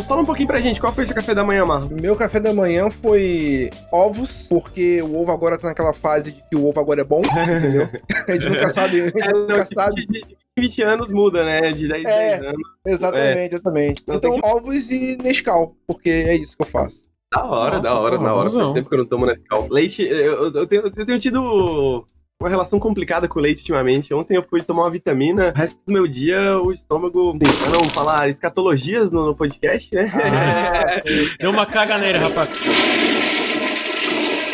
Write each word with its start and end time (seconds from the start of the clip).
Marlos, 0.00 0.06
fala 0.06 0.22
um 0.22 0.24
pouquinho 0.24 0.48
pra 0.48 0.60
gente, 0.60 0.80
qual 0.80 0.92
foi 0.92 1.04
esse 1.04 1.14
café 1.14 1.34
da 1.34 1.44
manhã, 1.44 1.64
Marlos? 1.64 1.88
Meu 1.90 2.16
café 2.16 2.40
da 2.40 2.52
manhã 2.54 2.90
foi 2.90 3.70
ovos, 3.92 4.46
porque 4.48 5.02
o 5.02 5.16
ovo 5.20 5.30
agora 5.30 5.58
tá 5.58 5.68
naquela 5.68 5.92
fase 5.92 6.32
de 6.32 6.42
que 6.48 6.56
o 6.56 6.66
ovo 6.66 6.80
agora 6.80 7.00
é 7.00 7.04
bom, 7.04 7.22
entendeu? 7.58 7.88
a 8.28 8.32
gente 8.32 8.48
nunca 8.48 8.70
sabe, 8.70 9.00
a 9.00 9.06
gente 9.06 9.22
É, 9.22 9.32
nunca 9.32 9.58
não, 9.58 9.66
sabe. 9.66 10.06
de, 10.06 10.06
de 10.06 10.36
20 10.58 10.82
anos 10.82 11.12
muda, 11.12 11.44
né? 11.44 11.72
De 11.72 11.88
10, 11.88 12.04
É. 12.04 12.30
10 12.38 12.42
anos. 12.42 12.60
Exatamente, 12.86 13.54
exatamente. 13.54 14.02
Não, 14.06 14.16
Então, 14.16 14.32
tem 14.32 14.40
ovos 14.50 14.90
e 14.90 15.16
Nescau, 15.22 15.74
porque 15.86 16.10
é 16.10 16.34
isso 16.36 16.56
que 16.56 16.62
eu 16.62 16.66
faço. 16.66 17.02
Da 17.32 17.44
hora, 17.44 17.76
Nossa, 17.76 17.82
da 17.82 17.98
hora, 18.00 18.18
da 18.18 18.34
hora. 18.34 18.50
Faz 18.50 18.72
tempo 18.72 18.88
que 18.88 18.94
eu 18.94 18.98
não 18.98 19.06
tomo 19.06 19.26
Nescau. 19.26 19.68
Leite, 19.70 20.02
eu, 20.02 20.50
eu 20.52 20.66
tenho, 20.66 20.82
eu 20.82 21.06
tenho 21.06 21.18
tido 21.18 22.06
uma 22.40 22.48
relação 22.48 22.80
complicada 22.80 23.28
com 23.28 23.38
o 23.38 23.42
leite 23.42 23.58
ultimamente. 23.58 24.14
Ontem 24.14 24.34
eu 24.34 24.42
fui 24.42 24.62
tomar 24.62 24.84
uma 24.84 24.90
vitamina, 24.90 25.52
o 25.54 25.58
resto 25.58 25.84
do 25.86 25.92
meu 25.92 26.08
dia 26.08 26.58
o 26.58 26.72
estômago, 26.72 27.36
pra 27.38 27.68
não 27.68 27.84
falar 27.90 28.30
escatologias 28.30 29.10
no, 29.10 29.26
no 29.26 29.36
podcast, 29.36 29.94
né? 29.94 30.10
Ah, 30.14 31.02
Deu 31.38 31.50
uma 31.50 31.66
caganeira, 31.66 32.18
rapaz. 32.18 32.48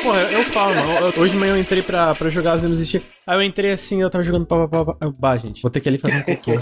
Porra, 0.06 0.20
eu, 0.32 0.44
falo, 0.44 0.74
mano. 0.74 0.92
eu- 1.16 1.20
Hoje 1.22 1.32
de 1.32 1.38
manhã 1.38 1.54
eu 1.54 1.60
entrei 1.60 1.82
pra, 1.82 2.14
pra 2.14 2.28
jogar 2.30 2.52
as 2.54 2.60
demos 2.60 2.78
Steam. 2.86 3.02
Aí 3.26 3.36
eu 3.36 3.42
entrei 3.42 3.72
assim, 3.72 4.00
eu 4.00 4.08
tava 4.08 4.22
jogando 4.22 4.46
pá, 4.46 4.68
pá, 4.68 4.84
pá, 4.84 4.94
pá. 4.94 5.10
Bah, 5.18 5.36
gente, 5.36 5.60
vou 5.60 5.68
ter 5.70 5.80
que 5.80 5.88
ali 5.88 5.98
fazer 5.98 6.16
um 6.18 6.22
cocô. 6.22 6.50
Aí 6.52 6.58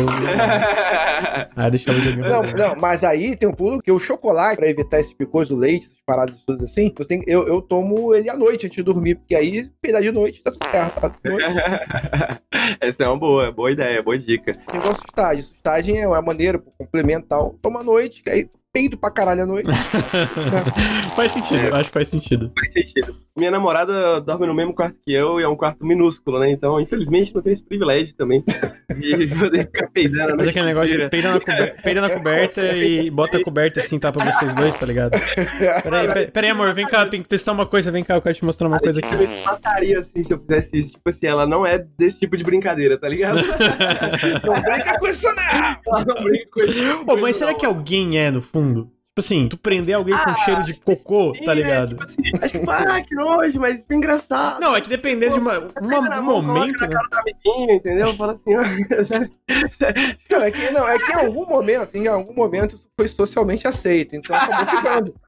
eu. 0.00 0.06
Aí 1.56 1.66
eu 1.66 1.70
deixava 1.70 1.98
o 1.98 2.00
joguinho. 2.00 2.28
Não, 2.28 2.42
não, 2.42 2.76
mas 2.76 3.02
aí 3.02 3.36
tem 3.36 3.48
um 3.48 3.52
pulo 3.52 3.80
que 3.82 3.90
o 3.90 3.98
chocolate, 3.98 4.56
pra 4.56 4.68
evitar 4.68 5.00
esse 5.00 5.10
tipo 5.10 5.24
de 5.24 5.30
coisa, 5.30 5.52
o 5.52 5.56
leite, 5.56 5.86
essas 5.86 5.98
paradas 6.06 6.36
todas 6.46 6.62
assim, 6.64 6.92
você 6.96 7.08
tem, 7.08 7.22
eu, 7.26 7.46
eu 7.48 7.60
tomo 7.60 8.14
ele 8.14 8.28
à 8.30 8.36
noite 8.36 8.66
antes 8.66 8.76
de 8.76 8.82
dormir, 8.82 9.16
porque 9.16 9.34
aí, 9.34 9.68
peidar 9.80 10.00
de 10.02 10.12
noite, 10.12 10.42
tá 10.42 10.50
tudo 10.52 10.64
certo. 10.70 11.00
Tá 11.00 11.08
tudo. 11.08 11.36
Essa 12.80 13.04
é 13.04 13.08
uma 13.08 13.18
boa, 13.18 13.50
boa 13.50 13.70
ideia, 13.72 14.02
boa 14.02 14.18
dica. 14.18 14.52
Tem 14.52 14.78
igual 14.80 14.94
sustagem. 14.94 15.42
Sustagem 15.42 16.00
é 16.00 16.06
uma 16.06 16.22
maneira, 16.22 16.62
complementar. 16.78 17.40
Toma 17.60 17.80
à 17.80 17.84
noite, 17.84 18.22
que 18.22 18.30
aí 18.30 18.48
peido 18.74 18.98
pra 18.98 19.08
caralho 19.08 19.44
à 19.44 19.46
noite. 19.46 19.70
faz 21.14 21.30
sentido, 21.30 21.60
eu 21.60 21.76
acho 21.76 21.84
que 21.86 21.94
faz 21.94 22.08
sentido. 22.08 22.52
Faz 22.58 22.72
sentido. 22.72 23.16
Minha 23.36 23.50
namorada 23.50 24.20
dorme 24.20 24.46
no 24.46 24.54
mesmo 24.54 24.72
quarto 24.72 25.00
que 25.04 25.12
eu 25.12 25.40
e 25.40 25.42
é 25.42 25.48
um 25.48 25.56
quarto 25.56 25.84
minúsculo, 25.84 26.38
né? 26.38 26.50
Então, 26.52 26.80
infelizmente, 26.80 27.34
não 27.34 27.42
tenho 27.42 27.52
esse 27.52 27.64
privilégio 27.64 28.14
também 28.14 28.44
de 28.96 29.26
poder 29.36 29.66
ficar 29.66 29.88
peidando. 29.90 30.34
a 30.34 30.36
Mas 30.36 30.44
noite 30.44 30.50
aquele 30.50 30.66
negócio 30.66 30.96
de 30.96 31.08
peida 31.10 31.32
na, 31.32 31.40
cober- 31.40 31.82
peida 31.82 32.00
na 32.00 32.10
coberta 32.10 32.62
e 32.78 33.10
bota 33.10 33.38
a 33.38 33.42
coberta 33.42 33.80
assim, 33.80 33.98
tá 33.98 34.12
pra 34.12 34.30
vocês 34.30 34.54
dois, 34.54 34.76
tá 34.78 34.86
ligado? 34.86 35.18
Peraí, 35.82 36.06
peraí, 36.06 36.30
peraí, 36.30 36.50
amor, 36.50 36.72
vem 36.74 36.86
cá, 36.86 37.06
tem 37.06 37.22
que 37.24 37.28
testar 37.28 37.50
uma 37.50 37.66
coisa, 37.66 37.90
vem 37.90 38.04
cá, 38.04 38.14
eu 38.14 38.22
quero 38.22 38.36
te 38.36 38.44
mostrar 38.44 38.68
uma 38.68 38.78
coisa 38.78 39.00
aqui. 39.00 39.12
Eu 39.12 39.18
me 39.28 39.42
mataria 39.44 39.98
assim 39.98 40.22
se 40.22 40.32
eu 40.32 40.38
fizesse 40.38 40.76
isso. 40.78 40.92
Tipo 40.92 41.10
assim, 41.10 41.26
ela 41.26 41.44
não 41.44 41.66
é 41.66 41.78
desse 41.98 42.20
tipo 42.20 42.36
de 42.36 42.44
brincadeira, 42.44 42.96
tá 42.96 43.08
ligado? 43.08 43.40
Não 44.44 44.62
brinca 44.62 44.96
com 44.98 45.08
isso, 45.08 45.26
não! 45.34 45.42
ela 45.96 46.04
não 46.06 46.22
brinca 46.22 46.46
com 46.52 46.60
isso. 46.60 47.04
Pô, 47.04 47.16
mas 47.16 47.36
será 47.36 47.52
que 47.54 47.66
alguém 47.66 48.16
é, 48.18 48.30
no 48.30 48.40
fundo? 48.40 48.90
Tipo 49.14 49.20
assim, 49.26 49.48
tu 49.48 49.56
prender 49.56 49.94
alguém 49.94 50.12
com 50.16 50.30
Ah, 50.30 50.34
cheiro 50.44 50.64
de 50.64 50.74
cocô, 50.80 51.32
Sim, 51.36 51.44
tá 51.44 51.54
né? 51.54 51.62
ligado? 51.62 51.90
Tipo 51.90 52.02
assim, 52.02 52.22
acho 52.42 52.58
que, 52.58 52.68
ah, 52.68 53.00
que 53.00 53.14
nojo, 53.14 53.60
mas 53.60 53.86
foi 53.86 53.94
engraçado. 53.94 54.60
Não, 54.60 54.74
é 54.74 54.80
que 54.80 54.88
dependendo 54.88 55.34
de 55.34 55.38
uma, 55.38 55.56
uma- 55.60 55.68
Pega 55.72 56.00
na 56.00 56.20
um 56.20 56.24
momento, 56.24 56.78
coloca 56.80 56.88
né? 56.88 56.94
na 56.94 57.08
cara 57.08 57.08
do 57.08 57.18
amiguinho, 57.30 57.76
entendeu? 57.76 58.16
Fala 58.16 58.32
assim, 58.32 58.56
ó. 58.56 58.60
Não, 60.30 60.42
é 60.42 60.50
que, 60.50 60.70
não, 60.72 60.88
é 60.88 60.98
que 60.98 61.12
em 61.12 61.14
algum 61.14 61.46
momento, 61.46 61.94
em 61.94 62.08
algum 62.08 62.34
momento, 62.34 62.74
isso 62.74 62.88
foi 62.98 63.06
socialmente 63.06 63.68
aceito. 63.68 64.16
Então 64.16 64.34
acabou 64.34 64.66
ficando. 64.76 65.14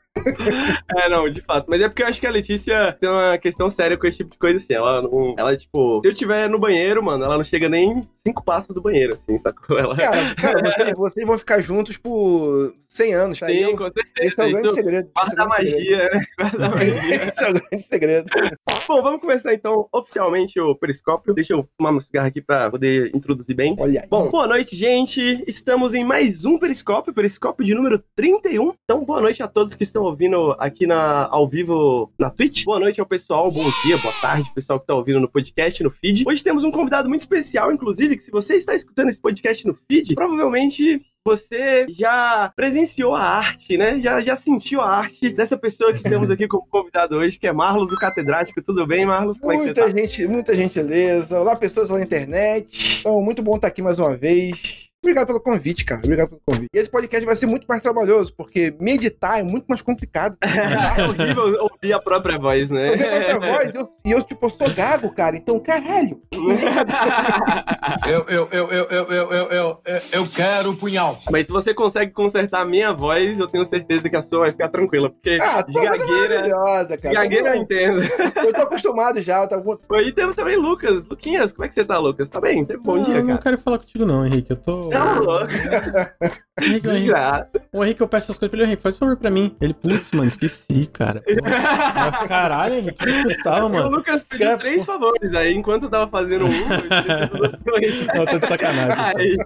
É, 0.97 1.11
não, 1.11 1.29
de 1.29 1.43
fato. 1.43 1.67
Mas 1.69 1.83
é 1.83 1.89
porque 1.91 2.03
eu 2.03 2.07
acho 2.07 2.19
que 2.19 2.27
a 2.27 2.31
Letícia 2.31 2.97
tem 2.99 3.07
uma 3.07 3.37
questão 3.37 3.69
séria 3.69 3.99
com 3.99 4.07
esse 4.07 4.17
tipo 4.17 4.31
de 4.31 4.39
coisa, 4.39 4.57
assim. 4.57 4.73
Ela 4.73 5.03
não. 5.03 5.35
Ela, 5.37 5.55
tipo, 5.55 6.01
se 6.03 6.09
eu 6.09 6.15
tiver 6.15 6.49
no 6.49 6.59
banheiro, 6.59 7.03
mano, 7.03 7.23
ela 7.23 7.37
não 7.37 7.45
chega 7.45 7.69
nem 7.69 8.03
cinco 8.27 8.43
passos 8.43 8.75
do 8.75 8.81
banheiro, 8.81 9.13
assim, 9.13 9.37
sacou? 9.37 9.79
Ela. 9.79 9.95
Cara, 9.95 10.35
cara 10.35 10.63
vocês, 10.63 10.95
vocês 10.97 11.27
vão 11.27 11.39
ficar 11.39 11.61
juntos 11.61 11.99
por 11.99 12.73
100 12.97 13.15
anos, 13.15 13.39
tá? 13.39 13.47
Sim, 13.47 13.53
Eu- 13.59 13.77
com 13.77 13.87
Esse 13.87 13.95
certeza. 13.95 14.43
é 14.43 14.47
o 14.47 14.51
grande 14.51 14.67
Isso 14.67 14.75
segredo. 14.75 15.11
guarda 15.15 15.21
a 15.21 15.25
esse 15.25 15.33
é 15.33 15.37
grande 15.37 15.71
segredo. 15.71 16.01
magia, 16.01 16.11
né? 16.11 16.27
Guarda 16.39 16.67
a 16.67 16.71
magia. 16.71 17.29
Esse 17.29 17.45
é 17.45 17.51
o 17.51 17.55
grande 17.55 17.83
segredo. 17.83 18.31
Bom, 18.89 19.03
vamos 19.03 19.21
começar 19.21 19.53
então 19.55 19.89
oficialmente 19.93 20.61
o 20.61 20.75
periscópio. 20.75 21.35
Deixa 21.35 21.53
eu 21.55 21.69
fumar 21.77 21.93
meu 21.93 22.01
cigarro 22.01 22.29
aqui 22.29 22.41
pra 22.41 22.71
poder 22.71 23.11
introduzir 23.15 23.55
bem. 23.55 23.77
Olha 23.79 24.03
aí. 24.03 24.09
Bom, 24.09 24.31
boa 24.31 24.47
noite, 24.47 24.75
gente. 24.77 25.43
Estamos 25.47 25.93
em 25.95 26.05
mais 26.05 26.45
um 26.45 26.59
Periscópio, 26.59 27.13
Periscópio 27.13 27.65
de 27.67 27.75
número 27.75 28.03
31. 28.15 28.73
Então, 28.85 29.05
boa 29.05 29.21
noite 29.21 29.43
a 29.43 29.49
todos 29.49 29.75
que 29.75 29.83
estão 29.85 30.03
ouvindo 30.05 30.55
aqui 30.59 30.87
na, 30.87 31.27
ao 31.31 31.49
vivo 31.49 32.13
na 32.19 32.31
Twitch. 32.31 32.65
Boa 32.65 32.79
noite 32.79 33.01
ao 33.01 33.07
pessoal, 33.07 33.51
bom 33.51 33.65
dia, 33.85 33.99
boa 33.99 34.15
tarde, 34.21 34.51
pessoal 34.55 34.79
que 34.81 34.87
tá 34.87 34.95
ouvindo 34.95 35.21
no 35.21 35.29
podcast, 35.29 35.83
no 35.83 35.91
feed. 35.91 36.25
Hoje 36.27 36.43
temos 36.43 36.65
um 36.65 36.71
convidado 36.71 37.09
muito 37.09 37.23
especial, 37.23 37.73
inclusive, 37.73 38.17
que 38.17 38.23
se 38.23 38.31
você 38.31 38.55
está 38.57 38.75
escutando 38.75 39.09
esse 39.11 39.21
podcast 39.21 39.67
no 39.67 39.75
feed, 39.75 40.15
provavelmente 40.15 41.03
você 41.27 41.87
já 41.89 42.53
presenciou 42.55 43.17
a 43.17 43.21
arte, 43.21 43.77
né? 43.77 44.01
Já, 44.01 44.21
já 44.21 44.37
sentiu 44.37 44.81
a 44.81 44.89
arte 44.89 45.29
dessa 45.29 45.59
pessoa 45.59 45.93
que 45.93 46.01
temos 46.01 46.31
aqui 46.31 46.47
como 46.47 46.65
convidado 46.71 47.17
hoje, 47.17 47.37
que 47.37 47.49
é 47.49 47.53
Marlos, 47.53 47.93
o 47.93 47.97
catedrático. 47.97 48.63
Tudo 48.63 48.87
bem, 48.87 49.05
Marlos? 49.05 49.41
Como 49.41 49.51
é 49.51 49.57
que 49.57 49.63
você 49.63 49.67
Muita 49.67 49.83
tá? 49.83 49.89
gente, 49.89 50.27
muita 50.29 50.55
gentileza. 50.55 51.41
Olá, 51.41 51.57
pessoas 51.57 51.89
pela 51.89 52.01
internet. 52.01 53.01
Então, 53.01 53.21
muito 53.21 53.43
bom 53.43 53.57
estar 53.57 53.67
aqui 53.67 53.83
mais 53.83 53.99
uma 53.99 54.17
vez. 54.17 54.86
Obrigado 55.07 55.27
pelo 55.29 55.41
convite, 55.41 55.85
cara. 55.85 56.01
Obrigado 56.05 56.29
pelo 56.31 56.41
convite. 56.45 56.69
E 56.75 56.79
esse 56.79 56.91
podcast 56.91 57.25
vai 57.25 57.37
ser 57.37 57.47
muito 57.47 57.65
mais 57.69 57.81
trabalhoso, 57.81 58.35
porque 58.37 58.75
meditar 58.81 59.39
é 59.39 59.43
muito 59.45 59.65
mais 59.69 59.81
complicado. 59.81 60.37
é 60.43 61.03
horrível 61.07 61.59
ouvir 61.71 61.93
a 61.93 62.01
própria 62.01 62.37
voz, 62.39 62.71
né? 62.71 62.95
Eu 62.95 62.99
tenho 62.99 63.17
a 63.17 63.25
própria 63.31 63.53
voz, 63.53 63.75
eu- 63.75 63.89
e 64.05 64.11
eu, 64.11 64.23
tipo, 64.23 64.51
sou 64.51 64.75
gago, 64.75 65.11
cara. 65.15 65.37
Então, 65.37 65.59
caralho. 65.61 66.21
Eu, 68.07 68.25
eu, 68.29 68.49
eu, 68.51 68.69
eu, 68.69 68.85
eu, 68.89 69.05
eu, 69.11 69.31
eu, 69.33 69.49
eu, 69.51 69.79
eu 70.13 70.27
quero 70.29 70.71
o 70.71 70.77
punhal. 70.77 71.19
Mas 71.31 71.47
se 71.47 71.53
você 71.53 71.73
consegue 71.75 72.13
consertar 72.13 72.61
a 72.63 72.65
minha 72.65 72.93
voz, 72.93 73.39
eu 73.39 73.47
tenho 73.47 73.65
certeza 73.65 74.09
que 74.09 74.17
a 74.17 74.23
sua 74.23 74.41
vai 74.41 74.51
ficar 74.51 74.69
tranquila. 74.69 75.11
Porque 75.11 75.39
Ah, 75.41 75.65
é 75.67 75.73
gagueira, 75.73 76.49
cara. 76.99 77.15
gagueira 77.15 77.49
eu 77.51 77.55
Eu, 77.55 77.63
entendo. 77.63 78.03
eu 78.03 78.53
tô 78.53 78.63
acostumado 78.63 79.21
já. 79.23 79.43
Eu 79.43 79.49
tô... 79.49 79.97
E 80.01 80.13
temos 80.13 80.37
também 80.37 80.57
Lucas. 80.57 81.07
Luquinhas, 81.07 81.53
como 81.53 81.65
é 81.65 81.69
que 81.69 81.75
você 81.75 81.85
tá, 81.85 81.99
Lucas? 81.99 82.29
Tá 82.29 82.41
bem? 82.41 82.65
Bom 82.83 82.97
Não, 82.97 83.03
dia, 83.03 83.15
eu 83.17 83.21
não 83.23 83.29
cara. 83.31 83.43
quero 83.43 83.59
falar 83.59 83.79
contigo 83.79 84.05
não, 84.05 84.27
Henrique. 84.27 84.51
Eu 84.53 84.57
tô. 84.57 84.91
Não, 84.99 85.21
louco. 85.23 85.53
Henrique, 86.59 86.89
o 86.89 86.91
De 86.91 86.97
Henrique, 86.97 87.07
graça. 87.09 87.49
o 87.73 87.85
Henrique, 87.85 88.01
eu 88.01 88.09
peço 88.09 88.33
as 88.33 88.39
coisas 88.39 88.51
pra 88.51 88.59
ele, 88.61 88.67
Henrique, 88.69 88.83
faz 88.83 88.97
favor 88.97 89.17
pra 89.17 89.31
mim. 89.31 89.55
Ele, 89.61 89.75
putz, 89.75 90.11
mano, 90.13 90.29
esqueci, 90.29 90.89
cara. 90.91 91.23
Mas, 91.95 92.27
caralho, 92.27 92.77
Henrique, 92.77 92.97
que 93.05 93.23
custava, 93.25 93.67
O 93.67 93.71
mano. 93.71 93.91
Lucas 93.91 94.23
pediu 94.23 94.47
Escreve, 94.47 94.61
três 94.63 94.85
favores 94.87 95.35
aí, 95.35 95.53
enquanto 95.55 95.83
eu 95.85 95.91
tava 95.91 96.09
fazendo 96.11 96.47
um, 96.47 96.53
eu 96.53 97.83
esqueci. 97.83 98.07
Não, 98.15 98.25
tô 98.27 98.39
de 98.39 98.47
sacanagem. 98.47 98.97
Aí, 99.17 99.37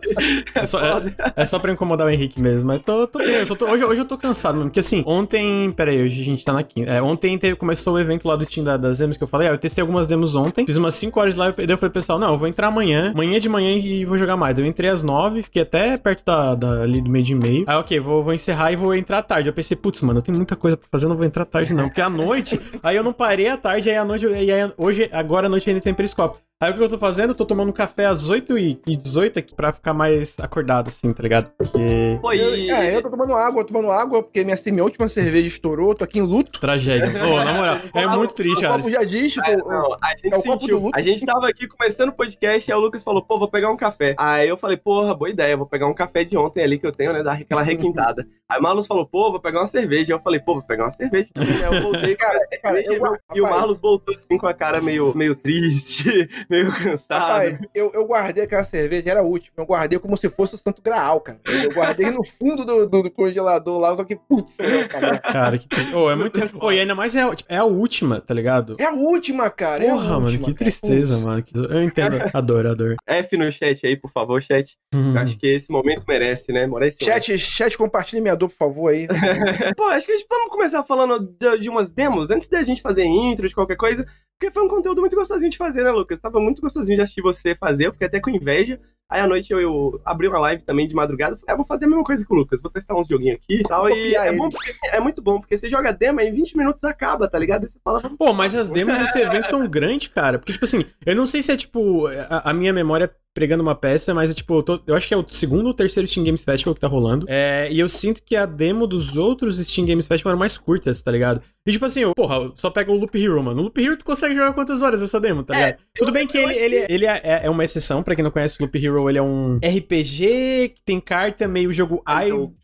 É 0.55 0.67
só, 0.67 0.81
é, 0.81 1.03
é 1.37 1.45
só 1.47 1.59
pra 1.59 1.73
incomodar 1.73 2.07
o 2.07 2.11
Henrique 2.11 2.41
mesmo, 2.41 2.69
mas 2.69 2.81
tô, 2.83 3.07
tô 3.09 3.19
bem. 3.19 3.29
eu 3.35 3.57
tô- 3.57 3.67
hoje, 3.69 3.85
hoje 3.85 4.01
eu 4.03 4.05
tô 4.07 4.17
cansado, 4.17 4.55
mano. 4.57 4.67
Porque 4.71 4.81
assim, 4.81 5.03
ontem. 5.07 5.73
Pera 5.73 5.91
aí, 5.91 6.03
hoje 6.03 6.21
a 6.21 6.25
gente 6.25 6.45
tá 6.45 6.53
na 6.53 6.63
quinta. 6.63 6.91
É, 6.91 7.03
ontem 7.03 7.37
teve- 7.39 7.57
começou 7.57 7.95
o 7.95 7.99
evento 7.99 8.27
lá 8.29 8.37
do 8.37 8.45
Steam 8.45 8.65
da- 8.65 8.77
das 8.77 8.99
demos 8.99 9.17
que 9.17 9.25
eu 9.25 9.29
falei. 9.29 9.49
Ah, 9.49 9.53
eu 9.53 9.59
testei 9.59 9.83
algumas 9.83 10.07
demos 10.07 10.37
ontem, 10.37 10.65
fiz 10.65 10.77
umas 10.77 10.95
5 10.95 11.19
horas 11.21 11.35
de 11.35 11.41
live. 11.41 11.57
Daí 11.57 11.71
eu 11.71 11.79
falei, 11.79 11.93
pessoal, 11.93 12.19
não, 12.21 12.33
eu 12.35 12.39
vou 12.39 12.47
entrar 12.47 12.69
amanhã, 12.69 13.11
amanhã 13.13 13.41
de 13.41 13.49
manhã 13.49 13.73
e 13.77 14.05
vou 14.05 14.17
jogar 14.17 14.37
mais. 14.37 14.57
Eu 14.59 14.65
entrei 14.65 14.91
às 14.91 15.03
9, 15.03 15.40
fiquei 15.43 15.63
até 15.63 15.97
perto 15.99 16.25
da, 16.25 16.55
da- 16.55 16.83
ali 16.83 17.01
do 17.01 17.11
meio 17.11 17.25
de 17.25 17.35
meio. 17.35 17.65
Aí, 17.67 17.77
ok, 17.77 18.01
vou, 18.01 18.23
vou 18.23 18.33
encerrar 18.35 18.73
e 18.73 18.77
vou 18.77 18.95
entrar 18.95 19.23
tarde. 19.23 19.49
Eu 19.49 19.53
pensei, 19.53 19.77
putz, 19.77 20.01
mano, 20.03 20.19
eu 20.19 20.23
tenho 20.23 20.37
muita 20.37 20.57
coisa 20.57 20.77
pra 20.77 20.87
fazer, 20.91 21.05
eu 21.07 21.09
não 21.11 21.17
vou 21.17 21.25
entrar 21.27 21.45
tarde, 21.45 21.75
não. 21.75 21.85
Porque 21.89 22.01
à 22.01 22.09
noite, 22.11 22.61
aí 22.83 22.97
eu 22.97 23.03
não 23.05 23.13
parei 23.13 23.49
à 23.49 23.57
tarde, 23.57 23.91
aí 23.91 23.97
à 23.97 24.05
noite, 24.05 24.27
aí 24.27 24.49
hoje, 24.77 25.09
agora 25.13 25.47
à 25.47 25.51
noite 25.51 25.69
ainda 25.69 25.81
tem 25.83 25.95
periscópio. 25.95 26.41
Aí 26.63 26.71
o 26.73 26.77
que 26.77 26.83
eu 26.83 26.91
tô 26.91 26.99
fazendo? 26.99 27.31
Eu 27.31 27.35
tô 27.35 27.47
tomando 27.47 27.71
um 27.71 27.73
café 27.73 28.05
às 28.05 28.29
8h18 28.29 29.39
aqui 29.39 29.55
pra 29.55 29.73
ficar 29.73 29.95
mais 29.95 30.39
acordado, 30.39 30.89
assim, 30.89 31.11
tá 31.11 31.23
ligado? 31.23 31.51
Porque. 31.57 32.19
Pô, 32.21 32.35
e... 32.35 32.69
Eu, 32.69 32.77
é, 32.77 32.97
eu 32.97 33.01
tô 33.01 33.09
tomando 33.09 33.33
água, 33.33 33.63
eu 33.63 33.65
tô 33.65 33.73
tomando 33.73 33.91
água, 33.91 34.23
porque 34.23 34.45
minha, 34.45 34.57
minha 34.67 34.85
última 34.85 35.09
cerveja 35.09 35.49
estourou, 35.49 35.95
tô 35.95 36.05
aqui 36.05 36.19
em 36.19 36.23
luto. 36.23 36.61
Tragédia. 36.61 37.09
Ô, 37.25 37.43
na 37.43 37.55
moral, 37.55 37.79
é 37.97 38.07
muito 38.09 38.35
triste, 38.35 38.59
o 38.59 38.61
cara. 38.61 38.75
copo 38.75 38.91
já 38.91 39.03
diz, 39.05 39.33
tipo, 39.33 39.47
É, 39.49 39.57
não, 39.57 39.95
a 40.03 40.11
gente 40.11 40.35
é 40.35 40.37
o 40.37 40.41
sentiu. 40.43 40.91
A 40.93 41.01
gente 41.01 41.25
tava 41.25 41.49
aqui 41.49 41.67
começando 41.67 42.11
o 42.11 42.13
podcast 42.13 42.71
e 42.71 42.73
aí 42.75 42.79
o 42.79 42.83
Lucas 42.83 43.03
falou, 43.03 43.23
pô, 43.23 43.39
vou 43.39 43.49
pegar 43.49 43.71
um 43.71 43.77
café. 43.79 44.15
Aí 44.19 44.47
eu 44.47 44.59
falei, 44.59 44.77
porra, 44.77 45.15
boa 45.15 45.31
ideia, 45.31 45.57
vou 45.57 45.65
pegar 45.67 45.87
um 45.87 45.95
café 45.95 46.25
de 46.25 46.37
ontem 46.37 46.63
ali 46.63 46.79
que 46.79 46.87
eu 46.87 46.93
tenho, 46.93 47.15
né, 47.15 47.23
dar 47.23 47.41
aquela 47.41 47.63
requintada. 47.63 48.27
Aí 48.47 48.59
o 48.59 48.63
Marlos 48.63 48.87
falou, 48.87 49.07
pô, 49.07 49.31
vou 49.31 49.41
pegar 49.41 49.61
uma 49.61 49.67
cerveja. 49.67 50.13
Eu 50.13 50.21
falei, 50.21 50.41
pô, 50.41 50.55
vou 50.55 50.63
pegar 50.63 50.85
uma 50.85 50.91
cerveja 50.91 51.31
também, 51.33 51.57
né? 51.57 51.69
Eu 51.69 51.81
voltei 51.81 52.17
cara, 52.17 52.39
cerveja 52.51 52.93
eu- 52.93 53.17
e 53.35 53.39
e 53.39 53.41
o. 53.41 53.45
Marlos 53.45 53.81
voltou 53.81 54.15
assim 54.15 54.37
com 54.37 54.47
a 54.47 54.53
cara 54.53 54.81
meio, 54.83 55.17
meio 55.17 55.35
triste, 55.35 56.29
meio 56.51 56.73
cansado. 56.73 57.21
Rapaz, 57.21 57.59
eu, 57.75 57.91
eu 57.95 58.05
guardei 58.07 58.45
aquela 58.45 58.65
cerveja, 58.65 59.11
era 59.11 59.21
a 59.21 59.23
última. 59.23 59.55
Eu 59.59 59.67
guardei 59.67 59.99
como 59.99 60.17
se 60.17 60.29
fosse 60.29 60.55
o 60.55 60.59
Santo 60.59 60.83
Graal, 60.83 61.21
cara. 61.21 61.39
Eu 61.47 61.73
guardei 61.73 62.11
no 62.11 62.25
fundo 62.25 62.65
do, 62.65 62.87
do- 62.89 63.03
do 63.05 63.11
congelador 63.11 63.79
lá, 63.79 63.95
só 63.97 64.05
que, 64.05 64.17
putz, 64.17 64.57
merda. 64.59 65.19
Cara, 65.21 65.57
que 65.59 65.69
triste. 65.69 65.95
Ô, 65.95 66.11
é 66.11 66.17
muito. 66.17 66.41
Ô, 66.61 66.73
e 66.73 66.81
ainda 66.81 66.95
mais 66.95 67.15
é, 67.15 67.23
a- 67.23 67.35
tipo, 67.35 67.53
é 67.53 67.57
a 67.57 67.65
última, 67.65 68.21
tá 68.21 68.35
ligado? 68.35 68.77
É 68.79 68.85
a 68.85 68.93
última, 68.93 69.49
cara. 69.51 69.85
é 69.85 69.89
a 69.91 69.93
Porra, 69.95 70.09
mano, 70.15 70.25
última, 70.27 70.47
que 70.49 70.55
cara. 70.55 70.71
tristeza, 70.71 71.13
Putz. 71.15 71.25
mano. 71.25 71.43
que- 71.43 71.57
Eu 71.57 71.83
entendo. 71.83 72.17
Adoro, 72.35 72.71
adoro. 72.71 72.97
F 73.07 73.37
no 73.37 73.51
chat 73.53 73.87
aí, 73.87 73.97
por 73.97 74.11
favor, 74.11 74.43
chat. 74.43 74.77
Eu 74.93 75.19
acho 75.19 75.39
que 75.39 75.47
esse 75.47 75.71
momento 75.71 76.05
merece, 76.07 76.53
né? 76.53 76.67
Merece. 76.67 76.99
Chat, 77.03 77.39
chat, 77.39 77.77
compartilha 77.79 78.21
minha 78.23 78.35
dor, 78.37 78.49
por 78.49 78.57
favor, 78.57 78.89
aí. 78.89 79.07
Pô, 79.77 79.85
acho 79.85 80.07
que 80.07 80.13
a 80.13 80.17
gente 80.17 80.27
vamos 80.29 80.51
começar 80.51 80.83
falando 80.85 81.19
de, 81.39 81.59
de 81.59 81.69
umas 81.69 81.93
demos, 81.93 82.31
antes 82.31 82.49
da 82.49 82.63
gente 82.63 82.83
fazer 82.83 83.05
intro, 83.05 83.49
de 83.49 83.55
qualquer 83.55 83.77
coisa, 83.77 84.07
porque 84.41 84.51
foi 84.51 84.65
um 84.65 84.69
conteúdo 84.69 85.03
muito 85.03 85.15
gostosinho 85.15 85.51
de 85.51 85.59
fazer, 85.59 85.85
né, 85.85 85.91
Lucas? 85.91 86.19
Tava 86.19 86.41
muito 86.41 86.63
gostosinho 86.63 86.97
de 86.97 87.03
assistir 87.03 87.21
você 87.21 87.55
fazer, 87.55 87.87
eu 87.87 87.93
fiquei 87.93 88.07
até 88.07 88.19
com 88.19 88.31
inveja, 88.31 88.81
Aí 89.11 89.21
à 89.21 89.27
noite 89.27 89.53
eu, 89.53 89.61
eu 89.61 90.01
abri 90.05 90.29
uma 90.29 90.39
live 90.39 90.63
também 90.63 90.87
de 90.87 90.95
madrugada. 90.95 91.37
Falei, 91.37 91.53
ah, 91.53 91.57
vou 91.57 91.67
fazer 91.67 91.87
a 91.87 91.89
mesma 91.89 92.05
coisa 92.05 92.25
com 92.25 92.35
o 92.35 92.39
Lucas. 92.39 92.63
Vou 92.63 92.71
testar 92.71 92.95
uns 92.95 93.09
joguinhos 93.09 93.37
aqui 93.37 93.57
e 93.57 93.63
tal. 93.65 93.91
E 93.91 94.15
é, 94.15 94.33
bom 94.33 94.49
porque, 94.49 94.73
é 94.85 95.01
muito 95.01 95.21
bom, 95.21 95.41
porque 95.41 95.59
você 95.59 95.69
joga 95.69 95.93
demo 95.93 96.21
e 96.21 96.29
em 96.29 96.33
20 96.33 96.57
minutos 96.57 96.85
acaba, 96.85 97.29
tá 97.29 97.39
ligado? 97.39 97.65
Aí 97.65 97.71
você 97.71 97.81
fala. 97.83 98.01
Pô, 98.17 98.33
mas 98.33 98.55
as 98.55 98.69
demos 98.69 98.97
desse 98.97 99.19
evento 99.19 99.49
tão 99.49 99.67
grande, 99.67 100.09
cara. 100.09 100.39
Porque, 100.39 100.53
tipo 100.53 100.65
assim, 100.65 100.85
eu 101.05 101.17
não 101.17 101.27
sei 101.27 101.43
se 101.43 101.51
é 101.51 101.57
tipo. 101.57 102.07
A, 102.07 102.51
a 102.51 102.55
minha 102.55 102.73
memória 102.73 103.11
pregando 103.33 103.63
uma 103.63 103.75
peça, 103.75 104.13
mas 104.13 104.31
é 104.31 104.35
tipo, 104.35 104.59
eu, 104.59 104.63
tô, 104.63 104.81
eu, 104.87 104.95
acho 104.95 105.07
que 105.07 105.15
é 105.15 105.17
o 105.17 105.25
segundo 105.29 105.67
ou 105.67 105.75
terceiro 105.75 106.09
Steam 106.09 106.25
Games 106.25 106.43
Festival 106.43 106.75
que 106.75 106.81
tá 106.81 106.89
rolando. 106.89 107.27
É, 107.29 107.69
e 107.71 107.79
eu 107.79 107.89
sinto 107.89 108.23
que 108.23 108.35
a 108.35 108.45
demo 108.45 108.87
dos 108.87 109.17
outros 109.17 109.59
Steam 109.65 109.87
Games 109.87 110.07
Festival 110.07 110.33
eram 110.33 110.39
mais 110.39 110.59
curtas, 110.59 111.01
tá 111.01 111.11
ligado? 111.11 111.41
E 111.65 111.73
tipo 111.73 111.85
assim, 111.85 112.01
eu, 112.01 112.13
porra, 112.15 112.51
só 112.57 112.71
pega 112.71 112.91
o 112.91 112.97
Loop 112.97 113.17
Hero, 113.23 113.43
mano. 113.43 113.61
O 113.61 113.65
Loop 113.65 113.81
Hero 113.81 113.97
tu 113.97 114.05
consegue 114.05 114.35
jogar 114.35 114.53
quantas 114.53 114.83
horas 114.83 115.01
essa 115.01 115.21
demo, 115.21 115.45
tá 115.45 115.55
é, 115.55 115.59
ligado? 115.59 115.73
É, 115.75 115.79
Tudo 115.99 116.13
bem 116.13 116.27
que 116.27 116.39
ele, 116.39 116.55
ele, 116.57 116.87
ele 116.89 117.07
é, 117.07 117.21
é, 117.23 117.41
é, 117.45 117.51
uma 117.51 117.65
exceção, 117.65 118.03
pra 118.03 118.15
quem 118.15 118.25
não 118.25 118.31
conhece 118.31 118.57
o 118.59 118.63
Loop 118.65 118.85
Hero, 118.85 119.00
ele 119.09 119.19
é 119.19 119.23
um 119.23 119.57
RPG 119.57 120.75
que 120.75 120.83
tem 120.85 121.01
carta, 121.01 121.47
meio 121.47 121.73
jogo 121.73 122.03
idol, 122.27 122.55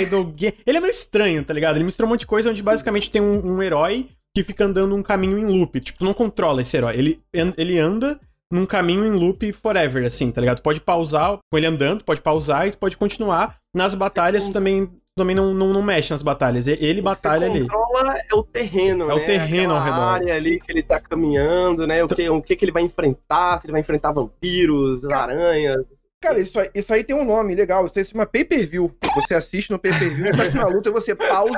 idol 0.00 0.24
game. 0.26 0.54
Ele 0.66 0.78
é 0.78 0.80
meio 0.80 0.90
estranho, 0.90 1.44
tá 1.44 1.52
ligado? 1.54 1.76
Ele 1.76 1.84
mistura 1.84 2.06
um 2.06 2.10
monte 2.10 2.20
de 2.20 2.26
coisa 2.26 2.50
onde 2.50 2.62
basicamente 2.62 3.10
tem 3.10 3.20
um, 3.20 3.54
um 3.54 3.62
herói 3.62 4.08
que 4.34 4.44
fica 4.44 4.66
andando 4.66 4.94
um 4.94 5.02
caminho 5.02 5.38
em 5.38 5.46
loop. 5.46 5.80
Tipo, 5.80 6.00
tu 6.00 6.04
não 6.04 6.12
controla 6.12 6.60
esse 6.60 6.76
herói. 6.76 6.94
Ele, 6.96 7.20
ele 7.32 7.78
anda 7.78 8.20
num 8.52 8.66
caminho 8.66 9.04
em 9.04 9.18
loop 9.18 9.50
forever, 9.52 10.04
assim, 10.04 10.30
tá 10.30 10.40
ligado? 10.40 10.58
Tu 10.58 10.62
pode 10.62 10.80
pausar 10.80 11.38
com 11.50 11.56
ele 11.56 11.66
andando, 11.66 12.04
pode 12.04 12.20
pausar 12.20 12.68
e 12.68 12.72
tu 12.72 12.78
pode 12.78 12.96
continuar. 12.96 13.56
Nas 13.74 13.94
batalhas, 13.94 14.44
tu 14.44 14.52
também, 14.52 14.90
também 15.16 15.34
não, 15.34 15.54
não, 15.54 15.72
não 15.72 15.82
mexe 15.82 16.10
nas 16.10 16.22
batalhas. 16.22 16.66
Ele 16.66 17.00
batalha 17.00 17.46
ali. 17.46 17.62
O 17.62 17.64
que 17.64 17.72
controla 17.72 18.18
é 18.18 18.34
o 18.34 18.42
terreno, 18.42 19.04
é 19.04 19.08
né? 19.08 19.14
o 19.14 19.24
terreno 19.24 19.74
Aquela 19.74 19.78
ao 19.78 19.84
redor. 19.84 20.12
área 20.12 20.36
ali 20.36 20.60
que 20.60 20.70
ele 20.70 20.82
tá 20.82 21.00
caminhando, 21.00 21.86
né? 21.86 22.04
O 22.04 22.08
que, 22.08 22.28
o 22.28 22.42
que, 22.42 22.54
que 22.54 22.64
ele 22.66 22.72
vai 22.72 22.82
enfrentar, 22.82 23.58
se 23.58 23.66
ele 23.66 23.72
vai 23.72 23.80
enfrentar 23.80 24.12
vampiros, 24.12 25.06
aranhas, 25.06 25.86
Cara, 26.26 26.40
isso 26.40 26.58
aí, 26.58 26.70
isso 26.74 26.92
aí 26.92 27.04
tem 27.04 27.14
um 27.14 27.24
nome 27.24 27.54
legal. 27.54 27.86
Isso 27.86 27.96
aí 27.96 28.04
se 28.04 28.10
chama 28.10 28.26
pay-per-view. 28.26 28.92
Você 29.14 29.32
assiste 29.32 29.70
no 29.70 29.78
pay-per-view, 29.78 30.26
tá 30.36 30.58
uma 30.58 30.68
luta, 30.68 30.90
você 30.90 31.14
pausa, 31.14 31.56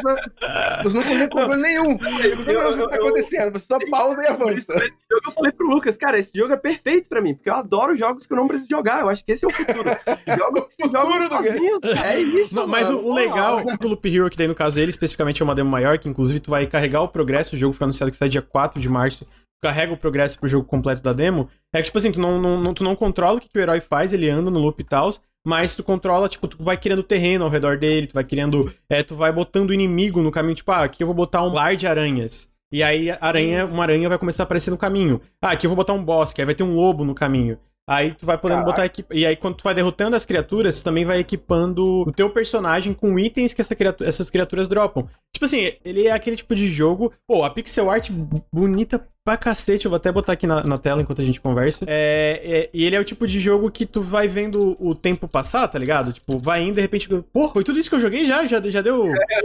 você 0.82 0.94
não 0.94 1.02
tem 1.04 1.26
controle 1.26 1.62
nenhum. 1.62 1.96
Você 1.96 2.52
não 2.52 2.70
sabe 2.70 2.82
o 2.82 2.84
que 2.84 2.90
tá 2.90 2.96
acontecendo, 2.96 3.52
você 3.52 3.64
só 3.64 3.78
pausa 3.90 4.20
e 4.22 4.26
avança. 4.26 4.74
Esse 4.74 4.92
jogo 5.10 5.22
eu 5.26 5.32
falei 5.32 5.52
pro 5.52 5.68
Lucas, 5.68 5.96
cara, 5.96 6.18
esse 6.18 6.32
jogo 6.36 6.52
é 6.52 6.56
perfeito 6.58 7.08
pra 7.08 7.22
mim, 7.22 7.34
porque 7.34 7.48
eu 7.48 7.54
adoro 7.54 7.96
jogos 7.96 8.26
que 8.26 8.32
eu 8.34 8.36
não 8.36 8.46
preciso 8.46 8.68
jogar. 8.68 9.00
Eu 9.00 9.08
acho 9.08 9.24
que 9.24 9.32
esse 9.32 9.42
é 9.42 9.48
o 9.48 9.50
futuro. 9.50 9.88
Jogos 10.36 10.66
que 10.66 10.82
você 10.82 10.90
joga 10.90 11.28
sozinho. 11.28 11.78
É 12.04 12.20
isso, 12.20 12.54
não, 12.54 12.66
Mas 12.66 12.90
o, 12.90 12.98
o 12.98 13.14
legal 13.14 13.64
do 13.64 13.88
Loop 13.88 14.06
Hero, 14.06 14.28
que 14.28 14.36
daí 14.36 14.48
no 14.48 14.54
caso 14.54 14.78
ele 14.78 14.90
especificamente 14.90 15.40
é 15.40 15.44
uma 15.44 15.54
demo 15.54 15.70
maior, 15.70 15.98
que 15.98 16.10
inclusive 16.10 16.40
tu 16.40 16.50
vai 16.50 16.66
carregar 16.66 17.00
o 17.00 17.08
progresso, 17.08 17.56
o 17.56 17.58
jogo 17.58 17.72
foi 17.72 17.86
anunciado 17.86 18.12
que 18.12 18.18
sai 18.18 18.28
dia 18.28 18.42
4 18.42 18.78
de 18.78 18.88
março 18.88 19.26
carrega 19.62 19.92
o 19.92 19.96
progresso 19.96 20.38
pro 20.38 20.48
jogo 20.48 20.66
completo 20.66 21.02
da 21.02 21.12
demo, 21.12 21.48
é 21.72 21.78
que, 21.78 21.86
tipo 21.86 21.98
assim, 21.98 22.12
tu 22.12 22.20
não, 22.20 22.40
não, 22.40 22.74
tu 22.74 22.84
não 22.84 22.94
controla 22.94 23.38
o 23.38 23.40
que, 23.40 23.48
que 23.48 23.58
o 23.58 23.60
herói 23.60 23.80
faz, 23.80 24.12
ele 24.12 24.28
anda 24.28 24.50
no 24.50 24.60
loop 24.60 24.80
e 24.80 24.84
tal, 24.84 25.12
mas 25.46 25.74
tu 25.74 25.82
controla, 25.82 26.28
tipo, 26.28 26.46
tu 26.46 26.62
vai 26.62 26.76
criando 26.76 27.02
terreno 27.02 27.44
ao 27.44 27.50
redor 27.50 27.78
dele, 27.78 28.06
tu 28.06 28.14
vai 28.14 28.24
criando, 28.24 28.72
é, 28.88 29.02
tu 29.02 29.14
vai 29.14 29.32
botando 29.32 29.72
inimigo 29.72 30.22
no 30.22 30.30
caminho, 30.30 30.54
tipo, 30.54 30.70
ah, 30.70 30.84
aqui 30.84 31.02
eu 31.02 31.06
vou 31.06 31.14
botar 31.14 31.42
um 31.42 31.52
lar 31.52 31.76
de 31.76 31.86
aranhas. 31.86 32.50
E 32.70 32.82
aí, 32.82 33.10
aranha, 33.20 33.64
uma 33.64 33.82
aranha 33.82 34.08
vai 34.08 34.18
começar 34.18 34.42
a 34.42 34.44
aparecer 34.44 34.70
no 34.70 34.76
caminho. 34.76 35.22
Ah, 35.40 35.52
aqui 35.52 35.66
eu 35.66 35.70
vou 35.70 35.76
botar 35.76 35.94
um 35.94 36.04
bosque, 36.04 36.40
aí 36.40 36.44
vai 36.44 36.54
ter 36.54 36.64
um 36.64 36.74
lobo 36.74 37.02
no 37.02 37.14
caminho. 37.14 37.58
Aí 37.88 38.12
tu 38.12 38.26
vai 38.26 38.36
podendo 38.36 38.58
Caraca. 38.58 38.72
botar 38.72 38.84
equip... 38.84 39.10
E 39.10 39.24
aí, 39.24 39.34
quando 39.34 39.56
tu 39.56 39.64
vai 39.64 39.72
derrotando 39.72 40.14
as 40.14 40.26
criaturas, 40.26 40.76
tu 40.76 40.84
também 40.84 41.06
vai 41.06 41.20
equipando 41.20 42.02
o 42.02 42.12
teu 42.12 42.28
personagem 42.28 42.92
com 42.92 43.18
itens 43.18 43.54
que 43.54 43.62
essa 43.62 43.74
criatura... 43.74 44.06
essas 44.06 44.28
criaturas 44.28 44.68
dropam. 44.68 45.08
Tipo 45.32 45.46
assim, 45.46 45.72
ele 45.82 46.06
é 46.06 46.12
aquele 46.12 46.36
tipo 46.36 46.54
de 46.54 46.68
jogo. 46.68 47.10
Pô, 47.26 47.42
a 47.42 47.48
pixel 47.48 47.90
art 47.90 48.10
bonita 48.52 49.08
pra 49.28 49.36
cacete, 49.36 49.84
eu 49.84 49.90
vou 49.90 49.98
até 49.98 50.10
botar 50.10 50.32
aqui 50.32 50.46
na, 50.46 50.64
na 50.64 50.78
tela 50.78 51.02
enquanto 51.02 51.20
a 51.20 51.24
gente 51.24 51.38
conversa. 51.38 51.84
É, 51.86 52.40
é, 52.42 52.70
e 52.72 52.82
ele 52.82 52.96
é 52.96 53.00
o 53.00 53.04
tipo 53.04 53.26
de 53.26 53.38
jogo 53.38 53.70
que 53.70 53.84
tu 53.84 54.00
vai 54.00 54.26
vendo 54.26 54.74
o 54.80 54.94
tempo 54.94 55.28
passar, 55.28 55.68
tá 55.68 55.78
ligado? 55.78 56.14
Tipo, 56.14 56.38
vai 56.38 56.62
indo, 56.62 56.76
de 56.76 56.80
repente, 56.80 57.06
pô, 57.30 57.50
foi 57.50 57.62
tudo 57.62 57.78
isso 57.78 57.90
que 57.90 57.94
eu 57.94 58.00
joguei 58.00 58.24
já? 58.24 58.46
Já, 58.46 58.58
já 58.62 58.80
deu. 58.80 59.12
É, 59.12 59.42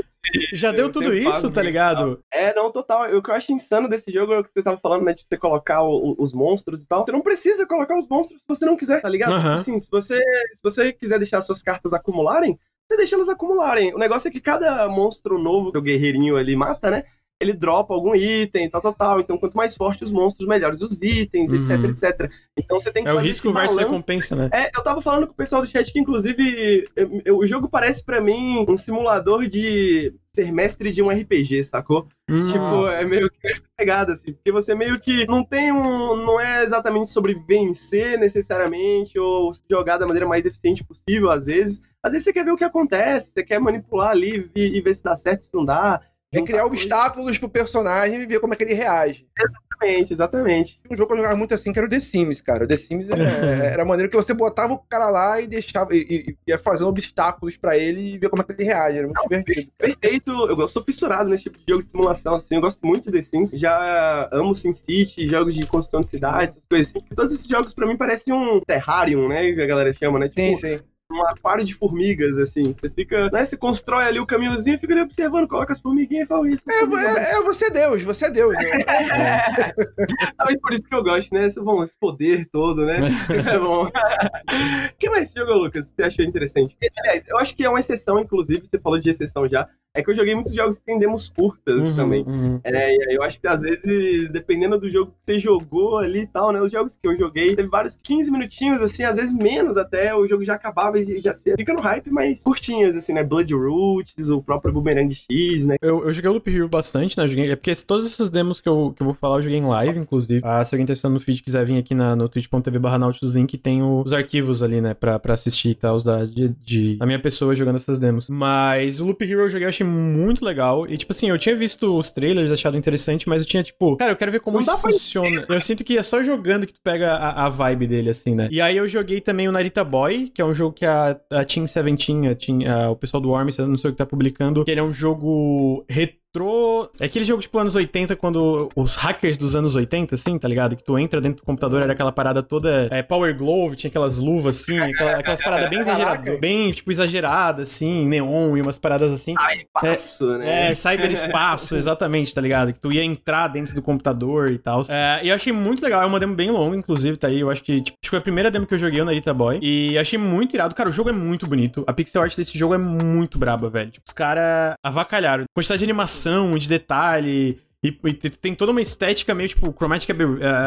já 0.53 0.71
deu 0.71 0.89
tudo 0.89 1.13
isso, 1.13 1.51
tá 1.51 1.62
ligado? 1.62 2.21
É, 2.31 2.53
não, 2.56 2.71
total. 2.71 3.13
O 3.13 3.21
que 3.21 3.30
eu 3.30 3.35
acho 3.35 3.51
insano 3.51 3.89
desse 3.89 4.09
jogo 4.09 4.31
é 4.31 4.39
o 4.39 4.44
que 4.45 4.51
você 4.51 4.63
tava 4.63 4.77
falando, 4.77 5.03
né? 5.03 5.13
De 5.13 5.24
você 5.24 5.38
colocar 5.38 5.83
o, 5.83 6.15
os 6.18 6.31
monstros 6.31 6.81
e 6.81 6.88
tal. 6.88 7.06
Você 7.06 7.12
não 7.12 7.21
precisa 7.21 7.68
colocar 7.68 7.97
os 7.97 8.07
monstros 8.07 8.39
se 8.39 8.47
você 8.47 8.65
não 8.65 8.77
quiser, 8.77 9.01
tá 9.01 9.09
ligado? 9.09 9.33
Uhum. 9.33 9.51
Assim, 9.51 9.77
se 9.81 9.91
você, 9.91 10.18
se 10.18 10.63
você 10.63 10.94
quiser 10.94 11.18
deixar 11.18 11.41
suas 11.41 11.62
cartas 11.62 11.91
acumularem, 11.91 12.57
você 12.88 12.95
deixa 12.95 13.15
elas 13.18 13.27
acumularem. 13.27 13.94
O 13.94 13.97
negócio 13.97 14.29
é 14.29 14.31
que 14.31 14.39
cada 14.39 14.88
monstro 14.88 15.38
novo 15.38 15.74
que 15.74 15.77
o 15.77 15.81
guerreirinho 15.81 16.38
ali 16.38 16.56
mata, 16.56 16.89
né? 16.89 17.03
Ele 17.43 17.53
dropa 17.53 17.93
algum 17.93 18.15
item, 18.15 18.69
tal, 18.69 18.81
tal, 18.81 18.93
tal. 18.93 19.19
Então, 19.19 19.37
quanto 19.37 19.55
mais 19.55 19.75
forte 19.75 20.03
os 20.03 20.11
monstros, 20.11 20.47
melhores 20.47 20.81
os 20.81 21.01
itens, 21.01 21.51
uhum. 21.51 21.59
etc, 21.59 21.83
etc. 21.89 22.31
Então, 22.57 22.79
você 22.79 22.91
tem 22.91 23.03
que 23.03 23.09
É 23.09 23.13
o 23.13 23.19
risco 23.19 23.51
versus 23.51 23.77
recompensa, 23.77 24.35
né? 24.35 24.49
É, 24.51 24.71
eu 24.75 24.83
tava 24.83 25.01
falando 25.01 25.27
com 25.27 25.33
o 25.33 25.37
pessoal 25.37 25.61
do 25.61 25.67
chat 25.67 25.91
que, 25.91 25.99
inclusive, 25.99 26.87
eu, 26.95 27.21
eu, 27.25 27.37
o 27.37 27.47
jogo 27.47 27.69
parece 27.69 28.03
para 28.03 28.21
mim 28.21 28.65
um 28.67 28.77
simulador 28.77 29.47
de 29.47 30.13
ser 30.35 30.51
mestre 30.51 30.91
de 30.91 31.01
um 31.01 31.09
RPG, 31.09 31.63
sacou? 31.63 32.07
Hum. 32.29 32.43
Tipo, 32.43 32.87
é 32.87 33.05
meio 33.05 33.29
que 33.29 33.47
essa 33.47 33.63
pegada, 33.77 34.13
assim, 34.13 34.33
porque 34.33 34.51
você 34.51 34.73
meio 34.73 34.99
que 34.99 35.27
não 35.27 35.43
tem 35.43 35.71
um. 35.71 36.15
Não 36.15 36.39
é 36.39 36.63
exatamente 36.63 37.11
sobre 37.11 37.35
vencer 37.35 38.17
necessariamente, 38.17 39.19
ou 39.19 39.51
jogar 39.69 39.97
da 39.97 40.07
maneira 40.07 40.27
mais 40.27 40.45
eficiente 40.45 40.83
possível, 40.83 41.29
às 41.29 41.45
vezes. 41.45 41.81
Às 42.01 42.11
vezes 42.11 42.25
você 42.25 42.33
quer 42.33 42.43
ver 42.43 42.51
o 42.51 42.57
que 42.57 42.63
acontece, 42.63 43.31
você 43.31 43.43
quer 43.43 43.59
manipular 43.59 44.09
ali 44.09 44.49
e, 44.55 44.77
e 44.77 44.81
ver 44.81 44.95
se 44.95 45.03
dá 45.03 45.15
certo, 45.15 45.43
se 45.43 45.53
não 45.53 45.63
dá. 45.63 46.01
É 46.33 46.41
criar 46.41 46.65
obstáculos 46.65 47.38
pro 47.38 47.50
personagem 47.50 48.21
e 48.21 48.25
ver 48.25 48.39
como 48.39 48.53
é 48.53 48.57
que 48.57 48.63
ele 48.63 48.74
reage. 48.74 49.27
Exatamente, 49.38 50.13
exatamente. 50.13 50.81
Um 50.89 50.95
jogo 50.95 51.07
que 51.07 51.13
eu 51.13 51.18
jogava 51.18 51.35
muito 51.35 51.53
assim, 51.53 51.71
que 51.71 51.80
era 51.80 51.88
o 51.88 51.89
The 51.89 52.00
Sims, 52.00 52.41
cara. 52.41 52.63
O 52.63 52.68
The 52.68 52.75
Sims 52.75 53.09
era, 53.09 53.24
era 53.74 53.83
a 53.83 53.85
maneira 53.85 54.09
que 54.09 54.15
você 54.15 54.33
botava 54.33 54.74
o 54.74 54.80
cara 54.80 55.09
lá 55.09 55.39
e 55.41 55.47
deixava, 55.47 55.95
e, 55.95 56.00
e 56.00 56.38
ia 56.47 56.57
fazendo 56.57 56.88
obstáculos 56.88 57.57
pra 57.57 57.77
ele 57.77 58.13
e 58.13 58.18
ver 58.18 58.30
como 58.30 58.41
é 58.41 58.45
que 58.45 58.51
ele 58.53 58.63
reage. 58.63 58.97
Era 58.97 59.07
muito 59.07 59.18
Não, 59.18 59.27
divertido. 59.27 59.71
Cara. 59.77 59.94
Perfeito. 59.94 60.31
Eu 60.31 60.68
sou 60.68 60.83
fissurado 60.83 61.30
nesse 61.30 61.44
tipo 61.44 61.57
de 61.57 61.65
jogo 61.68 61.83
de 61.83 61.91
simulação, 61.91 62.36
assim. 62.36 62.56
Eu 62.56 62.62
gosto 62.62 62.86
muito 62.86 63.12
de 63.12 63.17
The 63.17 63.22
Sims. 63.22 63.51
Já 63.51 64.29
amo 64.31 64.55
SimCity, 64.55 65.27
jogos 65.27 65.55
de 65.55 65.65
construção 65.67 66.01
de 66.01 66.10
cidades, 66.10 66.57
essas 66.57 66.67
coisas 66.67 66.93
assim. 66.96 67.05
Todos 67.15 67.34
esses 67.34 67.48
jogos, 67.48 67.74
pra 67.74 67.86
mim, 67.86 67.98
parecem 67.98 68.34
um 68.34 68.60
Terrarium, 68.62 69.27
né? 69.27 69.51
Que 69.53 69.62
a 69.62 69.67
galera 69.67 69.93
chama, 69.93 70.19
né? 70.19 70.27
Tipo, 70.27 70.41
sim, 70.41 70.55
sim 70.55 70.79
um 71.13 71.27
aquário 71.27 71.63
de 71.63 71.74
formigas, 71.74 72.38
assim. 72.38 72.74
Você 72.74 72.89
fica, 72.89 73.29
né? 73.29 73.46
Você 73.46 73.55
constrói 73.55 74.05
ali 74.05 74.20
o 74.20 74.25
caminhozinho, 74.25 74.79
fica 74.79 74.93
ali 74.93 75.01
observando, 75.01 75.48
coloca 75.48 75.72
as 75.72 75.79
formiguinhas 75.79 76.25
e 76.25 76.27
fala 76.27 76.50
isso. 76.50 76.63
É, 76.70 76.74
é, 76.74 77.32
é, 77.34 77.41
você 77.41 77.65
é 77.65 77.70
Deus, 77.70 78.03
você 78.03 78.25
é 78.25 78.32
Deus. 78.32 78.53
Né? 78.53 78.82
é. 78.82 79.74
Talvez 80.38 80.60
por 80.60 80.74
isso 80.74 80.88
que 80.88 80.96
eu 80.96 81.03
gosto, 81.03 81.34
né? 81.34 81.50
Bom, 81.58 81.84
esse 81.84 81.98
poder 81.98 82.48
todo, 82.51 82.86
né? 82.86 83.00
é 83.51 83.60
bom. 83.60 83.86
O 83.86 83.91
que 84.98 85.10
mais 85.10 85.29
você 85.29 85.39
jogou, 85.39 85.58
Lucas? 85.58 85.93
Você 85.96 86.03
achou 86.03 86.25
interessante? 86.25 86.75
Aliás, 87.00 87.24
eu 87.27 87.38
acho 87.38 87.55
que 87.55 87.63
é 87.63 87.70
uma 87.70 87.79
exceção, 87.79 88.20
inclusive, 88.20 88.65
você 88.65 88.79
falou 88.79 89.00
de 89.00 89.10
exceção 89.10 89.48
já. 89.48 89.67
É 89.96 90.01
que 90.01 90.10
eu 90.10 90.15
joguei 90.15 90.34
muitos 90.34 90.55
jogos 90.55 90.79
que 90.79 90.86
tem 90.86 90.98
demos 90.98 91.29
curtas 91.29 91.89
uhum, 91.89 91.96
também. 91.96 92.24
Uhum. 92.25 92.60
É, 92.63 93.15
eu 93.15 93.22
acho 93.22 93.39
que 93.39 93.48
às 93.48 93.62
vezes, 93.62 94.27
dependendo 94.32 94.79
do 94.79 94.89
jogo 94.89 95.12
que 95.12 95.17
você 95.24 95.38
jogou 95.38 96.00
ali 96.00 96.22
e 96.22 96.27
tal, 96.27 96.51
né? 96.51 96.60
Os 96.60 96.72
jogos 96.72 96.96
que 96.96 97.08
eu 97.08 97.15
joguei, 97.15 97.55
teve 97.55 97.70
vários 97.70 97.96
15 97.98 98.32
minutinhos, 98.32 98.82
assim, 98.82 99.03
às 99.03 99.17
vezes 99.17 99.32
menos 99.32 99.77
até, 99.77 100.15
o 100.15 100.27
jogo 100.27 100.43
já 100.43 100.55
acabava 100.55 100.98
e 100.98 101.02
já 101.22 101.33
fica 101.33 101.74
no 101.74 101.81
hype, 101.81 102.10
mas 102.10 102.43
curtinhas, 102.43 102.95
assim, 102.95 103.13
né? 103.13 103.24
Blood 103.24 103.53
Roots, 103.53 104.29
o 104.29 104.41
próprio 104.41 104.74
Boomerang 104.74 105.13
X, 105.13 105.67
né? 105.67 105.75
Eu, 105.81 106.05
eu 106.05 106.13
joguei 106.13 106.29
o 106.29 106.33
Loop 106.33 106.50
Hero 106.50 106.67
bastante, 106.67 107.17
né? 107.17 107.24
Eu 107.24 107.27
joguei, 107.27 107.51
é 107.51 107.55
porque 107.55 107.75
todas 107.75 108.05
essas 108.05 108.29
demos 108.29 108.60
que 108.60 108.69
eu, 108.69 108.93
que 108.95 109.01
eu 109.01 109.05
vou 109.05 109.13
falar, 109.13 109.38
eu 109.38 109.43
joguei 109.43 109.60
em 109.60 109.65
live, 109.65 110.00
inclusive. 110.00 110.41
Ah, 110.43 110.63
se 110.63 110.74
alguém 110.75 110.86
tá 110.86 110.93
assistindo 110.93 111.13
no 111.13 111.19
feed 111.19 111.41
quiser 111.41 111.65
vir 111.65 111.77
aqui 111.77 111.93
na, 111.93 112.15
no 112.15 112.27
twitch.tv 112.29 112.79
barra 112.79 112.98
Nautilus 112.98 113.36
Link, 113.36 113.57
tem 113.57 113.81
os 113.81 114.13
arquivos 114.13 114.63
ali, 114.63 114.81
né? 114.81 114.93
Pra, 114.93 115.19
pra 115.19 115.33
assistir 115.33 115.69
e 115.69 115.75
tal, 115.75 116.01
da, 116.01 116.25
de, 116.25 116.50
de, 116.63 116.98
a 117.00 117.05
minha 117.05 117.19
pessoa 117.19 117.55
jogando 117.55 117.77
essas 117.77 118.00
demos. 118.00 118.29
Mas 118.29 119.00
o 119.00 119.05
Loop 119.05 119.24
Hero 119.24 119.41
eu 119.41 119.50
joguei, 119.50 119.65
eu 119.65 119.69
achei 119.69 119.86
muito 119.86 120.43
legal. 120.43 120.88
E, 120.88 120.98
tipo 120.98 121.12
assim, 121.12 121.29
eu 121.29 121.38
tinha 121.38 121.55
visto 121.55 121.98
os 121.98 122.12
trailers, 122.12 122.51
achado 122.51 122.77
interessante, 122.77 123.27
mas 123.27 123.41
eu 123.41 123.48
tinha, 123.48 123.63
tipo, 123.63 123.95
cara, 123.98 124.12
eu 124.12 124.15
quero 124.15 124.31
ver 124.31 124.39
como 124.39 124.57
Não 124.57 124.62
isso 124.62 124.77
funciona. 124.77 125.45
Eu 125.48 125.62
sinto 125.62 125.83
que 125.83 125.98
é 125.98 126.03
só 126.03 126.24
jogando 126.24 126.65
que 126.65 126.74
tu 126.74 126.81
pega 126.81 127.13
a, 127.13 127.45
a, 127.45 127.50
vibe 127.50 127.88
dele, 127.88 128.10
assim, 128.10 128.36
né? 128.36 128.48
E 128.51 128.62
aí 128.62 128.77
eu 128.77 128.88
joguei 128.88 129.22
também 129.22 129.48
o 129.48 129.51
Narita 129.51 129.83
Boy, 129.83 130.29
que 130.33 130.41
é 130.41 130.45
um 130.45 130.53
jogo 130.53 130.74
que 130.74 130.86
a, 130.86 130.92
a 131.29 131.45
Team 131.45 131.67
Seventeen, 131.67 132.27
a 132.27 132.35
Team, 132.35 132.59
a, 132.67 132.89
o 132.89 132.95
pessoal 132.95 133.21
do 133.21 133.29
Worms, 133.29 133.57
não 133.57 133.77
sei 133.77 133.89
o 133.89 133.93
que 133.93 133.97
tá 133.97 134.05
publicando, 134.05 134.63
que 134.63 134.71
ele 134.71 134.79
é 134.79 134.83
um 134.83 134.93
jogo 134.93 135.85
retrô 135.89 136.23
entrou. 136.33 136.91
É 136.99 137.05
aquele 137.05 137.23
jogo 137.23 137.41
tipo 137.41 137.57
anos 137.59 137.75
80, 137.75 138.15
quando 138.15 138.69
os 138.75 138.95
hackers 138.95 139.37
dos 139.37 139.55
anos 139.55 139.75
80, 139.75 140.15
assim, 140.15 140.39
tá 140.39 140.47
ligado? 140.47 140.75
Que 140.75 140.83
tu 140.83 140.97
entra 140.97 141.21
dentro 141.21 141.37
do 141.37 141.45
computador, 141.45 141.83
era 141.83 141.93
aquela 141.93 142.11
parada 142.11 142.41
toda 142.41 142.87
é, 142.91 143.03
Power 143.03 143.37
Glove, 143.37 143.75
tinha 143.75 143.89
aquelas 143.89 144.17
luvas 144.17 144.61
assim, 144.61 144.79
aquela, 144.79 145.11
aquelas 145.19 145.41
paradas 145.43 145.69
bem 145.69 145.79
exageradas, 145.79 146.39
bem, 146.39 146.71
tipo, 146.71 146.91
exageradas, 146.91 147.69
assim, 147.69 148.07
neon 148.07 148.57
e 148.57 148.61
umas 148.61 148.79
paradas 148.79 149.11
assim. 149.11 149.35
Cyberespaço, 149.35 150.33
é, 150.33 150.37
né? 150.37 150.71
É, 150.71 150.75
cyberespaço, 150.75 151.75
exatamente, 151.77 152.33
tá 152.33 152.41
ligado? 152.41 152.73
Que 152.73 152.79
tu 152.79 152.91
ia 152.91 153.03
entrar 153.03 153.47
dentro 153.47 153.75
do 153.75 153.81
computador 153.81 154.51
e 154.51 154.57
tal. 154.57 154.81
É, 154.89 155.21
e 155.23 155.29
eu 155.29 155.35
achei 155.35 155.53
muito 155.53 155.83
legal, 155.83 156.01
é 156.01 156.05
uma 156.05 156.19
demo 156.19 156.33
bem 156.33 156.49
longa, 156.49 156.75
inclusive, 156.75 157.17
tá 157.17 157.27
aí. 157.27 157.39
Eu 157.39 157.51
acho 157.51 157.61
que, 157.61 157.81
tipo, 157.81 157.97
foi 158.05 158.19
a 158.19 158.21
primeira 158.21 158.49
demo 158.49 158.65
que 158.65 158.73
eu 158.73 158.77
joguei 158.77 158.99
na 158.99 159.05
Narita 159.05 159.33
Boy. 159.33 159.59
E 159.61 159.97
achei 159.97 160.17
muito 160.17 160.55
irado. 160.55 160.73
Cara, 160.73 160.89
o 160.89 160.91
jogo 160.91 161.09
é 161.09 161.13
muito 161.13 161.45
bonito. 161.47 161.83
A 161.85 161.93
pixel 161.93 162.21
art 162.21 162.35
desse 162.35 162.57
jogo 162.57 162.73
é 162.73 162.77
muito 162.77 163.37
braba, 163.37 163.69
velho. 163.69 163.91
Tipo, 163.91 164.05
os 164.07 164.13
caras 164.13 164.75
avacalharam. 164.83 165.45
Quantidade 165.53 165.79
de 165.79 165.85
animação 165.85 166.23
de 166.58 166.68
detalhe. 166.68 167.60
E, 167.84 167.89
e 168.06 168.13
tem 168.13 168.56
toda 168.56 168.72
uma 168.72 168.82
estética 168.82 169.36
meio 169.36 169.50
tipo 169.50 169.74
Chromatic 169.74 170.10
eh, 170.10 170.15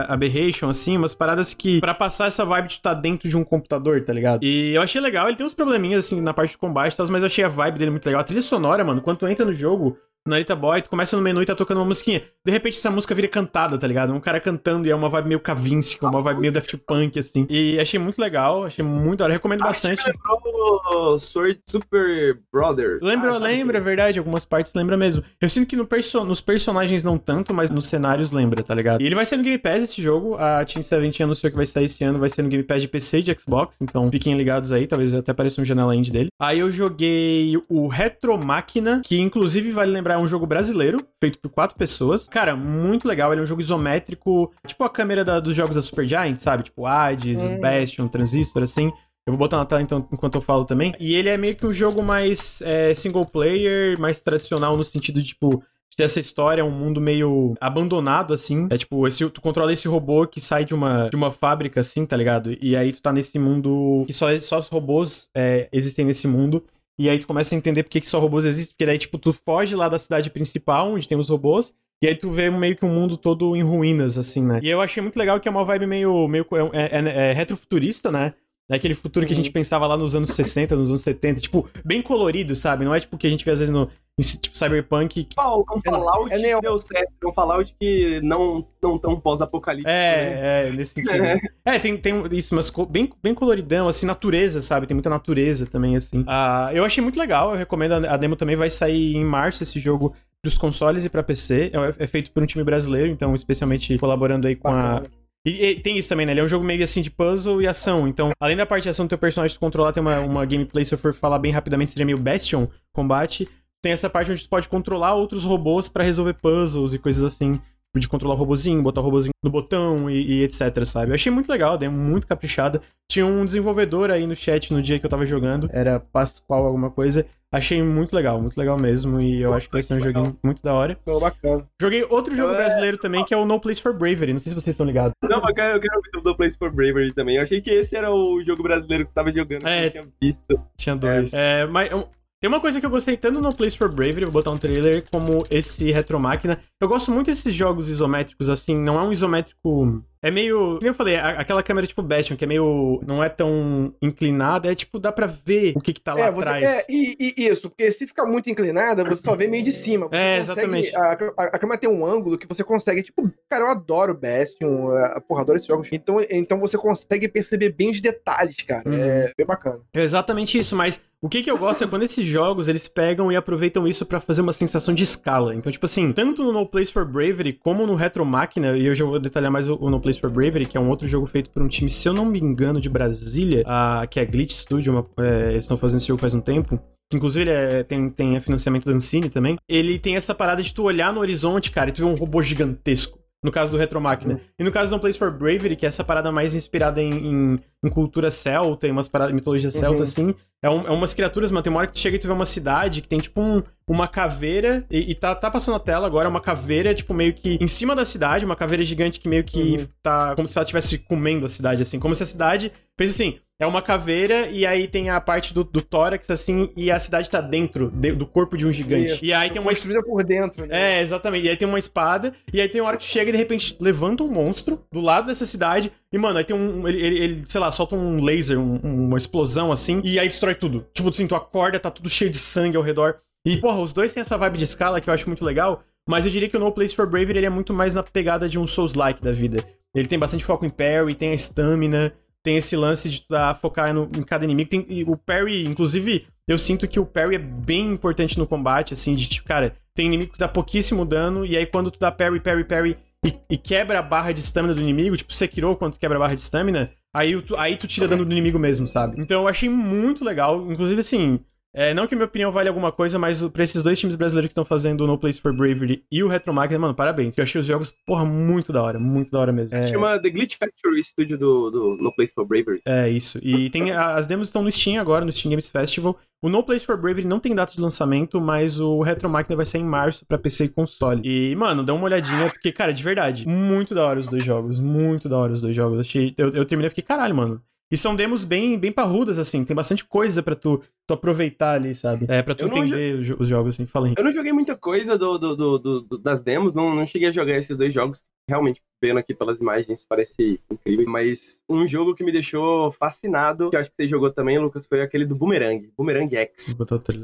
Aberration, 0.06 0.68
assim, 0.68 0.98
umas 0.98 1.14
paradas 1.14 1.54
que, 1.54 1.80
pra 1.80 1.94
passar 1.94 2.26
essa 2.26 2.44
vibe 2.44 2.68
de 2.68 2.74
estar 2.74 2.92
dentro 2.92 3.26
de 3.26 3.34
um 3.34 3.42
computador, 3.42 4.02
tá 4.02 4.12
ligado? 4.12 4.44
E 4.44 4.74
eu 4.74 4.82
achei 4.82 5.00
legal, 5.00 5.26
ele 5.26 5.36
tem 5.36 5.46
uns 5.46 5.54
probleminhas, 5.54 6.04
assim, 6.04 6.20
na 6.20 6.34
parte 6.34 6.50
de 6.50 6.58
combate 6.58 6.92
e 6.92 6.96
tal, 6.98 7.08
mas 7.10 7.22
eu 7.22 7.26
achei 7.26 7.42
a 7.42 7.48
vibe 7.48 7.78
dele 7.78 7.90
muito 7.90 8.04
legal. 8.04 8.20
A 8.20 8.24
trilha 8.24 8.42
sonora, 8.42 8.84
mano, 8.84 9.00
quando 9.00 9.16
tu 9.16 9.26
entra 9.26 9.46
no 9.46 9.54
jogo, 9.54 9.96
Narita 10.26 10.54
Boy, 10.56 10.82
tu 10.82 10.90
começa 10.90 11.16
no 11.16 11.22
menu 11.22 11.42
e 11.42 11.46
tá 11.46 11.54
tocando 11.54 11.78
uma 11.78 11.86
musiquinha. 11.86 12.22
De 12.44 12.52
repente 12.52 12.76
essa 12.78 12.90
música 12.90 13.14
vira 13.14 13.28
cantada, 13.28 13.78
tá 13.78 13.86
ligado? 13.86 14.12
Um 14.12 14.20
cara 14.20 14.40
cantando 14.40 14.86
e 14.86 14.90
é 14.90 14.94
uma 14.94 15.08
vibe 15.08 15.28
meio 15.28 15.40
Kavinsky, 15.40 16.04
uma 16.04 16.22
vibe 16.22 16.40
meio 16.40 16.52
Daft 16.52 16.76
Punk, 16.86 17.18
assim. 17.18 17.46
E 17.48 17.78
achei 17.78 17.98
muito 17.98 18.18
legal, 18.20 18.64
achei 18.64 18.84
muito 18.84 19.18
da 19.18 19.24
hora. 19.24 19.34
Recomendo 19.34 19.60
bastante. 19.60 20.00
Acho 20.00 20.12
que 20.12 20.18
lembrou 20.48 21.18
Sword 21.18 21.60
Super 21.68 22.38
Brother. 22.52 22.98
Lembra, 23.02 23.34
Ah, 23.34 23.38
lembra, 23.38 23.78
é 23.78 23.80
verdade. 23.80 24.18
Algumas 24.18 24.44
partes 24.44 24.72
lembra 24.74 24.96
mesmo. 24.96 25.22
Eu 25.40 25.48
sinto 25.48 25.66
que 25.68 25.76
no 25.76 25.86
perso- 25.86 26.24
nos 26.24 26.40
personagens 26.40 27.02
não 27.04 27.18
tanto, 27.18 27.52
mas 27.54 27.70
nos 27.70 27.86
cenários 27.86 28.30
lembra, 28.30 28.62
tá 28.62 28.74
ligado? 28.74 29.00
E 29.02 29.06
ele 29.06 29.14
vai 29.14 29.24
ser 29.24 29.36
no 29.36 29.42
Game 29.42 29.58
Pass 29.58 29.82
esse 29.82 30.02
jogo. 30.02 30.34
A 30.36 30.64
Team 30.64 30.80
17 30.80 31.22
anunciou 31.22 31.50
que 31.50 31.56
vai 31.56 31.66
sair 31.66 31.84
esse 31.86 32.02
ano, 32.04 32.18
vai 32.18 32.28
ser 32.28 32.42
no 32.42 32.48
Game 32.48 32.62
Pass 32.64 32.82
de 32.82 32.88
PC 32.88 33.18
e 33.18 33.22
de 33.22 33.36
Xbox. 33.38 33.76
Então 33.80 34.10
fiquem 34.10 34.36
ligados 34.36 34.72
aí, 34.72 34.86
talvez 34.86 35.12
até 35.14 35.32
apareça 35.32 35.60
um 35.60 35.64
janela 35.64 35.94
indie 35.94 36.10
dele. 36.12 36.28
Aí 36.40 36.58
eu 36.60 36.70
joguei 36.70 37.54
o 37.68 37.86
Retro 37.88 38.36
Máquina, 38.38 39.00
que 39.04 39.18
inclusive 39.20 39.70
vale 39.70 39.90
lembrar 39.92 40.15
é 40.16 40.18
um 40.20 40.26
jogo 40.26 40.46
brasileiro, 40.46 40.98
feito 41.20 41.38
por 41.38 41.50
quatro 41.50 41.76
pessoas. 41.76 42.28
Cara, 42.28 42.56
muito 42.56 43.06
legal. 43.06 43.32
Ele 43.32 43.40
é 43.40 43.44
um 43.44 43.46
jogo 43.46 43.60
isométrico, 43.60 44.52
tipo 44.66 44.82
a 44.84 44.90
câmera 44.90 45.24
da- 45.24 45.40
dos 45.40 45.54
jogos 45.54 45.76
da 45.76 45.82
Supergiant, 45.82 46.38
sabe? 46.38 46.64
Tipo 46.64 46.86
Hades, 46.86 47.40
Hum. 47.46 47.60
Bastion, 47.60 48.08
Transistor, 48.08 48.62
assim. 48.62 48.92
Eu 49.26 49.32
vou 49.32 49.38
botar 49.38 49.56
na 49.56 49.64
tela 49.66 49.82
então 49.82 50.06
enquanto 50.12 50.36
eu 50.36 50.40
falo 50.42 50.64
também. 50.64 50.94
E 51.00 51.14
ele 51.14 51.28
é 51.28 51.36
meio 51.36 51.56
que 51.56 51.66
um 51.66 51.72
jogo 51.72 52.02
mais 52.02 52.60
é, 52.62 52.94
single 52.94 53.26
player, 53.26 53.98
mais 53.98 54.20
tradicional 54.20 54.76
no 54.76 54.84
sentido 54.84 55.20
de, 55.20 55.28
tipo, 55.28 55.62
de 55.90 55.96
ter 55.96 56.04
essa 56.04 56.20
história, 56.20 56.64
um 56.64 56.70
mundo 56.70 57.00
meio 57.00 57.54
abandonado, 57.60 58.32
assim. 58.32 58.68
É 58.70 58.78
tipo, 58.78 59.04
esse, 59.06 59.28
tu 59.30 59.40
controla 59.40 59.72
esse 59.72 59.88
robô 59.88 60.26
que 60.28 60.40
sai 60.40 60.64
de 60.64 60.74
uma, 60.74 61.08
de 61.10 61.16
uma 61.16 61.32
fábrica, 61.32 61.80
assim, 61.80 62.06
tá 62.06 62.16
ligado? 62.16 62.56
E 62.60 62.76
aí 62.76 62.92
tu 62.92 63.02
tá 63.02 63.12
nesse 63.12 63.36
mundo 63.38 64.04
que 64.06 64.12
só, 64.12 64.38
só 64.38 64.60
os 64.60 64.68
robôs 64.68 65.28
é, 65.34 65.68
existem 65.72 66.04
nesse 66.04 66.28
mundo. 66.28 66.62
E 66.98 67.10
aí 67.10 67.18
tu 67.18 67.26
começa 67.26 67.54
a 67.54 67.58
entender 67.58 67.82
por 67.82 67.90
que, 67.90 68.00
que 68.00 68.08
só 68.08 68.18
robôs 68.18 68.44
existem. 68.44 68.72
Porque 68.72 68.86
daí, 68.86 68.98
tipo, 68.98 69.18
tu 69.18 69.32
foge 69.32 69.74
lá 69.74 69.88
da 69.88 69.98
cidade 69.98 70.30
principal, 70.30 70.92
onde 70.92 71.06
tem 71.08 71.18
os 71.18 71.28
robôs. 71.28 71.72
E 72.02 72.06
aí 72.06 72.14
tu 72.14 72.30
vê 72.30 72.50
meio 72.50 72.76
que 72.76 72.84
um 72.84 72.92
mundo 72.92 73.16
todo 73.16 73.56
em 73.56 73.62
ruínas, 73.62 74.18
assim, 74.18 74.44
né? 74.44 74.60
E 74.62 74.68
eu 74.68 74.80
achei 74.80 75.02
muito 75.02 75.18
legal 75.18 75.40
que 75.40 75.48
é 75.48 75.50
uma 75.50 75.64
vibe 75.64 75.86
meio, 75.86 76.28
meio 76.28 76.46
é, 76.72 76.98
é, 76.98 77.30
é 77.30 77.32
retrofuturista, 77.32 78.10
né? 78.10 78.34
É 78.68 78.74
aquele 78.74 78.94
futuro 78.96 79.24
que 79.24 79.32
a 79.32 79.36
gente 79.36 79.50
pensava 79.50 79.86
lá 79.86 79.96
nos 79.96 80.14
anos 80.16 80.30
60, 80.30 80.74
nos 80.74 80.90
anos 80.90 81.02
70, 81.02 81.40
tipo, 81.40 81.68
bem 81.84 82.02
colorido, 82.02 82.56
sabe? 82.56 82.84
Não 82.84 82.92
é 82.94 82.98
tipo 82.98 83.14
o 83.14 83.18
que 83.18 83.26
a 83.26 83.30
gente 83.30 83.44
vê 83.44 83.52
às 83.52 83.60
vezes 83.60 83.72
no 83.72 83.88
em, 84.18 84.22
tipo 84.40 84.56
Cyberpunk. 84.58 85.24
que- 85.24 85.34
Qual? 85.36 85.64
Um 85.72 85.80
Fallout 85.80 86.32
é 86.34 86.38
neon. 86.38 86.58
que 86.60 86.66
deu 86.66 86.78
certo. 86.78 87.12
Um 87.24 87.32
Fallout 87.32 87.74
que 87.78 88.20
não, 88.22 88.66
não 88.82 88.98
tão 88.98 89.20
pós-apocalíptico. 89.20 89.88
né? 89.88 89.94
É, 89.96 90.68
é, 90.68 90.72
nesse 90.72 90.94
sentido. 90.94 91.22
É, 91.64 91.78
tem, 91.78 91.96
tem 91.98 92.14
isso, 92.32 92.54
mas 92.56 92.70
bem, 92.90 93.12
bem 93.22 93.34
coloridão, 93.34 93.86
assim, 93.86 94.04
natureza, 94.06 94.60
sabe? 94.62 94.86
Tem 94.86 94.94
muita 94.96 95.10
natureza 95.10 95.66
também, 95.66 95.94
assim. 95.96 96.24
Ah, 96.26 96.70
eu 96.72 96.84
achei 96.84 97.02
muito 97.02 97.18
legal, 97.18 97.50
eu 97.52 97.56
recomendo. 97.56 97.92
A 97.92 98.14
a 98.14 98.16
demo 98.16 98.34
também 98.36 98.56
vai 98.56 98.70
sair 98.70 99.14
em 99.14 99.24
março 99.24 99.62
esse 99.62 99.78
jogo 99.78 100.12
pros 100.42 100.56
consoles 100.58 101.04
e 101.04 101.08
pra 101.10 101.22
PC. 101.22 101.70
É, 101.98 102.04
é 102.04 102.06
feito 102.08 102.30
por 102.32 102.42
um 102.42 102.46
time 102.46 102.64
brasileiro, 102.64 103.08
então, 103.08 103.34
especialmente 103.34 103.96
colaborando 103.98 104.48
aí 104.48 104.56
com 104.56 104.68
a, 104.68 104.72
Bacana. 104.72 105.02
E, 105.46 105.64
e 105.64 105.80
tem 105.80 105.96
isso 105.96 106.08
também, 106.08 106.26
né? 106.26 106.32
Ele 106.32 106.40
é 106.40 106.44
um 106.44 106.48
jogo 106.48 106.64
meio 106.64 106.82
assim 106.82 107.00
de 107.00 107.08
puzzle 107.08 107.62
e 107.62 107.68
ação. 107.68 108.08
Então, 108.08 108.30
além 108.40 108.56
da 108.56 108.66
parte 108.66 108.82
de 108.82 108.88
ação 108.88 109.06
do 109.06 109.08
teu 109.08 109.16
personagem 109.16 109.56
controlar, 109.56 109.92
tem 109.92 110.00
uma, 110.00 110.18
uma 110.18 110.44
gameplay, 110.44 110.84
se 110.84 110.92
eu 110.92 110.98
for 110.98 111.14
falar 111.14 111.38
bem 111.38 111.52
rapidamente, 111.52 111.92
seria 111.92 112.04
meio 112.04 112.18
Bastion 112.18 112.66
combate. 112.92 113.48
Tem 113.80 113.92
essa 113.92 114.10
parte 114.10 114.32
onde 114.32 114.42
tu 114.42 114.48
pode 114.48 114.68
controlar 114.68 115.14
outros 115.14 115.44
robôs 115.44 115.88
pra 115.88 116.02
resolver 116.02 116.34
puzzles 116.34 116.94
e 116.94 116.98
coisas 116.98 117.22
assim. 117.22 117.52
De 117.98 118.08
controlar 118.08 118.34
o 118.34 118.38
robozinho, 118.38 118.82
botar 118.82 119.00
o 119.00 119.04
robozinho 119.04 119.32
no 119.42 119.50
botão 119.50 120.10
e, 120.10 120.40
e 120.40 120.42
etc, 120.44 120.84
sabe? 120.84 121.10
Eu 121.10 121.14
achei 121.14 121.30
muito 121.32 121.48
legal, 121.50 121.78
dei 121.78 121.88
muito 121.88 122.26
caprichada. 122.26 122.80
Tinha 123.10 123.24
um 123.26 123.44
desenvolvedor 123.44 124.10
aí 124.10 124.26
no 124.26 124.34
chat 124.36 124.72
no 124.72 124.82
dia 124.82 124.98
que 124.98 125.06
eu 125.06 125.10
tava 125.10 125.24
jogando, 125.24 125.68
era 125.72 125.98
Pascoal 126.00 126.66
alguma 126.66 126.90
coisa. 126.90 127.24
Achei 127.52 127.80
muito 127.82 128.12
legal, 128.14 128.40
muito 128.40 128.58
legal 128.58 128.76
mesmo. 128.78 129.20
E 129.22 129.40
eu 129.40 129.54
acho 129.54 129.68
que 129.68 129.72
vai 129.72 129.82
ser 129.82 129.94
um 129.94 130.00
joguinho 130.00 130.36
muito 130.42 130.60
da 130.62 130.74
hora. 130.74 130.98
Pô, 131.04 131.18
bacana. 131.20 131.64
Joguei 131.80 132.04
outro 132.10 132.34
jogo 132.34 132.52
É. 132.52 132.56
brasileiro 132.56 132.98
também, 132.98 133.24
que 133.24 133.32
é 133.32 133.36
o 133.36 133.46
No 133.46 133.60
Place 133.60 133.80
for 133.80 133.94
Bravery. 133.94 134.32
Não 134.32 134.40
sei 134.40 134.50
se 134.50 134.54
vocês 134.60 134.74
estão 134.74 134.84
ligados. 134.84 135.12
Não, 135.22 135.40
mas 135.40 135.50
eu 135.50 135.54
quero, 135.54 135.76
eu 135.76 135.80
quero 135.80 135.96
ouvir 135.96 136.22
do 136.24 136.36
Place 136.36 136.58
for 136.58 136.70
Bravery 136.72 137.12
também. 137.14 137.36
Eu 137.36 137.42
achei 137.44 137.60
que 137.60 137.70
esse 137.70 137.96
era 137.96 138.12
o 138.12 138.42
jogo 138.44 138.62
brasileiro 138.64 139.04
que 139.04 139.10
você 139.10 139.14
tava 139.14 139.32
jogando, 139.32 139.62
que 139.62 139.68
É. 139.68 139.78
eu 139.78 139.84
não 139.84 139.90
tinha 139.90 140.04
visto. 140.20 140.60
Tinha 140.76 140.96
dois. 140.96 141.30
É, 141.32 141.64
mas 141.66 141.92
um- 141.92 142.04
tem 142.40 142.48
uma 142.48 142.60
coisa 142.60 142.78
que 142.78 142.86
eu 142.86 142.90
gostei 142.90 143.16
tanto 143.16 143.40
no 143.40 143.54
Place 143.54 143.76
for 143.76 143.88
Bravery, 143.90 144.24
vou 144.24 144.32
botar 144.32 144.50
um 144.50 144.58
trailer, 144.58 145.04
como 145.10 145.44
esse 145.50 145.90
Retro 145.90 146.20
Máquina. 146.20 146.60
Eu 146.80 146.86
gosto 146.88 147.10
muito 147.10 147.26
desses 147.28 147.54
jogos 147.54 147.88
isométricos, 147.88 148.50
assim, 148.50 148.76
não 148.76 148.98
é 148.98 149.02
um 149.02 149.12
isométrico. 149.12 150.02
É 150.22 150.30
meio. 150.30 150.76
Como 150.76 150.86
eu 150.86 150.94
falei, 150.94 151.16
a- 151.16 151.40
aquela 151.40 151.62
câmera 151.62 151.86
tipo 151.86 152.02
Bastion, 152.02 152.36
que 152.36 152.44
é 152.44 152.48
meio. 152.48 153.00
não 153.06 153.22
é 153.22 153.28
tão 153.28 153.94
inclinada, 154.02 154.70
é 154.70 154.74
tipo, 154.74 154.98
dá 154.98 155.12
pra 155.12 155.26
ver 155.26 155.72
o 155.76 155.80
que 155.80 155.92
que 155.94 156.00
tá 156.00 156.14
lá 156.14 156.26
É, 156.26 156.30
você, 156.32 156.48
atrás. 156.48 156.64
é 156.66 156.84
e, 156.90 157.16
e 157.38 157.46
isso, 157.46 157.70
porque 157.70 157.90
se 157.90 158.06
ficar 158.06 158.26
muito 158.26 158.50
inclinada, 158.50 159.04
você 159.04 159.22
só 159.22 159.34
vê 159.36 159.46
meio 159.46 159.62
de 159.62 159.72
cima. 159.72 160.08
Você 160.08 160.16
É, 160.16 160.38
consegue- 160.40 160.60
exatamente. 160.60 160.96
A, 160.96 161.02
a, 161.38 161.44
a 161.44 161.58
câmera 161.58 161.78
tem 161.80 161.88
um 161.88 162.04
ângulo 162.04 162.36
que 162.36 162.46
você 162.46 162.62
consegue, 162.64 163.02
tipo, 163.02 163.30
cara, 163.48 163.64
eu 163.64 163.70
adoro 163.70 164.14
Bastion, 164.14 164.90
a, 164.90 165.20
porra, 165.20 165.42
adoro 165.42 165.56
esses 165.58 165.68
jogos. 165.68 165.88
Então, 165.92 166.16
então 166.30 166.58
você 166.58 166.76
consegue 166.76 167.28
perceber 167.28 167.70
bem 167.70 167.90
os 167.90 168.00
detalhes, 168.00 168.56
cara. 168.62 168.88
Uhum. 168.88 168.94
É 168.98 169.32
bem 169.36 169.46
bacana. 169.46 169.80
É 169.94 170.02
exatamente 170.02 170.58
isso, 170.58 170.74
mas 170.74 171.00
o 171.26 171.28
que 171.28 171.42
que 171.42 171.50
eu 171.50 171.58
gosto 171.58 171.82
é 171.84 171.86
quando 171.86 172.04
esses 172.04 172.24
jogos 172.24 172.68
eles 172.68 172.86
pegam 172.86 173.30
e 173.32 173.36
aproveitam 173.36 173.86
isso 173.86 174.06
pra 174.06 174.20
fazer 174.20 174.40
uma 174.42 174.52
sensação 174.52 174.94
de 174.94 175.02
escala. 175.02 175.54
Então, 175.54 175.70
tipo 175.72 175.84
assim, 175.84 176.12
tanto 176.12 176.42
no 176.44 176.52
No 176.52 176.66
Place 176.66 176.92
for 176.92 177.04
Bravery 177.04 177.52
como 177.52 177.86
no 177.86 177.94
Retro 177.94 178.24
Máquina, 178.24 178.76
e 178.76 178.86
eu 178.86 178.94
já 178.94 179.04
vou 179.04 179.18
detalhar 179.18 179.50
mais 179.50 179.68
o, 179.68 179.76
o 179.80 179.90
No 179.90 180.00
Place 180.00 180.20
for 180.20 180.30
Bravery, 180.30 180.66
que 180.66 180.76
é 180.76 180.80
um 180.80 180.88
outro 180.88 181.06
jogo 181.06 181.26
feito 181.26 181.50
por 181.50 181.62
um 181.62 181.68
time, 181.68 181.90
se 181.90 182.08
eu 182.08 182.12
não 182.14 182.24
me 182.24 182.38
engano, 182.38 182.80
de 182.80 182.88
Brasília, 182.88 183.62
a, 183.66 184.06
que 184.08 184.20
é 184.20 184.24
Glitch 184.24 184.52
Studio, 184.52 184.92
uma- 184.92 185.06
é, 185.24 185.50
eles 185.50 185.64
estão 185.64 185.76
fazendo 185.76 185.98
esse 185.98 186.06
jogo 186.08 186.20
faz 186.20 186.32
um 186.34 186.40
tempo. 186.40 186.80
Inclusive, 187.12 187.42
ele 187.42 187.50
é- 187.50 187.82
tem, 187.82 188.08
tem 188.10 188.40
financiamento 188.40 188.84
da 188.84 188.92
Ancine 188.92 189.28
também. 189.30 189.56
Ele 189.68 189.98
tem 189.98 190.16
essa 190.16 190.34
parada 190.34 190.62
de 190.62 190.72
tu 190.74 190.82
olhar 190.84 191.12
no 191.12 191.20
horizonte, 191.20 191.70
cara, 191.70 191.90
e 191.90 191.92
tu 191.92 191.98
vê 191.98 192.04
um 192.04 192.14
robô 192.14 192.42
gigantesco. 192.42 193.18
No 193.46 193.52
caso 193.52 193.70
do 193.70 193.76
Retro 193.76 194.00
Máquina. 194.00 194.40
E 194.58 194.64
no 194.64 194.72
caso 194.72 194.90
do 194.90 194.96
No 194.96 195.00
Place 195.00 195.16
for 195.16 195.30
Bravery, 195.30 195.76
que 195.76 195.86
é 195.86 195.88
essa 195.88 196.02
parada 196.02 196.32
mais 196.32 196.52
inspirada 196.52 197.00
em, 197.00 197.10
em- 197.12 197.54
em 197.84 197.88
cultura 197.88 198.28
celta, 198.28 198.88
em 198.88 198.90
umas 198.90 199.08
paradas, 199.08 199.32
mitologia 199.32 199.70
celta, 199.70 199.98
Uhum. 199.98 200.02
assim. 200.02 200.34
É, 200.60 200.68
um- 200.68 200.84
é 200.84 200.90
umas 200.90 201.14
criaturas, 201.14 201.52
mano. 201.52 201.62
Tem 201.62 201.70
uma 201.70 201.78
hora 201.78 201.86
que 201.86 201.92
tu 201.92 202.00
chega 202.00 202.16
e 202.16 202.18
tu 202.18 202.26
vê 202.26 202.32
uma 202.32 202.44
cidade 202.44 203.00
que 203.02 203.06
tem, 203.06 203.20
tipo, 203.20 203.40
um- 203.40 203.62
uma 203.86 204.08
caveira. 204.08 204.84
E, 204.90 205.12
e 205.12 205.14
tá, 205.14 205.32
tá 205.32 205.48
passando 205.48 205.76
a 205.76 205.78
tela 205.78 206.08
agora, 206.08 206.28
uma 206.28 206.40
caveira, 206.40 206.92
tipo, 206.92 207.14
meio 207.14 207.32
que 207.34 207.56
em 207.60 207.68
cima 207.68 207.94
da 207.94 208.04
cidade, 208.04 208.44
uma 208.44 208.56
caveira 208.56 208.82
gigante 208.82 209.20
que 209.20 209.28
meio 209.28 209.44
que 209.44 209.60
Uhum. 209.78 209.86
tá. 210.02 210.34
Como 210.34 210.48
se 210.48 210.58
ela 210.58 210.64
estivesse 210.64 210.98
comendo 210.98 211.46
a 211.46 211.48
cidade, 211.48 211.82
assim. 211.82 212.00
Como 212.00 212.16
se 212.16 212.22
a 212.24 212.26
cidade. 212.26 212.72
Pensa 212.96 213.10
assim, 213.12 213.38
é 213.58 213.66
uma 213.66 213.80
caveira 213.80 214.48
e 214.48 214.66
aí 214.66 214.86
tem 214.86 215.08
a 215.08 215.20
parte 215.20 215.54
do, 215.54 215.64
do 215.64 215.80
tórax, 215.80 216.30
assim, 216.30 216.70
e 216.76 216.90
a 216.90 216.98
cidade 216.98 217.30
tá 217.30 217.40
dentro 217.40 217.90
de- 217.90 218.12
do 218.12 218.26
corpo 218.26 218.56
de 218.56 218.66
um 218.66 218.72
gigante. 218.72 219.14
Isso. 219.14 219.24
E 219.24 219.32
aí 219.32 219.48
tem 219.50 219.60
uma 219.60 219.70
Construída 219.70 220.02
por 220.02 220.22
dentro, 220.22 220.66
né? 220.66 220.98
é, 220.98 221.02
exatamente. 221.02 221.46
E 221.46 221.48
aí 221.50 221.56
tem 221.56 221.66
uma 221.66 221.78
espada, 221.78 222.34
e 222.52 222.60
aí 222.60 222.68
tem 222.68 222.80
uma 222.80 222.88
hora 222.88 222.96
que 222.98 223.04
chega 223.04 223.30
e 223.30 223.32
de 223.32 223.38
repente 223.38 223.76
levanta 223.80 224.22
um 224.22 224.28
monstro 224.30 224.82
do 224.92 225.00
lado 225.00 225.26
dessa 225.28 225.46
cidade, 225.46 225.90
e 226.12 226.18
mano, 226.18 226.38
aí 226.38 226.44
tem 226.44 226.54
um. 226.54 226.86
Ele, 226.86 227.00
ele- 227.00 227.18
ele, 227.24 227.44
sei 227.46 227.60
lá, 227.60 227.72
solta 227.72 227.94
um 227.96 228.22
laser, 228.22 228.58
um- 228.58 228.76
uma 229.06 229.16
explosão 229.16 229.72
assim, 229.72 230.00
e 230.04 230.18
aí 230.18 230.28
destrói 230.28 230.54
tudo. 230.54 230.86
Tipo 230.92 231.08
assim, 231.08 231.26
tu 231.26 231.34
acorda, 231.34 231.80
tá 231.80 231.90
tudo 231.90 232.08
cheio 232.10 232.30
de 232.30 232.38
sangue 232.38 232.76
ao 232.76 232.82
redor. 232.82 233.16
E, 233.46 233.56
porra, 233.58 233.80
os 233.80 233.92
dois 233.92 234.12
têm 234.12 234.20
essa 234.20 234.36
vibe 234.36 234.58
de 234.58 234.64
escala 234.64 235.00
que 235.00 235.08
eu 235.08 235.14
acho 235.14 235.26
muito 235.28 235.44
legal, 235.44 235.82
mas 236.08 236.24
eu 236.24 236.30
diria 236.30 236.48
que 236.48 236.56
o 236.56 236.60
No 236.60 236.72
Place 236.72 236.94
for 236.94 237.06
Bravery 237.06 237.38
ele 237.38 237.46
é 237.46 237.50
muito 237.50 237.72
mais 237.72 237.94
na 237.94 238.02
pegada 238.02 238.48
de 238.48 238.58
um 238.58 238.66
Souls-like 238.66 239.22
da 239.22 239.32
vida. 239.32 239.64
Ele 239.94 240.08
tem 240.08 240.18
bastante 240.18 240.44
foco 240.44 240.66
em 240.66 240.70
parry, 240.70 241.14
tem 241.14 241.30
a 241.30 241.34
stamina, 241.34 242.12
tem 242.46 242.56
esse 242.58 242.76
lance 242.76 243.10
de 243.10 243.22
tu 243.22 243.26
dar, 243.30 243.56
focar 243.56 243.92
no- 243.92 244.08
em 244.16 244.22
cada 244.22 244.44
inimigo. 244.44 244.70
Tem, 244.70 244.86
o 245.04 245.16
parry, 245.16 245.66
inclusive, 245.66 246.28
eu 246.46 246.56
sinto 246.56 246.86
que 246.86 247.00
o 247.00 247.04
parry 247.04 247.34
é 247.34 247.38
bem 247.40 247.90
importante 247.90 248.38
no 248.38 248.46
combate, 248.46 248.94
assim, 248.94 249.16
de 249.16 249.26
tipo, 249.28 249.48
cara, 249.48 249.74
tem 249.96 250.06
inimigo 250.06 250.32
que 250.32 250.38
dá 250.38 250.46
pouquíssimo 250.46 251.04
dano, 251.04 251.44
e 251.44 251.56
aí 251.56 251.66
quando 251.66 251.90
tu 251.90 251.98
dá 251.98 252.12
parry, 252.12 252.38
parry, 252.38 252.62
parry 252.62 252.96
e, 253.26 253.34
e 253.50 253.56
quebra 253.58 253.98
a 253.98 254.02
barra 254.02 254.30
de 254.30 254.42
stamina 254.42 254.72
do 254.72 254.80
inimigo, 254.80 255.16
tipo 255.16 255.32
Sekiro, 255.34 255.74
quando 255.74 255.94
tu 255.94 255.98
quebra 255.98 256.16
a 256.18 256.20
barra 256.20 256.36
de 256.36 256.42
stamina, 256.42 256.92
aí 257.12 257.42
tu, 257.42 257.56
aí 257.56 257.76
tu 257.76 257.88
tira 257.88 258.06
dano 258.06 258.24
do 258.24 258.30
inimigo 258.30 258.60
mesmo, 258.60 258.86
sabe? 258.86 259.20
Então 259.20 259.42
eu 259.42 259.48
achei 259.48 259.68
muito 259.68 260.24
legal, 260.24 260.70
inclusive 260.70 261.00
assim. 261.00 261.40
É, 261.76 261.92
não 261.94 262.06
que 262.06 262.14
a 262.14 262.16
minha 262.16 262.26
opinião 262.26 262.50
vale 262.50 262.68
alguma 262.68 262.90
coisa, 262.90 263.18
mas 263.18 263.42
pra 263.48 263.62
esses 263.62 263.82
dois 263.82 264.00
times 264.00 264.16
brasileiros 264.16 264.48
que 264.48 264.52
estão 264.52 264.64
fazendo 264.64 265.02
o 265.04 265.06
No 265.06 265.18
Place 265.18 265.40
for 265.40 265.52
Bravery 265.52 266.02
e 266.10 266.22
o 266.24 266.28
Retro 266.28 266.52
Magna, 266.52 266.78
mano, 266.78 266.94
parabéns. 266.94 267.36
Eu 267.36 267.44
achei 267.44 267.60
os 267.60 267.66
jogos, 267.66 267.92
porra, 268.06 268.24
muito 268.24 268.72
da 268.72 268.82
hora, 268.82 268.98
muito 268.98 269.30
da 269.30 269.38
hora 269.38 269.52
mesmo. 269.52 269.80
Se 269.82 269.88
chama 269.88 270.18
The 270.18 270.30
Glitch 270.30 270.56
Factory 270.58 271.04
Studio 271.04 271.36
do, 271.38 271.70
do 271.70 271.96
No 272.00 272.12
Place 272.14 272.32
for 272.34 272.46
Bravery. 272.46 272.80
É 272.86 273.08
isso. 273.10 273.38
E 273.42 273.68
tem 273.70 273.92
a- 273.92 274.14
as 274.16 274.26
demos 274.26 274.48
estão 274.48 274.62
no 274.62 274.72
Steam 274.72 275.00
agora, 275.00 275.24
no 275.24 275.32
Steam 275.32 275.50
Games 275.50 275.68
Festival. 275.68 276.18
O 276.42 276.48
No 276.48 276.62
Place 276.62 276.84
for 276.84 276.96
Bravery 276.96 277.26
não 277.26 277.40
tem 277.40 277.54
data 277.54 277.74
de 277.74 277.80
lançamento, 277.80 278.40
mas 278.40 278.78
o 278.80 279.00
Retro 279.02 279.28
Máquina 279.28 279.56
vai 279.56 279.66
sair 279.66 279.80
em 279.80 279.84
março 279.84 280.24
pra 280.26 280.38
PC 280.38 280.64
e 280.64 280.68
console. 280.68 281.20
E, 281.24 281.54
mano, 281.56 281.82
dá 281.82 281.92
uma 281.94 282.04
olhadinha, 282.04 282.48
porque, 282.50 282.70
cara, 282.72 282.92
de 282.92 283.02
verdade, 283.02 283.46
muito 283.48 283.94
da 283.94 284.04
hora 284.06 284.20
os 284.20 284.28
dois 284.28 284.44
jogos. 284.44 284.78
Muito 284.78 285.28
da 285.28 285.36
hora 285.38 285.52
os 285.52 285.60
dois 285.62 285.74
jogos. 285.74 285.98
Achei. 286.00 286.34
Eu, 286.36 286.50
eu 286.50 286.64
terminei 286.64 286.86
e 286.88 286.90
fiquei, 286.90 287.04
caralho, 287.04 287.34
mano. 287.34 287.60
E 287.90 287.96
são 287.96 288.16
demos 288.16 288.44
bem, 288.44 288.76
bem 288.78 288.90
parrudas, 288.90 289.38
assim. 289.38 289.64
Tem 289.64 289.74
bastante 289.76 290.04
coisa 290.04 290.42
pra 290.42 290.56
tu, 290.56 290.82
tu 291.06 291.14
aproveitar 291.14 291.72
ali, 291.74 291.94
sabe? 291.94 292.26
É, 292.28 292.42
pra 292.42 292.54
tu 292.54 292.64
Eu 292.64 292.68
entender 292.68 293.14
os, 293.20 293.26
jo- 293.26 293.36
os 293.38 293.48
jogos, 293.48 293.74
assim. 293.74 293.86
Fala 293.86 294.08
aí. 294.08 294.14
Eu 294.18 294.24
não 294.24 294.32
joguei 294.32 294.52
muita 294.52 294.74
coisa 294.76 295.16
do, 295.16 295.38
do- 295.38 295.54
do- 295.56 295.78
do- 295.78 296.00
do- 296.02 296.18
das 296.18 296.42
demos, 296.42 296.74
não, 296.74 296.94
não 296.94 297.06
cheguei 297.06 297.28
a 297.28 297.32
jogar 297.32 297.56
esses 297.56 297.76
dois 297.76 297.94
jogos. 297.94 298.24
Realmente, 298.48 298.80
vendo 299.02 299.18
aqui 299.18 299.34
pelas 299.34 299.60
imagens, 299.60 300.06
parece 300.08 300.60
incrível. 300.70 301.06
Mas 301.08 301.62
um 301.68 301.86
jogo 301.86 302.14
que 302.14 302.24
me 302.24 302.32
deixou 302.32 302.92
fascinado, 302.92 303.70
que 303.70 303.76
eu 303.76 303.80
acho 303.80 303.90
que 303.90 303.96
você 303.96 304.08
jogou 304.08 304.32
também, 304.32 304.58
Lucas, 304.58 304.86
foi 304.86 305.02
aquele 305.02 305.26
do 305.26 305.34
Boomerang. 305.34 305.90
Boomerang 305.96 306.34
X. 306.36 306.74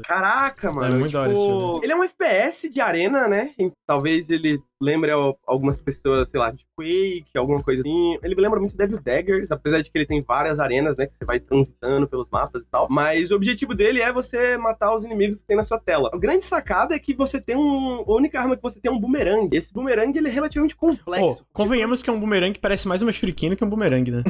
Caraca, 0.03 0.71
mano. 0.71 0.99
muito 0.99 1.13
da 1.13 1.21
hora 1.21 1.31
esse 1.31 1.41
jogo. 1.41 1.73
tipo, 1.75 1.85
ele 1.85 1.93
é 1.93 1.95
um 1.95 2.03
FPS 2.03 2.69
de 2.69 2.81
arena, 2.81 3.27
né? 3.27 3.51
Talvez 3.87 4.29
ele 4.29 4.61
lembre 4.81 5.11
algumas 5.47 5.79
pessoas, 5.79 6.27
sei 6.27 6.39
lá, 6.39 6.51
de 6.51 6.65
Quake, 6.75 7.37
alguma 7.37 7.63
coisa 7.63 7.81
assim. 7.81 8.17
Ele 8.21 8.35
me 8.35 8.41
lembra 8.41 8.59
muito 8.59 8.75
Devil 8.75 8.99
Daggers, 9.01 9.49
apesar 9.49 9.81
de 9.81 9.89
que 9.89 9.97
ele 9.97 10.05
tem 10.05 10.21
várias 10.21 10.59
arenas, 10.59 10.97
né? 10.97 11.07
Que 11.07 11.15
você 11.15 11.23
vai 11.23 11.39
transitando 11.39 12.07
pelos 12.07 12.29
mapas 12.29 12.63
e 12.63 12.69
tal. 12.69 12.87
Mas 12.89 13.31
o 13.31 13.35
objetivo 13.35 13.73
dele 13.73 14.01
é 14.01 14.11
você 14.11 14.57
matar 14.57 14.93
os 14.93 15.05
inimigos 15.05 15.39
que 15.39 15.47
tem 15.47 15.55
na 15.55 15.63
sua 15.63 15.79
tela. 15.79 16.09
A 16.13 16.17
grande 16.17 16.43
sacada 16.43 16.93
é 16.93 16.99
que 16.99 17.13
você 17.13 17.39
tem 17.39 17.55
um. 17.55 18.03
A 18.05 18.13
única 18.13 18.39
arma 18.39 18.57
que 18.57 18.61
você 18.61 18.79
tem 18.79 18.91
é 18.91 18.93
um 18.95 18.99
boomerang. 18.99 19.55
Esse 19.55 19.71
boomerang 19.71 20.17
ele 20.17 20.27
é 20.27 20.31
relativamente 20.31 20.75
complexo. 20.75 21.12
Pô, 21.19 21.45
convenhamos 21.53 22.01
que 22.01 22.09
é 22.09 22.13
um 22.13 22.19
boomerang 22.19 22.53
que 22.53 22.59
parece 22.59 22.87
mais 22.87 23.01
uma 23.01 23.11
shuriken 23.11 23.51
do 23.51 23.55
que 23.55 23.63
um 23.63 23.69
boomerang, 23.69 24.09
né? 24.09 24.23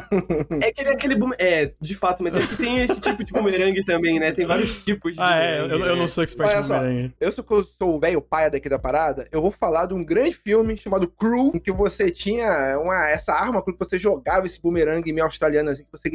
É 0.61 0.71
que 0.71 0.81
ele 0.81 0.89
é 0.89 0.93
aquele 0.93 1.15
boom... 1.15 1.31
É, 1.37 1.71
de 1.81 1.95
fato, 1.95 2.23
mas 2.23 2.35
é 2.35 2.45
que 2.45 2.57
tem 2.57 2.79
esse 2.79 2.99
tipo 2.99 3.23
de 3.23 3.31
boomerang 3.31 3.83
também, 3.85 4.19
né? 4.19 4.31
Tem 4.31 4.45
vários 4.45 4.83
tipos 4.83 5.13
de 5.13 5.21
ah, 5.21 5.37
é. 5.37 5.59
Eu, 5.59 5.69
eu 5.69 5.79
né? 5.79 5.95
não 5.95 6.07
sou 6.07 6.23
expert 6.23 6.49
Olha 6.49 6.59
em 6.59 6.63
só. 6.63 6.77
boomerang. 6.77 7.13
Eu 7.19 7.31
sou, 7.31 7.43
que 7.43 7.53
eu 7.53 7.63
sou 7.63 7.95
o 7.95 7.99
velho 7.99 8.21
paia 8.21 8.49
daqui 8.49 8.69
da 8.69 8.79
parada, 8.79 9.27
eu 9.31 9.41
vou 9.41 9.51
falar 9.51 9.85
de 9.85 9.93
um 9.93 10.03
grande 10.03 10.33
filme 10.33 10.77
chamado 10.77 11.07
Crew, 11.07 11.51
em 11.53 11.59
que 11.59 11.71
você 11.71 12.09
tinha 12.11 12.79
uma, 12.79 13.09
essa 13.09 13.33
arma 13.33 13.63
que 13.63 13.73
você 13.77 13.99
jogava 13.99 14.45
esse 14.45 14.61
boomerang 14.61 15.11
meio 15.11 15.25
australiano 15.25 15.69
assim, 15.69 15.83
que 15.83 15.91
você... 15.91 16.09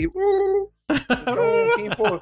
Então, 0.90 1.36
quem 1.76 1.96
for, 1.96 2.20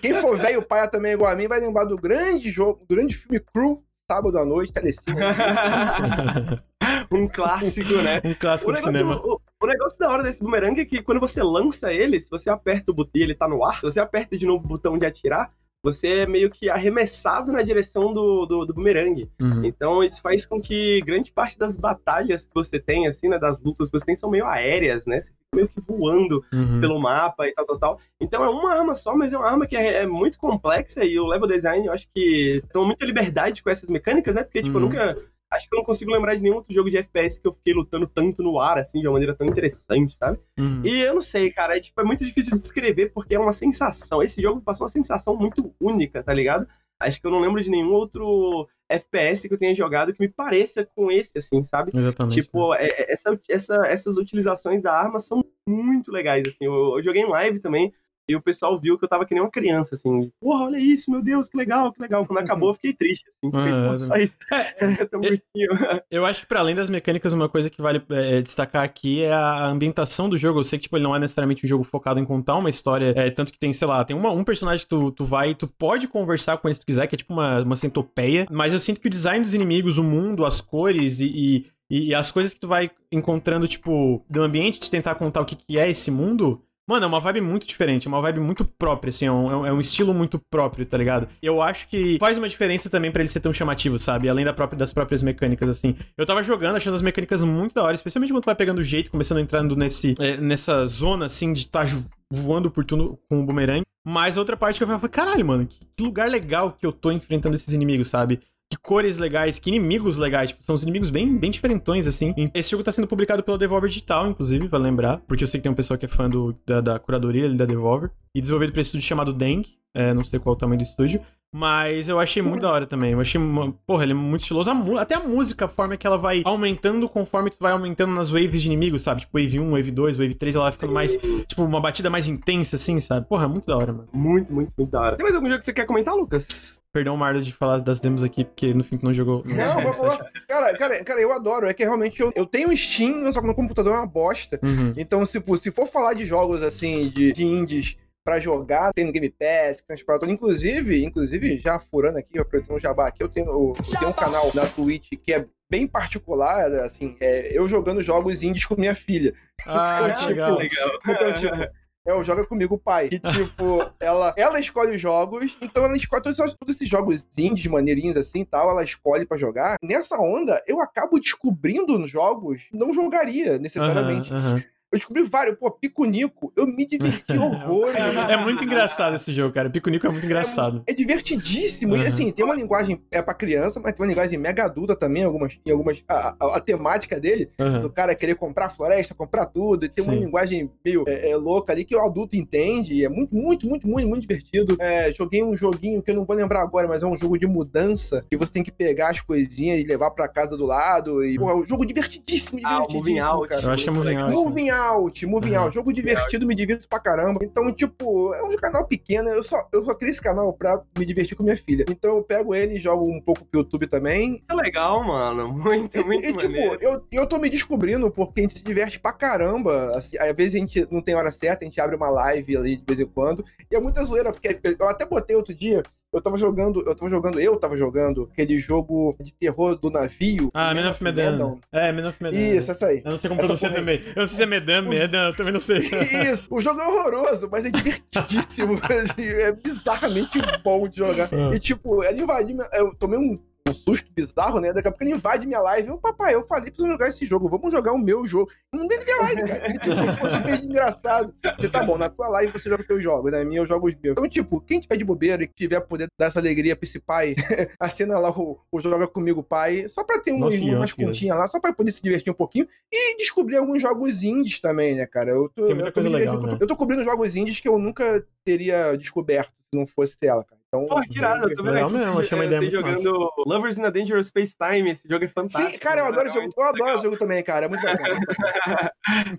quem 0.00 0.14
for 0.14 0.36
velho 0.36 0.62
paia 0.62 0.86
também 0.86 1.12
igual 1.12 1.30
a 1.30 1.34
mim, 1.34 1.48
vai 1.48 1.58
lembrar 1.58 1.84
do 1.84 1.96
grande 1.96 2.50
jogo, 2.50 2.84
do 2.86 2.94
grande 2.94 3.16
filme 3.16 3.40
Crew, 3.40 3.82
sábado 4.10 4.38
à 4.38 4.44
noite, 4.44 4.72
telecine. 4.72 5.16
um 7.12 7.28
clássico, 7.28 7.92
né? 8.02 8.22
um 8.24 8.34
clássico 8.34 8.70
O 8.70 8.72
do 8.72 8.76
negócio, 8.80 8.96
cinema. 8.96 9.20
o, 9.22 9.40
o 9.60 9.66
negócio 9.66 9.98
da 9.98 10.08
hora 10.10 10.22
desse 10.22 10.42
boomerang 10.42 10.80
é 10.80 10.84
que 10.84 11.02
quando 11.02 11.20
você 11.20 11.42
lança 11.42 11.92
ele, 11.92 12.18
se 12.18 12.30
você 12.30 12.48
aperta 12.48 12.90
o 12.90 12.94
botão 12.94 13.12
e 13.20 13.22
ele 13.22 13.34
tá 13.34 13.46
no 13.46 13.62
ar, 13.64 13.76
se 13.76 13.82
você 13.82 14.00
aperta 14.00 14.36
de 14.38 14.46
novo 14.46 14.64
o 14.64 14.68
botão 14.68 14.96
de 14.96 15.04
atirar, 15.04 15.52
você 15.82 16.08
é 16.20 16.26
meio 16.26 16.50
que 16.50 16.68
arremessado 16.68 17.52
na 17.52 17.62
direção 17.62 18.12
do, 18.12 18.44
do, 18.46 18.64
do 18.66 18.74
boomerang. 18.74 19.30
Uhum. 19.40 19.64
Então 19.64 20.02
isso 20.02 20.20
faz 20.20 20.44
com 20.44 20.60
que 20.60 21.00
grande 21.02 21.30
parte 21.32 21.58
das 21.58 21.76
batalhas 21.76 22.46
que 22.46 22.54
você 22.54 22.78
tem, 22.80 23.06
assim, 23.06 23.28
né, 23.28 23.38
das 23.38 23.60
lutas 23.60 23.88
que 23.90 23.98
você 23.98 24.04
tem, 24.04 24.16
são 24.16 24.28
meio 24.30 24.46
aéreas, 24.46 25.06
né? 25.06 25.20
Você 25.20 25.26
fica 25.30 25.38
meio 25.54 25.68
que 25.68 25.80
voando 25.80 26.44
Uhum. 26.52 26.80
pelo 26.80 26.98
mapa 27.00 27.46
e 27.46 27.52
tal, 27.54 27.64
tal, 27.66 27.78
tal. 27.78 28.00
Então 28.20 28.44
é 28.44 28.48
uma 28.50 28.72
arma 28.74 28.94
só, 28.94 29.14
mas 29.16 29.32
é 29.32 29.38
uma 29.38 29.48
arma 29.48 29.66
que 29.66 29.76
é, 29.76 30.02
é 30.02 30.06
muito 30.06 30.38
complexa 30.38 31.04
e 31.04 31.18
o 31.18 31.26
level 31.26 31.46
design 31.48 31.86
eu 31.86 31.92
acho 31.92 32.06
que 32.14 32.62
toma 32.72 32.86
muita 32.86 33.06
liberdade 33.06 33.62
com 33.62 33.70
essas 33.70 33.88
mecânicas, 33.88 34.34
né? 34.34 34.42
Porque, 34.42 34.62
tipo, 34.62 34.76
eu 34.78 34.82
Uhum. 34.82 34.88
nunca. 34.88 35.16
Acho 35.50 35.68
que 35.68 35.74
eu 35.74 35.78
não 35.78 35.84
consigo 35.84 36.12
lembrar 36.12 36.34
de 36.34 36.42
nenhum 36.42 36.56
outro 36.56 36.74
jogo 36.74 36.90
de 36.90 36.98
FPS 36.98 37.40
que 37.40 37.48
eu 37.48 37.52
fiquei 37.52 37.72
lutando 37.72 38.06
tanto 38.06 38.42
no 38.42 38.58
ar, 38.58 38.78
assim, 38.78 39.00
de 39.00 39.06
uma 39.06 39.14
maneira 39.14 39.34
tão 39.34 39.46
interessante, 39.46 40.12
sabe? 40.12 40.38
Uhum. 40.58 40.82
E 40.84 41.00
eu 41.00 41.14
não 41.14 41.20
sei, 41.22 41.50
cara, 41.50 41.76
é, 41.76 41.80
tipo, 41.80 41.98
é 42.00 42.04
muito 42.04 42.24
difícil 42.24 42.52
de 42.56 42.62
descrever 42.62 43.10
porque 43.14 43.34
é 43.34 43.38
uma 43.38 43.52
sensação. 43.54 44.22
Esse 44.22 44.42
jogo 44.42 44.60
passou 44.60 44.84
uma 44.84 44.90
sensação 44.90 45.34
muito 45.36 45.74
única, 45.80 46.22
tá 46.22 46.34
ligado? 46.34 46.68
Acho 47.00 47.20
que 47.20 47.26
eu 47.26 47.30
não 47.30 47.40
lembro 47.40 47.62
de 47.62 47.70
nenhum 47.70 47.92
outro 47.92 48.68
FPS 48.88 49.46
que 49.48 49.54
eu 49.54 49.58
tenha 49.58 49.74
jogado 49.74 50.12
que 50.12 50.20
me 50.20 50.28
pareça 50.28 50.84
com 50.96 51.10
esse, 51.10 51.38
assim, 51.38 51.62
sabe? 51.62 51.92
Exatamente. 51.94 52.34
Tipo, 52.42 52.74
é- 52.74 52.86
é- 52.88 53.12
essa, 53.12 53.40
essa- 53.48 53.86
essas 53.86 54.16
utilizações 54.16 54.82
da 54.82 54.92
arma 54.92 55.18
são 55.18 55.44
muito 55.66 56.10
legais, 56.10 56.42
assim. 56.46 56.64
Eu, 56.64 56.96
eu 56.96 57.02
joguei 57.02 57.22
em 57.22 57.28
live 57.28 57.60
também 57.60 57.92
e 58.28 58.36
o 58.36 58.42
pessoal 58.42 58.78
viu 58.80 58.98
que 58.98 59.04
eu 59.04 59.08
tava 59.08 59.24
que 59.24 59.34
nem 59.34 59.42
uma 59.42 59.50
criança, 59.50 59.94
assim. 59.94 60.30
Porra, 60.40 60.64
olha 60.64 60.78
isso, 60.78 61.10
meu 61.10 61.22
Deus, 61.22 61.48
que 61.48 61.56
legal, 61.56 61.92
que 61.92 62.00
legal. 62.02 62.26
Quando 62.26 62.38
acabou, 62.38 62.70
eu 62.70 62.74
fiquei 62.74 62.92
triste, 62.92 63.24
assim. 63.28 63.50
Fiquei, 63.50 63.72
Ah, 63.72 63.98
só 63.98 64.16
isso. 64.16 64.36
É 64.50 65.04
tão 65.06 65.20
bonitinho. 65.20 65.68
Eu 66.10 66.24
acho 66.26 66.40
que 66.42 66.46
para 66.46 66.60
além 66.60 66.74
das 66.74 66.90
mecânicas, 66.90 67.32
uma 67.32 67.48
coisa 67.48 67.68
que 67.70 67.80
vale 67.82 68.02
é, 68.10 68.40
destacar 68.42 68.82
aqui 68.84 69.22
é 69.22 69.32
a 69.32 69.66
ambientação 69.66 70.28
do 70.28 70.36
jogo. 70.38 70.60
Eu 70.60 70.64
sei 70.64 70.78
que 70.78 70.84
tipo, 70.84 70.96
ele 70.96 71.04
não 71.04 71.14
é 71.14 71.18
necessariamente 71.18 71.64
um 71.64 71.68
jogo 71.68 71.84
focado 71.84 72.18
em 72.20 72.24
contar 72.24 72.56
uma 72.56 72.68
história, 72.70 73.12
é, 73.16 73.30
tanto 73.30 73.52
que 73.52 73.58
tem, 73.58 73.72
sei 73.72 73.86
lá, 73.88 74.04
tem 74.04 74.16
uma- 74.16 74.30
um 74.30 74.44
personagem 74.44 74.82
que 74.84 74.88
tu, 74.88 75.10
tu 75.12 75.24
vai 75.24 75.50
e 75.50 75.54
tu 75.54 75.66
pode 75.66 76.06
conversar 76.08 76.56
com 76.58 76.68
ele 76.68 76.74
se 76.74 76.80
tu 76.80 76.86
quiser, 76.86 77.06
que 77.06 77.14
é 77.14 77.18
tipo 77.18 77.32
uma, 77.32 77.60
uma 77.62 77.76
centopeia, 77.76 78.46
mas 78.50 78.72
eu 78.72 78.78
sinto 78.78 79.00
que 79.00 79.06
o 79.06 79.10
design 79.10 79.42
dos 79.44 79.54
inimigos, 79.54 79.98
o 79.98 80.02
mundo, 80.04 80.44
as 80.44 80.60
cores 80.60 81.20
e, 81.20 81.66
e, 81.90 82.08
e 82.08 82.14
as 82.14 82.30
coisas 82.30 82.52
que 82.54 82.60
tu 82.60 82.68
vai 82.68 82.90
encontrando, 83.10 83.66
tipo, 83.68 84.24
do 84.28 84.42
ambiente 84.42 84.80
de 84.80 84.90
tentar 84.90 85.14
contar 85.14 85.40
o 85.40 85.44
que, 85.46 85.56
que 85.56 85.78
é 85.78 85.88
esse 85.90 86.10
mundo, 86.10 86.62
Mano, 86.88 87.04
é 87.04 87.06
uma 87.06 87.20
vibe 87.20 87.42
muito 87.42 87.66
diferente, 87.66 88.06
é 88.06 88.08
uma 88.08 88.22
vibe 88.22 88.40
muito 88.40 88.64
própria, 88.64 89.10
assim, 89.10 89.26
é 89.26 89.30
um, 89.30 89.66
é 89.66 89.72
um 89.72 89.78
estilo 89.80 90.14
muito 90.14 90.38
próprio, 90.38 90.86
tá 90.86 90.96
ligado? 90.96 91.28
Eu 91.42 91.60
acho 91.60 91.86
que 91.86 92.16
faz 92.18 92.38
uma 92.38 92.48
diferença 92.48 92.88
também 92.88 93.12
pra 93.12 93.20
ele 93.20 93.28
ser 93.28 93.40
tão 93.40 93.52
chamativo, 93.52 93.98
sabe? 93.98 94.26
Além 94.26 94.42
da 94.42 94.54
própria, 94.54 94.78
das 94.78 94.90
próprias 94.90 95.22
mecânicas, 95.22 95.68
assim. 95.68 95.94
Eu 96.16 96.24
tava 96.24 96.42
jogando, 96.42 96.76
achando 96.76 96.94
as 96.94 97.02
mecânicas 97.02 97.44
muito 97.44 97.74
da 97.74 97.82
hora, 97.82 97.94
especialmente 97.94 98.32
quando 98.32 98.42
tu 98.42 98.46
vai 98.46 98.54
pegando 98.54 98.78
o 98.78 98.82
jeito, 98.82 99.10
começando 99.10 99.38
entrando 99.38 99.76
nesse, 99.76 100.14
é, 100.18 100.38
nessa 100.38 100.86
zona, 100.86 101.26
assim, 101.26 101.52
de 101.52 101.60
estar 101.60 101.86
tá 101.86 102.02
voando 102.32 102.70
por 102.70 102.86
tudo 102.86 103.18
com 103.28 103.40
o 103.40 103.44
boomerang. 103.44 103.82
Mas 104.06 104.38
outra 104.38 104.56
parte 104.56 104.78
que 104.78 104.84
eu 104.84 104.88
falei, 104.88 105.08
caralho, 105.10 105.44
mano, 105.44 105.66
que 105.66 106.02
lugar 106.02 106.30
legal 106.30 106.72
que 106.72 106.86
eu 106.86 106.92
tô 106.92 107.12
enfrentando 107.12 107.54
esses 107.54 107.74
inimigos, 107.74 108.08
sabe? 108.08 108.40
Que 108.70 108.76
cores 108.76 109.18
legais, 109.18 109.58
que 109.58 109.70
inimigos 109.70 110.16
legais. 110.18 110.50
Tipo, 110.50 110.62
são 110.62 110.74
os 110.74 110.82
inimigos 110.82 111.08
bem, 111.10 111.36
bem 111.36 111.50
diferentões, 111.50 112.06
assim. 112.06 112.34
Esse 112.54 112.70
jogo 112.70 112.84
tá 112.84 112.92
sendo 112.92 113.06
publicado 113.08 113.42
pela 113.42 113.56
Devolver 113.56 113.88
Digital, 113.88 114.28
inclusive, 114.28 114.68
vai 114.68 114.80
lembrar. 114.80 115.18
Porque 115.26 115.42
eu 115.42 115.48
sei 115.48 115.58
que 115.58 115.62
tem 115.62 115.72
um 115.72 115.74
pessoal 115.74 115.96
que 115.98 116.04
é 116.04 116.08
fã 116.08 116.28
do, 116.28 116.54
da, 116.66 116.80
da 116.80 116.98
curadoria 116.98 117.46
ali 117.46 117.56
da 117.56 117.64
Devolver. 117.64 118.10
E 118.34 118.40
desenvolvido 118.40 118.72
por 118.72 118.80
esse 118.80 118.88
estúdio 118.88 119.06
chamado 119.06 119.32
Deng. 119.32 119.62
É, 119.94 120.12
não 120.12 120.22
sei 120.22 120.38
qual 120.38 120.54
o 120.54 120.58
tamanho 120.58 120.78
do 120.80 120.84
estúdio. 120.84 121.20
Mas 121.50 122.10
eu 122.10 122.20
achei 122.20 122.42
muito 122.42 122.60
da 122.60 122.70
hora 122.70 122.86
também. 122.86 123.12
Eu 123.12 123.20
achei, 123.20 123.40
uma- 123.40 123.72
porra, 123.86 124.02
ele 124.02 124.12
é 124.12 124.14
muito 124.14 124.42
estiloso. 124.42 124.70
A 124.70 125.00
até 125.00 125.14
a 125.14 125.20
música, 125.20 125.64
a 125.64 125.68
forma 125.68 125.96
que 125.96 126.06
ela 126.06 126.18
vai 126.18 126.42
aumentando 126.44 127.08
conforme 127.08 127.48
tu 127.50 127.56
vai 127.58 127.72
aumentando 127.72 128.12
nas 128.12 128.28
waves 128.28 128.60
de 128.60 128.68
inimigos, 128.68 129.00
sabe? 129.00 129.22
Tipo, 129.22 129.38
wave 129.40 129.58
1, 129.58 129.70
wave 129.70 129.90
2, 129.90 130.16
wave 130.16 130.34
3, 130.34 130.54
ela 130.56 130.64
vai 130.64 130.72
ficando 130.72 130.92
mais, 130.92 131.16
tipo, 131.46 131.64
uma 131.64 131.80
batida 131.80 132.10
mais 132.10 132.28
intensa, 132.28 132.76
assim, 132.76 133.00
sabe? 133.00 133.26
Porra, 133.26 133.46
é 133.46 133.48
muito 133.48 133.64
da 133.64 133.78
hora, 133.78 133.92
mano. 133.94 134.08
Muito, 134.12 134.52
muito, 134.52 134.72
muito 134.76 134.90
da 134.90 135.00
hora. 135.00 135.16
Tem 135.16 135.24
mais 135.24 135.34
algum 135.34 135.48
jogo 135.48 135.58
que 135.60 135.64
você 135.64 135.72
quer 135.72 135.86
comentar, 135.86 136.14
Lucas? 136.14 136.77
Perdão, 136.92 137.16
Mardo, 137.16 137.42
de 137.42 137.52
falar 137.52 137.80
das 137.80 138.00
demos 138.00 138.24
aqui, 138.24 138.44
porque 138.44 138.72
no 138.72 138.82
fim 138.82 138.96
tu 138.96 139.04
não 139.04 139.12
jogou. 139.14 139.42
Não, 139.44 139.74
vamos 139.84 139.98
lá. 140.00 140.24
Cara, 140.48 140.76
cara, 140.78 141.04
cara, 141.04 141.20
eu 141.20 141.32
adoro. 141.32 141.66
É 141.66 141.74
que 141.74 141.84
realmente 141.84 142.20
eu, 142.20 142.32
eu 142.34 142.46
tenho 142.46 142.74
Steam, 142.76 143.30
só 143.30 143.40
que 143.40 143.46
meu 143.46 143.54
computador 143.54 143.94
é 143.94 143.98
uma 143.98 144.06
bosta. 144.06 144.58
Uhum. 144.62 144.92
Então, 144.96 145.24
se, 145.26 145.40
for- 145.40 145.58
se 145.58 145.70
for 145.70 145.86
falar 145.86 146.14
de 146.14 146.24
jogos 146.26 146.62
assim, 146.62 147.08
de, 147.10 147.32
de 147.32 147.44
indies 147.44 147.96
pra 148.24 148.40
jogar, 148.40 148.90
tem 148.94 149.04
no 149.04 149.12
Game 149.12 149.28
Pass, 149.30 149.80
que 149.80 149.86
tem 149.86 149.94
as 149.94 150.02
paradas 150.02 150.20
todas. 150.26 150.34
Inclusive, 150.34 151.04
inclusive, 151.04 151.60
já 151.60 151.78
furando 151.78 152.18
aqui, 152.18 152.38
aproveitando 152.38 152.76
o 152.76 152.80
jabá 152.80 153.08
aqui, 153.08 153.22
eu 153.22 153.28
tenho, 153.28 153.46
eu 153.48 153.74
tenho 153.98 154.10
um 154.10 154.14
canal 154.14 154.50
na 154.54 154.66
Twitch 154.66 155.10
que 155.22 155.32
é 155.32 155.46
bem 155.70 155.86
particular, 155.86 156.70
assim, 156.80 157.16
é 157.20 157.50
eu 157.56 157.68
jogando 157.68 158.00
jogos 158.00 158.42
indies 158.42 158.64
com 158.64 158.74
minha 158.80 158.94
filha. 158.94 159.34
Ah, 159.66 160.08
Então, 160.10 160.14
tipo, 160.28 160.50
legal. 160.56 160.90
Então, 161.06 161.32
tipo, 161.34 161.72
é 162.08 162.14
o 162.14 162.24
Joga 162.24 162.44
Comigo 162.46 162.78
Pai. 162.78 163.08
Que, 163.08 163.18
tipo, 163.18 163.84
ela, 164.00 164.34
ela 164.36 164.58
escolhe 164.58 164.96
os 164.96 165.00
jogos, 165.00 165.56
então 165.60 165.84
ela 165.84 165.96
escolhe 165.96 166.22
todos, 166.22 166.38
esses- 166.38 166.54
todos 166.54 166.74
esses 166.76 166.88
jogos 166.88 167.26
indies, 167.36 167.66
maneirinhos 167.66 168.16
assim 168.16 168.40
e 168.40 168.44
tal, 168.44 168.70
ela 168.70 168.82
escolhe 168.82 169.26
pra 169.26 169.36
jogar. 169.36 169.76
Nessa 169.82 170.18
onda, 170.18 170.62
eu 170.66 170.80
acabo 170.80 171.20
descobrindo 171.20 171.98
jogos, 172.10 172.62
não 172.72 172.92
jogaria 172.94 173.58
necessariamente. 173.58 174.32
Aham, 174.32 174.54
aham. 174.54 174.64
Eu 174.90 174.96
descobri 174.98 175.22
vários, 175.22 175.56
pô, 175.56 175.70
Pico-Nico, 175.70 176.50
eu 176.56 176.66
me 176.66 176.86
diverti 176.86 177.36
horrores. 177.36 177.98
É 178.00 178.38
muito 178.38 178.64
engraçado 178.64 179.16
esse 179.16 179.34
jogo, 179.34 179.52
cara. 179.52 179.68
Pico 179.68 179.90
Nico 179.90 180.06
é 180.06 180.10
muito 180.10 180.24
engraçado. 180.24 180.82
É 180.86 180.94
divertidíssimo. 180.94 181.94
E 181.94 182.00
Uhum. 182.00 182.06
assim, 182.06 182.32
tem 182.32 182.42
uma 182.44 182.54
linguagem 182.54 182.98
é 183.10 183.20
pra 183.20 183.34
criança, 183.34 183.78
mas 183.80 183.92
tem 183.92 184.00
uma 184.02 184.08
linguagem 184.08 184.38
mega 184.38 184.64
adulta 184.64 184.96
também, 184.96 185.24
algumas, 185.24 185.58
em 185.66 185.70
algumas. 185.70 186.02
A, 186.08 186.34
a- 186.40 186.56
a 186.56 186.60
temática 186.60 187.20
dele, 187.20 187.50
Aham. 187.60 187.80
do 187.82 187.90
cara 187.90 188.14
querer 188.14 188.34
comprar 188.36 188.70
floresta, 188.70 189.14
comprar 189.14 189.44
tudo, 189.44 189.84
e 189.84 189.88
tem 189.90 190.02
uma 190.02 190.14
Sim. 190.14 190.20
linguagem 190.20 190.70
meio 190.82 191.04
é, 191.06 191.30
é, 191.32 191.36
louca 191.36 191.70
ali 191.72 191.84
que 191.84 191.94
o 191.94 192.02
adulto 192.02 192.34
entende. 192.36 192.94
E 192.94 193.04
é 193.04 193.08
muito, 193.10 193.34
muito, 193.36 193.66
muito, 193.68 193.86
muito, 193.86 194.08
muito 194.08 194.22
divertido. 194.22 194.74
É, 194.80 195.12
joguei 195.12 195.42
um 195.42 195.54
joguinho 195.54 196.00
que 196.02 196.10
eu 196.10 196.14
não 196.14 196.24
vou 196.24 196.34
lembrar 196.34 196.62
agora, 196.62 196.88
mas 196.88 197.02
é 197.02 197.06
um 197.06 197.18
jogo 197.18 197.38
de 197.38 197.46
mudança, 197.46 198.24
que 198.30 198.38
você 198.38 198.50
tem 198.50 198.62
que 198.62 198.72
pegar 198.72 199.08
as 199.10 199.20
coisinhas 199.20 199.78
e 199.80 199.84
levar 199.84 200.10
pra 200.12 200.26
casa 200.28 200.56
do 200.56 200.64
lado. 200.64 201.22
E, 201.22 201.36
porra, 201.38 201.52
é 201.52 201.56
um 201.56 201.66
jogo 201.66 201.84
divertidíssimo, 201.84 202.58
Ah, 202.64 202.84
o 202.84 202.86
divertidíssimo. 202.86 202.98
Moving 202.98 203.18
Out. 203.18 203.48
cara. 203.50 203.62
Eu 203.62 203.70
acho 203.70 203.82
que 203.84 203.90
é 203.90 203.92
Moving 203.92 204.16
Out. 204.16 204.32
Moving 204.34 204.70
Out, 204.78 205.26
Moving 205.26 205.52
Uhum. 205.56 205.60
Out, 205.62 205.74
jogo 205.74 205.92
divertido, 205.92 206.46
me 206.46 206.54
divirto 206.54 206.88
pra 206.88 206.98
caramba. 206.98 207.44
Então, 207.44 207.70
tipo, 207.72 208.32
é 208.34 208.42
um 208.42 208.56
canal 208.56 208.86
pequeno, 208.86 209.28
eu 209.28 209.42
só, 209.42 209.68
eu 209.72 209.84
só 209.84 209.94
criei 209.94 210.12
esse 210.12 210.22
canal 210.22 210.52
pra 210.52 210.80
me 210.98 211.04
divertir 211.04 211.36
com 211.36 211.42
minha 211.42 211.56
filha. 211.56 211.84
Então 211.88 212.16
eu 212.16 212.22
pego 212.22 212.54
ele 212.54 212.74
e 212.74 212.78
jogo 212.78 213.04
um 213.10 213.20
pouco 213.20 213.44
pro 213.44 213.60
YouTube 213.60 213.86
também. 213.86 214.30
Muito 214.48 214.54
legal, 214.56 215.04
mano. 215.04 215.48
Muito, 215.68 215.96
E, 215.98 216.04
muito 216.04 216.24
e, 216.24 216.32
tipo, 216.32 216.52
maneiro. 216.52 216.78
eu, 216.80 217.04
eu 217.12 217.26
tô 217.26 217.38
me 217.38 217.50
descobrindo 217.50 218.10
porque 218.10 218.40
a 218.40 218.42
gente 218.44 218.54
se 218.58 218.64
diverte 218.64 218.98
pra 219.00 219.12
caramba. 219.12 219.92
Assim, 219.96 220.16
às 220.18 220.34
vezes 220.34 220.54
a 220.54 220.58
gente 220.58 220.88
não 220.90 221.02
tem 221.02 221.14
hora 221.14 221.30
certa, 221.30 221.64
a 221.64 221.68
gente 221.68 221.80
abre 221.80 221.96
uma 221.96 222.08
live 222.10 222.56
ali 222.56 222.76
de 222.76 222.84
vez 222.86 223.00
em 223.00 223.06
quando. 223.06 223.44
E 223.70 223.76
é 223.76 223.80
muita 223.80 224.04
zoeira, 224.04 224.32
porque 224.32 224.58
eu 224.78 224.88
até 224.88 225.04
botei 225.04 225.36
outro 225.36 225.54
dia 225.54 225.82
Eu 226.10 226.22
tava 226.22 226.38
jogando, 226.38 226.80
eu 226.86 226.94
tava 226.96 227.10
jogando, 227.10 227.38
eu 227.38 227.56
tava 227.56 227.76
jogando 227.76 228.30
aquele 228.32 228.58
jogo 228.58 229.14
de 229.20 229.30
terror 229.34 229.76
do 229.76 229.90
navio. 229.90 230.50
Ah, 230.54 230.74
Man 230.74 230.88
of 230.88 231.04
Medan. 231.04 231.56
É, 231.70 231.92
Man 231.92 232.08
of 232.08 232.22
Medan. 232.22 232.38
Isso, 232.38 232.70
essa 232.70 232.86
aí. 232.86 233.02
Eu 233.04 233.10
não 233.10 233.18
sei 233.18 233.28
como 233.28 233.40
pronunciar 233.42 233.74
também. 233.74 234.00
Eu 234.16 234.22
não 234.22 234.26
sei 234.26 234.36
se 234.38 234.42
é 234.42 234.46
Medan, 234.46 234.82
Medan, 234.88 235.28
eu 235.28 235.36
também 235.36 235.52
não 235.52 235.60
sei. 235.60 235.80
Isso, 236.32 236.48
o 236.50 236.62
jogo 236.62 236.80
é 236.80 236.86
horroroso, 236.88 237.46
mas 237.52 237.66
é 237.66 237.70
divertidíssimo. 237.70 238.80
é 239.18 239.52
bizarramente 239.52 240.38
bom 240.64 240.88
de 240.88 240.96
jogar. 240.96 241.28
Ah. 241.30 241.54
E 241.54 241.58
tipo, 241.58 242.02
ele 242.02 242.22
invadiu. 242.22 242.56
minha- 242.56 242.68
Eu 242.72 242.94
tomei 242.94 243.18
um, 243.18 243.38
um 243.68 243.74
susto 243.74 244.10
bizarro, 244.14 244.60
né? 244.60 244.72
Daqui 244.72 244.88
a 244.88 244.90
pouco 244.90 245.04
ele 245.04 245.12
invade 245.12 245.46
minha 245.46 245.60
live. 245.60 245.88
Eu, 245.88 245.98
papai, 245.98 246.34
eu 246.34 246.46
falei 246.46 246.70
pra 246.70 246.76
você 246.84 246.90
jogar 246.90 247.08
esse 247.08 247.26
jogo, 247.26 247.48
vamos 247.48 247.70
jogar 247.70 247.92
o 247.92 247.98
meu 247.98 248.24
jogo. 248.26 248.50
Não 248.72 248.86
dentro 248.86 249.06
da 249.06 249.12
minha 249.12 249.22
live, 249.22 249.44
cara. 249.44 249.72
Tipo, 249.72 250.64
engraçado. 250.64 251.34
Você 251.58 251.68
tá 251.68 251.82
bom, 251.82 251.96
na 251.96 252.08
tua 252.08 252.28
live 252.28 252.52
você 252.52 252.68
joga 252.68 252.82
os 252.82 252.86
teus 252.86 253.02
jogos, 253.02 253.32
na 253.32 253.44
minha 253.44 253.60
eu 253.60 253.66
jogo 253.66 253.88
os 253.88 253.94
meus. 253.94 254.12
Então, 254.12 254.28
tipo, 254.28 254.60
quem 254.60 254.80
tiver 254.80 254.96
de 254.96 255.04
bobeira 255.04 255.42
e 255.42 255.46
tiver 255.46 255.80
poder 255.80 256.08
dar 256.18 256.26
essa 256.26 256.38
alegria 256.38 256.76
pra 256.76 256.84
esse 256.84 256.98
pai, 256.98 257.34
acena 257.80 258.18
lá 258.18 258.30
o, 258.30 258.58
o 258.70 258.80
Joga 258.80 259.06
Comigo 259.06 259.42
Pai, 259.42 259.88
só 259.88 260.04
pra 260.04 260.18
ter 260.18 260.32
um, 260.32 260.38
Nossa, 260.38 260.62
umas 260.62 260.92
continhas 260.92 261.38
lá, 261.38 261.48
só 261.48 261.60
pra 261.60 261.72
poder 261.72 261.90
se 261.90 262.02
divertir 262.02 262.30
um 262.30 262.36
pouquinho. 262.36 262.68
E 262.92 263.16
descobrir 263.16 263.56
alguns 263.56 263.82
jogos 263.82 264.24
indies 264.24 264.60
também, 264.60 264.94
né, 264.94 265.06
cara? 265.06 265.30
Eu 265.30 265.48
tô, 265.54 265.66
eu 265.66 265.92
tô 265.92 266.00
legal, 266.00 266.40
né? 266.40 266.58
eu 266.60 266.66
tô 266.66 266.76
cobrindo 266.76 267.04
jogos 267.04 267.36
indies 267.36 267.60
que 267.60 267.68
eu 267.68 267.78
nunca 267.78 268.24
teria 268.44 268.96
descoberto 268.96 269.52
se 269.72 269.78
não 269.78 269.86
fosse 269.86 270.16
ela, 270.22 270.44
cara. 270.44 270.57
Então, 270.68 270.84
Porra, 270.86 271.02
que 271.08 271.16
irado, 271.16 271.48
eu 271.48 271.56
tô 271.56 271.62
vendo 271.62 271.78
aqui 271.78 271.92
mesmo, 271.94 272.12
você, 272.12 272.20
achei 272.20 272.38
uma 272.38 272.44
ideia 272.44 272.60
você 272.60 272.70
jogando 272.70 273.32
Lovers 273.46 273.78
in 273.78 273.84
a 273.86 273.90
Dangerous 273.90 274.26
Space 274.26 274.54
Time, 274.54 274.90
esse 274.90 275.08
jogo 275.08 275.24
é 275.24 275.28
fantástico. 275.28 275.70
Sim, 275.70 275.78
cara, 275.78 276.00
eu 276.02 276.06
adoro 276.06 276.28
esse 276.28 276.36
jogo. 276.36 276.52
Eu 276.54 276.62
adoro 276.64 276.90
esse 276.90 277.02
jogo 277.04 277.16
também, 277.16 277.42
cara. 277.42 277.64
É 277.64 277.68
muito 277.68 277.82
bacana. 277.82 278.20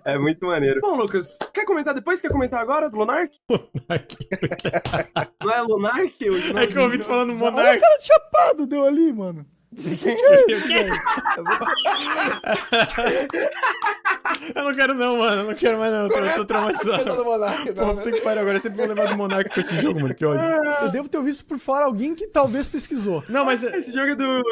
É 0.04 0.18
muito 0.18 0.44
maneiro. 0.44 0.80
Bom, 0.80 0.96
Lucas, 0.96 1.38
quer 1.54 1.64
comentar 1.64 1.94
depois? 1.94 2.20
Quer 2.20 2.30
comentar 2.30 2.60
agora 2.60 2.90
do 2.90 2.96
Lunark? 2.96 3.32
Não 5.40 5.52
é 5.52 5.60
Lunark? 5.62 6.28
O 6.28 6.58
É 6.58 6.66
que 6.66 6.76
eu 6.76 6.82
ouvi 6.82 6.98
falando 6.98 7.30
Olha 7.30 7.36
o 7.36 7.38
Monark. 7.38 7.80
cara 7.80 8.00
chapado 8.00 8.66
deu 8.66 8.84
ali, 8.84 9.12
mano. 9.12 9.46
Eu 14.54 14.64
não 14.64 14.74
quero 14.74 14.94
não, 14.94 15.18
mano. 15.18 15.42
Eu 15.42 15.46
não 15.48 15.54
quero 15.54 15.78
mais 15.78 15.92
não. 15.92 16.04
Eu 16.04 16.08
tô, 16.08 16.16
eu 16.18 16.32
tô 16.32 16.38
Não 16.38 16.44
traumatizado. 16.44 17.24
Pô, 17.24 17.38
não, 17.38 17.96
puta 17.96 18.10
né? 18.10 18.16
que 18.16 18.20
pariu. 18.22 18.40
Agora 18.42 18.56
eu 18.56 18.60
sempre 18.60 18.78
vou 18.78 18.86
lembrar 18.86 19.06
do 19.06 19.16
Monark 19.16 19.50
com 19.52 19.60
esse 19.60 19.76
jogo, 19.80 20.00
mano. 20.00 20.14
Que 20.14 20.24
ódio. 20.24 20.42
Eu 20.82 20.90
devo 20.90 21.08
ter 21.08 21.22
visto 21.22 21.44
por 21.44 21.58
fora 21.58 21.84
alguém 21.84 22.14
que 22.14 22.26
talvez 22.26 22.68
pesquisou. 22.68 23.22
Não, 23.28 23.44
mas... 23.44 23.62
Esse 23.62 23.92
jogo 23.92 24.08
é 24.10 24.14
do 24.14 24.42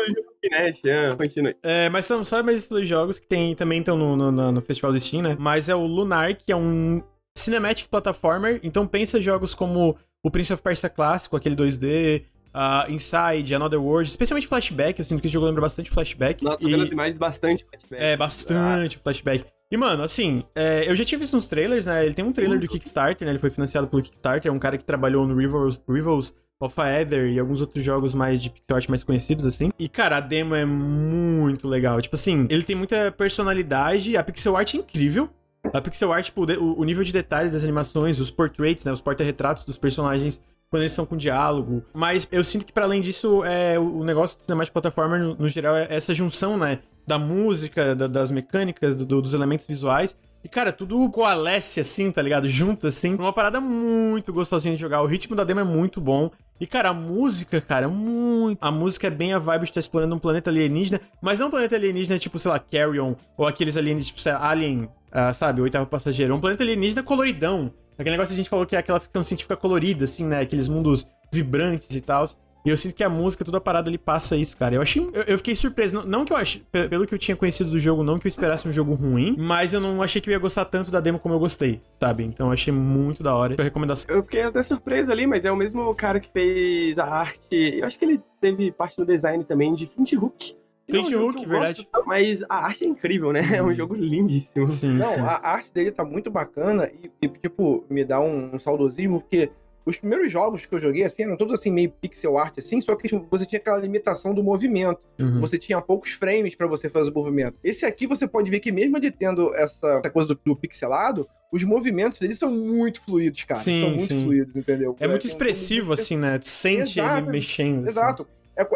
Kinect, 0.42 0.90
ah, 0.90 1.16
continue. 1.16 1.56
É, 1.62 1.88
mas 1.88 2.06
são 2.06 2.24
só 2.24 2.42
mais 2.42 2.58
esses 2.58 2.70
dois 2.70 2.88
jogos 2.88 3.18
que 3.18 3.26
tem, 3.26 3.54
também 3.54 3.80
estão 3.80 3.96
no, 3.96 4.16
no, 4.16 4.32
no- 4.32 4.52
no 4.52 4.62
Festival 4.62 4.92
do 4.92 5.00
Steam, 5.00 5.22
né? 5.22 5.36
Mas 5.38 5.68
é 5.68 5.74
o 5.74 5.86
Lunar, 5.86 6.34
que 6.36 6.52
é 6.52 6.56
um 6.56 7.02
cinematic 7.36 7.88
platformer. 7.88 8.60
Então 8.62 8.86
pensa 8.86 9.20
jogos 9.20 9.54
como 9.54 9.96
o 10.22 10.30
Prince 10.30 10.52
of 10.52 10.62
Persia 10.62 10.88
clássico, 10.88 11.36
aquele 11.36 11.56
2D, 11.56 12.24
ah, 12.60 12.86
Inside, 12.88 13.54
Another 13.54 13.80
World, 13.80 14.08
especialmente 14.08 14.48
Flashback. 14.48 14.98
Eu 14.98 15.04
sinto 15.04 15.20
que 15.20 15.28
esse 15.28 15.32
jogo 15.34 15.46
lembra 15.46 15.60
bastante 15.62 15.90
Flashback. 15.92 16.42
Nossa, 16.42 16.58
E- 16.60 16.66
vendo 16.70 16.82
as 16.82 16.90
imagens 16.90 17.16
bastante. 17.16 17.64
flashback. 17.64 18.02
É, 18.04 18.16
bastante 18.16 18.98
flashback. 18.98 19.44
E, 19.70 19.76
mano, 19.76 20.02
assim, 20.02 20.42
é, 20.56 20.90
eu 20.90 20.96
já 20.96 21.04
tinha 21.04 21.18
visto 21.18 21.36
uns 21.36 21.46
trailers, 21.46 21.86
né? 21.86 22.04
Ele 22.04 22.14
tem 22.14 22.24
um 22.24 22.32
trailer 22.32 22.58
do 22.58 22.66
Kickstarter, 22.66 23.24
né? 23.26 23.32
Ele 23.32 23.38
foi 23.38 23.50
financiado 23.50 23.86
pelo 23.86 24.02
Kickstarter, 24.02 24.50
é 24.50 24.52
um 24.52 24.58
cara 24.58 24.76
que 24.76 24.84
trabalhou 24.84 25.26
no 25.26 25.36
Rivals, 25.36 25.80
Rivals 25.88 26.34
of 26.60 26.80
Aether 26.80 27.28
e 27.28 27.38
alguns 27.38 27.60
outros 27.60 27.84
jogos 27.84 28.12
mais 28.14 28.42
de 28.42 28.50
pixel 28.50 28.76
art 28.76 28.88
mais 28.88 29.04
conhecidos, 29.04 29.46
assim. 29.46 29.70
E, 29.78 29.88
cara, 29.88 30.16
a 30.16 30.20
demo 30.20 30.54
é 30.56 30.64
muito 30.64 31.68
legal. 31.68 32.00
Tipo 32.02 32.16
assim, 32.16 32.46
ele 32.50 32.64
tem 32.64 32.74
muita 32.74 33.12
personalidade, 33.12 34.16
a 34.16 34.24
pixel 34.24 34.56
art 34.56 34.74
é 34.74 34.78
incrível. 34.78 35.28
A 35.72 35.80
pixel 35.80 36.12
art, 36.12 36.24
tipo, 36.24 36.44
o, 36.44 36.80
o 36.80 36.84
nível 36.84 37.04
de 37.04 37.12
detalhe 37.12 37.50
das 37.50 37.62
animações, 37.62 38.18
os 38.18 38.30
portraits, 38.30 38.84
né? 38.84 38.92
Os 38.92 39.00
porta-retratos 39.00 39.64
dos 39.64 39.78
personagens 39.78 40.42
quando 40.70 40.82
eles 40.82 40.92
estão 40.92 41.06
com 41.06 41.16
diálogo. 41.16 41.82
Mas 41.94 42.28
eu 42.30 42.44
sinto 42.44 42.64
que, 42.66 42.72
para 42.72 42.84
além 42.84 43.00
disso, 43.00 43.42
é, 43.44 43.78
o 43.78 44.04
negócio 44.04 44.36
do 44.38 44.42
Cinematic 44.44 44.72
Platformer, 44.72 45.20
no, 45.20 45.34
no 45.34 45.48
geral, 45.48 45.74
é 45.76 45.86
essa 45.90 46.12
junção, 46.14 46.56
né? 46.56 46.80
Da 47.06 47.18
música, 47.18 47.94
da- 47.94 48.06
das 48.06 48.30
mecânicas, 48.30 48.94
do- 48.96 49.06
do- 49.06 49.22
dos 49.22 49.32
elementos 49.34 49.66
visuais. 49.66 50.14
E, 50.44 50.48
cara, 50.48 50.70
tudo 50.70 51.08
coalesce 51.10 51.80
assim, 51.80 52.12
tá 52.12 52.22
ligado? 52.22 52.48
Junto 52.48 52.86
assim. 52.86 53.14
Uma 53.16 53.32
parada 53.32 53.60
muito 53.60 54.32
gostosinha 54.32 54.74
de 54.74 54.80
jogar. 54.80 55.02
O 55.02 55.06
ritmo 55.06 55.34
da 55.34 55.42
demo 55.42 55.60
é 55.60 55.64
muito 55.64 56.00
bom. 56.00 56.30
E, 56.60 56.66
cara, 56.66 56.90
a 56.90 56.94
música, 56.94 57.60
cara, 57.60 57.86
é 57.86 57.88
muito. 57.88 58.58
A 58.60 58.70
música 58.70 59.06
é 59.08 59.10
bem 59.10 59.32
a 59.32 59.38
vibe 59.38 59.62
de 59.64 59.70
estar 59.70 59.80
explorando 59.80 60.14
um 60.14 60.18
planeta 60.18 60.48
alienígena. 60.50 61.00
Mas 61.20 61.40
não 61.40 61.48
um 61.48 61.50
planeta 61.50 61.74
alienígena 61.74 62.18
tipo, 62.18 62.38
sei 62.38 62.50
lá, 62.52 62.58
Carrion. 62.58 63.14
Ou 63.36 63.46
aqueles 63.46 63.76
alienígenas, 63.76 64.06
tipo, 64.08 64.20
sei 64.20 64.32
lá, 64.32 64.48
Alien, 64.48 64.88
ah, 65.10 65.32
sabe? 65.32 65.60
Oitavo 65.60 65.86
passageiro. 65.86 66.32
É 66.32 66.36
um 66.36 66.40
planeta 66.40 66.62
alienígena 66.62 67.02
coloridão. 67.02 67.72
Aquele 67.98 68.12
negócio 68.12 68.28
que 68.28 68.34
a 68.34 68.36
gente 68.36 68.48
falou 68.50 68.64
que 68.64 68.76
é 68.76 68.78
aquela 68.78 69.00
ficção 69.00 69.22
científica 69.22 69.56
colorida, 69.56 70.04
assim, 70.04 70.26
né? 70.26 70.40
Aqueles 70.40 70.68
mundos 70.68 71.06
vibrantes 71.32 71.94
e 71.94 72.00
tal. 72.00 72.28
E 72.64 72.70
eu 72.70 72.76
sinto 72.76 72.94
que 72.94 73.04
a 73.04 73.08
música, 73.08 73.44
toda 73.44 73.58
a 73.58 73.60
parada, 73.60 73.88
ele 73.88 73.96
passa 73.96 74.36
isso, 74.36 74.56
cara. 74.56 74.74
Eu 74.74 74.82
achei. 74.82 75.02
Eu, 75.12 75.22
eu 75.22 75.38
fiquei 75.38 75.54
surpreso. 75.54 75.96
Não, 75.96 76.04
não 76.04 76.24
que 76.24 76.32
eu 76.32 76.36
achei. 76.36 76.62
pe- 76.70 76.88
Pelo 76.88 77.06
que 77.06 77.14
eu 77.14 77.18
tinha 77.18 77.36
conhecido 77.36 77.70
do 77.70 77.78
jogo, 77.78 78.02
não 78.02 78.18
que 78.18 78.26
eu 78.26 78.28
esperasse 78.28 78.68
um 78.68 78.72
jogo 78.72 78.94
ruim. 78.94 79.34
Mas 79.38 79.72
eu 79.72 79.80
não 79.80 80.02
achei 80.02 80.20
que 80.20 80.28
eu 80.28 80.32
ia 80.32 80.38
gostar 80.38 80.64
tanto 80.66 80.90
da 80.90 81.00
demo 81.00 81.18
como 81.18 81.34
eu 81.34 81.38
gostei, 81.38 81.80
sabe? 82.00 82.24
Então 82.24 82.48
eu 82.48 82.52
achei 82.52 82.72
muito 82.72 83.22
da 83.22 83.34
hora. 83.34 83.54
A 83.58 83.62
recomendação. 83.62 84.14
Eu 84.14 84.22
fiquei 84.22 84.42
até 84.42 84.62
surpreso 84.62 85.10
ali, 85.10 85.26
mas 85.26 85.44
é 85.44 85.52
o 85.52 85.56
mesmo 85.56 85.94
cara 85.94 86.20
que 86.20 86.30
fez 86.30 86.98
a 86.98 87.06
arte. 87.06 87.78
Eu 87.78 87.86
acho 87.86 87.98
que 87.98 88.04
ele 88.04 88.20
teve 88.40 88.70
parte 88.72 88.98
no 88.98 89.06
design 89.06 89.42
também 89.44 89.72
de 89.74 89.86
Flint 89.86 90.12
Hook. 90.14 90.54
Que 90.88 90.96
é 90.96 91.00
um 91.00 91.10
eu 91.10 91.32
verdade. 91.32 91.86
gosto, 91.92 92.06
mas 92.06 92.42
a 92.48 92.56
arte 92.66 92.84
é 92.84 92.88
incrível, 92.88 93.32
né? 93.32 93.40
É 93.54 93.62
um 93.62 93.74
jogo 93.74 93.94
lindíssimo. 93.94 94.70
Sim, 94.70 94.94
Não, 94.94 95.12
sim. 95.14 95.20
a 95.20 95.48
arte 95.48 95.72
dele 95.72 95.90
tá 95.90 96.04
muito 96.04 96.30
bacana 96.30 96.90
e, 97.02 97.10
e, 97.22 97.28
tipo, 97.28 97.84
me 97.90 98.04
dá 98.04 98.20
um, 98.20 98.54
um 98.54 98.58
saudosismo, 98.58 99.20
porque 99.20 99.50
os 99.84 99.96
primeiros 99.98 100.30
jogos 100.30 100.66
que 100.66 100.74
eu 100.74 100.80
joguei, 100.80 101.02
assim, 101.02 101.22
eram 101.22 101.36
todos 101.36 101.54
assim, 101.54 101.70
meio 101.70 101.90
pixel 101.90 102.36
art, 102.36 102.58
assim, 102.58 102.78
só 102.80 102.94
que 102.94 103.08
tipo, 103.08 103.26
você 103.30 103.46
tinha 103.46 103.58
aquela 103.58 103.78
limitação 103.78 104.34
do 104.34 104.42
movimento. 104.44 105.06
Uhum. 105.18 105.40
Você 105.40 105.58
tinha 105.58 105.80
poucos 105.80 106.12
frames 106.12 106.54
pra 106.54 106.66
você 106.66 106.90
fazer 106.90 107.10
o 107.10 107.14
movimento. 107.14 107.56
Esse 107.64 107.86
aqui 107.86 108.06
você 108.06 108.26
pode 108.28 108.50
ver 108.50 108.60
que 108.60 108.70
mesmo 108.70 108.96
ele 108.98 109.10
tendo 109.10 109.54
essa, 109.54 110.00
essa 110.04 110.10
coisa 110.10 110.28
do, 110.28 110.40
do 110.44 110.54
pixelado, 110.56 111.26
os 111.50 111.64
movimentos 111.64 112.20
dele 112.20 112.34
são 112.34 112.50
muito 112.50 113.00
fluidos, 113.02 113.44
cara. 113.44 113.60
Sim, 113.62 113.80
são 113.80 113.90
muito 113.92 114.12
sim. 114.12 114.22
fluidos, 114.22 114.54
entendeu? 114.54 114.94
É 115.00 115.08
muito 115.08 115.22
tem 115.22 115.30
um- 115.30 115.32
expressivo, 115.32 115.94
assim, 115.94 116.18
né? 116.18 116.38
Tu 116.38 116.48
sente 116.48 116.98
ele 117.00 117.08
Exato. 117.08 117.30
mexendo. 117.30 117.78
assim. 117.78 117.88
Exato. 117.88 118.22
É, 118.22 118.24
co- 118.26 118.30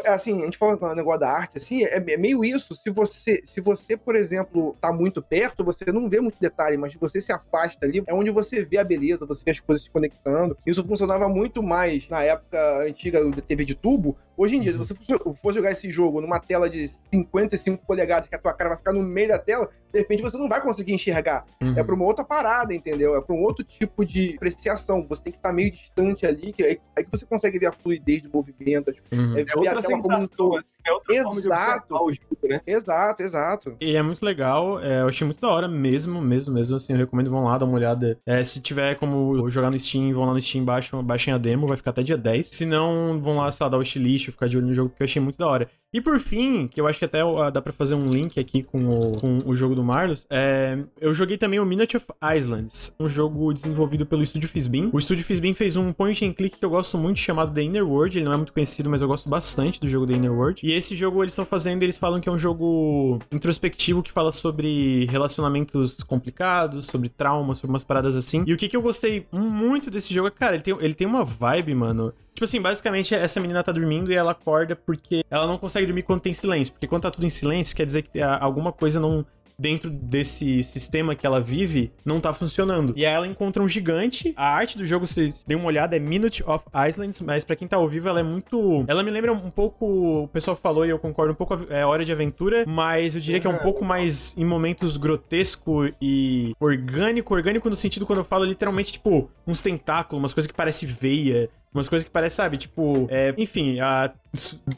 é 0.04 0.10
assim, 0.10 0.42
a 0.42 0.44
gente 0.44 0.56
fala 0.56 0.76
com 0.76 0.86
o 0.86 0.94
negócio 0.94 1.20
da 1.20 1.30
arte, 1.30 1.58
assim, 1.58 1.84
é, 1.84 1.96
é 1.96 2.16
meio 2.16 2.44
isso. 2.44 2.74
Se 2.74 2.88
você, 2.90 3.40
se 3.44 3.60
você, 3.60 3.96
por 3.96 4.14
exemplo, 4.14 4.76
tá 4.80 4.92
muito 4.92 5.20
perto, 5.20 5.64
você 5.64 5.90
não 5.90 6.08
vê 6.08 6.20
muito 6.20 6.38
detalhe, 6.40 6.76
mas 6.76 6.94
você 6.94 7.20
se 7.20 7.32
afasta 7.32 7.84
ali, 7.84 8.02
é 8.06 8.14
onde 8.14 8.30
você 8.30 8.64
vê 8.64 8.78
a 8.78 8.84
beleza, 8.84 9.26
você 9.26 9.42
vê 9.44 9.50
as 9.50 9.60
coisas 9.60 9.84
se 9.84 9.90
conectando. 9.90 10.56
Isso 10.64 10.86
funcionava 10.86 11.28
muito 11.28 11.62
mais 11.62 12.08
na 12.08 12.22
época 12.22 12.84
antiga 12.86 13.24
da 13.30 13.42
TV 13.42 13.64
de 13.64 13.74
tubo. 13.74 14.16
Hoje 14.36 14.56
em 14.56 14.60
dia, 14.60 14.72
se 14.72 14.78
você 14.78 14.94
for, 15.40 15.52
jogar 15.54 15.70
esse 15.72 15.90
jogo 15.90 16.20
numa 16.20 16.38
tela 16.40 16.68
de 16.68 16.86
55 16.88 17.84
polegadas, 17.86 18.28
que 18.28 18.34
a 18.34 18.38
tua 18.38 18.52
cara 18.52 18.70
vai 18.70 18.78
ficar 18.78 18.92
no 18.92 19.02
meio 19.02 19.28
da 19.28 19.38
tela, 19.38 19.68
de 19.92 19.98
repente 19.98 20.22
você 20.22 20.38
não 20.38 20.48
vai 20.48 20.60
conseguir 20.62 20.94
enxergar. 20.94 21.44
Uhum. 21.62 21.74
É 21.78 21.84
pra 21.84 21.94
uma 21.94 22.04
outra 22.04 22.24
parada, 22.24 22.74
entendeu? 22.74 23.14
É 23.14 23.20
pra 23.20 23.34
um 23.34 23.42
outro 23.42 23.62
tipo 23.62 24.04
de 24.06 24.34
apreciação. 24.36 25.04
Você 25.08 25.22
tem 25.22 25.32
que 25.32 25.38
estar 25.38 25.52
meio 25.52 25.70
distante 25.70 26.26
ali, 26.26 26.52
que 26.52 26.62
aí, 26.62 26.78
aí 26.96 27.04
que 27.04 27.10
você 27.10 27.26
consegue 27.26 27.58
ver 27.58 27.66
a 27.66 27.72
fluidez 27.72 28.22
do 28.22 28.30
movimento, 28.32 28.92
Uhum. 29.12 29.36
é 29.36 29.40
É 29.42 29.44
ver 29.44 29.52
a 29.52 29.58
outra 29.58 29.80
tela 29.82 30.00
como 30.02 30.16
um 30.16 30.20
sensação, 30.20 30.36
todo. 30.36 30.56
assim, 30.58 30.72
é 30.86 30.92
outra 30.92 31.14
forma 31.22 31.30
de 31.40 31.46
Exato. 31.46 31.94
o 31.94 32.12
jogo, 32.14 32.48
né? 32.48 32.60
Exato, 32.66 33.22
exato. 33.22 33.76
E 33.80 33.96
é 33.96 34.02
muito 34.02 34.24
legal, 34.24 34.80
é, 34.80 35.02
eu 35.02 35.08
achei 35.08 35.26
muito 35.26 35.40
da 35.40 35.48
hora 35.50 35.68
mesmo, 35.68 36.20
mesmo, 36.22 36.54
mesmo, 36.54 36.76
assim, 36.76 36.92
eu 36.94 36.98
recomendo 36.98 37.30
vão 37.30 37.44
lá, 37.44 37.58
dar 37.58 37.66
uma 37.66 37.74
olhada. 37.74 38.18
É, 38.24 38.42
se 38.44 38.60
tiver 38.60 38.94
como 38.96 39.48
jogar 39.50 39.70
no 39.70 39.78
Steam, 39.78 40.12
vão 40.14 40.24
lá 40.24 40.32
no 40.32 40.40
Steam, 40.40 40.64
baixem, 40.64 41.02
baixem 41.04 41.34
a 41.34 41.38
demo, 41.38 41.66
vai 41.66 41.76
ficar 41.76 41.90
até 41.90 42.02
dia 42.02 42.16
10. 42.16 42.48
Se 42.48 42.64
não, 42.64 43.20
vão 43.20 43.36
lá, 43.36 43.52
sei 43.52 43.64
lá, 43.64 43.68
dar 43.70 43.78
o 43.78 43.84
estilisho, 44.22 44.32
ficar 44.32 44.48
de 44.48 44.56
olho 44.56 44.66
no 44.66 44.74
jogo, 44.74 44.90
porque 44.90 45.02
eu 45.02 45.06
achei 45.06 45.20
muito 45.20 45.38
da 45.38 45.46
hora. 45.46 45.70
E 45.92 46.00
por 46.00 46.18
fim, 46.18 46.66
que 46.68 46.80
eu 46.80 46.86
acho 46.86 46.98
que 46.98 47.04
até 47.04 47.22
ó, 47.22 47.50
dá 47.50 47.60
pra 47.60 47.72
fazer 47.72 47.94
um 47.94 48.08
link 48.10 48.40
aqui 48.40 48.62
com 48.62 48.78
o, 48.88 49.20
com 49.20 49.38
o 49.44 49.54
jogo 49.54 49.74
do 49.74 49.84
Marlos, 49.84 50.26
é, 50.30 50.78
eu 50.98 51.12
joguei 51.12 51.36
também 51.36 51.60
o 51.60 51.66
Minute 51.66 51.98
of 51.98 52.06
Islands, 52.34 52.94
um 52.98 53.08
jogo 53.08 53.52
desenvolvido 53.52 54.06
pelo 54.06 54.22
estúdio 54.22 54.48
Fizbin. 54.48 54.88
O 54.92 54.98
estúdio 54.98 55.24
Fizbin 55.24 55.52
fez 55.52 55.76
um 55.76 55.92
point 55.92 56.24
and 56.24 56.32
click 56.32 56.58
que 56.58 56.64
eu 56.64 56.70
gosto 56.70 56.96
muito, 56.96 57.20
chamado 57.20 57.52
The 57.52 57.62
Inner 57.62 57.86
World, 57.86 58.18
ele 58.18 58.24
não 58.24 58.32
é 58.32 58.36
muito 58.36 58.54
conhecido, 58.54 58.88
mas 58.88 59.02
eu 59.02 59.08
gosto 59.08 59.28
bastante 59.28 59.78
do 59.78 59.88
jogo 59.88 60.06
The 60.06 60.14
Inner 60.14 60.32
World. 60.32 60.60
E 60.66 60.72
esse 60.72 60.96
jogo 60.96 61.22
eles 61.22 61.34
estão 61.34 61.44
fazendo, 61.44 61.82
eles 61.82 61.98
falam 61.98 62.20
que 62.20 62.28
é 62.28 62.32
um 62.32 62.38
jogo 62.38 63.18
introspectivo 63.30 64.02
que 64.02 64.10
fala 64.10 64.32
sobre 64.32 65.04
relacionamentos 65.06 66.02
complicados, 66.02 66.86
sobre 66.86 67.10
trauma, 67.10 67.54
sobre 67.54 67.72
umas 67.72 67.84
paradas 67.84 68.16
assim. 68.16 68.44
E 68.46 68.54
o 68.54 68.56
que, 68.56 68.68
que 68.68 68.76
eu 68.76 68.82
gostei 68.82 69.26
muito 69.30 69.90
desse 69.90 70.14
jogo 70.14 70.28
é, 70.28 70.30
cara, 70.30 70.54
ele 70.54 70.62
tem, 70.62 70.76
ele 70.80 70.94
tem 70.94 71.06
uma 71.06 71.22
vibe, 71.24 71.74
mano. 71.74 72.14
Tipo 72.34 72.44
assim, 72.44 72.60
basicamente 72.62 73.14
essa 73.14 73.38
menina 73.38 73.62
tá 73.62 73.72
dormindo 73.72 74.10
e 74.10 74.14
ela 74.14 74.32
acorda 74.32 74.74
porque 74.74 75.22
ela 75.30 75.46
não 75.46 75.58
consegue 75.58 75.81
dormir 75.86 76.02
quando 76.02 76.20
tem 76.20 76.32
silêncio. 76.32 76.72
Porque 76.72 76.86
quando 76.86 77.02
tá 77.02 77.10
tudo 77.10 77.26
em 77.26 77.30
silêncio, 77.30 77.74
quer 77.76 77.86
dizer 77.86 78.02
que 78.02 78.20
alguma 78.20 78.72
coisa 78.72 78.98
não. 79.00 79.24
Dentro 79.58 79.90
desse 79.90 80.64
sistema 80.64 81.14
que 81.14 81.24
ela 81.24 81.38
vive, 81.38 81.92
não 82.04 82.20
tá 82.20 82.32
funcionando. 82.34 82.94
E 82.96 83.06
aí 83.06 83.14
ela 83.14 83.26
encontra 83.28 83.62
um 83.62 83.68
gigante. 83.68 84.32
A 84.34 84.48
arte 84.48 84.76
do 84.76 84.84
jogo, 84.84 85.06
se 85.06 85.30
dê 85.46 85.54
uma 85.54 85.66
olhada, 85.66 85.94
é 85.94 86.00
Minute 86.00 86.42
of 86.44 86.64
Islands, 86.88 87.20
mas 87.20 87.44
pra 87.44 87.54
quem 87.54 87.68
tá 87.68 87.76
ao 87.76 87.86
vivo, 87.86 88.08
ela 88.08 88.18
é 88.18 88.22
muito. 88.24 88.84
Ela 88.88 89.04
me 89.04 89.10
lembra 89.10 89.32
um 89.32 89.50
pouco. 89.50 90.24
O 90.24 90.28
pessoal 90.28 90.56
falou 90.56 90.84
e 90.84 90.88
eu 90.88 90.98
concordo 90.98 91.32
um 91.32 91.36
pouco. 91.36 91.66
É 91.68 91.84
Hora 91.84 92.04
de 92.04 92.10
Aventura, 92.10 92.64
mas 92.66 93.14
eu 93.14 93.20
diria 93.20 93.38
que 93.38 93.46
é 93.46 93.50
um 93.50 93.58
pouco 93.58 93.84
mais 93.84 94.34
em 94.36 94.44
momentos 94.44 94.96
grotesco 94.96 95.88
e 96.00 96.54
orgânico. 96.58 97.32
Orgânico 97.34 97.70
no 97.70 97.76
sentido 97.76 98.06
quando 98.06 98.20
eu 98.20 98.24
falo 98.24 98.44
literalmente, 98.44 98.94
tipo, 98.94 99.30
uns 99.46 99.62
tentáculos, 99.62 100.20
umas 100.20 100.34
coisas 100.34 100.50
que 100.50 100.56
parecem 100.56 100.88
veia. 100.88 101.50
Umas 101.74 101.88
coisas 101.88 102.06
que 102.06 102.12
parece, 102.12 102.36
sabe, 102.36 102.58
tipo, 102.58 103.06
é, 103.10 103.34
enfim, 103.38 103.80
a, 103.80 104.12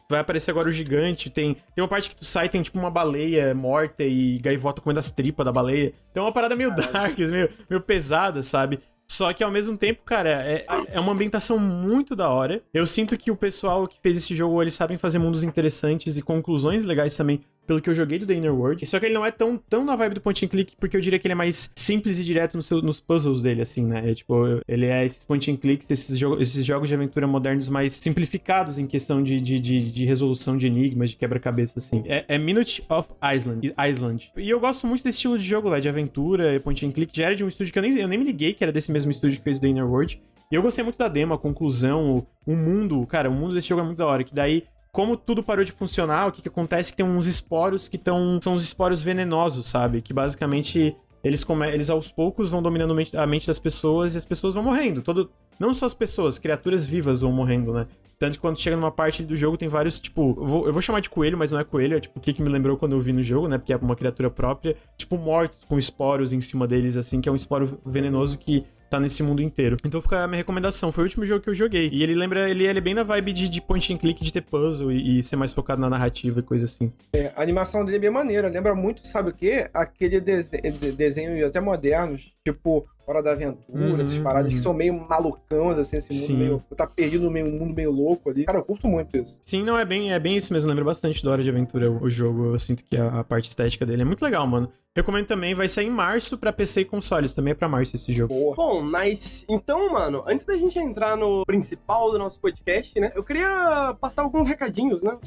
vai 0.08 0.20
aparecer 0.20 0.52
agora 0.52 0.68
o 0.68 0.72
gigante, 0.72 1.28
tem, 1.28 1.54
tem 1.54 1.82
uma 1.82 1.88
parte 1.88 2.08
que 2.08 2.16
tu 2.16 2.24
sai, 2.24 2.48
tem 2.48 2.62
tipo 2.62 2.78
uma 2.78 2.90
baleia 2.90 3.52
morta 3.54 4.04
e 4.04 4.38
gaivota 4.38 4.80
comendo 4.80 5.00
as 5.00 5.10
tripas 5.10 5.44
da 5.44 5.50
baleia. 5.52 5.92
Então 6.10 6.22
é 6.22 6.26
uma 6.26 6.32
parada 6.32 6.54
meio 6.54 6.74
dark, 6.74 7.18
meio, 7.18 7.50
meio 7.68 7.82
pesada, 7.82 8.42
sabe? 8.42 8.80
Só 9.06 9.32
que 9.32 9.44
ao 9.44 9.50
mesmo 9.50 9.76
tempo, 9.76 10.02
cara, 10.04 10.30
é, 10.30 10.66
é 10.88 11.00
uma 11.00 11.12
ambientação 11.12 11.58
muito 11.58 12.16
da 12.16 12.30
hora. 12.30 12.62
Eu 12.72 12.86
sinto 12.86 13.16
que 13.16 13.30
o 13.30 13.36
pessoal 13.36 13.86
que 13.86 14.00
fez 14.00 14.16
esse 14.18 14.34
jogo, 14.34 14.62
eles 14.62 14.74
sabem 14.74 14.96
fazer 14.96 15.18
mundos 15.18 15.44
interessantes 15.44 16.16
e 16.16 16.22
conclusões 16.22 16.86
legais 16.86 17.16
também 17.16 17.40
pelo 17.66 17.80
que 17.80 17.88
eu 17.88 17.94
joguei 17.94 18.18
do 18.18 18.26
The 18.26 18.34
Inner 18.34 18.54
World. 18.54 18.86
Só 18.86 18.98
que 18.98 19.06
ele 19.06 19.14
não 19.14 19.24
é 19.24 19.30
tão, 19.30 19.56
tão 19.56 19.84
na 19.84 19.96
vibe 19.96 20.14
do 20.14 20.20
point 20.20 20.44
and 20.44 20.48
click, 20.48 20.76
porque 20.78 20.96
eu 20.96 21.00
diria 21.00 21.18
que 21.18 21.26
ele 21.26 21.32
é 21.32 21.36
mais 21.36 21.70
simples 21.74 22.18
e 22.18 22.24
direto 22.24 22.56
no 22.56 22.62
seu, 22.62 22.80
nos 22.82 23.00
puzzles 23.00 23.42
dele, 23.42 23.62
assim, 23.62 23.86
né? 23.86 24.10
É, 24.10 24.14
tipo, 24.14 24.34
ele 24.66 24.86
é 24.86 25.04
esses 25.04 25.24
point 25.24 25.50
and 25.50 25.56
clicks, 25.56 25.90
esses, 25.90 26.18
jo 26.18 26.40
esses 26.40 26.64
jogos 26.64 26.88
de 26.88 26.94
aventura 26.94 27.26
modernos 27.26 27.68
mais 27.68 27.94
simplificados 27.94 28.78
em 28.78 28.86
questão 28.86 29.22
de, 29.22 29.40
de, 29.40 29.58
de, 29.58 29.92
de 29.92 30.04
resolução 30.04 30.56
de 30.56 30.66
enigmas, 30.66 31.10
de 31.10 31.16
quebra-cabeça, 31.16 31.78
assim. 31.78 32.02
É, 32.06 32.24
é, 32.28 32.38
Minute 32.38 32.84
of 32.88 33.08
Island, 33.34 33.74
Island. 33.78 34.30
E 34.36 34.50
eu 34.50 34.60
gosto 34.60 34.86
muito 34.86 35.02
desse 35.02 35.18
estilo 35.18 35.38
de 35.38 35.44
jogo 35.44 35.68
lá, 35.68 35.80
de 35.80 35.88
aventura, 35.88 36.60
point 36.60 36.84
and 36.84 36.92
click. 36.92 37.16
Já 37.16 37.26
era 37.26 37.36
de 37.36 37.44
um 37.44 37.48
estúdio 37.48 37.72
que 37.72 37.78
eu 37.78 37.82
nem, 37.82 37.98
eu 37.98 38.08
nem 38.08 38.18
me 38.18 38.24
liguei 38.24 38.54
que 38.54 38.62
era 38.62 38.72
desse 38.72 38.90
mesmo 38.90 39.10
estúdio 39.10 39.38
que 39.38 39.44
fez 39.44 39.58
The 39.58 39.68
Inner 39.68 39.86
World. 39.86 40.20
E 40.50 40.54
eu 40.54 40.62
gostei 40.62 40.84
muito 40.84 40.98
da 40.98 41.08
demo, 41.08 41.34
a 41.34 41.38
conclusão, 41.38 42.18
o, 42.46 42.52
o 42.52 42.54
mundo. 42.54 43.04
Cara, 43.06 43.30
o 43.30 43.32
mundo 43.32 43.54
desse 43.54 43.68
jogo 43.68 43.80
é 43.80 43.84
muito 43.84 43.98
da 43.98 44.06
hora. 44.06 44.22
Que 44.22 44.34
daí 44.34 44.64
como 44.94 45.16
tudo 45.16 45.42
parou 45.42 45.64
de 45.64 45.72
funcionar, 45.72 46.28
o 46.28 46.32
que, 46.32 46.40
que 46.40 46.48
acontece 46.48 46.88
é 46.88 46.92
que 46.92 46.98
tem 46.98 47.04
uns 47.04 47.26
esporos 47.26 47.88
que 47.88 47.96
estão. 47.96 48.38
São 48.40 48.54
os 48.54 48.62
esporos 48.62 49.02
venenosos, 49.02 49.68
sabe? 49.68 50.00
Que 50.00 50.14
basicamente 50.14 50.96
eles, 51.24 51.42
come, 51.42 51.68
eles 51.68 51.90
aos 51.90 52.12
poucos 52.12 52.48
vão 52.48 52.62
dominando 52.62 52.94
a 53.16 53.26
mente 53.26 53.44
das 53.48 53.58
pessoas 53.58 54.14
e 54.14 54.18
as 54.18 54.24
pessoas 54.24 54.54
vão 54.54 54.62
morrendo. 54.62 55.02
Todo, 55.02 55.32
não 55.58 55.74
só 55.74 55.86
as 55.86 55.94
pessoas, 55.94 56.38
criaturas 56.38 56.86
vivas 56.86 57.22
vão 57.22 57.32
morrendo, 57.32 57.72
né? 57.72 57.88
Tanto 58.20 58.34
que 58.34 58.38
quando 58.38 58.60
chega 58.60 58.76
numa 58.76 58.92
parte 58.92 59.24
do 59.24 59.34
jogo 59.34 59.58
tem 59.58 59.66
vários, 59.66 59.98
tipo, 59.98 60.32
eu 60.38 60.46
vou, 60.46 60.66
eu 60.68 60.72
vou 60.72 60.80
chamar 60.80 61.00
de 61.00 61.10
coelho, 61.10 61.36
mas 61.36 61.50
não 61.50 61.58
é 61.58 61.64
coelho, 61.64 61.96
é 61.96 62.00
tipo 62.00 62.20
o 62.20 62.22
que, 62.22 62.32
que 62.32 62.40
me 62.40 62.48
lembrou 62.48 62.76
quando 62.76 62.92
eu 62.92 63.00
vi 63.00 63.12
no 63.12 63.22
jogo, 63.22 63.48
né? 63.48 63.58
Porque 63.58 63.72
é 63.72 63.76
uma 63.76 63.96
criatura 63.96 64.30
própria, 64.30 64.76
tipo 64.96 65.18
mortos 65.18 65.58
com 65.64 65.76
esporos 65.76 66.32
em 66.32 66.40
cima 66.40 66.68
deles, 66.68 66.96
assim, 66.96 67.20
que 67.20 67.28
é 67.28 67.32
um 67.32 67.36
esporo 67.36 67.80
venenoso 67.84 68.38
que 68.38 68.64
tá 68.96 69.00
nesse 69.00 69.22
mundo 69.22 69.42
inteiro. 69.42 69.76
Então 69.84 70.00
fica 70.00 70.24
a 70.24 70.26
minha 70.26 70.38
recomendação. 70.38 70.92
Foi 70.92 71.04
o 71.04 71.06
último 71.06 71.24
jogo 71.26 71.42
que 71.42 71.50
eu 71.50 71.54
joguei. 71.54 71.88
E 71.92 72.02
ele 72.02 72.14
lembra, 72.14 72.48
ele, 72.48 72.66
ele 72.66 72.78
é 72.78 72.82
bem 72.82 72.94
na 72.94 73.02
vibe 73.02 73.32
de, 73.32 73.48
de 73.48 73.60
point 73.60 73.92
and 73.92 73.98
click, 73.98 74.22
de 74.22 74.32
ter 74.32 74.42
puzzle 74.42 74.92
e, 74.92 75.18
e, 75.18 75.22
ser 75.22 75.36
mais 75.36 75.52
focado 75.52 75.80
na 75.80 75.90
narrativa 75.90 76.40
e 76.40 76.42
coisa 76.42 76.64
assim. 76.64 76.92
É, 77.12 77.32
a 77.36 77.42
animação 77.42 77.84
dele 77.84 77.96
é 77.96 78.00
bem 78.00 78.10
maneira. 78.10 78.48
Lembra 78.48 78.74
muito, 78.74 79.06
sabe 79.06 79.30
o 79.30 79.34
quê? 79.34 79.68
Aquele 79.72 80.20
desenho, 80.20 80.94
desenho 80.96 81.46
até 81.46 81.60
modernos, 81.60 82.32
tipo 82.44 82.86
Hora 83.06 83.22
da 83.22 83.32
Aventura, 83.32 83.62
uhum, 83.68 84.00
essas 84.00 84.18
paradas 84.18 84.50
uhum. 84.50 84.56
que 84.56 84.62
são 84.62 84.72
meio 84.72 84.94
malucões, 84.94 85.78
assim, 85.78 85.98
esse 85.98 86.12
mundo 86.14 86.26
Sim. 86.26 86.36
meio. 86.38 86.64
Tá 86.74 86.86
perdido 86.86 87.24
no 87.24 87.30
meio, 87.30 87.46
um 87.46 87.58
mundo 87.58 87.74
meio 87.74 87.90
louco 87.90 88.30
ali. 88.30 88.44
Cara, 88.44 88.58
eu 88.58 88.64
curto 88.64 88.88
muito 88.88 89.18
isso. 89.18 89.38
Sim, 89.42 89.62
não, 89.62 89.78
é 89.78 89.84
bem, 89.84 90.12
é 90.12 90.18
bem 90.18 90.38
isso 90.38 90.52
mesmo. 90.52 90.70
Lembra 90.70 90.84
bastante 90.84 91.22
da 91.22 91.30
Hora 91.30 91.42
de 91.42 91.50
Aventura 91.50 91.90
o, 91.90 92.04
o 92.04 92.10
jogo. 92.10 92.54
Eu 92.54 92.58
sinto 92.58 92.82
que 92.82 92.96
a, 92.96 93.20
a, 93.20 93.24
parte 93.24 93.50
estética 93.50 93.84
dele 93.84 94.02
é 94.02 94.04
muito 94.06 94.22
legal, 94.22 94.46
mano. 94.46 94.72
Recomendo 94.96 95.26
também, 95.26 95.56
vai 95.56 95.68
sair 95.68 95.86
em 95.86 95.90
março 95.90 96.38
pra 96.38 96.52
PC 96.52 96.82
e 96.82 96.84
consoles. 96.84 97.34
Também 97.34 97.50
é 97.50 97.54
pra 97.54 97.68
março 97.68 97.96
esse 97.96 98.12
jogo. 98.12 98.32
Boa. 98.32 98.54
Bom, 98.54 98.84
nice. 98.84 99.44
Então, 99.48 99.92
mano, 99.92 100.22
antes 100.24 100.44
da 100.44 100.56
gente 100.56 100.78
entrar 100.78 101.16
no 101.16 101.44
principal 101.44 102.12
do 102.12 102.18
nosso 102.18 102.38
podcast, 102.38 102.98
né? 103.00 103.10
Eu 103.12 103.24
queria 103.24 103.96
passar 104.00 104.22
alguns 104.22 104.46
recadinhos, 104.46 105.02
né? 105.02 105.18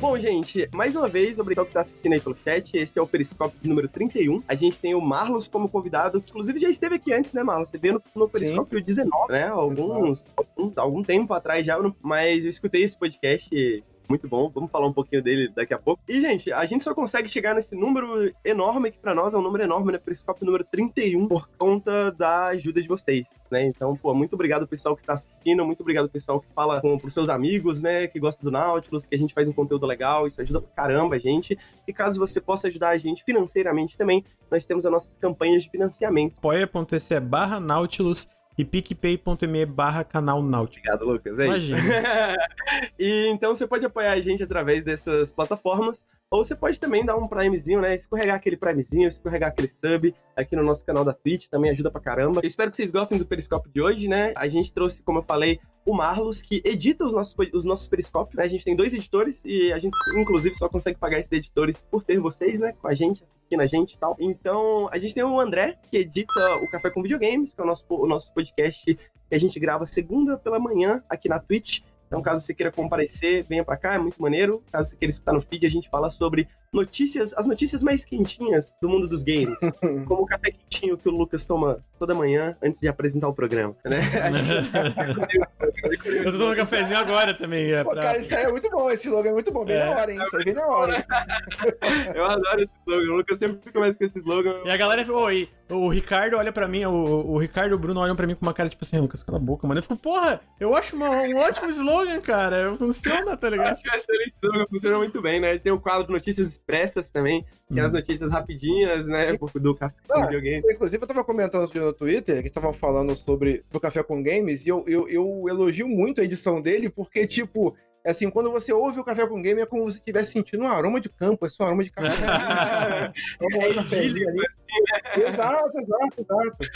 Bom, 0.00 0.16
gente, 0.16 0.66
mais 0.72 0.96
uma 0.96 1.08
vez, 1.08 1.38
obrigado 1.38 1.66
por 1.66 1.70
estar 1.72 1.82
assistindo 1.82 2.14
aí 2.14 2.20
pelo 2.20 2.34
chat. 2.42 2.74
Esse 2.74 2.98
é 2.98 3.02
o 3.02 3.06
Periscópio 3.06 3.60
de 3.60 3.68
número 3.68 3.86
31. 3.86 4.42
A 4.48 4.54
gente 4.54 4.78
tem 4.78 4.94
o 4.94 5.00
Marlos 5.00 5.46
como 5.46 5.68
convidado, 5.68 6.22
que 6.22 6.30
inclusive 6.30 6.58
já 6.58 6.70
esteve 6.70 6.94
aqui 6.94 7.12
antes, 7.12 7.34
né, 7.34 7.42
Marlos? 7.42 7.68
Você 7.68 7.76
veio 7.76 7.94
no, 7.94 8.02
no 8.14 8.26
Periscópio 8.26 8.78
Sim. 8.78 8.84
19, 8.84 9.30
né? 9.30 9.48
Alguns, 9.48 10.26
algum, 10.34 10.72
algum 10.74 11.02
tempo 11.02 11.34
atrás 11.34 11.66
já, 11.66 11.76
mas 12.00 12.44
eu 12.44 12.50
escutei 12.50 12.82
esse 12.82 12.96
podcast 12.96 13.84
muito 14.10 14.28
bom. 14.28 14.50
Vamos 14.52 14.70
falar 14.70 14.88
um 14.88 14.92
pouquinho 14.92 15.22
dele 15.22 15.48
daqui 15.48 15.72
a 15.72 15.78
pouco. 15.78 16.02
E, 16.08 16.20
gente, 16.20 16.52
a 16.52 16.66
gente 16.66 16.82
só 16.82 16.92
consegue 16.92 17.28
chegar 17.28 17.54
nesse 17.54 17.76
número 17.76 18.32
enorme, 18.44 18.90
que 18.90 18.98
para 18.98 19.14
nós 19.14 19.32
é 19.32 19.38
um 19.38 19.42
número 19.42 19.62
enorme, 19.62 19.92
né? 19.92 19.98
Periscópio 19.98 20.44
número 20.44 20.64
31, 20.64 21.28
por 21.28 21.48
conta 21.56 22.10
da 22.10 22.46
ajuda 22.46 22.82
de 22.82 22.88
vocês, 22.88 23.28
né? 23.50 23.64
Então, 23.64 23.96
pô, 23.96 24.12
muito 24.12 24.34
obrigado 24.34 24.66
pessoal 24.66 24.96
que 24.96 25.04
tá 25.04 25.12
assistindo, 25.12 25.64
muito 25.64 25.80
obrigado 25.80 26.08
pessoal 26.08 26.40
que 26.40 26.48
fala 26.52 26.80
com, 26.80 26.98
pros 26.98 27.14
seus 27.14 27.28
amigos, 27.28 27.80
né? 27.80 28.08
Que 28.08 28.18
gosta 28.18 28.42
do 28.42 28.50
Nautilus, 28.50 29.06
que 29.06 29.14
a 29.14 29.18
gente 29.18 29.32
faz 29.32 29.48
um 29.48 29.52
conteúdo 29.52 29.86
legal, 29.86 30.26
isso 30.26 30.40
ajuda 30.40 30.60
pra 30.60 30.70
caramba 30.74 31.14
a 31.14 31.18
gente. 31.18 31.56
E 31.86 31.92
caso 31.92 32.18
você 32.18 32.40
possa 32.40 32.66
ajudar 32.66 32.90
a 32.90 32.98
gente 32.98 33.22
financeiramente 33.22 33.96
também, 33.96 34.24
nós 34.50 34.66
temos 34.66 34.84
as 34.84 34.92
nossas 34.92 35.16
campanhas 35.16 35.62
de 35.62 35.70
financiamento. 35.70 36.38
apoia.se 36.38 37.20
barra 37.20 37.60
Nautilus 37.60 38.28
e 38.60 38.64
picpay.me 38.64 39.64
barra 39.64 40.04
canal 40.04 40.42
náutico. 40.42 40.86
Obrigado, 40.86 41.10
Lucas. 41.10 41.38
É 41.38 41.46
Imagina. 41.46 41.80
e 42.98 43.28
então 43.28 43.54
você 43.54 43.66
pode 43.66 43.86
apoiar 43.86 44.12
a 44.12 44.20
gente 44.20 44.42
através 44.42 44.84
dessas 44.84 45.32
plataformas, 45.32 46.04
ou 46.30 46.44
você 46.44 46.54
pode 46.54 46.78
também 46.78 47.04
dar 47.04 47.16
um 47.16 47.26
primezinho, 47.26 47.80
né? 47.80 47.96
Escorregar 47.96 48.36
aquele 48.36 48.56
primezinho, 48.56 49.08
escorregar 49.08 49.48
aquele 49.48 49.68
sub 49.68 50.14
aqui 50.36 50.54
no 50.54 50.62
nosso 50.62 50.86
canal 50.86 51.04
da 51.04 51.12
Twitch, 51.12 51.48
também 51.48 51.72
ajuda 51.72 51.90
pra 51.90 52.00
caramba. 52.00 52.40
Eu 52.40 52.46
espero 52.46 52.70
que 52.70 52.76
vocês 52.76 52.92
gostem 52.92 53.18
do 53.18 53.26
periscópio 53.26 53.70
de 53.72 53.82
hoje, 53.82 54.06
né? 54.06 54.32
A 54.36 54.46
gente 54.46 54.72
trouxe, 54.72 55.02
como 55.02 55.18
eu 55.18 55.22
falei, 55.24 55.58
o 55.84 55.92
Marlos, 55.92 56.40
que 56.40 56.62
edita 56.64 57.04
os 57.04 57.12
nossos, 57.12 57.34
os 57.52 57.64
nossos 57.64 57.88
periscópios, 57.88 58.36
né? 58.36 58.44
A 58.44 58.48
gente 58.48 58.64
tem 58.64 58.76
dois 58.76 58.94
editores 58.94 59.42
e 59.44 59.72
a 59.72 59.80
gente, 59.80 59.96
inclusive, 60.16 60.54
só 60.54 60.68
consegue 60.68 60.98
pagar 60.98 61.18
esses 61.18 61.32
editores 61.32 61.82
por 61.90 62.04
ter 62.04 62.20
vocês, 62.20 62.60
né? 62.60 62.74
Com 62.80 62.86
a 62.86 62.94
gente, 62.94 63.24
assistindo 63.24 63.60
a 63.60 63.66
gente 63.66 63.94
e 63.94 63.98
tal. 63.98 64.16
Então, 64.20 64.88
a 64.92 64.98
gente 64.98 65.12
tem 65.12 65.24
o 65.24 65.40
André, 65.40 65.78
que 65.90 65.98
edita 65.98 66.40
o 66.62 66.70
Café 66.70 66.90
com 66.90 67.02
Videogames, 67.02 67.52
que 67.52 67.60
é 67.60 67.64
o 67.64 67.66
nosso, 67.66 67.84
o 67.88 68.06
nosso 68.06 68.32
podcast 68.32 68.96
que 69.30 69.34
a 69.34 69.38
gente 69.38 69.58
grava 69.60 69.86
segunda 69.86 70.36
pela 70.36 70.58
manhã 70.58 71.02
aqui 71.08 71.28
na 71.28 71.38
Twitch. 71.38 71.80
Então, 72.10 72.20
caso 72.20 72.44
você 72.44 72.52
queira 72.52 72.72
comparecer, 72.72 73.44
venha 73.48 73.64
para 73.64 73.76
cá, 73.76 73.94
é 73.94 73.98
muito 73.98 74.20
maneiro. 74.20 74.60
Caso 74.72 74.90
você 74.90 74.96
queira 74.96 75.10
escutar 75.10 75.32
no 75.32 75.40
feed, 75.40 75.64
a 75.64 75.70
gente 75.70 75.88
fala 75.88 76.10
sobre 76.10 76.48
notícias, 76.72 77.32
as 77.34 77.46
notícias 77.46 77.82
mais 77.82 78.04
quentinhas 78.04 78.76
do 78.80 78.88
mundo 78.88 79.08
dos 79.08 79.22
games. 79.22 79.58
como 80.06 80.22
o 80.22 80.26
café 80.26 80.50
quentinho 80.50 80.96
que 80.96 81.08
o 81.08 81.12
Lucas 81.12 81.44
toma 81.44 81.84
toda 81.98 82.14
manhã 82.14 82.56
antes 82.62 82.80
de 82.80 82.88
apresentar 82.88 83.28
o 83.28 83.34
programa, 83.34 83.76
né? 83.84 84.00
Eu 86.04 86.24
tô 86.24 86.32
tomando 86.32 86.52
um 86.52 86.56
cafezinho 86.56 86.98
agora 86.98 87.34
também. 87.34 87.72
É, 87.72 87.82
Pô, 87.82 87.94
Cara, 87.94 88.18
isso 88.18 88.34
aí 88.34 88.44
é 88.44 88.50
muito 88.50 88.70
bom, 88.70 88.90
esse 88.90 89.08
slogan 89.08 89.30
é 89.30 89.32
muito 89.32 89.52
bom, 89.52 89.64
bem 89.64 89.76
é. 89.76 89.84
na 89.84 89.90
hora, 89.92 90.12
hein? 90.12 90.22
Isso 90.22 90.36
aí 90.36 90.44
vem 90.44 90.54
na 90.54 90.66
hora. 90.66 91.06
Eu 92.14 92.24
adoro 92.24 92.62
esse 92.62 92.74
slogan, 92.86 93.12
o 93.12 93.16
Lucas 93.16 93.38
sempre 93.38 93.72
começa 93.72 93.98
com 93.98 94.04
esse 94.04 94.18
slogan. 94.18 94.62
E 94.64 94.70
a 94.70 94.76
galera, 94.76 95.10
oi, 95.12 95.48
o 95.68 95.88
Ricardo 95.88 96.36
olha 96.36 96.52
pra 96.52 96.68
mim, 96.68 96.84
o, 96.84 96.92
o 96.92 97.38
Ricardo 97.38 97.72
e 97.72 97.74
o 97.74 97.78
Bruno 97.78 98.00
olham 98.00 98.16
pra 98.16 98.26
mim 98.26 98.34
com 98.34 98.42
uma 98.42 98.54
cara 98.54 98.68
tipo 98.68 98.84
assim, 98.84 98.98
Lucas, 98.98 99.22
cala 99.22 99.38
a 99.38 99.40
boca, 99.40 99.66
mano. 99.66 99.78
Eu 99.78 99.82
fico, 99.82 99.96
porra, 99.96 100.40
eu 100.58 100.74
acho 100.74 100.96
uma, 100.96 101.10
um 101.10 101.36
ótimo 101.36 101.68
slogan, 101.70 102.20
cara. 102.20 102.74
Funciona, 102.76 103.36
tá 103.36 103.48
ligado? 103.48 103.74
Acho 103.74 103.82
que 103.82 103.90
é 103.90 103.96
excelente 103.96 104.34
slogan, 104.42 104.66
funciona 104.68 104.98
muito 104.98 105.22
bem, 105.22 105.40
né? 105.40 105.58
Tem 105.58 105.72
o 105.72 105.80
quadro 105.80 106.12
Notícias 106.12 106.59
Expressas 106.60 107.10
também, 107.10 107.44
que 107.68 107.78
é 107.78 107.82
as 107.82 107.90
hum. 107.90 107.94
notícias 107.94 108.30
rapidinhas, 108.30 109.06
né? 109.08 109.36
Do 109.54 109.74
café 109.74 109.96
com 110.06 110.18
ah, 110.18 110.26
videogame. 110.26 110.62
Inclusive, 110.70 111.02
eu 111.02 111.08
tava 111.08 111.24
comentando 111.24 111.70
no 111.72 111.92
Twitter 111.92 112.42
que 112.42 112.48
estavam 112.48 112.72
falando 112.72 113.16
sobre 113.16 113.64
o 113.72 113.80
café 113.80 114.02
com 114.02 114.22
games, 114.22 114.64
e 114.64 114.68
eu, 114.68 114.84
eu, 114.86 115.08
eu 115.08 115.44
elogio 115.48 115.88
muito 115.88 116.20
a 116.20 116.24
edição 116.24 116.60
dele, 116.60 116.88
porque, 116.88 117.26
tipo, 117.26 117.76
é 118.04 118.12
assim, 118.12 118.30
quando 118.30 118.50
você 118.50 118.72
ouve 118.72 118.98
o 118.98 119.04
café 119.04 119.26
com 119.26 119.42
game, 119.42 119.60
é 119.60 119.66
como 119.66 119.86
se 119.86 119.92
você 119.92 119.98
estivesse 119.98 120.32
sentindo 120.32 120.64
um 120.64 120.68
aroma 120.68 121.00
de 121.00 121.08
campo, 121.08 121.44
é 121.44 121.48
só 121.48 121.64
um 121.64 121.66
aroma 121.66 121.84
de 121.84 121.90
café. 121.90 122.08
é, 123.40 123.56
é 123.56 123.70
idílico, 123.70 124.30
ali. 124.30 124.40
Assim, 124.40 125.20
né? 125.20 125.26
Exato, 125.26 125.78
exato, 125.78 126.20
exato. 126.20 126.66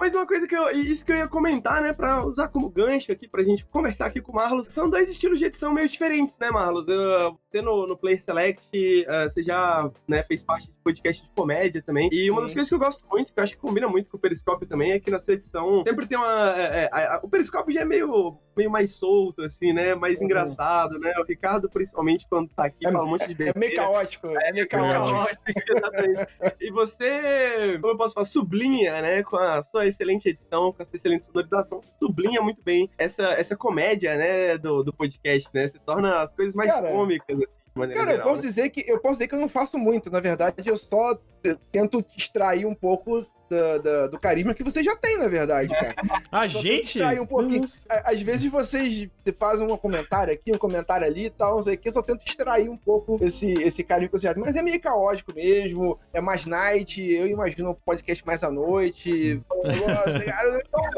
Mas 0.00 0.14
uma 0.14 0.26
coisa 0.26 0.46
que 0.46 0.56
eu. 0.56 0.70
Isso 0.70 1.04
que 1.04 1.12
eu 1.12 1.16
ia 1.16 1.28
comentar, 1.28 1.80
né? 1.80 1.92
Pra 1.92 2.24
usar 2.26 2.48
como 2.48 2.68
gancho 2.68 3.12
aqui, 3.12 3.28
pra 3.28 3.44
gente 3.44 3.64
conversar 3.66 4.06
aqui 4.06 4.20
com 4.20 4.32
o 4.32 4.34
Marlos. 4.34 4.72
São 4.72 4.90
dois 4.90 5.08
estilos 5.08 5.38
de 5.38 5.46
edição 5.46 5.72
meio 5.72 5.88
diferentes, 5.88 6.38
né, 6.38 6.50
Marlos? 6.50 6.86
Eu, 6.88 7.38
você 7.54 7.62
no, 7.62 7.86
no 7.86 7.96
Player 7.96 8.20
Select, 8.20 8.66
uh, 9.06 9.28
você 9.28 9.42
já 9.42 9.88
né, 10.08 10.24
fez 10.24 10.42
parte 10.42 10.66
de 10.66 10.72
podcast 10.82 11.22
de 11.22 11.30
comédia 11.30 11.80
também. 11.80 12.08
E 12.12 12.28
uma 12.28 12.40
Sim. 12.40 12.46
das 12.46 12.54
coisas 12.54 12.68
que 12.68 12.74
eu 12.74 12.78
gosto 12.78 13.06
muito, 13.08 13.32
que 13.32 13.38
eu 13.38 13.44
acho 13.44 13.54
que 13.54 13.60
combina 13.60 13.88
muito 13.88 14.10
com 14.10 14.16
o 14.16 14.20
Periscope 14.20 14.66
também, 14.66 14.92
é 14.92 14.98
que 14.98 15.10
na 15.10 15.20
sua 15.20 15.34
edição 15.34 15.84
sempre 15.84 16.06
tem 16.06 16.18
uma. 16.18 16.54
É, 16.56 16.90
é, 16.92 17.20
o 17.22 17.28
Periscope 17.28 17.72
já 17.72 17.82
é 17.82 17.84
meio, 17.84 18.36
meio 18.56 18.70
mais 18.70 18.94
solto, 18.94 19.42
assim, 19.42 19.72
né? 19.72 19.94
Mais 19.94 20.18
uhum. 20.18 20.24
engraçado, 20.24 20.98
né? 20.98 21.12
O 21.18 21.24
Ricardo, 21.24 21.70
principalmente, 21.70 22.26
quando 22.28 22.48
tá 22.48 22.64
aqui, 22.64 22.86
é, 22.86 22.90
fala 22.90 23.04
um 23.04 23.10
monte 23.10 23.28
de 23.28 23.34
besteira. 23.34 23.52
É 23.56 23.60
meio 23.60 23.76
caótico. 23.76 24.26
É 24.26 24.52
meio 24.52 24.68
caótico. 24.68 25.44
exatamente. 25.70 26.26
e 26.60 26.70
você, 26.72 27.78
como 27.80 27.92
eu 27.92 27.96
posso 27.96 28.14
falar, 28.14 28.26
sublinha, 28.26 29.00
né? 29.00 29.22
Com 29.22 29.36
a 29.36 29.62
sua 29.62 29.83
excelente 29.88 30.28
edição, 30.28 30.72
com 30.72 30.82
a 30.82 30.84
sua 30.84 30.96
excelente 30.96 31.24
sonorização, 31.24 31.80
você 31.80 31.90
sublinha 32.02 32.40
muito 32.40 32.62
bem 32.62 32.88
essa, 32.98 33.24
essa 33.34 33.56
comédia, 33.56 34.16
né? 34.16 34.58
Do, 34.58 34.82
do 34.82 34.92
podcast, 34.92 35.48
né? 35.52 35.66
Você 35.66 35.78
torna 35.78 36.22
as 36.22 36.32
coisas 36.32 36.54
mais 36.54 36.72
Cara, 36.72 36.90
cômicas 36.90 37.38
assim. 37.42 37.64
Cara, 37.74 37.92
geral, 37.92 38.16
eu 38.16 38.22
posso 38.22 38.42
né? 38.42 38.48
dizer 38.48 38.70
que 38.70 38.84
eu 38.88 39.00
posso 39.00 39.14
dizer 39.14 39.28
que 39.28 39.34
eu 39.34 39.40
não 39.40 39.48
faço 39.48 39.78
muito. 39.78 40.10
Na 40.10 40.20
verdade, 40.20 40.62
eu 40.64 40.76
só 40.76 41.18
tento 41.70 42.04
extrair 42.16 42.66
um 42.66 42.74
pouco 42.74 43.26
da- 43.54 43.78
da- 43.78 44.06
do 44.08 44.18
carisma 44.18 44.52
que 44.54 44.62
você 44.64 44.82
já 44.82 44.94
tem, 44.96 45.18
na 45.18 45.28
verdade, 45.28 45.68
cara. 45.68 45.94
A 46.30 46.48
Só 46.48 46.60
gente. 46.60 47.02
um 47.20 47.26
pouquinho. 47.26 47.64
Às 47.88 48.20
vezes 48.22 48.50
vocês 48.50 49.08
fazem 49.38 49.66
um 49.70 49.76
comentário 49.76 50.32
aqui, 50.32 50.52
um 50.52 50.58
comentário 50.58 51.06
ali 51.06 51.26
e 51.26 51.30
tal, 51.30 51.56
não 51.56 51.62
sei 51.62 51.74
o 51.74 51.78
que, 51.78 51.88
eu 51.88 51.92
só 51.92 52.02
tento 52.02 52.24
extrair 52.26 52.68
um 52.68 52.76
pouco 52.76 53.18
esse, 53.22 53.52
esse 53.62 53.82
carinho 53.84 54.08
que 54.10 54.18
você 54.18 54.26
já 54.26 54.34
tem. 54.34 54.42
Mas 54.42 54.56
é 54.56 54.62
meio 54.62 54.80
caótico 54.80 55.32
mesmo, 55.34 55.98
é 56.12 56.20
mais 56.20 56.44
night, 56.46 57.02
eu 57.02 57.26
imagino 57.26 57.70
um 57.70 57.74
podcast 57.74 58.24
mais 58.26 58.42
à 58.42 58.50
noite. 58.50 59.40
um 59.52 59.68
negócio, 59.68 60.20
então, 60.60 60.90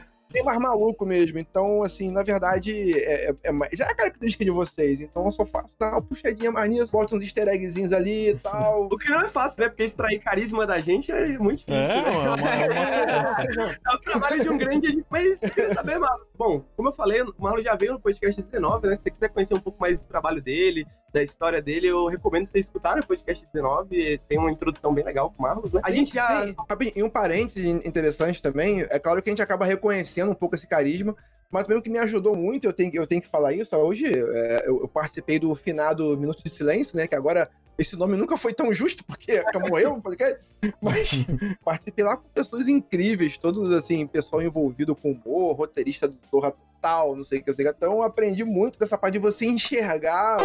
bem, 0.32 0.42
mais 0.44 0.58
maluco 0.58 1.04
mesmo. 1.06 1.38
Então, 1.38 1.82
assim, 1.82 2.10
na 2.10 2.22
verdade, 2.22 2.92
é, 2.98 3.30
é- 3.30 3.34
é 3.44 3.52
mais- 3.52 3.72
já 3.76 3.86
é 3.86 3.90
a 3.90 3.94
característica 3.94 4.44
de 4.44 4.50
vocês. 4.50 5.00
Então 5.00 5.24
eu 5.26 5.32
só 5.32 5.44
faço 5.46 5.74
dar 5.78 5.92
uma 5.92 6.02
puxadinha 6.02 6.50
mais 6.52 6.68
nisso, 6.70 6.92
boto 6.92 7.16
uns 7.16 7.22
easter 7.22 7.48
eggzinhos 7.48 7.92
ali 7.92 8.30
e 8.30 8.34
tal. 8.36 8.88
O 8.92 8.98
que 8.98 9.08
não 9.10 9.22
é 9.22 9.28
fácil, 9.28 9.62
né? 9.62 9.68
Porque 9.68 9.84
extrair 9.84 10.18
carisma 10.20 10.66
da 10.66 10.80
gente 10.80 11.10
é 11.12 11.38
muito 11.38 11.64
É, 11.66 11.80
difícil, 11.82 12.02
né? 12.02 12.10
uma, 12.10 12.20
uma, 12.20 12.34
uma- 12.36 13.70
É 13.90 13.94
o 13.94 13.98
trabalho 14.00 14.40
de 14.42 14.48
um 14.48 14.58
grande. 14.58 15.04
Mas 15.10 15.42
eu 15.42 15.50
queria 15.50 15.74
saber, 15.74 15.98
Marlon. 15.98 16.24
Bom, 16.36 16.64
como 16.76 16.88
eu 16.88 16.92
falei, 16.92 17.22
o 17.22 17.34
Marlon 17.38 17.62
já 17.62 17.74
veio 17.74 17.92
no 17.92 18.00
podcast 18.00 18.40
19, 18.40 18.86
né? 18.88 18.96
Se 18.96 19.02
você 19.04 19.10
quiser 19.10 19.28
conhecer 19.28 19.54
um 19.54 19.60
pouco 19.60 19.80
mais 19.80 19.98
do 19.98 20.04
trabalho 20.04 20.40
dele, 20.42 20.86
da 21.12 21.22
história 21.22 21.60
dele, 21.60 21.88
eu 21.88 22.06
recomendo 22.06 22.46
vocês 22.46 22.66
escutarem 22.66 23.02
o 23.02 23.06
podcast 23.06 23.44
19. 23.52 24.20
Tem 24.28 24.38
uma 24.38 24.50
introdução 24.50 24.94
bem 24.94 25.04
legal 25.04 25.30
com 25.30 25.38
o 25.38 25.42
Marlos, 25.42 25.72
né? 25.72 25.80
A 25.84 25.90
gente 25.90 26.14
já. 26.14 26.46
Sim, 26.46 26.54
rapidinho, 26.68 26.92
e 26.98 27.02
um 27.02 27.10
parênteses 27.10 27.64
interessante 27.84 28.40
também, 28.40 28.82
é 28.88 28.98
claro 28.98 29.20
que 29.22 29.28
a 29.28 29.32
gente 29.32 29.42
acaba 29.42 29.64
reconhecendo 29.64 30.19
um 30.28 30.34
pouco 30.34 30.54
esse 30.54 30.66
carisma, 30.66 31.16
mas 31.50 31.64
também 31.64 31.78
o 31.78 31.82
que 31.82 31.90
me 31.90 31.98
ajudou 31.98 32.36
muito, 32.36 32.66
eu 32.66 32.72
tenho, 32.72 32.90
eu 32.94 33.06
tenho 33.06 33.22
que 33.22 33.28
falar 33.28 33.52
isso, 33.52 33.74
hoje 33.76 34.06
é, 34.06 34.64
eu, 34.66 34.80
eu 34.82 34.88
participei 34.88 35.38
do 35.38 35.54
finado 35.54 36.16
Minuto 36.16 36.42
de 36.44 36.50
Silêncio, 36.50 36.96
né, 36.96 37.06
que 37.06 37.14
agora 37.14 37.50
esse 37.78 37.96
nome 37.96 38.16
nunca 38.16 38.36
foi 38.36 38.52
tão 38.52 38.72
justo, 38.72 39.02
porque 39.04 39.42
morreu 39.68 39.94
o 39.94 40.02
podcast, 40.02 40.40
mas 40.82 41.10
participei 41.64 42.04
lá 42.04 42.16
com 42.16 42.28
pessoas 42.28 42.68
incríveis, 42.68 43.38
todos 43.38 43.72
assim, 43.72 44.06
pessoal 44.06 44.42
envolvido 44.42 44.94
com 44.94 45.12
humor, 45.12 45.56
roteirista 45.56 46.06
do 46.06 46.18
Zorra 46.30 46.52
Total, 46.52 47.16
não 47.16 47.24
sei 47.24 47.38
o 47.38 47.42
que, 47.42 47.50
eu 47.50 47.54
sei 47.54 47.66
então 47.66 47.94
eu 47.94 48.02
aprendi 48.02 48.44
muito 48.44 48.78
dessa 48.78 48.98
parte 48.98 49.14
de 49.14 49.18
você 49.18 49.46
enxergar 49.46 50.38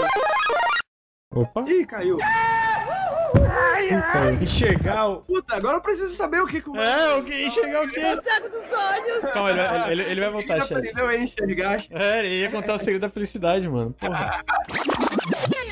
Opa! 1.35 1.65
Ih, 1.67 1.85
caiu. 1.85 2.17
Enxergar 4.41 5.07
o. 5.07 5.17
Puta, 5.21 5.55
agora 5.55 5.77
eu 5.77 5.81
preciso 5.81 6.13
saber 6.15 6.41
o 6.41 6.47
que 6.47 6.61
que 6.61 6.69
o 6.69 6.75
É, 6.75 7.15
o 7.15 7.23
que? 7.23 7.45
Enxergar 7.45 7.83
o 7.83 7.89
quê? 7.89 8.01
Calma, 9.33 9.49
ele 9.51 9.59
vai, 9.63 9.91
ele, 9.91 10.03
ele 10.03 10.21
vai 10.21 10.29
voltar, 10.31 10.53
Ele 10.57 10.65
chat. 10.65 10.77
aprendeu 10.77 11.07
a 11.07 11.15
enxergar. 11.17 11.83
É, 11.89 12.19
ele 12.19 12.39
ia 12.41 12.51
contar 12.51 12.73
o 12.73 12.77
segredo 12.77 13.01
da 13.01 13.09
felicidade, 13.09 13.67
mano. 13.67 13.93
Porra. 13.99 14.41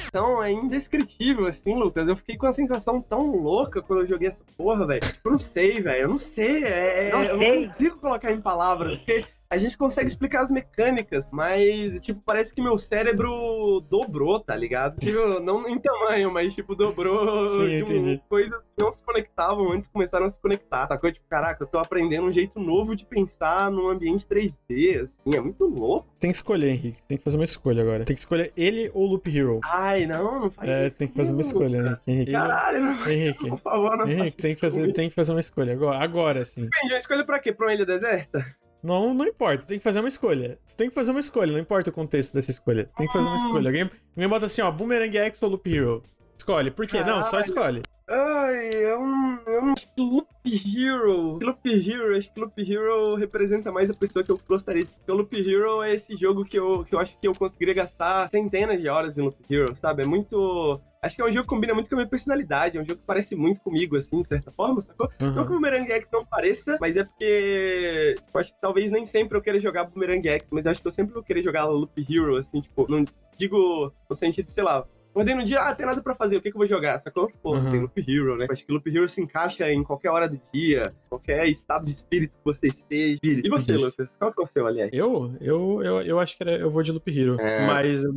Então 0.08 0.44
é 0.44 0.52
indescritível, 0.52 1.48
assim, 1.48 1.74
Lucas. 1.74 2.08
Eu 2.08 2.16
fiquei 2.16 2.38
com 2.38 2.46
uma 2.46 2.54
sensação 2.54 3.02
tão 3.02 3.36
louca 3.36 3.82
quando 3.82 4.02
eu 4.02 4.08
joguei 4.08 4.28
essa 4.30 4.44
porra, 4.56 4.86
velho. 4.86 5.02
Eu 5.26 5.32
não 5.32 5.39
sei, 5.39 5.82
velho. 5.82 6.02
Eu 6.04 6.08
não 6.10 6.18
sei. 6.20 6.63
é- 6.63 7.08
é- 7.08 7.12
Não 7.12 7.24
eu 7.24 7.38
sei. 7.39 7.60
não 7.62 7.66
consigo 7.68 7.98
colocar 7.98 8.32
em 8.32 8.39
palavras, 8.39 8.96
porque 8.98 9.26
a 9.54 9.58
gente 9.58 9.78
consegue 9.78 10.08
explicar 10.08 10.42
as 10.42 10.52
mecânicas, 10.52 11.32
mas, 11.34 12.00
tipo, 12.00 12.22
parece 12.26 12.54
que 12.54 12.62
meu 12.62 12.78
cérebro 12.78 13.82
dobrou, 13.89 14.39
tá 14.39 14.56
ligado? 14.56 15.00
Tipo, 15.00 15.39
não 15.39 15.68
em 15.68 15.80
tamanho, 15.80 16.32
mas, 16.32 16.54
tipo, 16.54 16.76
dobrou. 16.76 17.60
Sim, 17.62 17.80
tipo, 17.80 17.92
entendi. 17.92 18.22
Coisas 18.30 18.52
que 18.76 18.84
não 18.84 18.92
se 18.92 19.04
conectavam 19.04 19.72
antes 19.72 19.88
começaram 19.88 20.26
a 20.26 20.30
se 20.30 20.39
conectar. 20.39 20.88
Sacou? 20.88 21.12
Tipo, 21.12 21.26
caraca, 21.30 21.63
eu 21.63 21.68
tô 21.68 21.78
aprendendo 21.78 22.28
um 22.28 22.32
jeito 22.32 22.60
novo 22.60 22.96
de 22.96 23.06
pensar 23.06 23.72
num 23.72 23.89
ambiente 23.89 24.26
3D, 24.26 25.02
assim. 25.02 25.36
É 25.36 25.39
muito 25.39 25.66
louco. 25.66 26.08
Tem 26.20 26.32
que 26.32 26.38
escolher, 26.38 26.70
Henrique. 26.70 27.00
Tem 27.08 27.18
que 27.18 27.24
fazer 27.24 27.38
uma 27.38 27.44
escolha 27.44 27.82
agora. 27.84 28.06
Tem 28.06 28.16
que 28.16 28.22
escolher 28.22 28.52
ele 28.58 28.89
ou 28.94 29.06
Loop 29.06 29.28
Hero. 29.30 29.60
Ai, 29.66 30.06
não, 30.06 30.39
não 30.42 30.50
faz 30.52 30.70
É, 30.70 30.86
isso. 30.88 30.98
tem 30.98 31.08
que 31.08 31.16
fazer 31.16 31.32
uma 31.34 31.42
escolha, 31.42 31.78
Henrique. 31.78 32.02
Henrique, 32.08 32.32
Caralho, 32.32 32.80
não, 32.82 33.10
Henrique, 33.12 33.50
por 33.50 33.60
favor, 33.60 33.98
não 33.98 34.08
Henrique 34.10 34.38
tem, 34.38 34.56
que 34.56 34.66
isso 34.66 34.76
fazer, 34.78 34.94
tem 34.94 35.10
que 35.10 35.16
fazer 35.16 35.32
uma 35.32 35.39
escolha. 35.39 35.74
Agora, 35.74 36.04
agora 36.04 36.46
sim. 36.46 36.62
Depende, 36.63 36.94
uma 36.94 36.98
escolha 36.98 37.24
pra 37.26 37.39
quê? 37.39 37.52
Pra 37.54 37.68
uma 37.68 37.74
ilha 37.74 37.86
deserta? 37.86 38.46
Não, 38.84 39.13
não 39.13 39.26
importa, 39.26 39.65
tem 39.65 39.78
que 39.78 39.84
fazer 39.84 40.00
uma 40.02 40.10
escolha. 40.10 40.60
Você 40.65 40.76
tem 40.76 40.89
que 40.89 40.96
fazer 40.96 41.12
uma 41.12 41.19
escolha, 41.22 41.52
não 41.54 41.60
importa 41.60 41.89
o 41.89 41.93
contexto 41.93 42.34
dessa 42.34 42.52
escolha. 42.52 42.89
Tem 42.98 43.08
que 43.08 43.13
fazer 43.13 43.26
uma 43.26 43.34
Hum. 43.36 43.38
escolha. 43.38 43.69
Alguém, 43.69 43.89
alguém 44.15 44.30
bota 44.30 44.46
assim, 44.46 44.62
ó, 44.62 44.69
Boomerang 44.69 45.17
X 45.17 45.41
ou 45.41 45.50
Loop 45.52 45.74
Hero. 45.74 46.04
Escolhe. 46.38 46.72
Por 46.72 46.88
quê? 46.88 47.00
Não, 47.04 47.24
só 47.24 47.32
Caralho. 47.32 47.46
escolhe. 47.46 47.82
Ai, 48.10 48.84
é 48.84 48.98
um, 48.98 49.39
é 49.48 49.62
um 49.62 49.74
Loop 49.98 50.28
Hero. 50.46 51.39
Loop 51.41 51.62
Hero, 51.65 52.17
acho 52.17 52.34
que 52.34 52.39
Loop 52.39 52.54
Hero 52.62 53.15
representa 53.15 53.72
mais 53.72 53.89
a 53.89 53.93
pessoa 53.93 54.26
que 54.26 54.30
eu 54.32 54.38
gostaria 54.48 54.84
de 54.84 54.91
ser. 54.91 54.98
Porque 55.00 55.12
o 55.12 55.15
Loop 55.15 55.34
Hero 55.39 55.82
é 55.84 55.93
esse 55.93 56.13
jogo 56.17 56.43
que 56.43 56.60
eu, 56.60 56.84
que 56.84 56.93
eu 56.93 57.00
acho 57.00 57.17
que 57.17 57.26
eu 57.28 57.34
conseguiria 57.34 57.74
gastar 57.74 58.30
centenas 58.30 58.82
de 58.82 58.89
horas 58.89 59.17
em 59.17 59.22
Loop 59.22 59.38
Hero, 59.50 59.74
sabe? 59.78 60.04
É 60.04 60.06
muito. 60.06 60.82
Acho 61.02 61.15
que 61.15 61.22
é 61.22 61.26
um 61.26 61.32
jogo 61.32 61.43
que 61.43 61.50
combina 61.50 61.74
muito 61.74 61.89
com 61.89 61.96
a 61.96 62.00
minha 62.00 62.08
personalidade. 62.10 62.78
É 62.78 62.82
um 62.82 62.86
jogo 62.86 63.00
que 63.00 63.06
parece 63.06 63.36
muito 63.38 63.62
comigo, 63.62 63.96
assim, 63.96 64.22
de 64.22 64.28
certa 64.28 64.52
forma, 64.52 64.82
sacou? 64.82 65.10
Não 65.19 65.28
Uhum. 65.30 65.34
que 65.36 65.39
o 65.41 65.46
Boomerang 65.46 65.91
X 65.93 66.10
não 66.12 66.26
pareça, 66.26 66.78
mas 66.82 66.98
é 66.98 67.06
porque 67.06 68.15
eu 68.34 68.39
acho 68.39 68.54
que 68.54 68.60
talvez 68.62 68.91
nem 68.91 69.06
sempre 69.06 69.38
eu 69.38 69.41
queira 69.41 69.60
jogar 69.60 69.86
Boomerang 69.86 70.28
X, 70.28 70.50
mas 70.52 70.65
eu 70.65 70.72
acho 70.74 70.82
que 70.82 70.88
eu 70.88 70.91
sempre 70.91 71.13
vou 71.13 71.24
querer 71.24 71.41
jogar 71.41 71.65
Loop 71.65 72.06
Hero, 72.10 72.36
assim, 72.38 72.60
tipo, 72.62 72.86
não 72.89 73.06
digo 73.38 73.93
no 74.10 74.15
sentido, 74.15 74.50
sei 74.50 74.63
lá. 74.63 74.86
Acordei 75.13 75.36
no 75.36 75.45
dia, 75.45 75.62
ah, 75.62 75.76
tem 75.76 75.86
nada 75.86 76.02
pra 76.02 76.15
fazer, 76.15 76.38
o 76.38 76.41
que, 76.41 76.49
que 76.49 76.56
eu 76.56 76.60
vou 76.60 76.67
jogar, 76.67 76.99
sacou? 76.99 77.32
Pô, 77.41 77.54
Uhum. 77.56 77.69
tem 77.69 77.80
Loop 77.82 77.99
Hero, 77.99 78.36
né? 78.36 78.47
Acho 78.49 78.65
que 78.65 78.71
Loop 78.71 78.89
Hero 78.89 79.08
se 79.08 79.21
encaixa 79.21 79.71
em 79.71 79.84
qualquer 79.84 80.10
hora 80.10 80.28
do 80.28 80.39
dia, 80.52 80.91
qualquer 81.08 81.45
estado 81.47 81.86
de 81.86 81.91
espírito 81.91 82.32
que 82.32 82.43
você 82.43 82.65
esteja. 82.67 83.19
E 83.23 83.47
você. 83.47 83.73
Lucas? 83.78 84.15
Qual 84.17 84.34
que 84.34 84.41
é 84.41 84.43
o 84.43 84.47
seu, 84.47 84.65
aliás? 84.65 84.89
Eu, 84.91 85.36
eu, 85.39 85.82
eu, 85.84 86.02
eu 86.02 86.19
acho 86.19 86.36
que 86.36 86.41
era, 86.41 86.58
eu 86.58 86.71
vou 86.71 86.82
de 86.82 86.91
Loop 86.91 87.08
Hero. 87.15 87.39
É. 87.39 87.67
Mas 87.67 88.04
é 88.04 88.08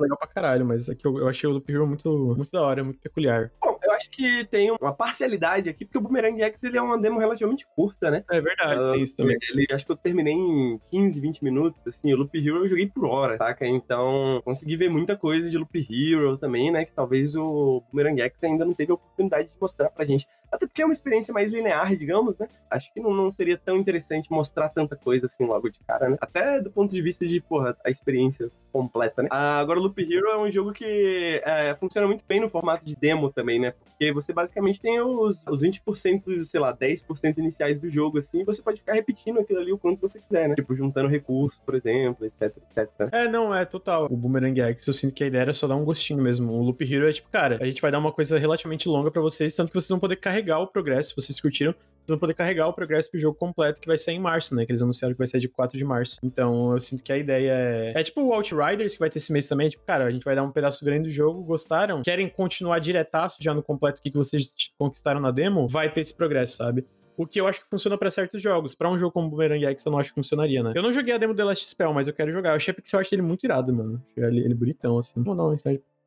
legal 0.00 0.16
pra 0.16 0.26
caralho. 0.28 0.64
Mas 0.64 0.88
aqui 0.88 1.06
eu, 1.06 1.18
eu 1.18 1.28
achei 1.28 1.46
o 1.46 1.52
Loop 1.52 1.70
Hero 1.70 1.86
muito, 1.86 2.34
muito 2.34 2.50
da 2.50 2.62
hora, 2.62 2.82
muito 2.82 2.98
peculiar. 3.00 3.52
Bom, 3.62 3.69
eu 3.90 3.96
acho 3.96 4.10
que 4.10 4.44
tem 4.46 4.70
uma 4.70 4.94
parcialidade 4.94 5.68
aqui, 5.68 5.84
porque 5.84 5.98
o 5.98 6.00
Boomerang 6.00 6.42
X 6.42 6.62
ele 6.62 6.78
é 6.78 6.82
uma 6.82 6.98
demo 6.98 7.18
relativamente 7.18 7.66
curta, 7.74 8.10
né? 8.10 8.24
É 8.30 8.40
verdade, 8.40 8.80
Ah, 8.80 8.92
tem 8.92 9.02
isso 9.02 9.16
também. 9.16 9.36
Ele, 9.50 9.66
acho 9.70 9.84
que 9.84 9.92
eu 9.92 9.96
terminei 9.96 10.32
em 10.32 10.80
15, 10.90 11.20
20 11.20 11.44
minutos, 11.44 11.86
assim, 11.86 12.12
o 12.12 12.16
Loop 12.16 12.36
Hero 12.36 12.58
eu 12.58 12.68
joguei 12.68 12.86
por 12.86 13.04
hora, 13.04 13.36
saca? 13.36 13.66
Então, 13.66 14.40
consegui 14.44 14.76
ver 14.76 14.88
muita 14.88 15.16
coisa 15.16 15.50
de 15.50 15.58
Loop 15.58 15.86
Hero 15.90 16.36
também, 16.38 16.70
né? 16.70 16.84
Que 16.84 16.92
talvez 16.92 17.34
o 17.36 17.82
Boomerang 17.90 18.20
X 18.22 18.42
ainda 18.44 18.64
não 18.64 18.72
teve 18.72 18.92
a 18.92 18.94
oportunidade 18.94 19.48
de 19.48 19.54
mostrar 19.60 19.90
pra 19.90 20.04
gente. 20.04 20.26
Até 20.50 20.66
porque 20.66 20.82
é 20.82 20.84
uma 20.84 20.92
experiência 20.92 21.32
mais 21.32 21.52
linear, 21.52 21.94
digamos, 21.96 22.38
né? 22.38 22.48
Acho 22.70 22.92
que 22.92 23.00
não, 23.00 23.12
não 23.12 23.30
seria 23.30 23.56
tão 23.56 23.76
interessante 23.76 24.30
mostrar 24.30 24.68
tanta 24.68 24.96
coisa 24.96 25.26
assim 25.26 25.44
logo 25.44 25.68
de 25.68 25.78
cara, 25.80 26.08
né? 26.08 26.16
Até 26.20 26.60
do 26.60 26.70
ponto 26.70 26.90
de 26.90 27.00
vista 27.00 27.26
de, 27.26 27.40
porra, 27.40 27.76
a 27.84 27.90
experiência 27.90 28.50
completa, 28.72 29.22
né? 29.22 29.28
Ah, 29.30 29.58
agora, 29.58 29.78
Loop 29.78 30.00
Hero 30.00 30.28
é 30.28 30.38
um 30.38 30.50
jogo 30.50 30.72
que 30.72 31.42
é, 31.44 31.74
funciona 31.74 32.06
muito 32.06 32.24
bem 32.26 32.40
no 32.40 32.48
formato 32.48 32.84
de 32.84 32.96
demo 32.96 33.30
também, 33.30 33.58
né? 33.58 33.72
Porque 33.72 34.12
você 34.12 34.32
basicamente 34.32 34.80
tem 34.80 35.00
os, 35.00 35.44
os 35.48 35.62
20%, 35.62 36.44
sei 36.44 36.60
lá, 36.60 36.76
10% 36.76 37.38
iniciais 37.38 37.78
do 37.78 37.90
jogo, 37.90 38.18
assim, 38.18 38.40
e 38.40 38.44
você 38.44 38.62
pode 38.62 38.78
ficar 38.78 38.94
repetindo 38.94 39.38
aquilo 39.40 39.60
ali 39.60 39.72
o 39.72 39.78
quanto 39.78 40.00
você 40.00 40.20
quiser, 40.20 40.48
né? 40.48 40.54
Tipo, 40.54 40.74
juntando 40.74 41.08
recursos, 41.08 41.60
por 41.64 41.74
exemplo, 41.74 42.26
etc, 42.26 42.56
etc. 42.56 42.90
É, 43.12 43.28
não, 43.28 43.54
é 43.54 43.64
total. 43.64 44.06
O 44.10 44.16
Boomerang 44.16 44.60
X, 44.60 44.86
eu 44.86 44.94
sinto 44.94 45.14
que 45.14 45.24
a 45.24 45.26
ideia 45.26 45.42
era 45.42 45.52
só 45.52 45.66
dar 45.66 45.76
um 45.76 45.84
gostinho 45.84 46.22
mesmo. 46.22 46.52
O 46.52 46.62
Loop 46.62 46.82
Hero 46.82 47.08
é 47.08 47.12
tipo, 47.12 47.28
cara, 47.30 47.58
a 47.60 47.66
gente 47.66 47.82
vai 47.82 47.90
dar 47.90 47.98
uma 47.98 48.12
coisa 48.12 48.38
relativamente 48.38 48.88
longa 48.88 49.10
pra 49.10 49.22
vocês, 49.22 49.54
tanto 49.54 49.68
que 49.68 49.74
vocês 49.74 49.88
vão 49.88 49.98
poder 49.98 50.16
carregar 50.16 50.39
o 50.42 50.66
progresso, 50.66 51.10
se 51.10 51.16
vocês 51.16 51.40
curtiram, 51.40 51.72
vocês 51.72 52.08
vão 52.08 52.18
poder 52.18 52.34
carregar 52.34 52.66
o 52.66 52.72
progresso 52.72 53.10
pro 53.10 53.20
jogo 53.20 53.38
completo, 53.38 53.80
que 53.80 53.86
vai 53.86 53.96
sair 53.96 54.16
em 54.16 54.18
março, 54.18 54.54
né? 54.54 54.64
Que 54.64 54.72
eles 54.72 54.82
anunciaram 54.82 55.14
que 55.14 55.18
vai 55.18 55.26
sair 55.26 55.40
de 55.40 55.48
4 55.48 55.78
de 55.78 55.84
março. 55.84 56.18
Então, 56.22 56.72
eu 56.72 56.80
sinto 56.80 57.02
que 57.02 57.12
a 57.12 57.18
ideia 57.18 57.52
é... 57.52 57.92
É 57.94 58.02
tipo 58.02 58.22
o 58.22 58.32
Outriders, 58.32 58.94
que 58.94 58.98
vai 58.98 59.10
ter 59.10 59.18
esse 59.18 59.32
mês 59.32 59.46
também, 59.46 59.68
tipo, 59.68 59.84
cara, 59.84 60.04
a 60.04 60.10
gente 60.10 60.24
vai 60.24 60.34
dar 60.34 60.42
um 60.42 60.50
pedaço 60.50 60.84
grande 60.84 61.08
do 61.08 61.10
jogo, 61.10 61.42
gostaram? 61.42 62.02
Querem 62.02 62.28
continuar 62.28 62.78
diretaço 62.78 63.36
já 63.40 63.54
no 63.54 63.62
completo 63.62 64.00
que 64.02 64.10
que 64.10 64.16
vocês 64.16 64.52
conquistaram 64.78 65.20
na 65.20 65.30
demo? 65.30 65.68
Vai 65.68 65.92
ter 65.92 66.00
esse 66.00 66.14
progresso, 66.14 66.56
sabe? 66.56 66.86
O 67.16 67.26
que 67.26 67.38
eu 67.38 67.46
acho 67.46 67.60
que 67.60 67.68
funciona 67.68 67.98
pra 67.98 68.10
certos 68.10 68.40
jogos. 68.40 68.74
Pra 68.74 68.90
um 68.90 68.98
jogo 68.98 69.12
como 69.12 69.28
Boomerang 69.28 69.66
X, 69.66 69.84
eu 69.84 69.92
não 69.92 69.98
acho 69.98 70.08
que 70.08 70.14
funcionaria, 70.14 70.62
né? 70.62 70.72
Eu 70.74 70.82
não 70.82 70.90
joguei 70.90 71.14
a 71.14 71.18
demo 71.18 71.34
The 71.34 71.44
Last 71.44 71.68
Spell, 71.68 71.92
mas 71.92 72.08
eu 72.08 72.14
quero 72.14 72.32
jogar. 72.32 72.50
Eu 72.50 72.56
achei 72.56 72.72
porque 72.72 72.96
eu 72.96 72.98
acho 72.98 73.14
ele 73.14 73.20
muito 73.20 73.44
irado, 73.44 73.74
mano. 73.74 74.02
Ele, 74.16 74.40
ele 74.40 74.54
bonitão, 74.54 74.96
assim. 74.96 75.22
Vou 75.22 75.36
dar 75.36 75.42
uma 75.42 75.54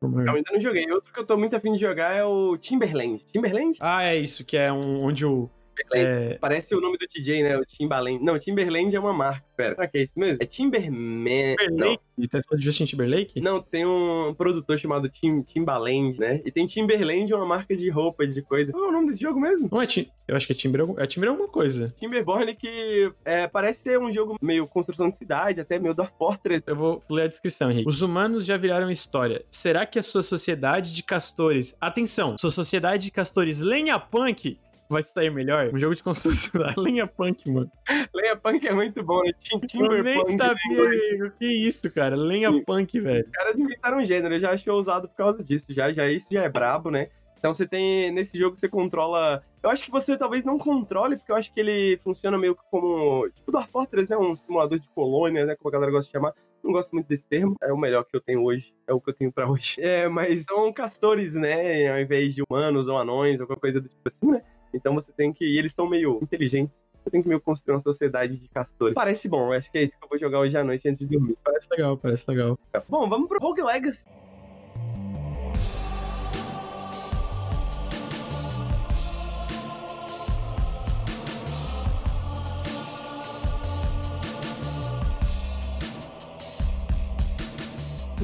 Eu 0.06 0.10
Mar- 0.10 0.34
ainda 0.36 0.50
não 0.52 0.60
joguei. 0.60 0.90
Outro 0.92 1.12
que 1.12 1.18
eu 1.20 1.26
tô 1.26 1.36
muito 1.36 1.54
afim 1.56 1.72
de 1.72 1.78
jogar 1.78 2.14
é 2.14 2.24
o 2.24 2.56
Timberland. 2.56 3.24
Timberland? 3.32 3.78
Ah, 3.80 4.02
é 4.04 4.16
isso, 4.18 4.44
que 4.44 4.56
é 4.56 4.72
um, 4.72 5.02
onde 5.04 5.24
o. 5.26 5.48
É, 5.92 6.38
Parece 6.40 6.74
o 6.74 6.80
nome 6.80 6.98
do 6.98 7.06
DJ, 7.06 7.42
né? 7.42 7.56
O 7.56 7.64
Timbaland. 7.64 8.22
Não, 8.22 8.38
Timberland 8.38 8.94
é 8.94 9.00
uma 9.00 9.12
marca. 9.12 9.44
Pera, 9.56 9.74
será 9.74 9.88
que 9.88 9.98
é 9.98 10.02
isso 10.02 10.18
mesmo? 10.18 10.42
É 10.42 10.46
Timberman. 10.46 11.56
Timberlake. 11.56 12.02
E 12.18 12.28
tá 12.28 12.40
falando 12.42 12.60
de 12.60 12.64
Justin 12.64 12.84
Timberlake? 12.86 13.40
Não, 13.40 13.60
tem 13.60 13.84
um 13.86 14.34
produtor 14.34 14.78
chamado 14.78 15.08
Tim, 15.08 15.42
Timbaland, 15.42 16.18
né? 16.18 16.40
E 16.44 16.50
tem 16.50 16.66
Timberland, 16.66 17.32
uma 17.34 17.46
marca 17.46 17.76
de 17.76 17.88
roupa, 17.88 18.26
de 18.26 18.42
coisa. 18.42 18.72
Qual 18.72 18.84
é 18.84 18.88
o 18.88 18.92
nome 18.92 19.08
desse 19.08 19.20
jogo 19.20 19.40
mesmo? 19.40 19.68
Não 19.70 19.80
é 19.80 19.86
Tim. 19.86 20.08
Eu 20.26 20.36
acho 20.36 20.46
que 20.46 20.52
é 20.52 20.56
Timber, 20.56 20.82
é 20.96 21.06
Timber 21.06 21.30
alguma 21.30 21.48
coisa. 21.48 21.92
Timberborn, 21.98 22.54
que 22.54 23.12
é, 23.24 23.46
parece 23.46 23.82
ser 23.82 23.98
um 23.98 24.10
jogo 24.10 24.36
meio 24.40 24.66
construção 24.66 25.10
de 25.10 25.16
cidade, 25.16 25.60
até 25.60 25.78
meio 25.78 25.94
da 25.94 26.06
Fortress. 26.06 26.64
Eu 26.66 26.76
vou 26.76 27.02
ler 27.10 27.22
a 27.22 27.26
descrição, 27.28 27.70
Henrique. 27.70 27.88
Os 27.88 28.00
humanos 28.00 28.44
já 28.44 28.56
viraram 28.56 28.90
história. 28.90 29.44
Será 29.50 29.84
que 29.84 29.98
a 29.98 30.02
sua 30.02 30.22
sociedade 30.22 30.94
de 30.94 31.02
castores. 31.02 31.76
Atenção! 31.80 32.36
Sua 32.38 32.50
sociedade 32.50 33.04
de 33.04 33.10
castores 33.10 33.60
lenha 33.60 33.98
punk 33.98 34.58
vai 34.94 35.02
sair 35.02 35.30
melhor? 35.30 35.70
Um 35.72 35.78
jogo 35.78 35.94
de 35.94 36.02
construção 36.02 36.32
cidade. 36.50 36.80
Lenha 36.80 37.06
punk, 37.06 37.50
mano. 37.50 37.70
Leia 38.14 38.36
Punk 38.36 38.66
é 38.66 38.72
muito 38.72 39.02
bom, 39.02 39.22
né? 39.22 39.30
Tim, 39.40 39.56
Eu 39.56 40.02
nem 40.02 40.24
Timberpunk. 40.24 40.36
sabia. 40.38 41.26
O 41.26 41.30
que 41.32 41.44
é 41.44 41.52
isso, 41.52 41.90
cara? 41.90 42.16
Lenha 42.16 42.50
Sim. 42.50 42.62
punk, 42.64 43.00
velho. 43.00 43.24
Os 43.24 43.30
caras 43.30 43.58
inventaram 43.58 43.98
um 43.98 44.04
gênero, 44.04 44.34
eu 44.34 44.40
já 44.40 44.52
achei 44.52 44.72
ousado 44.72 45.08
por 45.08 45.16
causa 45.16 45.42
disso. 45.44 45.66
Já, 45.74 45.92
já 45.92 46.08
isso 46.08 46.28
já 46.30 46.42
é 46.42 46.48
brabo, 46.48 46.90
né? 46.90 47.08
Então 47.38 47.52
você 47.52 47.66
tem. 47.66 48.10
Nesse 48.10 48.38
jogo 48.38 48.56
você 48.56 48.68
controla. 48.68 49.42
Eu 49.62 49.68
acho 49.68 49.84
que 49.84 49.90
você 49.90 50.16
talvez 50.16 50.44
não 50.44 50.58
controle, 50.58 51.16
porque 51.16 51.30
eu 51.30 51.36
acho 51.36 51.52
que 51.52 51.60
ele 51.60 51.98
funciona 52.02 52.38
meio 52.38 52.54
que 52.54 52.62
como. 52.70 53.28
Tipo 53.34 53.50
Dwarf 53.52 53.70
Fortress, 53.70 54.08
né? 54.10 54.16
Um 54.16 54.34
simulador 54.34 54.78
de 54.78 54.88
colônia, 54.88 55.44
né? 55.44 55.54
Como 55.54 55.68
a 55.68 55.72
galera 55.72 55.92
gosta 55.92 56.08
de 56.08 56.12
chamar. 56.12 56.32
Não 56.62 56.72
gosto 56.72 56.92
muito 56.92 57.06
desse 57.06 57.28
termo. 57.28 57.54
É 57.62 57.70
o 57.70 57.76
melhor 57.76 58.04
que 58.06 58.16
eu 58.16 58.20
tenho 58.22 58.42
hoje. 58.42 58.72
É 58.86 58.94
o 58.94 59.00
que 59.00 59.10
eu 59.10 59.14
tenho 59.14 59.30
pra 59.30 59.46
hoje. 59.50 59.76
É, 59.84 60.08
mas 60.08 60.44
são 60.44 60.72
castores, 60.72 61.34
né? 61.34 61.92
Ao 61.92 62.00
invés 62.00 62.34
de 62.34 62.42
humanos 62.48 62.88
ou 62.88 62.96
anões 62.96 63.38
ou 63.38 63.46
qualquer 63.46 63.60
coisa 63.60 63.80
do 63.82 63.88
tipo 63.90 64.08
assim, 64.08 64.30
né? 64.30 64.42
Então 64.74 64.94
você 64.94 65.12
tem 65.12 65.32
que. 65.32 65.44
E 65.44 65.58
eles 65.58 65.72
são 65.72 65.88
meio 65.88 66.18
inteligentes. 66.22 66.88
Você 67.02 67.10
tem 67.10 67.22
que 67.22 67.28
meio 67.28 67.40
construir 67.40 67.74
uma 67.74 67.80
sociedade 67.80 68.40
de 68.40 68.48
castores. 68.48 68.94
Parece 68.94 69.28
bom, 69.28 69.52
eu 69.52 69.58
acho 69.58 69.70
que 69.70 69.76
é 69.76 69.82
isso 69.82 69.98
que 69.98 70.04
eu 70.04 70.08
vou 70.08 70.18
jogar 70.18 70.40
hoje 70.40 70.56
à 70.56 70.64
noite 70.64 70.88
antes 70.88 70.98
de 70.98 71.06
dormir. 71.06 71.36
Parece 71.44 71.68
legal, 71.70 71.98
parece 71.98 72.24
legal. 72.26 72.58
Bom, 72.88 73.08
vamos 73.08 73.28
pro 73.28 73.38
Rogue 73.38 73.62
Legacy. 73.62 74.04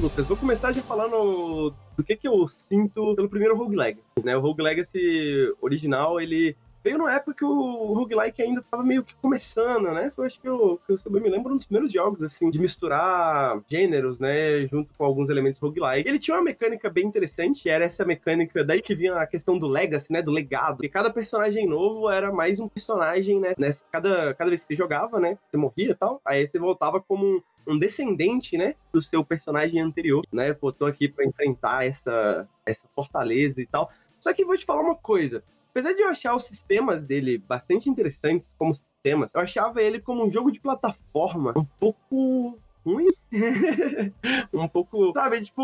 Lucas, 0.01 0.25
vou 0.25 0.35
começar 0.35 0.71
já 0.71 0.81
falando 0.81 1.71
do 1.95 2.03
que, 2.03 2.15
que 2.15 2.27
eu 2.27 2.47
sinto 2.47 3.15
pelo 3.15 3.29
primeiro 3.29 3.55
Rogue 3.55 3.75
Legacy, 3.75 4.01
né? 4.23 4.35
O 4.35 4.39
Rogue 4.39 4.63
Legacy 4.63 5.53
original, 5.61 6.19
ele 6.19 6.55
veio 6.83 6.97
numa 6.97 7.13
época 7.13 7.33
que 7.33 7.45
o 7.45 7.93
roguelike 7.93 8.41
ainda 8.41 8.63
tava 8.69 8.83
meio 8.83 9.03
que 9.03 9.15
começando, 9.15 9.91
né? 9.91 10.11
Foi, 10.15 10.25
acho 10.25 10.39
que 10.39 10.47
eu, 10.47 10.79
que 10.85 10.93
eu 10.93 11.11
me 11.11 11.29
lembro, 11.29 11.53
um 11.53 11.55
dos 11.55 11.65
primeiros 11.65 11.91
jogos, 11.91 12.23
assim, 12.23 12.49
de 12.49 12.59
misturar 12.59 13.61
gêneros, 13.67 14.19
né? 14.19 14.65
Junto 14.67 14.93
com 14.97 15.05
alguns 15.05 15.29
elementos 15.29 15.59
roguelike. 15.59 16.07
Ele 16.07 16.19
tinha 16.19 16.37
uma 16.37 16.43
mecânica 16.43 16.89
bem 16.89 17.05
interessante, 17.05 17.69
era 17.69 17.85
essa 17.85 18.05
mecânica, 18.05 18.63
daí 18.63 18.81
que 18.81 18.95
vinha 18.95 19.15
a 19.15 19.27
questão 19.27 19.57
do 19.57 19.67
legacy, 19.67 20.11
né? 20.11 20.21
Do 20.21 20.31
legado. 20.31 20.83
E 20.83 20.89
cada 20.89 21.09
personagem 21.09 21.67
novo 21.67 22.09
era 22.09 22.31
mais 22.31 22.59
um 22.59 22.67
personagem, 22.67 23.39
né? 23.39 23.53
Nessa, 23.57 23.85
cada, 23.91 24.33
cada 24.33 24.49
vez 24.49 24.61
que 24.61 24.67
você 24.67 24.75
jogava, 24.75 25.19
né? 25.19 25.37
Você 25.45 25.57
morria 25.57 25.91
e 25.91 25.95
tal, 25.95 26.21
aí 26.25 26.47
você 26.47 26.59
voltava 26.59 26.99
como 27.01 27.25
um 27.25 27.41
um 27.67 27.77
descendente, 27.77 28.57
né, 28.57 28.75
do 28.91 29.01
seu 29.01 29.23
personagem 29.23 29.79
anterior, 29.81 30.25
né? 30.31 30.53
Pô, 30.53 30.71
tô 30.71 30.85
aqui 30.85 31.07
para 31.07 31.25
enfrentar 31.25 31.85
essa, 31.85 32.47
essa 32.65 32.87
fortaleza 32.95 33.61
e 33.61 33.67
tal. 33.67 33.91
Só 34.19 34.33
que 34.33 34.45
vou 34.45 34.57
te 34.57 34.65
falar 34.65 34.81
uma 34.81 34.95
coisa. 34.95 35.43
Apesar 35.71 35.93
de 35.93 36.01
eu 36.01 36.09
achar 36.09 36.35
os 36.35 36.43
sistemas 36.43 37.01
dele 37.01 37.37
bastante 37.37 37.89
interessantes 37.89 38.53
como 38.57 38.73
sistemas, 38.73 39.33
eu 39.33 39.41
achava 39.41 39.81
ele 39.81 39.99
como 39.99 40.25
um 40.25 40.31
jogo 40.31 40.51
de 40.51 40.59
plataforma 40.59 41.53
um 41.55 41.65
pouco 41.79 42.59
ruim. 42.85 43.07
um 44.53 44.67
pouco, 44.67 45.13
sabe, 45.13 45.39
tipo, 45.41 45.63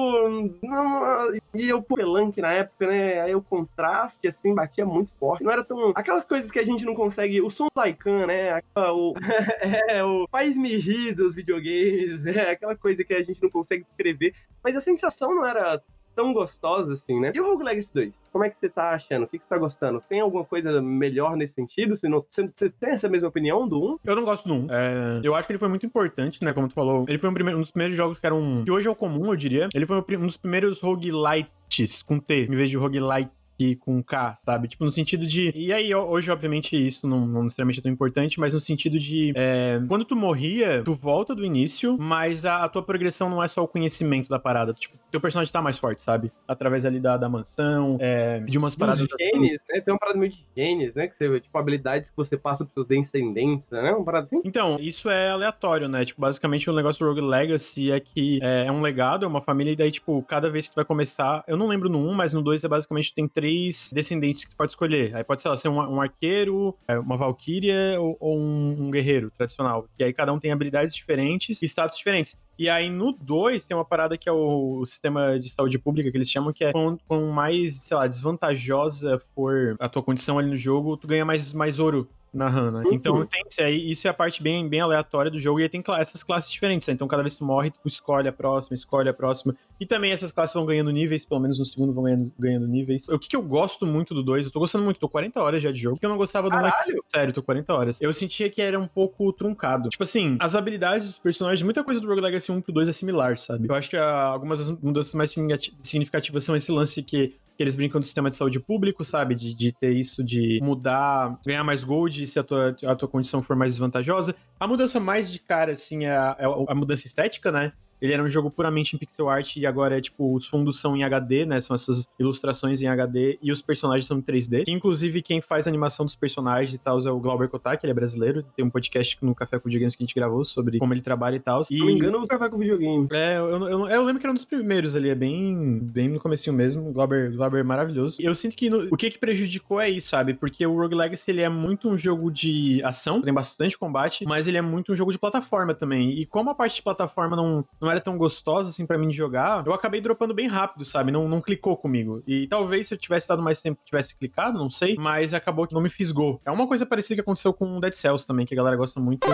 não, 0.63 1.33
e 1.53 1.67
eu 1.67 1.81
Pelanque 1.81 2.41
na 2.41 2.53
época, 2.53 2.87
né? 2.87 3.19
Aí 3.21 3.35
o 3.35 3.41
contraste 3.41 4.27
assim 4.27 4.55
batia 4.55 4.85
muito 4.85 5.11
forte. 5.19 5.43
Não 5.43 5.51
era 5.51 5.63
tão 5.63 5.91
aquelas 5.95 6.25
coisas 6.25 6.49
que 6.49 6.59
a 6.59 6.63
gente 6.63 6.85
não 6.85 6.95
consegue, 6.95 7.41
o 7.41 7.49
som 7.49 7.67
Zaikan, 7.77 8.27
né? 8.27 8.61
O 8.75 9.13
é, 9.89 10.03
o 10.03 10.27
faz-me 10.31 10.75
rir 10.77 11.13
dos 11.13 11.35
videogames, 11.35 12.21
né? 12.21 12.51
Aquela 12.51 12.75
coisa 12.75 13.03
que 13.03 13.13
a 13.13 13.23
gente 13.23 13.41
não 13.41 13.49
consegue 13.49 13.83
descrever, 13.83 14.33
mas 14.63 14.77
a 14.77 14.81
sensação 14.81 15.35
não 15.35 15.45
era 15.45 15.81
tão 16.17 16.33
gostosa 16.33 16.93
assim, 16.93 17.19
né? 17.19 17.31
E 17.35 17.39
o 17.39 17.45
Rogue 17.45 17.63
Legacy 17.63 17.93
2? 17.93 18.25
Como 18.33 18.43
é 18.43 18.49
que 18.49 18.57
você 18.57 18.67
tá 18.67 18.89
achando? 18.89 19.23
O 19.23 19.27
que, 19.27 19.37
que 19.37 19.43
você 19.43 19.49
tá 19.49 19.57
gostando? 19.57 20.03
Tem 20.09 20.19
alguma 20.19 20.43
coisa 20.43 20.81
melhor 20.81 21.37
nesse 21.37 21.53
sentido? 21.53 21.95
Você, 21.95 22.09
não, 22.09 22.25
você, 22.27 22.71
tem 22.71 22.89
essa 22.89 23.07
mesma 23.07 23.29
opinião 23.29 23.67
do 23.67 23.93
1? 23.93 23.99
Eu 24.03 24.15
não 24.15 24.25
gosto 24.25 24.47
do 24.47 24.55
1. 24.55 24.67
É, 24.71 25.21
eu 25.23 25.35
acho 25.35 25.45
que 25.45 25.51
ele 25.53 25.59
foi 25.59 25.69
muito 25.69 25.85
importante, 25.85 26.43
né? 26.43 26.51
Como 26.53 26.67
tu 26.67 26.73
falou. 26.73 27.05
Ele 27.07 27.19
foi 27.19 27.29
um, 27.29 27.33
primeiro, 27.33 27.59
um 27.59 27.61
dos 27.61 27.69
primeiros 27.69 27.95
jogos 27.95 28.19
que 28.19 28.25
eram. 28.25 28.63
que 28.65 28.71
hoje 28.71 28.87
é 28.87 28.91
o 28.91 28.95
comum, 28.95 29.27
eu 29.27 29.35
diria. 29.35 29.69
Ele 29.75 29.85
foi 29.85 29.97
um 29.97 30.25
dos 30.25 30.37
primeiros 30.37 30.81
roguelites 30.81 32.01
com 32.01 32.19
T, 32.19 32.45
em 32.45 32.55
vez 32.55 32.71
de 32.71 32.77
roguelite 32.77 33.29
com 33.77 34.01
K, 34.03 34.35
sabe? 34.43 34.67
Tipo, 34.67 34.85
no 34.85 34.91
sentido 34.91 35.25
de. 35.25 35.51
E 35.55 35.73
aí, 35.73 35.93
hoje, 35.93 36.31
obviamente, 36.31 36.75
isso 36.75 37.07
não, 37.07 37.25
não 37.25 37.43
necessariamente 37.43 37.79
é 37.79 37.83
tão 37.83 37.91
importante, 37.91 38.39
mas 38.39 38.53
no 38.53 38.59
sentido 38.59 38.99
de. 38.99 39.33
É, 39.35 39.81
quando 39.87 40.05
tu 40.05 40.15
morria, 40.15 40.81
tu 40.83 40.93
volta 40.93 41.33
do 41.33 41.43
início, 41.43 41.97
mas 41.97 42.45
a, 42.45 42.63
a, 42.63 42.69
tua 42.69 42.83
progressão 42.83 43.29
não 43.29 43.43
é 43.43 43.47
só 43.47 43.63
o 43.63 43.67
conhecimento 43.67 44.29
da 44.29 44.39
parada. 44.39 44.73
Tipo, 44.73 44.97
teu 45.11 45.19
personagem 45.19 45.51
tá 45.51 45.61
mais 45.61 45.77
forte, 45.77 46.03
sabe? 46.03 46.31
Através 46.47 46.85
ali 46.85 46.99
da, 46.99 47.17
da 47.17 47.29
mansão, 47.29 47.97
é, 47.99 48.39
de 48.39 48.57
umas 48.57 48.75
paradas. 48.75 48.99
Dos 48.99 49.09
genes, 49.19 49.59
né? 49.69 49.81
Tem 49.81 49.93
uma 49.93 49.99
parada 49.99 50.19
meio 50.19 50.31
de 50.31 50.45
genes, 50.55 50.95
né? 50.95 51.07
Que 51.07 51.15
você, 51.15 51.39
tipo, 51.39 51.57
habilidades 51.57 52.09
que 52.09 52.17
você 52.17 52.37
passa 52.37 52.63
pros 52.63 52.73
seus 52.73 52.87
descendentes, 52.87 53.69
né? 53.69 53.91
Uma 53.91 54.03
parada 54.03 54.25
assim. 54.25 54.41
Então, 54.43 54.77
isso 54.79 55.09
é 55.09 55.29
aleatório, 55.29 55.87
né? 55.87 56.05
Tipo, 56.05 56.21
basicamente 56.21 56.69
o 56.69 56.73
negócio 56.73 57.03
do 57.03 57.09
Rogue 57.09 57.21
Legacy 57.21 57.91
é 57.91 57.99
que 57.99 58.39
é, 58.41 58.65
é 58.67 58.71
um 58.71 58.81
legado, 58.81 59.25
é 59.25 59.27
uma 59.27 59.41
família, 59.41 59.71
e 59.71 59.75
daí, 59.75 59.91
tipo, 59.91 60.21
cada 60.23 60.49
vez 60.49 60.67
que 60.67 60.73
tu 60.73 60.75
vai 60.75 60.85
começar. 60.85 61.43
Eu 61.47 61.57
não 61.57 61.67
lembro 61.67 61.89
no 61.89 61.99
1, 62.09 62.13
mas 62.13 62.33
no 62.33 62.41
2 62.41 62.63
é 62.63 62.67
basicamente 62.67 63.13
tem 63.13 63.27
três 63.27 63.46
três 63.47 63.89
descendentes 63.93 64.43
que 64.43 64.51
tu 64.51 64.57
pode 64.57 64.71
escolher. 64.71 65.15
Aí 65.15 65.23
pode, 65.23 65.41
sei 65.41 65.49
lá, 65.49 65.55
ser 65.55 65.69
um, 65.69 65.77
um 65.77 66.01
arqueiro, 66.01 66.75
é, 66.85 66.99
uma 66.99 67.15
valquíria 67.15 67.95
ou, 67.97 68.17
ou 68.19 68.37
um, 68.37 68.75
um, 68.87 68.91
guerreiro 68.91 69.31
tradicional. 69.31 69.87
E 69.97 70.03
aí 70.03 70.11
cada 70.11 70.33
um 70.33 70.39
tem 70.39 70.51
habilidades 70.51 70.93
diferentes 70.93 71.61
e 71.61 71.65
status 71.65 71.97
diferentes. 71.97 72.35
E 72.59 72.69
aí 72.69 72.89
no 72.89 73.13
2 73.13 73.63
tem 73.63 73.77
uma 73.77 73.85
parada 73.85 74.17
que 74.17 74.27
é 74.27 74.31
o, 74.31 74.83
sistema 74.85 75.39
de 75.39 75.49
saúde 75.49 75.79
pública 75.79 76.11
que 76.11 76.17
eles 76.17 76.29
chamam, 76.29 76.51
que 76.51 76.65
é 76.65 76.73
com 76.73 77.31
mais, 77.31 77.83
sei 77.83 77.95
lá, 77.95 78.05
desvantajosa 78.05 79.21
for 79.33 79.77
a 79.79 79.87
tua 79.87 80.03
condição 80.03 80.37
ali 80.37 80.49
no 80.49 80.57
jogo, 80.57 80.97
tu 80.97 81.07
ganha 81.07 81.23
mais, 81.23 81.53
mais 81.53 81.79
ouro 81.79 82.09
na 82.33 82.47
Hana. 82.47 82.79
Uhum. 82.79 82.93
Então 82.93 83.25
tem 83.25 83.43
isso 83.89 84.07
é 84.07 84.09
a 84.09 84.13
parte 84.13 84.41
bem, 84.41 84.67
bem 84.67 84.79
aleatória 84.79 85.31
do 85.31 85.39
jogo, 85.39 85.59
e 85.59 85.63
aí 85.63 85.69
tem 85.69 85.83
essas 85.99 86.23
classes 86.23 86.51
diferentes, 86.51 86.87
né? 86.87 86.93
Então 86.93 87.07
cada 87.07 87.23
vez 87.23 87.33
que 87.33 87.39
tu 87.39 87.45
morre, 87.45 87.71
tu 87.71 87.87
escolhe 87.87 88.27
a 88.27 88.33
próxima, 88.33 88.75
escolhe 88.75 89.09
a 89.09 89.13
próxima. 89.13 89.55
E 89.79 89.85
também 89.85 90.11
essas 90.11 90.31
classes 90.31 90.53
vão 90.55 90.65
ganhando 90.65 90.89
níveis, 90.91 91.23
pelo 91.23 91.39
menos 91.39 91.59
no 91.59 91.65
segundo 91.65 91.93
vão 91.93 92.03
ganhando, 92.03 92.31
ganhando 92.37 92.67
níveis. 92.67 93.07
O 93.09 93.19
que, 93.19 93.29
que 93.29 93.35
eu 93.35 93.41
gosto 93.41 93.85
muito 93.85 94.13
do 94.13 94.23
2, 94.23 94.47
eu 94.47 94.51
tô 94.51 94.59
gostando 94.59 94.83
muito, 94.83 94.99
tô 94.99 95.07
40 95.07 95.41
horas 95.41 95.61
já 95.61 95.71
de 95.71 95.79
jogo, 95.79 95.95
porque 95.95 96.05
eu 96.05 96.09
não 96.09 96.17
gostava 96.17 96.49
do 96.49 96.55
Caralho. 96.55 97.03
Sério, 97.07 97.33
tô 97.33 97.43
40 97.43 97.73
horas. 97.73 98.01
Eu 98.01 98.11
sentia 98.11 98.49
que 98.49 98.61
era 98.61 98.79
um 98.79 98.87
pouco 98.87 99.31
truncado. 99.33 99.89
Tipo 99.89 100.03
assim, 100.03 100.35
as 100.39 100.55
habilidades 100.55 101.07
dos 101.07 101.19
personagens, 101.19 101.61
muita 101.61 101.83
coisa 101.83 102.01
do 102.01 102.07
Rogue 102.07 102.21
Legacy 102.21 102.51
1 102.51 102.61
pro 102.61 102.73
2 102.73 102.89
é 102.89 102.91
similar, 102.91 103.37
sabe? 103.37 103.67
Eu 103.69 103.75
acho 103.75 103.89
que 103.89 103.97
ah, 103.97 104.23
algumas 104.23 104.59
das 104.59 104.71
mudanças 104.71 105.13
mais 105.13 105.33
significativas 105.81 106.43
são 106.43 106.55
esse 106.55 106.71
lance 106.71 107.03
que 107.03 107.35
eles 107.59 107.75
brincam 107.75 107.99
do 107.99 108.05
sistema 108.05 108.29
de 108.29 108.35
saúde 108.35 108.59
público, 108.59 109.03
sabe? 109.03 109.35
De, 109.35 109.53
de 109.53 109.71
ter 109.71 109.91
isso 109.91 110.23
de 110.23 110.59
mudar, 110.61 111.39
ganhar 111.45 111.63
mais 111.63 111.83
gold 111.83 112.25
se 112.27 112.39
a 112.39 112.43
tua, 112.43 112.75
a 112.85 112.95
tua 112.95 113.07
condição 113.07 113.41
for 113.41 113.55
mais 113.55 113.73
desvantajosa. 113.73 114.35
A 114.59 114.67
mudança 114.67 114.99
mais 114.99 115.31
de 115.31 115.39
cara, 115.39 115.73
assim, 115.73 116.05
é 116.05 116.15
a, 116.15 116.35
é 116.39 116.45
a 116.45 116.75
mudança 116.75 117.07
estética, 117.07 117.51
né? 117.51 117.73
Ele 118.01 118.13
era 118.13 118.23
um 118.23 118.29
jogo 118.29 118.49
puramente 118.49 118.95
em 118.95 118.99
pixel 118.99 119.29
art 119.29 119.55
e 119.55 119.65
agora 119.65 119.97
é 119.97 120.01
tipo, 120.01 120.33
os 120.33 120.45
fundos 120.45 120.79
são 120.79 120.95
em 120.95 121.03
HD, 121.03 121.45
né? 121.45 121.59
São 121.59 121.75
essas 121.75 122.07
ilustrações 122.19 122.81
em 122.81 122.87
HD 122.87 123.37
e 123.41 123.51
os 123.51 123.61
personagens 123.61 124.05
são 124.05 124.17
em 124.17 124.21
3D. 124.21 124.65
Que, 124.65 124.71
inclusive, 124.71 125.21
quem 125.21 125.41
faz 125.41 125.67
a 125.67 125.69
animação 125.69 126.05
dos 126.05 126.15
personagens 126.15 126.73
e 126.73 126.77
tal 126.77 126.99
é 126.99 127.11
o 127.11 127.19
Glauber 127.19 127.49
Kotak, 127.49 127.83
ele 127.83 127.91
é 127.91 127.93
brasileiro. 127.93 128.43
Tem 128.55 128.63
um 128.63 128.69
podcast 128.69 129.17
no 129.21 129.35
Café 129.35 129.59
com 129.59 129.65
Videogames 129.65 129.95
que 129.95 130.03
a 130.03 130.05
gente 130.05 130.15
gravou 130.15 130.43
sobre 130.43 130.79
como 130.79 130.93
ele 130.93 131.01
trabalha 131.01 131.35
e 131.35 131.39
tal. 131.39 131.63
Se 131.63 131.77
não 131.77 131.85
me 131.85 131.93
engano, 131.93 132.23
o 132.23 132.27
Café 132.27 132.49
com 132.49 132.57
Videogame. 132.57 133.07
É, 133.11 133.37
eu, 133.37 133.47
eu, 133.47 133.67
eu, 133.67 133.87
eu, 133.87 134.03
lembro 134.03 134.19
que 134.19 134.25
era 134.25 134.31
um 134.31 134.35
dos 134.35 134.45
primeiros 134.45 134.95
ali, 134.95 135.09
é 135.09 135.15
bem, 135.15 135.79
bem 135.81 136.09
no 136.09 136.19
comecinho 136.19 136.55
mesmo. 136.55 136.89
O 136.89 136.93
Glauber, 136.93 137.31
Glauber 137.35 137.59
é 137.59 137.63
maravilhoso. 137.63 138.21
E 138.21 138.25
eu 138.25 138.35
sinto 138.35 138.55
que 138.55 138.69
no, 138.69 138.87
o 138.91 138.97
que 138.97 139.09
que 139.09 139.17
prejudicou 139.17 139.79
é 139.79 139.89
isso, 139.89 140.09
sabe? 140.09 140.33
Porque 140.33 140.65
o 140.65 140.75
Rogue 140.75 140.95
Legacy, 140.95 141.31
ele 141.31 141.41
é 141.41 141.49
muito 141.49 141.89
um 141.89 141.97
jogo 141.97 142.31
de 142.31 142.81
ação, 142.83 143.21
tem 143.21 143.33
bastante 143.33 143.77
combate, 143.77 144.25
mas 144.25 144.47
ele 144.47 144.57
é 144.57 144.61
muito 144.61 144.91
um 144.91 144.95
jogo 144.95 145.11
de 145.11 145.17
plataforma 145.17 145.73
também. 145.73 146.11
E 146.11 146.25
como 146.25 146.49
a 146.49 146.55
parte 146.55 146.77
de 146.77 146.81
plataforma 146.81 147.35
não, 147.35 147.65
não 147.79 147.86
era 147.89 148.01
tão 148.01 148.17
gostosa, 148.17 148.69
assim 148.69 148.85
para 148.85 148.97
mim 148.97 149.07
de 149.07 149.15
jogar, 149.15 149.65
eu 149.65 149.73
acabei 149.73 150.01
dropando 150.01 150.33
bem 150.33 150.47
rápido, 150.47 150.85
sabe? 150.85 151.11
Não, 151.11 151.27
não 151.27 151.41
clicou 151.41 151.75
comigo. 151.77 152.23
E 152.25 152.47
talvez 152.47 152.87
se 152.87 152.93
eu 152.93 152.97
tivesse 152.97 153.27
dado 153.27 153.41
mais 153.41 153.61
tempo, 153.61 153.79
tivesse 153.85 154.15
clicado, 154.15 154.57
não 154.57 154.69
sei, 154.69 154.95
mas 154.97 155.33
acabou 155.33 155.67
que 155.67 155.73
não 155.73 155.81
me 155.81 155.89
fisgou. 155.89 156.41
É 156.45 156.51
uma 156.51 156.67
coisa 156.67 156.85
parecida 156.85 157.15
que 157.15 157.21
aconteceu 157.21 157.53
com 157.53 157.79
Dead 157.79 157.93
Cells 157.93 158.25
também, 158.25 158.45
que 158.45 158.53
a 158.53 158.57
galera 158.57 158.75
gosta 158.75 158.99
muito. 158.99 159.27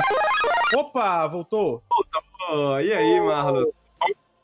Opa, 0.76 1.28
voltou! 1.28 1.84
Pô, 1.90 2.80
e 2.80 2.92
aí, 2.92 3.22
Marlon? 3.22 3.66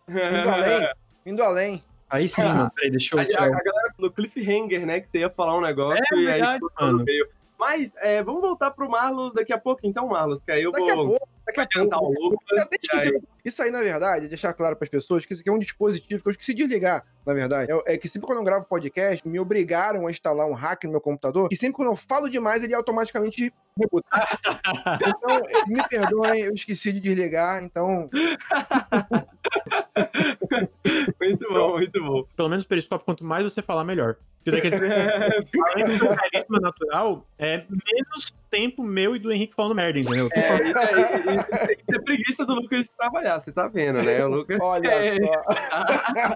Indo 0.08 0.50
além, 0.50 0.90
indo 1.26 1.44
além. 1.44 1.84
Aí 2.10 2.28
sim, 2.28 2.42
mano. 2.42 2.72
Peraí, 2.76 2.92
deixa 2.92 3.16
eu. 3.16 3.20
A, 3.20 3.22
a, 3.22 3.46
a, 3.46 3.50
galera 3.50 3.94
no 3.98 4.12
cliffhanger, 4.12 4.86
né? 4.86 5.00
Que 5.00 5.10
você 5.10 5.20
ia 5.20 5.30
falar 5.30 5.58
um 5.58 5.62
negócio 5.62 6.04
é, 6.14 6.18
e 6.18 6.26
verdade, 6.26 6.66
aí 6.78 6.86
mano. 6.86 7.06
Veio. 7.06 7.28
Mas 7.58 7.94
é, 7.98 8.24
vamos 8.24 8.42
voltar 8.42 8.72
pro 8.72 8.90
Marlos 8.90 9.34
daqui 9.34 9.52
a 9.52 9.58
pouco, 9.58 9.82
então, 9.84 10.08
Marlos, 10.08 10.42
que 10.42 10.52
aí 10.52 10.64
eu 10.64 10.72
daqui 10.72 10.94
vou. 10.96 11.20
Daqui 11.56 11.80
a 11.80 11.86
pouco. 11.88 12.14
Lucas. 12.22 12.70
Aí... 12.94 13.22
Isso 13.44 13.64
aí, 13.64 13.72
na 13.72 13.82
verdade, 13.82 14.28
deixar 14.28 14.54
claro 14.54 14.76
para 14.76 14.86
as 14.86 14.90
pessoas 14.90 15.26
que 15.26 15.34
isso 15.34 15.42
aqui 15.42 15.50
é 15.50 15.54
um 15.54 15.60
dispositivo 15.60 16.22
que 16.22 16.28
eu 16.28 16.32
esqueci 16.32 16.54
de 16.54 16.68
ligar, 16.68 17.06
na 17.26 17.34
verdade. 17.34 17.72
É, 17.72 17.94
é, 17.94 17.98
que 17.98 18.08
sempre 18.08 18.28
quando 18.28 18.40
eu 18.40 18.44
gravo 18.44 18.66
podcast, 18.66 19.28
me 19.28 19.40
obrigaram 19.40 20.06
a 20.08 20.12
instalar 20.12 20.46
um 20.48 20.54
hack 20.54 20.84
no 20.84 20.92
meu 20.92 21.02
computador, 21.02 21.48
e 21.52 21.56
sempre 21.56 21.76
quando 21.76 21.90
eu 21.90 21.96
falo 21.96 22.30
demais, 22.30 22.64
ele 22.64 22.74
automaticamente 22.74 23.54
rebuta. 23.78 24.08
então, 25.08 25.42
me 25.68 25.88
perdoem, 25.88 26.42
eu 26.42 26.54
esqueci 26.54 26.92
de 26.92 27.00
desligar, 27.00 27.64
então. 27.64 28.10
muito 31.20 31.50
bom, 31.50 31.78
muito 31.78 32.04
bom. 32.04 32.24
Pelo 32.36 32.50
menos 32.50 32.66
o 32.66 32.68
periscópio, 32.68 33.06
quanto 33.06 33.24
mais 33.24 33.44
você 33.44 33.62
falar, 33.62 33.84
melhor. 33.84 34.18
Daquele... 34.46 34.76
Além 35.76 35.98
do 35.98 36.08
carisma 36.08 36.60
natural, 36.60 37.26
é 37.38 37.58
menos 37.70 38.34
tempo 38.50 38.84
meu 38.84 39.16
e 39.16 39.20
do 39.20 39.32
Henrique 39.32 39.54
falando 39.56 39.76
merda, 39.76 40.00
entendeu? 40.00 40.30
É, 40.34 40.70
isso 40.70 40.80
aí. 40.80 41.39
Isso, 41.40 41.72
isso 41.72 41.96
é 41.96 42.00
preguiça 42.02 42.46
do 42.46 42.54
Lucas 42.56 42.86
de 42.86 42.92
trabalhar, 42.92 43.40
você 43.40 43.52
tá 43.52 43.68
vendo, 43.68 44.02
né? 44.04 44.26
O 44.26 44.30
Lucas. 44.30 44.58
Olha 44.62 44.88
É. 44.88 45.18
só. 45.18 45.44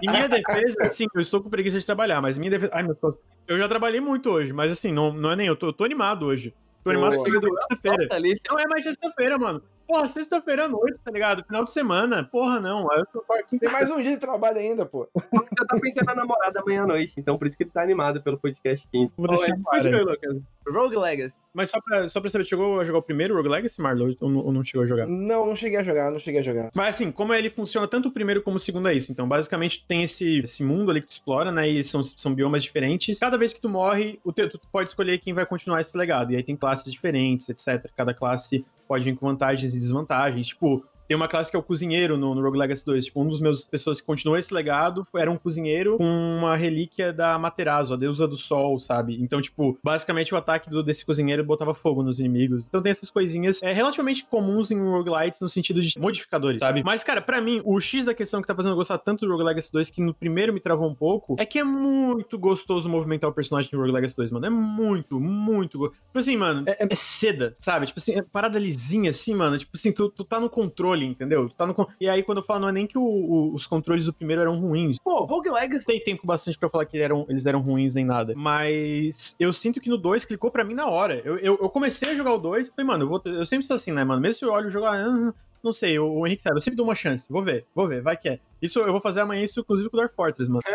Em 0.02 0.10
minha 0.10 0.28
defesa, 0.28 0.90
sim, 0.90 1.06
eu 1.14 1.20
estou 1.20 1.42
com 1.42 1.50
preguiça 1.50 1.78
de 1.78 1.86
trabalhar, 1.86 2.20
mas 2.20 2.36
em 2.36 2.40
minha 2.40 2.50
defesa. 2.50 2.72
Ai, 2.74 2.82
meu 2.82 2.96
Deus. 3.00 3.16
Eu 3.46 3.58
já 3.58 3.68
trabalhei 3.68 4.00
muito 4.00 4.30
hoje, 4.30 4.52
mas 4.52 4.72
assim, 4.72 4.92
não, 4.92 5.12
não 5.12 5.32
é 5.32 5.36
nem 5.36 5.46
eu. 5.46 5.56
Tô, 5.56 5.66
eu 5.68 5.72
tô 5.72 5.84
animado 5.84 6.26
hoje. 6.26 6.54
Tô 6.82 6.90
animado 6.90 7.16
Boa. 7.16 7.24
chega 7.24 7.40
do 7.40 7.48
sexta-feira. 7.48 8.08
Não 8.50 8.58
é 8.58 8.66
mais 8.66 8.84
sexta-feira, 8.84 9.38
mano. 9.38 9.62
Porra, 9.86 10.08
sexta-feira 10.08 10.64
à 10.64 10.68
noite, 10.68 10.98
tá 11.04 11.10
ligado? 11.10 11.44
Final 11.44 11.64
de 11.64 11.70
semana. 11.70 12.24
Porra, 12.24 12.60
não. 12.60 12.90
Aí 12.90 13.00
eu 13.00 13.06
tô 13.06 13.24
aqui. 13.32 13.58
Tem 13.58 13.70
mais 13.70 13.90
um 13.90 14.02
dia 14.02 14.12
de 14.12 14.16
trabalho 14.18 14.58
ainda, 14.58 14.86
pô. 14.86 15.08
já 15.14 15.64
tá 15.66 15.78
pensando 15.80 16.06
na 16.06 16.14
namorada 16.14 16.60
amanhã 16.60 16.82
à 16.82 16.86
noite, 16.86 17.14
então 17.16 17.36
por 17.36 17.46
isso 17.46 17.56
que 17.56 17.64
ele 17.64 17.70
tá 17.70 17.82
animado 17.82 18.22
pelo 18.22 18.38
podcast 18.38 18.86
quinto. 18.90 19.12
Vou 19.16 19.28
deixar 19.28 19.48
Então, 19.48 19.94
é, 19.94 20.02
Lucas. 20.02 20.42
Rogue 20.66 20.96
Legacy. 20.96 21.36
Mas 21.52 21.70
só 21.70 21.80
pra, 21.80 22.08
só 22.08 22.20
pra 22.20 22.30
saber, 22.30 22.44
chegou 22.46 22.80
a 22.80 22.84
jogar 22.84 22.98
o 22.98 23.02
primeiro 23.02 23.34
Rogue 23.34 23.48
Legacy, 23.48 23.80
Marlon? 23.80 24.14
Ou 24.20 24.30
não, 24.30 24.40
ou 24.40 24.52
não 24.52 24.64
chegou 24.64 24.82
a 24.82 24.86
jogar? 24.86 25.06
Não, 25.06 25.46
não 25.46 25.54
cheguei 25.54 25.78
a 25.78 25.84
jogar, 25.84 26.10
não 26.10 26.18
cheguei 26.18 26.40
a 26.40 26.44
jogar. 26.44 26.70
Mas 26.74 26.94
assim, 26.94 27.12
como 27.12 27.34
ele 27.34 27.50
funciona 27.50 27.86
tanto 27.86 28.08
o 28.08 28.12
primeiro 28.12 28.42
como 28.42 28.56
o 28.56 28.60
segundo 28.60 28.88
é 28.88 28.94
isso. 28.94 29.12
Então, 29.12 29.28
basicamente, 29.28 29.80
tu 29.80 29.86
tem 29.86 30.02
esse, 30.02 30.38
esse 30.38 30.62
mundo 30.62 30.90
ali 30.90 31.00
que 31.00 31.08
tu 31.08 31.12
explora, 31.12 31.52
né? 31.52 31.68
E 31.68 31.84
são, 31.84 32.02
são 32.02 32.34
biomas 32.34 32.62
diferentes. 32.62 33.18
Cada 33.18 33.36
vez 33.36 33.52
que 33.52 33.60
tu 33.60 33.68
morre, 33.68 34.18
o 34.24 34.32
teu, 34.32 34.48
tu 34.48 34.58
pode 34.72 34.88
escolher 34.88 35.18
quem 35.18 35.34
vai 35.34 35.44
continuar 35.44 35.80
esse 35.80 35.96
legado. 35.96 36.32
E 36.32 36.36
aí 36.36 36.42
tem 36.42 36.56
classes 36.56 36.90
diferentes, 36.90 37.48
etc. 37.48 37.90
Cada 37.94 38.14
classe 38.14 38.64
pode 38.88 39.04
vir 39.04 39.16
com 39.16 39.26
vantagens 39.26 39.73
e 39.74 39.78
desvantagens. 39.80 40.48
Tipo, 40.48 40.84
tem 41.06 41.16
uma 41.16 41.28
classe 41.28 41.50
que 41.50 41.56
é 41.56 41.58
o 41.58 41.62
cozinheiro 41.62 42.16
no, 42.16 42.34
no 42.34 42.42
Rogue 42.42 42.58
Legacy 42.58 42.84
2. 42.84 43.04
Tipo, 43.06 43.22
um 43.22 43.28
dos 43.28 43.40
meus 43.40 43.66
pessoas 43.66 44.00
que 44.00 44.06
continuou 44.06 44.38
esse 44.38 44.52
legado 44.52 45.06
foi- 45.10 45.20
era 45.20 45.30
um 45.30 45.36
cozinheiro 45.36 45.96
com 45.98 46.04
uma 46.04 46.56
relíquia 46.56 47.12
da 47.12 47.38
Materazo, 47.38 47.94
a 47.94 47.96
deusa 47.96 48.26
do 48.28 48.36
sol, 48.36 48.78
sabe? 48.80 49.16
Então, 49.20 49.40
tipo, 49.42 49.78
basicamente 49.82 50.34
o 50.34 50.36
ataque 50.36 50.68
do- 50.70 50.82
desse 50.82 51.04
cozinheiro 51.04 51.44
botava 51.44 51.74
fogo 51.74 52.02
nos 52.02 52.18
inimigos. 52.20 52.64
Então 52.66 52.80
tem 52.82 52.90
essas 52.92 53.10
coisinhas 53.10 53.62
é, 53.62 53.72
relativamente 53.72 54.24
comuns 54.24 54.70
em 54.70 54.78
roguelites 54.80 55.40
no 55.40 55.48
sentido 55.48 55.80
de 55.80 55.98
modificadores, 55.98 56.60
sabe? 56.60 56.82
Mas, 56.84 57.04
cara, 57.04 57.20
pra 57.20 57.40
mim, 57.40 57.60
o 57.64 57.78
X 57.80 58.04
da 58.04 58.14
questão 58.14 58.40
que 58.40 58.46
tá 58.46 58.54
fazendo 58.54 58.72
eu 58.72 58.76
gostar 58.76 58.98
tanto 58.98 59.24
do 59.26 59.32
Rogue 59.32 59.44
Legacy 59.44 59.72
2, 59.72 59.90
que 59.90 60.00
no 60.02 60.14
primeiro 60.14 60.52
me 60.52 60.60
travou 60.60 60.88
um 60.88 60.94
pouco, 60.94 61.36
é 61.38 61.44
que 61.46 61.58
é 61.58 61.64
muito 61.64 62.38
gostoso 62.38 62.88
movimentar 62.88 63.28
o 63.28 63.32
personagem 63.32 63.70
no 63.72 63.78
Rogue 63.80 63.92
Legacy 63.92 64.16
2, 64.16 64.30
mano. 64.30 64.46
É 64.46 64.50
muito, 64.50 65.20
muito 65.20 65.78
gostoso. 65.78 66.00
Tipo 66.06 66.18
assim, 66.18 66.36
mano, 66.36 66.64
é, 66.66 66.86
é 66.90 66.94
seda, 66.94 67.52
sabe? 67.60 67.86
Tipo 67.86 67.98
assim, 67.98 68.12
é 68.14 68.22
parada 68.22 68.58
lisinha 68.58 69.10
assim, 69.10 69.34
mano. 69.34 69.58
Tipo 69.58 69.72
assim, 69.74 69.92
tu, 69.92 70.08
tu 70.08 70.24
tá 70.24 70.38
no 70.40 70.48
controle, 70.50 70.93
entendeu? 71.02 71.48
Tu 71.48 71.54
tá 71.54 71.66
no 71.66 71.74
E 72.00 72.08
aí, 72.08 72.22
quando 72.22 72.38
eu 72.38 72.44
falo, 72.44 72.60
não 72.60 72.68
é 72.68 72.72
nem 72.72 72.86
que 72.86 72.96
o- 72.98 73.02
o- 73.02 73.54
os 73.54 73.66
controles 73.66 74.06
do 74.06 74.12
primeiro 74.12 74.42
eram 74.42 74.58
ruins. 74.60 74.96
Pô, 75.02 75.24
Rogue 75.24 75.50
Legacy. 75.50 75.86
Tem 75.86 76.00
tempo 76.02 76.26
bastante 76.26 76.58
pra 76.58 76.68
falar 76.68 76.84
que 76.86 76.98
eram, 76.98 77.26
eles 77.28 77.44
eram 77.46 77.60
ruins 77.60 77.94
nem 77.94 78.04
nada. 78.04 78.34
Mas 78.36 79.34
eu 79.38 79.52
sinto 79.52 79.80
que 79.80 79.88
no 79.88 79.96
2 79.98 80.24
clicou 80.24 80.50
pra 80.50 80.64
mim 80.64 80.74
na 80.74 80.86
hora. 80.86 81.20
Eu, 81.24 81.36
eu, 81.38 81.58
eu 81.60 81.68
comecei 81.68 82.10
a 82.10 82.14
jogar 82.14 82.34
o 82.34 82.38
2 82.38 82.68
e 82.68 82.70
falei, 82.70 82.86
mano, 82.86 83.04
eu, 83.04 83.08
vou, 83.08 83.22
eu 83.24 83.46
sempre 83.46 83.66
sou 83.66 83.76
assim, 83.76 83.92
né, 83.92 84.04
mano? 84.04 84.20
Mesmo 84.20 84.38
se 84.38 84.44
eu 84.44 84.50
olho 84.52 84.66
o 84.68 84.70
jogo, 84.70 84.86
ah, 84.86 85.32
não 85.62 85.72
sei, 85.72 85.98
o, 85.98 86.06
o 86.12 86.26
Henrique 86.26 86.42
sabe, 86.42 86.56
eu 86.56 86.60
sempre 86.60 86.76
dou 86.76 86.86
uma 86.86 86.94
chance. 86.94 87.24
Vou 87.30 87.42
ver, 87.42 87.64
vou 87.74 87.88
ver, 87.88 88.02
vai 88.02 88.16
que 88.16 88.28
é. 88.28 88.38
Isso 88.60 88.78
eu 88.80 88.92
vou 88.92 89.00
fazer 89.00 89.20
amanhã, 89.20 89.42
isso 89.42 89.60
inclusive 89.60 89.90
com 89.90 89.96
o 89.96 90.00
Dark 90.00 90.14
Fortress, 90.14 90.50
mano. 90.50 90.62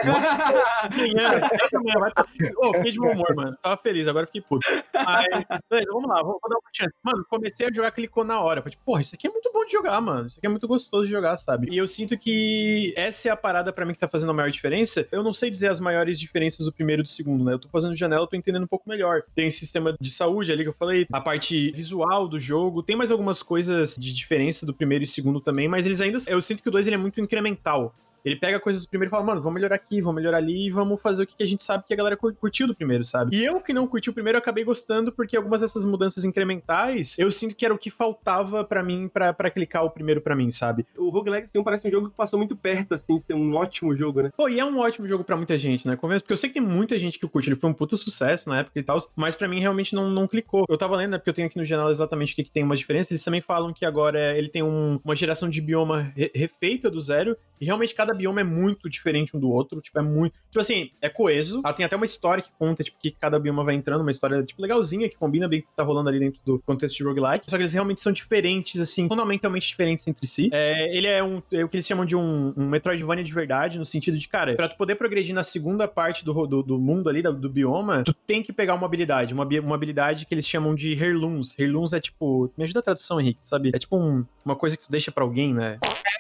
Tá. 2.13 2.25
Ô, 2.57 2.73
fiquei 2.73 2.91
de 2.91 2.99
bom 2.99 3.11
humor, 3.11 3.36
mano. 3.36 3.57
Tava 3.61 3.77
feliz, 3.77 4.07
agora 4.07 4.25
fiquei 4.25 4.41
puto. 4.41 4.65
Mas, 4.93 5.25
beleza, 5.69 5.91
vamos 5.91 6.09
lá, 6.09 6.21
vou, 6.21 6.39
vou 6.41 6.49
dar 6.49 6.57
uma 6.57 6.69
chance. 6.73 6.93
Mano, 7.03 7.25
comecei 7.30 7.67
a 7.67 7.71
jogar, 7.71 7.91
clicou 7.91 8.23
na 8.23 8.39
hora. 8.39 8.61
Falei, 8.61 8.77
porra, 8.86 9.01
isso 9.01 9.15
aqui 9.15 9.27
é 9.27 9.30
muito 9.30 9.51
bom 9.51 9.65
de 9.65 9.71
jogar, 9.71 9.99
mano. 10.01 10.27
Isso 10.27 10.38
aqui 10.38 10.45
é 10.45 10.49
muito 10.49 10.67
gostoso 10.67 11.05
de 11.05 11.11
jogar, 11.11 11.38
sabe? 11.38 11.69
E 11.71 11.77
eu 11.77 11.88
sinto 11.88 12.17
que 12.17 12.93
essa 12.95 13.30
é 13.30 13.32
a 13.32 13.36
parada 13.36 13.71
pra 13.71 13.86
mim 13.86 13.93
que 13.93 13.99
tá 13.99 14.07
fazendo 14.07 14.30
a 14.30 14.34
maior 14.34 14.49
diferença. 14.49 15.07
Eu 15.11 15.23
não 15.23 15.34
sei 15.34 15.49
dizer 15.49 15.67
as 15.67 15.80
maiores 15.80 16.19
diferenças 16.19 16.65
do 16.65 16.73
primeiro 16.73 17.01
e 17.01 17.03
do 17.03 17.09
segundo, 17.09 17.43
né? 17.43 17.53
Eu 17.53 17.59
tô 17.59 17.67
fazendo 17.69 17.95
janela, 17.95 18.23
eu 18.23 18.27
tô 18.27 18.36
entendendo 18.36 18.63
um 18.63 18.67
pouco 18.67 18.89
melhor. 18.89 19.23
Tem 19.36 19.49
sistema 19.51 19.95
de 19.99 20.11
saúde 20.11 20.51
ali 20.51 20.63
que 20.63 20.69
eu 20.69 20.73
falei, 20.73 21.05
a 21.11 21.21
parte 21.21 21.71
visual 21.71 22.27
do 22.27 22.39
jogo, 22.39 22.84
tem 22.84 22.95
mais 22.95 23.11
algumas 23.11 23.43
coisas 23.43 23.95
de 23.95 24.13
diferença 24.13 24.65
do 24.65 24.73
primeiro 24.73 25.03
e 25.03 25.07
segundo 25.07 25.39
também, 25.39 25.67
mas 25.67 25.86
eles 25.86 26.01
ainda. 26.01 26.19
Eu 26.27 26.41
sinto 26.41 26.61
que 26.61 26.69
o 26.69 26.71
2 26.71 26.88
ele 26.88 26.95
é 26.95 26.99
muito 26.99 27.19
incremental. 27.21 27.78
legal 27.80 28.09
Ele 28.24 28.36
pega 28.36 28.59
coisas 28.59 28.84
do 28.84 28.89
primeiro 28.89 29.09
e 29.09 29.11
fala, 29.11 29.24
mano, 29.26 29.41
vamos 29.41 29.55
melhorar 29.55 29.76
aqui, 29.76 30.01
vamos 30.01 30.15
melhorar 30.22 30.38
ali 30.38 30.67
e 30.67 30.72
vamos 30.72 31.01
fazer 31.01 31.24
o 31.24 31.28
que 31.28 31.41
a 31.43 31.47
gente 31.47 31.63
sabe 31.63 31.84
que 31.88 31.93
a 31.93 31.97
galera 31.97 32.17
cur- 32.17 32.34
curtiu 32.36 32.67
do 32.67 32.76
primeiro, 32.76 33.03
sabe? 33.05 33.36
E 33.38 33.43
eu 33.45 33.59
que 33.61 33.74
não 33.74 33.88
curti 33.88 34.09
o 34.09 34.13
primeiro, 34.13 34.38
eu 34.38 34.39
acabei 34.41 34.63
gostando 34.63 35.11
porque 35.11 35.36
algumas 35.38 35.61
dessas 35.61 35.86
mudanças 35.86 36.24
incrementais, 36.26 37.15
eu 37.17 37.32
sinto 37.32 37.55
que 37.55 37.65
era 37.65 37.74
o 37.74 37.78
que 37.78 37.89
faltava 37.89 38.63
pra 38.63 38.84
mim, 38.84 39.07
pra 39.07 39.34
pra 39.34 39.49
clicar 39.49 39.84
o 39.86 39.89
primeiro 39.89 40.20
pra 40.22 40.36
mim, 40.36 40.51
sabe? 40.51 40.86
O 40.97 41.09
Rogue 41.09 41.30
Legacy 41.30 41.57
1 41.57 41.63
parece 41.63 41.88
um 41.88 41.91
jogo 41.91 42.09
que 42.09 42.15
passou 42.15 42.38
muito 42.38 42.55
perto, 42.55 42.93
assim, 42.93 43.15
de 43.15 43.24
ser 43.24 43.34
um 43.34 43.55
ótimo 43.55 43.95
jogo, 43.95 44.22
né? 44.22 44.32
Pô, 44.36 44.49
e 44.49 44.59
é 44.59 44.65
um 44.65 44.80
ótimo 44.80 45.07
jogo 45.07 45.24
pra 45.24 45.38
muita 45.38 45.57
gente, 45.57 45.88
né? 45.88 45.95
Convença, 45.95 46.22
porque 46.22 46.34
eu 46.34 46.38
sei 46.38 46.49
que 46.49 46.55
tem 46.59 46.63
muita 46.63 46.97
gente 46.97 47.17
que 47.20 47.28
curte, 47.28 47.49
ele 47.49 47.55
foi 47.55 47.70
um 47.70 47.74
puta 47.74 47.95
sucesso 47.95 48.49
na 48.49 48.59
época 48.59 48.80
e 48.80 48.84
tal, 48.84 48.97
mas 49.15 49.36
pra 49.36 49.47
mim 49.47 49.59
realmente 49.59 49.93
não, 49.95 50.09
não 50.09 50.28
clicou. 50.28 50.65
Eu 50.67 50.78
tava 50.78 50.95
lendo, 50.95 51.11
né, 51.11 51.17
porque 51.17 51.30
eu 51.30 51.34
tenho 51.34 51.47
aqui 51.47 51.57
no 51.57 51.65
jornal 51.65 51.89
exatamente 51.91 52.34
o 52.34 52.36
que, 52.36 52.43
que 52.43 52.51
tem 52.51 52.63
uma 52.63 52.76
diferença, 52.76 53.11
eles 53.13 53.24
também 53.24 53.41
falam 53.41 53.74
que 53.74 53.86
agora 53.86 54.38
ele 54.38 54.49
tem 54.49 54.63
um- 54.63 54.99
uma 55.03 55.15
geração 55.15 55.49
de 55.49 55.61
bioma 55.61 56.11
re- 56.15 56.32
refeita 56.34 56.89
do 56.89 56.99
zero, 56.99 57.38
e 57.61 57.65
realmente 57.65 57.93
cada 57.93 58.09
bioma 58.14 58.41
é 58.41 58.43
muito 58.43 58.89
diferente 58.89 59.36
um 59.36 59.39
do 59.39 59.49
outro, 59.49 59.82
tipo, 59.82 59.97
é 59.99 60.01
muito... 60.01 60.34
Tipo 60.49 60.60
assim, 60.60 60.91
é 61.01 61.10
coeso, 61.10 61.62
ela 61.64 61.74
tem 61.74 61.86
até 61.86 61.95
uma 61.95 62.05
história 62.05 62.43
que 62.43 62.51
conta, 62.57 62.84
tipo, 62.84 62.97
que 62.99 63.12
cada 63.12 63.39
bioma 63.39 63.64
vai 63.64 63.76
entrando, 63.76 64.01
uma 64.01 64.12
história, 64.12 64.43
tipo, 64.43 64.62
legalzinha, 64.62 65.07
que 65.10 65.18
combina 65.18 65.47
bem 65.47 65.60
o 65.60 65.64
que 65.64 65.68
tá 65.76 65.84
rolando 65.84 66.10
ali 66.10 66.20
dentro 66.20 66.39
do 66.45 66.60
contexto 66.60 66.97
de 66.97 67.03
roguelike, 67.03 67.45
só 67.49 67.55
que 67.57 67.64
eles 67.64 67.74
realmente 67.74 68.01
são 68.01 68.12
diferentes, 68.12 68.80
assim, 68.82 69.07
fundamentalmente 69.07 69.68
diferentes 69.68 70.07
entre 70.07 70.26
si. 70.28 70.49
É, 70.51 70.95
ele 70.95 71.07
é, 71.07 71.24
um, 71.24 71.41
é 71.51 71.64
o 71.64 71.70
que 71.70 71.78
eles 71.78 71.86
chamam 71.88 72.05
de 72.05 72.16
um, 72.16 72.53
um 72.57 72.68
Metroidvania 72.68 73.24
de 73.24 73.34
verdade, 73.34 73.78
no 73.78 73.86
sentido 73.86 74.18
de, 74.18 74.28
cara, 74.28 74.55
pra 74.55 74.68
tu 74.70 74.78
poder 74.78 74.95
progredir 74.95 75.34
na 75.34 75.43
segunda 75.43 75.88
parte 75.88 76.24
do, 76.26 76.47
do, 76.47 76.64
do 76.64 76.80
mundo 76.80 77.10
ali, 77.10 77.22
do, 77.22 77.34
do 77.34 77.49
bioma, 77.49 78.03
tu 78.03 78.14
tem 78.14 78.41
que 78.43 78.51
pegar 78.53 78.74
uma 78.76 78.86
habilidade, 78.86 79.34
uma, 79.34 79.45
uma 79.45 79.76
habilidade 79.76 80.26
que 80.26 80.34
eles 80.34 80.47
chamam 80.47 80.74
de 80.76 80.93
Heirlooms. 80.93 81.57
Heirlooms 81.57 81.93
é 81.93 81.99
tipo, 81.99 82.51
me 82.57 82.64
ajuda 82.64 82.80
a 82.80 82.84
tradução, 82.84 83.20
Henrique, 83.20 83.39
sabe? 83.43 83.72
É 83.74 83.78
tipo 83.80 83.97
um- 83.97 84.26
uma 84.43 84.55
coisa 84.55 84.76
que 84.76 84.84
tu 84.84 84.91
deixa 84.91 85.12
pra 85.12 85.24
alguém, 85.24 85.53
né? 85.53 85.78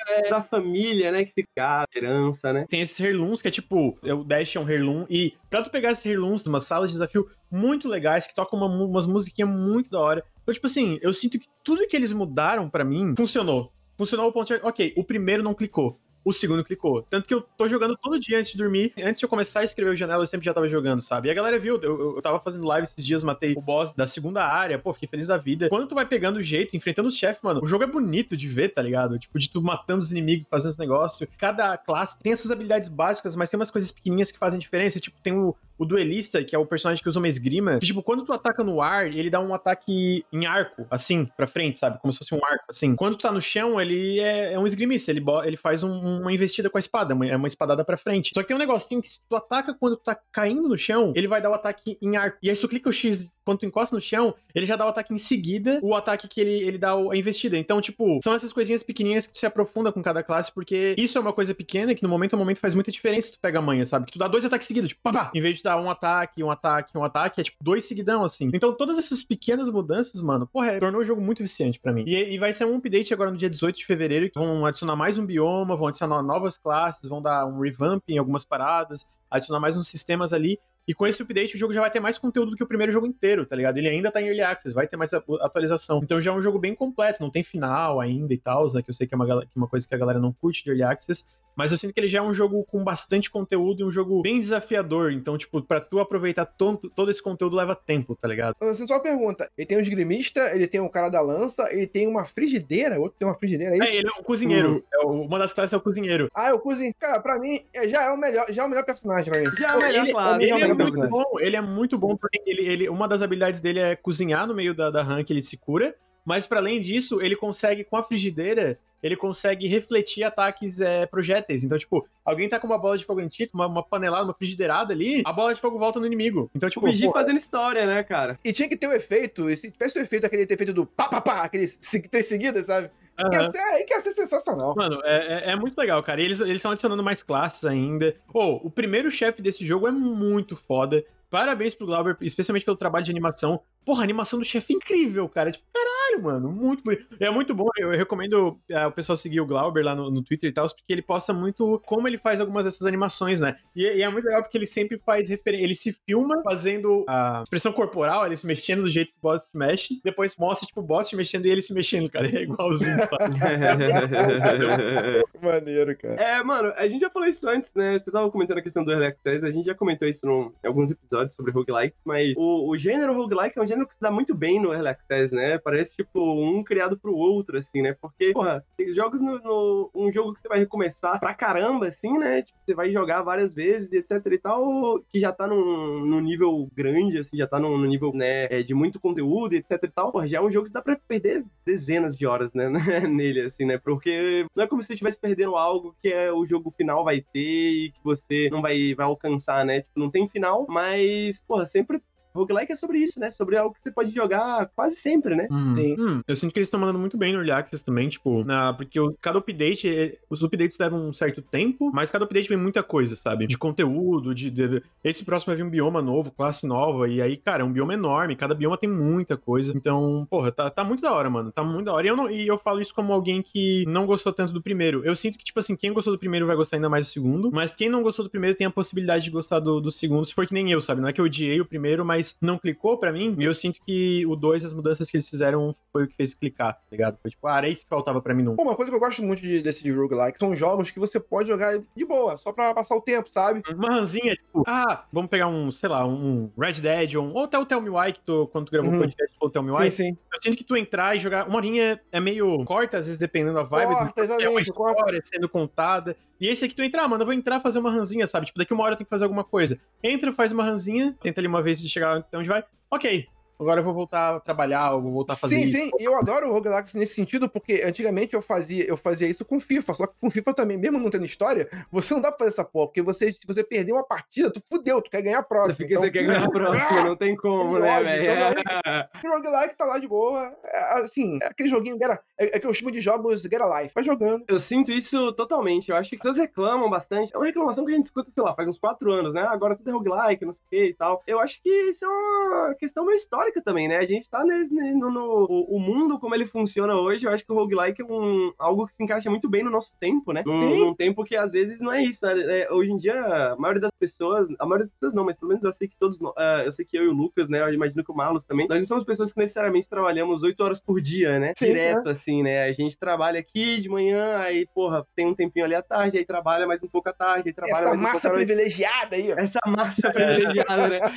É 0.07 0.29
da 0.29 0.41
família, 0.41 1.11
né, 1.11 1.23
que 1.23 1.31
fica 1.33 1.78
a 1.83 1.97
herança, 1.97 2.53
né? 2.53 2.65
Tem 2.69 2.81
esses 2.81 2.99
Heirlooms 2.99 3.41
que 3.41 3.47
é 3.47 3.51
tipo, 3.51 3.97
é 4.03 4.13
o 4.13 4.23
Dash 4.23 4.55
é 4.55 4.59
um 4.59 4.69
Heirloom, 4.69 5.05
e 5.09 5.33
pra 5.49 5.61
tu 5.61 5.69
pegar 5.69 5.91
esses 5.91 6.05
Heirlooms 6.05 6.43
numa 6.43 6.59
sala 6.59 6.87
de 6.87 6.93
desafio 6.93 7.29
muito 7.51 7.87
legais, 7.87 8.27
que 8.27 8.35
tocam 8.35 8.59
uma 8.59 8.67
umas 8.67 9.05
musiquinhas 9.05 9.49
muito 9.49 9.89
da 9.89 9.99
hora. 9.99 10.23
Então, 10.41 10.53
tipo 10.53 10.67
assim, 10.67 10.97
eu 11.01 11.13
sinto 11.13 11.37
que 11.37 11.47
tudo 11.63 11.87
que 11.87 11.95
eles 11.95 12.11
mudaram 12.11 12.69
pra 12.69 12.83
mim 12.83 13.13
funcionou. 13.15 13.71
Funcionou 13.97 14.25
ao 14.27 14.31
ponto 14.31 14.47
de, 14.47 14.61
ok, 14.63 14.93
o 14.95 15.03
primeiro 15.03 15.43
não 15.43 15.53
clicou. 15.53 15.99
O 16.29 16.33
segundo 16.33 16.63
clicou. 16.63 17.01
Tanto 17.01 17.27
que 17.27 17.33
eu 17.33 17.41
tô 17.41 17.67
jogando 17.67 17.97
todo 17.97 18.19
dia 18.19 18.37
antes 18.37 18.51
de 18.51 18.57
dormir. 18.59 18.93
Antes 18.99 19.17
de 19.17 19.25
eu 19.25 19.29
começar 19.29 19.61
a 19.61 19.63
escrever 19.63 19.89
o 19.89 19.95
janela, 19.95 20.21
eu 20.21 20.27
sempre 20.27 20.45
já 20.45 20.53
tava 20.53 20.69
jogando, 20.69 21.01
sabe? 21.01 21.27
E 21.27 21.31
a 21.31 21.33
galera 21.33 21.57
viu, 21.57 21.79
eu, 21.81 22.17
eu, 22.17 22.21
tava 22.21 22.39
fazendo 22.39 22.67
live 22.67 22.83
esses 22.83 23.03
dias, 23.03 23.23
matei 23.23 23.55
o 23.57 23.61
boss 23.61 23.93
da 23.93 24.05
segunda 24.05 24.45
área, 24.45 24.77
pô, 24.77 24.93
fiquei 24.93 25.09
feliz 25.09 25.25
da 25.25 25.37
vida. 25.37 25.69
Quando 25.69 25.87
tu 25.87 25.95
vai 25.95 26.05
pegando 26.05 26.37
o 26.37 26.43
jeito, 26.43 26.77
enfrentando 26.77 27.07
os 27.07 27.17
chefes, 27.17 27.41
mano, 27.41 27.61
o 27.63 27.65
jogo 27.65 27.83
é 27.83 27.87
bonito 27.87 28.37
de 28.37 28.47
ver, 28.47 28.69
tá 28.69 28.79
ligado? 28.79 29.17
Tipo, 29.17 29.39
de 29.39 29.49
tu 29.49 29.59
matando 29.59 30.03
os 30.03 30.11
inimigos, 30.11 30.45
fazendo 30.51 30.69
os 30.69 30.77
negócios. 30.77 31.27
Cada 31.35 31.75
classe 31.79 32.19
tem 32.19 32.31
essas 32.31 32.51
habilidades 32.51 32.89
básicas, 32.89 33.35
mas 33.35 33.49
tem 33.49 33.59
umas 33.59 33.71
coisas 33.71 33.91
pequenininhas 33.91 34.29
que 34.29 34.37
fazem 34.37 34.59
diferença. 34.59 34.99
Tipo, 34.99 35.19
tem 35.23 35.33
o, 35.33 35.55
o 35.79 35.85
duelista, 35.85 36.43
que 36.43 36.55
é 36.55 36.59
o 36.59 36.65
personagem 36.65 37.01
que 37.01 37.09
usa 37.09 37.17
uma 37.19 37.27
esgrima. 37.27 37.79
Que, 37.79 37.85
tipo, 37.87 38.03
quando 38.03 38.23
tu 38.25 38.33
ataca 38.33 38.63
no 38.63 38.81
ar, 38.81 39.07
ele 39.07 39.29
dá 39.29 39.39
um 39.39 39.53
ataque 39.53 40.25
em 40.31 40.45
arco, 40.45 40.85
assim, 40.91 41.25
pra 41.37 41.47
frente, 41.47 41.79
sabe? 41.79 41.99
Como 41.99 42.11
se 42.11 42.19
fosse 42.19 42.35
um 42.35 42.43
arco, 42.43 42.65
assim. 42.69 42.95
Quando 42.95 43.15
tu 43.15 43.21
tá 43.21 43.31
no 43.31 43.41
chão, 43.41 43.79
ele 43.79 44.19
é, 44.19 44.53
é 44.53 44.59
um 44.59 44.67
esgrimista. 44.67 45.09
Ele, 45.11 45.23
ele 45.45 45.57
faz 45.57 45.81
um- 45.83 46.19
uma 46.19 46.31
investida 46.33 46.69
com 46.69 46.77
a 46.77 46.79
espada, 46.79 47.15
uma- 47.15 47.25
é 47.25 47.35
uma 47.35 47.47
espadada 47.47 47.83
pra 47.85 47.97
frente. 47.97 48.31
Só 48.33 48.41
que 48.41 48.47
tem 48.49 48.55
um 48.55 48.59
negocinho 48.59 49.01
que 49.01 49.09
se 49.09 49.19
tu 49.27 49.35
ataca 49.35 49.73
quando 49.73 49.95
tu 49.97 50.03
tá 50.03 50.17
caindo 50.31 50.67
no 50.67 50.77
chão, 50.77 51.13
ele 51.15 51.27
vai 51.27 51.41
dar 51.41 51.49
o 51.49 51.53
ataque 51.53 51.97
em 52.01 52.17
arco. 52.17 52.37
E 52.43 52.49
aí 52.49 52.55
se 52.55 52.61
tu 52.61 52.67
clica 52.67 52.89
o 52.89 52.93
X 52.93 53.31
quando 53.45 53.59
tu 53.59 53.65
encosta 53.65 53.95
no 53.95 54.01
chão, 54.01 54.35
ele 54.53 54.65
já 54.67 54.75
dá 54.75 54.85
o 54.85 54.89
ataque 54.89 55.11
em 55.11 55.17
seguida, 55.17 55.79
o 55.81 55.95
ataque 55.95 56.27
que 56.27 56.39
ele, 56.39 56.51
ele 56.67 56.77
dá 56.77 56.91
a 56.93 57.17
investida. 57.17 57.57
Então, 57.57 57.81
tipo, 57.81 58.19
são 58.23 58.33
essas 58.33 58.53
coisinhas 58.53 58.83
pequenininhas 58.83 59.25
que 59.25 59.33
tu 59.33 59.39
se 59.39 59.45
aprofunda 59.45 59.91
com 59.91 60.03
cada 60.03 60.21
classe, 60.21 60.53
porque 60.53 60.93
isso 60.97 61.17
é 61.17 61.21
uma 61.21 61.33
coisa 61.33 61.55
pequena 61.55 61.95
que 61.95 62.03
no 62.03 62.09
momento 62.09 62.35
a 62.35 62.37
momento 62.37 62.59
faz 62.59 62.75
muita 62.75 62.91
diferença 62.91 63.27
se 63.27 63.33
tu 63.33 63.39
pega 63.41 63.57
a 63.57 63.61
manha, 63.61 63.83
sabe? 63.85 64.05
Que 64.05 64.11
tu 64.13 64.19
dá 64.19 64.27
dois 64.27 64.45
ataques 64.45 64.67
seguidos, 64.67 64.89
tipo, 64.89 65.01
pá, 65.01 65.11
pá, 65.11 65.31
em 65.33 65.41
vez 65.41 65.57
de 65.57 65.63
um 65.77 65.89
ataque, 65.89 66.43
um 66.43 66.51
ataque, 66.51 66.97
um 66.97 67.03
ataque, 67.03 67.41
é 67.41 67.43
tipo 67.43 67.57
dois 67.61 67.85
seguidão, 67.85 68.23
assim. 68.23 68.49
Então, 68.53 68.73
todas 68.73 68.97
essas 68.97 69.23
pequenas 69.23 69.69
mudanças, 69.69 70.21
mano, 70.21 70.47
porra, 70.47 70.67
é, 70.67 70.79
tornou 70.79 71.01
o 71.01 71.05
jogo 71.05 71.21
muito 71.21 71.39
viciante 71.39 71.79
pra 71.79 71.91
mim. 71.91 72.03
E, 72.07 72.33
e 72.33 72.37
vai 72.37 72.53
ser 72.53 72.65
um 72.65 72.77
update 72.77 73.13
agora 73.13 73.31
no 73.31 73.37
dia 73.37 73.49
18 73.49 73.77
de 73.77 73.85
fevereiro, 73.85 74.29
que 74.29 74.39
vão 74.39 74.65
adicionar 74.65 74.95
mais 74.95 75.17
um 75.17 75.25
bioma, 75.25 75.75
vão 75.75 75.87
adicionar 75.87 76.21
novas 76.23 76.57
classes, 76.57 77.07
vão 77.07 77.21
dar 77.21 77.45
um 77.45 77.59
revamp 77.59 78.03
em 78.07 78.17
algumas 78.17 78.45
paradas, 78.45 79.05
adicionar 79.29 79.59
mais 79.59 79.75
uns 79.75 79.87
sistemas 79.87 80.33
ali. 80.33 80.59
E 80.89 80.93
com 80.93 81.05
esse 81.05 81.21
update, 81.21 81.55
o 81.55 81.57
jogo 81.57 81.71
já 81.71 81.81
vai 81.81 81.91
ter 81.91 81.99
mais 81.99 82.17
conteúdo 82.17 82.49
do 82.49 82.57
que 82.57 82.63
o 82.63 82.67
primeiro 82.67 82.91
jogo 82.91 83.05
inteiro, 83.05 83.45
tá 83.45 83.55
ligado? 83.55 83.77
Ele 83.77 83.87
ainda 83.87 84.11
tá 84.11 84.19
em 84.19 84.25
Early 84.25 84.41
Access, 84.41 84.73
vai 84.73 84.87
ter 84.87 84.97
mais 84.97 85.13
atualização. 85.13 86.01
Então 86.03 86.19
já 86.19 86.31
é 86.31 86.33
um 86.33 86.41
jogo 86.41 86.57
bem 86.57 86.73
completo, 86.73 87.21
não 87.21 87.29
tem 87.29 87.43
final 87.43 87.99
ainda 87.99 88.33
e 88.33 88.37
tal, 88.39 88.65
né? 88.73 88.81
Que 88.81 88.89
eu 88.89 88.93
sei 88.95 89.05
que 89.05 89.13
é 89.13 89.15
uma, 89.15 89.27
que 89.45 89.51
é 89.55 89.55
uma 89.55 89.67
coisa 89.67 89.87
que 89.87 89.93
a 89.93 89.97
galera 89.99 90.17
não 90.17 90.33
curte 90.33 90.63
de 90.63 90.71
Early 90.71 90.81
Access. 90.81 91.23
Mas 91.59 91.73
eu 91.73 91.77
sinto 91.77 91.93
que 91.93 91.99
ele 91.99 92.07
já 92.07 92.19
é 92.19 92.21
um 92.21 92.33
jogo 92.33 92.63
com 92.63 92.81
bastante 92.85 93.29
conteúdo 93.29 93.81
e 93.81 93.83
um 93.83 93.91
jogo 93.91 94.21
bem 94.21 94.39
desafiador. 94.39 95.11
Então, 95.11 95.37
tipo, 95.37 95.61
pra 95.61 95.81
tu 95.81 95.99
aproveitar 95.99 96.45
todo, 96.45 96.89
todo 96.89 97.11
esse 97.11 97.21
conteúdo 97.21 97.57
leva 97.57 97.75
tempo, 97.75 98.15
tá 98.15 98.29
ligado? 98.29 98.55
Assim, 98.61 98.87
só 98.87 98.93
uma 98.93 98.99
pergunta. 99.03 99.49
Ele 99.57 99.65
tem 99.67 99.77
um 99.77 99.81
esgrimista, 99.81 100.55
ele 100.55 100.67
tem 100.67 100.79
um 100.79 100.87
cara 100.87 101.09
da 101.09 101.19
lança, 101.19 101.67
ele 101.73 101.85
tem 101.85 102.07
uma 102.07 102.23
frigideira, 102.23 102.97
outro 102.97 103.17
tem 103.19 103.27
uma 103.27 103.35
frigideira, 103.35 103.73
é 103.75 103.77
isso? 103.77 103.87
É, 103.87 103.97
ele 103.97 104.07
é 104.07 104.19
o 104.19 104.23
cozinheiro. 104.23 104.81
É 104.93 104.99
o- 105.05 105.21
uma 105.23 105.37
das 105.37 105.51
classes 105.51 105.73
é 105.73 105.77
o 105.77 105.81
cozinheiro. 105.81 106.29
Ah, 106.33 106.53
o 106.53 106.59
cozinho. 106.59 106.93
Cara, 106.97 107.19
pra 107.19 107.37
mim, 107.37 107.59
é- 107.73 107.89
já 107.89 108.03
é 108.03 108.09
o 108.09 108.17
melhor, 108.17 108.45
já 108.49 108.63
é 108.63 108.65
o 108.65 108.69
melhor 108.69 108.85
personagem 108.85 109.29
pra 109.29 109.41
mim. 109.41 109.55
Já 109.57 109.73
é 109.73 109.75
o 109.75 109.79
melhor, 109.81 110.03
ele, 110.05 110.11
claro. 110.13 110.41
ele 110.41 110.47
já 110.49 110.55
é, 110.55 110.61
é 110.61 110.67
muito 110.67 110.77
personagem. 110.77 111.09
bom, 111.11 111.39
ele 111.41 111.55
é 111.57 111.61
muito 111.61 111.97
bom 111.97 112.15
porque 112.15 112.41
ele, 112.45 112.65
ele, 112.65 112.87
uma 112.89 113.05
das 113.05 113.21
habilidades 113.21 113.59
dele 113.59 113.79
é 113.79 113.97
cozinhar 113.97 114.47
no 114.47 114.55
meio 114.55 114.73
da, 114.73 114.89
da 114.89 115.03
que 115.25 115.33
ele 115.33 115.43
se 115.43 115.57
cura, 115.57 115.93
mas 116.29 116.45
pra 116.45 116.59
além 116.59 116.79
disso, 116.79 117.19
ele 117.23 117.35
consegue, 117.35 117.83
com 117.83 117.97
a 117.97 118.03
frigideira, 118.03 118.77
ele 119.01 119.15
consegue 119.15 119.65
refletir 119.65 120.23
ataques 120.23 120.79
é, 120.79 121.07
projéteis. 121.07 121.63
Então, 121.63 121.75
tipo, 121.75 122.07
alguém 122.23 122.47
tá 122.47 122.59
com 122.59 122.67
uma 122.67 122.77
bola 122.77 122.99
de 122.99 123.03
fogo 123.03 123.19
em 123.19 123.27
uma, 123.51 123.65
uma 123.65 123.81
panelada, 123.81 124.25
uma 124.25 124.33
frigideirada 124.35 124.93
ali, 124.93 125.23
a 125.25 125.33
bola 125.33 125.55
de 125.55 125.59
fogo 125.59 125.79
volta 125.79 125.99
no 125.99 126.05
inimigo. 126.05 126.47
Então, 126.53 126.69
tipo, 126.69 126.85
O 126.85 126.87
Bigi 126.87 127.07
pô, 127.07 127.13
fazendo 127.13 127.37
história, 127.37 127.87
né, 127.87 128.03
cara? 128.03 128.37
E 128.45 128.53
tinha 128.53 128.69
que 128.69 128.77
ter 128.77 128.85
o 128.85 128.93
efeito, 128.93 129.49
e 129.49 129.57
se 129.57 129.71
tivesse 129.71 129.97
o 129.97 130.03
efeito, 130.03 130.27
aquele 130.27 130.43
efeito 130.43 130.71
do 130.71 130.85
pá, 130.85 131.07
pá, 131.07 131.19
pá, 131.19 131.41
aqueles 131.41 131.79
três 132.11 132.27
seguidas, 132.27 132.67
sabe? 132.67 132.91
aham. 133.17 133.33
Ia 133.33 133.51
ser, 133.51 133.57
aí 133.57 133.85
ia 133.89 134.01
ser 134.01 134.11
sensacional. 134.11 134.75
Mano, 134.75 135.01
é, 135.03 135.49
é, 135.49 135.51
é 135.53 135.55
muito 135.55 135.75
legal, 135.79 136.03
cara. 136.03 136.21
E 136.21 136.25
eles 136.25 136.39
eles 136.41 136.57
estão 136.57 136.69
adicionando 136.69 137.01
mais 137.01 137.23
classes 137.23 137.65
ainda. 137.65 138.15
Ô, 138.31 138.67
o 138.67 138.69
primeiro 138.69 139.09
chefe 139.09 139.41
desse 139.41 139.65
jogo 139.65 139.87
é 139.87 139.91
muito 139.91 140.55
foda. 140.55 141.03
Parabéns 141.29 141.75
pro 141.75 141.85
Glauber, 141.85 142.17
especialmente 142.21 142.65
pelo 142.65 142.77
trabalho 142.77 143.05
de 143.05 143.11
animação. 143.11 143.61
Porra, 143.85 144.01
a 144.01 144.03
animação 144.03 144.39
do 144.39 144.45
chefe 144.45 144.73
é 144.73 144.75
incrível, 144.75 145.27
cara. 145.27 145.51
Tipo, 145.51 145.65
caralho, 145.73 146.23
mano. 146.23 146.51
Muito 146.51 146.83
bonito. 146.83 147.05
É 147.19 147.29
muito 147.29 147.55
bom. 147.55 147.67
Eu 147.77 147.91
recomendo 147.91 148.59
é, 148.69 148.85
o 148.85 148.91
pessoal 148.91 149.17
seguir 149.17 149.41
o 149.41 149.45
Glauber 149.45 149.83
lá 149.83 149.95
no, 149.95 150.09
no 150.09 150.23
Twitter 150.23 150.49
e 150.49 150.53
tal, 150.53 150.67
porque 150.67 150.93
ele 150.93 151.01
posta 151.01 151.33
muito 151.33 151.81
como 151.85 152.07
ele 152.07 152.17
faz 152.17 152.39
algumas 152.39 152.65
dessas 152.65 152.85
animações, 152.85 153.39
né? 153.39 153.57
E, 153.75 153.83
e 153.83 154.01
é 154.01 154.09
muito 154.09 154.25
legal 154.25 154.41
porque 154.41 154.57
ele 154.57 154.65
sempre 154.65 154.97
faz 154.99 155.29
referência. 155.29 155.63
Ele 155.63 155.75
se 155.75 155.93
filma 156.05 156.41
fazendo 156.43 157.05
a 157.07 157.41
expressão 157.43 157.71
corporal, 157.71 158.25
ele 158.25 158.37
se 158.37 158.45
mexendo 158.45 158.83
do 158.83 158.89
jeito 158.89 159.11
que 159.11 159.17
o 159.17 159.21
boss 159.21 159.43
se 159.43 159.57
mexe. 159.57 159.99
Depois 160.03 160.35
mostra, 160.37 160.67
tipo, 160.67 160.81
o 160.81 160.83
boss 160.83 161.07
se 161.07 161.15
mexendo 161.15 161.45
e 161.45 161.49
ele 161.49 161.61
se 161.61 161.73
mexendo, 161.73 162.09
cara. 162.09 162.29
É 162.39 162.43
igualzinho, 162.43 162.95
sabe? 163.09 163.39
Maneiro, 165.41 165.97
cara. 165.97 166.21
É, 166.21 166.43
mano, 166.43 166.71
a 166.77 166.87
gente 166.87 167.01
já 167.01 167.09
falou 167.09 167.27
isso 167.27 167.47
antes, 167.49 167.73
né? 167.73 167.97
Você 167.97 168.11
tava 168.11 168.29
comentando 168.29 168.59
a 168.59 168.61
questão 168.61 168.83
do 168.83 168.91
Early 168.91 169.07
Access, 169.07 169.45
a 169.45 169.51
gente 169.51 169.65
já 169.65 169.73
comentou 169.73 170.07
isso 170.07 170.53
em 170.63 170.67
alguns 170.67 170.91
episódios 170.91 171.35
sobre 171.35 171.51
roguelikes, 171.51 172.01
mas 172.05 172.33
o, 172.37 172.69
o 172.69 172.77
gênero 172.77 173.13
roguelike 173.13 173.57
é 173.57 173.61
um 173.61 173.67
gênero 173.69 173.87
que 173.87 173.95
se 173.95 174.01
dá 174.01 174.11
muito 174.11 174.35
bem 174.35 174.59
no 174.59 174.73
Early 174.73 174.89
Access, 174.89 175.33
né? 175.33 175.57
Parece, 175.57 175.95
tipo, 175.95 176.19
um 176.21 176.63
criado 176.63 176.97
pro 176.99 177.15
outro, 177.15 177.57
assim, 177.57 177.81
né? 177.81 177.95
Porque, 178.01 178.31
porra, 178.33 178.63
tem 178.77 178.91
jogos 178.93 179.21
no, 179.21 179.39
no- 179.39 179.89
Um 179.95 180.11
jogo 180.11 180.33
que 180.33 180.41
você 180.41 180.47
vai 180.47 180.59
recomeçar 180.59 181.19
pra 181.19 181.33
caramba, 181.33 181.87
assim, 181.87 182.17
né? 182.17 182.41
Tipo, 182.41 182.57
você 182.65 182.73
vai 182.75 182.91
jogar 182.91 183.21
várias 183.21 183.53
vezes, 183.53 183.91
etc 183.93 184.25
e 184.31 184.37
tal, 184.37 184.99
que 185.09 185.19
já 185.19 185.31
tá 185.31 185.47
num, 185.47 186.05
num 186.05 186.19
nível 186.19 186.69
grande, 186.75 187.19
assim, 187.19 187.37
já 187.37 187.47
tá 187.47 187.59
num, 187.59 187.77
num 187.77 187.87
nível, 187.87 188.11
né, 188.13 188.45
é, 188.45 188.61
de 188.63 188.73
muito 188.73 188.99
conteúdo, 188.99 189.53
etc 189.53 189.71
e 189.83 189.87
tal. 189.87 190.11
Porra, 190.11 190.27
já 190.27 190.37
é 190.37 190.41
um 190.41 190.51
jogo 190.51 190.67
que 190.67 190.73
dá 190.73 190.81
pra 190.81 190.97
perder 191.07 191.43
dezenas 191.65 192.15
de 192.17 192.25
horas, 192.25 192.53
né? 192.55 192.67
nele, 193.07 193.41
assim, 193.41 193.65
né? 193.65 193.77
Porque 193.77 194.45
não 194.55 194.63
é 194.63 194.67
como 194.67 194.81
se 194.81 194.87
você 194.87 194.93
estivesse 194.93 195.19
perdendo 195.19 195.55
algo 195.55 195.95
que 196.01 196.09
é 196.09 196.31
o 196.31 196.45
jogo 196.45 196.71
final 196.75 197.03
vai 197.03 197.21
ter 197.21 197.39
e 197.39 197.91
que 197.91 198.03
você 198.03 198.49
não 198.51 198.61
vai, 198.61 198.93
vai 198.95 199.05
alcançar, 199.05 199.65
né? 199.65 199.81
Tipo, 199.81 199.99
não 199.99 200.09
tem 200.09 200.27
final, 200.27 200.65
mas, 200.69 201.41
porra, 201.47 201.65
sempre. 201.65 202.01
Roguelike 202.33 202.71
é 202.71 202.75
sobre 202.75 202.99
isso, 202.99 203.19
né? 203.19 203.29
Sobre 203.31 203.57
algo 203.57 203.73
que 203.73 203.81
você 203.81 203.91
pode 203.91 204.11
jogar 204.13 204.69
quase 204.75 204.95
sempre, 204.95 205.35
né? 205.35 205.47
Hum. 205.51 205.75
Sim. 205.75 205.95
Hum, 205.99 206.21
eu 206.27 206.35
sinto 206.35 206.51
que 206.53 206.59
eles 206.59 206.67
estão 206.67 206.79
mandando 206.79 206.99
muito 206.99 207.17
bem 207.17 207.31
no 207.33 207.39
Early 207.39 207.51
Access 207.51 207.83
também, 207.83 208.09
tipo, 208.09 208.43
na, 208.43 208.73
porque 208.73 208.99
o- 208.99 209.15
cada 209.21 209.39
update, 209.39 209.87
é- 209.87 210.17
os 210.29 210.43
updates 210.43 210.77
levam 210.79 211.07
um 211.09 211.13
certo 211.13 211.41
tempo, 211.41 211.91
mas 211.93 212.11
cada 212.11 212.25
update 212.25 212.47
vem 212.49 212.57
muita 212.57 212.83
coisa, 212.83 213.15
sabe? 213.15 213.47
De 213.47 213.57
conteúdo, 213.57 214.33
de, 214.35 214.49
de- 214.49 214.83
Esse 215.03 215.23
próximo 215.25 215.51
vai 215.51 215.57
vir 215.57 215.63
um 215.63 215.69
bioma 215.69 216.01
novo, 216.01 216.31
classe 216.31 216.67
nova, 216.67 217.07
e 217.07 217.21
aí, 217.21 217.37
cara, 217.37 217.63
é 217.63 217.65
um 217.65 217.71
bioma 217.71 217.93
enorme, 217.93 218.35
cada 218.35 218.53
bioma 218.53 218.77
tem 218.77 218.89
muita 218.89 219.35
coisa. 219.37 219.71
Então, 219.75 220.27
porra, 220.29 220.51
tá, 220.51 220.69
tá 220.69 220.83
muito 220.83 221.01
da 221.01 221.11
hora, 221.13 221.29
mano. 221.29 221.51
Tá 221.51 221.63
muito 221.63 221.85
da 221.85 221.93
hora. 221.93 222.05
E 222.05 222.09
eu, 222.09 222.15
não- 222.15 222.29
e 222.29 222.47
eu 222.47 222.57
falo 222.57 222.81
isso 222.81 222.93
como 222.93 223.11
alguém 223.13 223.41
que 223.41 223.85
não 223.87 224.05
gostou 224.05 224.31
tanto 224.33 224.53
do 224.53 224.61
primeiro. 224.61 225.03
Eu 225.05 225.15
sinto 225.15 225.37
que, 225.37 225.43
tipo 225.43 225.59
assim, 225.59 225.75
quem 225.75 225.91
gostou 225.93 226.13
do 226.13 226.19
primeiro 226.19 226.45
vai 226.45 226.55
gostar 226.55 226.77
ainda 226.77 226.89
mais 226.89 227.05
do 227.07 227.09
segundo, 227.09 227.49
mas 227.51 227.75
quem 227.75 227.89
não 227.89 228.03
gostou 228.03 228.23
do 228.25 228.29
primeiro 228.31 228.55
tem 228.55 228.67
a 228.67 228.71
possibilidade 228.71 229.23
de 229.23 229.29
gostar 229.31 229.59
do, 229.59 229.79
do 229.79 229.91
segundo, 229.91 230.25
se 230.25 230.33
for 230.33 230.45
que 230.45 230.53
nem 230.53 230.71
eu, 230.71 230.81
sabe? 230.81 231.01
Não 231.01 231.07
é 231.09 231.13
que 231.13 231.19
eu 231.21 231.25
odiei 231.25 231.59
o 231.61 231.65
primeiro, 231.65 232.03
mas 232.05 232.18
não 232.41 232.57
clicou 232.57 232.97
pra 232.97 233.11
mim, 233.11 233.35
e 233.37 233.43
eu 233.43 233.53
sinto 233.53 233.79
que 233.85 234.25
o 234.25 234.35
2, 234.35 234.65
as 234.65 234.73
mudanças 234.73 235.09
que 235.09 235.17
eles 235.17 235.29
fizeram, 235.29 235.75
foi 235.91 236.03
o 236.03 236.07
que 236.07 236.15
fez 236.15 236.33
clicar, 236.33 236.73
tá 236.73 236.81
ligado? 236.91 237.17
Foi 237.21 237.31
tipo, 237.31 237.47
ah, 237.47 237.57
era 237.57 237.69
isso 237.69 237.83
que 237.83 237.89
faltava 237.89 238.21
pra 238.21 238.33
mim 238.33 238.43
não. 238.43 238.55
Uma 238.55 238.75
coisa 238.75 238.91
que 238.91 238.95
eu 238.95 238.99
gosto 238.99 239.23
muito 239.23 239.41
de, 239.41 239.61
desse 239.61 239.83
de 239.83 239.91
roguelike 239.91 240.37
são 240.37 240.55
jogos 240.55 240.91
que 240.91 240.99
você 240.99 241.19
pode 241.19 241.49
jogar 241.49 241.77
de 241.95 242.05
boa, 242.05 242.37
só 242.37 242.51
pra 242.51 242.73
passar 242.73 242.95
o 242.95 243.01
tempo, 243.01 243.29
sabe? 243.29 243.61
Uma 243.73 243.89
ranzinha, 243.89 244.35
tipo, 244.35 244.63
ah, 244.67 245.05
vamos 245.11 245.29
pegar 245.29 245.47
um, 245.47 245.71
sei 245.71 245.89
lá, 245.89 246.05
um 246.05 246.51
Red 246.57 246.73
Dead, 246.73 247.15
ou, 247.15 247.25
um, 247.25 247.33
ou 247.33 247.43
até 247.43 247.57
o 247.57 247.65
Tell 247.65 247.81
Me 247.81 247.89
Why, 247.89 248.13
que 248.13 248.21
tu, 248.21 248.47
quando 248.51 248.65
tu 248.67 248.71
gravou 248.71 248.91
o 248.91 248.93
Uhum. 248.93 248.99
podcast, 249.01 249.35
falou 249.39 249.51
Tell 249.51 249.63
Me 249.63 249.71
Why. 249.71 249.91
Sim, 249.91 250.03
sim. 250.09 250.17
Eu 250.33 250.41
sinto 250.41 250.57
que 250.57 250.63
tu 250.63 250.75
entrar 250.77 251.15
e 251.15 251.19
jogar, 251.19 251.47
uma 251.47 251.57
horinha 251.57 251.99
é 252.11 252.19
meio 252.19 252.63
corta, 252.65 252.97
às 252.97 253.05
vezes, 253.05 253.19
dependendo 253.19 253.55
da 253.55 253.63
vibe. 253.63 253.93
Corta, 253.93 254.21
é 254.21 254.25
uma 254.25 254.35
exatamente, 254.35 254.73
corta. 254.73 254.97
história 254.99 255.21
sendo 255.23 255.49
contada. 255.49 256.15
E 256.39 256.47
esse 256.47 256.63
aqui 256.63 256.73
tu 256.73 256.81
entrar, 256.81 257.05
mano, 257.07 257.21
eu 257.23 257.25
vou 257.25 257.33
entrar 257.33 257.59
fazer 257.59 257.79
uma 257.79 257.91
ranzinha, 257.91 258.25
sabe? 258.25 258.45
Tipo, 258.45 258.59
daqui 258.59 258.73
uma 258.73 258.83
hora 258.83 258.93
eu 258.93 258.97
tenho 258.97 259.05
que 259.05 259.09
fazer 259.09 259.25
alguma 259.25 259.43
coisa. 259.43 259.77
Entra, 260.01 260.31
faz 260.31 260.53
uma 260.53 260.63
ranzinha, 260.63 261.13
tenta 261.21 261.41
ali 261.41 261.47
uma 261.47 261.61
vez 261.61 261.81
de 261.81 261.89
chegar 261.89 262.08
até 262.17 262.37
onde 262.37 262.49
vai. 262.49 262.63
Ok, 262.91 263.27
agora 263.59 263.79
eu 263.81 263.83
vou 263.83 263.93
voltar 263.93 264.35
a 264.35 264.39
trabalhar, 264.39 264.91
eu 264.91 265.01
vou 265.01 265.11
voltar 265.11 265.33
a 265.33 265.37
fazer 265.37 265.55
Sim, 265.55 265.61
isso. 265.63 265.71
sim, 265.73 265.89
e 265.99 266.03
eu 266.03 266.15
adoro 266.17 266.47
o 266.49 266.53
roguelikes 266.53 266.93
nesse 266.93 267.13
sentido, 267.15 267.49
porque 267.49 267.83
antigamente 267.85 268.33
eu 268.33 268.41
fazia, 268.41 268.85
eu 268.85 268.97
fazia 268.97 269.27
isso 269.27 269.43
com 269.45 269.59
FIFA, 269.59 269.93
só 269.93 270.07
que 270.07 270.13
com 270.19 270.29
FIFA 270.31 270.53
também, 270.53 270.77
mesmo 270.77 270.97
não 270.99 271.09
tendo 271.09 271.25
história, 271.25 271.69
você 271.91 272.13
não 272.13 272.21
dá 272.21 272.29
pra 272.31 272.39
fazer 272.39 272.49
essa 272.51 272.63
porra, 272.65 272.87
porque 272.87 273.01
você, 273.01 273.31
se 273.33 273.39
você 273.47 273.63
perder 273.63 273.91
uma 273.91 274.03
partida, 274.05 274.49
tu 274.51 274.61
fudeu, 274.71 275.01
tu 275.01 275.09
quer 275.11 275.21
ganhar 275.21 275.39
a 275.39 275.43
próxima. 275.43 275.75
Porque 275.77 275.93
Então, 275.93 276.03
você 276.03 276.11
quer 276.11 276.23
ganhar 276.23 276.43
a 276.45 276.49
próxima, 276.51 277.03
não 277.03 277.15
tem 277.15 277.35
como, 277.35 277.79
né, 277.79 277.99
velho? 278.03 278.29
O 279.23 279.29
roguelike 279.29 279.75
tá 279.77 279.85
lá 279.85 279.99
de 279.99 280.07
boa, 280.07 280.55
é, 280.63 280.93
assim, 281.01 281.37
é 281.41 281.47
aquele 281.47 281.69
joguinho, 281.69 281.97
get 281.97 282.09
a- 282.09 282.19
é, 282.37 282.55
é 282.57 282.59
que 282.59 282.65
eu 282.65 282.73
chamo 282.73 282.91
de 282.91 283.01
jogos 283.01 283.41
Get 283.41 283.59
a 283.61 283.81
Life, 283.81 283.93
vai 283.93 284.03
jogando. 284.03 284.43
Eu 284.47 284.59
sinto 284.59 284.91
isso 284.91 285.33
totalmente. 285.33 285.89
Eu 285.89 285.95
acho 285.95 286.09
que 286.09 286.15
as 286.15 286.21
pessoas 286.21 286.37
reclamam 286.37 286.89
bastante. 286.89 287.33
É 287.33 287.37
uma 287.37 287.45
reclamação 287.45 287.85
que 287.85 287.91
a 287.91 287.95
gente 287.95 288.05
escuta, 288.05 288.31
sei 288.31 288.43
lá, 288.43 288.55
faz 288.55 288.67
uns 288.69 288.79
quatro 288.79 289.11
anos, 289.11 289.33
né? 289.33 289.41
Agora 289.41 289.75
tudo 289.75 289.89
é 289.89 289.93
roguelike, 289.93 290.45
não 290.45 290.53
sei 290.53 290.63
o 290.65 290.69
que 290.69 290.83
e 290.89 290.93
tal. 290.93 291.21
Eu 291.27 291.39
acho 291.39 291.61
que 291.61 291.69
isso 291.89 292.05
é 292.05 292.07
uma 292.07 292.75
questão 292.75 293.05
meio 293.05 293.15
histórica 293.15 293.48
também, 293.63 293.87
né? 293.87 293.97
A 293.97 294.05
gente 294.05 294.29
tá 294.29 294.43
nesse, 294.43 294.73
né, 294.73 294.91
no, 294.91 295.09
no- 295.11 295.45
o, 295.49 295.75
o 295.75 295.79
mundo 295.79 296.19
como 296.19 296.35
ele 296.35 296.45
funciona 296.45 296.95
hoje. 296.95 297.25
Eu 297.25 297.31
acho 297.31 297.45
que 297.45 297.51
o 297.51 297.55
roguelike 297.55 298.01
é 298.01 298.05
um, 298.05 298.51
algo 298.57 298.85
que 298.85 298.93
se 298.93 299.03
encaixa 299.03 299.29
muito 299.29 299.49
bem 299.49 299.63
no 299.63 299.69
nosso 299.71 299.91
tempo, 299.99 300.31
né? 300.31 300.43
Num, 300.45 300.59
num 300.85 300.93
tempo 300.95 301.23
que 301.23 301.35
às 301.35 301.51
vezes 301.53 301.79
não 301.79 301.91
é 301.91 302.01
isso. 302.03 302.25
né? 302.25 302.61
É, 302.61 302.71
hoje 302.71 302.91
em 302.91 302.97
dia, 302.97 303.13
a 303.53 303.55
maioria 303.57 303.81
das 303.81 303.91
pessoas, 303.99 304.47
a 304.59 304.65
maioria 304.65 304.85
das 304.85 304.93
pessoas 304.93 305.13
não, 305.13 305.23
mas 305.25 305.35
pelo 305.37 305.49
menos 305.49 305.63
eu 305.63 305.73
sei 305.73 305.87
que 305.87 305.97
todos, 305.97 306.19
ah, 306.37 306.61
eu 306.65 306.71
sei 306.71 306.85
que 306.85 306.97
eu 306.97 307.03
e 307.03 307.07
o 307.07 307.13
Lucas, 307.13 307.49
né? 307.49 307.61
Eu 307.61 307.73
imagino 307.73 308.03
que 308.03 308.11
o 308.11 308.15
Marlos 308.15 308.45
também, 308.45 308.67
nós 308.67 308.79
não 308.79 308.87
somos 308.87 309.03
pessoas 309.03 309.31
que 309.33 309.39
necessariamente 309.39 309.89
trabalhamos 309.89 310.43
oito 310.43 310.63
horas 310.63 310.79
por 310.79 311.01
dia, 311.01 311.39
né? 311.39 311.53
Sim, 311.57 311.67
Direto, 311.67 312.09
assim, 312.09 312.43
né? 312.43 312.63
A 312.63 312.71
gente 312.71 312.97
trabalha 312.97 313.39
aqui 313.39 313.79
de 313.79 313.89
manhã, 313.89 314.37
aí, 314.37 314.65
porra, 314.73 315.05
tem 315.15 315.27
um 315.27 315.35
tempinho 315.35 315.65
ali 315.65 315.75
à 315.75 315.81
tarde, 315.81 316.17
aí 316.17 316.25
trabalha 316.25 316.67
mais 316.67 316.81
um 316.83 316.87
pouco 316.87 317.09
à 317.09 317.13
tarde, 317.13 317.49
aí 317.49 317.53
trabalha 317.53 317.73
Essa 317.75 317.85
mais 317.85 317.97
um 317.99 318.01
pouco 318.01 318.13
massa 318.13 318.27
à 318.27 318.31
noite. 318.31 318.45
privilegiada 318.45 319.15
aí, 319.15 319.31
ó. 319.31 319.35
Essa 319.37 319.59
massa 319.67 320.11
privilegiada, 320.11 320.87
né? 320.87 320.99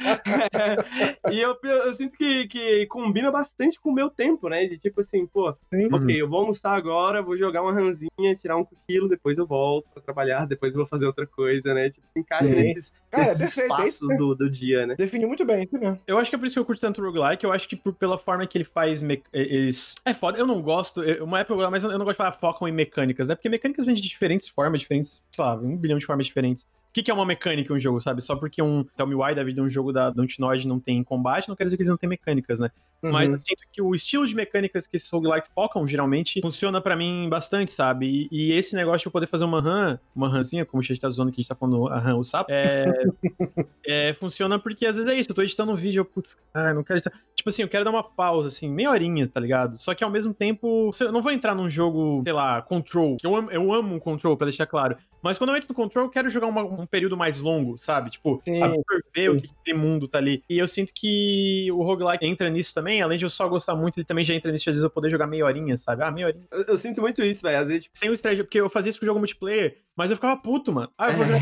e 1.33 1.41
eu, 1.41 1.57
eu 1.62 1.93
sinto 1.93 2.16
que, 2.16 2.22
que 2.49 2.87
combina 2.87 3.31
bastante 3.31 3.81
com 3.81 3.91
o 3.91 3.95
meu 3.95 4.09
tempo, 4.11 4.49
né? 4.49 4.64
De 4.66 4.79
tipo 4.79 5.01
assim, 5.01 5.27
pô, 5.27 5.55
Sim. 5.73 5.89
ok, 5.93 6.20
eu 6.20 6.29
vou 6.29 6.41
almoçar 6.41 6.75
agora, 6.77 7.23
vou 7.23 7.37
jogar 7.37 7.62
uma 7.62 7.73
ranzinha, 7.73 8.35
tirar 8.41 8.57
um 8.57 8.64
cochilo, 8.64 9.09
depois 9.09 9.39
eu 9.39 9.47
volto 9.47 9.89
pra 9.93 10.03
trabalhar, 10.03 10.47
depois 10.49 10.73
eu 10.73 10.79
vou 10.79 10.87
fazer 10.87 11.07
outra 11.07 11.27
coisa, 11.27 11.75
né? 11.75 11.91
Tipo, 11.91 12.07
se 12.12 12.20
encaixa 12.20 12.45
Sim. 12.49 12.55
nesses, 12.55 12.93
Cara, 13.11 13.25
nesses 13.25 13.39
perfeito, 13.41 13.61
é 13.61 13.85
espaços 13.87 14.16
do, 14.16 14.35
do 14.35 14.51
dia, 14.51 14.87
né? 14.87 14.95
Definiu 14.97 15.29
muito 15.29 15.45
bem, 15.45 15.64
isso 15.64 15.79
mesmo. 15.79 16.01
Eu 16.07 16.18
acho 16.18 16.31
que 16.31 16.37
é 16.37 16.39
por 16.39 16.47
isso 16.47 16.55
que 16.55 16.61
eu 16.61 16.64
curto 16.64 16.81
tanto 16.81 17.01
o 17.01 17.05
roguelike. 17.05 17.45
Eu 17.45 17.53
acho 17.53 17.68
que 17.68 17.77
por- 17.77 17.95
pela 17.95 18.16
forma 18.18 18.47
que 18.47 18.57
ele 18.59 18.64
faz. 18.64 19.03
me- 19.03 19.23
Eles... 19.33 19.95
É 20.05 20.14
foda, 20.14 20.39
eu 20.39 20.47
não 20.47 20.61
gosto. 20.62 21.01
Uma 21.23 21.41
época 21.41 21.61
eu 21.61 21.70
mas 21.70 21.85
eu 21.85 21.91
não 21.91 21.99
gosto 22.05 22.12
de 22.12 22.16
falar 22.16 22.33
focam 22.33 22.66
em 22.68 22.73
mecânicas, 22.73 23.29
né? 23.29 23.35
Porque 23.35 23.49
mecânicas 23.49 23.85
vêm 23.87 23.95
de 23.95 24.01
diferentes 24.03 24.49
formas, 24.49 24.81
diferentes, 24.81 25.23
sei 25.31 25.45
lá, 25.45 25.55
um 25.55 25.77
bilhão 25.77 25.99
de 25.99 26.07
formas 26.07 26.27
diferentes. 26.27 26.66
O 26.93 26.95
que, 26.95 27.03
que 27.03 27.11
é 27.11 27.14
uma 27.14 27.24
mecânica 27.24 27.72
em 27.72 27.76
um 27.76 27.80
jogo, 27.80 28.03
sabe? 28.03 28.20
Só 28.20 28.36
porque 28.36 28.61
um 28.61 28.84
Tell 28.84 29.07
Me 29.07 29.14
Why 29.14 29.34
da 29.34 29.43
vida, 29.43 29.62
um 29.62 29.68
jogo 29.68 29.95
da 29.95 30.11
Dontnod 30.11 30.68
não 30.68 30.78
tem 30.78 31.03
combate, 31.03 31.49
não 31.49 31.57
quer 31.57 31.64
dizer 31.64 31.78
que 31.78 31.82
eles 31.82 31.90
não 31.90 31.97
têm 31.97 32.07
mecânicas, 32.07 32.59
né? 32.59 32.70
Mas 33.01 33.28
Uhum. 33.30 33.34
eu 33.34 33.38
sinto 33.38 33.62
que 33.72 33.80
o 33.80 33.95
estilo 33.95 34.26
de 34.26 34.34
mecânicas 34.34 34.86
que 34.86 34.97
esses 34.97 35.09
roguelikes 35.11 35.51
focam, 35.55 35.88
geralmente, 35.88 36.40
funciona 36.43 36.82
pra 36.82 36.95
mim 36.95 37.28
bastante, 37.30 37.72
sabe? 37.72 38.28
E, 38.30 38.51
e 38.51 38.53
esse 38.53 38.76
negócio 38.76 39.01
de 39.01 39.07
eu 39.07 39.11
poder 39.11 39.26
fazer 39.26 39.45
uma 39.47 39.59
run, 39.59 39.97
uma 40.14 40.28
runzinha, 40.28 40.66
como 40.66 40.82
a 40.82 40.84
gente 40.84 41.01
tá 41.01 41.09
zoando 41.09 41.32
que 41.32 41.40
a 41.40 41.43
gente 41.43 41.49
tá 41.49 41.55
falando 41.55 41.88
a 41.88 41.99
run, 41.99 42.18
o 42.18 42.24
sapo, 42.24 42.53
é, 42.53 42.84
é, 43.86 44.14
funciona 44.14 44.59
porque 44.59 44.84
às 44.84 44.97
vezes 44.97 45.11
é 45.11 45.18
isso, 45.18 45.30
eu 45.30 45.34
tô 45.34 45.43
editando 45.43 45.72
um 45.72 45.76
vídeo, 45.76 46.01
eu, 46.01 46.05
putz, 46.05 46.36
ah, 46.53 46.74
não 46.74 46.84
quero 46.84 46.99
editar. 46.99 47.18
Tipo 47.43 47.49
assim, 47.51 47.62
eu 47.62 47.68
quero 47.68 47.84
dar 47.84 47.90
uma 47.90 48.05
pausa, 48.05 48.47
assim, 48.51 48.70
meia 48.70 48.88
horinha, 48.88 49.26
tá 49.26 49.40
ligado? 49.40 49.76
Só 49.76 49.93
que 49.97 50.05
ao 50.05 50.11
mesmo 50.11 50.32
tempo, 50.32 50.93
eu 51.01 51.11
não 51.11 51.20
vou 51.20 51.32
entrar 51.32 51.57
num 51.57 51.68
jogo, 51.68 52.22
sei 52.22 52.32
lá, 52.32 52.62
Control, 52.62 53.16
eu 53.20 53.34
amo, 53.34 53.51
eu 53.51 53.72
amo 53.74 53.97
um 53.97 53.99
Control, 53.99 54.36
pra 54.36 54.45
deixar 54.45 54.64
claro. 54.64 54.97
Mas 55.20 55.38
quando 55.38 55.51
eu 55.51 55.57
entro 55.57 55.68
no 55.68 55.74
Control, 55.74 56.05
eu 56.05 56.11
quero 56.11 56.30
jogar 56.30 56.47
uma- 56.47 56.62
um 56.62 56.86
período 56.86 57.16
mais 57.16 57.40
longo, 57.40 57.76
sabe? 57.76 58.11
Tipo, 58.11 58.40
Sim. 58.45 58.62
absorver 58.62 59.28
o 59.30 59.40
que 59.40 59.51
aquele 59.61 59.76
mundo 59.78 60.07
tá 60.07 60.18
ali. 60.18 60.45
E 60.49 60.57
eu 60.57 60.68
sinto 60.68 60.93
que 60.95 61.68
o 61.72 61.82
roguelike 61.82 62.24
entra 62.24 62.49
nisso 62.49 62.72
também, 62.72 63.03
além 63.03 63.18
de 63.18 63.24
eu 63.24 63.30
só 63.30 63.49
gostar 63.49 63.74
muito, 63.74 63.99
ele 63.99 64.05
também 64.07 64.24
já 64.24 64.34
entra 64.34 64.53
nisso, 64.53 64.68
às 64.68 64.74
vezes 64.76 64.84
eu 64.84 64.90
poder 64.90 65.11
jogar 65.11 65.26
meia 65.26 65.45
horinha, 65.45 65.76
sabe? 65.76 66.05
Ah, 66.05 66.12
meia 66.12 66.28
horinha. 66.28 66.45
Eu, 66.53 66.62
eu 66.62 66.76
sinto 66.76 67.01
muito 67.01 67.24
isso, 67.24 67.43
velho. 67.43 67.59
Às 67.61 67.66
vezes, 67.68 67.82
tipo, 67.84 67.99
Sem 67.99 68.09
o 68.09 68.12
estresse, 68.14 68.45
porque 68.45 68.61
eu 68.61 68.70
fazia 68.70 68.90
isso 68.90 69.01
com 69.01 69.05
o 69.05 69.07
jogo 69.07 69.18
multiplayer, 69.18 69.78
Mas 69.97 70.11
eu 70.11 70.16
ficava 70.16 70.36
puto, 70.40 70.72
mano. 70.72 70.90
Aí, 70.97 71.12
eu 71.12 71.24
jogar... 71.24 71.40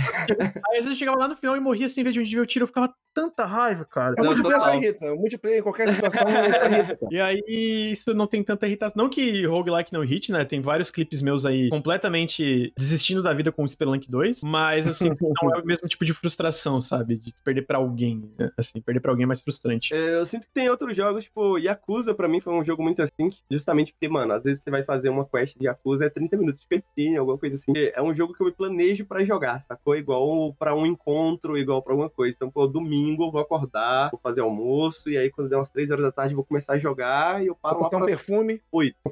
aí 0.69 0.79
às 0.79 0.85
vezes 0.85 0.91
eu 0.91 0.97
chegava 0.97 1.19
lá 1.19 1.29
no 1.29 1.37
final 1.37 1.57
e 1.57 1.61
morria 1.61 1.87
assim, 1.87 2.01
em 2.01 2.05
vez 2.05 2.15
de 2.15 2.35
ver 2.35 2.41
o 2.43 2.47
tiro, 2.47 2.65
eu 2.65 2.67
ficava 2.67 2.93
tanta 3.13 3.45
raiva, 3.45 3.85
cara. 3.85 4.15
O 4.19 4.23
Não, 4.23 4.27
multiplayer 4.27 4.61
só 4.61 4.75
irrita. 4.75 5.13
O 5.13 5.17
multiplayer 5.17 5.59
em 5.59 5.63
qualquer 5.63 5.93
situação 5.93 6.29
irrita. 6.29 6.99
E 7.11 7.21
aí, 7.21 7.93
isso 7.93 8.15
não 8.15 8.27
tem 8.27 8.43
tanta 8.43 8.67
irritação. 8.67 9.03
Não 9.03 9.11
que 9.11 9.45
roguelike 9.47 9.93
não 9.93 10.03
hit, 10.03 10.31
né? 10.31 10.45
Tem 10.45 10.61
vários 10.61 10.91
clipes 10.91 11.21
meus 11.23 11.45
aí 11.45 11.69
completamente 11.71 12.73
desistindo 12.77 13.23
da 13.23 13.33
vida 13.33 13.51
com 13.51 13.65
o 13.65 13.69
Spelunk 13.69 14.09
2, 14.09 14.43
mas 14.43 14.87
eu 14.87 14.95
sinto 14.95 15.17
que 15.17 15.25
não 15.43 15.55
é 15.55 15.61
o 15.61 15.67
mesmo 15.67 15.89
tipo 15.89 16.05
de 16.05 16.13
frustração, 16.15 16.81
sabe? 16.81 17.17
De 17.17 17.35
perder 17.45 17.63
pra 17.63 17.79
alguém. 17.79 18.31
né? 18.39 18.51
Assim, 18.57 18.81
perder 18.81 19.01
pra 19.01 19.11
alguém 19.11 19.25
é 19.25 19.27
mais 19.27 19.41
frustrante. 19.41 19.93
É, 19.93 20.17
Eu 20.17 20.25
sinto 20.25 20.47
que 20.47 20.53
tem 20.53 20.69
outros 20.69 20.97
jogos, 20.97 21.25
tipo, 21.25 21.59
Yakuza 21.59 22.15
pra 22.15 22.29
mim 22.29 22.41
foi 22.41 22.53
um 22.53 22.65
jogo 22.65 22.83
muito 22.83 23.03
assim, 23.03 23.31
justamente 23.51 23.93
porque, 23.93 24.09
mano, 24.09 24.33
às 24.35 24.45
vezes 24.45 24.63
você 24.63 24.71
vai 24.71 24.83
fazer 24.85 25.09
uma 25.09 25.25
quest 25.27 25.57
de 25.59 25.67
Yakuza, 25.67 26.07
é 26.07 26.11
30 26.11 26.37
minutos 26.37 26.61
de 26.61 26.67
cutscene, 26.69 27.17
alguma 27.17 27.39
coisa 27.39 27.57
assim. 27.57 27.73
É 27.77 28.01
um 28.01 28.15
jogo 28.15 28.35
que 28.35 28.40
eu 28.43 28.47
me 28.47 28.53
planejo 28.53 29.05
pra 29.07 29.25
jogar, 29.25 29.63
sacou? 29.63 29.97
Igual 29.97 30.55
pra 30.55 30.75
um 30.75 30.87
encontro, 30.87 31.57
igual 31.59 31.83
pra 31.83 31.93
alguma 31.93 32.11
coisa. 32.11 32.35
Então, 32.35 32.51
pô, 32.51 32.67
domingo 32.67 33.25
eu 33.25 33.31
vou 33.31 33.41
acordar, 33.41 34.11
vou 34.11 34.21
fazer 34.23 34.41
almoço, 34.41 35.11
e 35.11 35.17
aí 35.17 35.31
quando 35.31 35.49
der 35.49 35.57
umas 35.57 35.71
3 35.71 35.91
horas 35.91 36.05
da 36.05 36.13
tarde 36.13 36.33
eu 36.33 36.37
vou 36.37 36.45
começar 36.45 36.75
a 36.75 36.79
jogar, 36.79 37.43
e 37.43 37.47
eu 37.49 37.55
paro 37.55 37.77
lá 37.77 37.85
Botar 37.85 37.99
um 37.99 38.07
perfume. 38.07 38.61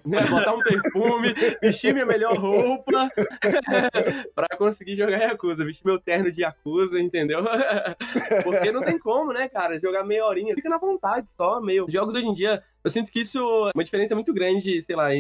né, 0.04 0.20
botar 0.28 0.54
um 0.54 0.60
perfume, 0.60 1.34
vestir 1.62 1.92
minha 1.92 2.06
melhor 2.06 2.36
roupa 2.36 3.08
pra 4.34 4.48
conseguir 4.56 4.94
jogar 4.94 5.18
Yakuza, 5.18 5.64
vestir 5.64 5.84
meu 5.84 5.98
terno 5.98 6.30
de 6.30 6.42
Yakuza, 6.42 7.00
entendeu? 7.00 7.40
Porque 8.44 8.72
não 8.72 8.80
tem 8.82 8.98
como, 8.98 9.32
né, 9.32 9.48
cara, 9.48 9.78
jogar 9.78 10.04
meia 10.04 10.24
horinha, 10.24 10.54
fica 10.54 10.68
na 10.68 10.78
vontade 10.78 11.26
só, 11.36 11.60
meio. 11.60 11.86
Jogos 11.88 12.14
hoje 12.14 12.26
em 12.26 12.34
dia, 12.34 12.62
eu 12.82 12.90
sinto 12.90 13.10
que 13.10 13.20
isso 13.20 13.38
é 13.68 13.72
uma 13.74 13.84
diferença 13.84 14.14
muito 14.14 14.32
grande, 14.32 14.80
sei 14.82 14.96
lá, 14.96 15.10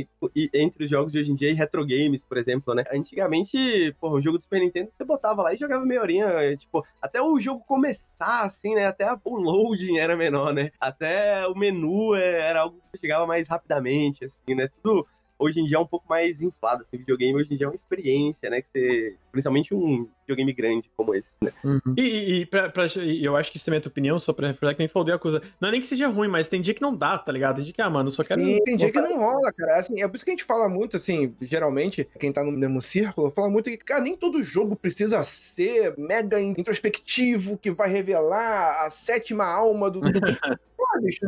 entre 0.54 0.84
os 0.84 0.90
jogos 0.90 1.12
de 1.12 1.18
hoje 1.18 1.32
em 1.32 1.34
dia 1.34 1.50
e 1.50 1.54
retro 1.54 1.84
games, 1.86 2.24
por 2.24 2.38
exemplo, 2.38 2.74
né? 2.74 2.84
Antigamente, 2.92 3.94
porra, 4.00 4.14
o 4.14 4.22
jogo 4.22 4.38
do 4.38 4.42
Super 4.42 4.60
Nintendo 4.60 4.90
você 4.90 5.04
botava 5.04 5.42
lá 5.42 5.52
e 5.52 5.56
jogava 5.56 5.84
meia 5.84 6.00
horinha, 6.00 6.56
tipo, 6.56 6.84
até 7.00 7.20
o 7.20 7.38
jogo 7.40 7.64
começar, 7.66 8.42
assim, 8.42 8.74
né? 8.74 8.86
Até 8.86 9.12
o 9.24 9.36
loading 9.36 9.98
era 9.98 10.16
menor, 10.16 10.52
né? 10.52 10.70
Até 10.80 11.46
o 11.46 11.54
menu 11.54 12.14
é, 12.14 12.48
era 12.48 12.60
algo 12.60 12.80
que 12.92 12.98
chegava 12.98 13.26
mais 13.26 13.48
rapidamente, 13.48 14.24
assim, 14.24 14.54
né? 14.54 14.68
Tudo 14.82 15.06
hoje 15.38 15.60
em 15.60 15.64
dia 15.66 15.76
é 15.76 15.80
um 15.80 15.86
pouco 15.86 16.06
mais 16.08 16.40
inflado, 16.42 16.82
assim, 16.82 16.98
videogame 16.98 17.34
hoje 17.34 17.52
em 17.54 17.56
dia 17.56 17.66
é 17.66 17.68
uma 17.68 17.74
experiência, 17.76 18.50
né? 18.50 18.60
Que 18.60 18.68
você, 18.68 19.16
principalmente 19.30 19.74
um 19.74 20.08
videogame 20.22 20.52
grande 20.52 20.90
como 20.96 21.14
esse, 21.14 21.32
né? 21.42 21.52
E, 21.96 22.02
e, 22.02 22.40
e 22.40 22.46
pra, 22.46 22.68
pra- 22.68 22.86
e 22.96 23.24
eu 23.24 23.36
acho 23.36 23.50
que 23.50 23.56
isso 23.56 23.64
também 23.66 23.76
é 23.76 23.80
a 23.80 23.82
tua 23.82 23.90
opinião, 23.90 24.18
só 24.18 24.32
pra 24.32 24.48
reforçar 24.48 24.74
que 24.74 24.80
nem 24.80 24.88
falou 24.88 25.04
de 25.04 25.10
Yakuza. 25.12 25.40
Não 25.60 25.68
é 25.68 25.72
nem 25.72 25.80
que 25.80 25.86
seja 25.86 26.08
ruim, 26.08 26.28
mas 26.28 26.48
tem 26.48 26.60
dia 26.60 26.74
que 26.74 26.82
não 26.82 26.94
dá, 26.94 27.16
tá 27.18 27.30
ligado? 27.32 27.56
Tem 27.56 27.64
dia 27.64 27.72
que, 27.72 27.80
ah, 27.82 27.88
mano, 27.90 28.10
só 28.10 28.22
quero. 28.22 28.40
Sim, 28.40 28.58
tem 28.64 28.76
dia 28.76 28.90
que 28.92 29.00
não 29.00 29.18
rola, 29.18 29.52
cara. 29.52 29.76
Assim, 29.76 30.02
é 30.02 30.08
por 30.08 30.16
isso 30.16 30.24
que 30.24 30.30
a 30.30 30.34
gente 30.34 30.44
fala 30.44 30.68
muito, 30.68 30.96
assim, 30.96 31.34
geralmente, 31.40 32.06
quem 32.18 32.32
tá 32.32 32.42
no 32.44 32.52
mesmo 32.52 32.82
círculo, 32.82 33.30
fala 33.30 33.48
muito 33.48 33.70
que, 33.70 33.76
cara, 33.78 34.02
nem 34.02 34.16
todo 34.16 34.42
jogo 34.42 34.76
precisa 34.76 35.22
ser 35.22 35.94
mega 35.96 36.40
introspectivo, 36.40 37.56
que 37.58 37.70
vai 37.70 37.88
revelar 37.88 38.84
a 38.84 38.90
sétima 38.90 39.44
alma 39.44 39.90
do. 39.90 40.00
do... 40.00 40.10
Bicho, 41.00 41.20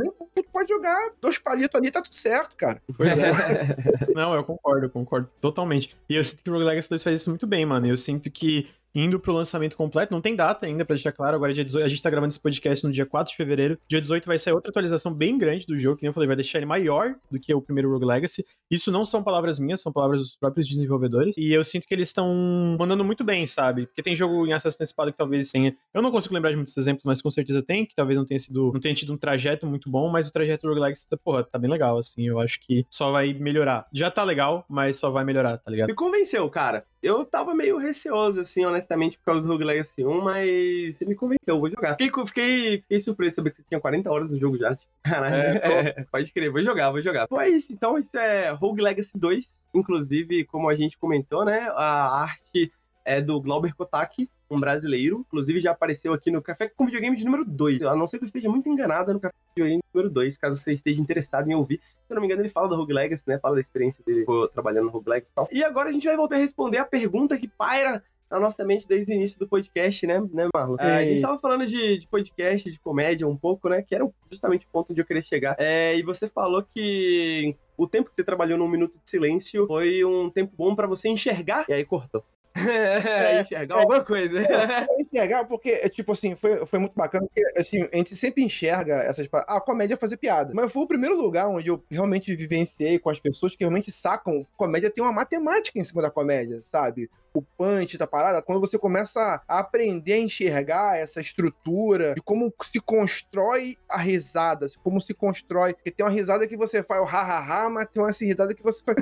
pode 0.52 0.68
jogar 0.68 1.12
dois 1.20 1.38
palitos 1.38 1.78
ali, 1.78 1.90
tá 1.90 2.02
tudo 2.02 2.14
certo, 2.14 2.56
cara. 2.56 2.82
É. 3.00 4.12
Não, 4.14 4.34
eu 4.34 4.44
concordo, 4.44 4.86
eu 4.86 4.90
concordo 4.90 5.28
totalmente. 5.40 5.96
E 6.08 6.16
eu 6.16 6.24
sinto 6.24 6.42
que 6.42 6.50
o 6.50 6.52
Rogue 6.52 6.64
Legacy 6.64 6.88
2 6.88 7.02
faz 7.02 7.20
isso 7.20 7.30
muito 7.30 7.46
bem, 7.46 7.64
mano. 7.64 7.86
Eu 7.86 7.96
sinto 7.96 8.30
que 8.30 8.68
indo 8.94 9.18
pro 9.18 9.32
lançamento 9.32 9.76
completo, 9.76 10.12
não 10.12 10.20
tem 10.20 10.34
data 10.34 10.66
ainda, 10.66 10.84
pra 10.84 10.94
deixar 10.94 11.12
claro, 11.12 11.36
agora 11.36 11.52
é 11.52 11.54
dia 11.54 11.64
18, 11.64 11.84
a 11.84 11.88
gente 11.88 12.02
tá 12.02 12.10
gravando 12.10 12.30
esse 12.30 12.40
podcast 12.40 12.84
no 12.84 12.92
dia 12.92 13.06
4 13.06 13.30
de 13.30 13.36
fevereiro. 13.36 13.78
Dia 13.88 14.00
18 14.00 14.26
vai 14.26 14.38
sair 14.38 14.52
outra 14.52 14.70
atualização 14.70 15.12
bem 15.12 15.38
grande 15.38 15.66
do 15.66 15.78
jogo, 15.78 15.96
que 15.96 16.02
nem 16.02 16.08
eu 16.08 16.14
falei, 16.14 16.26
vai 16.26 16.36
deixar 16.36 16.58
ele 16.58 16.66
maior 16.66 17.14
do 17.30 17.38
que 17.38 17.54
o 17.54 17.60
primeiro 17.60 17.90
Rogue 17.90 18.06
Legacy. 18.06 18.44
Isso 18.70 18.90
não 18.90 19.04
são 19.04 19.22
palavras 19.22 19.58
minhas, 19.58 19.80
são 19.80 19.92
palavras 19.92 20.20
dos 20.20 20.36
próprios 20.36 20.68
desenvolvedores. 20.68 21.36
E 21.36 21.52
eu 21.52 21.64
sinto 21.64 21.86
que 21.86 21.94
eles 21.94 22.08
estão 22.08 22.76
mandando 22.78 23.04
muito 23.04 23.24
bem, 23.24 23.46
sabe? 23.46 23.86
Porque 23.86 24.02
tem 24.02 24.14
jogo 24.14 24.46
em 24.46 24.52
acesso 24.52 24.76
antecipado 24.76 25.12
que 25.12 25.18
talvez 25.18 25.50
tenha. 25.50 25.74
Eu 25.92 26.02
não 26.02 26.10
consigo 26.10 26.34
lembrar 26.34 26.50
de 26.50 26.56
muitos 26.56 26.76
exemplos, 26.76 27.04
mas 27.04 27.20
com 27.20 27.30
certeza 27.30 27.62
tem, 27.62 27.84
que 27.84 27.94
talvez 27.94 28.18
não 28.18 28.24
tenha 28.24 28.38
sido. 28.38 28.70
Não 28.72 28.80
tenha 28.80 28.94
tido 28.94 29.12
um 29.12 29.16
trajeto 29.16 29.66
muito 29.66 29.90
bom, 29.90 30.08
mas 30.08 30.28
o 30.28 30.32
trajeto 30.32 30.62
do 30.62 30.68
Rogue 30.68 30.80
Legacy, 30.80 31.08
tá, 31.08 31.16
porra, 31.16 31.42
tá 31.44 31.58
bem 31.58 31.70
legal, 31.70 31.98
assim. 31.98 32.26
Eu 32.26 32.38
acho 32.38 32.60
que 32.60 32.86
só 32.88 33.10
vai 33.10 33.32
melhorar. 33.34 33.86
Já 33.92 34.10
tá 34.10 34.22
legal, 34.22 34.64
mas 34.68 34.96
só 34.96 35.10
vai 35.10 35.24
melhorar, 35.24 35.58
tá 35.58 35.70
ligado? 35.70 35.88
Me 35.88 35.94
convenceu, 35.94 36.48
cara. 36.48 36.84
Eu 37.02 37.24
tava 37.24 37.54
meio 37.54 37.78
receoso, 37.78 38.40
assim, 38.40 38.64
honestamente, 38.64 39.16
por 39.18 39.24
causa 39.24 39.46
do 39.46 39.52
Rogue 39.52 39.64
Legacy 39.64 40.04
1, 40.04 40.20
mas 40.20 40.96
você 40.96 41.06
me 41.06 41.14
convenceu, 41.14 41.54
eu 41.54 41.60
vou 41.60 41.70
jogar. 41.70 41.96
Fiquei, 41.96 42.26
fiquei, 42.26 42.78
fiquei 42.82 43.00
surpreso 43.00 43.36
saber 43.36 43.50
que 43.50 43.56
você 43.56 43.62
tinha 43.66 43.80
40 43.80 44.10
horas 44.10 44.30
no 44.30 44.36
jogo 44.36 44.58
já. 44.58 44.74
Tipo, 44.74 44.92
caralho. 45.02 45.60
É, 45.70 46.04
pode 46.10 46.32
crer, 46.32 46.50
vou 46.50 46.62
jogar, 46.62 46.90
vou 46.90 47.00
jogar. 47.00 47.26
Pô, 47.26 47.40
é 47.40 47.48
isso, 47.48 47.72
então, 47.72 47.96
isso 47.96 48.18
é 48.18 48.50
Rogue 48.50 48.82
Legacy 48.82 49.16
2. 49.16 49.58
Inclusive, 49.74 50.44
como 50.46 50.68
a 50.68 50.74
gente 50.74 50.98
comentou, 50.98 51.44
né, 51.44 51.70
a 51.74 52.22
arte 52.22 52.72
é 53.04 53.20
do 53.20 53.40
Glauber 53.40 53.74
Kotak, 53.74 54.28
um 54.50 54.60
brasileiro. 54.60 55.24
Inclusive, 55.28 55.60
já 55.60 55.70
apareceu 55.70 56.12
aqui 56.12 56.30
no 56.30 56.42
Café 56.42 56.68
com 56.68 56.84
Videogame 56.84 57.16
de 57.16 57.24
número 57.24 57.44
2. 57.44 57.82
A 57.82 57.94
não 57.94 58.06
ser 58.06 58.18
que 58.18 58.24
eu 58.24 58.26
esteja 58.26 58.48
muito 58.48 58.68
enganado 58.68 59.12
no 59.12 59.20
Café 59.20 59.34
com 59.34 59.54
Videogame 59.54 59.82
número 59.94 60.12
2, 60.12 60.36
caso 60.36 60.60
você 60.60 60.72
esteja 60.72 61.00
interessado 61.00 61.50
em 61.50 61.54
ouvir. 61.54 61.80
Se 62.06 62.12
eu 62.12 62.14
não 62.14 62.20
me 62.20 62.26
engano, 62.26 62.42
ele 62.42 62.50
fala 62.50 62.68
do 62.68 62.76
Rogue 62.76 62.92
Legacy, 62.92 63.24
né? 63.26 63.38
Fala 63.38 63.54
da 63.54 63.60
experiência 63.60 64.02
dele 64.04 64.24
trabalhando 64.52 64.86
no 64.86 64.90
Rogue 64.90 65.10
Legacy 65.10 65.30
e 65.30 65.34
tal. 65.34 65.48
E 65.52 65.64
agora 65.64 65.88
a 65.88 65.92
gente 65.92 66.06
vai 66.06 66.16
voltar 66.16 66.36
a 66.36 66.38
responder 66.38 66.78
a 66.78 66.84
pergunta 66.84 67.38
que 67.38 67.48
paira 67.48 68.02
na 68.30 68.38
nossa 68.38 68.64
mente 68.64 68.86
desde 68.86 69.12
o 69.12 69.14
início 69.14 69.38
do 69.38 69.48
podcast, 69.48 70.06
né, 70.06 70.20
né 70.32 70.48
Marlon? 70.54 70.76
É, 70.78 70.98
a 70.98 71.02
gente 71.02 71.14
Isso. 71.14 71.22
tava 71.22 71.38
falando 71.40 71.66
de, 71.66 71.98
de 71.98 72.06
podcast, 72.06 72.70
de 72.70 72.78
comédia 72.78 73.26
um 73.26 73.36
pouco, 73.36 73.68
né? 73.68 73.82
Que 73.82 73.94
era 73.94 74.08
justamente 74.30 74.66
o 74.66 74.68
ponto 74.70 74.92
onde 74.92 75.00
eu 75.00 75.04
queria 75.04 75.22
chegar. 75.22 75.56
É, 75.58 75.96
e 75.96 76.02
você 76.02 76.28
falou 76.28 76.64
que 76.74 77.56
o 77.76 77.88
tempo 77.88 78.08
que 78.08 78.14
você 78.14 78.22
trabalhou 78.22 78.56
num 78.56 78.68
minuto 78.68 78.94
de 79.02 79.10
silêncio 79.10 79.66
foi 79.66 80.04
um 80.04 80.30
tempo 80.30 80.52
bom 80.56 80.76
pra 80.76 80.86
você 80.86 81.08
enxergar. 81.08 81.64
E 81.68 81.72
aí 81.72 81.84
cortou. 81.84 82.24
É, 83.10 83.40
enxergar 83.42 83.76
alguma 83.76 84.04
coisa. 84.04 84.40
Eu 84.40 85.00
enxergar, 85.00 85.44
porque, 85.44 85.70
é, 85.70 85.88
tipo 85.88 86.12
assim, 86.12 86.34
foi, 86.36 86.64
foi 86.66 86.78
muito 86.78 86.94
bacana, 86.94 87.26
porque, 87.26 87.42
assim, 87.58 87.88
a 87.92 87.96
gente 87.96 88.14
sempre 88.14 88.42
enxerga 88.42 88.96
essas 89.02 89.26
pa- 89.26 89.44
Ah, 89.48 89.56
a 89.56 89.60
comédia 89.60 89.94
é 89.94 89.96
fazer 89.96 90.16
piada. 90.16 90.52
Mas 90.54 90.72
foi 90.72 90.82
o 90.82 90.86
primeiro 90.86 91.16
lugar 91.20 91.48
onde 91.48 91.68
eu 91.68 91.82
realmente 91.90 92.34
vivenciei 92.34 92.98
com 92.98 93.10
as 93.10 93.18
pessoas 93.20 93.52
que 93.56 93.62
realmente 93.64 93.90
sacam. 93.90 94.46
Comédia 94.56 94.90
tem 94.90 95.02
uma 95.02 95.12
matemática 95.12 95.78
em 95.78 95.84
cima 95.84 96.02
da 96.02 96.10
comédia, 96.10 96.60
sabe? 96.62 97.10
O 97.32 97.42
punch 97.42 97.96
da 97.96 98.06
parada, 98.06 98.42
quando 98.42 98.58
você 98.60 98.76
começa 98.78 99.40
a 99.46 99.58
aprender 99.60 100.14
a 100.14 100.18
enxergar 100.18 100.98
essa 100.98 101.20
estrutura 101.20 102.14
de 102.14 102.20
como 102.22 102.52
se 102.64 102.80
constrói 102.80 103.76
a 103.88 103.96
risada, 103.98 104.66
como 104.82 105.00
se 105.00 105.14
constrói. 105.14 105.74
Porque 105.74 105.90
tem 105.92 106.04
uma 106.04 106.10
risada 106.10 106.46
que 106.48 106.56
você 106.56 106.82
faz 106.82 107.00
o 107.00 107.04
ha-ha-ha, 107.04 107.70
mas 107.70 107.86
tem 107.92 108.02
uma 108.02 108.10
risada 108.10 108.52
que 108.54 108.62
você 108.62 108.82
faz. 108.84 108.96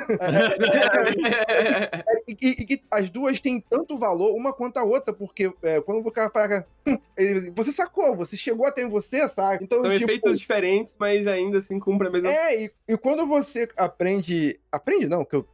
E, 2.26 2.33
e- 2.43 2.51
e 2.62 2.64
que 2.66 2.83
as 2.91 3.09
duas 3.11 3.41
têm 3.41 3.61
tanto 3.61 3.97
valor, 3.97 4.35
uma 4.35 4.53
quanto 4.53 4.76
a 4.79 4.83
outra, 4.85 5.14
porque 5.14 5.51
é, 5.62 5.81
quando 5.81 6.07
o 6.07 6.12
cara 6.12 6.31
fala. 6.31 6.66
"Hum", 6.87 6.99
Você 7.57 7.72
sacou, 7.72 8.14
você 8.16 8.37
chegou 8.37 8.66
até 8.66 8.83
em 8.83 8.89
você, 8.89 9.26
sabe? 9.29 9.64
Então, 9.64 9.83
São 9.83 9.91
tipo, 9.93 10.05
efeitos 10.05 10.39
diferentes, 10.39 10.95
mas 10.99 11.26
ainda 11.26 11.59
assim 11.59 11.79
cumpre 11.79 12.09
a 12.09 12.11
mesma 12.11 12.29
É, 12.31 12.64
e, 12.64 12.70
e 12.89 12.97
quando 12.97 13.26
você 13.26 13.68
aprende. 13.76 14.59
Aprende, 14.70 15.09
não, 15.09 15.24
que 15.24 15.37
eu. 15.37 15.47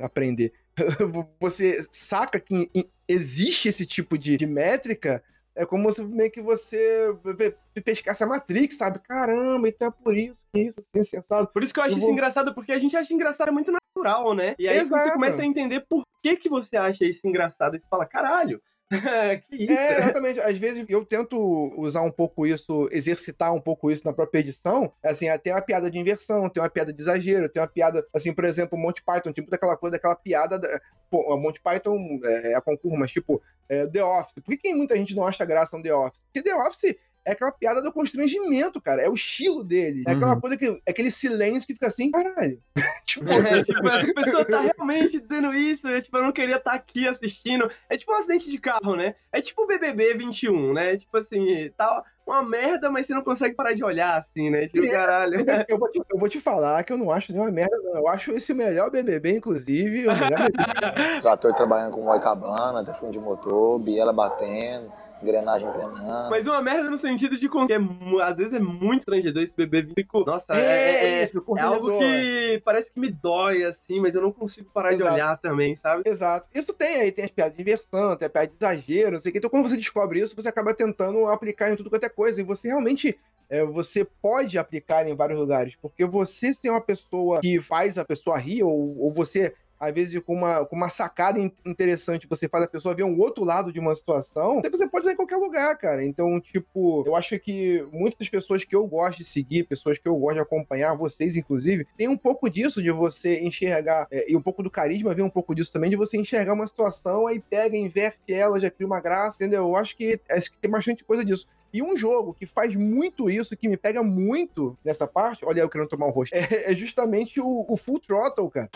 Aprender. 0.00 0.52
Você 1.40 1.86
saca 1.90 2.38
que 2.40 2.70
existe 3.06 3.68
esse 3.68 3.84
tipo 3.86 4.16
de, 4.18 4.36
de 4.36 4.46
métrica. 4.46 5.22
É 5.54 5.66
como 5.66 5.92
se 5.92 6.04
meio 6.04 6.30
que 6.30 6.40
você 6.40 7.12
pe- 7.36 7.56
pe- 7.74 7.80
pescasse 7.80 8.22
a 8.22 8.26
Matrix, 8.28 8.76
sabe? 8.76 9.00
Caramba, 9.00 9.68
então 9.68 9.88
é 9.88 9.90
por 9.90 10.16
isso, 10.16 10.38
que 10.54 10.60
isso, 10.60 10.78
assim, 10.78 11.02
sensado. 11.02 11.48
Por 11.48 11.64
isso 11.64 11.74
que 11.74 11.80
eu 11.80 11.84
acho 11.84 11.94
Eu 11.94 11.98
isso 11.98 12.06
vou- 12.06 12.12
engraçado, 12.14 12.54
porque 12.54 12.70
a 12.70 12.78
gente 12.78 12.96
acha 12.96 13.12
engraçado 13.12 13.52
muito 13.52 13.72
natural, 13.72 14.34
né? 14.34 14.54
E 14.56 14.68
aí 14.68 14.76
quando 14.78 14.88
você 14.90 14.94
Exato. 14.94 15.12
começa 15.14 15.42
a 15.42 15.44
entender 15.44 15.84
por 15.88 16.04
que, 16.22 16.36
que 16.36 16.48
você 16.48 16.76
acha 16.76 17.04
isso 17.04 17.26
engraçado, 17.26 17.74
aí 17.74 17.80
você 17.80 17.86
fala, 17.90 18.06
caralho, 18.06 18.62
que 19.48 19.56
isso? 19.56 19.72
É, 19.72 19.98
exatamente. 19.98 20.40
Às 20.40 20.56
vezes 20.56 20.84
eu 20.88 21.04
tento 21.04 21.36
usar 21.76 22.02
um 22.02 22.10
pouco 22.10 22.46
isso, 22.46 22.88
exercitar 22.90 23.52
um 23.52 23.60
pouco 23.60 23.90
isso 23.90 24.02
na 24.04 24.12
própria 24.12 24.40
edição. 24.40 24.92
Assim, 25.04 25.26
tem 25.42 25.52
uma 25.52 25.62
piada 25.62 25.90
de 25.90 25.98
inversão, 25.98 26.48
tem 26.48 26.62
uma 26.62 26.70
piada 26.70 26.92
de 26.92 27.00
exagero, 27.00 27.48
tem 27.48 27.60
uma 27.60 27.68
piada, 27.68 28.06
assim, 28.14 28.32
por 28.32 28.44
exemplo, 28.44 28.78
Monty 28.78 29.02
Python, 29.02 29.32
tipo 29.32 29.50
daquela 29.50 29.76
coisa, 29.76 29.96
daquela 29.96 30.16
piada. 30.16 30.58
Da... 30.58 30.80
Pô, 31.10 31.36
Monty 31.36 31.60
Python 31.60 32.20
é, 32.24 32.54
a 32.54 32.60
concurso, 32.60 32.96
mas 32.96 33.10
tipo, 33.10 33.42
é, 33.68 33.86
The 33.86 34.02
Office. 34.02 34.34
Por 34.34 34.44
que, 34.44 34.56
que 34.56 34.74
muita 34.74 34.96
gente 34.96 35.14
não 35.14 35.26
acha 35.26 35.44
graça 35.44 35.76
no 35.76 35.82
The 35.82 35.94
Office? 35.94 36.22
Porque 36.22 36.42
The 36.42 36.54
Office 36.54 36.96
é 37.28 37.32
aquela 37.32 37.52
piada 37.52 37.82
do 37.82 37.92
constrangimento, 37.92 38.80
cara. 38.80 39.02
É 39.02 39.08
o 39.08 39.14
estilo 39.14 39.62
dele. 39.64 40.02
É 40.06 40.12
aquela 40.12 40.34
Uhum. 40.34 40.40
coisa 40.40 40.56
que. 40.56 40.66
É 40.86 40.90
aquele 40.90 41.10
silêncio 41.10 41.66
que 41.66 41.74
fica 41.74 41.86
assim, 41.88 42.10
caralho. 42.10 42.60
tipo, 43.06 43.30
É, 43.30 43.62
tipo, 43.64 43.88
essa 43.88 44.14
pessoa 44.14 44.44
tá 44.44 44.60
realmente 44.60 45.20
dizendo 45.20 45.52
isso, 45.54 45.86
é, 45.88 46.00
tipo, 46.00 46.16
eu 46.16 46.22
não 46.24 46.32
queria 46.32 46.56
estar 46.56 46.72
aqui 46.72 47.06
assistindo. 47.08 47.70
É 47.88 47.96
tipo 47.96 48.12
um 48.12 48.16
acidente 48.16 48.50
de 48.50 48.58
carro, 48.58 48.96
né? 48.96 49.14
É 49.32 49.40
tipo 49.40 49.62
o 49.62 49.66
BBB 49.66 50.14
21, 50.14 50.72
né? 50.72 50.96
Tipo 50.96 51.16
assim, 51.18 51.70
tá 51.76 52.02
uma 52.26 52.42
merda, 52.42 52.90
mas 52.90 53.06
você 53.06 53.14
não 53.14 53.22
consegue 53.24 53.54
parar 53.54 53.72
de 53.72 53.82
olhar, 53.82 54.18
assim, 54.18 54.50
né? 54.50 54.66
Tipo, 54.68 54.84
É. 54.86 54.90
caralho. 54.90 55.44
eu, 55.66 55.78
vou 55.78 55.90
te, 55.90 55.98
eu 56.12 56.18
vou 56.18 56.28
te 56.28 56.38
falar 56.40 56.82
que 56.84 56.92
eu 56.92 56.98
não 56.98 57.10
acho 57.10 57.32
nenhuma 57.32 57.50
merda, 57.50 57.74
não. 57.82 57.96
Eu 57.96 58.08
acho 58.08 58.32
esse 58.32 58.52
o 58.52 58.56
melhor 58.56 58.90
BBB, 58.90 59.36
inclusive. 59.36 60.06
O 60.06 60.12
melhor 60.14 60.50
BBB. 60.50 60.52
Trator 61.22 61.54
trabalhando 61.54 61.92
com 61.92 62.04
óleo 62.06 62.20
cabana, 62.20 62.82
defende 62.84 63.12
de 63.12 63.18
motor, 63.20 63.78
biela 63.78 64.12
batendo. 64.12 64.92
Engrenagem 65.22 65.70
penando. 65.72 66.30
Mas 66.30 66.46
uma 66.46 66.60
merda 66.62 66.90
no 66.90 66.98
sentido 66.98 67.36
de 67.36 67.48
que 67.48 67.72
é, 67.72 67.78
às 68.22 68.36
vezes 68.36 68.52
é 68.52 68.60
muito 68.60 69.04
constrangedor 69.06 69.42
esse 69.42 69.56
bebê 69.56 69.86
fico, 69.94 70.24
Nossa, 70.24 70.54
é, 70.54 70.60
é- 70.60 71.20
é- 71.20 71.24
isso, 71.24 71.36
é 71.56 71.60
algo 71.60 71.98
que 71.98 72.60
parece 72.64 72.92
que 72.92 73.00
me 73.00 73.10
dói, 73.10 73.64
assim, 73.64 74.00
mas 74.00 74.14
eu 74.14 74.22
não 74.22 74.32
consigo 74.32 74.70
parar 74.70 74.90
de 74.90 74.96
Exato. 74.96 75.14
olhar 75.14 75.36
também, 75.38 75.74
sabe? 75.76 76.02
Exato. 76.06 76.48
Isso 76.54 76.74
tem 76.74 77.00
aí, 77.00 77.12
tem 77.12 77.24
as 77.24 77.30
piadas 77.30 77.54
de 77.54 77.62
inversão, 77.62 78.16
tem 78.16 78.26
a 78.26 78.30
piada 78.30 78.48
de 78.48 78.54
exagero, 78.54 79.12
não 79.12 79.20
sei 79.20 79.30
o 79.30 79.32
que. 79.32 79.38
Então, 79.38 79.50
quando 79.50 79.68
você 79.68 79.76
descobre 79.76 80.20
isso, 80.20 80.36
você 80.36 80.48
acaba 80.48 80.74
tentando 80.74 81.26
aplicar 81.26 81.70
em 81.72 81.76
tudo 81.76 81.90
quanto 81.90 82.04
é 82.04 82.08
coisa. 82.08 82.40
E 82.40 82.44
você 82.44 82.68
realmente. 82.68 83.18
é, 83.50 83.64
você 83.64 84.04
pode 84.04 84.58
aplicar 84.58 85.08
em 85.08 85.14
vários 85.16 85.40
lugares. 85.40 85.74
Porque 85.80 86.04
você 86.04 86.52
ser 86.52 86.68
uma 86.68 86.82
pessoa 86.82 87.40
que 87.40 87.58
faz 87.60 87.96
a 87.96 88.04
pessoa 88.04 88.36
rir, 88.36 88.62
ou, 88.62 88.98
ou 88.98 89.10
você, 89.10 89.54
às 89.78 89.92
vezes, 89.92 90.20
com 90.20 90.34
uma, 90.34 90.64
com 90.66 90.76
uma 90.76 90.88
sacada 90.88 91.38
in- 91.38 91.52
interessante, 91.64 92.26
você 92.28 92.48
faz 92.48 92.64
a 92.64 92.68
pessoa 92.68 92.94
ver 92.94 93.04
um 93.04 93.18
outro 93.18 93.44
lado 93.44 93.72
de 93.72 93.78
uma 93.78 93.94
situação, 93.94 94.60
você 94.70 94.88
pode 94.88 95.04
usar 95.04 95.12
em 95.12 95.16
qualquer 95.16 95.36
lugar, 95.36 95.76
cara. 95.76 96.04
Então, 96.04 96.40
tipo, 96.40 97.04
eu 97.06 97.14
acho 97.14 97.38
que 97.38 97.86
muitas 97.92 98.18
das 98.18 98.28
pessoas 98.28 98.64
que 98.64 98.74
eu 98.74 98.86
gosto 98.86 99.18
de 99.18 99.24
seguir, 99.24 99.64
pessoas 99.64 99.98
que 99.98 100.08
eu 100.08 100.16
gosto 100.16 100.34
de 100.34 100.40
acompanhar, 100.40 100.94
vocês, 100.96 101.36
inclusive, 101.36 101.86
tem 101.96 102.08
um 102.08 102.16
pouco 102.16 102.48
disso 102.50 102.82
de 102.82 102.90
você 102.90 103.40
enxergar, 103.40 104.06
é, 104.10 104.30
e 104.30 104.36
um 104.36 104.42
pouco 104.42 104.62
do 104.62 104.70
carisma 104.70 105.14
vem 105.14 105.24
um 105.24 105.30
pouco 105.30 105.54
disso 105.54 105.72
também, 105.72 105.90
de 105.90 105.96
você 105.96 106.16
enxergar 106.16 106.52
uma 106.54 106.66
situação, 106.66 107.26
aí 107.26 107.40
pega, 107.40 107.76
inverte 107.76 108.32
ela, 108.32 108.60
já 108.60 108.70
cria 108.70 108.86
uma 108.86 109.00
graça, 109.00 109.44
entendeu? 109.44 109.62
Eu 109.64 109.76
acho 109.76 109.96
que, 109.96 110.20
acho 110.30 110.50
que 110.50 110.58
tem 110.58 110.70
bastante 110.70 111.04
coisa 111.04 111.24
disso. 111.24 111.46
E 111.72 111.82
um 111.82 111.96
jogo 111.98 112.32
que 112.32 112.46
faz 112.46 112.74
muito 112.74 113.28
isso, 113.28 113.54
que 113.56 113.68
me 113.68 113.76
pega 113.76 114.02
muito 114.02 114.76
nessa 114.82 115.06
parte, 115.06 115.44
olha 115.44 115.60
eu 115.60 115.68
querendo 115.68 115.88
tomar 115.88 116.06
o 116.06 116.10
rosto, 116.10 116.32
é, 116.34 116.72
é 116.72 116.74
justamente 116.74 117.40
o, 117.40 117.66
o 117.68 117.76
Full 117.76 118.00
Throttle, 118.00 118.50
cara. 118.50 118.70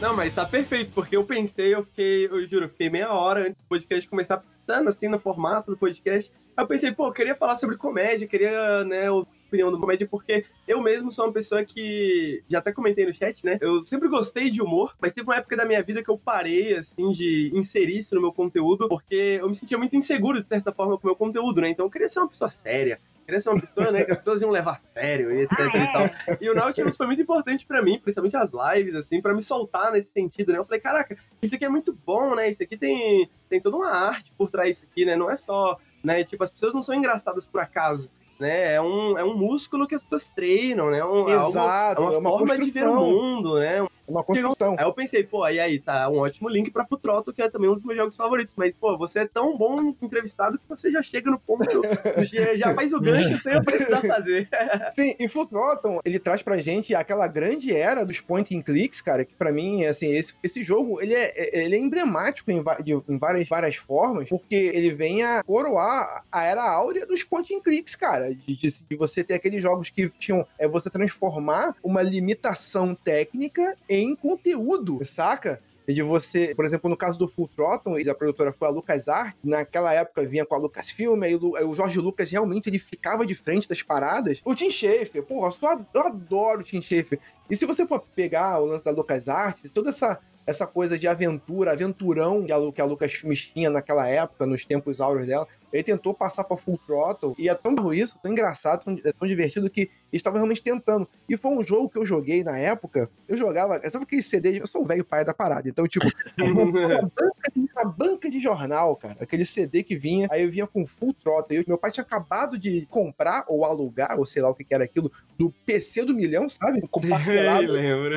Não, 0.00 0.16
mas 0.16 0.34
tá 0.34 0.46
perfeito, 0.46 0.92
porque 0.94 1.14
eu 1.14 1.24
pensei, 1.24 1.74
eu 1.74 1.84
fiquei, 1.84 2.24
eu 2.26 2.46
juro, 2.48 2.64
eu 2.64 2.68
fiquei 2.70 2.88
meia 2.88 3.12
hora 3.12 3.40
antes 3.40 3.54
do 3.54 3.68
podcast 3.68 4.08
começar 4.08 4.38
pensando 4.38 4.88
assim 4.88 5.08
no 5.08 5.18
formato 5.18 5.70
do 5.70 5.76
podcast. 5.76 6.32
Aí 6.56 6.64
eu 6.64 6.66
pensei, 6.66 6.90
pô, 6.90 7.08
eu 7.08 7.12
queria 7.12 7.34
falar 7.34 7.56
sobre 7.56 7.76
comédia, 7.76 8.26
queria, 8.26 8.82
né, 8.84 9.08
a 9.08 9.12
opinião 9.12 9.70
do 9.70 9.78
comédia, 9.78 10.08
porque 10.10 10.46
eu 10.66 10.80
mesmo 10.80 11.12
sou 11.12 11.26
uma 11.26 11.32
pessoa 11.32 11.62
que, 11.64 12.42
já 12.48 12.60
até 12.60 12.72
comentei 12.72 13.04
no 13.04 13.12
chat, 13.12 13.44
né, 13.44 13.58
eu 13.60 13.84
sempre 13.84 14.08
gostei 14.08 14.48
de 14.48 14.62
humor, 14.62 14.94
mas 14.98 15.12
teve 15.12 15.28
uma 15.28 15.36
época 15.36 15.54
da 15.54 15.66
minha 15.66 15.82
vida 15.82 16.02
que 16.02 16.10
eu 16.10 16.16
parei, 16.16 16.78
assim, 16.78 17.10
de 17.10 17.50
inserir 17.54 17.98
isso 17.98 18.14
no 18.14 18.22
meu 18.22 18.32
conteúdo, 18.32 18.88
porque 18.88 19.38
eu 19.38 19.48
me 19.50 19.54
sentia 19.54 19.76
muito 19.76 19.96
inseguro, 19.96 20.42
de 20.42 20.48
certa 20.48 20.72
forma, 20.72 20.96
com 20.96 21.06
o 21.06 21.10
meu 21.10 21.16
conteúdo, 21.16 21.60
né, 21.60 21.68
então 21.68 21.84
eu 21.84 21.90
queria 21.90 22.08
ser 22.08 22.20
uma 22.20 22.28
pessoa 22.28 22.48
séria, 22.48 22.98
queria 23.24 23.40
ser 23.40 23.48
uma 23.50 23.60
pessoa, 23.60 23.90
né, 23.92 24.04
que 24.04 24.10
as 24.12 24.18
pessoas 24.18 24.42
iam 24.42 24.50
levar 24.50 24.72
a 24.76 24.78
sério 24.78 25.30
e 25.30 25.42
etc 25.42 25.52
e 25.58 25.92
tal. 25.92 26.36
E 26.40 26.50
o 26.50 26.54
Nautilus 26.54 26.96
foi 26.96 27.06
muito 27.06 27.22
importante 27.22 27.66
pra 27.66 27.82
mim, 27.82 27.98
principalmente 27.98 28.36
as 28.36 28.50
lives, 28.52 28.94
assim, 28.94 29.20
pra 29.22 29.32
me 29.34 29.42
soltar 29.42 29.92
nesse 29.92 30.10
sentido, 30.12 30.52
né? 30.52 30.58
Eu 30.58 30.64
falei, 30.64 30.80
caraca, 30.80 31.16
isso 31.40 31.54
aqui 31.54 31.64
é 31.64 31.68
muito 31.68 31.92
bom, 31.92 32.34
né? 32.34 32.50
Isso 32.50 32.62
aqui 32.62 32.76
tem, 32.76 33.30
tem 33.48 33.60
toda 33.60 33.76
uma 33.76 33.90
arte 33.90 34.32
por 34.36 34.50
trás 34.50 34.70
disso 34.76 34.86
aqui, 34.90 35.04
né? 35.04 35.14
Não 35.16 35.30
é 35.30 35.36
só, 35.36 35.76
né? 36.02 36.24
Tipo, 36.24 36.44
as 36.44 36.50
pessoas 36.50 36.74
não 36.74 36.82
são 36.82 36.94
engraçadas 36.94 37.46
por 37.46 37.60
acaso, 37.60 38.10
né? 38.38 38.74
É 38.74 38.80
um, 38.80 39.16
é 39.18 39.22
um 39.24 39.36
músculo 39.36 39.86
que 39.86 39.94
as 39.94 40.02
pessoas 40.02 40.28
treinam, 40.28 40.90
né? 40.90 41.04
Um, 41.04 41.28
é 41.28 41.34
algo- 41.34 41.48
Exato, 41.50 42.00
é 42.02 42.04
uma, 42.04 42.14
é 42.14 42.18
uma 42.18 42.30
forma 42.30 42.58
de 42.58 42.70
ver 42.70 42.88
o 42.88 42.94
mundo, 42.96 43.58
né? 43.60 43.86
É 44.10 44.12
uma 44.12 44.24
construção. 44.24 44.76
Aí 44.78 44.84
eu 44.84 44.92
pensei, 44.92 45.22
pô, 45.22 45.44
aí 45.44 45.60
aí 45.60 45.78
tá 45.78 46.08
um 46.08 46.18
ótimo 46.18 46.48
link 46.48 46.70
pra 46.70 46.84
Futroto, 46.84 47.32
que 47.32 47.40
é 47.42 47.48
também 47.48 47.70
um 47.70 47.74
dos 47.74 47.84
meus 47.84 47.96
jogos 47.96 48.16
favoritos. 48.16 48.54
Mas, 48.56 48.74
pô, 48.74 48.96
você 48.98 49.20
é 49.20 49.26
tão 49.26 49.56
bom 49.56 49.94
entrevistado 50.02 50.58
que 50.58 50.64
você 50.68 50.90
já 50.90 51.02
chega 51.02 51.30
no 51.30 51.38
ponto, 51.38 51.64
já 52.56 52.74
faz 52.74 52.92
o 52.92 53.00
gancho 53.00 53.38
sem 53.38 53.52
eu 53.54 53.62
precisar 53.64 54.00
fazer. 54.02 54.48
Sim, 54.92 55.14
e 55.18 55.28
Full 55.28 55.46
Throttle, 55.46 56.00
ele 56.04 56.18
traz 56.18 56.42
pra 56.42 56.56
gente 56.58 56.94
aquela 56.94 57.26
grande 57.26 57.74
era 57.74 58.04
dos 58.04 58.20
point 58.20 58.56
and 58.56 58.62
clicks, 58.62 59.00
cara, 59.00 59.24
que 59.24 59.34
pra 59.34 59.52
mim, 59.52 59.84
assim, 59.84 60.12
esse, 60.14 60.34
esse 60.42 60.62
jogo, 60.62 61.00
ele 61.00 61.14
é, 61.14 61.60
ele 61.64 61.76
é 61.76 61.78
emblemático 61.78 62.50
em, 62.50 62.62
em 63.08 63.18
várias, 63.18 63.48
várias 63.48 63.76
formas, 63.76 64.28
porque 64.28 64.54
ele 64.54 64.90
vem 64.90 65.22
a 65.22 65.42
coroar 65.44 66.24
a 66.30 66.42
era 66.42 66.62
áurea 66.62 67.06
dos 67.06 67.22
point 67.22 67.54
and 67.54 67.60
clicks, 67.60 67.94
cara, 67.94 68.34
de, 68.34 68.56
de- 68.56 68.82
de 68.88 68.96
você 68.96 69.22
ter 69.22 69.34
aqueles 69.34 69.62
jogos 69.62 69.90
que 69.90 70.08
tinham, 70.18 70.46
é 70.58 70.66
você 70.66 70.88
transformar 70.90 71.74
uma 71.82 72.02
limitação 72.02 72.94
técnica 72.94 73.76
em 73.88 73.99
conteúdo, 74.14 74.98
saca? 75.04 75.60
De 75.88 76.02
você, 76.02 76.54
por 76.54 76.64
exemplo, 76.64 76.88
no 76.88 76.96
caso 76.96 77.18
do 77.18 77.26
Full 77.26 77.48
Throttle, 77.48 78.08
a 78.08 78.14
produtora 78.14 78.52
foi 78.52 78.68
a 78.68 78.70
LucasArts, 78.70 79.42
naquela 79.42 79.92
época 79.92 80.24
vinha 80.24 80.46
com 80.46 80.54
a 80.54 80.58
Lucasfilm, 80.58 81.20
aí 81.22 81.34
o 81.34 81.74
Jorge 81.74 81.98
Lucas 81.98 82.30
realmente 82.30 82.68
ele 82.68 82.78
ficava 82.78 83.26
de 83.26 83.34
frente 83.34 83.68
das 83.68 83.82
paradas. 83.82 84.40
O 84.44 84.54
Tim 84.54 84.70
Schafer, 84.70 85.22
porra, 85.24 85.52
eu, 85.92 86.00
adoro 86.00 86.60
o 86.60 86.62
Tim 86.62 86.80
Schafer. 86.80 87.18
E 87.50 87.56
se 87.56 87.66
você 87.66 87.84
for 87.86 88.00
pegar 88.14 88.60
o 88.60 88.66
lance 88.66 88.84
da 88.84 88.92
LucasArts, 88.92 89.70
toda 89.72 89.88
essa 89.88 90.20
essa 90.46 90.66
coisa 90.66 90.98
de 90.98 91.06
aventura, 91.06 91.72
aventurão 91.72 92.44
que 92.44 92.52
a, 92.52 92.72
que 92.72 92.80
a 92.80 92.84
Lucasfilm 92.84 93.32
tinha 93.32 93.70
naquela 93.70 94.08
época, 94.08 94.46
nos 94.46 94.64
tempos 94.64 95.00
áureos 95.00 95.26
dela, 95.26 95.46
ele 95.72 95.82
tentou 95.82 96.12
passar 96.14 96.44
pra 96.44 96.56
Full 96.56 96.78
Throttle, 96.86 97.34
e 97.38 97.48
é 97.48 97.54
tão 97.54 97.92
isso, 97.92 98.18
tão 98.22 98.32
engraçado, 98.32 98.84
tão, 98.84 98.98
é 99.04 99.12
tão 99.12 99.26
divertido 99.26 99.70
que 99.70 99.82
eles 99.82 100.20
estavam 100.20 100.38
realmente 100.38 100.62
tentando. 100.62 101.08
E 101.28 101.36
foi 101.36 101.50
um 101.52 101.64
jogo 101.64 101.88
que 101.88 101.98
eu 101.98 102.04
joguei 102.04 102.42
na 102.42 102.58
época, 102.58 103.08
eu 103.28 103.36
jogava, 103.38 103.80
sabe 103.90 104.04
aquele 104.04 104.22
CD, 104.22 104.60
eu 104.60 104.66
sou 104.66 104.82
o 104.82 104.86
velho 104.86 105.04
pai 105.04 105.24
da 105.24 105.32
parada, 105.32 105.68
então, 105.68 105.86
tipo, 105.86 106.06
uma 106.38 107.02
banca, 107.02 107.52
de, 107.54 107.60
uma 107.76 107.84
banca 107.84 108.30
de 108.30 108.40
jornal, 108.40 108.96
cara, 108.96 109.16
aquele 109.20 109.46
CD 109.46 109.82
que 109.82 109.96
vinha, 109.96 110.26
aí 110.30 110.42
eu 110.42 110.50
vinha 110.50 110.66
com 110.66 110.86
Full 110.86 111.14
Throttle, 111.14 111.56
e 111.56 111.60
eu- 111.60 111.64
meu 111.68 111.78
pai 111.78 111.90
tinha 111.92 112.02
acabado 112.04 112.58
de 112.58 112.86
comprar, 112.86 113.44
ou 113.48 113.64
alugar, 113.64 114.18
ou 114.18 114.26
sei 114.26 114.42
lá 114.42 114.50
o 114.50 114.54
que 114.54 114.64
que 114.64 114.74
era 114.74 114.84
aquilo, 114.84 115.10
do 115.38 115.50
PC 115.64 116.04
do 116.04 116.14
milhão, 116.14 116.48
sabe? 116.48 116.80
Com 116.90 117.00
parcelado 117.08 117.72
lembro. 117.72 118.16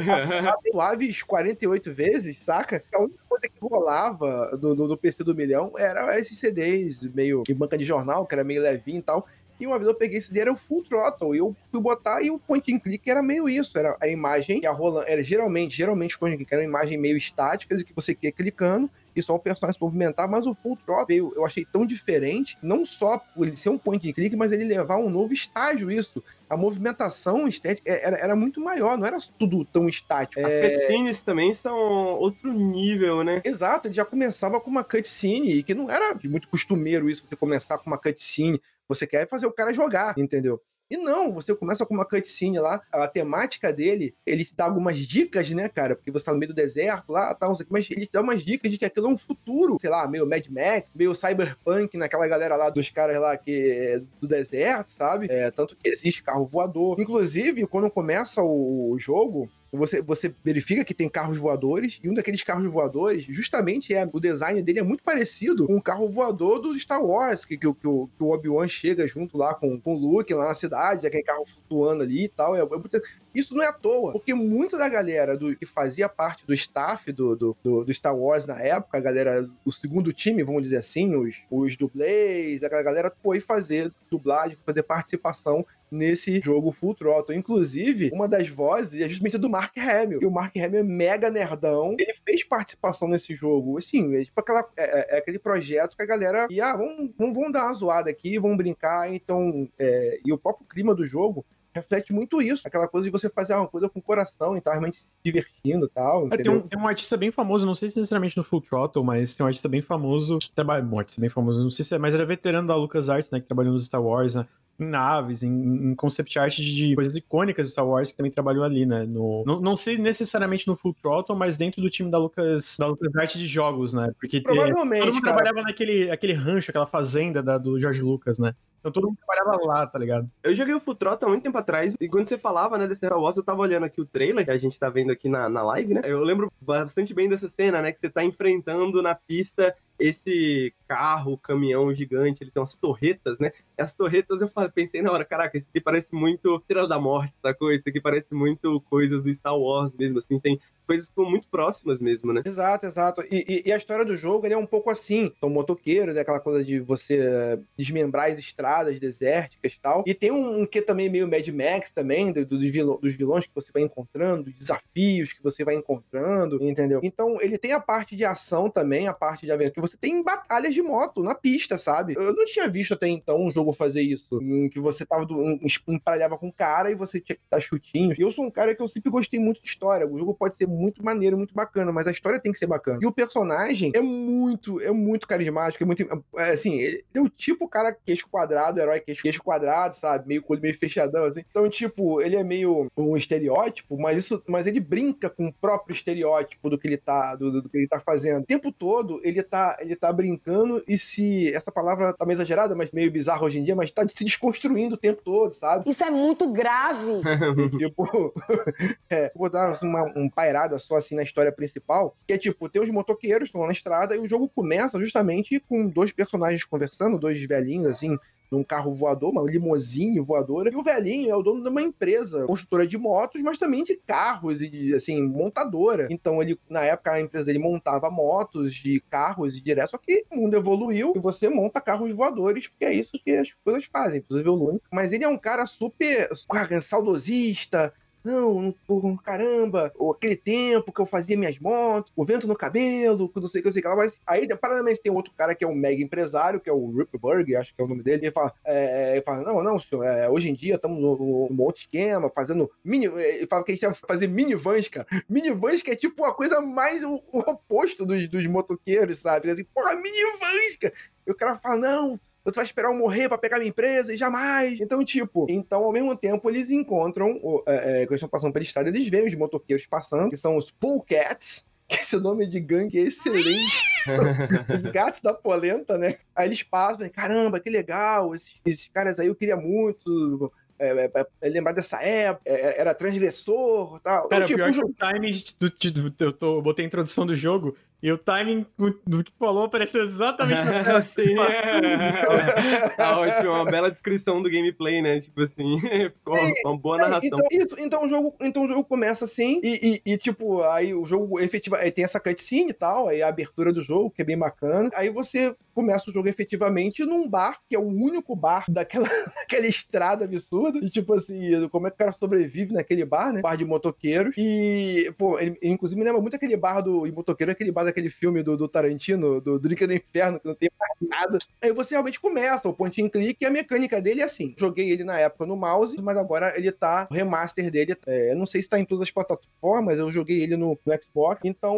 suaves 0.72 1.22
48 1.24 1.94
vezes, 1.94 2.38
saca? 2.38 2.84
A 2.94 3.00
única 3.02 3.20
coisa 3.30 3.48
que 3.48 3.60
rolava 3.62 4.58
do, 4.58 4.76
do, 4.76 4.88
do 4.88 4.98
PC 4.98 5.24
do 5.24 5.36
milhão 5.36 5.74
era 5.78 6.20
esses 6.20 6.38
CDs 6.38 7.02
meio 7.14 7.43
de 7.44 7.54
banca 7.54 7.78
de 7.78 7.86
jornal, 7.86 8.26
que 8.26 8.36
era 8.36 8.44
meio 8.44 8.62
levinho 8.62 9.00
e 9.00 9.04
tal. 9.04 9.26
E 9.64 9.68
uma 9.68 9.78
vez 9.78 9.88
eu 9.88 9.96
peguei 9.96 10.18
esse 10.18 10.28
CD, 10.28 10.42
era 10.42 10.52
o 10.52 10.58
Full 10.58 10.84
Throttle, 10.84 11.34
e 11.34 11.38
eu 11.38 11.56
fui 11.72 11.80
botar 11.80 12.22
e 12.22 12.30
o 12.30 12.38
point 12.38 12.74
and 12.74 12.80
click 12.80 13.10
era 13.10 13.24
meio 13.24 13.48
isso, 13.48 13.78
era 13.78 13.96
a 14.02 14.08
imagem 14.10 14.60
que 14.60 14.68
a 14.68 14.72
rolando, 14.72 15.08
era 15.08 15.24
geralmente, 15.24 15.74
geralmente 15.74 16.20
point 16.20 16.36
and 16.36 16.38
click 16.38 16.54
era 16.54 16.64
uma 16.64 16.68
imagem 16.68 16.98
meio 16.98 17.16
estática, 17.16 17.82
que 17.82 17.94
você 17.96 18.18
ia 18.22 18.32
clicando, 18.32 18.92
e 19.16 19.22
só 19.22 19.36
o 19.36 19.40
personagem 19.40 19.78
se 19.78 19.82
movimentar, 19.82 20.30
mas 20.30 20.46
o 20.46 20.54
Full 20.54 20.78
Throttle 20.86 21.16
eu, 21.16 21.34
eu 21.36 21.46
achei 21.46 21.64
tão 21.64 21.86
diferente, 21.86 22.58
não 22.62 22.84
só 22.84 23.18
por 23.18 23.48
ele 23.48 23.56
ser 23.56 23.70
um 23.70 23.78
point 23.78 24.10
and 24.10 24.12
click, 24.12 24.36
mas 24.36 24.52
ele 24.52 24.66
levar 24.66 24.98
um 24.98 25.10
novo 25.10 25.32
estágio 25.32 25.90
isso. 25.90 26.22
A 26.50 26.58
movimentação 26.58 27.48
estética 27.48 27.90
era, 27.90 28.18
era 28.18 28.36
muito 28.36 28.60
maior, 28.60 28.98
não 28.98 29.08
era 29.08 29.18
tudo 29.40 29.64
tão 29.66 29.88
estático. 29.88 30.46
As 30.46 30.54
É, 30.54 30.70
cutscenes 30.70 31.22
também 31.22 31.54
são 31.54 31.76
outro 31.76 32.52
nível, 32.52 33.24
né? 33.24 33.42
Exato, 33.46 33.88
ele 33.88 33.96
já 33.96 34.04
começava 34.04 34.60
com 34.60 34.70
uma 34.70 34.84
cutscene, 34.84 35.60
e 35.60 35.64
que 35.64 35.74
não 35.74 35.90
era 35.90 36.18
muito 36.26 36.48
costumeiro 36.50 37.10
isso, 37.10 37.26
você 37.26 37.36
começar 37.36 37.78
com 37.78 37.90
uma 37.90 37.98
cutscene. 37.98 38.62
Você 38.88 39.08
quer 39.08 39.28
fazer 39.28 39.46
o 39.46 39.52
cara 39.52 39.74
jogar, 39.74 40.14
entendeu? 40.18 40.62
E 40.94 40.98
não, 40.98 41.32
você 41.32 41.56
começa 41.56 41.86
com 41.86 41.94
uma 41.96 42.06
cutscene 42.06 42.60
lá, 42.60 42.80
a 42.92 43.08
temática 43.08 43.74
dele, 43.74 44.16
ele 44.26 44.46
te 44.46 44.54
dá 44.54 44.66
algumas 44.66 44.98
dicas, 44.98 45.50
né, 45.50 45.68
cara? 45.68 45.96
Porque 45.96 46.12
você 46.12 46.26
tá 46.26 46.32
no 46.32 46.38
meio 46.38 46.52
do 46.52 46.56
deserto 46.56 47.12
lá, 47.12 47.34
tal, 47.34 47.58
que, 47.58 47.66
mas 47.70 47.90
ele 47.90 48.06
te 48.06 48.12
dá 48.12 48.22
umas 48.22 48.44
dicas 48.44 48.72
de 48.72 48.78
que 48.78 48.86
aquilo 48.86 49.08
é 49.08 49.10
um 49.10 49.18
futuro, 49.18 49.78
sei 49.80 49.90
lá, 49.90 50.08
meio 50.08 50.28
Mad 50.28 50.46
Max, 50.50 50.92
meio 50.94 51.16
cyberpunk, 51.16 51.98
naquela 51.98 52.28
galera 52.28 52.56
lá 52.56 52.70
dos 52.70 52.92
caras 52.92 53.20
lá 53.20 53.36
que 53.36 53.72
é 53.72 54.00
do 54.22 54.28
deserto, 54.28 54.90
sabe? 54.90 55.28
É, 55.32 55.50
tanto 55.50 55.76
que 55.76 55.90
existe 55.90 56.22
carro 56.22 56.46
voador. 56.46 57.00
Inclusive, 57.00 57.66
quando 57.66 57.90
começa 57.90 58.44
o 58.44 58.96
jogo, 59.00 59.50
você, 59.78 60.02
você 60.02 60.34
verifica 60.44 60.84
que 60.84 60.94
tem 60.94 61.10
carros 61.10 61.38
voadores, 61.38 62.00
e 62.04 62.10
um 62.10 62.14
daqueles 62.14 62.44
carros 62.44 62.72
voadores, 62.72 63.24
justamente 63.24 63.94
é 63.94 64.08
o 64.12 64.20
design 64.20 64.62
dele 64.62 64.80
é 64.80 64.84
muito 64.84 65.04
parecido 65.04 65.66
com 65.68 65.76
o 65.78 65.82
carro 65.82 66.10
voador 66.10 66.60
do 66.60 66.78
Star 66.78 67.04
Wars, 67.04 67.44
que, 67.46 67.58
que, 67.58 67.68
o- 67.68 67.74
que 67.74 67.82
que 67.82 68.24
o 68.24 68.30
Obi-Wan 68.30 68.68
chega 68.68 69.08
junto 69.08 69.38
lá 69.38 69.54
com, 69.54 69.80
com 69.80 69.96
o 69.96 69.98
Luke 69.98 70.34
lá 70.34 70.46
na 70.48 70.56
cidade, 70.56 71.06
aquele 71.08 71.24
carro 71.24 71.46
flutuando 71.46 72.04
ali 72.04 72.26
e 72.26 72.28
tal. 72.30 72.56
É, 72.56 72.62
é 72.62 73.02
isso 73.34 73.56
não 73.56 73.64
é 73.64 73.68
à 73.68 73.74
toa, 73.74 74.12
porque 74.12 74.34
muita 74.34 74.78
da 74.78 74.88
galera 74.88 75.36
do, 75.36 75.56
que 75.56 75.66
fazia 75.66 76.08
parte 76.08 76.46
do 76.46 76.54
staff 76.54 77.12
do, 77.12 77.36
do, 77.36 77.58
do- 77.64 77.94
Star 77.94 78.16
Wars 78.16 78.46
na 78.46 78.60
época, 78.62 78.98
a 78.98 79.02
galera, 79.02 79.50
o 79.66 79.72
segundo 79.72 80.14
time, 80.14 80.44
vamos 80.44 80.62
dizer 80.64 80.78
assim, 80.78 81.16
os, 81.16 81.42
os 81.50 81.76
dublês, 81.76 82.64
aquela 82.64 82.84
galera 82.84 83.12
foi 83.24 83.40
fazer 83.40 83.92
dublagem, 84.10 84.58
fazer 84.66 84.84
participação 84.84 85.66
nesse 85.94 86.42
jogo 86.42 86.72
Full 86.72 86.96
Throttle. 86.96 87.38
Inclusive, 87.38 88.10
uma 88.12 88.28
das 88.28 88.50
vozes 88.50 89.00
é 89.00 89.08
justamente 89.08 89.38
do 89.38 89.50
Mark 89.50 89.78
Hamill. 89.78 90.22
E 90.22 90.26
o 90.26 90.32
Mark 90.32 90.56
Hamill 90.58 90.80
é 90.80 90.84
mega 90.84 91.30
nerdão. 91.30 91.96
Ele 92.00 92.14
fez 92.26 92.44
participação 92.44 93.08
nesse 93.08 93.36
jogo. 93.36 93.78
Assim, 93.78 94.16
é 94.16 94.24
tipo 94.24 94.40
aquela, 94.40 94.68
é, 94.76 95.16
é 95.16 95.18
aquele 95.20 95.40
projeto 95.40 95.96
que 95.96 96.04
a 96.04 96.06
galera 96.06 96.48
ia, 96.50 96.66
ah, 96.66 96.78
vamos, 96.78 97.12
vamos, 97.18 97.36
vamos 97.36 97.54
dar 97.54 97.66
uma 97.66 97.74
zoada 97.74 98.10
aqui, 98.10 98.40
vamos 98.40 98.58
brincar. 98.58 99.14
Então, 99.14 99.70
é, 99.78 100.20
e 100.26 100.34
o 100.34 100.38
próprio 100.38 100.68
clima 100.68 100.96
do 100.96 101.06
jogo 101.06 101.46
reflete 101.74 102.14
muito 102.14 102.42
isso. 102.42 102.68
Aquela 102.68 102.88
coisa 102.88 103.06
de 103.06 103.12
você 103.12 103.30
fazer 103.30 103.56
uma 103.56 103.68
coisa 103.68 103.90
com 103.90 104.00
o 104.00 104.02
coração 104.02 104.56
e 104.56 104.62
tá 104.62 104.72
realmente 104.72 104.98
se 104.98 105.12
divertindo 105.24 105.86
e 105.86 105.90
tal. 105.90 106.28
É, 106.32 106.38
tem, 106.38 106.52
um, 106.52 106.62
tem 106.62 106.80
um 106.80 106.88
artista 106.88 107.18
bem 107.18 107.32
famoso, 107.32 107.66
não 107.66 107.76
sei 107.76 107.90
se 107.90 107.98
necessariamente 107.98 108.38
no 108.38 108.44
Full 108.44 108.62
Throttle, 108.62 109.04
mas 109.04 109.36
tem 109.36 109.44
um 109.44 109.48
artista 109.48 109.68
bem 109.68 109.82
famoso, 109.82 110.40
que 110.40 110.52
trabalha, 110.54 110.84
bom, 110.84 111.00
artista 111.00 111.20
bem 111.20 111.30
famoso, 111.30 111.64
não 111.64 111.72
sei 111.72 111.84
se 111.84 111.94
é, 111.96 111.98
mas 111.98 112.14
era 112.14 112.26
veterano 112.26 112.68
da 112.68 112.76
LucasArts, 112.76 113.32
né, 113.32 113.40
que 113.40 113.48
trabalhou 113.48 113.74
nos 113.74 113.86
Star 113.86 114.04
Wars, 114.04 114.36
né, 114.36 114.46
em 114.80 114.86
naves, 114.86 115.44
em, 115.44 115.52
em 115.92 115.96
concept 115.96 116.38
art 116.40 116.56
de 116.56 116.96
coisas 116.96 117.16
icônicas 117.16 117.68
de 117.68 117.72
Star 117.72 117.88
Wars 117.88 118.12
que 118.12 118.18
também 118.18 118.32
trabalhou 118.32 118.64
ali, 118.64 118.86
né? 118.86 119.06
No, 119.06 119.44
não, 119.46 119.62
não 119.62 119.76
sei 119.76 119.98
necessariamente 119.98 120.68
no 120.68 120.76
Full 120.76 120.96
Throttle, 120.96 121.38
mas 121.38 121.58
dentro 121.58 121.82
do 121.82 121.90
time 121.90 122.10
da 122.10 122.18
Lucas, 122.18 122.76
da 122.78 122.88
Lucas 122.88 123.16
Art 123.16 123.36
de 123.36 123.48
jogos, 123.48 123.94
né? 123.94 124.12
Porque 124.20 124.42
Provavelmente, 124.42 125.06
todo 125.06 125.14
mundo 125.14 125.24
cara. 125.24 125.36
trabalhava 125.36 125.68
naquele 125.68 126.10
aquele 126.10 126.34
rancho, 126.34 126.72
aquela 126.72 126.88
fazenda 126.88 127.42
da, 127.42 127.58
do 127.58 127.80
George 127.80 128.02
Lucas, 128.02 128.38
né? 128.40 128.54
Então 128.84 128.92
todo 128.92 129.08
mundo 129.08 129.18
trabalhava 129.26 129.66
lá, 129.66 129.88
tá 129.88 129.98
ligado? 129.98 130.30
Eu 130.44 130.54
joguei 130.54 130.74
o 130.74 130.80
Full 130.80 130.96
Throttle 130.96 131.26
há 131.26 131.30
muito 131.30 131.44
tempo 131.44 131.58
atrás, 131.58 131.96
e 132.02 132.10
quando 132.10 132.28
você 132.28 132.38
falava, 132.38 132.78
né, 132.78 132.86
desse 132.86 133.06
Star 133.06 133.18
Wars, 133.18 133.38
eu 133.38 133.44
tava 133.44 133.62
olhando 133.62 133.86
aqui 133.86 134.02
o 134.02 134.06
trailer 134.06 134.44
que 134.44 134.52
a 134.52 134.58
gente 134.58 134.78
tá 134.78 134.90
vendo 134.90 135.10
aqui 135.10 135.30
na, 135.30 135.48
na 135.48 135.64
live, 135.64 135.94
né? 135.94 136.02
Eu 136.04 136.22
lembro 136.22 136.52
bastante 136.60 137.14
bem 137.14 137.30
dessa 137.30 137.48
cena, 137.48 137.82
né, 137.82 137.94
que 137.94 138.00
você 138.02 138.10
tá 138.10 138.26
enfrentando 138.26 139.02
na 139.02 139.16
pista 139.16 139.74
esse 140.00 140.74
carro, 140.88 141.38
caminhão 141.38 141.94
gigante, 141.94 142.44
ele 142.44 142.52
tem 142.52 142.62
umas 142.62 142.76
torretas, 142.76 143.40
né? 143.40 143.52
E 143.78 143.82
as 143.82 143.94
torretas 143.94 144.42
eu 144.42 144.50
pensei 144.74 145.02
na 145.02 145.12
hora, 145.12 145.26
caraca, 145.26 145.58
isso 145.58 145.70
aqui 145.70 145.82
parece 145.82 146.14
muito 146.14 146.56
Estrela 146.58 146.88
da 146.88 147.00
Morte, 147.00 147.34
sacou? 147.42 147.72
Isso 147.72 147.90
aqui 147.90 148.00
parece 148.00 148.34
muito 148.34 148.80
coisas 148.90 149.24
do 149.24 149.34
Star 149.34 149.58
Wars 149.58 149.96
mesmo, 149.96 150.20
assim, 150.20 150.40
tem 150.40 150.60
coisas 150.86 151.08
que 151.10 151.22
muito 151.22 151.48
próximas 151.48 152.02
mesmo, 152.02 152.34
né? 152.34 152.42
Exato, 152.46 152.86
exato. 152.86 153.22
E, 153.32 153.46
e- 153.48 153.70
e 153.70 153.72
a 153.72 153.78
história 153.78 154.04
do 154.06 154.18
jogo 154.18 154.46
é 154.46 154.58
um 154.58 154.66
pouco 154.66 154.90
assim. 154.90 155.32
São 155.40 155.50
motoqueiros, 155.50 156.14
né? 156.14 156.22
aquela 156.22 156.40
coisa 156.42 156.64
de 156.64 156.80
você 156.82 157.20
eh, 157.20 157.60
desmembrar 157.78 158.30
as 158.30 158.38
estradas 158.38 159.00
desérticas 159.00 159.72
e 159.74 159.80
tal. 159.80 160.04
E 160.06 160.14
tem 160.14 160.32
um, 160.32 160.62
um 160.62 160.66
que 160.66 160.82
também 160.82 161.10
meio 161.10 161.28
Mad 161.28 161.48
Max 161.48 161.90
também, 161.90 162.32
do- 162.34 162.46
dos, 162.46 162.64
vilões, 162.66 163.00
dos 163.00 163.16
vilões 163.16 163.46
que 163.48 163.56
você 163.56 163.72
vai 163.72 163.82
encontrando, 163.82 164.52
desafios 164.52 165.32
que 165.34 165.42
você 165.42 165.64
vai 165.64 165.76
encontrando, 165.76 166.62
entendeu? 166.64 167.00
Então 167.02 167.38
ele 167.42 167.58
tem 167.58 167.72
a 167.72 167.80
parte 167.80 168.16
de 168.16 168.26
ação 168.26 168.70
também, 168.70 169.08
a 169.08 169.14
parte 169.14 169.46
de 169.46 169.52
aventura, 169.52 169.83
você 169.84 169.98
tem 169.98 170.24
batalhas 170.24 170.74
de 170.74 170.82
moto 170.82 171.22
na 171.22 171.36
pista, 171.36 171.78
sabe? 171.78 172.16
Eu 172.16 172.34
não 172.34 172.46
tinha 172.46 172.70
visto 172.70 172.94
até 172.94 173.08
então 173.10 173.46
um 173.46 173.52
jogo 173.52 173.74
fazer 173.74 174.02
isso, 174.02 174.42
em 174.42 174.70
que 174.70 174.80
você 174.80 175.06
tava 175.06 175.26
do, 175.26 175.38
um, 175.38 175.60
emparelhava 175.90 176.38
com 176.38 176.48
um 176.48 176.52
cara 176.52 176.90
e 176.90 176.96
você 176.96 177.20
tinha 177.20 177.36
que 177.36 177.42
dar 177.52 177.60
chutinhos. 177.60 178.18
Eu 178.18 178.32
sou 178.32 178.46
um 178.46 178.52
cara 178.52 178.74
que 178.74 178.82
eu 178.82 178.88
sempre 178.88 179.12
gostei 179.12 179.42
muito 179.42 179.62
de 179.62 179.68
história. 179.68 180.08
O 180.08 180.18
jogo 180.18 180.34
pode 180.34 180.56
ser 180.56 180.68
muito 180.68 181.04
maneiro, 181.04 181.38
muito 181.38 181.54
bacana, 181.54 181.92
mas 181.92 182.08
a 182.08 182.12
história 182.12 182.40
tem 182.40 182.54
que 182.54 182.60
ser 182.60 182.68
bacana. 182.68 183.00
E 183.02 183.06
o 183.06 183.12
personagem 183.12 183.92
é 183.94 184.00
muito, 184.00 184.80
é 184.80 184.92
muito 184.92 185.28
carismático, 185.28 185.84
é 185.84 185.86
muito. 185.86 186.26
É, 186.38 186.52
assim, 186.52 186.76
ele 186.76 187.04
é 187.14 187.20
o 187.20 187.28
tipo 187.28 187.68
cara 187.68 187.94
queixo 188.06 188.28
quadrado, 188.30 188.80
herói 188.80 189.02
queixo, 189.02 189.22
queixo 189.22 189.44
quadrado, 189.44 189.96
sabe? 189.96 190.30
Meio 190.30 190.44
olho 190.48 190.62
meio 190.62 190.78
fechadão, 190.78 191.26
assim. 191.26 191.44
Então, 191.50 191.68
tipo, 191.70 192.22
ele 192.22 192.38
é 192.38 192.44
meio 192.44 192.88
um 192.96 193.18
estereótipo, 193.18 194.00
mas 194.00 194.18
isso. 194.18 194.42
Mas 194.48 194.66
ele 194.66 194.80
brinca 194.80 195.30
com 195.30 195.48
o 195.48 195.54
próprio 195.54 195.94
estereótipo 195.94 196.70
do 196.70 196.78
que 196.78 196.88
ele 196.88 196.98
tá, 196.98 197.36
do, 197.36 197.62
do 197.62 197.70
que 197.70 197.78
ele 197.78 197.88
tá 197.88 198.00
fazendo. 198.00 198.44
O 198.44 198.46
tempo 198.46 198.72
todo 198.72 199.20
ele 199.24 199.44
tá, 199.44 199.73
ele 199.80 199.96
tá 199.96 200.12
brincando 200.12 200.84
e 200.88 200.98
se. 200.98 201.54
Essa 201.54 201.72
palavra 201.72 202.14
tá 202.14 202.26
meio 202.26 202.36
exagerada, 202.36 202.76
mas 202.76 202.92
meio 202.92 203.12
bizarra 203.12 203.44
hoje 203.44 203.60
em 203.60 203.64
dia, 203.64 203.76
mas 203.76 203.92
tá 203.92 204.08
se 204.08 204.24
desconstruindo 204.24 204.96
o 204.96 204.98
tempo 204.98 205.22
todo, 205.24 205.52
sabe? 205.52 205.90
Isso 205.90 206.04
é 206.04 206.10
muito 206.10 206.52
grave. 206.52 207.22
tipo, 207.78 208.34
é, 209.10 209.32
vou 209.36 209.50
dar 209.50 209.78
uma, 209.82 210.04
um 210.16 210.30
pairada 210.30 210.78
só 210.80 210.96
assim 210.96 211.16
na 211.16 211.24
história 211.24 211.52
principal, 211.52 212.16
que 212.28 212.34
é 212.34 212.38
tipo, 212.38 212.70
tem 212.70 212.82
os 212.82 212.90
motoqueiros 212.90 213.44
que 213.44 213.50
estão 213.50 213.62
lá 213.62 213.68
na 213.68 213.74
estrada 213.74 214.16
e 214.16 214.20
o 214.20 214.30
jogo 214.30 214.50
começa 214.50 215.00
justamente 215.00 215.60
com 215.60 215.88
dois 215.88 216.12
personagens 216.12 216.64
conversando, 216.64 217.18
dois 217.18 217.42
velhinhos 217.44 217.88
assim, 217.88 218.18
num 218.54 218.64
carro 218.64 218.94
voador, 218.94 219.32
uma 219.32 219.42
limousine 219.42 220.20
voadora, 220.20 220.72
e 220.72 220.76
o 220.76 220.84
velhinho 220.84 221.30
é 221.30 221.36
o 221.36 221.42
dono 221.42 221.64
de 221.64 221.70
uma 221.70 221.82
empresa 221.82 222.46
construtora 222.46 222.86
de 222.86 222.98
motos, 222.98 223.42
mas 223.42 223.58
também 223.58 223.84
de 223.84 223.96
carros 223.96 224.62
e 224.62 224.70
de, 224.70 224.94
assim, 224.94 225.22
montadora. 225.22 226.08
Então 226.10 226.42
ele, 226.42 226.60
na 226.70 226.84
época, 226.84 227.14
a 227.14 227.22
empresa 227.22 227.46
dele 227.46 227.60
montava 227.60 228.10
motos 228.10 228.74
de 228.74 229.02
carros 229.10 229.58
e 229.58 229.62
direto, 229.62 229.92
só 229.92 229.98
que 229.98 230.26
o 230.32 230.38
mundo 230.38 230.56
evoluiu 230.56 231.14
e 231.16 231.20
você 231.20 231.50
monta 231.50 231.82
carros 231.82 232.16
voadores, 232.16 232.68
porque 232.68 232.86
é 232.86 232.94
isso 232.94 233.20
que 233.24 233.32
as 233.32 233.52
coisas 233.64 233.86
fazem, 233.86 234.20
as 234.20 234.26
pessoas 234.26 234.42
evoluem. 234.42 234.80
Mas 234.92 235.12
ele 235.12 235.24
é 235.24 235.28
um 235.28 235.38
cara 235.38 235.66
super 235.66 236.30
ah, 236.50 236.82
saudosista, 236.82 237.94
não, 238.24 238.76
não- 238.88 239.18
caramba, 239.18 239.92
ou 239.96 240.12
aquele 240.12 240.36
tempo 240.36 240.92
que 240.92 241.02
eu 241.02 241.06
fazia 241.06 241.38
minhas 241.38 241.60
motos, 241.60 242.12
o 242.16 242.24
vento 242.26 242.48
no 242.48 242.56
cabelo, 242.56 243.30
que 243.30 243.40
não 243.40 243.48
sei 243.48 243.60
o 243.60 243.64
que, 243.64 243.68
não 243.68 243.74
sei 243.74 243.80
o 243.80 243.84
que 243.84 243.88
lá, 243.90 243.96
mas 243.96 244.18
aí, 244.26 244.48
paralelamente, 244.56 245.02
tem 245.02 245.12
outro 245.12 245.34
cara 245.36 245.54
que 245.56 245.64
é 245.64 245.68
um 245.68 245.76
mega 245.76 246.02
empresário, 246.02 246.60
que 246.60 246.70
é 246.70 246.74
o 246.74 246.92
Ripberg, 246.92 247.56
acho 247.56 247.76
que 247.76 247.82
é 247.82 247.86
o 247.86 247.88
nome 247.88 248.04
dele, 248.04 248.26
ele 248.26 248.32
fala, 248.32 248.54
é, 248.66 249.14
ele 249.14 249.22
fala 249.22 249.42
não, 249.42 249.64
não, 249.64 249.80
senhor, 249.80 250.04
é, 250.04 250.30
hoje 250.30 250.50
em 250.50 250.54
dia 250.54 250.76
estamos 250.76 251.00
num 251.00 251.62
outro 251.62 251.82
esquema, 251.82 252.32
fazendo 252.34 252.70
mini, 252.84 253.06
ele 253.06 253.48
fala 253.48 253.64
que 253.64 253.72
a 253.72 253.76
gente 253.76 253.84
ia 253.84 253.94
fazer 253.94 254.28
minivans, 254.28 254.88
cara, 254.88 255.08
minivans 255.28 255.82
que 255.82 255.92
é 255.92 255.96
tipo 255.96 256.24
a 256.26 256.34
coisa 256.34 256.62
mais 256.62 257.04
o, 257.04 257.22
o 257.32 257.40
oposto 257.40 258.06
dos, 258.06 258.28
dos 258.30 258.46
motoqueiros, 258.48 259.20
sabe, 259.20 259.50
assim, 259.50 259.64
porra, 259.66 259.96
minivans, 259.96 260.78
cara, 260.80 260.94
e 261.26 261.32
o 261.32 261.36
cara 261.36 261.58
fala, 261.58 261.78
não, 261.78 262.20
você 262.44 262.56
vai 262.56 262.66
esperar 262.66 262.90
eu 262.90 262.96
morrer 262.96 263.30
pra 263.30 263.38
pegar 263.38 263.58
minha 263.58 263.70
empresa 263.70 264.14
e 264.14 264.18
jamais. 264.18 264.80
Então, 264.80 265.04
tipo, 265.04 265.46
então 265.50 265.84
ao 265.84 265.92
mesmo 265.92 266.16
tempo 266.16 266.50
eles 266.50 266.70
encontram, 266.72 267.40
o- 267.42 267.64
é, 267.66 268.02
é, 268.02 268.06
quando 268.06 268.16
estão 268.16 268.30
passando 268.30 268.52
pela 268.54 268.64
estrada, 268.64 268.90
eles 268.90 269.08
veem 269.08 269.28
os 269.28 269.36
motoqueiros 269.36 269.86
passando, 269.86 270.30
que 270.30 270.38
são 270.38 270.58
os 270.58 270.70
Polecats, 270.70 271.66
que 271.88 271.96
esse 272.02 272.18
nome 272.18 272.46
de 272.48 272.60
gangue 272.60 272.98
é 273.00 273.04
excelente. 273.04 273.94
os 274.74 274.82
gatos 274.84 275.22
da 275.22 275.34
polenta, 275.34 275.98
né? 275.98 276.18
Aí 276.36 276.48
eles 276.48 276.62
passam, 276.64 277.06
e, 277.06 277.10
caramba, 277.10 277.60
que 277.60 277.70
legal, 277.70 278.36
esses, 278.36 278.56
esses 278.66 278.88
caras 278.90 279.20
aí 279.20 279.28
eu 279.28 279.36
queria 279.36 279.56
muito. 279.56 280.52
é, 280.80 280.90
é, 280.90 281.26
é, 281.42 281.50
lembrar 281.50 281.72
dessa 281.72 282.02
época, 282.04 282.42
é, 282.50 282.80
era 282.82 282.94
transgressor 282.94 283.98
e 283.98 284.00
tal. 284.02 284.28
Cara, 284.28 284.44
então, 284.44 284.48
tipo, 284.48 284.58
pior 284.58 284.70
o 284.70 284.74
que 284.74 284.80
jogo- 284.80 284.90
o 284.92 284.94
timing 284.96 285.32
de- 285.32 285.56
do, 285.92 286.10
do- 286.10 286.26
eu, 286.26 286.34
tô, 286.34 286.58
eu 286.58 286.62
botei 286.62 286.84
a 286.84 286.88
introdução 286.88 287.26
do 287.26 287.36
jogo 287.36 287.78
e 288.04 288.12
o 288.12 288.18
timing 288.18 288.66
do 289.08 289.24
que 289.24 289.32
tu 289.32 289.38
falou 289.40 289.64
apareceu 289.64 290.04
exatamente 290.04 290.62
na 290.62 290.84
tela. 290.84 291.02
Sim, 291.02 291.36
é. 291.40 292.90
Tá 292.90 293.18
ótimo, 293.18 293.52
uma 293.54 293.64
bela 293.66 293.90
descrição 293.90 294.42
do 294.44 294.50
gameplay, 294.50 295.02
né? 295.02 295.22
Tipo 295.22 295.42
assim, 295.42 295.80
ficou 296.12 296.38
uma 296.66 296.78
boa 296.78 296.98
narração. 296.98 297.22
Então, 297.24 297.48
isso, 297.50 297.76
então, 297.80 298.04
o 298.06 298.10
jogo, 298.10 298.36
então 298.42 298.66
o 298.66 298.68
jogo 298.68 298.84
começa 298.84 299.24
assim, 299.24 299.62
e, 299.64 300.02
e- 300.06 300.12
e, 300.14 300.18
tipo, 300.18 300.62
aí 300.64 300.94
o 300.94 301.06
jogo 301.06 301.40
efetiva, 301.40 301.78
aí 301.78 301.92
tem 301.92 302.04
essa 302.04 302.20
cutscene 302.20 302.72
e 302.72 302.74
tal, 302.74 303.08
aí 303.08 303.22
a 303.22 303.30
abertura 303.30 303.72
do 303.72 303.82
jogo, 303.82 304.12
que 304.12 304.22
é 304.22 304.26
bem 304.26 304.38
bacana. 304.38 304.90
Aí 304.96 305.10
você 305.10 305.56
começa 305.74 306.10
o 306.10 306.14
jogo 306.14 306.28
efetivamente 306.28 307.06
num 307.06 307.28
bar, 307.28 307.60
que 307.68 307.76
é 307.76 307.80
o 307.80 307.88
único 307.88 308.36
bar 308.36 308.66
daquela, 308.68 309.08
daquela 309.36 309.68
estrada 309.68 310.26
absurda. 310.26 310.80
E 310.80 310.90
tipo 310.90 311.14
assim, 311.14 311.68
como 311.70 311.88
é 311.88 311.90
que 311.90 311.96
o 311.96 312.00
cara 312.00 312.14
sobrevive 312.14 312.74
naquele 312.74 313.06
bar, 313.06 313.34
né? 313.34 313.42
Bar 313.42 313.56
de 313.56 313.66
motoqueiros. 313.66 314.36
E, 314.38 315.14
pô, 315.18 315.40
ele, 315.40 315.58
ele, 315.62 315.74
inclusive 315.74 316.00
me 316.00 316.06
lembra 316.06 316.22
muito 316.22 316.36
aquele 316.36 316.56
bar 316.56 316.82
do 316.82 317.06
motoqueiro, 317.14 317.52
aquele 317.52 317.72
bar 317.72 317.84
daquele 317.84 318.10
filme 318.10 318.44
do, 318.44 318.56
do 318.56 318.68
Tarantino, 318.68 319.42
do 319.42 319.60
Drink 319.60 319.86
do 319.86 319.94
Inferno, 319.94 320.40
que 320.40 320.48
não 320.48 320.56
tem 320.56 320.70
nada. 321.02 321.38
Aí 321.62 321.72
você 321.72 321.96
realmente 321.96 322.20
começa 322.20 322.68
o 322.68 322.74
point 322.74 323.02
and 323.02 323.10
click 323.10 323.38
e 323.42 323.46
a 323.46 323.52
mecânica 323.52 324.02
dele 324.02 324.22
é 324.22 324.24
assim. 324.24 324.54
Joguei 324.58 324.90
ele 324.90 325.04
na 325.04 325.20
época 325.20 325.46
no 325.46 325.56
mouse, 325.56 326.00
mas 326.02 326.18
agora 326.18 326.54
ele 326.56 326.72
tá. 326.72 327.08
O 327.10 327.14
remaster 327.14 327.70
dele, 327.72 327.96
é, 328.06 328.32
eu 328.32 328.36
não 328.36 328.46
sei 328.46 328.62
se 328.62 328.70
tá 328.70 328.80
em 328.80 328.86
todas 328.86 329.04
as 329.04 329.12
plataformas, 329.12 329.98
eu 329.98 330.12
joguei 330.12 330.42
ele 330.42 330.56
no, 330.58 330.78
no 330.86 330.94
Xbox. 331.02 331.42
Então, 331.44 331.78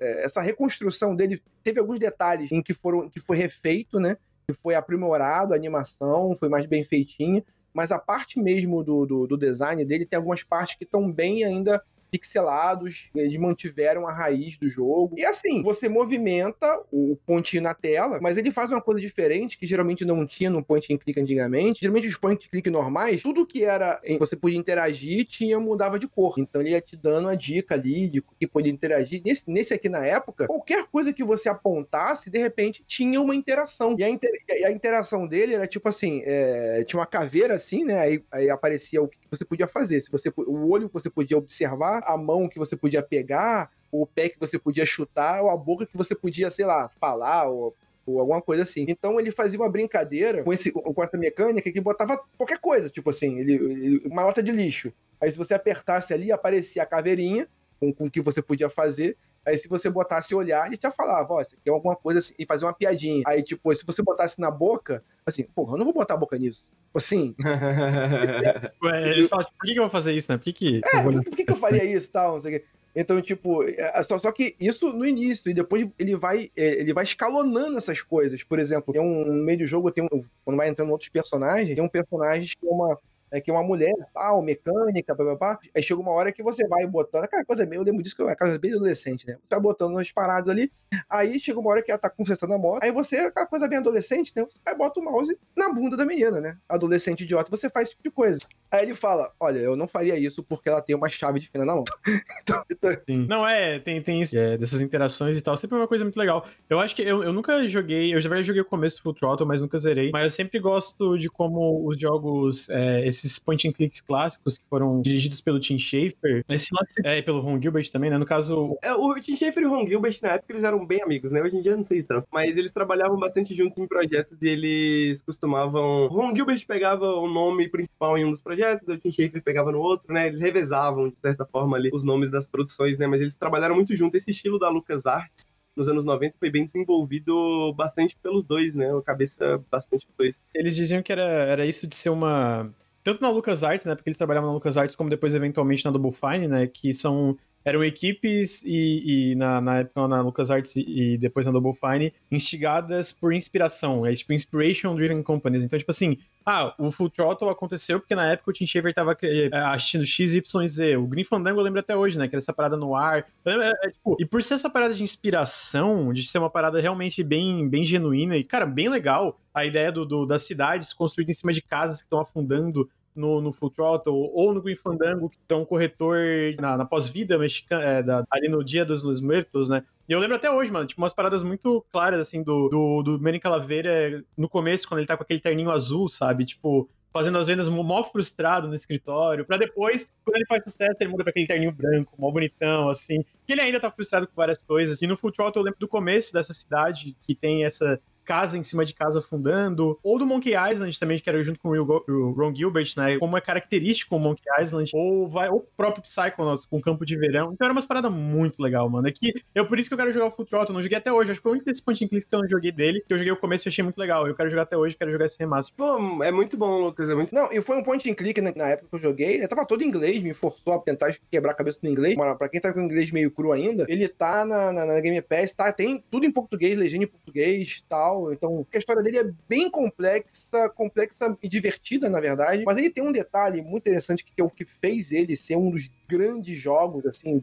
é, 0.00 0.24
essa 0.24 0.40
reconstrução 0.40 1.14
dele 1.14 1.42
teve 1.62 1.80
alguns 1.80 1.98
detalhes 1.98 2.52
em 2.52 2.62
que 2.62 2.72
foram 2.72 3.08
que 3.16 3.20
foi 3.26 3.38
refeito, 3.38 3.98
né? 3.98 4.18
Que 4.46 4.54
foi 4.54 4.74
aprimorado, 4.74 5.54
a 5.54 5.56
animação 5.56 6.36
foi 6.36 6.50
mais 6.50 6.66
bem 6.66 6.84
feitinha. 6.84 7.42
Mas 7.72 7.90
a 7.90 7.98
parte 7.98 8.38
mesmo 8.38 8.84
do, 8.84 9.06
do, 9.06 9.26
do 9.26 9.36
design 9.38 9.82
dele 9.86 10.04
tem 10.04 10.18
algumas 10.18 10.42
partes 10.42 10.76
que 10.76 10.84
estão 10.84 11.10
bem 11.10 11.42
ainda 11.42 11.82
pixelados, 12.10 13.10
eles 13.14 13.38
mantiveram 13.38 14.06
a 14.06 14.12
raiz 14.12 14.58
do 14.58 14.68
jogo. 14.68 15.14
E 15.18 15.24
assim, 15.24 15.62
você 15.62 15.88
movimenta 15.88 16.80
o 16.92 17.16
pontinho 17.26 17.62
na 17.62 17.74
tela, 17.74 18.18
mas 18.20 18.36
ele 18.36 18.50
faz 18.50 18.70
uma 18.70 18.80
coisa 18.80 19.00
diferente 19.00 19.58
que 19.58 19.66
geralmente 19.66 20.04
não 20.04 20.26
tinha 20.26 20.50
no 20.50 20.64
point 20.64 20.92
and 20.92 20.98
click 20.98 21.18
antigamente. 21.20 21.80
Geralmente 21.80 22.08
os 22.08 22.16
point 22.16 22.44
and 22.46 22.50
click 22.50 22.70
normais, 22.70 23.22
tudo 23.22 23.46
que 23.46 23.64
era 23.64 24.00
em- 24.04 24.18
você 24.18 24.36
podia 24.36 24.58
interagir 24.58 25.24
tinha 25.26 25.58
mudava 25.60 25.98
de 25.98 26.08
cor. 26.08 26.34
Então 26.38 26.60
ele 26.60 26.70
ia 26.70 26.80
te 26.80 26.96
dando 26.96 27.28
a 27.28 27.34
dica 27.34 27.74
ali 27.74 28.08
de 28.08 28.22
que 28.38 28.46
podia 28.46 28.72
interagir. 28.72 29.22
Nesse, 29.24 29.44
nesse 29.50 29.74
aqui 29.74 29.88
na 29.88 30.04
época, 30.06 30.46
qualquer 30.46 30.86
coisa 30.86 31.12
que 31.12 31.24
você 31.24 31.48
apontasse, 31.48 32.30
de 32.30 32.38
repente 32.38 32.82
tinha 32.86 33.20
uma 33.20 33.34
interação. 33.34 33.96
E 33.98 34.04
a, 34.04 34.08
inter- 34.10 34.30
e 34.48 34.64
a 34.64 34.70
interação 34.70 35.26
dele 35.26 35.54
era 35.54 35.66
tipo 35.66 35.88
assim, 35.88 36.22
é, 36.24 36.84
tinha 36.84 36.98
uma 37.00 37.06
caveira 37.06 37.54
assim, 37.54 37.84
né? 37.84 37.98
Aí, 37.98 38.22
aí 38.30 38.50
aparecia 38.50 39.02
o 39.02 39.08
que 39.08 39.18
você 39.30 39.44
podia 39.44 39.66
fazer. 39.66 40.00
Se 40.00 40.10
você 40.10 40.32
o 40.36 40.70
olho 40.70 40.88
que 40.88 40.94
você 40.94 41.08
podia 41.10 41.36
observar, 41.38 41.95
a 42.04 42.16
mão 42.16 42.48
que 42.48 42.58
você 42.58 42.76
podia 42.76 43.02
pegar, 43.02 43.70
o 43.90 44.06
pé 44.06 44.28
que 44.28 44.38
você 44.38 44.58
podia 44.58 44.84
chutar, 44.84 45.42
ou 45.42 45.50
a 45.50 45.56
boca 45.56 45.86
que 45.86 45.96
você 45.96 46.14
podia, 46.14 46.50
sei 46.50 46.64
lá, 46.66 46.88
falar, 47.00 47.44
ou, 47.48 47.74
ou 48.06 48.20
alguma 48.20 48.42
coisa 48.42 48.62
assim. 48.62 48.84
Então 48.88 49.18
ele 49.18 49.30
fazia 49.30 49.58
uma 49.58 49.70
brincadeira 49.70 50.42
com, 50.42 50.52
esse, 50.52 50.70
com 50.72 51.02
essa 51.02 51.16
mecânica 51.16 51.70
que 51.72 51.80
botava 51.80 52.20
qualquer 52.36 52.58
coisa, 52.58 52.88
tipo 52.90 53.10
assim, 53.10 53.38
ele, 53.38 53.54
ele- 53.54 54.02
uma 54.06 54.24
lata 54.24 54.42
de 54.42 54.52
lixo. 54.52 54.92
Aí 55.20 55.30
se 55.32 55.38
você 55.38 55.54
apertasse 55.54 56.12
ali, 56.12 56.30
aparecia 56.30 56.82
a 56.82 56.86
caveirinha 56.86 57.48
com, 57.80 57.92
com 57.92 58.06
o 58.06 58.10
que 58.10 58.20
você 58.20 58.42
podia 58.42 58.68
fazer. 58.68 59.16
Aí 59.46 59.56
se 59.56 59.68
você 59.68 59.88
botasse 59.88 60.34
olhar, 60.34 60.66
ele 60.66 60.78
já 60.82 60.90
falava, 60.90 61.34
ó, 61.34 61.40
aqui 61.40 61.54
é 61.64 61.70
alguma 61.70 61.94
coisa 61.94 62.18
assim, 62.18 62.34
e 62.36 62.44
fazer 62.44 62.64
uma 62.64 62.72
piadinha. 62.72 63.22
Aí, 63.26 63.44
tipo, 63.44 63.72
se 63.72 63.86
você 63.86 64.02
botasse 64.02 64.40
na 64.40 64.50
boca, 64.50 65.04
assim, 65.24 65.44
porra, 65.44 65.74
eu 65.74 65.78
não 65.78 65.84
vou 65.84 65.94
botar 65.94 66.14
a 66.14 66.16
boca 66.16 66.36
nisso. 66.36 66.68
Assim, 66.92 67.34
Ué, 68.82 69.10
eles 69.10 69.28
falam, 69.28 69.44
tipo, 69.44 69.56
por 69.58 69.66
que, 69.66 69.72
que 69.74 69.78
eu 69.78 69.84
vou 69.84 69.90
fazer 69.90 70.12
isso, 70.14 70.32
né? 70.32 70.38
Por 70.38 70.44
que, 70.44 70.52
que 70.52 70.80
É, 70.92 71.02
vou... 71.02 71.12
por, 71.12 71.36
que, 71.36 71.44
que 71.44 71.52
eu 71.52 71.56
faria 71.56 71.84
isso 71.84 72.08
e 72.08 72.10
tal? 72.10 72.32
Não 72.34 72.40
sei 72.40 72.56
o 72.56 72.58
quê. 72.58 72.66
Então, 72.96 73.20
tipo, 73.20 73.62
é, 73.62 74.02
só, 74.02 74.18
só 74.18 74.32
que 74.32 74.56
isso 74.58 74.90
no 74.94 75.04
início, 75.04 75.50
e 75.50 75.54
depois 75.54 75.86
ele 75.98 76.16
vai, 76.16 76.50
é, 76.56 76.80
ele 76.80 76.94
vai 76.94 77.04
escalonando 77.04 77.76
essas 77.76 78.00
coisas. 78.00 78.42
Por 78.42 78.58
exemplo, 78.58 78.92
tem 78.94 79.02
um 79.02 79.26
no 79.26 79.44
meio 79.44 79.58
do 79.58 79.66
jogo, 79.66 79.92
tem 79.92 80.02
um, 80.04 80.24
quando 80.42 80.56
vai 80.56 80.68
entrando 80.68 80.90
outros 80.90 81.10
personagens, 81.10 81.74
tem 81.74 81.84
um 81.84 81.88
personagem 81.88 82.48
que 82.58 82.66
é 82.66 82.70
uma 82.70 82.98
é 83.30 83.40
que 83.40 83.50
uma 83.50 83.62
mulher, 83.62 83.94
tal, 84.12 84.42
mecânica, 84.42 85.14
papapá. 85.14 85.58
Aí 85.74 85.82
chega 85.82 86.00
uma 86.00 86.12
hora 86.12 86.32
que 86.32 86.42
você 86.42 86.66
vai 86.66 86.86
botando, 86.86 87.24
aquela 87.24 87.44
coisa 87.44 87.66
meio, 87.66 87.80
eu 87.80 87.84
lembro 87.84 88.02
disso 88.02 88.16
que 88.16 88.22
é 88.22 88.24
uma 88.24 88.36
coisa 88.36 88.58
bem 88.58 88.72
adolescente, 88.72 89.26
né? 89.26 89.34
Você 89.34 89.48
vai 89.50 89.60
botando 89.60 89.92
umas 89.92 90.10
paradas 90.12 90.48
ali, 90.48 90.72
aí 91.08 91.38
chega 91.40 91.58
uma 91.58 91.70
hora 91.70 91.82
que 91.82 91.90
ela 91.90 91.98
tá 91.98 92.10
conversando 92.10 92.50
na 92.50 92.58
moto, 92.58 92.82
aí 92.82 92.92
você, 92.92 93.16
aquela 93.16 93.46
coisa 93.46 93.68
bem 93.68 93.78
adolescente, 93.78 94.32
né? 94.34 94.44
Você 94.44 94.58
vai 94.64 94.76
bota 94.76 95.00
o 95.00 95.04
mouse 95.04 95.36
na 95.56 95.72
bunda 95.72 95.96
da 95.96 96.04
menina, 96.04 96.40
né? 96.40 96.58
Adolescente 96.68 97.24
idiota, 97.24 97.50
você 97.50 97.68
faz 97.68 97.88
esse 97.88 97.96
tipo 97.96 98.04
de 98.04 98.10
coisa. 98.10 98.40
Aí 98.70 98.82
ele 98.82 98.94
fala: 98.94 99.32
Olha, 99.38 99.58
eu 99.58 99.76
não 99.76 99.86
faria 99.86 100.18
isso 100.18 100.42
porque 100.42 100.68
ela 100.68 100.82
tem 100.82 100.94
uma 100.94 101.08
chave 101.08 101.38
de 101.38 101.48
fenda 101.48 101.64
na 101.64 101.74
mão. 101.74 101.84
então, 102.42 102.64
então... 102.70 102.90
Não, 103.28 103.46
é, 103.46 103.78
tem, 103.78 104.02
tem 104.02 104.22
isso, 104.22 104.36
é, 104.36 104.56
dessas 104.58 104.80
interações 104.80 105.36
e 105.36 105.40
tal. 105.40 105.56
Sempre 105.56 105.76
é 105.76 105.80
uma 105.80 105.88
coisa 105.88 106.04
muito 106.04 106.18
legal. 106.18 106.46
Eu 106.68 106.80
acho 106.80 106.94
que 106.94 107.02
eu, 107.02 107.22
eu 107.22 107.32
nunca 107.32 107.66
joguei, 107.66 108.14
eu 108.14 108.20
já 108.20 108.42
joguei 108.42 108.62
o 108.62 108.66
começo 108.66 108.96
do 108.96 109.02
Full 109.02 109.14
Throttle, 109.14 109.46
mas 109.46 109.62
nunca 109.62 109.78
zerei. 109.78 110.10
Mas 110.12 110.24
eu 110.24 110.30
sempre 110.30 110.58
gosto 110.58 111.16
de 111.16 111.28
como 111.28 111.86
os 111.86 111.98
jogos, 111.98 112.68
é, 112.68 113.06
esses 113.18 113.38
point 113.38 113.66
and 113.66 113.72
clicks 113.72 114.00
clássicos 114.00 114.58
que 114.58 114.64
foram 114.68 115.00
dirigidos 115.00 115.40
pelo 115.40 115.60
Tim 115.60 115.78
Schafer, 115.78 116.44
esse 116.48 116.68
lance, 116.72 116.94
é, 117.04 117.22
pelo 117.22 117.40
Ron 117.40 117.60
Gilbert 117.60 117.90
também, 117.90 118.10
né? 118.10 118.18
No 118.18 118.26
caso. 118.26 118.76
É, 118.82 118.92
o 118.94 119.14
Tim 119.20 119.36
Schafer 119.36 119.62
e 119.62 119.66
o 119.66 119.70
Ron 119.70 119.86
Gilbert, 119.86 120.18
na 120.22 120.32
época, 120.32 120.52
eles 120.52 120.64
eram 120.64 120.84
bem 120.84 121.02
amigos, 121.02 121.32
né? 121.32 121.42
Hoje 121.42 121.56
em 121.56 121.62
dia 121.62 121.72
eu 121.72 121.76
não 121.76 121.84
sei 121.84 122.02
tanto. 122.02 122.26
Mas 122.32 122.56
eles 122.56 122.72
trabalhavam 122.72 123.18
bastante 123.18 123.54
juntos 123.54 123.78
em 123.78 123.86
projetos 123.86 124.38
e 124.42 124.48
eles 124.48 125.22
costumavam. 125.22 126.06
O 126.06 126.08
Ron 126.08 126.34
Gilbert 126.34 126.64
pegava 126.66 127.06
o 127.06 127.28
nome 127.28 127.68
principal 127.68 128.16
em 128.18 128.24
um 128.24 128.30
dos 128.30 128.40
projetos, 128.40 128.88
o 128.88 128.96
Tim 128.96 129.10
Schafer 129.10 129.42
pegava 129.42 129.72
no 129.72 129.78
outro, 129.78 130.12
né? 130.12 130.26
Eles 130.26 130.40
revezavam, 130.40 131.08
de 131.08 131.20
certa 131.20 131.44
forma, 131.44 131.76
ali 131.76 131.90
os 131.92 132.02
nomes 132.02 132.30
das 132.30 132.46
produções, 132.46 132.98
né? 132.98 133.06
Mas 133.06 133.20
eles 133.20 133.36
trabalharam 133.36 133.74
muito 133.74 133.94
junto. 133.94 134.16
Esse 134.16 134.30
estilo 134.30 134.58
da 134.58 134.68
LucasArts 134.68 135.46
nos 135.76 135.88
anos 135.88 136.04
90 136.04 136.36
foi 136.38 136.50
bem 136.50 136.64
desenvolvido 136.64 137.72
bastante 137.74 138.16
pelos 138.16 138.42
dois, 138.42 138.74
né? 138.74 138.90
A 138.96 139.02
cabeça 139.02 139.62
bastante 139.70 140.06
dos 140.06 140.16
dois. 140.16 140.44
Eles 140.54 140.74
diziam 140.74 141.02
que 141.02 141.12
era, 141.12 141.22
era 141.22 141.66
isso 141.66 141.86
de 141.86 141.94
ser 141.94 142.08
uma. 142.08 142.72
Tanto 143.06 143.22
na 143.22 143.30
LucasArts, 143.30 143.84
né? 143.84 143.94
Porque 143.94 144.08
eles 144.08 144.18
trabalhavam 144.18 144.48
na 144.48 144.54
LucasArts, 144.54 144.96
como 144.96 145.08
depois, 145.08 145.32
eventualmente, 145.32 145.84
na 145.84 145.92
Double 145.92 146.10
Fine, 146.10 146.48
né? 146.48 146.66
Que 146.66 146.92
são 146.92 147.38
eram 147.64 147.84
equipes 147.84 148.64
e, 148.64 149.30
e 149.30 149.34
na, 149.36 149.60
na, 149.60 149.78
época 149.78 150.08
na 150.08 150.20
LucasArts 150.22 150.74
e, 150.74 151.12
e 151.12 151.16
depois 151.16 151.46
na 151.46 151.52
Double 151.52 151.72
Fine, 151.72 152.12
instigadas 152.32 153.12
por 153.12 153.32
inspiração, 153.32 154.04
é 154.04 154.12
tipo 154.12 154.32
Inspiration 154.32 154.96
Driven 154.96 155.22
Companies. 155.22 155.62
Então, 155.62 155.78
tipo 155.78 155.92
assim, 155.92 156.18
ah, 156.48 156.72
o 156.78 156.92
Full 156.92 157.10
Throttle 157.10 157.50
aconteceu 157.50 157.98
porque 157.98 158.14
na 158.14 158.24
época 158.30 158.52
o 158.52 158.54
Tim 158.54 158.68
Schafer 158.68 158.94
tava 158.94 159.16
é, 159.20 159.50
assistindo 159.52 160.06
XYZ. 160.06 160.96
O 160.96 161.04
Green 161.08 161.24
Fandango 161.24 161.58
eu 161.58 161.64
lembro 161.64 161.80
até 161.80 161.96
hoje, 161.96 162.16
né? 162.16 162.28
Que 162.28 162.36
era 162.36 162.38
essa 162.40 162.52
parada 162.52 162.76
no 162.76 162.94
ar. 162.94 163.26
É, 163.44 163.50
é, 163.50 163.90
tipo, 163.90 164.16
e 164.20 164.24
por 164.24 164.40
ser 164.44 164.54
essa 164.54 164.70
parada 164.70 164.94
de 164.94 165.02
inspiração, 165.02 166.12
de 166.12 166.24
ser 166.24 166.38
uma 166.38 166.48
parada 166.48 166.80
realmente 166.80 167.20
bem, 167.24 167.68
bem 167.68 167.84
genuína 167.84 168.36
e, 168.36 168.44
cara, 168.44 168.64
bem 168.64 168.88
legal, 168.88 169.40
a 169.52 169.64
ideia 169.64 169.90
do, 169.90 170.06
do 170.06 170.24
das 170.24 170.42
cidades 170.42 170.92
construídas 170.92 171.36
em 171.36 171.40
cima 171.40 171.52
de 171.52 171.60
casas 171.60 171.96
que 171.96 172.06
estão 172.06 172.20
afundando 172.20 172.88
no, 173.16 173.40
no 173.40 173.52
Full 173.52 173.70
Throttle 173.70 174.30
ou 174.32 174.52
no 174.52 174.62
Green 174.62 174.76
Fandango, 174.76 175.30
que 175.30 175.38
é 175.48 175.56
um 175.56 175.64
corretor 175.64 176.18
na, 176.60 176.76
na 176.76 176.84
pós-vida 176.84 177.38
mexicana, 177.38 177.82
é, 177.82 178.02
da, 178.02 178.24
ali 178.30 178.48
no 178.48 178.64
Dia 178.64 178.84
dos 178.84 179.02
Los 179.02 179.20
Muertos, 179.20 179.68
né? 179.68 179.82
E 180.08 180.12
eu 180.12 180.20
lembro 180.20 180.36
até 180.36 180.50
hoje, 180.50 180.70
mano, 180.70 180.86
tipo, 180.86 181.00
umas 181.00 181.14
paradas 181.14 181.42
muito 181.42 181.84
claras, 181.90 182.20
assim, 182.20 182.42
do, 182.42 182.68
do, 182.68 183.02
do 183.02 183.20
Manny 183.20 183.40
Calaveira 183.40 184.24
no 184.36 184.48
começo, 184.48 184.86
quando 184.86 185.00
ele 185.00 185.06
tá 185.06 185.16
com 185.16 185.22
aquele 185.22 185.40
terninho 185.40 185.70
azul, 185.70 186.08
sabe? 186.08 186.44
Tipo, 186.44 186.88
fazendo 187.12 187.38
as 187.38 187.46
vendas 187.46 187.66
mó 187.68 188.04
frustrado 188.04 188.68
no 188.68 188.74
escritório, 188.74 189.44
pra 189.44 189.56
depois, 189.56 190.06
quando 190.22 190.36
ele 190.36 190.46
faz 190.46 190.62
sucesso, 190.62 190.96
ele 191.00 191.10
muda 191.10 191.24
pra 191.24 191.30
aquele 191.30 191.46
terninho 191.46 191.72
branco, 191.72 192.14
mó 192.18 192.30
bonitão, 192.30 192.90
assim. 192.90 193.24
Que 193.46 193.54
ele 193.54 193.62
ainda 193.62 193.80
tá 193.80 193.90
frustrado 193.90 194.26
com 194.26 194.34
várias 194.36 194.62
coisas. 194.62 195.00
E 195.00 195.06
no 195.06 195.16
Full 195.16 195.32
Throttle 195.32 195.62
eu 195.62 195.64
lembro 195.64 195.80
do 195.80 195.88
começo 195.88 196.32
dessa 196.32 196.52
cidade, 196.52 197.16
que 197.26 197.34
tem 197.34 197.64
essa 197.64 197.98
casa 198.26 198.58
em 198.58 198.62
cima 198.62 198.84
de 198.84 198.92
casa 198.92 199.20
afundando, 199.20 199.98
ou 200.02 200.18
do 200.18 200.26
Monkey 200.26 200.52
Island 200.54 200.98
também, 200.98 201.18
que 201.18 201.28
era 201.28 201.42
junto 201.42 201.58
com 201.60 201.70
o 201.70 202.32
Ron 202.32 202.54
Gilbert, 202.54 202.92
né? 202.96 203.18
Como 203.18 203.36
é 203.36 203.40
característico 203.40 204.16
o 204.16 204.18
Monkey 204.18 204.44
Island, 204.60 204.90
ou 204.92 205.28
vai 205.28 205.48
o 205.48 205.60
próprio 205.76 206.02
Psychonauts 206.02 206.66
com 206.66 206.80
Campo 206.80 207.06
de 207.06 207.16
Verão. 207.16 207.52
Então 207.52 207.64
era 207.64 207.72
umas 207.72 207.86
paradas 207.86 208.12
muito 208.12 208.60
legal, 208.60 208.88
mano. 208.90 209.08
É 209.08 209.12
que 209.12 209.32
eu 209.54 209.66
por 209.66 209.78
isso 209.78 209.88
que 209.88 209.94
eu 209.94 209.98
quero 209.98 210.12
jogar 210.12 210.26
o 210.26 210.30
Full 210.30 210.46
Throttle, 210.46 210.74
não 210.74 210.82
joguei 210.82 210.98
até 210.98 211.12
hoje. 211.12 211.30
Acho 211.30 211.40
que 211.40 211.42
foi 211.42 211.52
o 211.52 211.54
único 211.54 211.66
desse 211.66 211.82
point 211.82 212.04
and 212.04 212.08
click 212.08 212.26
que 212.26 212.34
eu 212.34 212.40
não 212.40 212.48
joguei 212.48 212.72
dele, 212.72 213.02
que 213.06 213.12
eu 213.12 213.18
joguei 213.18 213.32
o 213.32 213.36
começo 213.36 213.66
e 213.66 213.70
achei 213.70 213.84
muito 213.84 213.98
legal. 213.98 214.26
Eu 214.26 214.34
quero 214.34 214.50
jogar 214.50 214.62
até 214.62 214.76
hoje, 214.76 214.96
quero 214.96 215.12
jogar 215.12 215.26
esse 215.26 215.38
remaster. 215.38 215.74
Pô, 215.76 216.22
é 216.22 216.32
muito 216.32 216.56
bom, 216.56 216.78
Lucas, 216.78 217.08
é 217.08 217.14
muito 217.14 217.34
Não, 217.34 217.52
e 217.52 217.60
foi 217.60 217.76
um 217.76 217.82
point 217.82 218.10
and 218.10 218.14
click 218.14 218.40
na, 218.40 218.52
na 218.54 218.68
época 218.68 218.88
que 218.90 218.96
eu 218.96 219.00
joguei, 219.00 219.34
ele 219.36 219.48
tava 219.48 219.66
todo 219.66 219.82
em 219.82 219.86
inglês, 219.86 220.20
me 220.20 220.34
forçou 220.34 220.74
a 220.74 220.78
tentar 220.78 221.14
quebrar 221.30 221.52
a 221.52 221.54
cabeça 221.54 221.78
no 221.82 221.90
inglês. 221.90 222.16
Mas 222.16 222.36
pra 222.36 222.48
quem 222.48 222.60
tá 222.60 222.72
com 222.72 222.80
o 222.80 222.82
inglês 222.82 223.10
meio 223.10 223.30
cru 223.30 223.52
ainda, 223.52 223.84
ele 223.88 224.08
tá 224.08 224.44
na, 224.44 224.72
na, 224.72 224.86
na 224.86 225.00
Game 225.00 225.20
Pass, 225.22 225.52
tá, 225.52 225.72
tem 225.72 226.02
tudo 226.10 226.26
em 226.26 226.30
português, 226.30 226.78
legenda 226.78 227.04
em 227.04 227.08
português 227.08 227.84
tal. 227.88 228.15
Então, 228.32 228.66
a 228.72 228.78
história 228.78 229.02
dele 229.02 229.18
é 229.18 229.30
bem 229.48 229.70
complexa, 229.70 230.68
complexa 230.70 231.36
e 231.42 231.48
divertida, 231.48 232.08
na 232.08 232.20
verdade. 232.20 232.64
Mas 232.64 232.76
ele 232.78 232.90
tem 232.90 233.04
um 233.04 233.12
detalhe 233.12 233.62
muito 233.62 233.88
interessante 233.88 234.24
que 234.24 234.40
é 234.40 234.44
o 234.44 234.50
que 234.50 234.64
fez 234.64 235.12
ele 235.12 235.36
ser 235.36 235.56
um 235.56 235.70
dos 235.70 235.90
grandes 236.08 236.56
jogos, 236.56 237.06
assim, 237.06 237.42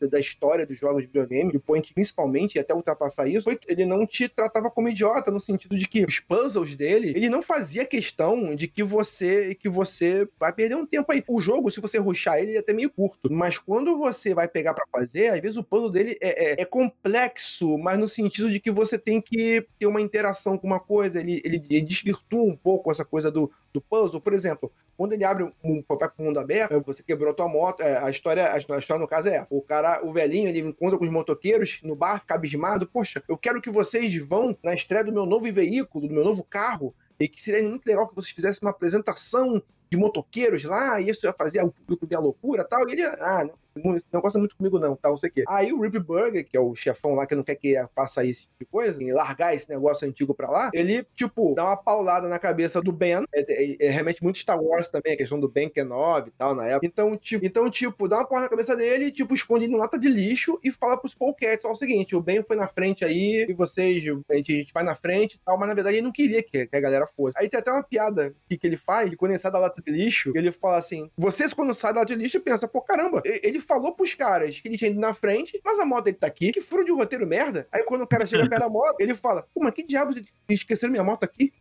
da 0.00 0.18
história 0.18 0.66
dos 0.66 0.78
jogos 0.78 1.02
de 1.02 1.08
videogame, 1.08 1.52
do 1.52 1.60
Point 1.60 1.92
principalmente, 1.92 2.54
e 2.54 2.58
até 2.58 2.74
ultrapassar 2.74 3.28
isso, 3.28 3.44
foi 3.44 3.58
ele 3.66 3.84
não 3.84 4.06
te 4.06 4.28
tratava 4.28 4.70
como 4.70 4.88
idiota, 4.88 5.30
no 5.30 5.40
sentido 5.40 5.76
de 5.76 5.86
que 5.86 6.04
os 6.04 6.20
puzzles 6.20 6.74
dele, 6.74 7.12
ele 7.14 7.28
não 7.28 7.42
fazia 7.42 7.84
questão 7.84 8.54
de 8.54 8.68
que 8.68 8.82
você 8.82 9.54
que 9.54 9.68
você 9.68 10.28
vai 10.38 10.52
perder 10.52 10.76
um 10.76 10.86
tempo 10.86 11.10
aí. 11.12 11.22
O 11.28 11.40
jogo, 11.40 11.70
se 11.70 11.80
você 11.80 11.98
ruxar 11.98 12.38
ele, 12.38 12.52
ele 12.52 12.56
é 12.56 12.60
até 12.60 12.72
meio 12.72 12.90
curto, 12.90 13.32
mas 13.32 13.58
quando 13.58 13.96
você 13.96 14.34
vai 14.34 14.46
pegar 14.46 14.74
para 14.74 14.86
fazer, 14.90 15.28
às 15.28 15.40
vezes 15.40 15.56
o 15.56 15.64
puzzle 15.64 15.90
dele 15.90 16.16
é, 16.20 16.52
é, 16.52 16.62
é, 16.62 16.64
complexo, 16.64 17.78
mas 17.78 17.98
no 17.98 18.08
sentido 18.08 18.50
de 18.50 18.60
que 18.60 18.70
você 18.70 18.98
tem 18.98 19.20
que 19.20 19.66
ter 19.78 19.86
uma 19.86 20.00
interação 20.00 20.58
com 20.58 20.66
uma 20.66 20.80
coisa, 20.80 21.20
ele, 21.20 21.40
ele, 21.44 21.64
ele 21.70 21.80
desvirtua 21.80 22.42
um 22.42 22.56
pouco 22.56 22.90
essa 22.90 23.04
coisa 23.04 23.30
do, 23.30 23.50
do 23.72 23.80
puzzle. 23.80 24.20
Por 24.20 24.32
exemplo, 24.32 24.70
quando 24.96 25.12
ele 25.12 25.24
abre 25.24 25.44
um, 25.64 25.82
vai 25.88 26.08
pro 26.08 26.24
mundo 26.24 26.38
aberto, 26.38 26.82
você 26.84 27.02
quebrou 27.02 27.30
a 27.30 27.34
tua 27.34 27.48
moto, 27.48 27.82
é, 27.82 27.98
a 27.98 28.10
história, 28.10 28.52
a 28.52 28.58
história 28.58 28.98
no 28.98 29.08
caso 29.08 29.28
é 29.28 29.36
essa. 29.36 29.54
O 29.54 29.62
cara, 29.62 30.04
o 30.04 30.12
velhinho, 30.12 30.48
ele 30.48 30.60
encontra 30.60 30.98
com 30.98 31.04
os 31.04 31.10
motoqueiros 31.10 31.80
no 31.82 31.94
bar, 31.94 32.20
fica 32.20 32.34
abismado. 32.34 32.86
Poxa, 32.86 33.22
eu 33.28 33.36
quero 33.36 33.60
que 33.60 33.70
vocês 33.70 34.14
vão 34.16 34.56
na 34.62 34.74
estreia 34.74 35.04
do 35.04 35.12
meu 35.12 35.26
novo 35.26 35.50
veículo, 35.52 36.06
do 36.06 36.14
meu 36.14 36.24
novo 36.24 36.44
carro, 36.44 36.94
e 37.18 37.28
que 37.28 37.40
seria 37.40 37.68
muito 37.68 37.86
legal 37.86 38.08
que 38.08 38.14
vocês 38.14 38.32
fizessem 38.32 38.60
uma 38.62 38.70
apresentação 38.70 39.62
de 39.90 39.96
motoqueiros 39.96 40.64
lá, 40.64 41.00
e 41.00 41.10
isso 41.10 41.26
ia 41.26 41.34
fazer 41.34 41.62
o 41.62 41.70
público 41.70 42.06
ver 42.06 42.16
a 42.16 42.20
loucura 42.20 42.64
tal. 42.64 42.88
E 42.88 42.92
ele, 42.92 43.02
ah, 43.02 43.44
não, 43.44 43.54
esse 43.96 44.06
não 44.12 44.20
gosta 44.20 44.38
muito 44.38 44.56
comigo, 44.56 44.78
não, 44.78 44.96
tal, 44.96 45.12
não 45.12 45.18
sei 45.18 45.30
o 45.30 45.32
quê. 45.32 45.44
Aí 45.48 45.72
o 45.72 45.80
Rip 45.80 45.98
Burger, 45.98 46.44
que 46.44 46.56
é 46.56 46.60
o 46.60 46.74
chefão 46.74 47.14
lá 47.14 47.26
que 47.26 47.34
não 47.34 47.42
quer 47.42 47.56
que 47.56 47.74
faça 47.94 48.24
esse 48.24 48.42
tipo 48.42 48.54
de 48.60 48.66
coisa, 48.66 49.02
e 49.02 49.12
largar 49.12 49.54
esse 49.54 49.68
negócio 49.68 50.06
antigo 50.06 50.34
pra 50.34 50.50
lá, 50.50 50.70
ele, 50.72 51.06
tipo, 51.14 51.54
dá 51.54 51.64
uma 51.64 51.76
paulada 51.76 52.28
na 52.28 52.38
cabeça 52.38 52.80
do 52.80 52.92
Ben. 52.92 53.24
É, 53.34 53.40
é, 53.40 53.86
é 53.86 53.90
remete 53.90 54.22
muito 54.22 54.38
Star 54.38 54.60
Wars 54.60 54.88
também, 54.88 55.14
a 55.14 55.16
questão 55.16 55.38
do 55.38 55.48
Ben 55.48 55.68
Kenobi 55.68 56.28
e 56.28 56.32
tal, 56.32 56.54
na 56.54 56.66
época. 56.66 56.86
Então, 56.86 57.16
tipo, 57.16 57.44
então, 57.44 57.68
tipo, 57.70 58.08
dá 58.08 58.18
uma 58.18 58.26
porra 58.26 58.42
na 58.42 58.48
cabeça 58.48 58.76
dele, 58.76 59.10
tipo, 59.10 59.34
esconde 59.34 59.66
em 59.66 59.76
lata 59.76 59.98
de 59.98 60.08
lixo 60.08 60.58
e 60.62 60.70
fala 60.70 60.96
pros 60.96 61.14
Polecats, 61.14 61.64
ó, 61.64 61.72
o 61.72 61.76
seguinte, 61.76 62.14
o 62.14 62.20
Ben 62.20 62.42
foi 62.42 62.56
na 62.56 62.68
frente 62.68 63.04
aí, 63.04 63.46
e 63.48 63.52
vocês, 63.52 64.02
a 64.30 64.34
gente, 64.34 64.52
a 64.52 64.56
gente 64.56 64.72
vai 64.72 64.82
na 64.82 64.94
frente 64.94 65.34
e 65.34 65.40
tal, 65.44 65.58
mas 65.58 65.68
na 65.68 65.74
verdade 65.74 65.96
ele 65.96 66.04
não 66.04 66.12
queria 66.12 66.42
que, 66.42 66.66
que 66.66 66.76
a 66.76 66.80
galera 66.80 67.06
fosse. 67.06 67.38
Aí 67.38 67.48
tem 67.48 67.58
até 67.58 67.70
uma 67.70 67.82
piada 67.82 68.34
que, 68.48 68.56
que 68.56 68.66
ele 68.66 68.76
faz, 68.76 69.10
de 69.10 69.16
quando 69.16 69.32
ele 69.32 69.38
sai 69.38 69.50
da 69.50 69.58
lata 69.58 69.80
de 69.82 69.90
lixo, 69.90 70.32
ele 70.34 70.52
fala 70.52 70.76
assim, 70.76 71.10
vocês 71.16 71.52
quando 71.52 71.74
sai 71.74 71.92
da 71.92 72.00
lata 72.00 72.14
de 72.14 72.20
lixo 72.20 72.40
pensa, 72.40 72.68
pô, 72.68 72.80
caramba, 72.82 73.22
ele 73.24 73.60
falou 73.62 73.94
pros 73.94 74.14
caras 74.14 74.60
que 74.60 74.68
ele 74.68 74.76
tinha 74.76 74.90
ido 74.90 75.00
na 75.00 75.14
frente, 75.14 75.60
mas 75.64 75.78
a 75.78 75.86
moto 75.86 76.04
dele 76.04 76.16
tá 76.16 76.26
aqui, 76.26 76.52
que 76.52 76.60
furo 76.60 76.84
de 76.84 76.92
roteiro 76.92 77.26
merda. 77.26 77.66
Aí 77.72 77.82
quando 77.84 78.02
o 78.02 78.06
cara 78.06 78.26
chega 78.26 78.48
perto 78.48 78.62
da 78.62 78.68
moto, 78.68 79.00
ele 79.00 79.14
fala, 79.14 79.46
pô, 79.54 79.62
mas 79.62 79.72
que 79.72 79.82
diabos 79.82 80.20
esqueceram 80.48 80.90
minha 80.90 81.04
moto 81.04 81.24
aqui? 81.24 81.52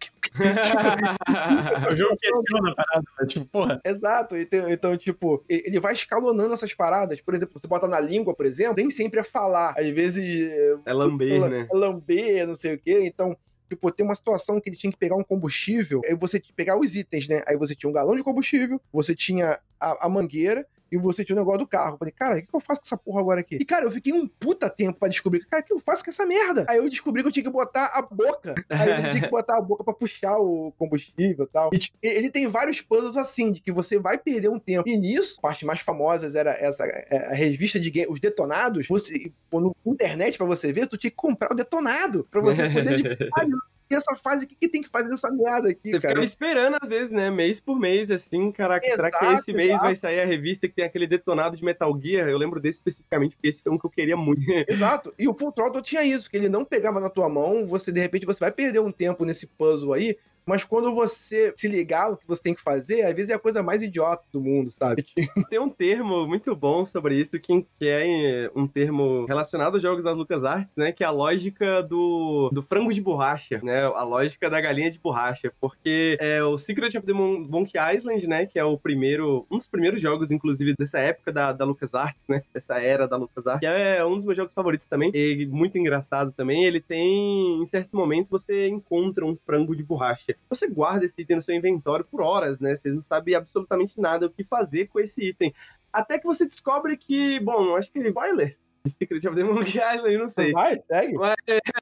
o 1.90 1.98
jogo 1.98 2.18
questiona 2.18 2.72
a 2.72 2.76
parada, 2.76 3.04
né? 3.20 3.28
tipo, 3.28 3.46
porra. 3.46 3.82
Exato, 3.86 4.36
então, 4.36 4.70
então, 4.70 4.98
tipo, 4.98 5.44
ele 5.48 5.80
vai 5.80 5.94
escalonando 5.94 6.54
essas 6.54 6.74
paradas. 6.74 7.22
Por 7.22 7.34
exemplo, 7.34 7.60
você 7.60 7.68
bota 7.68 7.88
na 7.88 8.00
língua, 8.00 8.34
por 8.34 8.46
exemplo, 8.46 8.76
nem 8.78 8.90
sempre 8.90 9.20
é 9.20 9.24
falar. 9.24 9.74
Às 9.78 9.90
vezes. 9.90 10.52
É 10.86 10.94
lamber, 10.94 11.50
né? 11.50 11.68
É 11.72 11.76
lamber, 11.76 12.48
não 12.48 12.56
sei 12.56 12.76
o 12.76 12.80
quê. 12.80 13.02
Então, 13.04 13.36
tipo, 13.70 13.92
tem 13.92 14.06
uma 14.06 14.16
situação 14.16 14.60
que 14.60 14.70
ele 14.70 14.78
tinha 14.78 14.92
que 14.92 14.98
pegar 14.98 15.16
um 15.16 15.24
combustível, 15.24 16.02
aí 16.06 16.16
você 16.16 16.40
tinha 16.40 16.50
que 16.50 16.56
pegar 16.56 16.78
os 16.78 16.96
itens, 16.96 17.28
né? 17.28 17.42
Aí 17.48 17.58
você 17.58 17.74
tinha 17.74 17.90
um 17.90 17.94
galão 17.94 18.16
de 18.16 18.24
combustível, 18.24 18.80
você 18.92 19.16
tinha 19.16 19.60
a, 19.80 20.06
a 20.06 20.10
mangueira, 20.10 20.68
e 20.92 20.98
você 20.98 21.24
tinha 21.24 21.36
o 21.36 21.40
negócio 21.40 21.60
do 21.60 21.68
carro. 21.68 21.94
Eu 21.94 21.98
falei, 21.98 22.12
cara, 22.12 22.38
o 22.38 22.42
que 22.42 22.48
eu 22.54 22.60
faço 22.60 22.82
com 22.82 22.86
essa 22.86 22.98
porra 22.98 23.22
agora 23.22 23.40
aqui? 23.40 23.56
E, 23.56 23.66
cara, 23.66 23.86
eu 23.86 23.92
fiquei 23.92 24.12
um 24.12 24.28
puta 24.28 24.70
tempo 24.70 25.00
pra 25.00 25.08
descobrir, 25.08 25.46
cara, 25.46 25.64
o 25.64 25.66
que 25.66 25.74
eu 25.74 25.80
faço 25.80 26.04
com 26.04 26.10
essa 26.10 26.26
merda? 26.26 26.66
Aí 26.68 26.78
eu 26.78 26.90
descobri 26.90 27.22
que 27.22 27.30
eu 27.30 27.32
tinha 27.32 27.44
que 27.44 27.50
botar 27.50 27.92
a 27.94 28.02
boca. 28.02 28.56
Aí 28.70 29.02
você 29.02 29.12
tinha 29.12 29.22
que 29.24 29.30
botar 29.32 29.58
a 29.58 29.62
boca 29.62 29.84
pra 29.84 29.94
puxar 29.94 30.38
o 30.38 30.74
combustível 30.78 31.46
e 31.46 31.48
tal. 31.48 31.70
E 31.74 31.78
tipo, 31.78 31.98
ele 32.02 32.30
tem 32.30 32.48
vários 32.48 32.82
puzzles 32.82 33.16
assim, 33.16 33.52
de 33.52 33.62
que 33.62 33.72
você 33.72 33.98
vai 33.98 34.18
perder 34.18 34.50
um 34.50 34.60
tempo. 34.60 34.88
E 34.90 34.98
nisso, 34.98 35.40
a 35.40 35.42
parte 35.42 35.66
mais 35.66 35.80
famosas 35.80 36.36
era 36.36 36.52
essa, 36.52 36.84
é, 36.86 37.28
a 37.32 37.34
revista 37.34 37.80
de 37.80 37.90
game, 37.90 38.12
os 38.12 38.20
detonados. 38.20 38.88
Você, 38.88 39.32
na 39.52 39.72
internet, 39.86 40.38
pra 40.38 40.46
você 40.46 40.74
ver, 40.74 40.88
tu 40.88 40.98
tinha 40.98 41.12
que 41.12 41.18
comprar 41.18 41.52
o 41.52 41.56
detonado 41.56 42.28
pra 42.30 42.42
você 42.42 42.70
poder. 42.70 43.18
nessa 43.92 44.16
fase, 44.16 44.46
o 44.46 44.48
que, 44.48 44.56
que 44.56 44.70
tem 44.70 44.82
que 44.82 44.90
fazer 44.90 45.10
nessa 45.10 45.30
merda 45.32 45.70
aqui, 45.70 45.92
Você 45.92 46.00
cara? 46.00 46.16
ficava 46.16 46.26
esperando, 46.26 46.78
às 46.82 46.90
vezes, 46.90 47.12
né? 47.12 47.30
Mês 47.30 47.60
por 47.60 47.80
mês, 47.80 48.10
assim, 48.12 48.52
caraca, 48.52 48.88
será 48.90 49.12
que 49.12 49.18
Exato, 49.18 49.40
esse 49.40 49.54
mês 49.54 49.70
exato. 49.70 49.86
vai 49.86 49.96
sair 49.96 50.22
a 50.22 50.26
revista 50.26 50.68
que 50.68 50.76
tem 50.76 50.86
aquele 50.86 51.08
detonado 51.08 51.56
de 51.56 51.64
Metal 51.64 52.00
Gear? 52.02 52.28
Eu 52.30 52.38
lembro 52.38 52.60
desse 52.60 52.80
especificamente, 52.80 53.36
porque 53.36 53.50
esse 53.50 53.62
foi 53.62 53.72
um 53.72 53.78
que 53.78 53.86
eu 53.86 53.90
queria 53.90 54.18
muito. 54.18 54.42
Exato. 54.68 55.14
E 55.18 55.28
o 55.28 55.34
Full 55.34 55.52
Throttle 55.52 55.82
tinha 55.82 56.04
isso, 56.04 56.30
que 56.30 56.38
ele 56.38 56.50
não 56.50 56.66
pegava 56.66 57.00
na 57.00 57.10
tua 57.10 57.30
mão, 57.30 57.66
você 57.66 57.92
de 57.92 58.00
repente 58.00 58.26
você 58.26 58.40
vai 58.40 58.52
perder 58.52 58.80
um 58.80 58.92
tempo 58.92 59.26
nesse 59.26 59.48
puzzle 59.48 59.94
aí, 59.94 60.18
mas 60.46 60.64
quando 60.64 60.94
você 60.94 61.54
se 61.56 61.68
ligar 61.68 62.12
no 62.12 62.18
que 62.18 62.28
você 62.28 62.42
tem 62.42 62.54
que 62.54 62.62
fazer, 62.62 63.04
às 63.04 63.14
vezes 63.14 63.30
é 63.30 63.34
a 63.34 63.40
coisa 63.40 63.62
mais 63.62 63.82
idiota 63.82 64.24
do 64.32 64.42
mundo, 64.42 64.70
sabe? 64.72 65.06
Tem 65.50 65.60
um 65.60 65.70
termo 65.70 66.28
muito 66.28 66.56
bom 66.56 66.86
sobre 66.86 67.16
isso, 67.16 67.40
que, 67.40 67.66
é 67.82 68.50
um 68.56 68.68
termo 68.68 69.26
relacionado 69.26 69.76
aos 69.76 69.84
jogos 69.84 70.04
das 70.04 70.16
LucasArts, 70.16 70.76
né? 70.76 70.92
Que 70.92 71.04
é 71.04 71.08
a 71.08 71.12
lógica 71.12 71.84
do, 71.84 72.50
do 72.52 72.62
frango 72.62 72.94
de 72.94 73.02
borracha, 73.02 73.60
né? 73.64 73.84
A 73.86 74.04
lógica 74.04 74.50
da 74.50 74.62
galinha 74.62 74.90
de 74.90 75.00
borracha. 75.00 75.52
Porque 75.60 76.18
é 76.20 76.44
o 76.44 76.58
Secret 76.58 76.98
of 76.98 77.06
the 77.06 77.14
Mon 77.14 77.40
Monkey 77.48 77.78
Island, 77.78 78.28
né? 78.28 78.46
Que 78.46 78.60
é 78.60 78.64
o 78.64 78.78
primeiro, 78.78 79.46
um 79.50 79.58
dos 79.58 79.68
primeiros 79.68 80.02
jogos, 80.02 80.32
inclusive, 80.32 80.76
dessa 80.78 81.00
época 81.00 81.32
da, 81.32 81.52
da 81.52 81.66
LucasArts, 81.66 82.28
né? 82.28 82.44
Dessa 82.54 82.80
era 82.80 83.08
da 83.08 83.18
LucasArts. 83.18 83.60
Que 83.60 83.66
é 83.66 84.04
um 84.06 84.16
dos 84.16 84.26
meus 84.26 84.38
jogos 84.38 84.54
favoritos 84.54 84.88
também. 84.88 85.12
E 85.14 85.46
muito 85.46 85.78
engraçado 85.78 86.32
também. 86.32 86.64
Ele 86.64 86.80
tem, 86.80 87.62
em 87.62 87.66
certo 87.66 87.96
momento, 87.96 88.30
você 88.30 88.68
encontra 88.68 89.26
um 89.26 89.38
frango 89.46 89.76
de 89.76 89.84
borracha. 89.84 90.31
Você 90.50 90.68
guarda 90.68 91.06
esse 91.06 91.22
item 91.22 91.38
no 91.38 91.42
seu 91.42 91.56
inventório 91.56 92.06
por 92.06 92.22
horas, 92.22 92.60
né? 92.60 92.76
Você 92.76 92.90
não 92.92 93.02
sabe 93.02 93.36
absolutamente 93.36 94.00
nada 94.00 94.26
o 94.26 94.30
que 94.30 94.44
fazer 94.44 94.88
com 94.88 95.00
esse 95.00 95.24
item. 95.24 95.54
Até 95.92 96.18
que 96.18 96.26
você 96.26 96.46
descobre 96.46 96.96
que, 96.98 97.40
bom, 97.40 97.76
acho 97.76 97.92
que 97.92 98.00
ele 98.00 98.10
spoilers 98.10 98.56
de 98.84 98.92
Secret 98.92 99.28
of 99.28 99.36
the 99.36 99.44
Monkey 99.44 99.78
Island, 99.78 100.14
eu 100.14 100.20
não 100.20 100.30
sei. 100.30 100.52
Vai, 100.52 100.82
segue. 100.92 101.14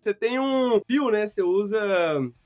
Você 0.02 0.14
tem 0.14 0.40
um 0.40 0.82
fio, 0.86 1.10
né? 1.10 1.28
Você 1.28 1.42
usa. 1.42 1.80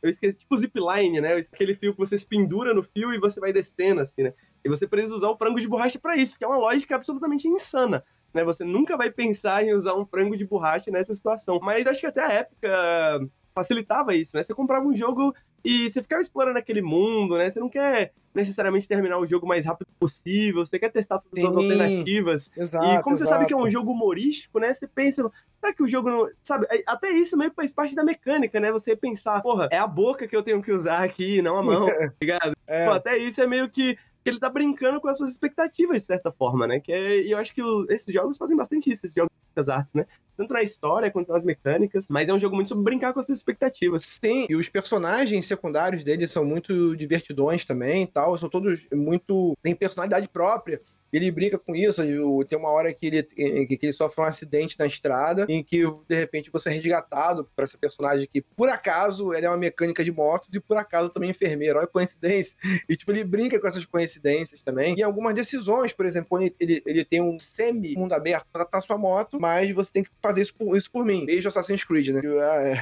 Eu 0.01 0.09
esqueci, 0.09 0.37
tipo 0.37 0.55
zipline, 0.55 1.21
né? 1.21 1.33
Aquele 1.35 1.75
fio 1.75 1.93
que 1.93 1.99
você 1.99 2.17
se 2.17 2.25
pendura 2.25 2.73
no 2.73 2.83
fio 2.83 3.13
e 3.13 3.19
você 3.19 3.39
vai 3.39 3.51
descendo, 3.51 4.01
assim, 4.01 4.23
né? 4.23 4.33
E 4.63 4.69
você 4.69 4.87
precisa 4.87 5.15
usar 5.15 5.29
o 5.29 5.37
frango 5.37 5.59
de 5.59 5.67
borracha 5.67 5.99
pra 5.99 6.15
isso, 6.15 6.37
que 6.37 6.45
é 6.45 6.47
uma 6.47 6.57
lógica 6.57 6.95
absolutamente 6.95 7.47
insana. 7.47 8.03
Né, 8.33 8.43
você 8.43 8.63
nunca 8.63 8.97
vai 8.97 9.11
pensar 9.11 9.63
em 9.63 9.73
usar 9.73 9.93
um 9.93 10.07
frango 10.07 10.35
de 10.35 10.43
borracha 10.43 10.89
nessa 10.89 11.13
situação. 11.13 11.59
Mas 11.61 11.85
acho 11.85 11.99
que 11.99 12.07
até 12.07 12.21
a 12.21 12.31
época 12.31 13.29
facilitava 13.53 14.15
isso, 14.15 14.35
né? 14.35 14.43
Você 14.43 14.53
comprava 14.53 14.85
um 14.85 14.95
jogo 14.95 15.33
e 15.63 15.89
você 15.89 16.01
ficava 16.01 16.21
explorando 16.21 16.57
aquele 16.57 16.81
mundo, 16.81 17.37
né? 17.37 17.49
Você 17.49 17.59
não 17.59 17.69
quer 17.69 18.11
necessariamente 18.33 18.87
terminar 18.87 19.17
o 19.19 19.27
jogo 19.27 19.45
o 19.45 19.49
mais 19.49 19.65
rápido 19.65 19.87
possível, 19.99 20.65
você 20.65 20.79
quer 20.79 20.89
testar 20.89 21.19
todas 21.19 21.45
as 21.45 21.53
Sim. 21.53 21.59
alternativas. 21.59 22.51
Exato. 22.57 22.85
E 22.85 23.03
como 23.03 23.15
você 23.15 23.25
sabe 23.25 23.45
que 23.45 23.53
é 23.53 23.55
um 23.55 23.61
exato. 23.61 23.71
jogo 23.71 23.91
humorístico, 23.91 24.59
né? 24.59 24.73
Você 24.73 24.87
pensa, 24.87 25.29
será 25.59 25.73
que 25.73 25.83
o 25.83 25.87
jogo 25.87 26.09
não. 26.09 26.29
Sabe, 26.41 26.67
até 26.85 27.11
isso 27.11 27.37
meio 27.37 27.51
faz 27.55 27.71
parte 27.71 27.95
da 27.95 28.03
mecânica, 28.03 28.59
né? 28.59 28.71
Você 28.71 28.95
pensar, 28.95 29.41
porra, 29.41 29.69
é 29.71 29.77
a 29.77 29.87
boca 29.87 30.27
que 30.27 30.35
eu 30.35 30.43
tenho 30.43 30.61
que 30.61 30.71
usar 30.71 31.03
aqui, 31.03 31.41
não 31.41 31.57
a 31.57 31.63
mão, 31.63 31.85
tá 31.87 32.13
ligado? 32.19 32.53
É. 32.67 32.85
Pô, 32.85 32.91
até 32.91 33.17
isso 33.17 33.41
é 33.41 33.47
meio 33.47 33.69
que. 33.69 33.97
Que 34.23 34.29
Ele 34.29 34.39
tá 34.39 34.49
brincando 34.49 35.01
com 35.01 35.07
as 35.07 35.17
suas 35.17 35.31
expectativas, 35.31 36.01
de 36.01 36.07
certa 36.07 36.31
forma, 36.31 36.65
né? 36.65 36.79
Que 36.79 36.91
é, 36.91 37.21
e 37.21 37.31
eu 37.31 37.37
acho 37.37 37.53
que 37.53 37.61
o- 37.61 37.85
esses 37.89 38.13
jogos 38.13 38.37
fazem 38.37 38.55
bastante 38.55 38.89
isso, 38.89 39.05
esses 39.05 39.13
jogos 39.15 39.29
das 39.55 39.69
artes, 39.69 39.93
né? 39.93 40.05
Tanto 40.35 40.51
na 40.53 40.63
história 40.63 41.11
quanto 41.11 41.31
nas 41.31 41.45
mecânicas. 41.45 42.07
Mas 42.09 42.27
é 42.29 42.33
um 42.33 42.39
jogo 42.39 42.55
muito 42.55 42.69
sobre 42.69 42.83
brincar 42.83 43.13
com 43.13 43.19
as 43.19 43.25
suas 43.25 43.37
expectativas. 43.37 44.03
Sim, 44.03 44.47
e 44.49 44.55
os 44.55 44.67
personagens 44.67 45.45
secundários 45.45 46.03
dele 46.03 46.25
são 46.25 46.43
muito 46.43 46.95
divertidões 46.95 47.63
também 47.65 48.03
e 48.03 48.07
tal. 48.07 48.35
São 48.37 48.49
todos 48.49 48.87
muito. 48.91 49.53
têm 49.61 49.75
personalidade 49.75 50.27
própria. 50.27 50.81
Ele 51.13 51.31
brinca 51.31 51.59
com 51.59 51.75
isso. 51.75 52.01
Tem 52.47 52.57
uma 52.57 52.69
hora 52.69 52.93
que 52.93 53.05
ele, 53.05 53.23
que 53.23 53.79
ele 53.81 53.93
sofre 53.93 54.21
um 54.21 54.25
acidente 54.25 54.77
na 54.77 54.87
estrada, 54.87 55.45
em 55.47 55.63
que 55.63 55.83
de 56.07 56.15
repente 56.15 56.49
você 56.51 56.69
é 56.69 56.73
resgatado 56.73 57.49
para 57.55 57.65
esse 57.65 57.77
personagem 57.77 58.27
que, 58.31 58.41
por 58.41 58.69
acaso, 58.69 59.33
ele 59.33 59.45
é 59.45 59.49
uma 59.49 59.57
mecânica 59.57 60.03
de 60.03 60.11
motos 60.11 60.53
e 60.53 60.59
por 60.59 60.77
acaso 60.77 61.09
também 61.09 61.29
é 61.29 61.31
enfermeiro. 61.31 61.77
Olha 61.79 61.87
coincidência. 61.87 62.57
E 62.89 62.95
tipo, 62.97 63.11
ele 63.11 63.23
brinca 63.23 63.59
com 63.59 63.67
essas 63.67 63.85
coincidências 63.85 64.61
também. 64.61 64.97
E 64.97 65.03
algumas 65.03 65.33
decisões, 65.33 65.93
por 65.93 66.05
exemplo, 66.05 66.41
ele, 66.41 66.55
ele, 66.59 66.83
ele 66.85 67.05
tem 67.05 67.21
um 67.21 67.37
semi-mundo 67.39 68.13
aberto 68.13 68.45
pra 68.51 68.65
tratar 68.65 68.81
sua 68.81 68.97
moto, 68.97 69.39
mas 69.39 69.71
você 69.71 69.91
tem 69.91 70.03
que 70.03 70.09
fazer 70.21 70.41
isso 70.41 70.53
por, 70.53 70.75
isso 70.75 70.91
por 70.91 71.05
mim. 71.05 71.25
Desde 71.25 71.47
Assassin's 71.47 71.83
Creed, 71.83 72.09
né? 72.09 72.21
Ah, 72.43 72.61
é. 72.61 72.81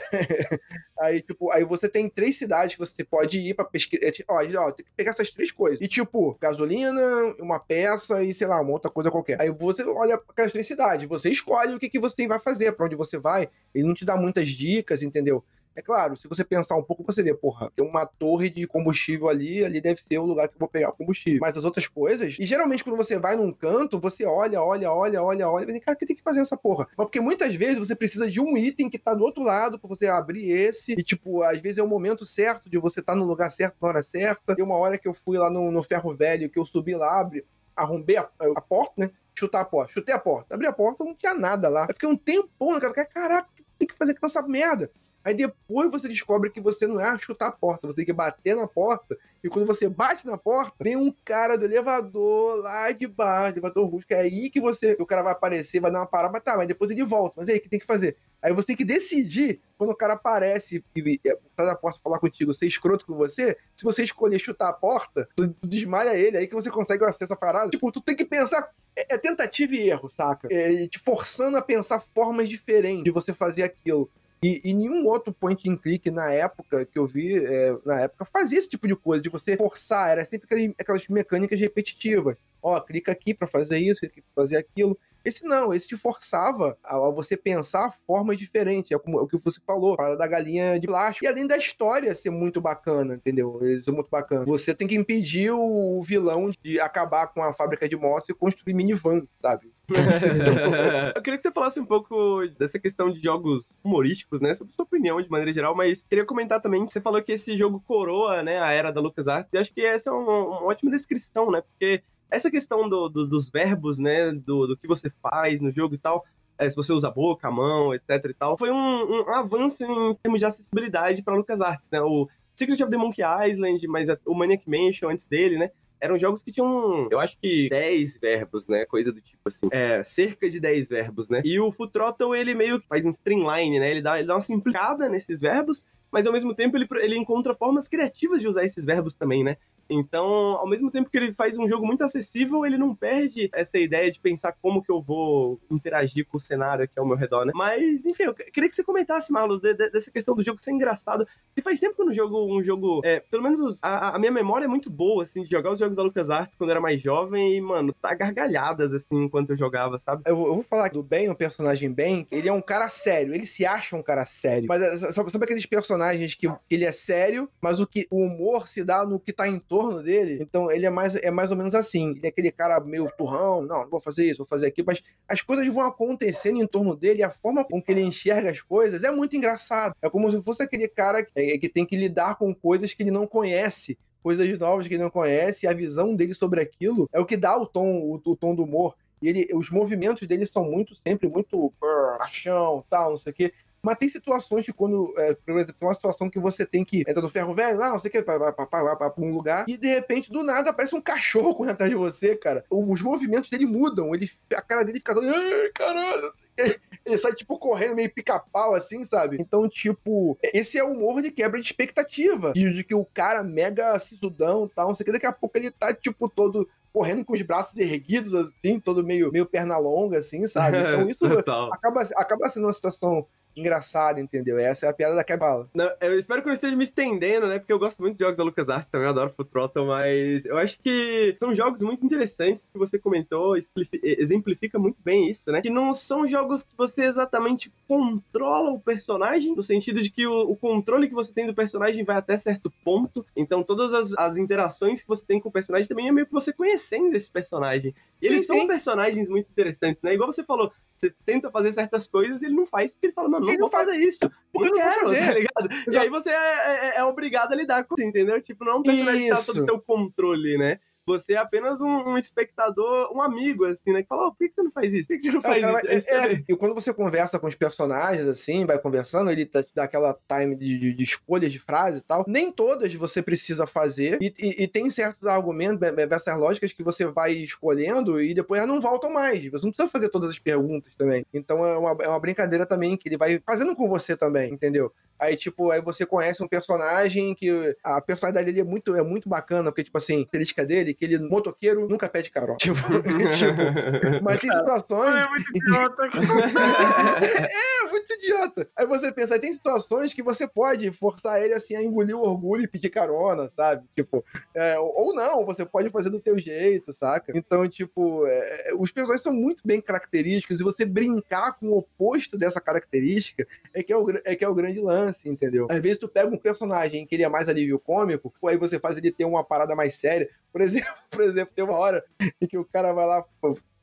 Aí, 0.99 1.21
tipo, 1.21 1.51
aí 1.51 1.63
você 1.63 1.89
tem 1.89 2.09
três 2.09 2.37
cidades 2.37 2.75
que 2.75 2.79
você 2.79 3.03
pode 3.03 3.39
ir 3.39 3.53
pra 3.53 3.65
pesquisar. 3.65 4.07
É, 4.07 4.11
tipo, 4.11 4.31
ó, 4.31 4.39
ó, 4.39 4.71
tem 4.71 4.85
que 4.85 4.91
pegar 4.95 5.11
essas 5.11 5.31
três 5.31 5.51
coisas. 5.51 5.81
E, 5.81 5.87
tipo, 5.87 6.37
gasolina, 6.39 7.35
uma 7.39 7.59
peça 7.59 8.20
e, 8.23 8.33
sei 8.33 8.47
lá, 8.47 8.59
uma 8.61 8.71
outra 8.71 8.89
coisa 8.89 9.11
qualquer. 9.11 9.41
Aí 9.41 9.49
você 9.49 9.83
olha 9.83 10.15
aquelas 10.15 10.51
três 10.51 10.67
cidades, 10.67 11.07
você 11.07 11.29
escolhe 11.29 11.73
o 11.73 11.79
que, 11.79 11.89
que 11.89 11.99
você 11.99 12.27
vai 12.27 12.39
fazer, 12.39 12.73
pra 12.73 12.85
onde 12.85 12.95
você 12.95 13.17
vai. 13.17 13.49
Ele 13.73 13.87
não 13.87 13.93
te 13.93 14.05
dá 14.05 14.15
muitas 14.15 14.47
dicas, 14.49 15.03
entendeu? 15.03 15.43
É 15.73 15.81
claro, 15.81 16.17
se 16.17 16.27
você 16.27 16.43
pensar 16.43 16.75
um 16.75 16.83
pouco, 16.83 17.01
você 17.01 17.23
vê, 17.23 17.33
porra, 17.33 17.71
tem 17.73 17.85
uma 17.85 18.05
torre 18.05 18.49
de 18.49 18.67
combustível 18.67 19.29
ali, 19.29 19.63
ali 19.63 19.79
deve 19.79 20.01
ser 20.01 20.17
o 20.17 20.25
lugar 20.25 20.49
que 20.49 20.55
eu 20.55 20.59
vou 20.59 20.67
pegar 20.67 20.89
o 20.89 20.93
combustível. 20.93 21.39
Mas 21.39 21.55
as 21.55 21.63
outras 21.63 21.87
coisas, 21.87 22.35
e 22.37 22.43
geralmente 22.43 22.83
quando 22.83 22.97
você 22.97 23.17
vai 23.17 23.37
num 23.37 23.53
canto, 23.53 23.97
você 23.97 24.25
olha, 24.25 24.61
olha, 24.61 24.91
olha, 24.91 25.23
olha, 25.23 25.49
olha, 25.49 25.71
e 25.71 25.79
cara, 25.79 25.95
o 25.95 25.99
que 25.99 26.05
tem 26.05 26.15
que 26.15 26.21
fazer 26.21 26.41
essa 26.41 26.57
porra? 26.57 26.87
Mas 26.97 27.05
porque 27.05 27.21
muitas 27.21 27.55
vezes 27.55 27.77
você 27.77 27.95
precisa 27.95 28.29
de 28.29 28.41
um 28.41 28.57
item 28.57 28.89
que 28.89 28.99
tá 28.99 29.13
do 29.13 29.23
outro 29.23 29.43
lado 29.43 29.79
pra 29.79 29.87
você 29.87 30.07
abrir 30.07 30.51
esse, 30.51 30.91
e 30.91 31.03
tipo, 31.03 31.41
às 31.41 31.59
vezes 31.59 31.77
é 31.77 31.83
o 31.83 31.87
momento 31.87 32.25
certo 32.25 32.69
de 32.69 32.77
você 32.77 32.99
estar 32.99 33.13
tá 33.13 33.19
no 33.19 33.25
lugar 33.25 33.49
certo 33.49 33.77
na 33.81 33.87
hora 33.87 34.03
certa. 34.03 34.53
Tem 34.53 34.65
uma 34.65 34.75
hora 34.75 34.97
que 34.97 35.07
eu 35.07 35.13
fui 35.13 35.37
lá 35.37 35.49
no, 35.49 35.71
no 35.71 35.81
ferro 35.83 36.13
velho, 36.13 36.49
que 36.49 36.59
eu 36.59 36.65
subi 36.65 36.95
lá, 36.95 37.21
abri, 37.21 37.45
arrombei 37.75 38.17
a, 38.17 38.29
a 38.55 38.61
porta, 38.61 38.93
né? 38.97 39.11
Chutar 39.33 39.61
a 39.61 39.65
porta, 39.65 39.93
chutei 39.93 40.13
a 40.13 40.19
porta, 40.19 40.55
abri 40.55 40.67
a 40.67 40.73
porta, 40.73 41.03
não 41.03 41.15
tinha 41.15 41.33
nada 41.33 41.69
lá. 41.69 41.85
Eu 41.87 41.93
fiquei 41.93 42.09
um 42.09 42.17
tempão, 42.17 42.79
cara, 42.79 43.05
caraca, 43.05 43.49
tem 43.79 43.87
que 43.87 43.95
fazer 43.95 44.13
com 44.15 44.25
essa 44.25 44.41
merda? 44.41 44.91
Aí 45.23 45.33
depois 45.33 45.91
você 45.91 46.07
descobre 46.07 46.49
que 46.49 46.59
você 46.59 46.87
não 46.87 46.99
é 46.99 47.17
chutar 47.19 47.47
a 47.47 47.51
porta, 47.51 47.87
você 47.87 47.97
tem 47.97 48.05
que 48.05 48.13
bater 48.13 48.55
na 48.55 48.67
porta. 48.67 49.17
E 49.43 49.49
quando 49.49 49.65
você 49.65 49.87
bate 49.89 50.25
na 50.25 50.37
porta, 50.37 50.73
vem 50.79 50.95
um 50.95 51.13
cara 51.23 51.57
do 51.57 51.65
elevador 51.65 52.57
lá 52.57 52.91
de 52.91 53.07
baixo, 53.07 53.53
elevador 53.53 53.87
rústico. 53.87 54.13
É 54.13 54.21
aí 54.21 54.49
que 54.49 54.59
você. 54.59 54.95
O 54.99 55.05
cara 55.05 55.21
vai 55.21 55.33
aparecer, 55.33 55.79
vai 55.79 55.91
dar 55.91 55.99
uma 55.99 56.07
parada, 56.07 56.33
mas 56.33 56.43
tá, 56.43 56.57
mas 56.57 56.67
depois 56.67 56.89
ele 56.91 57.03
volta. 57.03 57.35
Mas 57.37 57.49
aí, 57.49 57.57
o 57.57 57.61
que 57.61 57.69
tem 57.69 57.79
que 57.79 57.85
fazer? 57.85 58.17
Aí 58.41 58.53
você 58.53 58.67
tem 58.67 58.75
que 58.75 58.85
decidir 58.85 59.61
quando 59.77 59.91
o 59.91 59.95
cara 59.95 60.13
aparece 60.13 60.83
e, 60.95 61.19
tá 61.55 61.63
na 61.63 61.75
porta 61.75 61.99
falar 62.03 62.19
contigo, 62.19 62.53
ser 62.53 62.65
escroto 62.65 63.05
com 63.05 63.15
você. 63.15 63.57
Se 63.75 63.83
você 63.83 64.03
escolher 64.03 64.39
chutar 64.39 64.69
a 64.69 64.73
porta, 64.73 65.29
tu, 65.35 65.47
tu 65.47 65.67
desmaia 65.67 66.15
ele, 66.15 66.37
aí 66.37 66.47
que 66.47 66.55
você 66.55 66.71
consegue 66.71 67.05
acesso 67.05 67.33
à 67.33 67.35
parada. 67.35 67.69
Tipo, 67.69 67.91
tu 67.91 68.01
tem 68.01 68.15
que 68.15 68.25
pensar. 68.25 68.69
É, 68.95 69.15
é 69.15 69.17
tentativa 69.17 69.75
e 69.75 69.89
erro, 69.89 70.09
saca? 70.09 70.47
É, 70.51 70.87
te 70.87 70.97
forçando 70.99 71.57
a 71.57 71.61
pensar 71.61 72.03
formas 72.13 72.49
diferentes 72.49 73.03
de 73.03 73.11
você 73.11 73.33
fazer 73.33 73.63
aquilo. 73.63 74.09
E, 74.43 74.59
e, 74.63 74.73
nenhum 74.73 75.05
outro 75.05 75.31
point 75.31 75.69
and 75.69 75.77
click 75.77 76.09
na 76.09 76.31
época 76.31 76.83
que 76.83 76.97
eu 76.97 77.05
vi, 77.05 77.37
é, 77.45 77.77
na 77.85 78.01
época, 78.01 78.25
fazia 78.25 78.57
esse 78.57 78.69
tipo 78.69 78.87
de 78.87 78.95
coisa, 78.95 79.21
de 79.21 79.29
você 79.29 79.55
forçar, 79.55 80.09
era 80.09 80.25
sempre 80.25 80.45
aquelas, 80.45 80.73
aquelas 80.79 81.07
mecânicas 81.07 81.59
repetitivas. 81.59 82.35
Ó, 82.59 82.79
clica 82.81 83.11
aqui 83.11 83.35
para 83.35 83.47
fazer 83.47 83.77
isso, 83.77 83.99
clica 83.99 84.13
aqui 84.13 84.21
pra 84.21 84.41
fazer 84.41 84.57
aquilo. 84.57 84.97
Esse 85.23 85.43
não, 85.45 85.73
esse 85.73 85.87
te 85.87 85.97
forçava 85.97 86.77
a, 86.83 86.97
você 87.11 87.37
pensar 87.37 87.95
formas 88.05 88.37
diferentes. 88.37 88.91
É, 88.91 88.97
como, 88.97 89.19
é 89.19 89.21
o 89.23 89.27
que 89.27 89.37
você 89.37 89.59
falou, 89.65 89.95
a 89.99 90.15
da 90.15 90.27
galinha 90.27 90.79
de 90.79 90.87
plástico. 90.87 91.25
E 91.25 91.27
além 91.27 91.47
da 91.47 91.57
história 91.57 92.13
ser 92.15 92.29
muito 92.29 92.59
bacana, 92.59 93.15
entendeu? 93.15 93.59
Isso 93.63 93.89
é 93.89 93.93
muito 93.93 94.09
bacana. 94.09 94.45
Você 94.45 94.73
tem 94.73 94.87
que 94.87 94.95
impedir 94.95 95.51
o 95.51 96.01
vilão 96.03 96.51
de 96.63 96.79
acabar 96.79 97.27
com 97.27 97.43
a 97.43 97.53
fábrica 97.53 97.87
de 97.87 97.95
motos 97.95 98.29
e 98.29 98.33
construir 98.33 98.73
minivans, 98.73 99.37
sabe? 99.41 99.71
eu 101.15 101.21
queria 101.21 101.37
que 101.37 101.43
você 101.43 101.51
falasse 101.51 101.79
um 101.79 101.85
pouco 101.85 102.47
dessa 102.57 102.79
questão 102.79 103.11
de 103.11 103.21
jogos 103.21 103.73
humorísticos, 103.83 104.39
né? 104.39 104.53
Sobre 104.53 104.73
sua 104.73 104.83
opinião 104.83 105.21
de 105.21 105.29
maneira 105.29 105.51
geral, 105.51 105.75
mas 105.75 106.03
queria 106.07 106.25
comentar 106.25 106.61
também 106.61 106.85
que 106.85 106.93
você 106.93 107.01
falou 107.01 107.21
que 107.21 107.33
esse 107.33 107.57
jogo 107.57 107.81
coroa, 107.85 108.41
né, 108.41 108.59
a 108.61 108.71
era 108.71 108.91
da 108.91 109.01
LucasArts, 109.01 109.51
e 109.53 109.57
acho 109.57 109.73
que 109.73 109.81
essa 109.81 110.09
é 110.09 110.13
uma, 110.13 110.45
uma 110.45 110.63
ótima 110.63 110.91
descrição, 110.91 111.51
né? 111.51 111.61
Porque 111.61 112.03
essa 112.31 112.49
questão 112.49 112.87
do, 112.87 113.09
do, 113.09 113.27
dos 113.27 113.49
verbos, 113.49 113.99
né, 113.99 114.31
do, 114.31 114.67
do 114.67 114.77
que 114.77 114.87
você 114.87 115.11
faz 115.21 115.61
no 115.61 115.69
jogo 115.69 115.95
e 115.95 115.97
tal, 115.97 116.25
é, 116.57 116.69
se 116.69 116.75
você 116.75 116.93
usa 116.93 117.07
a 117.07 117.11
boca, 117.11 117.47
a 117.47 117.51
mão, 117.51 117.93
etc 117.93 118.09
e 118.25 118.33
tal, 118.33 118.57
foi 118.57 118.71
um, 118.71 118.75
um 118.75 119.33
avanço 119.33 119.83
em 119.83 120.15
termos 120.15 120.39
de 120.39 120.45
acessibilidade 120.45 121.23
para 121.23 121.35
LucasArts, 121.35 121.89
né? 121.89 122.01
O 122.01 122.29
Secret 122.55 122.81
of 122.83 122.91
the 122.91 122.97
Monkey 122.97 123.23
Island, 123.49 123.85
mas 123.87 124.07
o 124.25 124.35
Maniac 124.35 124.63
Mansion 124.69 125.09
antes 125.09 125.25
dele, 125.25 125.57
né? 125.57 125.71
Eram 125.99 126.17
jogos 126.17 126.41
que 126.41 126.51
tinham, 126.51 127.07
eu 127.11 127.19
acho 127.19 127.37
que 127.39 127.69
10 127.69 128.17
verbos, 128.19 128.67
né? 128.67 128.85
Coisa 128.85 129.11
do 129.11 129.21
tipo 129.21 129.41
assim. 129.45 129.67
É, 129.71 130.03
cerca 130.03 130.49
de 130.49 130.59
10 130.59 130.89
verbos, 130.89 131.29
né? 131.29 131.41
E 131.43 131.59
o 131.59 131.71
Full 131.71 131.87
Throttle, 131.87 132.35
ele 132.35 132.55
meio 132.55 132.79
que 132.79 132.87
faz 132.87 133.05
um 133.05 133.09
streamline, 133.09 133.79
né? 133.79 133.89
Ele 133.89 134.01
dá, 134.01 134.17
ele 134.17 134.27
dá 134.27 134.35
uma 134.35 134.41
simplificada 134.41 135.09
nesses 135.09 135.39
verbos, 135.39 135.85
mas 136.11 136.27
ao 136.27 136.33
mesmo 136.33 136.53
tempo 136.53 136.77
ele, 136.77 136.87
ele 137.01 137.15
encontra 137.15 137.53
formas 137.53 137.87
criativas 137.87 138.41
de 138.41 138.47
usar 138.47 138.65
esses 138.65 138.85
verbos 138.85 139.15
também, 139.15 139.43
né? 139.43 139.57
Então, 139.91 140.27
ao 140.27 140.67
mesmo 140.67 140.89
tempo 140.89 141.09
que 141.09 141.17
ele 141.17 141.33
faz 141.33 141.57
um 141.57 141.67
jogo 141.67 141.85
muito 141.85 142.03
acessível, 142.03 142.65
ele 142.65 142.77
não 142.77 142.95
perde 142.95 143.49
essa 143.53 143.77
ideia 143.77 144.11
de 144.11 144.19
pensar 144.19 144.55
como 144.61 144.81
que 144.81 144.91
eu 144.91 145.01
vou 145.01 145.59
interagir 145.69 146.25
com 146.25 146.37
o 146.37 146.39
cenário 146.39 146.85
aqui 146.85 146.97
ao 146.97 147.05
meu 147.05 147.17
redor, 147.17 147.45
né? 147.45 147.51
Mas, 147.53 148.05
enfim, 148.05 148.23
eu 148.23 148.33
queria 148.33 148.69
que 148.69 148.75
você 148.75 148.83
comentasse, 148.83 149.31
Marlos, 149.31 149.61
de, 149.61 149.73
de, 149.73 149.89
dessa 149.89 150.09
questão 150.11 150.35
do 150.35 150.43
jogo 150.43 150.61
ser 150.61 150.71
engraçado. 150.71 151.27
E 151.55 151.61
faz 151.61 151.79
tempo 151.79 151.95
que 151.95 152.01
eu 152.01 152.05
não 152.05 152.13
jogo 152.13 152.57
um 152.57 152.63
jogo. 152.63 153.01
É, 153.03 153.19
pelo 153.19 153.43
menos 153.43 153.79
a, 153.83 154.15
a, 154.15 154.19
minha 154.19 154.31
memória 154.31 154.65
é 154.65 154.67
muito 154.67 154.89
boa, 154.89 155.23
assim, 155.23 155.43
de 155.43 155.49
jogar 155.49 155.71
os 155.71 155.79
jogos 155.79 155.97
da 155.97 156.03
LucasArts 156.03 156.55
quando 156.55 156.69
eu 156.69 156.73
era 156.73 156.81
mais 156.81 157.01
jovem 157.01 157.55
e, 157.55 157.61
mano, 157.61 157.93
tá 157.93 158.13
gargalhadas, 158.13 158.93
assim, 158.93 159.23
enquanto 159.23 159.51
eu 159.51 159.57
jogava, 159.57 159.97
sabe? 159.97 160.23
Eu, 160.25 160.37
eu 160.37 160.53
vou 160.53 160.63
falar 160.63 160.89
do 160.89 161.03
Ben, 161.03 161.29
o 161.29 161.35
personagem 161.35 161.91
Ben, 161.91 162.25
ele 162.31 162.47
é 162.47 162.53
um 162.53 162.61
cara 162.61 162.87
sério, 162.87 163.33
ele 163.33 163.45
se 163.45 163.65
acha 163.65 163.95
um 163.95 164.03
cara 164.03 164.25
sério. 164.25 164.67
Mas 164.67 164.81
é, 164.81 165.11
sabe, 165.11 165.31
sabe 165.31 165.43
aqueles 165.43 165.65
personagens 165.65 166.35
que, 166.35 166.47
ele 166.69 166.85
é 166.85 166.91
sério, 166.91 167.49
mas 167.59 167.79
o, 167.79 167.87
que, 167.87 168.07
o 168.09 168.21
humor 168.21 168.67
se 168.67 168.83
dá 168.83 169.05
no 169.05 169.19
que 169.19 169.33
tá 169.33 169.47
em 169.47 169.59
torno 169.59 169.80
dele? 170.03 170.39
Então 170.41 170.71
ele 170.71 170.85
é 170.85 170.89
mais, 170.89 171.15
é 171.15 171.31
mais 171.31 171.51
ou 171.51 171.57
menos 171.57 171.73
assim. 171.75 172.11
Ele 172.11 172.25
é 172.25 172.29
aquele 172.29 172.51
cara 172.51 172.79
meio 172.79 173.11
turrão, 173.17 173.61
não, 173.61 173.81
não 173.81 173.89
vou 173.89 173.99
fazer 173.99 174.25
isso, 174.25 174.39
vou 174.39 174.47
fazer 174.47 174.67
aquilo, 174.67 174.87
mas 174.87 175.01
as 175.27 175.41
coisas 175.41 175.67
vão 175.67 175.85
acontecendo 175.85 176.61
em 176.61 176.67
torno 176.67 176.95
dele 176.95 177.23
a 177.23 177.29
forma 177.29 177.63
com 177.63 177.81
que 177.81 177.91
ele 177.91 178.01
enxerga 178.01 178.49
as 178.51 178.61
coisas 178.61 179.03
é 179.03 179.11
muito 179.11 179.35
engraçado. 179.35 179.95
É 180.01 180.09
como 180.09 180.29
se 180.31 180.41
fosse 180.41 180.63
aquele 180.63 180.87
cara 180.87 181.23
que, 181.23 181.31
é, 181.35 181.57
que 181.57 181.69
tem 181.69 181.85
que 181.85 181.97
lidar 181.97 182.37
com 182.37 182.53
coisas 182.53 182.93
que 182.93 183.03
ele 183.03 183.11
não 183.11 183.25
conhece 183.25 183.97
coisas 184.21 184.47
novas 184.59 184.87
que 184.87 184.93
ele 184.93 185.03
não 185.03 185.09
conhece, 185.09 185.65
e 185.65 185.69
a 185.69 185.73
visão 185.73 186.15
dele 186.15 186.33
sobre 186.33 186.61
aquilo 186.61 187.09
é 187.11 187.19
o 187.19 187.25
que 187.25 187.35
dá 187.35 187.57
o 187.57 187.65
tom, 187.65 188.01
o, 188.01 188.21
o 188.23 188.35
tom 188.35 188.53
do 188.53 188.63
humor. 188.63 188.95
E 189.21 189.29
ele, 189.29 189.47
os 189.53 189.69
movimentos 189.69 190.27
dele 190.27 190.45
são 190.45 190.63
muito, 190.63 190.95
sempre 190.95 191.27
muito 191.27 191.71
paixão, 191.79 192.83
tal, 192.89 193.11
não 193.11 193.17
sei 193.17 193.31
o 193.31 193.35
quê. 193.35 193.53
Mas 193.83 193.97
tem 193.97 194.07
situações 194.07 194.63
que 194.65 194.71
quando, 194.71 195.13
é, 195.17 195.33
por 195.33 195.55
exemplo, 195.55 195.75
tem 195.79 195.87
uma 195.87 195.93
situação 195.93 196.29
que 196.29 196.39
você 196.39 196.65
tem 196.65 196.83
que 196.83 197.01
entrar 197.01 197.21
no 197.21 197.29
ferro 197.29 197.53
velho, 197.53 197.77
lá, 197.77 197.89
não 197.89 197.99
sei 197.99 198.09
o 198.09 198.11
que, 198.11 198.21
pra, 198.21 198.37
pra, 198.53 198.65
pra, 198.65 198.95
pra, 198.95 199.13
um 199.17 199.33
lugar, 199.33 199.65
e 199.67 199.75
de 199.75 199.87
repente, 199.87 200.31
do 200.31 200.43
nada, 200.43 200.69
aparece 200.69 200.95
um 200.95 201.01
cachorro 201.01 201.55
correndo 201.55 201.73
atrás 201.73 201.89
de 201.89 201.97
você, 201.97 202.35
cara. 202.35 202.63
Os 202.69 203.01
movimentos 203.01 203.49
dele 203.49 203.65
mudam, 203.65 204.13
ele, 204.13 204.29
a 204.55 204.61
cara 204.61 204.83
dele 204.83 204.99
fica, 204.99 205.13
ai, 205.13 205.71
caralho, 205.73 206.21
não 206.21 206.31
sei 206.31 206.45
o 206.45 206.49
que. 206.55 206.81
Ele 207.03 207.17
sai, 207.17 207.33
tipo, 207.33 207.57
correndo 207.57 207.95
meio 207.95 208.13
pica-pau, 208.13 208.75
assim, 208.75 209.03
sabe? 209.03 209.37
Então, 209.39 209.67
tipo, 209.67 210.37
esse 210.53 210.77
é 210.77 210.83
o 210.83 210.91
humor 210.91 211.19
de 211.19 211.31
quebra 211.31 211.59
de 211.59 211.65
expectativa. 211.65 212.53
De, 212.53 212.71
de 212.71 212.83
que 212.83 212.93
o 212.93 213.03
cara 213.03 213.41
mega 213.41 213.97
sisudão 213.97 214.65
e 214.65 214.69
tal, 214.69 214.89
não 214.89 214.93
sei 214.93 215.03
o 215.03 215.05
que, 215.05 215.11
daqui 215.11 215.25
a 215.25 215.31
pouco 215.31 215.57
ele 215.57 215.71
tá, 215.71 215.91
tipo, 215.95 216.29
todo 216.29 216.69
correndo 216.93 217.25
com 217.25 217.33
os 217.33 217.41
braços 217.41 217.77
erguidos, 217.79 218.35
assim, 218.35 218.79
todo 218.79 219.03
meio, 219.03 219.31
meio 219.31 219.45
perna 219.45 219.77
longa, 219.77 220.19
assim, 220.19 220.45
sabe? 220.45 220.77
Então 220.91 221.09
isso 221.09 221.25
acaba, 221.71 222.01
acaba 222.15 222.49
sendo 222.49 222.67
uma 222.67 222.73
situação 222.73 223.25
engraçado, 223.55 224.19
entendeu? 224.19 224.57
Essa 224.57 224.85
é 224.85 224.89
a 224.89 224.93
piada 224.93 225.15
da 225.15 225.23
quebra 225.23 225.67
Eu 225.99 226.17
espero 226.17 226.41
que 226.41 226.49
eu 226.49 226.53
esteja 226.53 226.75
me 226.75 226.83
estendendo, 226.83 227.47
né? 227.47 227.59
Porque 227.59 227.73
eu 227.73 227.79
gosto 227.79 228.01
muito 228.01 228.17
de 228.17 228.23
jogos 228.23 228.37
da 228.37 228.43
LucasArts 228.43 228.89
também, 228.89 229.05
eu 229.05 229.11
adoro 229.11 229.33
Full 229.35 229.45
Throttle, 229.45 229.87
mas 229.87 230.45
eu 230.45 230.57
acho 230.57 230.79
que 230.79 231.35
são 231.39 231.53
jogos 231.53 231.81
muito 231.81 232.05
interessantes 232.05 232.69
que 232.71 232.77
você 232.77 232.99
comentou, 232.99 233.55
exemplifica 234.03 234.77
muito 234.77 234.97
bem 235.03 235.29
isso, 235.29 235.51
né? 235.51 235.61
Que 235.61 235.69
não 235.69 235.93
são 235.93 236.27
jogos 236.27 236.63
que 236.63 236.75
você 236.77 237.03
exatamente 237.03 237.71
controla 237.87 238.71
o 238.71 238.79
personagem, 238.79 239.55
no 239.55 239.63
sentido 239.63 240.01
de 240.01 240.09
que 240.09 240.25
o, 240.25 240.51
o 240.51 240.55
controle 240.55 241.07
que 241.07 241.13
você 241.13 241.33
tem 241.33 241.45
do 241.45 241.53
personagem 241.53 242.03
vai 242.03 242.17
até 242.17 242.37
certo 242.37 242.71
ponto, 242.83 243.25
então 243.35 243.63
todas 243.63 243.93
as, 243.93 244.13
as, 244.13 244.37
interações 244.37 245.01
que 245.01 245.07
você 245.07 245.25
tem 245.25 245.39
com 245.39 245.49
o 245.49 245.51
personagem 245.51 245.87
também 245.87 246.07
é 246.07 246.11
meio 246.11 246.25
que 246.25 246.33
você 246.33 246.53
conhecendo 246.53 247.15
esse 247.15 247.29
personagem. 247.29 247.93
E 248.21 248.27
sim, 248.27 248.33
eles 248.33 248.45
sim. 248.45 248.53
são 248.53 248.67
personagens 248.67 249.29
muito 249.29 249.49
interessantes, 249.49 250.01
né? 250.01 250.13
Igual 250.13 250.31
você 250.31 250.43
falou, 250.43 250.71
você 250.97 251.13
tenta 251.25 251.49
fazer 251.49 251.71
certas 251.71 252.07
coisas 252.07 252.41
e 252.41 252.45
ele 252.45 252.55
não 252.55 252.65
faz 252.65 252.93
porque 252.93 253.07
ele 253.07 253.13
fala, 253.13 253.29
mano, 253.29 253.40
não 253.41 253.49
ele 253.49 253.57
vou 253.59 253.69
não 253.69 253.79
fazer 253.79 253.97
isso. 253.97 254.31
Porque 254.53 254.69
não, 254.69 254.77
não 254.77 254.83
quero, 254.83 255.01
fazer. 255.01 255.25
tá 255.25 255.33
ligado? 255.33 255.71
Exato. 255.71 255.91
E 255.91 255.97
aí 255.97 256.09
você 256.09 256.29
é, 256.29 256.33
é, 256.33 256.97
é, 256.97 257.03
obrigado 257.03 257.51
a 257.53 257.55
lidar 257.55 257.83
com 257.83 257.95
isso, 257.97 258.07
entendeu? 258.07 258.41
Tipo, 258.41 258.65
não 258.65 258.73
é 258.73 258.75
um 258.75 258.83
personagem 258.83 259.27
isso. 259.27 259.29
que 259.29 259.35
tá 259.35 259.41
sob 259.41 259.61
seu 259.63 259.79
controle, 259.79 260.57
né? 260.57 260.79
Você 261.19 261.33
é 261.33 261.37
apenas 261.37 261.81
um, 261.81 261.87
um, 261.87 262.17
espectador, 262.17 263.11
um 263.15 263.21
amigo, 263.21 263.65
assim, 263.65 263.91
né? 263.91 264.01
Que 264.01 264.07
fala, 264.07 264.27
oh, 264.27 264.31
por 264.31 264.37
que, 264.37 264.51
você 264.51 264.63
não 264.63 264.71
faz 264.71 264.93
isso? 264.93 265.07
Por 265.07 265.17
que, 265.17 265.23
você 265.23 265.31
não 265.31 265.39
é, 265.39 265.43
faz 265.43 265.85
é, 265.85 265.95
isso? 265.97 266.09
É, 266.09 266.33
é, 266.33 266.43
e 266.47 266.55
quando 266.55 266.73
você 266.73 266.93
conversa 266.93 267.39
com 267.39 267.47
os 267.47 267.55
personagens, 267.55 268.27
assim, 268.27 268.65
vai 268.65 268.79
conversando, 268.79 269.31
ele 269.31 269.45
te 269.45 269.65
dá 269.73 269.83
aquela 269.83 270.17
time 270.27 270.55
de, 270.55 270.77
de, 270.77 270.93
de 270.93 271.03
escolhas 271.03 271.51
de 271.51 271.59
frase 271.59 271.99
e 271.99 272.01
tal. 272.01 272.23
Nem 272.27 272.51
todas 272.51 272.93
você 272.93 273.21
precisa 273.21 273.67
fazer. 273.67 274.17
E, 274.21 274.33
e, 274.39 274.63
e 274.63 274.67
tem 274.67 274.89
certos 274.89 275.25
argumentos, 275.27 275.81
essas 276.11 276.39
lógicas 276.39 276.73
que 276.73 276.83
você 276.83 277.05
vai 277.05 277.33
escolhendo 277.33 278.21
e 278.21 278.33
depois 278.33 278.59
elas 278.59 278.73
não 278.73 278.81
voltam 278.81 279.11
mais. 279.11 279.43
Você 279.49 279.65
não 279.65 279.71
precisa 279.71 279.87
fazer 279.87 280.09
todas 280.09 280.29
as 280.29 280.39
perguntas 280.39 280.93
também. 280.95 281.25
Então 281.33 281.65
é 281.65 281.77
uma, 281.77 281.97
é 282.01 282.07
uma 282.07 282.19
brincadeira 282.19 282.65
também 282.65 282.97
que 282.97 283.07
ele 283.09 283.17
vai 283.17 283.41
fazendo 283.45 283.75
com 283.75 283.87
você 283.87 284.15
também, 284.15 284.53
entendeu? 284.53 284.91
Aí, 285.21 285.35
tipo, 285.35 285.69
aí 285.69 285.79
você 285.79 286.03
conhece 286.03 286.43
um 286.43 286.47
personagem 286.47 287.35
que 287.35 287.75
a 287.83 288.01
personalidade 288.01 288.47
dele 288.47 288.61
é 288.61 288.63
muito, 288.63 288.95
é 288.95 289.03
muito 289.03 289.29
bacana, 289.29 289.71
porque, 289.71 289.83
tipo 289.83 289.95
assim, 289.95 290.15
a 290.15 290.17
característica 290.17 290.65
dele, 290.65 290.95
que 291.01 291.05
ele, 291.05 291.17
motoqueiro, 291.17 291.87
nunca 291.87 292.07
pede 292.07 292.29
carona. 292.29 292.57
Tipo, 292.57 292.75
tipo 293.33 294.23
mas 294.23 294.39
tem 294.39 294.51
situações. 294.51 295.21
É 295.21 295.27
muito 295.27 295.57
idiota. 295.57 296.03
é, 297.25 297.85
é, 297.85 297.89
muito 297.89 298.13
idiota. 298.13 298.69
Aí 298.77 298.85
você 298.85 299.11
pensa, 299.11 299.39
tem 299.39 299.51
situações 299.51 300.13
que 300.13 300.21
você 300.21 300.47
pode 300.47 300.91
forçar 300.91 301.41
ele, 301.41 301.55
assim, 301.55 301.75
a 301.75 301.81
engolir 301.81 302.15
o 302.15 302.21
orgulho 302.21 302.63
e 302.63 302.67
pedir 302.67 302.91
carona, 302.91 303.49
sabe? 303.49 303.83
Tipo, 303.95 304.23
é, 304.53 304.77
ou 304.77 305.15
não, 305.15 305.43
você 305.43 305.65
pode 305.65 305.89
fazer 305.89 306.11
do 306.11 306.19
teu 306.19 306.37
jeito, 306.37 306.93
saca? 306.93 307.35
Então, 307.35 307.67
tipo, 307.67 308.27
é, 308.27 308.71
os 308.77 308.91
personagens 308.91 309.23
são 309.23 309.33
muito 309.33 309.63
bem 309.65 309.81
característicos 309.81 310.59
e 310.59 310.63
você 310.63 310.85
brincar 310.85 311.53
com 311.53 311.69
o 311.69 311.79
oposto 311.79 312.37
dessa 312.37 312.61
característica 312.61 313.47
é 313.73 313.81
que 313.81 313.91
é 313.91 313.97
o, 313.97 314.05
é, 314.23 314.35
que 314.35 314.45
é 314.45 314.47
o 314.47 314.53
grande 314.53 314.79
lance 314.79 315.31
entendeu? 315.31 315.67
Às 315.69 315.79
vezes 315.79 315.97
tu 315.97 316.07
pega 316.07 316.27
um 316.27 316.37
personagem 316.37 317.05
que 317.05 317.15
ele 317.15 317.23
é 317.23 317.29
mais 317.29 317.49
alívio 317.49 317.79
cômico, 317.79 318.31
aí 318.47 318.57
você 318.57 318.79
faz 318.79 318.97
ele 318.97 319.11
ter 319.11 319.25
uma 319.25 319.43
parada 319.43 319.75
mais 319.75 319.95
séria. 319.95 320.29
Por 320.51 320.61
exemplo, 320.61 320.80
por 321.09 321.21
exemplo, 321.21 321.53
tem 321.53 321.63
uma 321.63 321.77
hora 321.77 322.03
em 322.39 322.47
que 322.47 322.57
o 322.57 322.65
cara 322.65 322.91
vai 322.93 323.05
lá 323.05 323.25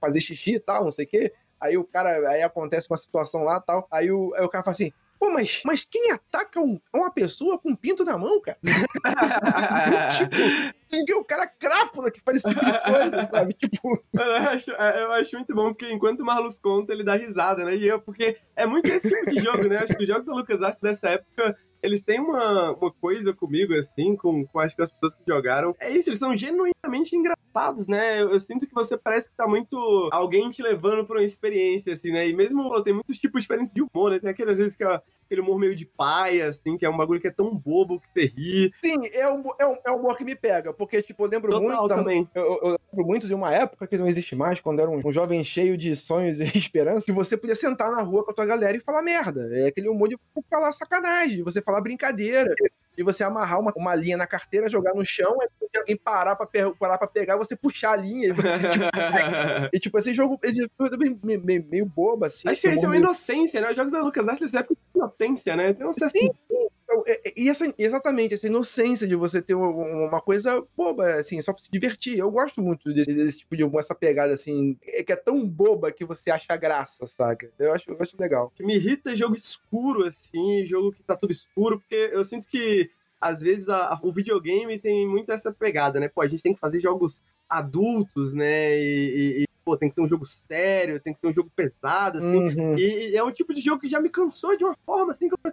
fazer 0.00 0.20
xixi 0.20 0.54
e 0.54 0.60
tal, 0.60 0.84
não 0.84 0.90
sei 0.90 1.04
o 1.04 1.08
quê. 1.08 1.32
Aí 1.60 1.76
o 1.76 1.84
cara, 1.84 2.30
aí 2.30 2.42
acontece 2.42 2.88
uma 2.88 2.96
situação 2.96 3.42
lá 3.42 3.60
tal. 3.60 3.86
Aí 3.90 4.10
o, 4.10 4.32
aí 4.34 4.44
o 4.44 4.48
cara 4.48 4.64
fala 4.64 4.74
assim: 4.74 4.92
Pô, 5.18 5.30
mas, 5.30 5.62
mas 5.64 5.84
quem 5.84 6.12
ataca 6.12 6.60
um, 6.60 6.80
uma 6.94 7.10
pessoa 7.10 7.58
com 7.58 7.70
um 7.70 7.76
pinto 7.76 8.04
na 8.04 8.16
mão, 8.16 8.40
cara? 8.40 8.56
tipo, 10.08 11.18
o 11.18 11.24
cara 11.24 11.44
crápula 11.46 12.08
que 12.10 12.20
faz 12.20 12.36
esse 12.36 12.48
tipo 12.48 12.64
de 12.64 12.82
coisa, 12.84 13.26
sabe? 13.30 13.52
Tipo. 13.54 14.04
Eu 14.14 14.34
acho, 14.36 14.70
é, 14.70 15.02
eu 15.02 15.12
acho 15.12 15.34
muito 15.34 15.52
bom, 15.54 15.74
porque 15.74 15.92
enquanto 15.92 16.20
o 16.20 16.24
Marlos 16.24 16.58
conta, 16.60 16.92
ele 16.92 17.02
dá 17.02 17.16
risada, 17.16 17.64
né? 17.64 17.74
E 17.74 17.88
eu, 17.88 18.00
porque 18.00 18.38
é 18.54 18.64
muito 18.64 18.86
esse 18.86 19.08
tipo 19.08 19.28
de 19.28 19.40
jogo, 19.40 19.64
né? 19.64 19.78
Acho 19.78 19.96
que 19.96 20.02
os 20.02 20.08
jogos 20.08 20.26
da 20.26 20.34
LucasArts 20.34 20.80
dessa 20.80 21.08
época 21.08 21.56
eles 21.82 22.02
têm 22.02 22.20
uma, 22.20 22.72
uma 22.72 22.92
coisa 22.92 23.32
comigo, 23.32 23.74
assim, 23.74 24.16
com, 24.16 24.46
com 24.46 24.60
acho 24.60 24.74
que 24.74 24.82
as 24.82 24.90
pessoas 24.90 25.14
que 25.14 25.22
jogaram. 25.26 25.74
É 25.80 25.90
isso, 25.90 26.08
eles 26.08 26.18
são 26.18 26.36
genuinamente 26.36 27.14
engraçados, 27.14 27.86
né? 27.86 28.20
Eu, 28.20 28.30
eu, 28.32 28.40
sinto 28.40 28.66
que 28.66 28.74
você 28.74 28.96
parece 28.96 29.30
que 29.30 29.36
tá 29.36 29.46
muito 29.46 29.76
alguém 30.12 30.50
te 30.50 30.62
levando 30.62 31.04
pra 31.04 31.18
uma 31.18 31.24
experiência, 31.24 31.92
assim, 31.92 32.12
né? 32.12 32.28
E 32.28 32.34
mesmo 32.34 32.82
tem 32.82 32.92
muitos 32.92 33.18
tipos 33.18 33.42
diferentes 33.42 33.74
de 33.74 33.82
humor, 33.82 34.10
né? 34.10 34.18
Tem 34.18 34.30
aquelas 34.30 34.58
vezes 34.58 34.76
que 34.76 34.84
aquele 35.28 35.42
humor 35.42 35.58
meio 35.58 35.76
de 35.76 35.84
paia, 35.84 36.48
assim, 36.48 36.76
que 36.76 36.86
é 36.86 36.90
um 36.90 36.96
bagulho 36.96 37.20
que 37.20 37.28
é 37.28 37.30
tão 37.30 37.54
bobo 37.54 38.00
que 38.00 38.08
você 38.12 38.26
ri. 38.26 38.72
Sim, 38.82 38.96
é 39.12 39.28
o, 39.28 39.42
é 39.58 39.66
o, 39.66 39.78
é 39.86 39.90
o 39.90 39.96
humor 39.96 40.16
que 40.16 40.24
me 40.24 40.34
pega, 40.34 40.72
porque, 40.72 41.02
tipo, 41.02 41.24
eu 41.24 41.28
lembro 41.28 41.50
Total, 41.50 41.68
muito. 41.68 41.88
Também. 41.88 42.28
Da, 42.34 42.40
eu, 42.40 42.58
eu, 42.62 42.78
lembro 42.90 43.06
muito 43.06 43.28
de 43.28 43.34
uma 43.34 43.52
época 43.52 43.86
que 43.86 43.98
não 43.98 44.08
existe 44.08 44.34
mais, 44.34 44.60
quando 44.60 44.80
era 44.80 44.90
um, 44.90 45.00
um 45.04 45.12
jovem 45.12 45.44
cheio 45.44 45.76
de 45.76 45.94
sonhos 45.94 46.40
e 46.40 46.44
esperança, 46.44 47.04
que 47.04 47.12
você 47.12 47.36
podia 47.36 47.54
sentar 47.54 47.92
na 47.92 48.00
rua 48.00 48.24
com 48.24 48.30
a 48.30 48.34
tua 48.34 48.46
galera 48.46 48.76
e 48.76 48.80
falar 48.80 49.02
merda. 49.02 49.48
É 49.52 49.66
aquele 49.66 49.88
humor 49.88 50.08
de 50.08 50.18
falar 50.48 50.72
sacanagem, 50.72 51.42
você 51.42 51.60
falar 51.68 51.82
brincadeira 51.82 52.54
e 52.96 53.02
você 53.02 53.22
amarrar 53.22 53.60
uma, 53.60 53.72
uma 53.76 53.94
linha 53.94 54.16
na 54.16 54.26
carteira, 54.26 54.68
jogar 54.68 54.94
no 54.94 55.04
chão, 55.04 55.38
aí 55.40 55.48
alguém 55.76 55.96
parar 55.96 56.34
pra, 56.34 56.48
parar 56.78 56.98
pra 56.98 57.06
pegar, 57.06 57.36
você 57.36 57.54
puxar 57.54 57.92
a 57.92 57.96
linha 57.96 58.28
e 58.28 58.32
você, 58.32 58.58
tipo, 58.58 58.84
e 59.72 59.78
tipo, 59.78 59.98
esse 59.98 60.14
jogo, 60.14 60.38
esse 60.42 60.64
é 60.64 60.96
meio, 60.96 61.20
meio, 61.22 61.64
meio 61.68 61.86
bobo, 61.86 62.24
assim. 62.24 62.48
Acho 62.48 62.62
que 62.62 62.68
isso 62.68 62.84
é 62.84 62.88
uma 62.88 62.96
inocência, 62.96 63.60
né? 63.60 63.70
Os 63.70 63.76
jogos 63.76 63.92
da 63.92 64.02
LucasArts 64.02 64.40
nessa 64.40 64.60
época 64.60 64.80
inocência, 64.94 65.54
né? 65.54 65.74
Tem 65.74 65.86
um 65.86 65.92
sim, 65.92 66.08
sim. 66.08 66.68
Então, 66.88 67.04
é, 67.06 67.20
é, 67.28 67.32
e 67.36 67.50
essa, 67.50 67.70
exatamente, 67.78 68.32
essa 68.32 68.46
inocência 68.46 69.06
de 69.06 69.14
você 69.14 69.42
ter 69.42 69.54
uma 69.54 70.22
coisa 70.22 70.64
boba, 70.74 71.16
assim, 71.16 71.40
só 71.42 71.52
pra 71.52 71.62
se 71.62 71.70
divertir. 71.70 72.18
Eu 72.18 72.30
gosto 72.30 72.62
muito 72.62 72.92
desse, 72.94 73.12
desse 73.12 73.38
tipo 73.40 73.54
de 73.54 73.62
essa 73.78 73.94
pegada, 73.94 74.32
assim, 74.32 74.74
que 74.74 75.12
é 75.12 75.16
tão 75.16 75.46
boba 75.46 75.92
que 75.92 76.06
você 76.06 76.30
acha 76.30 76.56
graça, 76.56 77.06
saca? 77.06 77.50
Eu 77.58 77.74
acho, 77.74 77.90
eu 77.90 77.96
acho 78.00 78.16
legal. 78.18 78.46
O 78.46 78.50
que 78.50 78.64
me 78.64 78.76
irrita 78.76 79.12
é 79.12 79.16
jogo 79.16 79.34
escuro, 79.34 80.06
assim, 80.06 80.64
jogo 80.64 80.92
que 80.92 81.02
tá 81.02 81.14
tudo 81.14 81.30
escuro, 81.30 81.78
porque 81.78 82.10
eu 82.10 82.24
sinto 82.24 82.48
que 82.48 82.90
às 83.20 83.40
vezes 83.40 83.68
a, 83.68 83.92
a, 83.92 84.00
o 84.02 84.10
videogame 84.10 84.78
tem 84.78 85.06
muito 85.06 85.30
essa 85.30 85.52
pegada, 85.52 86.00
né? 86.00 86.08
Pô, 86.08 86.22
a 86.22 86.26
gente 86.26 86.42
tem 86.42 86.54
que 86.54 86.60
fazer 86.60 86.80
jogos 86.80 87.22
adultos, 87.48 88.32
né? 88.32 88.78
E, 88.78 89.42
e, 89.42 89.48
pô, 89.68 89.76
tem 89.76 89.90
que 89.90 89.94
ser 89.94 90.00
um 90.00 90.08
jogo 90.08 90.24
sério, 90.24 90.98
tem 90.98 91.12
que 91.12 91.20
ser 91.20 91.26
um 91.26 91.32
jogo 91.32 91.50
pesado, 91.54 92.18
assim. 92.18 92.38
Uhum. 92.38 92.78
E, 92.78 93.10
e, 93.10 93.16
é 93.16 93.22
um 93.22 93.30
tipo 93.30 93.52
de 93.52 93.60
jogo 93.60 93.80
que 93.80 93.88
já 93.88 94.00
me 94.00 94.08
cansou 94.08 94.56
de 94.56 94.64
uma 94.64 94.74
forma, 94.86 95.12
assim, 95.12 95.28
que 95.28 95.34
eu, 95.34 95.52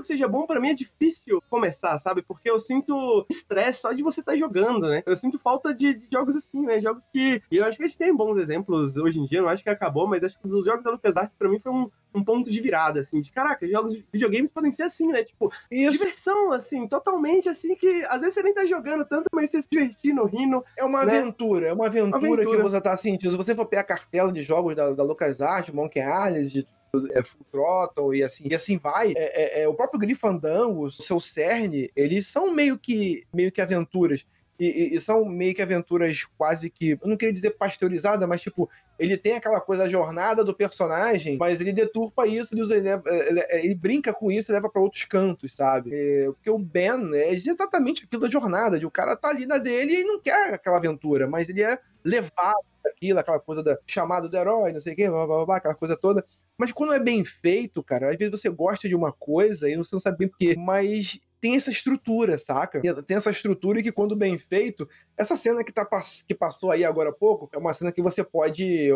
que 0.00 0.06
seja 0.06 0.28
bom, 0.28 0.46
para 0.46 0.60
mim 0.60 0.70
é 0.70 0.74
difícil 0.74 1.42
começar, 1.48 1.96
sabe? 1.98 2.22
Porque 2.22 2.50
eu 2.50 2.58
sinto 2.58 3.26
estresse 3.30 3.80
só 3.80 3.92
de 3.92 4.02
você 4.02 4.20
estar 4.20 4.32
tá 4.32 4.38
jogando, 4.38 4.88
né? 4.88 5.02
Eu 5.06 5.16
sinto 5.16 5.38
falta 5.38 5.74
de, 5.74 5.94
de, 5.94 6.06
jogos 6.12 6.36
assim, 6.36 6.62
né? 6.62 6.80
Jogos 6.80 7.04
que. 7.12 7.42
E 7.50 7.56
eu 7.56 7.64
acho 7.64 7.76
que 7.76 7.84
a 7.84 7.86
gente 7.86 7.98
tem 7.98 8.14
bons 8.14 8.36
exemplos 8.36 8.96
hoje 8.96 9.20
em 9.20 9.24
dia, 9.24 9.42
não 9.42 9.48
acho 9.48 9.62
que 9.62 9.70
acabou, 9.70 10.06
mas 10.06 10.24
acho 10.24 10.38
que 10.38 10.46
um 10.46 10.50
dos 10.50 10.64
jogos 10.64 10.84
da 10.84 10.90
LucasArts, 10.90 11.36
pra 11.36 11.48
mim, 11.48 11.58
foi 11.58 11.72
um, 11.72 11.90
um 12.14 12.24
ponto 12.24 12.50
de 12.50 12.60
virada, 12.60 13.00
assim, 13.00 13.20
de 13.20 13.30
caraca, 13.30 13.66
jogos 13.66 14.02
videogames 14.12 14.50
podem 14.50 14.72
ser 14.72 14.84
assim, 14.84 15.08
né? 15.08 15.24
Tipo, 15.24 15.52
Isso 15.70 15.92
diversão, 15.92 16.52
assim, 16.52 16.86
totalmente 16.88 17.48
assim, 17.48 17.74
que 17.74 18.04
às 18.08 18.20
vezes 18.20 18.34
você 18.34 18.42
nem 18.42 18.54
tá 18.54 18.66
jogando 18.66 19.04
tanto, 19.04 19.26
mas 19.32 19.50
você 19.50 19.62
se 19.62 19.68
divertindo, 19.70 20.24
rindo. 20.24 20.64
é 20.76 20.84
uma 20.84 21.04
né? 21.04 21.18
aventura, 21.18 21.66
é 21.68 21.72
uma 21.72 21.86
aventura, 21.86 22.16
Aventura. 22.16 22.56
que 22.56 22.62
você 22.62 22.80
tá 22.80 22.96
sentindo. 22.96 23.30
Se 23.30 23.36
você 23.36 23.54
for 23.54 23.66
pegar 23.66 23.82
a 23.82 23.84
cartela 23.84 24.32
de 24.32 24.42
jogos 24.42 24.74
da, 24.74 24.90
da 24.92 25.02
LucasArts, 25.02 25.74
Monkey 25.74 26.00
Island, 26.00 26.50
de 26.50 26.66
é, 27.12 27.22
Full 27.22 27.46
Throttle 27.50 28.14
e 28.16 28.22
assim, 28.22 28.44
e 28.50 28.54
assim 28.54 28.78
vai. 28.78 29.12
É, 29.16 29.60
é- 29.60 29.62
é, 29.62 29.68
o 29.68 29.74
próprio 29.74 30.00
Grifandango, 30.00 30.82
o 30.84 30.90
seu 30.90 31.20
cerne, 31.20 31.90
eles 31.94 32.26
são 32.26 32.52
meio 32.52 32.78
que, 32.78 33.24
meio 33.32 33.52
que 33.52 33.60
aventuras. 33.60 34.24
E, 34.58 34.66
e- 34.66 34.94
e 34.94 35.00
são 35.00 35.24
meio 35.24 35.54
que 35.54 35.62
aventuras 35.62 36.24
quase 36.36 36.68
que. 36.68 36.90
Eu 36.90 37.08
não 37.08 37.16
queria 37.16 37.32
dizer 37.32 37.52
pasteurizadas, 37.52 38.28
mas 38.28 38.42
tipo, 38.42 38.68
ele 38.98 39.16
tem 39.16 39.32
aquela 39.32 39.58
coisa, 39.58 39.84
a 39.84 39.88
jornada 39.88 40.44
do 40.44 40.54
personagem, 40.54 41.38
mas 41.38 41.62
ele 41.62 41.72
deturpa 41.72 42.26
isso, 42.26 42.52
ele, 42.52 42.60
usa, 42.60 42.76
ele, 42.76 42.90
ele- 42.90 43.46
ele 43.50 43.74
brinca 43.74 44.12
com 44.12 44.30
isso 44.30 44.50
e 44.50 44.52
leva 44.52 44.68
pra 44.68 44.82
outros 44.82 45.04
cantos, 45.06 45.54
sabe? 45.54 45.90
É, 45.94 46.24
porque 46.26 46.50
o 46.50 46.58
Ben 46.58 47.10
é 47.14 47.32
exatamente 47.32 48.04
aquilo 48.04 48.20
da 48.20 48.28
jornada, 48.28 48.78
de 48.78 48.84
o 48.84 48.90
cara 48.90 49.16
tá 49.16 49.28
ali 49.30 49.46
na 49.46 49.56
dele 49.56 49.94
e 50.00 50.04
não 50.04 50.20
quer 50.20 50.52
aquela 50.52 50.76
aventura, 50.76 51.26
mas 51.26 51.48
ele 51.48 51.62
é 51.62 51.78
levado 52.04 52.56
aquilo, 52.86 53.18
aquela 53.18 53.40
coisa 53.40 53.62
da 53.62 53.78
chamado 53.86 54.28
do 54.28 54.36
herói, 54.36 54.72
não 54.72 54.80
sei 54.80 54.92
o 54.92 54.96
quê, 54.96 55.08
blá, 55.08 55.26
blá, 55.26 55.46
blá, 55.46 55.56
aquela 55.56 55.74
coisa 55.74 55.96
toda. 55.96 56.22
Mas 56.60 56.72
quando 56.72 56.92
é 56.92 57.00
bem 57.00 57.24
feito, 57.24 57.82
cara, 57.82 58.10
às 58.10 58.16
vezes 58.18 58.38
você 58.38 58.50
gosta 58.50 58.86
de 58.86 58.94
uma 58.94 59.10
coisa 59.10 59.66
e 59.66 59.76
você 59.76 59.94
não 59.94 60.00
sabe 60.00 60.18
bem 60.18 60.28
porquê, 60.28 60.54
mas 60.58 61.18
tem 61.40 61.56
essa 61.56 61.70
estrutura, 61.70 62.36
saca? 62.36 62.82
Tem 63.06 63.16
essa 63.16 63.30
estrutura 63.30 63.82
que 63.82 63.90
quando 63.90 64.14
bem 64.14 64.36
feito, 64.36 64.86
essa 65.16 65.34
cena 65.36 65.64
que, 65.64 65.72
tá, 65.72 65.88
que 66.28 66.34
passou 66.34 66.70
aí 66.70 66.84
agora 66.84 67.08
há 67.08 67.12
pouco, 67.14 67.48
é 67.54 67.56
uma 67.56 67.72
cena 67.72 67.90
que 67.90 68.02
você 68.02 68.22
pode 68.22 68.92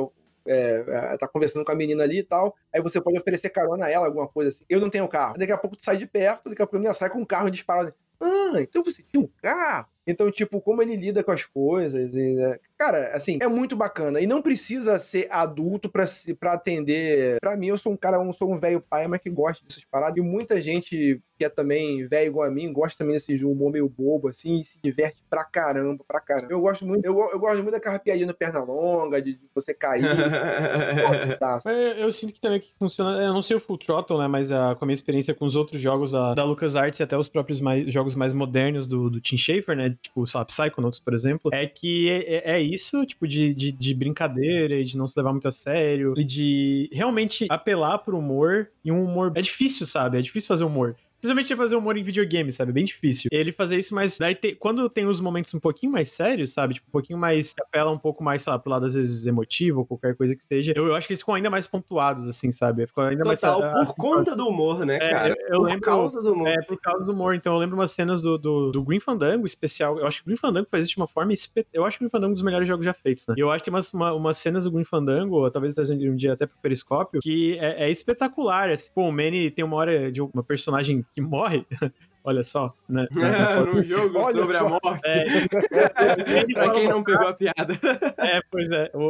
é, 0.47 0.85
é, 0.87 1.17
tá 1.17 1.27
conversando 1.27 1.65
com 1.65 1.73
a 1.73 1.75
menina 1.75 2.03
ali 2.03 2.19
e 2.19 2.23
tal, 2.23 2.55
aí 2.71 2.83
você 2.83 3.01
pode 3.01 3.19
oferecer 3.19 3.49
carona 3.49 3.87
a 3.87 3.91
ela, 3.91 4.05
alguma 4.05 4.29
coisa 4.29 4.51
assim. 4.51 4.67
Eu 4.69 4.79
não 4.79 4.91
tenho 4.91 5.09
carro. 5.09 5.39
Daqui 5.39 5.53
a 5.53 5.57
pouco 5.57 5.75
tu 5.75 5.83
sai 5.83 5.97
de 5.97 6.07
perto, 6.07 6.51
daqui 6.51 6.61
a 6.61 6.67
pouco 6.67 6.77
a 6.77 6.81
menina 6.81 6.93
sai 6.93 7.09
com 7.09 7.19
um 7.19 7.25
carro 7.25 7.49
disparado. 7.49 7.95
Ah, 8.21 8.61
então 8.61 8.85
você 8.85 9.03
tinha 9.03 9.25
um 9.25 9.31
carro? 9.41 9.89
Então, 10.07 10.31
tipo, 10.31 10.61
como 10.61 10.83
ele 10.83 10.97
lida 10.97 11.23
com 11.25 11.31
as 11.33 11.45
coisas. 11.47 12.15
e, 12.15 12.35
né? 12.35 12.59
Cara, 12.79 13.09
assim, 13.15 13.39
é 13.41 13.49
muito 13.49 13.75
bacana. 13.77 14.21
E 14.21 14.27
não 14.27 14.43
precisa 14.43 14.99
ser 14.99 15.27
adulto 15.31 15.89
pra, 15.89 16.07
se- 16.07 16.35
pra 16.35 16.53
atender. 16.53 17.39
Pra 17.41 17.57
mim, 17.57 17.69
eu 17.69 17.79
sou 17.79 17.93
um 17.93 17.97
cara, 17.97 18.17
eu 18.19 18.33
sou 18.33 18.53
um 18.53 18.59
velho 18.59 18.81
pai, 18.81 19.07
mas 19.09 19.21
que 19.21 19.31
gosta 19.31 19.65
dessas 19.67 19.85
paradas. 19.85 20.17
E 20.19 20.21
muita 20.21 20.61
gente 20.61 21.21
que 21.37 21.45
é 21.45 21.49
também 21.49 22.07
velho 22.07 22.29
igual 22.29 22.47
a 22.47 22.51
mim, 22.51 22.73
gosta 22.73 22.99
também 22.99 23.15
desse 23.15 23.45
humor 23.45 23.73
meio 23.73 23.89
bobo, 23.89 24.29
assim, 24.29 24.61
e 24.61 24.65
se 24.65 24.79
diverte 24.81 25.17
pra 25.29 25.43
caramba, 25.43 26.05
pra 26.07 26.21
caramba. 26.21 26.53
Eu 26.53 26.61
gosto 26.61 26.87
muito, 26.87 27.05
eu, 27.05 27.13
eu 27.33 27.39
gosto 27.41 27.57
muito 27.61 27.73
daquela 27.73 27.99
piadinha 27.99 28.27
no 28.27 28.35
perna 28.35 28.63
longa, 28.63 29.21
de, 29.21 29.33
de 29.35 29.41
você 29.53 29.75
cair. 29.75 30.05
tá, 31.39 31.59
Mas 31.65 31.67
Eu, 31.67 31.73
eu 32.05 32.13
sinto 32.13 32.33
que 32.33 32.41
também 32.41 32.61
que 32.61 32.73
funciona. 32.79 33.21
Eu 33.23 33.33
não 33.33 33.43
sei 33.43 33.57
o 33.57 33.61
Full 33.61 33.79
Throttle, 33.79 34.19
né? 34.19 34.29
Mas 34.29 34.53
a, 34.53 34.75
com 34.75 34.85
a 34.85 34.87
minha 34.87 34.95
experiência 34.95 35.35
com 35.35 35.45
os 35.45 35.57
outros 35.57 35.81
jogos 35.81 36.13
da, 36.13 36.35
da 36.35 36.45
LucasArts 36.45 37.01
e 37.01 37.03
até 37.03 37.17
os 37.17 37.29
próprios 37.29 37.61
mais- 37.61 37.93
jogos 37.93 38.15
mais 38.15 38.33
modernos 38.33 38.87
do, 38.87 39.11
do 39.11 39.21
Tim 39.21 39.37
Schafer, 39.37 39.77
né? 39.77 39.94
Tipo, 40.03 40.27
sei 40.27 40.39
lá, 40.39 40.45
Psychonauts, 40.45 40.99
por 40.99 41.15
exemplo. 41.15 41.51
É 41.55 41.67
que 41.67 42.09
é, 42.11 42.35
é- 42.37 42.51
é 42.57 42.61
isso, 42.63 43.05
tipo, 43.07 43.27
de, 43.27 43.53
de, 43.55 43.73
de 43.73 43.95
brincadeira 43.95 44.75
e 44.77 44.85
de 44.85 44.97
não 44.97 45.07
se 45.07 45.15
levar 45.19 45.33
muito 45.33 45.49
a 45.49 45.53
sério. 45.53 46.15
E 46.17 46.25
de 46.25 46.89
realmente 46.93 47.47
apelar 47.51 47.99
pro 47.99 48.19
humor. 48.19 48.69
E 48.85 48.91
um 48.93 49.05
humor. 49.05 49.33
É 49.35 49.41
difícil, 49.41 49.87
sabe? 49.87 50.19
É 50.19 50.23
difícil 50.23 50.49
fazer 50.49 50.65
humor. 50.65 50.97
Principalmente 51.25 51.57
fazer 51.57 51.77
humor 51.77 51.97
em 51.97 52.03
videogame, 52.03 52.53
sabe? 52.53 52.71
Bem 52.73 52.85
difícil. 52.85 53.31
Ele 53.33 53.51
fazer 53.51 53.79
isso, 53.79 53.95
mas 53.95 54.19
daí 54.19 54.35
te- 54.35 54.55
quando 54.55 54.89
tem 54.91 55.07
os 55.07 55.21
momentos 55.21 55.55
um 55.55 55.59
pouquinho 55.61 55.91
mais 55.91 56.11
sérios, 56.11 56.53
sabe? 56.53 56.75
Tipo, 56.75 56.89
um 56.89 56.93
pouquinho 56.93 57.19
mais. 57.19 57.55
que 57.55 57.63
apela 57.63 57.91
um 57.91 57.99
pouco 57.99 58.23
mais, 58.23 58.43
sei 58.43 58.53
lá, 58.53 58.59
pro 58.59 58.71
lado 58.71 58.85
às 58.87 58.95
vezes 58.95 59.27
emotivo 59.27 59.81
ou 59.81 59.87
qualquer 59.87 60.15
coisa 60.17 60.37
que 60.37 60.45
seja. 60.45 60.73
Eu, 60.77 60.87
eu 60.89 60.95
acho 60.95 61.07
que 61.07 61.13
eles 61.15 61.21
ficam 61.21 61.35
ainda 61.35 61.49
mais 61.49 61.67
pontuados, 61.67 62.29
assim, 62.29 62.53
sabe? 62.53 62.87
Ficam 62.87 63.05
ainda 63.05 63.25
mais. 63.25 63.41
Total, 63.41 63.63
ah, 63.63 63.87
por 63.87 63.95
conta 63.95 64.37
do 64.37 64.47
humor, 64.49 64.85
né, 64.85 64.97
É, 64.97 65.11
cara? 65.11 65.29
eu- 65.31 65.37
eu 65.55 65.61
por 65.61 65.65
lembro- 65.67 65.81
causa 65.81 66.21
do 66.23 66.33
humor. 66.33 66.49
É, 66.49 66.61
por 66.63 66.79
causa 66.81 67.05
do 67.05 67.13
humor. 67.13 67.35
Então 67.35 67.55
eu 67.55 67.59
lembro 67.59 67.77
umas 67.77 67.93
cenas 67.93 68.21
do, 68.21 68.37
do, 68.37 68.71
do 68.73 68.83
Green 68.85 69.01
Fandango 69.01 69.47
especial. 69.47 69.99
Eu 69.99 70.07
acho 70.07 70.19
que 70.19 70.25
o 70.25 70.27
Green 70.27 70.37
Fandango 70.37 70.69
faz 70.71 70.85
isso 70.85 70.95
de 70.95 71.01
uma 71.01 71.09
forma. 71.09 71.33
espe- 71.33 71.67
Eu 71.73 71.85
acho 71.87 71.99
que 71.99 72.05
o 72.05 72.07
Green 72.07 72.11
Fandango 72.11 72.31
é 72.31 72.33
um 72.33 72.35
dos 72.35 72.43
melhores 72.43 72.69
jogos 72.69 72.85
já 72.85 72.93
feitos, 72.93 73.27
né? 73.27 73.35
E 73.37 73.41
eu 73.41 73.51
acho 73.51 73.61
que 73.61 73.71
tem 73.71 73.75
umas, 73.75 73.91
uma- 73.93 74.13
umas 74.13 74.37
cenas 74.37 74.65
do 74.65 74.71
Green 74.73 74.85
Fandango, 74.85 75.37
ou 75.37 75.51
talvez 75.51 75.75
trazendo 75.75 76.05
um 76.05 76.17
dia 76.17 76.35
até 76.35 76.45
pro 76.47 76.57
Periscópio, 76.61 77.21
que 77.21 77.57
é, 77.59 77.85
é 77.87 77.91
espetacular. 77.91 78.69
Assim. 78.71 78.91
Pô, 78.95 79.03
o 79.09 79.13
Manny 79.13 79.51
tem 79.51 79.65
uma 79.65 79.77
hora 79.77 80.11
de 80.13 80.21
uma 80.21 80.43
personagem 80.43 81.05
que 81.15 81.21
morre. 81.21 81.67
Olha 82.27 82.43
só, 82.43 82.75
né? 82.89 83.07
Num 83.13 83.85
jogo 83.85 84.19
Olha 84.19 84.43
sobre 84.43 84.57
só. 84.57 84.67
a 84.67 84.71
morte. 84.71 85.03
É, 85.05 85.47
pra 86.55 86.73
quem 86.73 86.89
não 86.89 87.05
pegou 87.05 87.29
a 87.29 87.35
piada. 87.35 87.79
É, 88.17 88.41
pois 88.51 88.71
é. 88.71 88.91
O, 88.95 89.03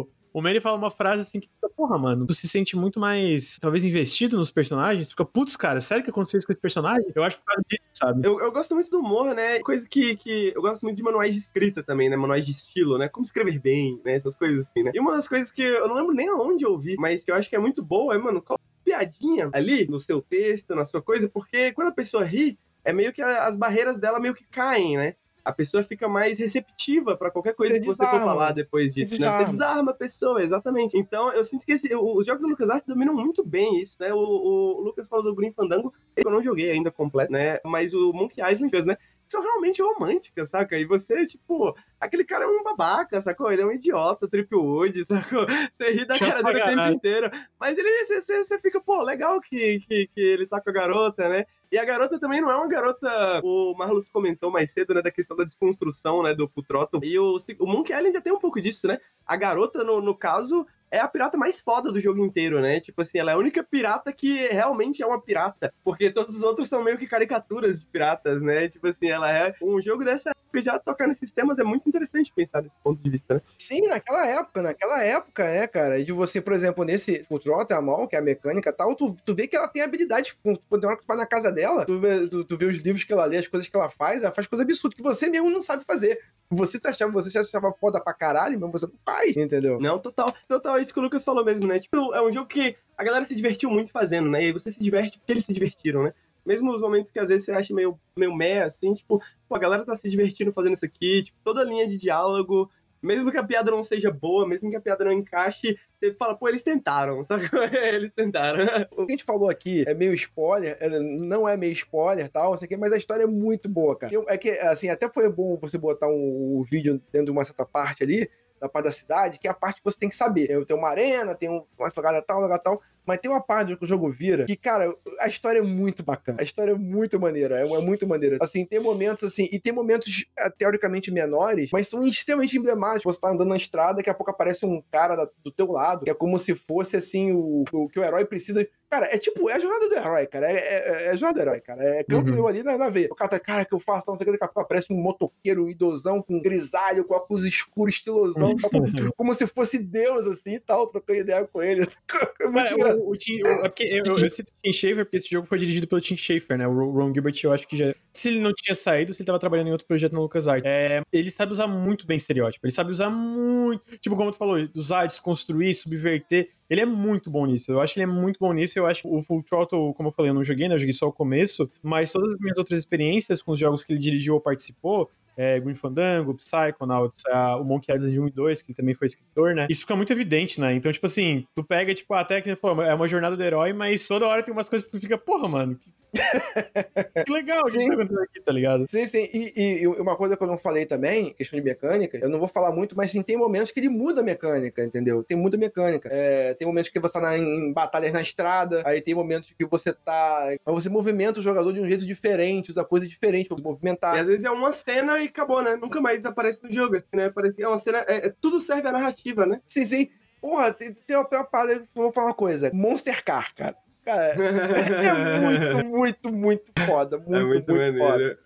o, 0.00 0.08
o 0.32 0.40
Manny 0.40 0.60
fala 0.60 0.76
uma 0.76 0.90
frase 0.90 1.22
assim 1.22 1.40
que, 1.40 1.48
porra, 1.76 1.98
mano, 1.98 2.26
tu 2.26 2.34
se 2.34 2.48
sente 2.48 2.76
muito 2.76 2.98
mais, 2.98 3.58
talvez, 3.58 3.84
investido 3.84 4.36
nos 4.36 4.50
personagens. 4.50 5.08
Tu 5.08 5.10
fica, 5.10 5.24
putz, 5.24 5.56
cara, 5.56 5.80
sério 5.80 6.02
que 6.04 6.10
aconteceu 6.10 6.38
isso 6.38 6.46
com 6.46 6.52
esse 6.52 6.60
personagem? 6.60 7.10
Eu 7.14 7.22
acho 7.22 7.38
por 7.38 7.44
causa 7.46 7.62
disso, 7.68 7.84
sabe? 7.92 8.26
Eu, 8.26 8.40
eu 8.40 8.52
gosto 8.52 8.74
muito 8.74 8.90
do 8.90 9.00
humor, 9.00 9.34
né? 9.34 9.60
Coisa 9.60 9.86
que, 9.88 10.16
que. 10.16 10.52
Eu 10.54 10.62
gosto 10.62 10.82
muito 10.82 10.96
de 10.96 11.02
manuais 11.02 11.34
de 11.34 11.40
escrita 11.40 11.82
também, 11.82 12.08
né? 12.08 12.16
Manuais 12.16 12.46
de 12.46 12.52
estilo, 12.52 12.98
né? 12.98 13.08
Como 13.08 13.24
escrever 13.24 13.58
bem, 13.60 14.00
né? 14.04 14.14
Essas 14.14 14.34
coisas 14.34 14.68
assim, 14.68 14.82
né? 14.82 14.92
E 14.94 15.00
uma 15.00 15.12
das 15.12 15.28
coisas 15.28 15.50
que 15.50 15.62
eu 15.62 15.88
não 15.88 15.96
lembro 15.96 16.14
nem 16.14 16.28
aonde 16.28 16.64
eu 16.64 16.78
vi, 16.78 16.96
mas 16.98 17.24
que 17.24 17.30
eu 17.30 17.34
acho 17.34 17.48
que 17.48 17.56
é 17.56 17.58
muito 17.58 17.82
boa 17.82 18.14
é, 18.14 18.18
mano, 18.18 18.42
piadinha 18.84 19.50
ali 19.52 19.86
no 19.86 20.00
seu 20.00 20.20
texto, 20.20 20.74
na 20.74 20.84
sua 20.84 21.02
coisa, 21.02 21.28
porque 21.28 21.72
quando 21.72 21.88
a 21.88 21.92
pessoa 21.92 22.24
ri, 22.24 22.58
é 22.84 22.92
meio 22.92 23.12
que 23.12 23.22
as 23.22 23.56
barreiras 23.56 23.98
dela 23.98 24.18
meio 24.18 24.34
que 24.34 24.44
caem, 24.44 24.96
né? 24.96 25.14
A 25.44 25.52
pessoa 25.52 25.82
fica 25.82 26.08
mais 26.08 26.38
receptiva 26.38 27.16
pra 27.16 27.30
qualquer 27.30 27.54
coisa 27.54 27.74
Você 27.74 27.80
que 27.80 27.86
você 27.86 28.04
for 28.04 28.10
desarma. 28.12 28.24
falar 28.32 28.52
depois 28.52 28.94
disso, 28.94 29.16
Você 29.16 29.20
né? 29.20 29.26
Você 29.26 29.38
desarma. 29.38 29.50
desarma 29.50 29.90
a 29.90 29.94
pessoa, 29.94 30.42
exatamente. 30.42 30.96
Então, 30.96 31.32
eu 31.32 31.42
sinto 31.42 31.66
que 31.66 31.72
esse- 31.72 31.94
os 31.94 32.24
jogos 32.26 32.42
do 32.42 32.48
LucasArts 32.48 32.86
dominam 32.86 33.14
muito 33.14 33.44
bem 33.44 33.80
isso, 33.80 33.96
né? 33.98 34.12
O, 34.14 34.18
o 34.18 34.80
Lucas 34.82 35.08
falou 35.08 35.24
do 35.24 35.34
Green 35.34 35.52
Fandango, 35.52 35.92
eu 36.16 36.30
não 36.30 36.42
joguei 36.42 36.70
ainda 36.70 36.90
completo, 36.90 37.32
né? 37.32 37.58
Mas 37.64 37.92
o 37.92 38.12
Monkey 38.12 38.40
Island, 38.40 38.86
né? 38.86 38.96
São 39.26 39.40
realmente 39.42 39.80
românticas, 39.80 40.50
saca? 40.50 40.76
E 40.76 40.84
você, 40.84 41.26
tipo, 41.26 41.74
aquele 41.98 42.22
cara 42.22 42.44
é 42.44 42.46
um 42.46 42.62
babaca, 42.62 43.18
sacou? 43.20 43.50
Ele 43.50 43.62
é 43.62 43.66
um 43.66 43.72
idiota, 43.72 44.28
triple 44.28 44.58
wood, 44.58 45.04
sacou? 45.06 45.46
Você 45.72 45.90
ri 45.90 46.04
da 46.04 46.18
cara 46.18 46.42
dele 46.42 46.60
o 46.62 46.66
tempo 46.66 46.88
inteiro. 46.88 47.30
Mas 47.58 47.78
ele, 47.78 48.04
você, 48.04 48.20
você, 48.20 48.44
você 48.44 48.58
fica, 48.58 48.78
pô, 48.80 49.02
legal 49.02 49.40
que, 49.40 49.80
que, 49.88 50.06
que 50.14 50.20
ele 50.20 50.46
tá 50.46 50.60
com 50.60 50.68
a 50.68 50.72
garota, 50.72 51.28
né? 51.30 51.46
E 51.72 51.78
a 51.78 51.84
garota 51.86 52.20
também 52.20 52.38
não 52.42 52.50
é 52.50 52.54
uma 52.54 52.68
garota. 52.68 53.40
O 53.42 53.74
Marlos 53.74 54.06
comentou 54.06 54.50
mais 54.50 54.70
cedo, 54.70 54.92
né, 54.92 55.00
da 55.00 55.10
questão 55.10 55.34
da 55.34 55.42
desconstrução, 55.42 56.22
né, 56.22 56.34
do 56.34 56.46
Full 56.46 56.64
Throttle. 56.64 57.02
E 57.02 57.18
o, 57.18 57.38
o 57.60 57.66
Monkey 57.66 57.94
Island 57.94 58.12
já 58.12 58.20
tem 58.20 58.30
um 58.30 58.38
pouco 58.38 58.60
disso, 58.60 58.86
né? 58.86 58.98
A 59.26 59.36
garota, 59.36 59.82
no, 59.82 59.98
no 60.02 60.14
caso, 60.14 60.66
é 60.92 61.00
a 61.00 61.08
pirata 61.08 61.38
mais 61.38 61.58
foda 61.58 61.90
do 61.90 61.98
jogo 61.98 62.22
inteiro, 62.22 62.60
né? 62.60 62.78
Tipo 62.78 63.00
assim, 63.00 63.18
ela 63.18 63.32
é 63.32 63.34
a 63.34 63.38
única 63.38 63.64
pirata 63.64 64.12
que 64.12 64.46
realmente 64.48 65.02
é 65.02 65.06
uma 65.06 65.20
pirata. 65.20 65.72
Porque 65.82 66.10
todos 66.10 66.36
os 66.36 66.42
outros 66.42 66.68
são 66.68 66.84
meio 66.84 66.98
que 66.98 67.06
caricaturas 67.06 67.80
de 67.80 67.86
piratas, 67.86 68.42
né? 68.42 68.68
Tipo 68.68 68.86
assim, 68.86 69.08
ela 69.08 69.32
é. 69.32 69.54
Um 69.62 69.80
jogo 69.80 70.04
dessa 70.04 70.30
época 70.30 70.60
já 70.60 70.78
tocar 70.78 71.08
nesses 71.08 71.32
temas 71.32 71.58
é 71.58 71.64
muito 71.64 71.88
interessante 71.88 72.30
pensar 72.34 72.60
desse 72.60 72.78
ponto 72.80 73.02
de 73.02 73.08
vista, 73.08 73.34
né? 73.34 73.40
Sim, 73.56 73.88
naquela 73.88 74.26
época, 74.26 74.60
naquela 74.60 75.02
época, 75.02 75.44
é, 75.44 75.66
cara. 75.66 75.98
E 75.98 76.04
de 76.04 76.12
você, 76.12 76.42
por 76.42 76.52
exemplo, 76.52 76.84
nesse 76.84 77.24
Full 77.24 77.38
Throttle, 77.38 77.78
a 77.78 77.80
mão, 77.80 78.06
que 78.06 78.14
é 78.14 78.18
a 78.18 78.22
mecânica 78.22 78.68
e 78.68 78.72
tal, 78.72 78.94
tu, 78.94 79.16
tu 79.24 79.34
vê 79.34 79.48
que 79.48 79.56
ela 79.56 79.68
tem 79.68 79.80
habilidade. 79.80 80.34
Tem 80.42 80.84
hora 80.84 80.96
que 80.96 81.04
tu 81.04 81.08
vai 81.08 81.16
na 81.16 81.26
casa 81.26 81.50
dela, 81.50 81.86
tu 81.86 81.98
vê, 81.98 82.28
tu, 82.28 82.44
tu 82.44 82.58
vê 82.58 82.66
os 82.66 82.76
livros 82.76 83.04
que 83.04 83.12
ela 83.14 83.24
lê, 83.24 83.38
as 83.38 83.48
coisas 83.48 83.66
que 83.66 83.74
ela 83.74 83.88
faz, 83.88 84.22
ela 84.22 84.32
faz 84.32 84.46
coisa 84.46 84.62
absurda 84.62 84.94
que 84.94 85.02
você 85.02 85.30
mesmo 85.30 85.48
não 85.48 85.62
sabe 85.62 85.84
fazer. 85.84 86.20
Você 86.54 86.78
se 86.78 86.86
achava, 86.86 87.10
você 87.10 87.30
se 87.30 87.38
achava 87.38 87.72
foda 87.72 87.98
pra 87.98 88.12
caralho, 88.12 88.60
mas 88.60 88.70
você 88.70 88.86
não 88.86 88.94
faz, 89.04 89.36
entendeu? 89.36 89.80
Não, 89.80 89.98
total. 89.98 90.34
Total, 90.46 90.76
é 90.76 90.82
isso 90.82 90.92
que 90.92 91.00
o 91.00 91.02
Lucas 91.02 91.24
falou 91.24 91.44
mesmo, 91.44 91.66
né? 91.66 91.78
Tipo, 91.78 92.14
é 92.14 92.22
um 92.22 92.32
jogo 92.32 92.46
que 92.46 92.76
a 92.96 93.02
galera 93.02 93.24
se 93.24 93.34
divertiu 93.34 93.70
muito 93.70 93.90
fazendo, 93.90 94.28
né? 94.28 94.42
E 94.42 94.46
aí 94.46 94.52
você 94.52 94.70
se 94.70 94.82
diverte 94.82 95.18
porque 95.18 95.32
eles 95.32 95.44
se 95.44 95.52
divertiram, 95.52 96.02
né? 96.02 96.12
Mesmo 96.44 96.72
os 96.72 96.80
momentos 96.80 97.10
que 97.10 97.18
às 97.18 97.28
vezes 97.28 97.44
você 97.46 97.52
acha 97.52 97.72
meio, 97.72 97.98
meio 98.16 98.34
meh, 98.34 98.64
assim, 98.64 98.92
tipo, 98.94 99.22
pô, 99.48 99.56
a 99.56 99.58
galera 99.58 99.84
tá 99.84 99.94
se 99.94 100.08
divertindo 100.10 100.52
fazendo 100.52 100.74
isso 100.74 100.84
aqui, 100.84 101.22
tipo, 101.22 101.38
toda 101.42 101.60
a 101.60 101.64
linha 101.64 101.86
de 101.88 101.96
diálogo, 101.96 102.68
mesmo 103.02 103.30
que 103.30 103.36
a 103.38 103.42
piada 103.44 103.70
não 103.70 103.82
seja 103.82 104.10
boa, 104.10 104.46
mesmo 104.46 104.70
que 104.70 104.76
a 104.76 104.80
piada 104.80 105.04
não 105.04 105.12
encaixe, 105.12 105.76
você 105.98 106.14
fala, 106.14 106.36
pô, 106.36 106.48
eles 106.48 106.62
tentaram, 106.62 107.22
sabe? 107.24 107.50
eles 107.72 108.12
tentaram. 108.12 108.64
O 108.92 109.04
que 109.06 109.12
a 109.12 109.16
gente 109.16 109.24
falou 109.24 109.48
aqui 109.48 109.84
é 109.86 109.92
meio 109.94 110.14
spoiler, 110.14 110.76
é- 110.80 110.88
não 111.00 111.48
é 111.48 111.56
meio 111.56 111.72
spoiler 111.72 112.28
tal, 112.28 112.56
sei 112.56 112.66
o 112.66 112.68
quê, 112.68 112.76
mas 112.76 112.92
a 112.92 112.96
história 112.96 113.24
é 113.24 113.26
muito 113.26 113.68
boa, 113.68 113.96
cara. 113.98 114.12
É 114.28 114.38
que, 114.38 114.50
assim, 114.50 114.88
até 114.88 115.08
foi 115.08 115.28
bom 115.28 115.56
você 115.56 115.76
botar 115.76 116.06
um, 116.08 116.58
um 116.58 116.62
vídeo 116.62 117.00
dentro 117.12 117.26
de 117.26 117.30
uma 117.32 117.44
certa 117.44 117.66
parte 117.66 118.02
ali, 118.04 118.30
da 118.60 118.68
parte 118.68 118.84
da 118.84 118.92
cidade, 118.92 119.38
que 119.40 119.48
é 119.48 119.50
a 119.50 119.54
parte 119.54 119.78
que 119.78 119.84
você 119.84 119.98
tem 119.98 120.08
que 120.08 120.14
saber. 120.14 120.64
Tem- 120.64 120.76
uma 120.76 120.88
arena, 120.88 121.34
tem 121.34 121.50
um- 121.50 121.64
uma 121.76 121.90
jogada 121.90 122.22
tal, 122.22 122.40
lugar 122.40 122.60
tal, 122.60 122.80
mas 123.06 123.18
tem 123.18 123.30
uma 123.30 123.42
parte 123.42 123.76
que 123.76 123.84
o 123.84 123.88
jogo 123.88 124.10
vira 124.10 124.44
que, 124.46 124.56
cara, 124.56 124.94
a 125.20 125.28
história 125.28 125.58
é 125.58 125.62
muito 125.62 126.02
bacana. 126.02 126.40
A 126.40 126.44
história 126.44 126.72
é 126.72 126.74
muito 126.74 127.18
maneira, 127.18 127.58
é, 127.58 127.62
é 127.62 127.80
muito 127.80 128.06
maneira. 128.06 128.38
Assim, 128.40 128.64
tem 128.64 128.80
momentos 128.80 129.24
assim, 129.24 129.48
e 129.52 129.58
tem 129.60 129.72
momentos 129.72 130.24
eh, 130.38 130.50
teoricamente 130.50 131.10
menores, 131.10 131.70
mas 131.72 131.88
são 131.88 132.06
extremamente 132.06 132.56
emblemáticos. 132.58 133.14
Você 133.14 133.20
tá 133.20 133.30
andando 133.30 133.48
na 133.48 133.56
estrada, 133.56 133.96
daqui 133.98 134.10
a 134.10 134.14
pouco 134.14 134.30
aparece 134.30 134.64
um 134.66 134.82
cara 134.90 135.16
da- 135.16 135.28
do 135.44 135.50
teu 135.50 135.66
lado, 135.70 136.04
que 136.04 136.10
é 136.10 136.14
como 136.14 136.38
se 136.38 136.54
fosse 136.54 136.96
assim 136.96 137.32
o, 137.32 137.64
o 137.72 137.88
que 137.88 137.98
o 137.98 138.04
herói 138.04 138.24
precisa 138.24 138.66
Cara, 138.92 139.06
é 139.06 139.16
tipo, 139.16 139.48
é 139.48 139.54
a 139.54 139.58
jornada 139.58 139.88
do 139.88 139.94
herói, 139.96 140.26
cara. 140.26 140.52
É, 140.52 140.54
é, 140.54 141.04
é 141.06 141.10
a 141.12 141.14
jornada 141.16 141.40
do 141.40 141.48
herói, 141.48 141.60
cara. 141.62 141.82
É 141.82 142.04
campo 142.04 142.28
Uhum. 142.28 142.34
meu 142.34 142.46
ali 142.46 142.62
na, 142.62 142.76
na 142.76 142.90
veia. 142.90 143.08
O 143.10 143.14
cara 143.14 143.30
tá, 143.30 143.40
cara, 143.40 143.64
que 143.64 143.74
eu 143.74 143.80
faço, 143.80 144.04
não 144.10 144.18
sei 144.18 144.26
o 144.28 144.32
que, 144.32 144.38
daqui 144.38 144.52
aparece 144.54 144.92
um 144.92 144.96
motoqueiro 144.96 145.66
idosão 145.70 146.20
com 146.20 146.38
grisalho, 146.38 147.02
com 147.02 147.14
óculos 147.14 147.42
escuros, 147.46 147.94
estilosão, 147.94 148.54
tá, 148.54 148.68
como, 149.16 149.34
se 149.34 149.46
fosse 149.46 149.78
Deus, 149.78 150.26
assim 150.26 150.56
e 150.56 150.60
tal, 150.60 150.86
trocando 150.86 151.20
ideia 151.20 151.48
com 151.50 151.62
ele. 151.62 151.86
É 152.42 152.48
Cara, 152.52 152.96
o, 152.98 153.10
o 153.12 153.16
Tim, 153.16 153.40
o- 153.42 153.46
é 153.46 153.68
porque 153.68 153.84
eu, 153.84 154.04
eu, 154.04 154.18
eu 154.18 154.30
cito 154.30 154.50
o 154.52 154.62
Tim 154.62 154.72
Schafer 154.72 155.04
porque 155.06 155.16
esse 155.16 155.30
jogo 155.30 155.46
foi 155.46 155.58
dirigido 155.58 155.86
pelo 155.86 156.00
Tim 156.00 156.16
Schafer, 156.16 156.58
né? 156.58 156.66
O 156.66 156.72
Ron 156.74 156.90
Ron 156.90 157.14
Gilbert, 157.14 157.34
eu 157.42 157.52
acho 157.52 157.66
que 157.66 157.76
já. 157.76 157.94
Se 158.12 158.28
ele 158.28 158.40
não 158.40 158.52
tinha 158.52 158.74
saído, 158.74 159.14
se 159.14 159.22
ele 159.22 159.26
tava 159.26 159.38
trabalhando 159.38 159.68
em 159.68 159.72
outro 159.72 159.86
projeto 159.86 160.12
na 160.12 160.20
LucasArts. 160.20 160.64
É, 160.66 161.00
ele 161.12 161.30
sabe 161.30 161.52
usar 161.52 161.66
muito 161.66 162.04
bem 162.06 162.16
estereótipo. 162.16 162.66
Ele 162.66 162.72
sabe 162.72 162.90
usar 162.90 163.08
muito. 163.10 163.96
Tipo, 163.98 164.16
como 164.16 164.30
tu 164.32 164.36
falou, 164.36 164.58
usar, 164.74 165.06
desconstruir, 165.06 165.74
subverter. 165.74 166.50
Ele 166.72 166.80
é 166.80 166.86
muito 166.86 167.30
bom 167.30 167.44
nisso. 167.44 167.70
Eu 167.70 167.82
acho 167.82 167.92
que 167.92 168.00
ele 168.00 168.10
é 168.10 168.14
muito 168.14 168.38
bom 168.40 168.50
nisso. 168.50 168.78
Eu 168.78 168.86
acho 168.86 169.02
que 169.02 169.08
o 169.08 169.20
Full 169.20 169.42
Throttle, 169.42 169.92
como 169.92 170.08
eu 170.08 170.12
falei, 170.12 170.30
eu 170.30 170.34
não 170.34 170.42
joguei, 170.42 170.68
né? 170.68 170.74
Eu 170.74 170.78
joguei 170.78 170.94
só 170.94 171.06
o 171.06 171.12
começo. 171.12 171.70
Mas 171.82 172.10
todas 172.10 172.32
as 172.32 172.40
minhas 172.40 172.56
outras 172.56 172.80
experiências 172.80 173.42
com 173.42 173.52
os 173.52 173.58
jogos 173.58 173.84
que 173.84 173.92
ele 173.92 174.00
dirigiu 174.00 174.32
ou 174.32 174.40
participou, 174.40 175.10
é, 175.36 175.58
Green 175.60 175.74
Fandango, 175.74 176.34
Psychonauts, 176.34 177.24
a- 177.26 177.56
o 177.56 177.64
Monkey 177.64 177.92
Island 177.94 178.20
1 178.20 178.28
e 178.28 178.30
2, 178.30 178.62
que 178.62 178.70
ele 178.72 178.76
também 178.76 178.94
foi 178.94 179.06
escritor, 179.06 179.54
né? 179.54 179.66
Isso 179.70 179.80
fica 179.82 179.96
muito 179.96 180.12
evidente, 180.12 180.60
né? 180.60 180.74
Então, 180.74 180.92
tipo 180.92 181.06
assim, 181.06 181.44
tu 181.54 181.64
pega, 181.64 181.94
tipo, 181.94 182.12
até 182.14 182.40
que 182.40 182.54
falou, 182.56 182.82
é 182.84 182.94
uma 182.94 183.08
jornada 183.08 183.36
do 183.36 183.42
herói, 183.42 183.72
mas 183.72 184.06
toda 184.06 184.26
hora 184.26 184.42
tem 184.42 184.52
umas 184.52 184.68
coisas 184.68 184.86
que 184.86 184.92
tu 184.96 185.00
fica, 185.00 185.16
porra, 185.18 185.48
mano, 185.48 185.76
que, 185.76 185.90
que 187.26 187.32
legal, 187.32 187.62
o 187.62 187.64
que 187.64 187.70
Sim. 187.80 187.88
tá 187.96 188.22
aqui, 188.22 188.40
tá 188.44 188.52
ligado? 188.52 188.86
Sim, 188.86 189.06
sim. 189.06 189.28
E, 189.32 189.52
e- 189.56 189.82
e 189.82 189.86
uma 189.86 190.14
coisa 190.16 190.36
que 190.36 190.42
eu 190.42 190.46
não 190.46 190.58
falei 190.58 190.84
também, 190.84 191.32
questão 191.32 191.58
de 191.58 191.64
mecânica, 191.64 192.18
eu 192.18 192.28
não 192.28 192.38
vou 192.38 192.48
falar 192.48 192.70
muito, 192.70 192.94
mas 192.96 193.10
sim, 193.10 193.22
tem 193.22 193.36
momentos 193.36 193.70
que 193.72 193.80
ele 193.80 193.88
muda 193.88 194.20
a 194.20 194.24
mecânica, 194.24 194.84
entendeu? 194.84 195.22
Tem 195.24 195.36
muda 195.36 195.56
a 195.56 195.60
mecânica. 195.60 196.08
É, 196.12 196.52
tem 196.54 196.66
momentos 196.66 196.90
que 196.90 197.00
você 197.00 197.14
tá 197.14 197.20
na- 197.20 197.38
em 197.38 197.72
batalhas 197.72 198.12
na 198.12 198.20
estrada, 198.20 198.82
aí 198.84 199.00
tem 199.00 199.14
momentos 199.14 199.52
que 199.58 199.64
você 199.64 199.92
tá. 199.92 200.48
Você 200.66 200.88
movimenta 200.90 201.40
o 201.40 201.42
jogador 201.42 201.72
de 201.72 201.80
um 201.80 201.84
jeito 201.86 202.04
diferente, 202.06 202.70
usa 202.70 202.84
coisas 202.84 203.08
diferentes 203.08 203.48
pra 203.48 203.56
você 203.56 203.62
E 203.62 203.64
movimentar. 203.64 204.18
às 204.20 204.26
vezes 204.26 204.44
é 204.44 204.50
uma 204.50 204.72
cena 204.72 205.21
e 205.22 205.28
acabou, 205.28 205.62
né? 205.62 205.76
Nunca 205.76 206.00
mais 206.00 206.24
aparece 206.24 206.62
no 206.62 206.72
jogo, 206.72 206.96
assim, 206.96 207.06
né? 207.14 207.30
Parece, 207.30 207.62
é 207.62 207.68
uma 207.68 207.78
cena. 207.78 207.98
é- 208.08 208.26
é- 208.28 208.34
tudo 208.40 208.60
serve 208.60 208.88
à 208.88 208.92
narrativa, 208.92 209.46
né? 209.46 209.60
Sim, 209.66 209.84
sim. 209.84 210.10
Porra, 210.40 210.72
tem, 210.72 210.92
tem 210.92 211.16
uma, 211.16 211.24
parada, 211.44 211.84
vou 211.94 212.12
falar 212.12 212.28
uma 212.28 212.34
coisa. 212.34 212.70
Monster 212.74 213.22
Car, 213.24 213.54
cara. 213.54 213.76
Cara, 214.04 214.34
é 214.34 214.34
muito, 215.40 215.86
muito, 215.86 216.32
muito 216.32 216.72
foda. 216.86 217.18
Muito, 217.18 217.72
muito, 217.72 217.98
foda. 217.98 218.38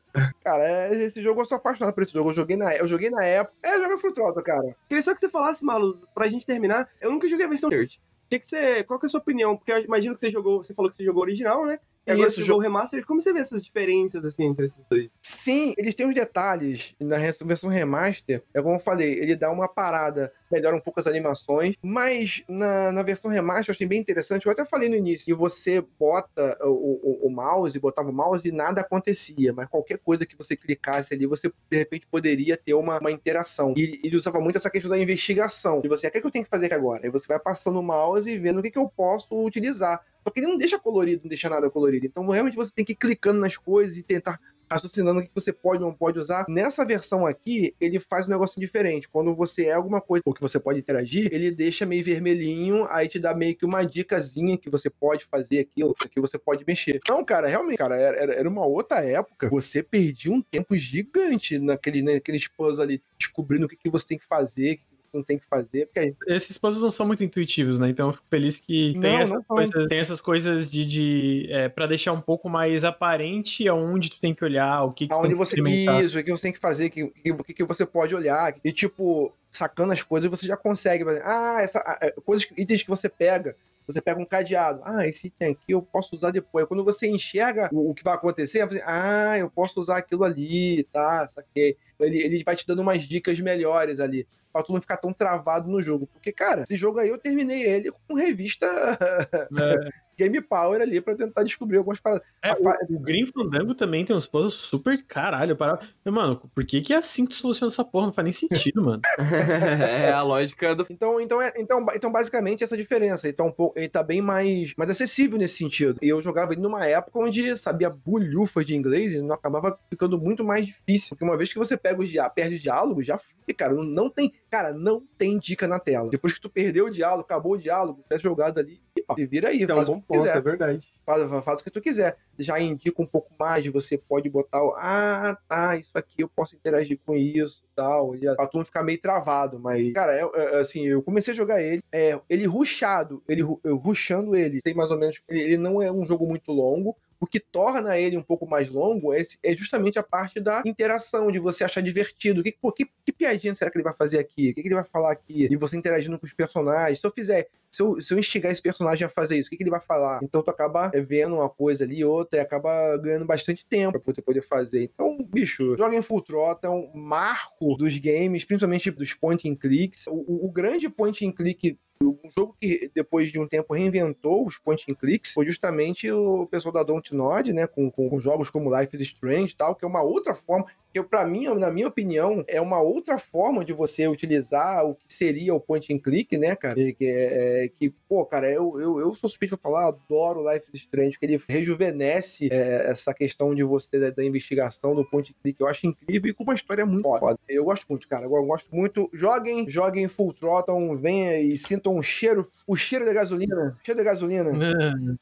Cara, 0.44 0.62
é- 0.64 0.92
esse 0.92 1.22
jogo 1.22 1.40
eu 1.40 1.46
sou 1.46 1.56
apaixonado 1.56 1.94
por 1.94 2.02
esse 2.02 2.12
jogo. 2.12 2.30
Eu 2.30 2.34
joguei 2.34 2.56
na, 2.56 2.74
eu 2.76 2.86
joguei 2.86 3.10
na 3.10 3.24
época. 3.24 3.56
É, 3.62 3.80
joga 3.80 3.98
Full 3.98 4.12
Throttle, 4.12 4.42
cara. 4.44 4.76
Queria 4.88 5.02
só 5.02 5.14
que 5.14 5.20
você 5.20 5.28
falasse, 5.28 5.64
Malus, 5.64 6.04
pra 6.14 6.28
gente 6.28 6.44
terminar. 6.46 6.88
Eu 7.00 7.10
nunca 7.10 7.28
joguei 7.28 7.46
a 7.46 7.48
versão 7.48 7.70
Dirt. 7.70 7.96
Que, 8.28 8.38
que 8.38 8.46
você. 8.46 8.82
Qual 8.84 8.98
que 8.98 9.06
é 9.06 9.08
a 9.08 9.10
sua 9.10 9.20
opinião? 9.20 9.56
Porque 9.56 9.72
eu 9.72 9.78
imagino 9.78 10.14
que 10.14 10.20
você 10.20 10.30
jogou. 10.30 10.62
Você 10.62 10.74
falou 10.74 10.90
que 10.90 10.96
você 10.96 11.04
jogou 11.04 11.22
original, 11.22 11.64
né? 11.64 11.78
E 12.06 12.12
agora 12.12 12.28
Isso, 12.28 12.42
jogou 12.42 12.60
o 12.60 12.62
remaster. 12.62 13.04
Como 13.04 13.20
você 13.20 13.32
vê 13.32 13.40
essas 13.40 13.62
diferenças, 13.62 14.24
assim, 14.24 14.44
entre 14.44 14.66
esses 14.66 14.80
dois? 14.88 15.18
Sim, 15.22 15.74
eles 15.76 15.94
têm 15.94 16.06
os 16.06 16.14
detalhes 16.14 16.94
na 17.00 17.16
versão 17.44 17.68
remaster. 17.68 18.42
É 18.54 18.62
como 18.62 18.76
eu 18.76 18.80
falei, 18.80 19.14
ele 19.14 19.34
dá 19.34 19.50
uma 19.50 19.68
parada, 19.68 20.32
melhora 20.50 20.76
um 20.76 20.80
pouco 20.80 21.00
as 21.00 21.06
animações, 21.06 21.74
mas 21.82 22.44
na, 22.48 22.92
na 22.92 23.02
versão 23.02 23.28
remaster 23.28 23.70
eu 23.70 23.74
achei 23.74 23.86
bem 23.86 24.00
interessante. 24.00 24.46
Eu 24.46 24.52
até 24.52 24.64
falei 24.64 24.88
no 24.88 24.94
início, 24.94 25.26
que 25.26 25.34
você 25.34 25.84
bota 25.98 26.56
o, 26.62 27.24
o, 27.24 27.26
o 27.26 27.30
mouse, 27.30 27.78
botava 27.80 28.10
o 28.10 28.12
mouse 28.12 28.48
e 28.48 28.52
nada 28.52 28.82
acontecia, 28.82 29.52
mas 29.52 29.68
qualquer 29.68 29.98
coisa 29.98 30.24
que 30.24 30.36
você 30.36 30.56
clicasse 30.56 31.12
ali, 31.12 31.26
você 31.26 31.50
de 31.68 31.76
repente 31.76 32.06
poderia 32.06 32.56
ter 32.56 32.74
uma, 32.74 33.00
uma 33.00 33.10
interação. 33.10 33.74
E 33.76 34.00
ele 34.04 34.16
usava 34.16 34.40
muito 34.40 34.56
essa 34.56 34.70
questão 34.70 34.90
da 34.90 34.98
investigação. 34.98 35.80
E 35.84 35.88
você, 35.88 36.06
o 36.06 36.10
que, 36.12 36.18
é 36.18 36.20
que 36.20 36.26
eu 36.26 36.30
tenho 36.30 36.44
que 36.44 36.50
fazer 36.50 36.66
aqui 36.66 36.74
agora? 36.74 37.04
Aí 37.04 37.10
você 37.10 37.26
vai 37.26 37.40
passando 37.40 37.80
o 37.80 37.82
mouse 37.82 38.30
e 38.30 38.38
vendo 38.38 38.60
o 38.60 38.62
que, 38.62 38.70
que 38.70 38.78
eu 38.78 38.88
posso 38.88 39.44
utilizar. 39.44 40.00
Só 40.26 40.30
que 40.32 40.40
ele 40.40 40.48
não 40.48 40.58
deixa 40.58 40.76
colorido, 40.78 41.22
não 41.22 41.28
deixa 41.28 41.48
nada 41.48 41.70
colorido. 41.70 42.04
Então 42.06 42.26
realmente 42.28 42.56
você 42.56 42.72
tem 42.74 42.84
que 42.84 42.92
ir 42.92 42.96
clicando 42.96 43.38
nas 43.40 43.56
coisas 43.56 43.96
e 43.96 44.02
tentar 44.02 44.40
raciocinando 44.68 45.20
o 45.20 45.22
que 45.22 45.30
você 45.32 45.52
pode 45.52 45.80
ou 45.80 45.88
não 45.90 45.96
pode 45.96 46.18
usar. 46.18 46.44
Nessa 46.48 46.84
versão 46.84 47.24
aqui, 47.24 47.72
ele 47.80 48.00
faz 48.00 48.26
um 48.26 48.30
negócio 48.30 48.60
diferente. 48.60 49.08
Quando 49.08 49.32
você 49.32 49.66
é 49.66 49.72
alguma 49.74 50.00
coisa 50.00 50.22
ou 50.26 50.34
que 50.34 50.40
você 50.40 50.58
pode 50.58 50.80
interagir, 50.80 51.28
ele 51.32 51.52
deixa 51.52 51.86
meio 51.86 52.02
vermelhinho, 52.04 52.84
aí 52.90 53.06
te 53.06 53.20
dá 53.20 53.32
meio 53.32 53.54
que 53.56 53.64
uma 53.64 53.84
dicasinha 53.84 54.58
que 54.58 54.68
você 54.68 54.90
pode 54.90 55.24
fazer 55.26 55.60
aquilo, 55.60 55.94
que 55.94 56.20
você 56.20 56.36
pode 56.36 56.64
mexer. 56.66 56.96
Então, 56.96 57.24
cara, 57.24 57.46
realmente, 57.46 57.78
cara, 57.78 57.96
era, 57.96 58.34
era- 58.34 58.48
uma 58.48 58.66
outra 58.66 59.04
época. 59.04 59.48
Você 59.50 59.84
perdia 59.84 60.32
um 60.32 60.42
tempo 60.42 60.76
gigante 60.76 61.58
naquele, 61.60 62.02
naqueles 62.02 62.48
puzzles 62.48 62.80
ali, 62.80 63.00
descobrindo 63.16 63.66
o 63.66 63.68
que, 63.68 63.76
que 63.76 63.88
você 63.88 64.04
tem 64.04 64.18
que 64.18 64.26
fazer, 64.26 64.72
o 64.72 64.76
que 64.78 64.82
não 65.16 65.22
tem 65.22 65.38
que 65.38 65.46
fazer, 65.46 65.86
porque 65.86 66.14
Esses 66.26 66.56
puzzles 66.58 66.82
não 66.82 66.90
são 66.90 67.06
muito 67.06 67.24
intuitivos, 67.24 67.78
né? 67.78 67.88
Então 67.88 68.08
eu 68.08 68.12
fico 68.12 68.24
feliz 68.28 68.58
que 68.58 68.92
tem, 69.00 69.12
Não, 69.12 69.18
essas, 69.18 69.30
não 69.30 69.42
coisas, 69.42 69.86
tem 69.86 69.98
essas 69.98 70.20
coisas 70.20 70.70
de, 70.70 70.86
de 70.86 71.48
é, 71.50 71.68
para 71.68 71.86
deixar 71.86 72.12
um 72.12 72.20
pouco 72.20 72.48
mais 72.48 72.84
aparente 72.84 73.66
aonde 73.66 74.10
tu 74.10 74.20
tem 74.20 74.34
que 74.34 74.44
olhar, 74.44 74.84
o 74.84 74.92
que, 74.92 75.06
que 75.06 75.12
Aonde 75.12 75.34
você. 75.34 75.60
Isso, 75.60 76.18
o 76.18 76.24
que 76.24 76.30
você 76.30 76.42
tem 76.42 76.52
que 76.52 76.58
fazer, 76.58 76.86
o 76.86 76.90
que, 76.90 77.08
que, 77.08 77.54
que, 77.54 77.64
você 77.64 77.84
pode 77.84 78.14
olhar. 78.14 78.54
E, 78.64 78.72
tipo, 78.72 79.32
sacando 79.50 79.92
as 79.92 80.02
coisas, 80.02 80.30
você 80.30 80.46
já 80.46 80.56
consegue. 80.56 81.04
Ah, 81.22 81.58
essa, 81.60 81.80
coisas, 82.24 82.44
que- 82.44 82.60
itens 82.60 82.82
que 82.82 82.88
você 82.88 83.08
pega. 83.08 83.56
Você 83.86 84.00
pega 84.00 84.20
um 84.20 84.24
cadeado. 84.24 84.80
Ah, 84.82 85.06
esse 85.06 85.28
item 85.28 85.52
aqui 85.52 85.72
eu 85.72 85.80
posso 85.80 86.16
usar 86.16 86.32
depois. 86.32 86.66
Quando 86.66 86.84
você 86.84 87.08
enxerga 87.08 87.68
o, 87.72 87.90
o 87.90 87.94
que 87.94 88.02
vai 88.02 88.14
acontecer, 88.14 88.66
você, 88.66 88.82
ah, 88.84 89.38
eu 89.38 89.48
posso 89.48 89.80
usar 89.80 89.98
aquilo 89.98 90.24
ali, 90.24 90.82
tá? 90.92 91.26
Saquei. 91.28 91.76
Ele, 92.00 92.18
ele 92.18 92.44
vai 92.44 92.56
te 92.56 92.66
dando 92.66 92.82
umas 92.82 93.02
dicas 93.02 93.38
melhores 93.38 94.00
ali. 94.00 94.26
Pra 94.56 94.64
tu 94.64 94.72
não 94.72 94.80
ficar 94.80 94.96
tão 94.96 95.12
travado 95.12 95.68
no 95.68 95.82
jogo. 95.82 96.06
Porque, 96.06 96.32
cara, 96.32 96.62
esse 96.62 96.76
jogo 96.76 96.98
aí 96.98 97.10
eu 97.10 97.18
terminei 97.18 97.62
ele 97.62 97.92
com 98.08 98.14
revista 98.14 98.66
É, 98.66 99.90
Game 100.18 100.40
Power 100.40 100.80
ali 100.80 100.98
pra 101.00 101.14
tentar 101.14 101.42
descobrir 101.42 101.76
algumas 101.76 102.00
paradas. 102.00 102.26
é, 102.42 102.52
o, 102.54 102.96
o 102.96 102.98
Green 102.98 103.26
Fandango 103.26 103.74
também 103.74 104.04
tem 104.04 104.16
uns 104.16 104.26
puzzles 104.26 104.54
super 104.54 105.04
caralho. 105.04 105.54
Para... 105.54 105.78
Mano, 106.04 106.40
por 106.54 106.64
que 106.64 106.80
que 106.80 106.94
é 106.94 106.96
assim 106.96 107.26
que 107.26 107.32
tu 107.32 107.36
soluciona 107.36 107.70
essa 107.70 107.84
porra? 107.84 108.06
Não 108.06 108.12
faz 108.12 108.24
nem 108.24 108.32
sentido, 108.32 108.82
mano. 108.82 109.02
é 109.20 110.10
a 110.10 110.22
lógica 110.22 110.74
do. 110.74 110.86
Então, 110.88 111.20
então, 111.20 111.42
é- 111.42 111.52
então, 111.58 111.84
então, 111.94 112.10
basicamente, 112.10 112.64
essa 112.64 112.76
diferença. 112.76 113.26
Ele 113.26 113.36
tá, 113.36 113.44
um 113.44 113.52
pouco, 113.52 113.78
ele 113.78 113.88
tá 113.88 114.02
bem 114.02 114.22
mais, 114.22 114.72
mais 114.76 114.90
acessível 114.90 115.38
nesse 115.38 115.58
sentido. 115.58 115.98
E 116.00 116.08
eu 116.08 116.20
jogava 116.22 116.54
ele 116.54 116.62
numa 116.62 116.86
época 116.86 117.18
onde 117.18 117.54
sabia 117.56 117.90
bulhufas 117.90 118.64
de 118.64 118.74
inglês 118.74 119.12
e 119.12 119.20
não 119.20 119.34
acabava 119.34 119.78
ficando 119.90 120.18
muito 120.18 120.42
mais 120.42 120.64
difícil. 120.66 121.10
Porque 121.10 121.24
uma 121.24 121.36
vez 121.36 121.52
que 121.52 121.58
você 121.58 121.76
pega 121.76 122.00
os 122.00 122.10
perde 122.34 122.56
o 122.56 122.58
diálogo, 122.58 123.02
já 123.02 123.18
foi, 123.18 123.54
cara. 123.54 123.74
Não, 123.74 123.84
não 123.84 124.10
tem. 124.10 124.32
Cara, 124.50 124.72
não 124.72 125.02
tem 125.18 125.38
dica 125.38 125.66
na 125.66 125.78
tela. 125.78 126.08
Depois 126.10 126.32
que 126.32 126.40
tu 126.40 126.48
perdeu 126.48 126.86
o 126.86 126.90
diálogo, 126.90 127.22
acabou 127.22 127.52
o 127.52 127.58
diálogo, 127.58 128.04
tá 128.08 128.16
jogado 128.16 128.58
ali. 128.58 128.80
E, 128.96 129.04
ó, 129.08 129.14
se 129.14 129.26
vira 129.26 129.48
aí, 129.48 129.62
Então, 129.62 129.76
faz 129.76 129.88
um 129.88 129.94
o 129.94 130.00
que 130.00 130.06
ponto, 130.06 130.18
quiser 130.18 130.36
é 130.36 130.40
verdade. 130.40 130.88
faz, 131.04 131.44
faz 131.44 131.60
o 131.60 131.64
que 131.64 131.70
tu 131.70 131.80
quiser. 131.80 132.16
Já 132.38 132.60
indica 132.60 133.02
um 133.02 133.06
pouco 133.06 133.30
mais, 133.38 133.66
você 133.66 133.98
pode 133.98 134.28
botar 134.30 134.62
o, 134.62 134.74
ah, 134.76 135.36
tá, 135.48 135.76
isso 135.76 135.92
aqui 135.94 136.22
eu 136.22 136.28
posso 136.28 136.54
interagir 136.54 136.98
com 137.04 137.14
isso 137.14 137.62
tal, 137.74 138.14
e 138.14 138.20
pra 138.20 138.46
tu 138.46 138.56
não 138.58 138.64
ficar 138.64 138.82
meio 138.82 139.00
travado, 139.00 139.58
mas, 139.58 139.92
cara, 139.92 140.14
é, 140.14 140.22
é, 140.34 140.56
assim, 140.60 140.86
eu 140.86 141.02
comecei 141.02 141.34
a 141.34 141.36
jogar 141.36 141.60
ele, 141.62 141.82
é, 141.92 142.18
ele 142.28 142.46
rushado, 142.46 143.22
ele 143.28 143.42
eu 143.62 143.76
rushando 143.76 144.34
ele, 144.34 144.62
tem 144.62 144.74
mais 144.74 144.90
ou 144.90 144.98
menos, 144.98 145.20
ele, 145.28 145.40
ele 145.40 145.56
não 145.58 145.82
é 145.82 145.92
um 145.92 146.06
jogo 146.06 146.26
muito 146.26 146.52
longo, 146.52 146.96
o 147.20 147.26
que 147.26 147.40
torna 147.40 147.98
ele 147.98 148.16
um 148.16 148.22
pouco 148.22 148.46
mais 148.48 148.68
longo 148.68 149.12
é, 149.12 149.22
é 149.42 149.56
justamente 149.56 149.98
a 149.98 150.02
parte 150.02 150.40
da 150.40 150.62
interação, 150.64 151.30
de 151.30 151.38
você 151.38 151.64
achar 151.64 151.80
divertido. 151.80 152.42
Que, 152.42 152.52
pô, 152.60 152.72
que, 152.72 152.86
que 153.04 153.12
piadinha 153.12 153.54
será 153.54 153.70
que 153.70 153.76
ele 153.78 153.84
vai 153.84 153.94
fazer 153.94 154.18
aqui? 154.18 154.50
O 154.50 154.54
que, 154.54 154.62
que 154.62 154.68
ele 154.68 154.74
vai 154.74 154.84
falar 154.84 155.12
aqui? 155.12 155.48
E 155.50 155.56
você 155.56 155.76
interagindo 155.76 156.18
com 156.18 156.26
os 156.26 156.32
personagens. 156.32 157.00
Se 157.00 157.06
eu 157.06 157.10
fizer 157.10 157.48
se 157.68 157.82
eu, 157.82 158.00
se 158.00 158.14
eu 158.14 158.18
instigar 158.18 158.50
esse 158.50 158.62
personagem 158.62 159.04
a 159.04 159.08
fazer 159.10 159.36
isso, 159.38 159.48
o 159.48 159.50
que, 159.50 159.56
que 159.58 159.62
ele 159.62 159.70
vai 159.70 159.80
falar? 159.82 160.20
Então 160.22 160.42
tu 160.42 160.50
acaba 160.50 160.90
vendo 161.06 161.34
uma 161.34 161.50
coisa 161.50 161.84
ali, 161.84 162.02
outra, 162.02 162.38
e 162.38 162.40
acaba 162.42 162.96
ganhando 162.96 163.26
bastante 163.26 163.66
tempo 163.66 164.00
pra 164.00 164.14
poder, 164.22 164.40
fazer. 164.40 164.84
Então, 164.84 165.18
bicho, 165.22 165.76
joga 165.76 165.94
em 165.94 166.00
Full 166.00 166.22
Throttle, 166.22 166.60
é 166.62 166.74
um 166.74 166.90
marco 166.94 167.76
dos 167.76 167.98
games, 167.98 168.44
principalmente 168.46 168.90
dos 168.90 169.12
point 169.12 169.46
and 169.50 169.56
clicks. 169.56 170.06
O, 170.06 170.14
o- 170.14 170.46
o 170.46 170.50
grande 170.50 170.88
point 170.88 171.26
and 171.26 171.32
click 171.32 171.78
um 172.02 172.30
jogo 172.36 172.56
que 172.60 172.90
depois 172.94 173.30
de 173.30 173.38
um 173.38 173.46
tempo 173.46 173.74
reinventou 173.74 174.46
os 174.46 174.58
point 174.58 174.84
and 174.90 174.94
clicks 174.94 175.32
foi 175.32 175.46
justamente 175.46 176.10
o 176.10 176.46
pessoal 176.46 176.72
da 176.72 176.82
Dontnod, 176.82 177.52
né, 177.52 177.66
com, 177.66 177.90
com, 177.90 178.20
jogos 178.20 178.50
como 178.50 178.74
Life 178.74 178.94
is 178.96 179.02
Strange 179.02 179.52
e 179.52 179.56
tal, 179.56 179.74
que 179.74 179.84
é 179.84 179.88
uma 179.88 180.02
outra 180.02 180.34
forma, 180.34 180.66
que 180.92 181.02
para 181.02 181.26
mim, 181.26 181.46
na 181.58 181.70
minha 181.70 181.88
opinião, 181.88 182.44
é 182.48 182.60
uma 182.60 182.80
outra 182.80 183.18
forma 183.18 183.64
de 183.64 183.72
você 183.72 184.08
utilizar 184.08 184.84
o 184.84 184.94
que 184.94 185.12
seria 185.12 185.54
o 185.54 185.60
point 185.60 185.92
and 185.92 185.98
click, 185.98 186.36
né, 186.38 186.56
cara? 186.56 186.74
Que, 186.74 187.04
é, 187.04 187.64
é, 187.64 187.68
que 187.68 187.90
pô, 188.08 188.24
cara, 188.24 188.50
eu, 188.50 188.80
eu, 188.80 189.00
eu 189.00 189.14
sou 189.14 189.28
suspeito 189.28 189.56
pra 189.56 189.70
falar, 189.70 189.88
adoro 189.88 190.50
Life 190.50 190.66
is 190.72 190.80
Strange, 190.80 191.12
porque 191.12 191.26
ele 191.26 191.42
rejuvenesce 191.48 192.48
é, 192.50 192.90
essa 192.90 193.12
questão 193.12 193.54
de 193.54 193.62
você, 193.62 193.98
da, 193.98 194.10
da 194.10 194.24
investigação, 194.24 194.94
do 194.94 195.04
point 195.04 195.32
and 195.32 195.42
click, 195.42 195.60
eu 195.60 195.66
acho 195.66 195.86
incrível 195.86 196.30
e 196.30 196.34
com 196.34 196.44
uma 196.44 196.54
história 196.54 196.86
muito 196.86 197.02
foda. 197.02 197.38
Eu 197.48 197.64
gosto 197.64 197.86
muito, 197.88 198.08
cara, 198.08 198.24
eu 198.24 198.46
gosto 198.46 198.74
muito. 198.74 199.10
Joguem, 199.12 199.68
joguem 199.68 200.08
Full 200.08 200.32
Throttle, 200.32 200.96
venha 200.96 201.38
e 201.38 201.58
um 201.94 202.02
cheiro, 202.02 202.50
o 202.66 202.76
cheiro 202.76 203.04
da 203.04 203.12
gasolina, 203.12 203.76
cheiro 203.82 203.98
da 203.98 204.04
gasolina. 204.04 204.50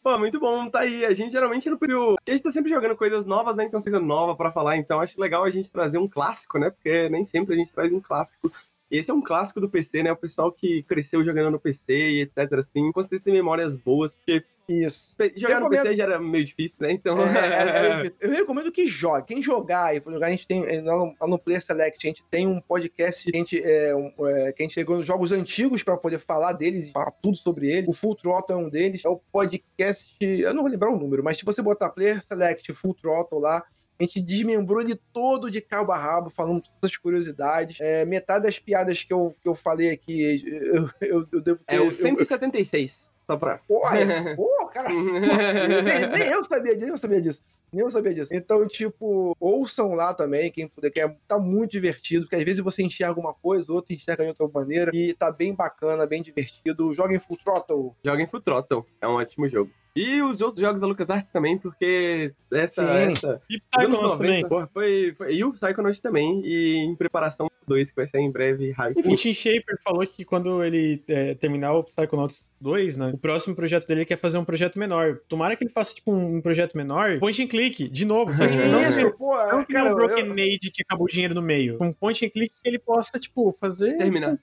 Pô, 0.02 0.18
muito 0.18 0.38
bom, 0.40 0.68
tá 0.68 0.80
aí. 0.80 1.04
A 1.04 1.12
gente 1.12 1.32
geralmente 1.32 1.68
no 1.68 1.78
período. 1.78 2.16
A 2.26 2.30
gente 2.30 2.42
tá 2.42 2.52
sempre 2.52 2.70
jogando 2.70 2.96
coisas 2.96 3.26
novas, 3.26 3.56
né? 3.56 3.64
Então, 3.64 3.80
coisa 3.80 4.00
nova 4.00 4.36
pra 4.36 4.52
falar. 4.52 4.76
Então, 4.76 5.00
acho 5.00 5.20
legal 5.20 5.44
a 5.44 5.50
gente 5.50 5.70
trazer 5.70 5.98
um 5.98 6.08
clássico, 6.08 6.58
né? 6.58 6.70
Porque 6.70 7.08
nem 7.08 7.24
sempre 7.24 7.54
a 7.54 7.56
gente 7.56 7.72
traz 7.72 7.92
um 7.92 8.00
clássico 8.00 8.50
Esse 8.90 9.10
é 9.10 9.14
um 9.14 9.22
clássico 9.22 9.60
do 9.60 9.68
PC, 9.68 10.02
né? 10.02 10.12
O 10.12 10.16
pessoal 10.16 10.52
que 10.52 10.82
cresceu 10.84 11.24
jogando 11.24 11.50
no 11.50 11.58
PC 11.58 11.92
e 11.92 12.20
etc, 12.22 12.52
assim, 12.58 12.92
com 12.92 13.02
certeza 13.02 13.24
tem 13.24 13.32
memórias 13.34 13.76
boas, 13.76 14.14
porque 14.14 14.44
Isso. 14.68 15.14
jogar 15.36 15.58
no 15.60 15.68
recomendo- 15.68 15.82
PC 15.82 15.96
já 15.96 16.04
era 16.04 16.20
meio 16.20 16.44
difícil, 16.44 16.86
né? 16.86 16.92
Então... 16.92 17.16
É, 17.18 18.02
eu, 18.20 18.28
eu 18.30 18.30
recomendo 18.36 18.70
que 18.70 18.86
jogue. 18.86 19.26
Quem 19.26 19.42
jogar 19.42 19.96
e 19.96 20.00
for 20.00 20.12
jogar, 20.12 20.26
a 20.28 20.30
gente 20.30 20.46
tem. 20.46 20.64
eh, 20.64 20.80
Lá 20.82 20.96
no, 20.96 21.14
lá 21.20 21.26
no 21.26 21.38
Player 21.38 21.62
Select, 21.64 22.06
a 22.06 22.08
gente 22.08 22.22
tem 22.30 22.46
um 22.46 22.60
podcast 22.60 23.24
que 23.30 23.36
a 23.36 23.40
gente, 23.40 23.60
é, 23.62 23.96
um, 23.96 24.12
é, 24.28 24.52
que 24.52 24.62
a 24.62 24.66
gente 24.66 24.74
pegou 24.74 24.96
nos 24.96 25.06
jogos 25.06 25.32
antigos 25.32 25.82
pra 25.82 25.96
poder 25.96 26.18
falar 26.20 26.52
deles 26.52 26.86
e 26.86 26.92
falar 26.92 27.10
tudo 27.10 27.36
sobre 27.36 27.68
eles. 27.70 27.88
O 27.88 27.92
Full 27.94 28.14
Throttle 28.16 28.56
é 28.58 28.62
um 28.62 28.68
deles. 28.68 29.04
É 29.04 29.08
o 29.08 29.16
podcast. 29.32 30.14
Eu 30.20 30.54
não 30.54 30.62
vou 30.62 30.70
lembrar 30.70 30.90
o 30.90 30.98
número, 30.98 31.24
mas 31.24 31.36
se 31.38 31.44
você 31.44 31.60
botar 31.62 31.90
Player 31.90 32.22
Select 32.22 32.72
Full 32.74 32.94
Throttle 32.94 33.40
lá. 33.40 33.64
A 33.98 34.02
gente 34.02 34.20
desmembrou 34.20 34.80
ele 34.80 34.98
todo 35.12 35.50
de 35.50 35.60
cabo 35.60 35.92
a 35.92 35.96
rabo, 35.98 36.28
falando 36.30 36.62
todas 36.62 36.90
as 36.90 36.96
curiosidades. 36.96 37.80
É, 37.80 38.04
metade 38.04 38.44
das 38.44 38.58
piadas 38.58 39.04
que 39.04 39.12
eu, 39.12 39.34
que 39.40 39.48
eu 39.48 39.54
falei 39.54 39.90
aqui, 39.90 40.42
eu, 40.46 40.90
eu, 41.00 41.26
eu 41.32 41.40
devo 41.40 41.60
ter. 41.64 41.74
É 41.76 41.80
o 41.80 41.84
eu- 41.86 41.92
176, 41.92 43.10
só 43.26 43.36
pra... 43.36 43.58
Pô, 43.68 43.86
é- 43.88 44.34
pô, 44.34 44.66
cara, 44.72 44.88
nem, 44.90 46.06
nem 46.08 46.28
eu 46.28 46.42
sabia 46.44 46.74
disso, 46.74 46.80
nem 46.86 46.90
eu 46.90 46.98
sabia 46.98 47.22
disso. 47.22 47.42
Nem 47.72 47.82
eu 47.82 47.90
sabia 47.90 48.14
disso. 48.14 48.32
Então, 48.34 48.66
tipo, 48.68 49.36
ouçam 49.40 49.94
lá 49.94 50.12
também, 50.14 50.50
quem 50.50 50.68
puder, 50.68 50.90
que 50.90 51.00
é, 51.00 51.16
tá 51.26 51.38
muito 51.38 51.72
divertido, 51.72 52.24
porque 52.24 52.36
às 52.36 52.44
vezes 52.44 52.60
você 52.60 52.82
enxerga 52.82 53.18
uma 53.18 53.34
coisa, 53.34 53.72
outra 53.72 53.94
enxerga 53.94 54.22
de 54.22 54.28
outra 54.30 54.48
maneira, 54.48 54.90
e 54.94 55.12
tá 55.14 55.30
bem 55.32 55.54
bacana, 55.54 56.06
bem 56.06 56.22
divertido. 56.22 56.92
Joguem 56.92 57.18
Full 57.18 57.38
Throttle. 57.44 57.94
Joga 58.04 58.22
em 58.22 58.26
Full 58.28 58.40
Throttle, 58.42 58.84
é 59.00 59.08
um 59.08 59.12
ótimo 59.14 59.48
jogo. 59.48 59.70
E 59.96 60.20
os 60.22 60.40
outros 60.40 60.60
jogos 60.60 60.80
da 60.80 60.86
LucasArts 60.88 61.30
também, 61.32 61.56
porque 61.56 62.32
essa... 62.52 62.84
Sim. 62.84 63.12
essa 63.12 63.40
E 63.48 63.60
Psychonauts 63.60 64.00
90, 64.02 64.16
também. 64.16 64.48
porra, 64.48 64.68
foi, 64.72 65.14
foi. 65.16 65.34
E 65.34 65.44
o 65.44 65.52
Psychonauts 65.52 66.00
também. 66.00 66.42
E 66.44 66.78
em 66.78 66.96
preparação 66.96 67.46
pro 67.46 67.74
2, 67.76 67.90
que 67.90 67.96
vai 67.96 68.08
ser 68.08 68.18
em 68.18 68.30
breve. 68.30 68.72
Hype. 68.72 68.98
Enfim, 68.98 69.14
Tim 69.14 69.32
Schafer 69.32 69.78
falou 69.84 70.04
que 70.04 70.24
quando 70.24 70.64
ele 70.64 71.00
é, 71.06 71.34
terminar 71.34 71.74
o 71.74 71.84
Psychonauts 71.84 72.44
2, 72.60 72.96
né, 72.96 73.10
o 73.14 73.18
próximo 73.18 73.54
projeto 73.54 73.86
dele 73.86 74.04
quer 74.04 74.18
fazer 74.18 74.36
um 74.38 74.44
projeto 74.44 74.78
menor. 74.78 75.20
Tomara 75.28 75.54
que 75.54 75.62
ele 75.62 75.72
faça, 75.72 75.94
tipo, 75.94 76.12
um 76.12 76.40
projeto 76.40 76.76
menor, 76.76 77.20
point 77.20 77.40
and 77.42 77.46
click, 77.46 77.88
de 77.88 78.04
novo. 78.04 78.32
Só, 78.34 78.46
tipo, 78.48 78.62
não, 78.66 78.82
Isso, 78.82 79.10
pô, 79.12 79.36
não 79.46 79.64
que 79.64 79.72
cara, 79.72 79.92
o 79.92 79.94
Broken 79.94 80.26
eu- 80.26 80.32
Age 80.32 80.70
que 80.72 80.82
acabou 80.82 81.06
o 81.06 81.08
dinheiro 81.10 81.34
no 81.34 81.42
meio. 81.42 81.78
Um 81.80 81.92
point 81.92 82.24
and 82.26 82.30
click 82.30 82.52
que 82.60 82.68
ele 82.68 82.78
possa, 82.80 83.18
tipo, 83.20 83.56
fazer... 83.60 83.96
Terminar. 83.96 84.38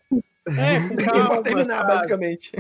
É, 0.48 0.80
com 0.90 0.96
calma, 0.96 1.44
terminar, 1.44 1.78
sabe? 1.78 1.94
basicamente. 1.94 2.52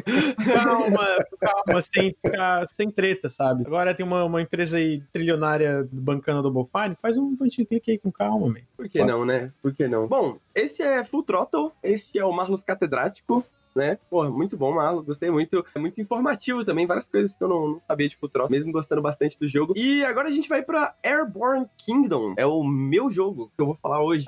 calma, 0.53 1.07
calma, 1.39 1.81
sem, 1.81 2.15
ficar- 2.23 2.67
sem 2.67 2.91
treta, 2.91 3.29
sabe? 3.29 3.63
Agora 3.65 3.93
tem 3.95 4.05
uma, 4.05 4.23
uma 4.23 4.41
empresa 4.41 4.77
aí 4.77 5.01
trilionária 5.11 5.87
bancando 5.91 6.39
a 6.39 6.41
Double 6.43 6.65
Fine, 6.71 6.95
faz 7.01 7.17
um 7.17 7.35
point 7.35 7.61
and 7.61 7.65
click 7.65 7.89
aí 7.91 7.97
com 7.97 8.11
calma, 8.11 8.47
man. 8.47 8.59
Por 8.77 8.87
que 8.87 9.03
não, 9.03 9.25
né? 9.25 9.51
Por 9.61 9.73
que 9.73 9.87
não? 9.87 10.07
Bom, 10.07 10.37
esse 10.53 10.83
é 10.83 11.03
Full 11.03 11.23
Throttle. 11.23 11.71
Esse 11.83 12.17
é 12.19 12.25
o 12.25 12.31
Marlos 12.31 12.63
Catedrático. 12.63 13.43
Né? 13.73 13.97
Porra, 14.09 14.29
muito 14.29 14.57
bom, 14.57 14.73
Marlos. 14.73 15.05
Gostei 15.05 15.31
muito. 15.31 15.65
É 15.73 15.79
muito 15.79 16.01
informativo 16.01 16.65
também. 16.65 16.85
Várias 16.85 17.07
coisas 17.07 17.33
que 17.33 17.41
eu 17.41 17.47
não, 17.47 17.67
não 17.69 17.79
sabia 17.79 18.09
de 18.09 18.17
Full 18.17 18.27
Throttle, 18.27 18.51
mesmo 18.51 18.69
gostando 18.71 19.01
bastante 19.01 19.39
do 19.39 19.47
jogo. 19.47 19.73
E 19.77 20.03
agora 20.03 20.27
a 20.27 20.31
gente 20.31 20.49
vai 20.49 20.61
pra 20.61 20.93
Airborne 21.01 21.65
Kingdom. 21.77 22.33
É 22.37 22.45
o 22.45 22.63
meu 22.65 23.09
jogo 23.09 23.49
que 23.55 23.61
eu 23.61 23.67
vou 23.67 23.77
falar 23.81 24.03
hoje. 24.03 24.25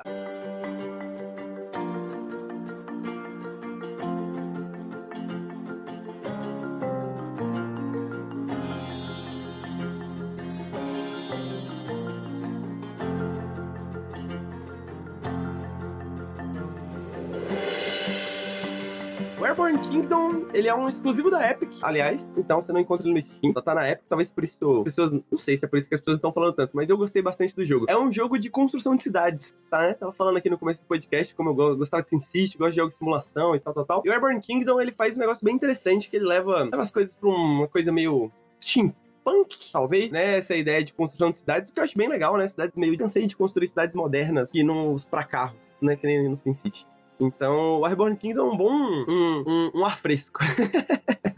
Airborne 19.54 19.78
Kingdom, 19.78 20.46
ele 20.52 20.66
é 20.66 20.74
um 20.74 20.88
exclusivo 20.88 21.30
da 21.30 21.48
Epic, 21.48 21.70
aliás. 21.80 22.28
Então 22.36 22.60
você 22.60 22.72
não 22.72 22.80
encontra 22.80 23.06
ele 23.06 23.14
no 23.14 23.22
Steam, 23.22 23.52
só 23.52 23.60
tá 23.60 23.72
na 23.72 23.88
Epic. 23.88 24.04
Talvez 24.08 24.32
por 24.32 24.42
isso 24.42 24.82
pessoas... 24.82 25.12
Não 25.12 25.22
sei 25.36 25.56
se 25.56 25.64
é 25.64 25.68
por 25.68 25.78
isso 25.78 25.88
que 25.88 25.94
as 25.94 26.00
pessoas 26.00 26.18
estão 26.18 26.32
falando 26.32 26.54
tanto, 26.54 26.74
mas 26.74 26.90
eu 26.90 26.98
gostei 26.98 27.22
bastante 27.22 27.54
do 27.54 27.64
jogo. 27.64 27.86
É 27.88 27.96
um 27.96 28.10
jogo 28.10 28.36
de 28.36 28.50
construção 28.50 28.96
de 28.96 29.02
cidades, 29.02 29.54
tá? 29.70 29.82
né? 29.82 29.94
Tava 29.94 30.12
falando 30.12 30.38
aqui 30.38 30.50
no 30.50 30.58
começo 30.58 30.82
do 30.82 30.88
podcast 30.88 31.32
como 31.36 31.50
eu 31.50 31.54
go- 31.54 31.76
gostava 31.76 32.02
de 32.02 32.08
SimCity, 32.08 32.58
gosto 32.58 32.72
de 32.72 32.78
jogos 32.78 32.94
de 32.94 32.98
simulação 32.98 33.54
e 33.54 33.60
tal, 33.60 33.72
tal, 33.72 33.84
tal. 33.84 34.02
E 34.04 34.08
o 34.08 34.12
Airborne 34.12 34.40
Kingdom, 34.40 34.80
ele 34.80 34.90
faz 34.90 35.16
um 35.16 35.20
negócio 35.20 35.44
bem 35.44 35.54
interessante, 35.54 36.10
que 36.10 36.16
ele 36.16 36.26
leva, 36.26 36.64
leva 36.64 36.82
as 36.82 36.90
coisas 36.90 37.14
pra 37.14 37.28
uma 37.28 37.68
coisa 37.68 37.92
meio... 37.92 38.32
Steampunk, 38.60 39.70
talvez, 39.72 40.10
né? 40.10 40.38
Essa 40.38 40.56
ideia 40.56 40.82
de 40.82 40.92
construção 40.92 41.30
de 41.30 41.36
cidades, 41.36 41.70
o 41.70 41.72
que 41.72 41.78
eu 41.78 41.84
acho 41.84 41.96
bem 41.96 42.08
legal, 42.08 42.36
né? 42.36 42.48
Cidades 42.48 42.74
meio... 42.74 42.98
Cansei 42.98 43.24
de 43.24 43.36
construir 43.36 43.68
cidades 43.68 43.94
modernas 43.94 44.52
e 44.52 44.64
não 44.64 44.96
pra 45.08 45.22
carros, 45.22 45.56
né? 45.80 45.94
Que 45.94 46.08
nem 46.08 46.28
no 46.28 46.36
SimCity. 46.36 46.88
Então, 47.18 47.80
o 47.80 47.86
Airborne 47.86 48.16
Kingdom 48.16 48.48
é 48.48 48.52
um 48.52 48.56
bom 48.56 48.72
um, 48.72 49.44
um, 49.46 49.70
um 49.74 49.84
ar 49.84 49.98
fresco. 49.98 50.40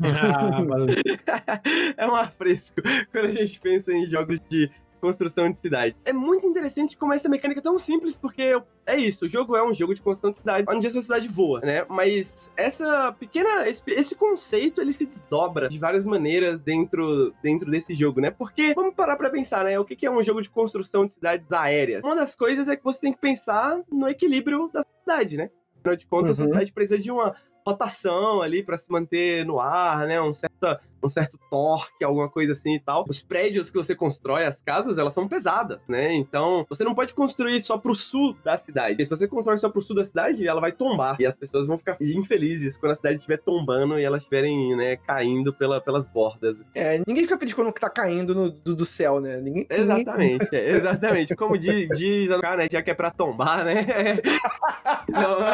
Ah, 0.03 0.61
é 1.97 2.07
um 2.07 2.15
ar 2.15 2.33
fresco 2.33 2.81
quando 3.13 3.27
a 3.27 3.31
gente 3.31 3.61
pensa 3.61 3.93
em 3.93 4.07
jogos 4.07 4.41
de 4.49 4.71
construção 5.01 5.51
de 5.51 5.59
cidade. 5.59 5.97
É 6.05 6.13
muito 6.13 6.47
interessante 6.47 6.97
como 6.97 7.13
essa 7.13 7.29
mecânica 7.29 7.61
é 7.61 7.63
tão 7.63 7.79
simples, 7.79 8.17
porque 8.17 8.61
é 8.85 8.97
isso, 8.97 9.27
o 9.27 9.29
jogo 9.29 9.57
é 9.57 9.65
um 9.65 9.75
jogo 9.75 9.95
de 9.95 10.01
construção 10.01 10.31
de 10.31 10.39
cidade, 10.39 10.67
onde 10.69 10.87
a 10.87 10.91
sua 10.91 11.03
cidade 11.03 11.29
voa, 11.29 11.61
né? 11.61 11.85
Mas 11.89 12.51
essa 12.57 13.13
pequena, 13.13 13.69
esse, 13.69 13.83
esse 13.89 14.15
conceito, 14.15 14.81
ele 14.81 14.93
se 14.93 15.07
desdobra 15.07 15.69
de 15.69 15.79
várias 15.79 16.05
maneiras 16.05 16.61
dentro, 16.61 17.33
dentro 17.43 17.71
desse 17.71 17.95
jogo, 17.95 18.21
né? 18.21 18.31
Porque, 18.31 18.75
vamos 18.75 18.95
parar 18.95 19.17
pra 19.17 19.31
pensar, 19.31 19.65
né? 19.65 19.79
O 19.79 19.85
que 19.85 19.97
que 19.97 20.07
é 20.07 20.11
um 20.11 20.23
jogo 20.23 20.43
de 20.43 20.51
construção 20.51 21.07
de 21.07 21.13
cidades 21.13 21.53
aéreas? 21.53 22.03
Uma 22.03 22.17
das 22.17 22.35
coisas 22.35 22.69
é 22.69 22.77
que 22.77 22.85
você 22.85 23.01
tem 23.01 23.13
que 23.13 23.21
pensar 23.21 23.81
no 23.91 24.09
equilíbrio 24.09 24.71
da 24.73 24.85
cidade, 25.03 25.37
né? 25.37 25.51
Afinal 25.87 25.97
de 25.97 26.07
contas, 26.07 26.39
a 26.39 26.43
Uhum. 26.43 26.49
sua 26.49 26.55
cidade 26.55 26.73
precisa 26.73 26.99
de 26.99 27.11
uma 27.13 27.35
rotação 27.67 28.43
ali 28.43 28.63
pra 28.63 28.77
se 28.77 28.91
manter 28.91 29.45
no 29.47 29.61
ar, 29.61 30.07
né? 30.07 30.21
Um 30.21 30.33
certo, 30.33 30.79
um 31.03 31.09
certo 31.09 31.39
torque, 31.51 32.05
alguma 32.05 32.29
coisa 32.29 32.53
assim 32.53 32.75
e 32.75 32.81
tal. 32.81 33.05
Os 33.09 33.23
prédios 33.23 33.71
que 33.71 33.77
você 33.77 33.95
constrói, 33.95 34.45
as 34.45 34.61
casas, 34.61 34.99
elas 34.99 35.15
são 35.15 35.29
pesadas, 35.29 35.79
né? 35.89 36.13
Então, 36.15 36.67
você 36.69 36.83
não 36.85 36.95
pode 36.95 37.15
construir 37.15 37.61
só 37.61 37.79
pro 37.79 37.95
sul 37.95 38.37
da 38.45 38.57
cidade. 38.59 39.05
Se 39.05 39.11
você 39.11 39.27
constrói 39.29 39.59
só 39.59 39.69
pro 39.69 39.83
sul 39.83 39.97
da 39.97 40.05
cidade, 40.05 40.47
ela 40.47 40.61
vai 40.61 40.73
tombar. 40.73 41.17
E 41.21 41.27
as 41.27 41.37
pessoas 41.37 41.67
vão 41.67 41.79
ficar 41.79 41.97
infelizes 42.01 42.77
quando 42.77 42.93
a 42.93 42.97
cidade 42.97 43.17
estiver 43.17 43.39
tombando 43.39 43.99
e 43.99 44.03
elas 44.05 44.23
estiverem, 44.23 44.77
né, 44.77 44.97
caindo 44.97 45.53
pela, 45.53 45.81
pelas 45.81 46.07
bordas. 46.07 46.61
É, 46.75 46.99
ninguém 47.07 47.25
fica 47.25 47.39
feliz 47.39 47.55
quando 47.55 47.73
tá 47.73 47.91
caindo 47.91 48.35
no- 48.35 48.51
do, 48.51 48.75
do 48.75 48.85
céu, 48.85 49.21
né? 49.21 49.37
Ninguém, 49.37 49.67
ninguém- 49.71 49.83
Exatamente, 49.85 50.49
é, 50.57 50.71
exatamente. 50.71 51.35
Como 51.37 51.57
diz, 51.59 51.89
diz 51.97 52.31
a 52.31 52.41
cara, 52.41 52.57
né? 52.59 52.69
Já 52.71 52.83
que 52.83 52.91
é 52.91 52.95
pra 52.95 53.11
tombar, 53.11 53.65
né? 53.65 53.87
Então, 55.09 55.39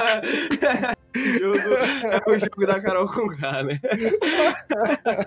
é, 0.62 0.93
o 1.19 1.39
jogo, 1.39 1.74
é 1.74 2.31
o 2.31 2.39
jogo 2.39 2.66
da 2.66 2.81
Carol 2.81 3.06
com 3.09 3.28
K, 3.28 3.62
né? 3.62 3.81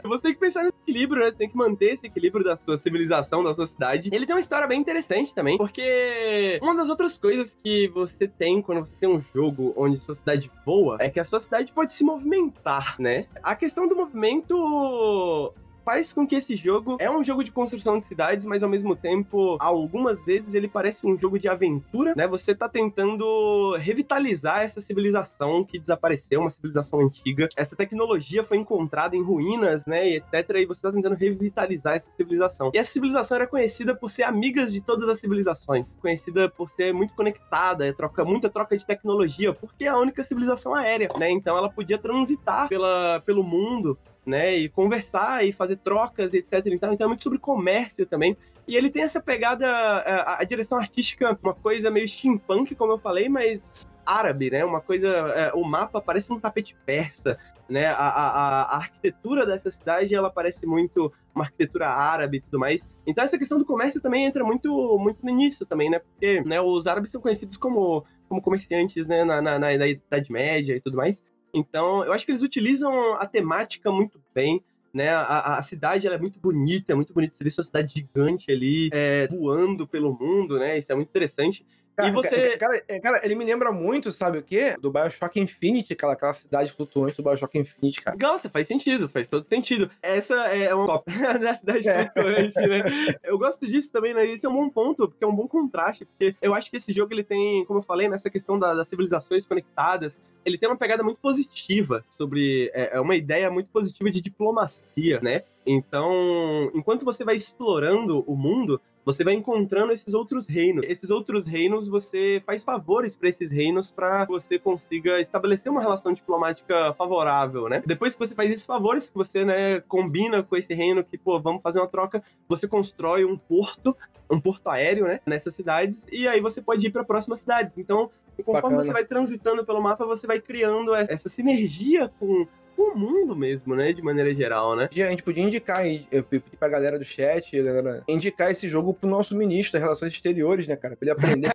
Você 0.07 0.23
tem 0.23 0.33
que 0.33 0.39
pensar 0.39 0.63
nesse 0.63 0.75
equilíbrio, 0.83 1.23
né? 1.23 1.31
Você 1.31 1.37
tem 1.37 1.49
que 1.49 1.57
manter 1.57 1.93
esse 1.93 2.05
equilíbrio 2.05 2.43
da 2.43 2.55
sua 2.55 2.77
civilização, 2.77 3.43
da 3.43 3.53
sua 3.53 3.67
cidade. 3.67 4.09
Ele 4.11 4.25
tem 4.25 4.35
uma 4.35 4.41
história 4.41 4.67
bem 4.67 4.79
interessante 4.79 5.33
também, 5.33 5.57
porque 5.57 6.59
uma 6.61 6.75
das 6.75 6.89
outras 6.89 7.17
coisas 7.17 7.57
que 7.63 7.87
você 7.89 8.27
tem 8.27 8.61
quando 8.61 8.79
você 8.79 8.93
tem 8.99 9.09
um 9.09 9.21
jogo 9.33 9.73
onde 9.75 9.97
sua 9.97 10.15
cidade 10.15 10.51
voa 10.65 10.97
é 10.99 11.09
que 11.09 11.19
a 11.19 11.25
sua 11.25 11.39
cidade 11.39 11.71
pode 11.71 11.93
se 11.93 12.03
movimentar, 12.03 12.95
né? 12.99 13.25
A 13.41 13.55
questão 13.55 13.87
do 13.87 13.95
movimento 13.95 15.53
faz 15.85 16.11
com 16.11 16.25
que 16.25 16.35
esse 16.35 16.55
jogo 16.55 16.97
é 16.99 17.09
um 17.09 17.23
jogo 17.23 17.43
de 17.43 17.51
construção 17.51 17.99
de 17.99 18.05
cidades, 18.05 18.45
mas 18.45 18.63
ao 18.63 18.69
mesmo 18.69 18.95
tempo, 18.95 19.55
algumas 19.59 20.25
vezes 20.25 20.55
ele 20.55 20.67
parece 20.67 21.05
um 21.05 21.17
jogo 21.17 21.37
de 21.37 21.47
aventura, 21.47 22.13
né? 22.15 22.27
Você 22.27 22.55
tá 22.55 22.67
tentando 22.67 23.77
revitalizar 23.77 24.61
essa 24.61 24.81
civilização 24.81 25.63
que 25.63 25.77
desapareceu, 25.77 26.41
uma 26.41 26.49
civilização 26.49 27.01
antiga. 27.01 27.47
Essa 27.55 27.75
tecnologia 27.75 28.43
foi 28.43 28.57
encontrada 28.57 29.15
em 29.15 29.21
ruínas, 29.21 29.85
né, 29.85 30.09
e 30.09 30.15
etc, 30.15 30.49
e 30.57 30.65
você 30.65 30.81
tá 30.81 30.91
tentando 30.91 31.15
revitalizar 31.15 31.95
essa 31.95 32.09
civilização. 32.17 32.71
E 32.73 32.77
essa 32.77 32.91
civilização 32.91 33.35
era 33.35 33.45
conhecida 33.45 33.95
por 33.95 34.09
ser 34.09 34.23
amigas 34.23 34.73
de 34.73 34.81
todas 34.81 35.07
as 35.07 35.19
civilizações, 35.19 35.95
conhecida 36.01 36.49
por 36.49 36.69
ser 36.69 36.93
muito 36.93 37.13
conectada, 37.13 37.93
troca 37.93 38.25
muita 38.25 38.49
troca 38.49 38.75
de 38.75 38.85
tecnologia, 38.85 39.53
porque 39.53 39.85
é 39.85 39.89
a 39.89 39.97
única 39.97 40.23
civilização 40.23 40.73
aérea, 40.73 41.09
né? 41.19 41.29
Então 41.29 41.55
ela 41.55 41.69
podia 41.69 41.97
transitar 41.97 42.67
pela, 42.67 43.21
pelo 43.25 43.43
mundo 43.43 43.97
né, 44.25 44.55
e 44.55 44.69
conversar 44.69 45.45
e 45.45 45.51
fazer 45.53 45.77
trocas 45.77 46.33
e 46.33 46.39
etc. 46.39 46.65
Então, 46.67 46.91
então 46.93 47.05
é 47.05 47.07
muito 47.07 47.23
sobre 47.23 47.37
comércio 47.39 48.05
também. 48.05 48.35
E 48.67 48.75
ele 48.75 48.89
tem 48.89 49.03
essa 49.03 49.21
pegada, 49.21 49.67
a, 49.67 50.41
a 50.41 50.43
direção 50.43 50.77
artística, 50.77 51.37
uma 51.43 51.53
coisa 51.53 51.91
meio 51.91 52.07
steampunk, 52.07 52.73
como 52.75 52.93
eu 52.93 52.97
falei, 52.97 53.29
mas 53.29 53.85
árabe, 54.05 54.49
né? 54.49 54.63
Uma 54.65 54.81
coisa, 54.81 55.07
é, 55.09 55.51
o 55.53 55.63
mapa 55.63 56.01
parece 56.01 56.31
um 56.31 56.39
tapete 56.39 56.75
persa, 56.85 57.37
né? 57.69 57.87
A, 57.87 57.93
a, 57.95 58.61
a- 58.61 58.77
arquitetura 58.77 59.45
dessa 59.45 59.69
cidade, 59.71 60.13
ela 60.15 60.29
parece 60.31 60.65
muito 60.65 61.11
uma 61.33 61.43
arquitetura 61.45 61.89
árabe 61.89 62.37
e 62.37 62.41
tudo 62.41 62.57
mais. 62.59 62.87
Então 63.05 63.23
essa 63.23 63.37
questão 63.37 63.57
do 63.59 63.65
comércio 63.65 64.01
também 64.01 64.25
entra 64.25 64.43
muito, 64.43 64.97
muito 64.99 65.23
nisso 65.25 65.65
também, 65.65 65.89
né? 65.89 65.99
Porque 65.99 66.41
né, 66.41 66.59
os 66.61 66.87
árabes 66.87 67.11
são 67.11 67.21
conhecidos 67.21 67.57
como, 67.57 68.03
como 68.27 68.41
comerciantes, 68.41 69.05
né? 69.07 69.23
Na, 69.23 69.41
na, 69.41 69.59
na 69.59 69.73
Idade 69.73 70.31
Média 70.31 70.75
e 70.75 70.81
tudo 70.81 70.97
mais. 70.97 71.23
Então, 71.55 72.03
eu 72.03 72.11
acho 72.13 72.25
que 72.25 72.31
eles 72.31 72.41
utilizam 72.41 73.15
a 73.15 73.25
temática 73.25 73.91
muito 73.91 74.21
bem, 74.33 74.61
né? 74.93 75.09
A, 75.09 75.57
a- 75.57 75.61
cidade 75.61 76.07
é 76.07 76.17
muito 76.17 76.39
bonita, 76.39 76.93
é 76.93 76.95
muito 76.95 77.13
bonito 77.13 77.35
você 77.35 77.43
ver 77.43 77.51
sua 77.51 77.63
cidade 77.63 77.93
gigante 77.93 78.51
ali, 78.51 78.89
é, 78.93 79.27
voando 79.27 79.87
pelo 79.87 80.13
mundo, 80.17 80.57
né? 80.59 80.77
Isso 80.77 80.91
é 80.91 80.95
muito 80.95 81.09
interessante. 81.09 81.65
Cara, 81.95 82.09
E 82.09 82.11
você- 82.11 82.57
Cara, 82.57 82.83
é, 82.87 82.99
cara, 82.99 83.21
ele 83.23 83.35
me 83.35 83.45
lembra 83.45 83.71
muito, 83.71 84.11
sabe 84.11 84.37
o 84.37 84.43
quê? 84.43 84.75
Do 84.79 84.91
Bioshock 84.91 85.39
Infinite, 85.39 85.93
aquela, 85.93 86.13
aquela 86.13 86.33
cidade 86.33 86.71
flutuante 86.71 87.15
do 87.17 87.23
Bioshock 87.23 87.57
Infinite, 87.57 88.01
cara. 88.01 88.17
Nossa, 88.19 88.49
faz 88.49 88.67
sentido, 88.67 89.07
faz 89.07 89.27
todo 89.27 89.45
sentido. 89.45 89.89
Essa 90.01 90.35
é 90.47 90.73
uma 90.75 90.85
top 90.87 91.11
da 91.39 91.55
cidade 91.55 91.87
É. 91.87 92.03
flutuante, 92.11 92.59
né? 92.67 92.83
Eu 93.23 93.37
gosto 93.37 93.65
disso 93.65 93.91
também, 93.91 94.13
né? 94.13 94.25
Esse 94.25 94.45
é 94.45 94.49
um 94.49 94.53
bom 94.53 94.69
ponto, 94.69 95.07
porque 95.07 95.23
é 95.23 95.27
um 95.27 95.35
bom 95.35 95.47
contraste, 95.47 96.05
porque 96.05 96.35
eu 96.41 96.53
acho 96.53 96.69
que 96.69 96.77
esse 96.77 96.91
jogo 96.91 97.13
ele 97.13 97.23
tem, 97.23 97.63
como 97.65 97.79
eu 97.79 97.83
falei, 97.83 98.09
nessa 98.09 98.29
questão 98.29 98.59
da- 98.59 98.73
das 98.73 98.87
civilizações 98.87 99.45
conectadas, 99.45 100.19
ele 100.43 100.57
tem 100.57 100.67
uma 100.69 100.77
pegada 100.77 101.01
muito 101.03 101.19
positiva 101.19 102.03
sobre. 102.09 102.69
É, 102.73 102.97
é 102.97 102.99
uma 102.99 103.15
ideia 103.15 103.49
muito 103.49 103.69
positiva 103.69 104.11
de 104.11 104.21
diplomacia, 104.21 105.19
né? 105.21 105.43
Então, 105.65 106.69
enquanto 106.73 107.03
você 107.05 107.23
vai 107.23 107.35
explorando 107.35 108.23
o 108.27 108.35
mundo, 108.35 108.79
você 109.05 109.23
vai 109.23 109.35
encontrando 109.35 109.93
esses 109.93 110.13
outros 110.13 110.47
reinos. 110.47 110.83
Esses 110.87 111.11
outros 111.11 111.45
reinos, 111.45 111.87
você 111.87 112.41
faz 112.45 112.63
favores 112.63 113.15
para 113.15 113.29
esses 113.29 113.51
reinos 113.51 113.91
para 113.91 114.25
que 114.25 114.31
você 114.31 114.57
consiga 114.57 115.21
estabelecer 115.21 115.71
uma 115.71 115.79
relação 115.79 116.11
diplomática 116.11 116.93
favorável, 116.95 117.69
né? 117.69 117.83
Depois 117.85 118.13
que 118.13 118.19
você 118.19 118.33
faz 118.33 118.51
esses 118.51 118.65
favores, 118.65 119.07
que 119.07 119.15
você, 119.15 119.45
né, 119.45 119.79
combina 119.81 120.41
com 120.41 120.55
esse 120.57 120.73
reino 120.73 121.03
que, 121.03 121.17
pô, 121.17 121.39
vamos 121.39 121.61
fazer 121.61 121.79
uma 121.79 121.87
troca, 121.87 122.23
você 122.49 122.67
constrói 122.67 123.23
um 123.23 123.37
porto, 123.37 123.95
um 124.29 124.39
porto 124.39 124.67
aéreo, 124.67 125.05
né, 125.05 125.19
nessas 125.25 125.53
cidades, 125.53 126.05
e 126.11 126.27
aí 126.27 126.41
você 126.41 126.59
pode 126.61 126.87
ir 126.87 126.89
para 126.89 127.03
próximas 127.03 127.41
cidades. 127.41 127.77
Então, 127.77 128.09
conforme 128.37 128.61
Bacana. 128.61 128.83
você 128.83 128.91
vai 128.91 129.05
transitando 129.05 129.63
pelo 129.63 129.81
mapa, 129.81 130.05
você 130.05 130.25
vai 130.25 130.41
criando 130.41 130.95
essa 130.95 131.29
sinergia 131.29 132.11
com 132.19 132.47
com 132.75 132.93
o 132.93 132.97
mundo 132.97 133.35
mesmo, 133.35 133.75
né, 133.75 133.93
de 133.93 134.01
maneira 134.01 134.33
geral, 134.33 134.75
né? 134.75 134.89
A 134.91 135.09
gente 135.09 135.23
podia 135.23 135.43
indicar, 135.43 135.83
eu 136.11 136.23
pedi 136.23 136.43
pra 136.59 136.67
galera 136.67 136.97
do 136.97 137.05
chat, 137.05 137.61
galera, 137.61 138.03
indicar 138.07 138.51
esse 138.51 138.67
jogo 138.67 138.93
pro 138.93 139.09
nosso 139.09 139.35
ministro 139.35 139.73
das 139.73 139.81
Relações 139.81 140.13
Exteriores, 140.13 140.67
né, 140.67 140.75
cara? 140.75 140.95
Pra 140.95 141.05
ele 141.05 141.11
aprender 141.11 141.51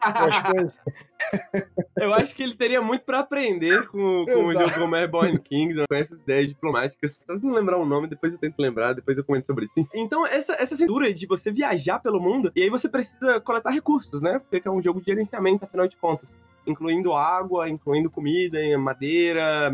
as 0.00 0.42
coisas. 0.42 0.74
Eu 1.98 2.12
acho 2.14 2.34
que 2.34 2.42
ele 2.42 2.54
teria 2.54 2.80
muito 2.82 3.04
pra 3.04 3.20
aprender 3.20 3.88
com, 3.88 4.24
com 4.26 4.44
o 4.46 4.52
jogo 4.52 4.72
como 4.74 4.96
é 4.96 5.06
Born 5.06 5.38
Kingdom, 5.38 5.84
com 5.88 5.94
essas 5.94 6.18
ideias 6.20 6.48
diplomáticas. 6.48 7.20
Não 7.26 7.52
lembrar 7.52 7.78
o 7.78 7.86
nome, 7.86 8.06
depois 8.06 8.32
eu 8.32 8.38
tento 8.38 8.58
lembrar, 8.58 8.92
depois 8.92 9.16
eu 9.16 9.24
comento 9.24 9.46
sobre 9.46 9.64
isso. 9.64 9.88
Então, 9.94 10.26
essa, 10.26 10.54
essa 10.54 10.76
cintura 10.76 11.12
de 11.12 11.26
você 11.26 11.50
viajar 11.50 11.98
pelo 11.98 12.20
mundo, 12.20 12.52
e 12.54 12.62
aí 12.62 12.70
você 12.70 12.88
precisa 12.88 13.40
coletar 13.40 13.70
recursos, 13.70 14.20
né? 14.20 14.38
Porque 14.38 14.68
é 14.68 14.70
um 14.70 14.82
jogo 14.82 15.00
de 15.00 15.06
gerenciamento, 15.06 15.64
afinal 15.64 15.88
de 15.88 15.96
contas. 15.96 16.36
Incluindo 16.66 17.12
água, 17.12 17.68
incluindo 17.68 18.10
comida, 18.10 18.58
madeira, 18.78 19.70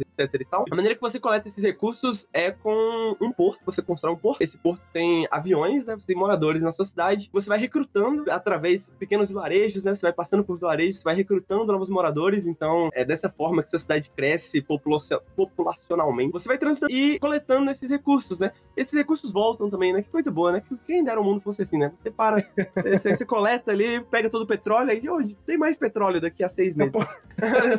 etc 0.00 0.40
e 0.40 0.44
tal. 0.44 0.64
A 0.70 0.74
maneira 0.74 0.94
que 0.94 1.00
você 1.00 1.18
coleta 1.18 1.48
esses 1.48 1.62
recursos 1.62 2.26
é 2.32 2.50
com 2.50 3.16
um 3.20 3.32
porto. 3.32 3.60
Você 3.66 3.82
constrói 3.82 4.12
um 4.14 4.16
porto. 4.16 4.40
Esse 4.42 4.56
porto 4.58 4.80
tem 4.92 5.26
aviões, 5.30 5.84
né? 5.84 5.94
Você 5.98 6.06
tem 6.06 6.16
moradores 6.16 6.62
na 6.62 6.72
sua 6.72 6.84
cidade. 6.84 7.28
Você 7.32 7.48
vai 7.48 7.58
recrutando 7.58 8.30
através 8.30 8.86
de 8.86 8.92
pequenos 8.92 9.28
vilarejos, 9.28 9.82
né? 9.82 9.94
Você 9.94 10.02
vai 10.02 10.12
passando 10.12 10.44
por 10.44 10.56
vilarejos, 10.58 10.98
você 10.98 11.04
vai 11.04 11.14
recrutando 11.14 11.66
novos 11.72 11.88
moradores. 11.90 12.46
Então, 12.46 12.88
é 12.92 13.04
dessa 13.04 13.28
forma 13.28 13.62
que 13.62 13.70
sua 13.70 13.78
cidade 13.78 14.10
cresce 14.14 14.60
populacio- 14.62 15.20
populacionalmente. 15.36 16.32
Você 16.32 16.48
vai 16.48 16.58
transitando 16.58 16.92
e 16.92 17.18
coletando 17.18 17.70
esses 17.70 17.88
recursos, 17.90 18.38
né? 18.38 18.52
Esses 18.76 18.94
recursos 18.94 19.32
voltam 19.32 19.70
também, 19.70 19.92
né? 19.92 20.02
Que 20.02 20.10
coisa 20.10 20.30
boa, 20.30 20.52
né? 20.52 20.62
Que 20.66 20.76
Quem 20.86 21.02
dera 21.04 21.20
o 21.20 21.24
mundo 21.24 21.40
fosse 21.40 21.62
assim, 21.62 21.78
né? 21.78 21.92
Você 21.96 22.10
para, 22.10 22.44
você, 22.76 23.14
você 23.14 23.24
coleta 23.24 23.70
ali, 23.70 24.00
pega 24.02 24.28
todo 24.30 24.42
o 24.42 24.46
petróleo, 24.46 24.90
aí 24.90 25.08
hoje 25.08 25.36
tem 25.46 25.56
mais 25.56 25.78
petróleo 25.78 26.20
daqui 26.20 26.42
a 26.44 26.48
seis 26.48 26.74
meses. 26.74 26.92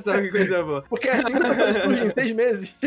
Só 0.04 0.14
que 0.20 0.32
coisa 0.32 0.64
boa. 0.64 0.84
Porque 0.90 1.08
é 1.08 1.14
assim 1.14 1.34
que 1.34 1.44
em 1.94 2.10
seis 2.10 2.32
meses. 2.32 2.76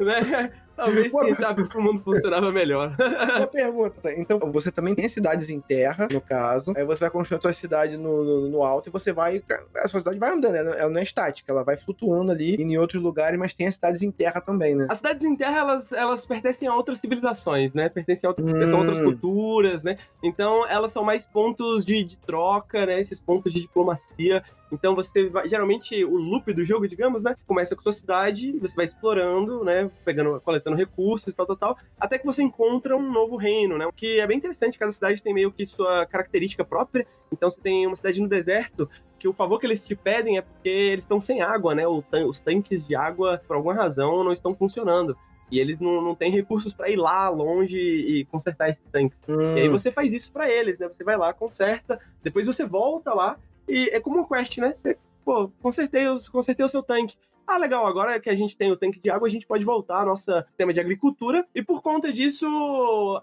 Né? 0.00 0.50
Talvez, 0.78 1.12
quem 1.12 1.34
sabe, 1.34 1.62
o 1.62 1.82
mundo 1.82 2.00
funcionava 2.04 2.52
melhor. 2.52 2.94
Uma 3.36 3.46
pergunta? 3.48 4.12
Então, 4.14 4.38
você 4.52 4.70
também 4.70 4.94
tem 4.94 5.08
cidades 5.08 5.50
em 5.50 5.60
terra, 5.60 6.06
no 6.10 6.20
caso. 6.20 6.72
Aí 6.76 6.84
você 6.84 7.00
vai 7.00 7.10
construindo 7.10 7.40
a 7.40 7.42
sua 7.42 7.52
cidade 7.52 7.96
no, 7.96 8.22
no, 8.24 8.48
no 8.48 8.62
alto 8.62 8.88
e 8.88 8.92
você 8.92 9.12
vai. 9.12 9.42
A 9.76 9.88
sua 9.88 9.98
cidade 9.98 10.18
vai 10.20 10.30
andando, 10.30 10.54
ela 10.54 10.88
não 10.88 11.00
é 11.00 11.02
estática, 11.02 11.50
ela 11.50 11.64
vai 11.64 11.76
flutuando 11.76 12.30
ali 12.30 12.54
em 12.54 12.78
outros 12.78 13.02
lugares, 13.02 13.36
mas 13.36 13.52
tem 13.52 13.66
as 13.66 13.74
cidades 13.74 14.02
em 14.02 14.10
terra 14.12 14.40
também, 14.40 14.76
né? 14.76 14.86
As 14.88 14.98
cidades 14.98 15.24
em 15.24 15.34
terra, 15.34 15.58
elas, 15.58 15.90
elas 15.92 16.24
pertencem 16.24 16.68
a 16.68 16.74
outras 16.74 16.98
civilizações, 17.00 17.74
né? 17.74 17.88
Pertencem 17.88 18.28
a 18.28 18.30
outras, 18.30 18.48
Hum. 18.48 18.78
outras 18.78 19.00
culturas, 19.00 19.82
né? 19.82 19.98
Então, 20.22 20.64
elas 20.68 20.92
são 20.92 21.02
mais 21.02 21.26
pontos 21.26 21.84
de, 21.84 22.04
de 22.04 22.16
troca, 22.18 22.86
né? 22.86 23.00
Esses 23.00 23.18
pontos 23.18 23.52
de 23.52 23.60
diplomacia. 23.62 24.44
Então, 24.70 24.94
você 24.94 25.28
vai... 25.28 25.48
Geralmente, 25.48 26.04
o 26.04 26.16
loop 26.16 26.52
do 26.52 26.64
jogo, 26.64 26.86
digamos, 26.86 27.24
né? 27.24 27.34
Você 27.34 27.44
começa 27.44 27.74
com 27.74 27.82
sua 27.82 27.92
cidade, 27.92 28.58
você 28.60 28.76
vai 28.76 28.84
explorando, 28.84 29.64
né? 29.64 29.90
Pegando, 30.04 30.40
coletando 30.42 30.67
recursos, 30.76 31.34
tal, 31.34 31.46
tal, 31.46 31.56
tal. 31.56 31.78
Até 31.98 32.18
que 32.18 32.26
você 32.26 32.42
encontra 32.42 32.96
um 32.96 33.12
novo 33.12 33.36
reino, 33.36 33.78
né? 33.78 33.86
O 33.86 33.92
que 33.92 34.20
é 34.20 34.26
bem 34.26 34.36
interessante. 34.36 34.78
Cada 34.78 34.92
cidade 34.92 35.22
tem 35.22 35.34
meio 35.34 35.52
que 35.52 35.64
sua 35.66 36.06
característica 36.06 36.64
própria. 36.64 37.06
Então, 37.32 37.50
você 37.50 37.60
tem 37.60 37.86
uma 37.86 37.96
cidade 37.96 38.20
no 38.20 38.28
deserto 38.28 38.88
que 39.18 39.28
o 39.28 39.32
favor 39.32 39.58
que 39.58 39.66
eles 39.66 39.84
te 39.84 39.94
pedem 39.94 40.38
é 40.38 40.42
porque 40.42 40.68
eles 40.68 41.04
estão 41.04 41.20
sem 41.20 41.42
água, 41.42 41.74
né? 41.74 41.84
Os 41.86 42.40
tanques 42.40 42.86
de 42.86 42.94
água, 42.94 43.42
por 43.46 43.56
alguma 43.56 43.74
razão, 43.74 44.22
não 44.22 44.32
estão 44.32 44.54
funcionando. 44.54 45.16
E 45.50 45.58
eles 45.58 45.80
não, 45.80 46.02
não 46.02 46.14
têm 46.14 46.30
recursos 46.30 46.74
para 46.74 46.90
ir 46.90 46.96
lá 46.96 47.28
longe 47.28 47.78
e 47.78 48.24
consertar 48.26 48.68
esses 48.68 48.84
tanques. 48.92 49.22
Hum. 49.28 49.56
E 49.56 49.60
aí 49.60 49.68
você 49.68 49.90
faz 49.90 50.12
isso 50.12 50.30
para 50.30 50.50
eles, 50.50 50.78
né? 50.78 50.86
Você 50.88 51.02
vai 51.02 51.16
lá, 51.16 51.32
conserta, 51.32 51.98
depois 52.22 52.46
você 52.46 52.64
volta 52.64 53.14
lá 53.14 53.38
e 53.66 53.88
é 53.88 54.00
como 54.00 54.20
um 54.20 54.24
quest, 54.24 54.58
né? 54.58 54.74
Você, 54.74 54.96
pô, 55.24 55.50
consertei, 55.62 56.04
consertei 56.30 56.64
o 56.64 56.68
seu 56.68 56.82
tanque. 56.82 57.16
Ah, 57.48 57.56
legal, 57.56 57.86
agora 57.86 58.20
que 58.20 58.28
a 58.28 58.34
gente 58.34 58.54
tem 58.54 58.70
o 58.70 58.76
tanque 58.76 59.00
de 59.00 59.08
água, 59.08 59.26
a 59.26 59.30
gente 59.30 59.46
pode 59.46 59.64
voltar 59.64 60.00
ao 60.00 60.06
nosso 60.06 60.30
sistema 60.48 60.70
de 60.70 60.80
agricultura. 60.80 61.46
E 61.54 61.62
por 61.62 61.80
conta 61.80 62.12
disso, 62.12 62.46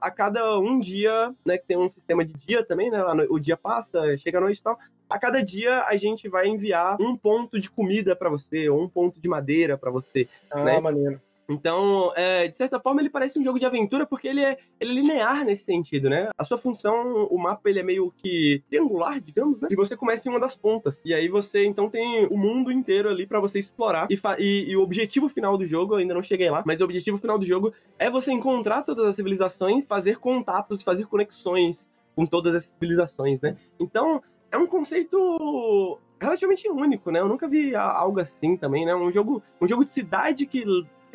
a 0.02 0.10
cada 0.10 0.58
um 0.58 0.80
dia, 0.80 1.32
né, 1.46 1.60
que 1.60 1.68
tem 1.68 1.78
um 1.78 1.88
sistema 1.88 2.26
de 2.26 2.34
dia 2.34 2.66
também, 2.66 2.90
né? 2.90 3.04
O 3.30 3.38
dia 3.38 3.56
passa, 3.56 4.18
chega 4.18 4.40
a 4.40 4.42
noite 4.42 4.58
e 4.58 4.64
tal. 4.64 4.80
A 5.08 5.20
cada 5.20 5.44
dia 5.44 5.84
a 5.84 5.96
gente 5.96 6.28
vai 6.28 6.48
enviar 6.48 7.00
um 7.00 7.16
ponto 7.16 7.60
de 7.60 7.70
comida 7.70 8.16
para 8.16 8.28
você, 8.28 8.68
ou 8.68 8.82
um 8.82 8.90
ponto 8.90 9.22
de 9.22 9.30
madeira 9.30 9.78
para 9.78 9.92
você. 9.92 10.28
Ah, 10.50 10.64
né? 10.64 10.80
maneiro. 10.80 11.22
Então, 11.48 12.12
é, 12.16 12.48
de 12.48 12.58
certa 12.58 12.80
forma, 12.80 13.02
ele 13.02 13.10
parece 13.10 13.38
um 13.40 13.44
jogo 13.44 13.60
de 13.60 13.66
aventura 13.66 14.06
porque 14.06 14.28
ele 14.28 14.42
é, 14.42 14.58
ele 14.80 14.92
é 14.92 14.94
linear 14.94 15.46
nesse 15.46 15.64
sentido, 15.66 16.10
né? 16.10 16.30
A 16.38 16.44
sua 16.44 16.58
função, 16.58 17.26
o 17.26 17.38
mapa, 17.38 17.70
ele 17.70 17.80
é 17.80 17.84
meio 17.84 18.12
que 18.18 18.64
triangular, 18.68 19.20
digamos, 19.22 19.62
né? 19.62 19.68
E 19.72 19.76
você 19.76 19.96
começa 19.96 20.28
em 20.28 20.32
uma 20.32 20.40
das 20.40 20.56
pontas. 20.56 21.06
E 21.06 21.14
aí 21.14 21.28
você, 21.28 21.66
então, 21.66 21.90
tem 21.90 22.26
o 22.28 22.38
mundo 22.38 22.72
inteiro 22.72 23.10
ali 23.10 23.28
pra 23.28 23.40
você 23.40 23.60
explorar. 23.60 24.08
E, 24.10 24.20
e- 24.40 24.72
e 24.72 24.78
o 24.78 24.82
objetivo 24.82 25.30
final 25.30 25.58
do 25.58 25.66
jogo, 25.66 25.94
eu 25.94 25.98
ainda 26.00 26.14
não 26.16 26.24
cheguei 26.24 26.50
lá, 26.50 26.64
mas 26.66 26.82
o 26.82 26.84
objetivo 26.86 27.18
final 27.18 27.38
do 27.38 27.46
jogo 27.46 27.72
é 28.00 28.10
você 28.10 28.32
encontrar 28.32 28.82
todas 28.82 29.06
as 29.06 29.16
civilizações, 29.16 29.86
fazer 29.86 30.18
contatos, 30.18 30.82
fazer 30.82 31.06
conexões 31.06 31.88
com 32.16 32.26
todas 32.26 32.56
essas 32.56 32.70
civilizações, 32.72 33.42
né? 33.42 33.56
Então, 33.80 34.22
é 34.52 34.58
um 34.58 34.66
conceito 34.66 36.00
relativamente 36.20 36.68
único, 36.70 37.12
né? 37.12 37.20
Eu 37.20 37.28
nunca 37.28 37.48
vi 37.48 37.76
algo 37.76 38.20
assim 38.20 38.56
também, 38.58 38.86
né? 38.86 38.96
Um 38.96 39.12
jogo, 39.12 39.44
um 39.62 39.68
jogo 39.68 39.84
de 39.84 39.92
cidade 39.92 40.46
que 40.46 40.64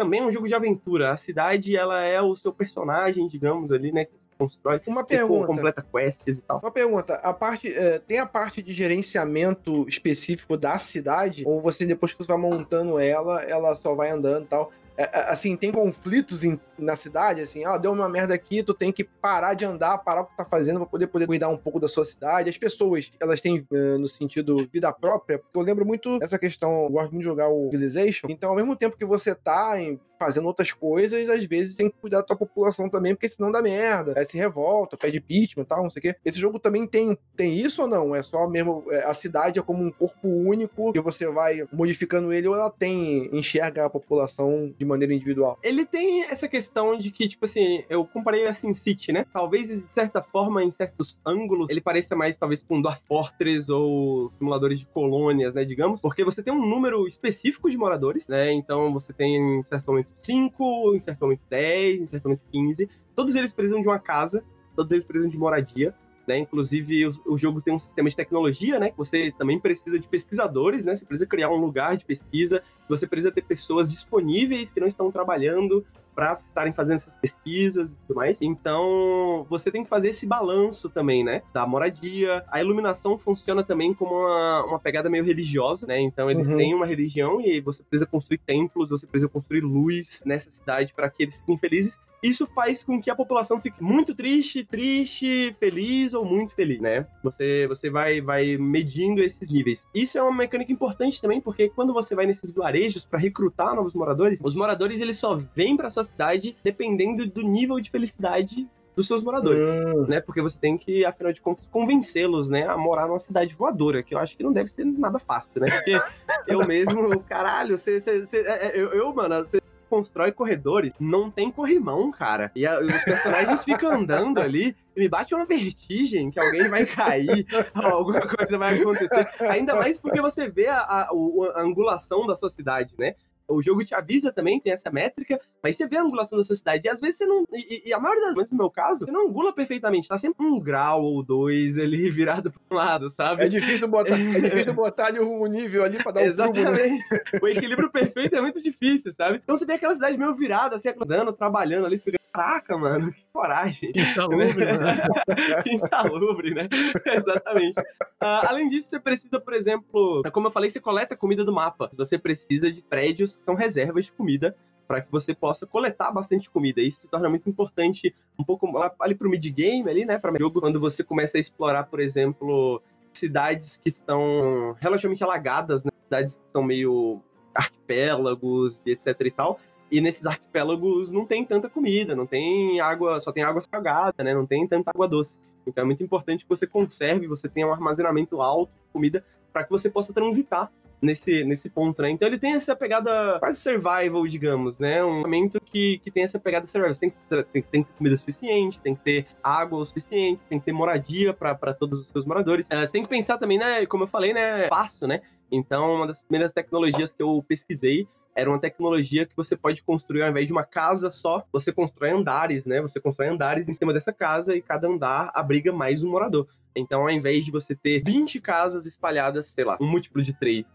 também 0.00 0.20
é 0.20 0.24
um 0.24 0.32
jogo 0.32 0.48
de 0.48 0.54
aventura. 0.54 1.12
A 1.12 1.16
cidade, 1.18 1.76
ela 1.76 2.02
é 2.02 2.22
o 2.22 2.34
seu 2.34 2.52
personagem, 2.52 3.28
digamos, 3.28 3.70
ali, 3.70 3.92
né? 3.92 4.06
Que 4.06 4.12
você 4.12 4.28
constrói. 4.38 4.80
Uma 4.86 5.02
Você 5.02 5.18
pergunta. 5.18 5.46
completa 5.46 5.82
quests 5.92 6.38
e 6.38 6.40
tal. 6.40 6.58
Uma 6.58 6.70
pergunta, 6.70 7.14
a 7.16 7.34
parte 7.34 7.70
eh, 7.70 7.98
tem 7.98 8.18
a 8.18 8.24
parte 8.24 8.62
de 8.62 8.72
gerenciamento 8.72 9.86
específico 9.86 10.56
da 10.56 10.78
cidade 10.78 11.42
ou 11.46 11.60
você 11.60 11.84
depois 11.84 12.14
que 12.14 12.24
você 12.24 12.28
vai 12.28 12.38
montando 12.38 12.98
ela, 12.98 13.42
ela 13.42 13.76
só 13.76 13.94
vai 13.94 14.10
andando 14.10 14.44
e 14.44 14.48
tal? 14.48 14.72
É, 15.00 15.04
é, 15.18 15.30
assim, 15.30 15.56
tem 15.56 15.72
conflitos 15.72 16.44
em- 16.44 16.60
na 16.78 16.94
cidade, 16.94 17.40
assim, 17.40 17.64
ó, 17.66 17.78
deu 17.78 17.90
uma 17.90 18.06
merda 18.06 18.34
aqui, 18.34 18.62
tu 18.62 18.74
tem 18.74 18.92
que 18.92 19.02
parar 19.02 19.54
de 19.54 19.64
andar, 19.64 19.96
parar 19.96 20.20
o 20.20 20.26
que 20.26 20.36
tá 20.36 20.44
fazendo 20.44 20.78
pra 20.80 20.86
poder, 20.86 21.06
poder 21.06 21.26
cuidar 21.26 21.48
um 21.48 21.56
pouco 21.56 21.80
da 21.80 21.88
sua 21.88 22.04
cidade. 22.04 22.50
As 22.50 22.58
pessoas, 22.58 23.10
elas 23.18 23.40
têm 23.40 23.66
eh, 23.72 23.96
no 23.96 24.06
sentido 24.06 24.68
vida 24.70 24.92
própria, 24.92 25.38
porque 25.38 25.56
eu 25.56 25.62
lembro 25.62 25.86
muito 25.86 26.18
dessa 26.18 26.38
questão, 26.38 26.84
eu 26.84 26.90
gosto 26.90 27.12
muito 27.12 27.20
de 27.20 27.24
jogar 27.24 27.48
o 27.48 27.70
Civilization, 27.70 28.26
então 28.28 28.50
ao 28.50 28.56
mesmo 28.56 28.76
tempo 28.76 28.96
que 28.98 29.04
você 29.06 29.34
tá 29.34 29.80
em- 29.80 29.98
fazendo 30.20 30.46
outras 30.46 30.70
coisas, 30.72 31.30
às 31.30 31.44
vezes 31.46 31.74
tem 31.74 31.88
que 31.88 31.96
cuidar 31.96 32.18
da 32.18 32.24
tua 32.24 32.36
população 32.36 32.90
também, 32.90 33.14
porque 33.14 33.28
senão 33.28 33.50
dá 33.50 33.62
merda, 33.62 34.12
aí 34.14 34.24
se 34.26 34.36
revolta, 34.36 34.98
pede 34.98 35.16
impeachment 35.16 35.62
e 35.62 35.66
tal, 35.66 35.82
não 35.82 35.88
sei 35.88 36.00
o 36.00 36.02
quê. 36.02 36.16
Esse 36.22 36.38
jogo 36.38 36.58
também 36.58 36.86
tem, 36.86 37.16
tem 37.34 37.56
isso 37.56 37.80
ou 37.80 37.88
não? 37.88 38.14
É 38.14 38.22
só 38.22 38.46
mesmo, 38.46 38.84
é, 38.90 39.02
a 39.04 39.14
cidade 39.14 39.58
é 39.58 39.62
como 39.62 39.82
um 39.82 39.90
corpo 39.90 40.28
único, 40.28 40.92
que 40.92 41.00
você 41.00 41.26
vai 41.26 41.66
modificando 41.72 42.32
ele, 42.32 42.48
ou 42.48 42.54
ela 42.54 42.70
tem, 42.70 43.34
enxerga 43.34 43.86
a 43.86 43.90
população 43.90 44.74
de 44.78 44.84
maneira 44.84 45.14
individual? 45.14 45.58
Ele 45.62 45.86
tem 45.86 46.24
essa 46.24 46.46
questão 46.46 46.98
de 46.98 47.10
que, 47.10 47.26
tipo 47.26 47.46
assim, 47.46 47.82
eu 47.88 48.04
comparei 48.04 48.46
a 48.46 48.52
SimCity, 48.52 49.12
né? 49.12 49.24
Talvez, 49.32 49.68
de 49.68 49.84
certa 49.90 50.22
forma, 50.22 50.62
em 50.62 50.70
certos 50.70 51.18
ângulos, 51.24 51.68
ele 51.70 51.80
pareça 51.80 52.14
mais, 52.14 52.36
talvez, 52.36 52.62
com 52.62 52.82
Dwarf 52.82 53.02
Fortress 53.06 53.70
ou 53.72 54.30
simuladores 54.30 54.78
de 54.78 54.86
colônias, 54.86 55.54
né, 55.54 55.64
digamos. 55.64 56.02
Porque 56.02 56.24
você 56.24 56.42
tem 56.42 56.52
um 56.52 56.66
número 56.66 57.06
específico 57.06 57.70
de 57.70 57.78
moradores, 57.78 58.28
né? 58.28 58.52
Então, 58.52 58.92
você 58.92 59.12
tem, 59.12 59.60
em 59.60 59.64
certo 59.64 59.86
momento, 59.90 60.09
5, 60.22 60.94
em 60.94 61.00
certo 61.00 61.20
momento 61.22 61.44
10, 61.48 62.00
em 62.00 62.06
certo 62.06 62.24
momento 62.24 62.42
15. 62.50 62.88
Todos 63.14 63.34
eles 63.34 63.52
precisam 63.52 63.80
de 63.80 63.88
uma 63.88 63.98
casa, 63.98 64.44
todos 64.74 64.92
eles 64.92 65.04
precisam 65.04 65.30
de 65.30 65.38
moradia. 65.38 65.94
Né? 66.26 66.38
Inclusive, 66.38 67.08
o, 67.08 67.32
o 67.32 67.38
jogo 67.38 67.60
tem 67.60 67.74
um 67.74 67.78
sistema 67.78 68.08
de 68.08 68.14
tecnologia, 68.14 68.78
né? 68.78 68.90
Que 68.90 68.96
você 68.96 69.32
também 69.36 69.58
precisa 69.58 69.98
de 69.98 70.06
pesquisadores, 70.06 70.84
né? 70.84 70.94
Você 70.94 71.04
precisa 71.04 71.26
criar 71.26 71.50
um 71.50 71.56
lugar 71.56 71.96
de 71.96 72.04
pesquisa, 72.04 72.62
você 72.88 73.06
precisa 73.06 73.32
ter 73.32 73.42
pessoas 73.42 73.90
disponíveis 73.90 74.70
que 74.70 74.78
não 74.78 74.86
estão 74.86 75.10
trabalhando 75.10 75.84
para 76.20 76.38
estarem 76.46 76.72
fazendo 76.74 76.96
essas 76.96 77.16
pesquisas 77.16 77.92
e 77.92 77.96
tudo 78.06 78.16
mais. 78.16 78.42
Então, 78.42 79.46
você 79.48 79.70
tem 79.70 79.82
que 79.82 79.88
fazer 79.88 80.10
esse 80.10 80.26
balanço 80.26 80.90
também, 80.90 81.24
né? 81.24 81.40
Da 81.50 81.66
moradia. 81.66 82.44
A 82.48 82.60
iluminação 82.60 83.16
funciona 83.16 83.64
também 83.64 83.94
como 83.94 84.14
uma, 84.14 84.64
uma 84.66 84.78
pegada 84.78 85.08
meio 85.08 85.24
religiosa, 85.24 85.86
né? 85.86 85.98
Então, 85.98 86.30
eles 86.30 86.46
Uhum. 86.46 86.56
têm 86.58 86.74
uma 86.74 86.84
religião 86.84 87.40
e 87.40 87.58
você 87.62 87.82
precisa 87.82 88.04
construir 88.04 88.36
templos, 88.36 88.90
você 88.90 89.06
precisa 89.06 89.30
construir 89.30 89.60
luz 89.62 90.20
nessa 90.26 90.50
cidade 90.50 90.92
para 90.92 91.08
que 91.08 91.22
eles 91.22 91.36
fiquem 91.36 91.56
felizes. 91.56 91.98
Isso 92.22 92.46
faz 92.46 92.82
com 92.82 93.00
que 93.00 93.10
a 93.10 93.14
população 93.14 93.60
fique 93.60 93.82
muito 93.82 94.14
triste, 94.14 94.64
triste, 94.64 95.56
feliz 95.58 96.12
ou 96.12 96.24
muito 96.24 96.54
feliz, 96.54 96.80
né? 96.80 97.06
Você, 97.22 97.66
você 97.66 97.88
vai, 97.90 98.20
vai 98.20 98.56
medindo 98.56 99.22
esses 99.22 99.50
níveis. 99.50 99.86
Isso 99.94 100.18
é 100.18 100.22
uma 100.22 100.36
mecânica 100.36 100.72
importante 100.72 101.20
também, 101.20 101.40
porque 101.40 101.70
quando 101.70 101.92
você 101.92 102.14
vai 102.14 102.26
nesses 102.26 102.50
vilarejos 102.50 103.04
para 103.04 103.18
recrutar 103.18 103.74
novos 103.74 103.94
moradores, 103.94 104.40
os 104.44 104.54
moradores 104.54 105.00
eles 105.00 105.18
só 105.18 105.40
vêm 105.54 105.76
para 105.76 105.90
sua 105.90 106.04
cidade 106.04 106.56
dependendo 106.62 107.26
do 107.26 107.42
nível 107.42 107.80
de 107.80 107.90
felicidade 107.90 108.68
dos 108.94 109.06
seus 109.06 109.22
moradores. 109.22 109.66
Hum. 109.66 110.06
Né, 110.08 110.20
porque 110.20 110.42
você 110.42 110.58
tem 110.58 110.76
que, 110.76 111.04
afinal 111.04 111.32
de 111.32 111.40
contas, 111.40 111.66
convencê-los, 111.68 112.50
né, 112.50 112.66
a 112.66 112.76
morar 112.76 113.06
numa 113.06 113.18
cidade 113.18 113.54
voadora, 113.54 114.02
que 114.02 114.14
eu 114.14 114.18
acho 114.18 114.36
que 114.36 114.42
não 114.42 114.52
deve 114.52 114.68
ser 114.68 114.84
nada 114.84 115.18
fácil, 115.18 115.60
né? 115.60 115.70
Porque 115.70 115.92
eu 116.46 116.66
mesmo, 116.66 117.18
caralho, 117.20 117.78
você, 117.78 118.00
você, 118.00 118.24
você- 118.26 118.42
é, 118.42 118.66
é, 118.66 118.72
eu, 118.80 118.88
eu, 118.88 119.14
mano, 119.14 119.36
você 119.36 119.60
constrói 119.90 120.32
corredores, 120.32 120.92
não 120.98 121.30
tem 121.30 121.50
corrimão, 121.50 122.10
cara. 122.12 122.50
E 122.54 122.64
a- 122.66 122.78
os 122.80 123.04
personagens 123.04 123.64
ficam 123.64 123.90
andando 123.92 124.38
ali 124.38 124.74
me 124.96 125.08
bate 125.08 125.34
uma 125.34 125.44
vertigem 125.46 126.30
que 126.30 126.38
alguém 126.38 126.68
vai 126.68 126.86
cair, 126.86 127.46
alguma 127.74 128.20
coisa 128.20 128.56
vai 128.58 128.78
acontecer. 128.78 129.28
Ainda 129.40 129.74
mais 129.74 129.98
porque 130.00 130.20
você 130.20 130.48
vê 130.48 130.66
a, 130.68 130.78
a- 130.78 131.08
a 131.56 131.62
angulação 131.62 132.26
da 132.26 132.36
sua 132.36 132.48
cidade, 132.50 132.94
né? 132.98 133.14
O 133.50 133.62
jogo 133.62 133.84
te 133.84 133.94
avisa 133.94 134.32
também, 134.32 134.60
tem 134.60 134.72
essa 134.72 134.90
métrica, 134.90 135.40
mas 135.62 135.76
você 135.76 135.86
vê 135.86 135.96
a 135.96 136.02
angulação 136.02 136.38
da 136.38 136.44
sua 136.44 136.56
cidade. 136.56 136.86
E 136.86 136.90
às 136.90 137.00
vezes 137.00 137.16
você 137.16 137.26
não. 137.26 137.44
E, 137.52 137.88
e 137.88 137.92
a 137.92 137.98
maioria 137.98 138.26
das 138.26 138.34
vezes, 138.34 138.50
no 138.50 138.58
meu 138.58 138.70
caso, 138.70 139.04
você 139.04 139.12
não 139.12 139.28
angula 139.28 139.52
perfeitamente. 139.52 140.08
Tá 140.08 140.18
sempre 140.18 140.46
um 140.46 140.58
grau 140.58 141.02
ou 141.02 141.22
dois 141.22 141.76
ali 141.78 142.08
virado 142.10 142.50
para 142.50 142.60
um 142.70 142.74
lado, 142.74 143.10
sabe? 143.10 143.42
É 143.42 143.48
difícil 143.48 143.88
botar, 143.88 144.18
é 144.18 144.40
difícil 144.40 144.72
botar 144.72 145.06
ali 145.06 145.18
o 145.18 145.46
nível 145.46 145.84
ali 145.84 146.02
pra 146.02 146.12
dar 146.12 146.22
um 146.22 146.32
prumo, 146.32 146.52
né? 146.52 146.86
Exatamente. 146.86 147.04
O 147.42 147.48
equilíbrio 147.48 147.90
perfeito 147.90 148.36
é 148.36 148.40
muito 148.40 148.62
difícil, 148.62 149.12
sabe? 149.12 149.40
Então 149.42 149.56
você 149.56 149.66
vê 149.66 149.74
aquela 149.74 149.94
cidade 149.94 150.16
meio 150.16 150.34
virada, 150.34 150.76
assim, 150.76 150.88
andando, 150.88 151.32
trabalhando 151.32 151.86
ali, 151.86 151.98
você 151.98 152.04
fica, 152.04 152.18
caraca, 152.32 152.76
mano, 152.78 153.12
coragem. 153.32 153.92
Insalubre, 153.94 154.64
né? 154.64 154.78
Insalubre, 155.66 156.54
né? 156.54 156.68
Exatamente. 157.06 157.80
Ah, 158.20 158.48
além 158.48 158.68
disso, 158.68 158.88
você 158.90 159.00
precisa, 159.00 159.40
por 159.40 159.54
exemplo, 159.54 160.22
como 160.32 160.48
eu 160.48 160.50
falei, 160.50 160.70
você 160.70 160.80
coleta 160.80 161.16
comida 161.16 161.44
do 161.44 161.52
mapa. 161.52 161.90
Você 161.96 162.18
precisa 162.18 162.70
de 162.70 162.82
prédios 162.82 163.36
que 163.36 163.42
são 163.42 163.54
reservas 163.54 164.06
de 164.06 164.12
comida 164.12 164.56
para 164.86 165.00
que 165.00 165.10
você 165.10 165.32
possa 165.34 165.66
coletar 165.66 166.10
bastante 166.10 166.50
comida. 166.50 166.80
Isso 166.80 167.00
se 167.02 167.08
torna 167.08 167.28
muito 167.28 167.48
importante 167.48 168.14
um 168.38 168.42
pouco 168.42 168.70
lá- 168.72 168.92
ali 169.00 169.14
pro 169.14 169.30
mid-game 169.30 169.88
ali, 169.88 170.04
né, 170.04 170.18
para 170.18 170.36
jogo, 170.36 170.60
quando 170.60 170.80
você 170.80 171.04
começa 171.04 171.38
a 171.38 171.40
explorar, 171.40 171.84
por 171.84 172.00
exemplo, 172.00 172.82
cidades 173.12 173.76
que 173.76 173.88
estão 173.88 174.76
relativamente 174.80 175.22
alagadas, 175.22 175.84
né? 175.84 175.90
cidades 176.04 176.38
que 176.44 176.50
são 176.50 176.62
meio 176.62 177.22
arquipélagos 177.54 178.82
e 178.84 178.90
etc 178.90 179.14
e 179.20 179.30
tal. 179.30 179.60
E 179.90 180.00
nesses 180.00 180.26
arquipélagos 180.26 181.10
não 181.10 181.26
tem 181.26 181.44
tanta 181.44 181.68
comida, 181.68 182.14
não 182.14 182.26
tem 182.26 182.80
água, 182.80 183.18
só 183.20 183.32
tem 183.32 183.42
água 183.42 183.60
salgada, 183.62 184.22
né? 184.22 184.34
Não 184.34 184.46
tem 184.46 184.66
tanta 184.66 184.90
água 184.90 185.08
doce. 185.08 185.38
Então 185.66 185.82
é 185.82 185.84
muito 185.84 186.02
importante 186.02 186.44
que 186.44 186.48
você 186.48 186.66
conserve, 186.66 187.26
você 187.26 187.48
tenha 187.48 187.66
um 187.66 187.72
armazenamento 187.72 188.40
alto 188.40 188.72
de 188.72 188.92
comida 188.92 189.24
para 189.52 189.64
que 189.64 189.70
você 189.70 189.90
possa 189.90 190.12
transitar 190.12 190.70
nesse, 191.00 191.44
nesse 191.44 191.70
ponto, 191.70 192.02
né? 192.02 192.10
Então 192.10 192.28
ele 192.28 192.38
tem 192.38 192.52
essa 192.52 192.76
pegada 192.76 193.38
quase 193.38 193.60
survival, 193.60 194.26
digamos, 194.26 194.78
né? 194.78 195.02
Um 195.02 195.20
momento 195.20 195.60
que, 195.60 195.98
que 195.98 196.10
tem 196.10 196.22
essa 196.22 196.38
pegada 196.38 196.66
survival. 196.66 196.94
Você 196.94 197.00
tem 197.00 197.10
que, 197.10 197.44
tem, 197.44 197.62
tem 197.62 197.82
que 197.82 197.88
ter 197.88 197.96
comida 197.96 198.16
suficiente, 198.16 198.80
tem 198.80 198.94
que 198.94 199.02
ter 199.02 199.26
água 199.42 199.78
o 199.78 199.86
suficiente, 199.86 200.44
tem 200.48 200.58
que 200.58 200.66
ter 200.66 200.72
moradia 200.72 201.32
para 201.32 201.74
todos 201.74 202.00
os 202.00 202.08
seus 202.08 202.24
moradores. 202.24 202.70
Eh, 202.70 202.86
você 202.86 202.92
tem 202.92 203.02
que 203.02 203.08
pensar 203.08 203.38
também, 203.38 203.58
né? 203.58 203.86
Como 203.86 204.04
eu 204.04 204.08
falei, 204.08 204.32
né? 204.32 204.64
Espaço, 204.64 205.06
né? 205.06 205.22
Então, 205.50 205.96
uma 205.96 206.06
das 206.06 206.22
primeiras 206.22 206.52
tecnologias 206.52 207.12
que 207.12 207.22
eu 207.22 207.44
pesquisei 207.48 208.06
era 208.34 208.48
uma 208.48 208.58
tecnologia 208.58 209.26
que 209.26 209.36
você 209.36 209.56
pode 209.56 209.82
construir, 209.82 210.22
ao 210.22 210.30
invés 210.30 210.46
de 210.46 210.52
uma 210.52 210.64
casa 210.64 211.10
só, 211.10 211.44
você 211.52 211.72
constrói 211.72 212.10
andares, 212.10 212.66
né? 212.66 212.80
Você 212.80 213.00
constrói 213.00 213.28
andares 213.28 213.68
em 213.68 213.74
cima 213.74 213.92
dessa 213.92 214.12
casa 214.12 214.54
e 214.56 214.62
cada 214.62 214.88
andar 214.88 215.30
abriga 215.34 215.72
mais 215.72 216.02
um 216.02 216.10
morador. 216.10 216.46
Então, 216.76 217.02
ao 217.02 217.10
invés 217.10 217.44
de 217.44 217.50
você 217.50 217.74
ter 217.74 218.02
20 218.04 218.40
casas 218.40 218.86
espalhadas, 218.86 219.46
sei 219.46 219.64
lá, 219.64 219.76
um 219.80 219.86
múltiplo 219.86 220.22
de 220.22 220.32
3, 220.38 220.66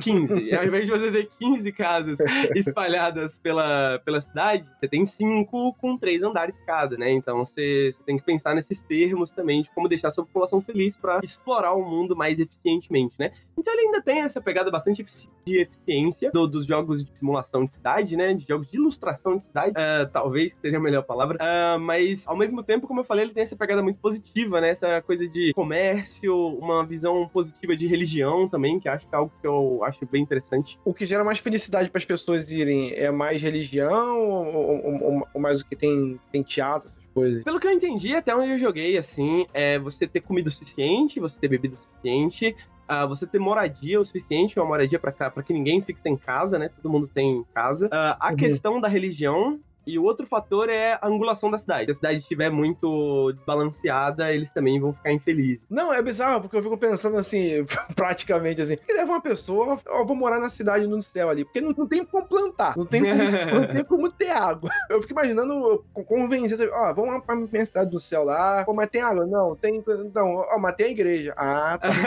15. 0.00 0.52
Ao 0.54 0.64
invés 0.64 0.86
de 0.86 0.90
você 0.90 1.10
ter 1.10 1.28
15 1.38 1.72
casas 1.72 2.18
espalhadas 2.56 3.38
pela, 3.38 3.98
pela 4.04 4.20
cidade, 4.20 4.66
você 4.80 4.88
tem 4.88 5.04
5 5.06 5.74
com 5.74 5.96
3 5.98 6.22
andares 6.22 6.60
cada, 6.66 6.96
né? 6.96 7.10
Então, 7.10 7.38
você, 7.44 7.90
você 7.92 8.02
tem 8.04 8.16
que 8.16 8.24
pensar 8.24 8.54
nesses 8.54 8.82
termos 8.82 9.30
também 9.30 9.62
de 9.62 9.70
como 9.74 9.88
deixar 9.88 10.08
a 10.08 10.10
sua 10.10 10.24
população 10.24 10.60
feliz 10.60 10.96
para 10.96 11.20
explorar 11.22 11.72
o 11.74 11.84
mundo 11.84 12.16
mais 12.16 12.38
eficientemente, 12.40 13.14
né? 13.18 13.32
Então, 13.56 13.72
ele 13.74 13.82
ainda 13.86 14.02
tem 14.02 14.20
essa 14.22 14.40
pegada 14.40 14.70
bastante 14.70 15.04
de 15.44 15.60
eficiência 15.60 16.30
do- 16.32 16.46
dos 16.46 16.66
jogos 16.66 17.04
de 17.04 17.10
simulação 17.18 17.64
de 17.64 17.72
cidade, 17.74 18.16
né? 18.16 18.32
De 18.34 18.46
jogos 18.48 18.68
de 18.70 18.76
ilustração 18.76 19.36
de 19.36 19.44
cidade, 19.44 19.72
ah, 19.76 20.08
talvez 20.12 20.52
que 20.54 20.60
seja 20.60 20.76
a 20.78 20.80
melhor 20.80 21.02
palavra. 21.02 21.36
Ah, 21.40 21.76
mas, 21.78 22.26
ao 22.26 22.36
mesmo 22.36 22.62
tempo, 22.62 22.86
como 22.86 23.00
eu 23.00 23.04
falei, 23.04 23.24
ele 23.24 23.34
tem 23.34 23.42
essa 23.42 23.56
pegada 23.56 23.82
muito 23.82 23.98
positiva, 23.98 24.60
né? 24.60 24.70
Essa 24.70 25.00
coisa 25.02 25.11
de 25.20 25.52
comércio, 25.54 26.34
uma 26.58 26.84
visão 26.84 27.28
positiva 27.28 27.76
de 27.76 27.86
religião 27.86 28.48
também, 28.48 28.78
que 28.80 28.88
acho 28.88 29.06
que 29.06 29.14
é 29.14 29.18
algo 29.18 29.32
que 29.40 29.46
eu 29.46 29.82
acho 29.84 30.06
bem 30.06 30.22
interessante. 30.22 30.78
O 30.84 30.92
que 30.94 31.06
gera 31.06 31.24
mais 31.24 31.38
felicidade 31.38 31.90
para 31.90 31.98
as 31.98 32.04
pessoas 32.04 32.50
irem 32.50 32.92
é 32.94 33.10
mais 33.10 33.40
religião 33.42 34.18
ou, 34.20 34.84
ou- 34.84 35.26
ou- 35.34 35.40
mais 35.40 35.60
o 35.60 35.66
que 35.66 35.76
tem, 35.76 36.18
tem 36.30 36.42
teatro, 36.42 36.88
essas 36.88 37.02
coisas? 37.14 37.42
Pelo 37.44 37.58
que 37.60 37.66
eu 37.66 37.72
entendi, 37.72 38.14
até 38.14 38.34
onde 38.34 38.52
eu 38.52 38.58
joguei, 38.58 38.96
assim, 38.96 39.46
é 39.52 39.78
você 39.78 40.06
ter 40.06 40.20
comida 40.20 40.48
o 40.48 40.52
suficiente, 40.52 41.20
você 41.20 41.38
ter 41.38 41.48
bebida 41.48 41.74
o 41.74 41.78
suficiente, 41.78 42.54
ah, 42.88 43.06
você 43.06 43.26
ter 43.26 43.38
moradia 43.38 44.00
o 44.00 44.04
suficiente, 44.04 44.58
uma 44.58 44.66
moradia 44.66 44.98
pra 44.98 45.12
cá, 45.12 45.30
para 45.30 45.42
que 45.42 45.52
ninguém 45.52 45.80
fique 45.80 46.00
sem 46.00 46.16
casa, 46.16 46.58
né? 46.58 46.68
Todo 46.68 46.90
mundo 46.92 47.08
tem 47.12 47.44
casa. 47.54 47.88
Ah, 47.90 48.16
a 48.20 48.30
Uhum. 48.30 48.36
questão 48.36 48.80
da 48.80 48.88
religião. 48.88 49.58
E 49.86 49.98
o 49.98 50.04
outro 50.04 50.26
fator 50.26 50.68
é 50.68 50.98
a 51.00 51.06
angulação 51.06 51.50
da 51.50 51.58
cidade. 51.58 51.86
Se 51.86 51.92
a 51.92 51.94
cidade 51.94 52.18
estiver 52.18 52.50
muito 52.50 53.32
desbalanceada, 53.32 54.32
eles 54.32 54.50
também 54.50 54.80
vão 54.80 54.92
ficar 54.92 55.12
infelizes. 55.12 55.66
Não, 55.68 55.92
é 55.92 56.00
bizarro, 56.00 56.42
porque 56.42 56.56
eu 56.56 56.62
fico 56.62 56.76
pensando 56.76 57.16
assim, 57.16 57.64
praticamente 57.94 58.60
assim, 58.62 58.76
que 58.76 58.92
leva 58.92 59.12
uma 59.12 59.20
pessoa, 59.20 59.78
ó, 59.88 60.04
vou 60.04 60.16
morar 60.16 60.38
na 60.38 60.50
cidade 60.50 60.86
no 60.86 61.00
céu 61.02 61.28
ali, 61.28 61.44
porque 61.44 61.60
não, 61.60 61.72
não 61.76 61.86
tem 61.86 62.04
como 62.04 62.26
plantar, 62.26 62.76
não 62.76 62.86
tem 62.86 63.02
como, 63.02 63.14
não 63.60 63.74
tem 63.74 63.84
como 63.84 64.10
ter 64.10 64.30
água. 64.30 64.70
Eu 64.88 65.00
fico 65.00 65.12
imaginando 65.12 65.84
convencer, 66.06 66.56
sabe, 66.56 66.70
ó, 66.72 66.92
vamos 66.92 67.24
pra 67.24 67.36
minha 67.36 67.66
cidade 67.66 67.90
do 67.90 68.00
céu 68.00 68.24
lá, 68.24 68.64
pô, 68.64 68.72
mas 68.72 68.88
tem 68.88 69.02
água? 69.02 69.26
Não, 69.26 69.56
tem, 69.56 69.82
não, 70.14 70.36
ó, 70.36 70.58
mas 70.58 70.74
tem 70.74 70.86
a 70.86 70.90
igreja. 70.90 71.34
Ah, 71.36 71.78
tá. 71.78 71.92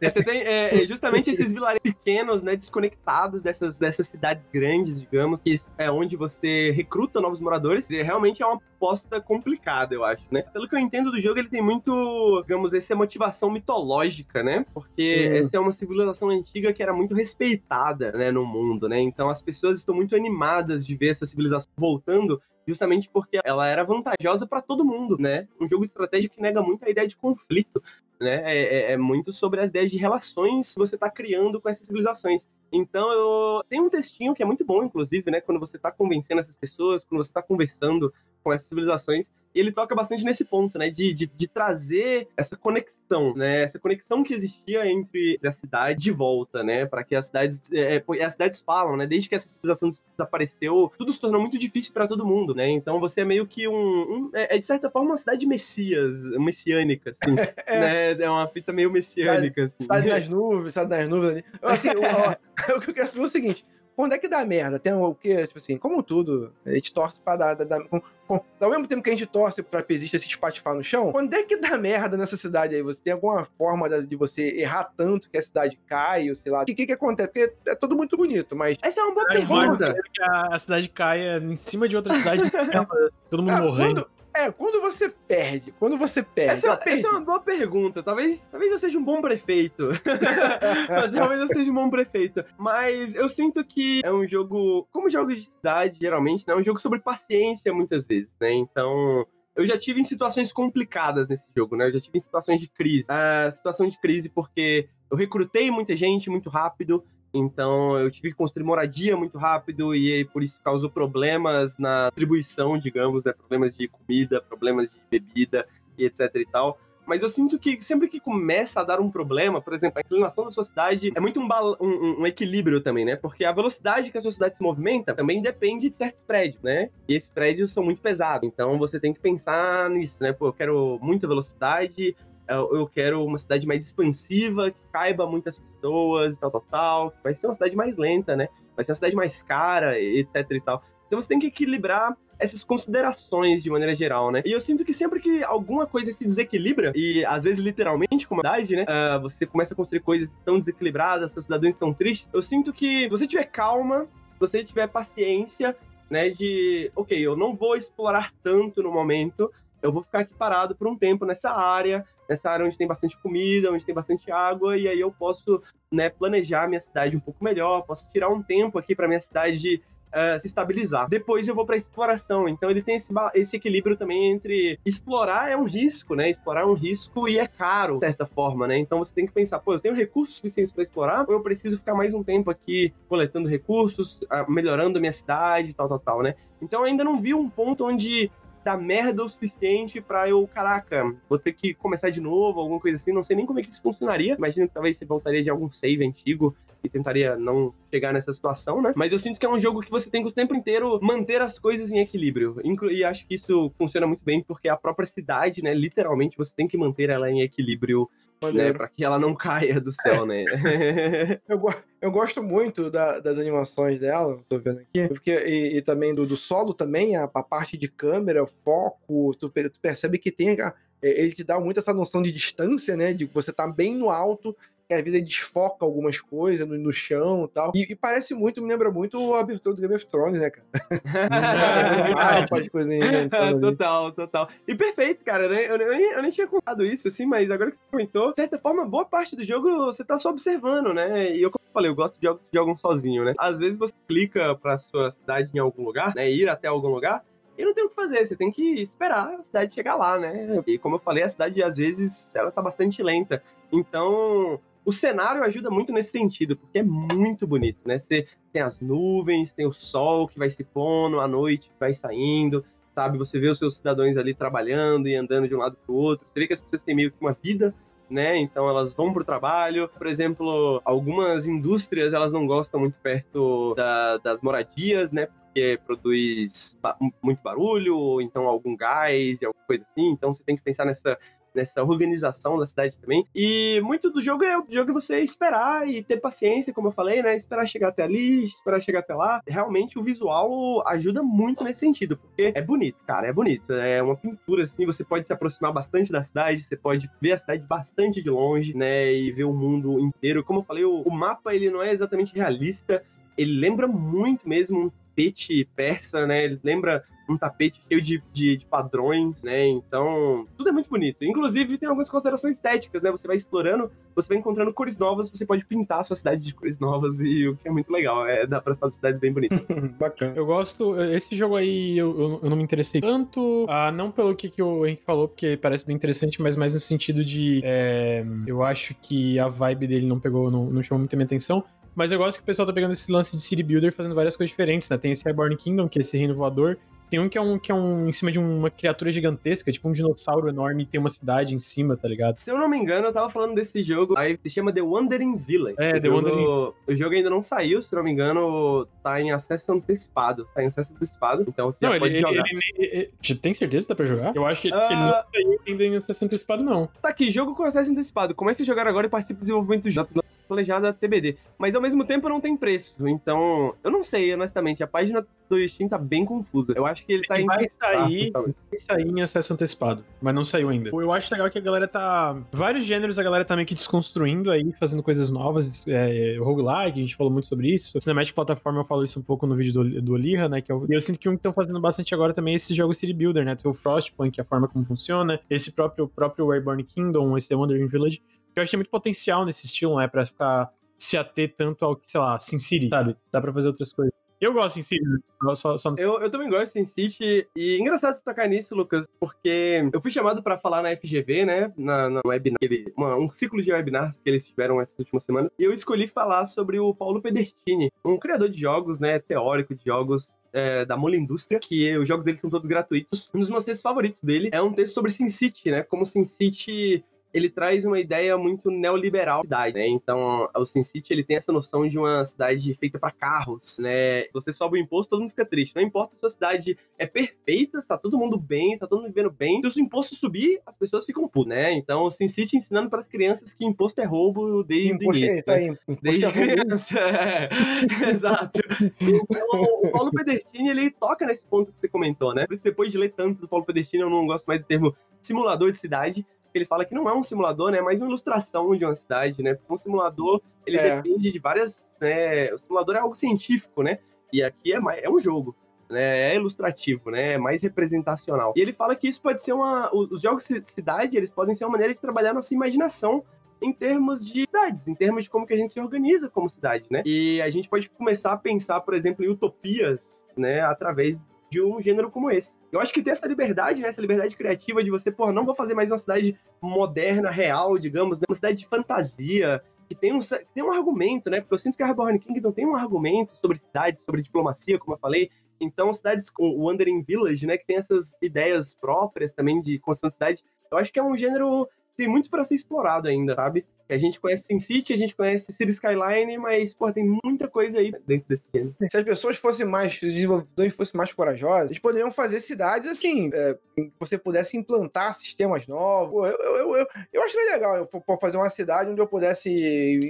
É, 0.00 0.10
você 0.10 0.22
tem 0.22 0.40
é, 0.40 0.82
é, 0.82 0.86
justamente 0.86 1.30
esses 1.30 1.52
vilarejos 1.52 1.82
pequenos, 1.82 2.42
né, 2.42 2.56
desconectados 2.56 3.42
dessas, 3.42 3.78
dessas 3.78 4.06
cidades 4.06 4.46
grandes, 4.52 5.00
digamos, 5.00 5.42
que 5.42 5.54
é 5.78 5.90
onde 5.90 6.16
você 6.16 6.70
recruta 6.90 7.20
novos 7.20 7.40
moradores. 7.40 7.88
E 7.88 8.02
realmente 8.02 8.42
é 8.42 8.46
uma 8.46 8.58
proposta 8.58 9.20
complicada, 9.20 9.94
eu 9.94 10.04
acho, 10.04 10.24
né? 10.30 10.42
Pelo 10.42 10.68
que 10.68 10.74
eu 10.74 10.78
entendo 10.80 11.10
do 11.12 11.20
jogo, 11.20 11.38
ele 11.38 11.48
tem 11.48 11.62
muito, 11.62 12.42
digamos, 12.42 12.74
essa 12.74 12.96
motivação 12.96 13.50
mitológica, 13.50 14.42
né? 14.42 14.66
Porque 14.74 15.30
Hum. 15.32 15.36
essa 15.36 15.56
é 15.56 15.60
uma 15.60 15.72
civilização 15.72 16.28
antiga 16.30 16.72
que 16.72 16.82
era 16.82 16.92
muito 16.92 17.14
respeitada, 17.14 18.10
né, 18.12 18.30
no 18.32 18.44
mundo, 18.44 18.88
né? 18.88 18.98
Então 19.00 19.28
as 19.28 19.40
pessoas 19.40 19.78
estão 19.78 19.94
muito 19.94 20.16
animadas 20.16 20.84
de 20.84 20.96
ver 20.96 21.10
essa 21.10 21.24
civilização 21.26 21.70
voltando 21.76 22.42
justamente 22.66 23.08
porque 23.08 23.40
ela 23.44 23.66
era 23.66 23.82
vantajosa 23.84 24.46
para 24.46 24.60
todo 24.60 24.84
mundo, 24.84 25.16
né? 25.18 25.46
Um 25.60 25.66
jogo 25.68 25.84
de 25.84 25.90
estratégia 25.90 26.28
que 26.28 26.40
nega 26.40 26.62
muito 26.62 26.84
a 26.84 26.90
ideia 26.90 27.06
de 27.08 27.16
conflito, 27.16 27.82
né? 28.20 28.42
É, 28.44 28.58
é- 28.90 28.92
é 28.92 28.96
muito 28.96 29.32
sobre 29.32 29.60
as 29.60 29.70
ideias 29.70 29.90
de 29.90 29.96
relações 29.98 30.72
que 30.72 30.78
você 30.78 30.94
está 30.94 31.10
criando 31.10 31.60
com 31.60 31.68
essas 31.68 31.86
civilizações. 31.86 32.46
Então, 32.72 33.10
eu... 33.12 33.64
tem 33.68 33.80
um 33.80 33.90
textinho 33.90 34.34
que 34.34 34.42
é 34.42 34.46
muito 34.46 34.64
bom, 34.64 34.84
inclusive, 34.84 35.30
né? 35.30 35.40
Quando 35.40 35.58
você 35.58 35.76
está 35.76 35.90
convencendo 35.90 36.40
essas 36.40 36.56
pessoas, 36.56 37.04
quando 37.04 37.22
você 37.22 37.30
está 37.30 37.42
conversando 37.42 38.12
com 38.42 38.52
essas 38.52 38.68
civilizações, 38.68 39.30
e 39.54 39.58
ele 39.60 39.72
toca 39.72 39.94
bastante 39.94 40.24
nesse 40.24 40.44
ponto, 40.44 40.78
né? 40.78 40.90
De, 40.90 41.12
de, 41.12 41.26
de 41.26 41.48
trazer 41.48 42.28
essa 42.36 42.56
conexão, 42.56 43.34
né? 43.34 43.62
Essa 43.62 43.78
conexão 43.78 44.22
que 44.22 44.32
existia 44.32 44.86
entre 44.86 45.38
a 45.44 45.52
cidade 45.52 45.98
de 45.98 46.10
volta, 46.12 46.62
né? 46.62 46.86
Para 46.86 47.02
que 47.02 47.16
as 47.16 47.26
cidades. 47.26 47.60
É, 47.72 48.02
e 48.14 48.22
as 48.22 48.32
cidades 48.34 48.60
falam, 48.60 48.96
né? 48.96 49.06
Desde 49.06 49.28
que 49.28 49.34
essa 49.34 49.48
civilização 49.48 49.90
desapareceu, 50.16 50.92
tudo 50.96 51.12
se 51.12 51.20
tornou 51.20 51.40
muito 51.40 51.58
difícil 51.58 51.92
para 51.92 52.06
todo 52.06 52.24
mundo, 52.24 52.54
né? 52.54 52.68
Então 52.68 53.00
você 53.00 53.22
é 53.22 53.24
meio 53.24 53.46
que 53.46 53.66
um. 53.66 53.74
um- 53.74 54.30
é, 54.32 54.56
é, 54.56 54.58
de 54.58 54.66
certa 54.66 54.88
forma 54.88 55.10
uma 55.10 55.16
cidade 55.16 55.44
messias, 55.46 56.24
messiânica, 56.38 57.10
assim. 57.10 57.34
né? 57.66 58.12
É 58.12 58.30
uma 58.30 58.46
fita 58.46 58.72
meio 58.72 58.90
messiânica, 58.90 59.64
assim. 59.64 59.82
Cidade 59.82 60.08
nas 60.08 60.28
nuvens, 60.28 60.74
cidade 60.74 61.02
nas 61.02 61.08
nuvens 61.08 61.44
Assim, 61.60 61.88
o, 61.96 62.02
ó, 62.02 62.76
o 62.76 62.80
que 62.80 62.90
eu 62.90 62.94
quero 62.94 63.08
saber 63.08 63.22
é 63.22 63.24
o 63.24 63.28
seguinte. 63.28 63.64
Quando 64.00 64.12
é 64.14 64.18
que 64.18 64.28
dá 64.28 64.44
merda? 64.44 64.78
Tem 64.78 64.92
o 64.92 65.14
quê? 65.14 65.46
Tipo 65.46 65.58
assim, 65.58 65.76
como 65.76 66.02
tudo, 66.02 66.52
a 66.64 66.70
gente 66.72 66.92
torce 66.92 67.20
pra 67.20 67.36
dar. 67.36 67.54
dar, 67.54 67.64
dar 67.64 67.84
com, 67.84 68.00
com, 68.26 68.40
ao 68.60 68.70
mesmo 68.70 68.86
tempo 68.86 69.02
que 69.02 69.10
a 69.10 69.12
gente 69.12 69.26
torce 69.26 69.62
pra 69.62 69.82
pesista 69.82 70.18
se 70.18 70.26
espatifar 70.28 70.74
no 70.74 70.82
chão, 70.84 71.10
quando 71.12 71.32
é 71.34 71.42
que 71.42 71.56
dá 71.56 71.76
merda 71.78 72.16
nessa 72.16 72.36
cidade 72.36 72.74
aí? 72.74 72.82
Você 72.82 73.00
tem 73.02 73.12
alguma 73.12 73.46
forma 73.58 73.88
de 73.88 74.16
você 74.16 74.42
errar 74.56 74.84
tanto 74.96 75.28
que 75.30 75.36
a 75.38 75.42
cidade 75.42 75.78
cai, 75.86 76.28
ou 76.28 76.34
sei 76.34 76.50
lá? 76.52 76.62
O 76.62 76.64
que, 76.64 76.74
que, 76.74 76.86
que 76.86 76.92
acontece? 76.92 77.28
Porque 77.28 77.52
é 77.66 77.74
tudo 77.74 77.96
muito 77.96 78.16
bonito, 78.16 78.54
mas. 78.56 78.76
Essa 78.82 79.00
é 79.00 79.04
uma 79.04 79.14
boa 79.14 79.26
pergunta. 79.26 79.94
que 80.12 80.22
a, 80.22 80.54
a 80.54 80.58
cidade 80.58 80.88
caia 80.88 81.38
em 81.38 81.56
cima 81.56 81.88
de 81.88 81.96
outra 81.96 82.14
cidade, 82.14 82.42
todo 83.30 83.42
mundo 83.42 83.52
Ah, 83.52 83.60
morrendo. 83.62 84.02
quando- 84.02 84.19
é, 84.34 84.50
quando 84.52 84.80
você 84.80 85.08
perde, 85.08 85.72
quando 85.78 85.98
você 85.98 86.22
perde. 86.22 86.52
Essa, 86.52 86.80
é- 86.86 86.92
essa 86.92 87.08
é 87.08 87.10
uma 87.10 87.20
boa 87.20 87.40
pergunta. 87.40 88.02
Talvez, 88.02 88.46
talvez 88.50 88.70
eu 88.72 88.78
seja 88.78 88.98
um 88.98 89.04
bom 89.04 89.20
prefeito. 89.20 89.90
talvez 91.14 91.40
eu 91.40 91.48
seja 91.48 91.70
um 91.70 91.74
bom 91.74 91.90
prefeito. 91.90 92.44
Mas 92.58 93.14
eu 93.14 93.28
sinto 93.28 93.64
que 93.64 94.00
é 94.04 94.12
um 94.12 94.26
jogo. 94.26 94.86
Como 94.92 95.10
jogos 95.10 95.40
de 95.40 95.46
cidade, 95.46 95.98
geralmente, 96.00 96.46
né? 96.46 96.54
É 96.54 96.56
um 96.56 96.62
jogo 96.62 96.80
sobre 96.80 97.00
paciência, 97.00 97.72
muitas 97.72 98.06
vezes, 98.06 98.34
né? 98.40 98.52
Então. 98.52 99.26
Eu 99.56 99.66
já 99.66 99.76
tive 99.76 100.00
em 100.00 100.04
situações 100.04 100.52
complicadas 100.52 101.28
nesse 101.28 101.48
jogo, 101.54 101.76
né? 101.76 101.88
Eu 101.88 101.92
já 101.92 102.00
tive 102.00 102.16
em 102.16 102.20
situações 102.20 102.60
de 102.60 102.68
crise. 102.68 103.06
A 103.10 103.50
situação 103.50 103.88
de 103.88 103.98
crise 104.00 104.28
porque 104.28 104.88
eu 105.10 105.16
recrutei 105.16 105.70
muita 105.70 105.94
gente 105.96 106.30
muito 106.30 106.48
rápido. 106.48 107.04
Então 107.32 107.96
eu 107.98 108.10
tive 108.10 108.30
que 108.30 108.34
construir 108.36 108.64
moradia 108.64 109.16
muito 109.16 109.38
rápido 109.38 109.94
e 109.94 110.24
por 110.26 110.42
isso 110.42 110.60
causou 110.62 110.90
problemas 110.90 111.78
na 111.78 112.08
distribuição, 112.08 112.76
digamos, 112.78 113.24
né? 113.24 113.32
Problemas 113.32 113.76
de 113.76 113.88
comida, 113.88 114.42
problemas 114.42 114.90
de 114.90 115.00
bebida 115.10 115.66
e 115.96 116.04
etc 116.04 116.30
e 116.36 116.46
tal. 116.46 116.78
Mas 117.06 117.22
eu 117.22 117.28
sinto 117.28 117.58
que 117.58 117.80
sempre 117.82 118.06
que 118.06 118.20
começa 118.20 118.80
a 118.80 118.84
dar 118.84 119.00
um 119.00 119.10
problema, 119.10 119.60
por 119.60 119.72
exemplo, 119.72 119.98
a 119.98 120.00
inclinação 120.00 120.44
da 120.44 120.50
sua 120.52 120.64
cidade 120.64 121.10
é 121.12 121.18
muito 121.18 121.40
um, 121.40 121.48
um- 121.80 122.20
um- 122.20 122.26
equilíbrio 122.26 122.80
também, 122.80 123.04
né? 123.04 123.16
Porque 123.16 123.44
a 123.44 123.50
velocidade 123.50 124.12
que 124.12 124.18
a 124.18 124.20
sua 124.20 124.30
cidade 124.30 124.56
se 124.56 124.62
movimenta 124.62 125.12
também 125.12 125.42
depende 125.42 125.88
de 125.88 125.96
certos 125.96 126.22
prédios, 126.22 126.62
né? 126.62 126.88
E 127.08 127.14
esses 127.16 127.28
prédios 127.30 127.72
são 127.72 127.82
muito 127.82 128.00
pesados. 128.00 128.46
Então 128.46 128.78
você 128.78 129.00
tem 129.00 129.12
que 129.12 129.18
pensar 129.18 129.90
nisso, 129.90 130.22
né? 130.22 130.32
Pô, 130.32 130.48
eu 130.48 130.52
quero 130.52 131.00
muita 131.02 131.26
velocidade, 131.26 132.14
eu 132.50 132.86
quero 132.86 133.24
uma 133.24 133.38
cidade 133.38 133.66
mais 133.66 133.84
expansiva, 133.84 134.70
que 134.70 134.78
caiba 134.92 135.26
muitas 135.26 135.58
pessoas 135.58 136.34
e 136.34 136.40
tal, 136.40 136.50
tal, 136.50 136.66
tal. 136.70 137.14
Vai 137.22 137.34
ser 137.34 137.46
uma 137.46 137.54
cidade 137.54 137.76
mais 137.76 137.96
lenta, 137.96 138.36
né? 138.36 138.48
Vai 138.74 138.84
ser 138.84 138.92
uma 138.92 138.96
cidade 138.96 139.16
mais 139.16 139.42
cara, 139.42 140.00
etc 140.00 140.46
e 140.50 140.60
tal. 140.60 140.82
Então 141.06 141.20
você 141.20 141.28
tem 141.28 141.40
que 141.40 141.48
equilibrar 141.48 142.16
essas 142.38 142.64
considerações 142.64 143.62
de 143.62 143.70
maneira 143.70 143.94
geral, 143.94 144.30
né? 144.30 144.42
E 144.44 144.52
eu 144.52 144.60
sinto 144.60 144.84
que 144.84 144.94
sempre 144.94 145.20
que 145.20 145.44
alguma 145.44 145.86
coisa 145.86 146.12
se 146.12 146.24
desequilibra, 146.24 146.92
e 146.94 147.24
às 147.26 147.44
vezes 147.44 147.62
literalmente, 147.62 148.26
como 148.26 148.40
a 148.40 148.58
idade, 148.58 148.76
né? 148.76 148.84
ah, 148.88 149.18
você 149.18 149.44
começa 149.44 149.74
a 149.74 149.76
construir 149.76 150.00
coisas 150.00 150.34
tão 150.44 150.58
desequilibradas, 150.58 151.32
seus 151.32 151.44
cidadãos 151.44 151.74
estão 151.74 151.92
tristes. 151.92 152.28
Eu 152.32 152.40
sinto 152.40 152.72
que 152.72 153.02
se 153.02 153.08
você 153.08 153.26
tiver 153.26 153.44
calma, 153.44 154.06
se 154.32 154.40
você 154.40 154.64
tiver 154.64 154.86
paciência, 154.88 155.76
né? 156.08 156.30
De, 156.30 156.90
ok, 156.96 157.18
eu 157.18 157.36
não 157.36 157.54
vou 157.54 157.76
explorar 157.76 158.32
tanto 158.42 158.82
no 158.82 158.90
momento, 158.90 159.52
eu 159.82 159.92
vou 159.92 160.02
ficar 160.02 160.20
aqui 160.20 160.34
parado 160.34 160.74
por 160.74 160.86
um 160.88 160.96
tempo 160.96 161.26
nessa 161.26 161.50
área, 161.50 162.04
nessa 162.30 162.48
área 162.48 162.64
onde 162.64 162.78
tem 162.78 162.86
bastante 162.86 163.18
comida, 163.18 163.72
onde 163.72 163.84
tem 163.84 163.94
bastante 163.94 164.30
água, 164.30 164.78
e 164.78 164.86
aí 164.86 165.00
eu 165.00 165.10
posso, 165.10 165.60
né, 165.90 166.08
planejar 166.08 166.68
minha 166.68 166.80
cidade 166.80 167.16
um 167.16 167.20
pouco 167.20 167.42
melhor, 167.42 167.82
posso 167.82 168.08
tirar 168.12 168.28
um 168.28 168.40
tempo 168.40 168.78
aqui 168.78 168.94
para 168.94 169.08
minha 169.08 169.20
cidade 169.20 169.82
eh, 170.12 170.38
se 170.40 170.48
estabilizar. 170.48 171.08
Depois 171.08 171.46
eu 171.46 171.54
vou 171.54 171.64
para 171.64 171.76
exploração. 171.76 172.48
Então 172.48 172.68
ele 172.68 172.82
tem 172.82 172.96
esse, 172.96 173.12
esse 173.34 173.56
equilíbrio 173.56 173.96
também 173.96 174.32
entre 174.32 174.78
explorar 174.84 175.50
é 175.50 175.56
um 175.56 175.64
risco, 175.64 176.16
né? 176.16 176.28
Explorar 176.28 176.62
é 176.62 176.64
um 176.64 176.74
risco 176.74 177.28
e 177.28 177.38
é 177.38 177.46
caro, 177.46 177.94
de 177.94 178.00
certa 178.00 178.26
forma, 178.26 178.66
né? 178.66 178.76
Então 178.76 178.98
você 178.98 179.14
tem 179.14 179.24
que 179.24 179.32
pensar, 179.32 179.60
pô, 179.60 179.72
eu 179.72 179.78
tenho 179.78 179.94
recursos 179.94 180.34
suficientes 180.36 180.72
para 180.72 180.82
explorar, 180.82 181.24
ou 181.28 181.34
eu 181.34 181.40
preciso 181.40 181.78
ficar 181.78 181.94
mais 181.94 182.12
um 182.12 182.24
tempo 182.24 182.50
aqui 182.50 182.92
coletando 183.08 183.48
recursos, 183.48 184.20
ah, 184.28 184.44
melhorando 184.48 185.00
minha 185.00 185.12
cidade, 185.12 185.74
tal, 185.74 185.88
tal, 185.88 185.98
tal, 186.00 186.22
né? 186.22 186.34
Então 186.60 186.80
eu 186.80 186.86
ainda 186.86 187.04
não 187.04 187.20
vi 187.20 187.32
um 187.32 187.48
ponto 187.48 187.84
onde 187.84 188.30
dá 188.64 188.76
merda 188.76 189.24
o 189.24 189.28
suficiente 189.28 190.00
pra 190.00 190.28
eu, 190.28 190.46
caraca, 190.46 191.14
vou 191.28 191.38
ter 191.38 191.52
que 191.52 191.74
começar 191.74 192.10
de 192.10 192.20
novo, 192.20 192.60
alguma 192.60 192.80
coisa 192.80 192.96
assim. 192.96 193.12
Não 193.12 193.22
sei 193.22 193.36
nem 193.36 193.46
como 193.46 193.58
é 193.58 193.62
que 193.62 193.70
isso 193.70 193.82
funcionaria. 193.82 194.34
Imagino 194.34 194.68
que 194.68 194.74
talvez 194.74 194.96
você 194.96 195.04
voltaria 195.04 195.42
de 195.42 195.50
algum 195.50 195.70
save 195.70 196.04
antigo 196.04 196.54
e 196.82 196.88
tentaria 196.88 197.36
não 197.36 197.74
chegar 197.90 198.12
nessa 198.12 198.32
situação, 198.32 198.80
né? 198.80 198.92
Mas 198.96 199.12
eu 199.12 199.18
sinto 199.18 199.38
que 199.38 199.44
é 199.44 199.48
um 199.50 199.60
jogo 199.60 199.80
que 199.80 199.90
você 199.90 200.08
tem 200.08 200.22
que 200.22 200.28
o 200.28 200.32
tempo 200.32 200.54
inteiro 200.54 200.98
manter 201.02 201.42
as 201.42 201.58
coisas 201.58 201.92
em 201.92 201.98
equilíbrio. 201.98 202.56
E 202.90 203.04
acho 203.04 203.26
que 203.26 203.34
isso 203.34 203.70
funciona 203.76 204.06
muito 204.06 204.24
bem 204.24 204.42
porque 204.42 204.68
a 204.68 204.76
própria 204.76 205.06
cidade, 205.06 205.62
né, 205.62 205.74
literalmente 205.74 206.38
você 206.38 206.54
tem 206.54 206.66
que 206.66 206.78
manter 206.78 207.10
ela 207.10 207.30
em 207.30 207.42
equilíbrio, 207.42 208.08
né, 208.46 208.52
Maneiro. 208.52 208.78
para 208.78 208.88
que 208.88 209.04
ela 209.04 209.18
não 209.18 209.34
caia 209.34 209.78
do 209.80 209.92
céu, 209.92 210.24
né? 210.24 210.44
Eu, 211.48 211.60
eu 212.00 212.10
gosto 212.10 212.42
muito 212.42 212.90
da- 212.90 213.18
das 213.20 213.38
animações 213.38 213.98
dela, 213.98 214.40
tô 214.48 214.58
vendo 214.58 214.80
aqui, 214.80 215.08
porque, 215.08 215.30
e, 215.46 215.76
e 215.76 215.82
também 215.82 216.14
do, 216.14 216.26
do 216.26 216.36
solo 216.36 216.72
também, 216.72 217.16
a, 217.16 217.24
a 217.24 217.42
parte 217.42 217.76
de 217.76 217.88
câmera, 217.88 218.46
foco, 218.64 219.34
tu, 219.34 219.48
tu 219.50 219.80
percebe 219.80 220.16
que 220.18 220.30
tem, 220.32 220.58
a- 220.60 220.72
é, 221.02 221.22
ele 221.22 221.32
te 221.32 221.44
dá 221.44 221.60
muito 221.60 221.78
essa 221.80 221.92
noção 221.92 222.22
de 222.22 222.32
distância, 222.32 222.96
né, 222.96 223.12
de 223.12 223.26
que 223.26 223.34
você 223.34 223.52
tá 223.52 223.66
bem 223.68 223.94
no 223.94 224.08
alto, 224.10 224.56
que 224.90 224.94
às 224.94 225.02
vezes 225.02 225.14
ele 225.14 225.24
desfoca 225.24 225.84
algumas 225.84 226.20
coisas 226.20 226.66
no, 226.66 226.76
no 226.76 226.92
chão 226.92 227.44
e 227.44 227.48
tal, 227.48 227.70
e, 227.72 227.94
parece 227.94 228.34
muito, 228.34 228.60
me 228.60 228.68
lembra 228.68 228.90
muito 228.90 229.32
a 229.34 229.40
abertura 229.40 229.76
do 229.76 229.80
Game 229.80 229.94
of 229.94 230.04
Thrones, 230.06 230.40
né, 230.40 230.50
cara? 230.50 230.66
Ah, 232.20 232.46
faz 232.48 232.68
ali. 232.74 233.28
total, 233.60 234.12
total. 234.12 234.48
E 234.66 234.74
perfeito, 234.74 235.24
cara. 235.24 235.48
né? 235.48 235.66
Eu, 235.66 235.76
eu, 235.76 235.96
nem, 235.96 236.12
eu 236.12 236.22
nem 236.22 236.30
tinha 236.30 236.46
contado 236.46 236.84
isso, 236.84 237.06
assim, 237.06 237.24
mas 237.24 237.50
agora 237.50 237.70
que 237.70 237.76
você 237.76 237.82
comentou, 237.90 238.30
de 238.30 238.36
certa 238.36 238.58
forma, 238.58 238.84
boa 238.84 239.04
parte 239.04 239.36
do 239.36 239.44
jogo 239.44 239.86
você 239.86 240.04
tá 240.04 240.18
só 240.18 240.30
observando, 240.30 240.92
né? 240.92 241.34
E 241.34 241.42
eu, 241.42 241.50
como 241.50 241.64
eu 241.64 241.72
falei, 241.72 241.90
eu 241.90 241.94
gosto 241.94 242.18
de 242.18 242.26
jogos 242.26 242.42
que 242.42 242.56
jogam 242.56 242.76
sozinho, 242.76 243.24
né? 243.24 243.34
Às 243.38 243.58
vezes 243.58 243.78
você 243.78 243.94
clica 244.08 244.54
pra 244.56 244.78
sua 244.78 245.10
cidade 245.10 245.50
em 245.54 245.58
algum 245.58 245.84
lugar, 245.84 246.14
né? 246.14 246.28
Ir 246.30 246.48
até 246.48 246.68
algum 246.68 246.88
lugar. 246.88 247.24
E 247.56 247.64
não 247.64 247.74
tem 247.74 247.84
o 247.84 247.90
que 247.90 247.94
fazer, 247.94 248.24
você 248.24 248.34
tem 248.34 248.50
que 248.50 248.80
esperar 248.80 249.34
a 249.34 249.42
cidade 249.42 249.74
chegar 249.74 249.94
lá, 249.94 250.18
né? 250.18 250.62
E 250.66 250.78
como 250.78 250.96
eu 250.96 251.00
falei, 251.00 251.22
a 251.22 251.28
cidade 251.28 251.62
às 251.62 251.76
vezes 251.76 252.34
ela 252.34 252.50
tá 252.50 252.62
bastante 252.62 253.02
lenta. 253.02 253.42
Então, 253.70 254.58
o 254.84 254.92
cenário 254.92 255.42
ajuda 255.42 255.70
muito 255.70 255.92
nesse 255.92 256.10
sentido, 256.10 256.56
porque 256.56 256.78
é 256.78 256.82
muito 256.82 257.46
bonito, 257.46 257.78
né? 257.86 257.98
Você 257.98 258.26
tem 258.52 258.62
as 258.62 258.80
nuvens, 258.80 259.52
tem 259.52 259.66
o 259.66 259.72
sol 259.72 260.26
que 260.26 260.38
vai 260.38 260.50
se 260.50 260.64
pondo, 260.64 261.20
a 261.20 261.28
noite 261.28 261.70
vai 261.78 261.94
saindo, 261.94 262.64
sabe? 262.94 263.18
Você 263.18 263.38
vê 263.38 263.48
os 263.48 263.58
seus 263.58 263.76
cidadãos 263.76 264.16
ali 264.16 264.34
trabalhando 264.34 265.08
e 265.08 265.14
andando 265.14 265.46
de 265.46 265.54
um 265.54 265.58
lado 265.58 265.76
pro 265.86 265.94
outro. 265.94 266.26
Você 266.28 266.40
vê 266.40 266.46
que 266.46 266.52
as 266.54 266.60
pessoas 266.60 266.82
têm 266.82 266.94
meio 266.94 267.10
que 267.10 267.18
uma 267.20 267.32
vida, 267.32 267.74
né? 268.08 268.36
Então 268.38 268.68
elas 268.68 268.92
vão 268.92 269.12
pro 269.12 269.24
trabalho. 269.24 269.88
Por 269.96 270.06
exemplo, 270.06 270.80
algumas 270.84 271.46
indústrias 271.46 272.12
elas 272.12 272.32
não 272.32 272.46
gostam 272.46 272.80
muito 272.80 272.96
perto 273.02 273.74
da- 273.76 274.16
das 274.18 274.40
moradias, 274.42 275.12
né? 275.12 275.26
Porque 275.26 275.78
produz 275.86 276.76
ba- 276.80 276.96
muito 277.22 277.42
barulho, 277.42 277.96
ou 277.96 278.20
então 278.22 278.46
algum 278.46 278.76
gás 278.76 279.40
e 279.42 279.44
alguma 279.44 279.64
coisa 279.66 279.84
assim. 279.84 280.08
Então 280.10 280.32
você 280.32 280.42
tem 280.42 280.56
que 280.56 280.62
pensar 280.62 280.84
nessa 280.84 281.18
nessa 281.54 281.82
organização 281.82 282.58
da 282.58 282.66
cidade 282.66 282.98
também. 282.98 283.26
E 283.34 283.80
muito 283.82 284.10
do 284.10 284.20
jogo 284.20 284.44
é 284.44 284.58
o 284.58 284.64
jogo 284.68 284.92
você 284.92 285.20
esperar 285.20 285.88
e 285.88 286.02
ter 286.02 286.18
paciência, 286.18 286.72
como 286.72 286.88
eu 286.88 286.92
falei, 286.92 287.22
né? 287.22 287.36
Esperar 287.36 287.66
chegar 287.66 287.88
até 287.88 288.02
ali, 288.02 288.44
esperar 288.44 288.80
chegar 288.80 289.00
até 289.00 289.14
lá. 289.14 289.40
Realmente 289.46 289.98
o 289.98 290.02
visual 290.02 290.86
ajuda 290.88 291.22
muito 291.22 291.64
nesse 291.64 291.80
sentido, 291.80 292.16
porque 292.16 292.52
é 292.54 292.62
bonito, 292.62 292.98
cara, 293.06 293.26
é 293.26 293.32
bonito. 293.32 293.72
É 293.72 294.02
uma 294.02 294.16
pintura 294.16 294.64
assim, 294.64 294.86
você 294.86 295.04
pode 295.04 295.26
se 295.26 295.32
aproximar 295.32 295.72
bastante 295.72 296.12
da 296.12 296.22
cidade, 296.22 296.62
você 296.62 296.76
pode 296.76 297.10
ver 297.20 297.32
a 297.32 297.38
cidade 297.38 297.62
bastante 297.62 298.22
de 298.22 298.30
longe, 298.30 298.76
né? 298.76 299.12
E 299.12 299.32
ver 299.32 299.44
o 299.44 299.52
mundo 299.52 300.00
inteiro. 300.00 300.44
Como 300.44 300.60
eu 300.60 300.64
falei, 300.64 300.84
o, 300.84 301.02
o 301.02 301.10
mapa 301.10 301.54
ele 301.54 301.70
não 301.70 301.82
é 301.82 301.92
exatamente 301.92 302.34
realista, 302.34 303.02
ele 303.36 303.58
lembra 303.58 303.86
muito 303.86 304.48
mesmo 304.48 304.86
um 304.86 304.90
tapete 305.20 305.68
persa, 305.76 306.26
né? 306.26 306.44
Ele 306.44 306.60
lembra 306.62 307.04
um 307.30 307.38
tapete 307.38 307.80
cheio 307.88 308.02
de, 308.02 308.22
de, 308.32 308.56
de 308.56 308.66
padrões, 308.66 309.42
né? 309.42 309.66
Então, 309.68 310.46
tudo 310.56 310.68
é 310.68 310.72
muito 310.72 310.90
bonito. 310.90 311.24
Inclusive, 311.24 311.78
tem 311.78 311.88
algumas 311.88 312.10
considerações 312.10 312.56
estéticas, 312.56 313.02
né? 313.02 313.10
Você 313.10 313.26
vai 313.26 313.36
explorando, 313.36 313.90
você 314.14 314.28
vai 314.28 314.38
encontrando 314.38 314.72
cores 314.72 314.98
novas, 314.98 315.30
você 315.30 315.46
pode 315.46 315.64
pintar 315.64 316.00
a 316.00 316.04
sua 316.04 316.16
cidade 316.16 316.42
de 316.42 316.54
cores 316.54 316.78
novas, 316.78 317.20
e 317.20 317.48
o 317.48 317.56
que 317.56 317.68
é 317.68 317.70
muito 317.70 317.92
legal. 317.92 318.26
É, 318.26 318.46
dá 318.46 318.60
pra 318.60 318.74
fazer 318.74 318.96
cidades 318.96 319.20
bem 319.20 319.32
bonitas. 319.32 319.60
Bacana. 319.98 320.32
Eu 320.34 320.44
gosto. 320.44 321.00
Esse 321.00 321.36
jogo 321.36 321.56
aí 321.56 321.96
eu, 321.96 322.10
eu, 322.18 322.40
eu 322.42 322.50
não 322.50 322.56
me 322.56 322.62
interessei 322.62 323.00
tanto. 323.00 323.66
Ah, 323.68 323.92
não 323.92 324.10
pelo 324.10 324.34
que, 324.34 324.48
que 324.48 324.62
o 324.62 324.84
Henrique 324.84 325.04
falou, 325.04 325.28
porque 325.28 325.56
parece 325.56 325.86
bem 325.86 325.94
interessante, 325.94 326.42
mas 326.42 326.56
mais 326.56 326.74
no 326.74 326.80
sentido 326.80 327.24
de. 327.24 327.60
é, 327.64 328.24
eu 328.46 328.62
acho 328.62 328.94
que 328.94 329.38
a 329.38 329.48
vibe 329.48 329.86
dele 329.86 330.06
não 330.06 330.18
pegou, 330.18 330.50
não, 330.50 330.66
não 330.66 330.82
chamou 330.82 331.00
muito 331.00 331.14
a 331.14 331.16
minha 331.16 331.26
atenção. 331.26 331.64
Mas 331.94 332.12
eu 332.12 332.18
gosto 332.18 332.38
que 332.38 332.42
o 332.42 332.46
pessoal 332.46 332.66
tá 332.66 332.72
pegando 332.72 332.92
esse 332.92 333.10
lance 333.10 333.36
de 333.36 333.42
City 333.42 333.62
Builder 333.62 333.92
fazendo 333.92 334.14
várias 334.14 334.36
coisas 334.36 334.50
diferentes, 334.50 334.88
né? 334.88 334.96
Tem 334.96 335.12
esse 335.12 335.24
Reborn 335.24 335.56
Kingdom, 335.56 335.88
que 335.88 335.98
é 335.98 336.00
esse 336.00 336.16
reino 336.16 336.34
voador. 336.34 336.78
Tem 337.10 337.18
um 337.20 337.28
que 337.28 337.36
é 337.36 337.40
um 337.40 337.58
que 337.58 337.72
é 337.72 337.74
um 337.74 338.08
em 338.08 338.12
cima 338.12 338.30
de 338.30 338.38
uma 338.38 338.70
criatura 338.70 339.10
gigantesca, 339.10 339.72
tipo 339.72 339.88
um 339.88 339.92
dinossauro 339.92 340.48
enorme 340.48 340.84
e 340.84 340.86
tem 340.86 341.00
uma 341.00 341.10
cidade 341.10 341.54
em 341.54 341.58
cima, 341.58 341.96
tá 341.96 342.06
ligado? 342.08 342.36
Se 342.36 342.50
eu 342.50 342.56
não 342.56 342.68
me 342.68 342.76
engano, 342.78 343.08
eu 343.08 343.12
tava 343.12 343.28
falando 343.28 343.54
desse 343.54 343.82
jogo, 343.82 344.16
aí 344.16 344.38
se 344.42 344.48
chama 344.50 344.72
The 344.72 344.80
Wandering 344.82 345.36
Village. 345.36 345.76
É, 345.78 345.90
o 345.96 346.00
The 346.00 346.06
jogo, 346.08 346.16
Wandering- 346.16 346.46
O 346.86 346.94
jogo 346.94 347.14
ainda 347.14 347.28
não 347.30 347.42
saiu, 347.42 347.82
se 347.82 347.92
eu 347.92 347.96
não 347.96 348.04
me 348.04 348.12
engano, 348.12 348.86
tá 349.02 349.20
em 349.20 349.32
acesso 349.32 349.72
antecipado. 349.72 350.46
Tá 350.54 350.62
em 350.62 350.66
acesso 350.68 350.92
antecipado, 350.94 351.44
então 351.48 351.70
você 351.72 351.78
Não, 351.84 351.90
já 351.90 351.96
ele, 351.96 352.00
pode 352.00 352.14
ele, 352.14 352.20
jogar. 352.20 352.44
ele- 352.48 352.60
ele- 352.76 353.10
ele- 353.28 353.38
Tem 353.40 353.54
certeza 353.54 353.84
que 353.84 353.88
dá 353.88 353.94
pra 353.96 354.06
jogar? 354.06 354.36
Eu 354.36 354.46
acho 354.46 354.60
que 354.62 354.68
ele, 354.68 354.76
Ah. 354.76 354.88
ele 354.90 355.00
não 355.00 355.10
saiu 355.32 355.60
ainda 355.66 355.84
em 355.84 355.96
acesso 355.96 356.24
antecipado, 356.24 356.62
não. 356.62 356.88
Tá 357.02 357.08
aqui, 357.08 357.30
jogo 357.30 357.54
com 357.54 357.64
acesso 357.64 357.90
antecipado. 357.90 358.34
Comece 358.34 358.62
a 358.62 358.66
jogar 358.66 358.86
agora 358.86 359.06
e 359.06 359.10
participe 359.10 359.38
do 359.40 359.42
desenvolvimento 359.42 359.82
dos 359.84 359.92
jogos. 359.94 360.12
Planejada 360.50 360.92
TBD. 360.92 361.36
Mas 361.56 361.76
ao 361.76 361.80
mesmo 361.80 362.04
tempo 362.04 362.28
não 362.28 362.40
tem 362.40 362.56
preço. 362.56 363.06
Então, 363.06 363.74
eu 363.84 363.90
não 363.90 364.02
sei, 364.02 364.34
honestamente. 364.34 364.82
A 364.82 364.86
página 364.86 365.24
do 365.48 365.68
Steam 365.68 365.88
tá 365.88 365.96
bem 365.96 366.24
confusa. 366.24 366.72
Eu 366.76 366.86
acho 366.86 367.06
que 367.06 367.12
ele 367.12 367.24
tá 367.26 367.34
Ele 367.34 367.44
em 367.44 367.46
vai 367.46 367.68
sair, 367.68 368.30
vai 368.32 368.80
sair 368.80 369.06
em 369.06 369.20
acesso 369.22 369.52
antecipado, 369.52 370.04
mas 370.20 370.34
não 370.34 370.44
saiu 370.44 370.68
ainda. 370.68 370.90
Eu 370.90 371.12
acho 371.12 371.32
legal 371.32 371.50
que 371.50 371.58
a 371.58 371.60
galera 371.60 371.86
tá. 371.86 372.36
Vários 372.52 372.84
gêneros 372.84 373.18
a 373.18 373.22
galera 373.22 373.44
tá 373.44 373.54
meio 373.54 373.66
que 373.66 373.74
desconstruindo 373.74 374.50
aí, 374.50 374.72
fazendo 374.78 375.02
coisas 375.02 375.30
novas. 375.30 375.84
É, 375.86 376.36
roguelike, 376.38 376.98
a 376.98 377.02
gente 377.02 377.16
falou 377.16 377.32
muito 377.32 377.48
sobre 377.48 377.72
isso. 377.72 378.00
Cinematic 378.00 378.34
Plataforma 378.34 378.80
eu 378.80 378.84
falo 378.84 379.04
isso 379.04 379.18
um 379.18 379.22
pouco 379.22 379.46
no 379.46 379.54
vídeo 379.54 379.72
do, 379.72 380.02
do 380.02 380.12
Olira, 380.12 380.48
né? 380.48 380.60
Que 380.60 380.72
eu, 380.72 380.86
e 380.88 380.94
eu 380.94 381.00
sinto 381.00 381.18
que 381.18 381.28
um 381.28 381.32
que 381.32 381.38
estão 381.38 381.52
fazendo 381.52 381.80
bastante 381.80 382.14
agora 382.14 382.32
também 382.32 382.54
é 382.54 382.56
esse 382.56 382.74
jogo 382.74 382.94
City 382.94 383.12
Builder, 383.12 383.44
né? 383.44 383.54
Tem 383.54 383.70
o 383.70 383.74
Frostpunk, 383.74 384.40
a 384.40 384.44
forma 384.44 384.68
como 384.68 384.84
funciona. 384.84 385.40
Esse 385.48 385.72
próprio, 385.72 386.08
próprio 386.08 386.48
Reborn 386.48 386.82
Kingdom, 386.84 387.36
esse 387.36 387.48
The 387.48 387.56
Wandering 387.56 387.86
Village. 387.86 388.22
Eu 388.56 388.66
tem 388.66 388.76
muito 388.78 388.90
potencial 388.90 389.44
nesse 389.44 389.66
estilo, 389.66 389.96
né? 389.98 390.06
Pra 390.08 390.26
ficar 390.26 390.70
se 390.98 391.16
ater 391.16 391.54
tanto 391.56 391.84
ao 391.84 391.96
que, 391.96 392.10
sei 392.10 392.20
lá, 392.20 392.38
Sin 392.38 392.58
City, 392.58 392.88
sabe? 392.88 393.16
Dá 393.32 393.40
pra 393.40 393.52
fazer 393.52 393.68
outras 393.68 393.92
coisas. 393.92 394.12
Eu 394.40 394.54
gosto 394.54 394.76
de 394.76 394.82
Sin 394.82 394.88
City, 394.96 395.04
né? 395.06 395.18
só, 395.54 395.76
só 395.76 395.94
Eu, 395.98 396.18
eu 396.20 396.30
também 396.30 396.48
gosto 396.48 396.72
de 396.72 396.80
Sin 396.80 396.86
City. 396.86 397.46
E 397.54 397.78
engraçado 397.78 398.14
você 398.14 398.22
tocar 398.22 398.48
nisso, 398.48 398.74
Lucas, 398.74 399.06
porque 399.20 399.82
eu 399.92 400.00
fui 400.00 400.10
chamado 400.10 400.42
pra 400.42 400.56
falar 400.58 400.82
na 400.82 400.90
FGV, 400.96 401.44
né? 401.44 401.72
Na, 401.76 402.08
na 402.08 402.20
webinar, 402.24 402.58
uma- 402.96 403.16
um 403.16 403.30
ciclo 403.30 403.62
de 403.62 403.70
webinars 403.70 404.18
que 404.18 404.28
eles 404.30 404.46
tiveram 404.46 404.80
essas 404.80 404.98
últimas 404.98 405.24
semanas. 405.24 405.50
E 405.58 405.62
eu 405.64 405.72
escolhi 405.74 406.06
falar 406.06 406.46
sobre 406.46 406.78
o 406.78 406.94
Paulo 406.94 407.20
Pedertini, 407.20 407.90
um 408.02 408.18
criador 408.18 408.48
de 408.48 408.58
jogos, 408.58 408.98
né? 408.98 409.18
Teórico 409.18 409.74
de 409.74 409.84
jogos. 409.84 410.34
é, 410.52 410.84
da 410.84 410.96
Mola 410.96 411.14
Indústria, 411.14 411.60
que 411.60 411.96
os 411.96 412.08
jogos 412.08 412.24
dele 412.24 412.36
são 412.36 412.50
todos 412.50 412.66
gratuitos. 412.66 413.30
Um 413.32 413.38
dos 413.38 413.48
meus 413.48 413.62
textos 413.62 413.82
favoritos 413.82 414.20
dele 414.20 414.48
é 414.52 414.60
um 414.60 414.72
texto 414.72 414.94
sobre 414.94 415.12
Sin 415.12 415.28
City, 415.28 415.70
né? 415.70 415.84
Como 415.84 416.04
Sin 416.04 416.24
City 416.24 417.04
ele 417.32 417.48
traz 417.48 417.84
uma 417.84 417.98
ideia 417.98 418.36
muito 418.36 418.70
neoliberal 418.70 419.38
da 419.38 419.58
cidade, 419.60 419.74
né? 419.74 419.88
Então, 419.88 420.48
o 420.54 420.64
Sin 420.64 420.82
City, 420.82 421.12
ele 421.12 421.24
tem 421.24 421.36
essa 421.36 421.52
noção 421.52 421.86
de 421.86 421.98
uma 421.98 422.24
cidade 422.24 422.72
feita 422.74 422.98
para 422.98 423.10
carros, 423.10 423.78
né? 423.78 424.24
Você 424.32 424.52
sobe 424.52 424.78
o 424.78 424.80
imposto, 424.80 425.10
todo 425.10 425.20
mundo 425.20 425.30
fica 425.30 425.44
triste. 425.44 425.74
Não 425.74 425.82
importa 425.82 426.12
se 426.12 426.18
a 426.18 426.20
sua 426.20 426.30
cidade 426.30 426.76
é 426.98 427.06
perfeita, 427.06 427.78
está 427.78 427.96
todo 427.96 428.18
mundo 428.18 428.38
bem, 428.38 428.72
está 428.72 428.86
todo 428.86 429.02
mundo 429.02 429.12
vivendo 429.12 429.30
bem. 429.30 429.60
Se 429.70 429.80
o 429.80 429.82
imposto 429.82 430.14
subir, 430.14 430.60
as 430.66 430.76
pessoas 430.76 431.04
ficam 431.04 431.28
putas, 431.28 431.50
né? 431.50 431.72
Então, 431.72 432.04
o 432.04 432.10
Sin 432.10 432.28
City 432.28 432.56
ensinando 432.56 432.90
para 432.90 433.00
as 433.00 433.08
crianças 433.08 433.52
que 433.52 433.64
imposto 433.64 434.00
é 434.00 434.04
roubo 434.04 434.62
desde 434.62 434.92
o 434.92 434.96
Imposto, 434.96 435.24
é 435.24 435.26
início. 435.26 435.44
né? 435.46 435.64
Imposto 435.64 436.02
Desde 436.02 436.24
é 436.24 436.32
criança. 436.32 436.98
É, 436.98 437.48
exato. 438.10 438.60
Então, 439.00 439.46
o 439.82 439.90
Paulo 439.90 440.10
Pedertini, 440.10 440.70
ele 440.70 440.90
toca 440.90 441.26
nesse 441.26 441.44
ponto 441.44 441.72
que 441.72 441.78
você 441.80 441.88
comentou, 441.88 442.34
né? 442.34 442.46
Por 442.46 442.54
isso, 442.54 442.62
depois 442.62 442.92
de 442.92 442.98
ler 442.98 443.12
tanto 443.12 443.40
do 443.40 443.48
Paulo 443.48 443.64
Pedertini, 443.64 444.02
eu 444.02 444.10
não 444.10 444.26
gosto 444.26 444.46
mais 444.46 444.60
do 444.60 444.66
termo 444.66 444.94
simulador 445.20 445.70
de 445.70 445.78
cidade. 445.78 446.26
Ele 446.54 446.64
fala 446.66 446.84
que 446.84 446.94
não 446.94 447.08
é 447.08 447.14
um 447.14 447.22
simulador, 447.22 447.70
né? 447.70 447.78
É 447.78 447.82
mais 447.82 448.00
uma 448.00 448.08
ilustração 448.08 448.74
de 448.76 448.84
uma 448.84 448.94
cidade, 448.94 449.42
né? 449.42 449.54
Porque 449.54 449.72
um 449.72 449.76
simulador, 449.76 450.40
ele 450.66 450.76
É. 450.78 450.96
depende 450.96 451.30
de 451.30 451.38
várias... 451.38 451.90
Né? 452.00 452.52
O 452.52 452.58
simulador 452.58 452.96
é 452.96 452.98
algo 452.98 453.14
científico, 453.14 453.82
né? 453.82 453.98
E 454.32 454.42
aqui 454.42 454.72
é, 454.72 454.80
mais, 454.80 455.02
é 455.02 455.10
um 455.10 455.18
jogo. 455.20 455.54
Né, 455.88 456.30
é 456.30 456.36
ilustrativo, 456.36 457.10
né? 457.10 457.32
É 457.32 457.38
mais 457.38 457.60
representacional. 457.60 458.52
E 458.54 458.60
ele 458.60 458.72
fala 458.72 458.94
que 458.94 459.08
isso 459.08 459.20
pode 459.20 459.42
ser 459.42 459.52
uma. 459.52 459.92
Os 459.92 460.12
os 460.12 460.22
jogos 460.22 460.46
de 460.46 460.64
cidade, 460.64 461.16
eles 461.16 461.32
podem 461.32 461.52
ser 461.52 461.64
uma 461.64 461.72
maneira 461.72 461.92
de 461.92 462.00
trabalhar 462.00 462.32
nossa 462.32 462.54
imaginação 462.54 463.24
em 463.60 463.72
termos 463.72 464.24
de 464.24 464.42
cidades, 464.42 464.86
em 464.86 464.94
termos 464.94 465.24
de 465.24 465.30
como 465.30 465.44
que 465.44 465.52
a 465.52 465.56
gente 465.56 465.72
se 465.72 465.80
organiza 465.80 466.30
como 466.30 466.48
cidade, 466.48 466.86
né? 466.88 467.02
E 467.04 467.42
a 467.42 467.50
gente 467.50 467.68
pode 467.68 467.90
começar 467.90 468.32
a 468.32 468.36
pensar, 468.36 468.80
por 468.82 468.94
exemplo, 468.94 469.24
em 469.24 469.28
utopias, 469.28 470.24
né, 470.36 470.60
através 470.60 471.18
de 471.50 471.60
um 471.60 471.80
gênero 471.82 472.10
como 472.10 472.30
esse. 472.30 472.56
Eu 472.70 472.80
acho 472.80 472.92
que 472.92 473.02
ter 473.02 473.10
essa 473.10 473.26
liberdade, 473.26 473.82
né, 473.82 473.88
essa 473.88 474.00
liberdade 474.00 474.36
criativa 474.36 474.82
de 474.84 474.90
você, 474.90 475.10
porra, 475.10 475.32
não 475.32 475.44
vou 475.44 475.54
fazer 475.54 475.74
mais 475.74 475.90
uma 475.90 475.98
cidade 475.98 476.38
moderna, 476.60 477.30
real, 477.30 477.76
digamos, 477.78 478.20
né, 478.20 478.26
uma 478.28 478.36
cidade 478.36 478.58
de 478.58 478.66
fantasia, 478.66 479.62
que 479.88 479.94
tem 479.94 480.12
um, 480.12 480.20
tem 480.54 480.62
um 480.62 480.70
argumento, 480.70 481.28
né? 481.28 481.40
Porque 481.40 481.52
eu 481.52 481.58
sinto 481.58 481.76
que 481.76 481.82
a 481.82 481.86
Reborn 481.86 482.16
Kingdom 482.20 482.52
tem 482.52 482.64
um 482.64 482.76
argumento 482.76 483.32
sobre 483.34 483.58
cidade, 483.58 484.00
sobre 484.00 484.22
diplomacia, 484.22 484.78
como 484.78 484.94
eu 484.94 485.00
falei. 485.00 485.28
Então, 485.60 485.92
cidades 485.92 486.30
com 486.30 486.48
o 486.48 486.66
Wandering 486.66 487.02
Village, 487.02 487.44
né, 487.44 487.58
que 487.58 487.66
tem 487.66 487.76
essas 487.76 488.16
ideias 488.22 488.72
próprias 488.72 489.34
também 489.34 489.60
de 489.60 489.80
construção 489.80 490.08
de 490.08 490.14
cidade, 490.14 490.44
eu 490.70 490.78
acho 490.78 490.92
que 490.92 490.98
é 491.00 491.02
um 491.02 491.16
gênero 491.16 491.68
tem 492.00 492.08
muito 492.08 492.30
para 492.30 492.44
ser 492.44 492.54
explorado 492.54 493.08
ainda, 493.08 493.34
sabe? 493.34 493.64
Que 493.86 493.92
a 493.94 493.98
gente 493.98 494.18
conhece 494.20 494.44
Sin 494.44 494.58
City, 494.58 494.92
a 494.92 494.96
gente 494.96 495.14
conhece 495.16 495.52
City 495.52 495.70
Skyline, 495.72 496.38
mas, 496.38 496.72
pô, 496.72 496.90
tem 496.92 497.04
muita 497.24 497.46
coisa 497.48 497.80
aí 497.80 497.92
dentro 498.06 498.28
desse 498.28 498.48
gênero. 498.54 498.74
Se 498.88 498.96
as 498.96 499.02
pessoas 499.02 499.36
fossem 499.36 499.66
mais, 499.66 499.98
se 499.98 500.06
os 500.06 500.14
desenvolvedores 500.14 500.72
fossem 500.74 500.96
mais 500.96 501.12
corajosos, 501.12 501.66
eles 501.66 501.78
poderiam 501.78 502.10
fazer 502.12 502.40
cidades 502.40 502.88
assim, 502.88 503.30
é, 503.34 503.58
em 503.76 503.88
que 503.90 503.92
você 503.98 504.16
pudesse 504.16 504.56
implantar 504.56 505.12
sistemas 505.12 505.66
novos. 505.66 506.28
Eu, 506.30 506.36
eu, 506.38 506.76
eu, 506.76 506.86
eu, 507.12 507.22
acharia 507.22 507.52
legal 507.52 507.76
eu 507.76 508.16
fazer 508.18 508.36
uma 508.36 508.48
cidade 508.48 508.90
onde 508.90 509.00
eu 509.00 509.06
pudesse 509.08 509.50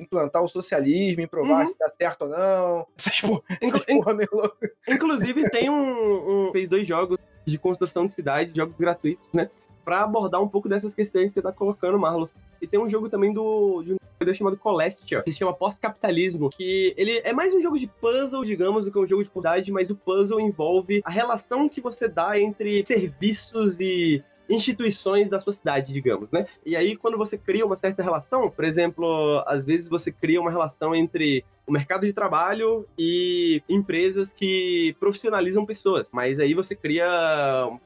implantar 0.03 0.43
o 0.43 0.49
socialismo 0.49 1.23
e 1.23 1.27
provar 1.27 1.63
Uhum. 1.63 1.69
se 1.69 1.79
dá 1.79 1.91
certo 1.99 2.23
ou 2.23 2.29
não. 2.29 2.87
Essas 2.99 3.21
porra, 3.21 3.43
Inclu- 3.63 3.81
essas 3.83 3.97
porra 3.97 4.15
meio 4.15 4.29
louca. 4.33 4.71
Inclusive, 4.89 5.49
tem 5.51 5.71
um, 5.71 6.49
um- 6.49 6.53
Fez 6.53 6.69
dois 6.69 6.87
jogos 6.87 7.19
de 7.47 7.59
construção 7.59 8.07
de 8.07 8.13
cidade, 8.13 8.53
jogos 8.55 8.77
gratuitos, 8.77 9.27
né? 9.33 9.51
Pra 9.85 10.03
abordar 10.03 10.43
um 10.43 10.49
pouco 10.49 10.69
dessas 10.69 10.95
questões 10.95 11.31
que 11.31 11.35
você 11.35 11.43
tá 11.43 11.53
colocando, 11.53 11.99
Marlos. 11.99 12.37
E 12.61 12.67
tem 12.67 12.79
um 12.79 12.89
jogo 12.89 13.09
também 13.09 13.33
do, 13.33 13.83
de 13.83 13.95
um 13.95 13.97
jogador 14.21 14.35
chamado 14.35 14.57
Colestia, 14.57 15.23
que 15.23 15.33
se 15.33 15.39
chama 15.39 15.55
Pós-Capitalismo, 15.55 16.51
que 16.51 16.95
ele 16.97 17.21
é 17.25 17.33
mais 17.33 17.55
um 17.55 17.61
jogo 17.61 17.79
de 17.79 17.87
puzzle, 17.87 18.45
digamos, 18.45 18.85
do 18.85 18.93
que 18.93 18.99
um 18.99 19.07
jogo 19.07 19.25
de 19.25 19.31
comunidade, 19.31 19.73
mas 19.73 19.91
o 19.91 19.97
puzzle 19.97 20.41
envolve 20.41 21.01
a 21.05 21.11
relação 21.11 21.69
que 21.69 21.81
você 21.81 22.09
dá 22.09 22.39
entre 22.39 22.85
serviços 22.87 23.81
e 23.81 24.23
instituições 24.51 25.31
da 25.31 25.39
sua 25.39 25.53
cidade, 25.53 25.93
digamos, 25.93 26.31
né? 26.33 26.47
E 26.67 26.77
aí, 26.77 26.97
quando 26.97 27.17
você 27.17 27.39
cria 27.39 27.65
uma 27.65 27.77
certa 27.77 28.03
relação, 28.03 28.51
por 28.51 28.65
exemplo, 28.65 29.43
às 29.47 29.65
vezes 29.65 29.89
você 29.89 30.11
cria 30.11 30.41
uma 30.41 30.51
relação 30.51 30.95
entre 30.95 31.45
o 31.67 31.73
mercado 31.73 32.05
de 32.05 32.13
trabalho 32.13 32.85
e 32.99 33.63
empresas 33.69 34.33
que 34.33 34.95
profissionalizam 34.99 35.65
pessoas. 35.65 36.11
Mas 36.13 36.41
aí 36.41 36.53
você 36.53 36.75
cria 36.75 37.07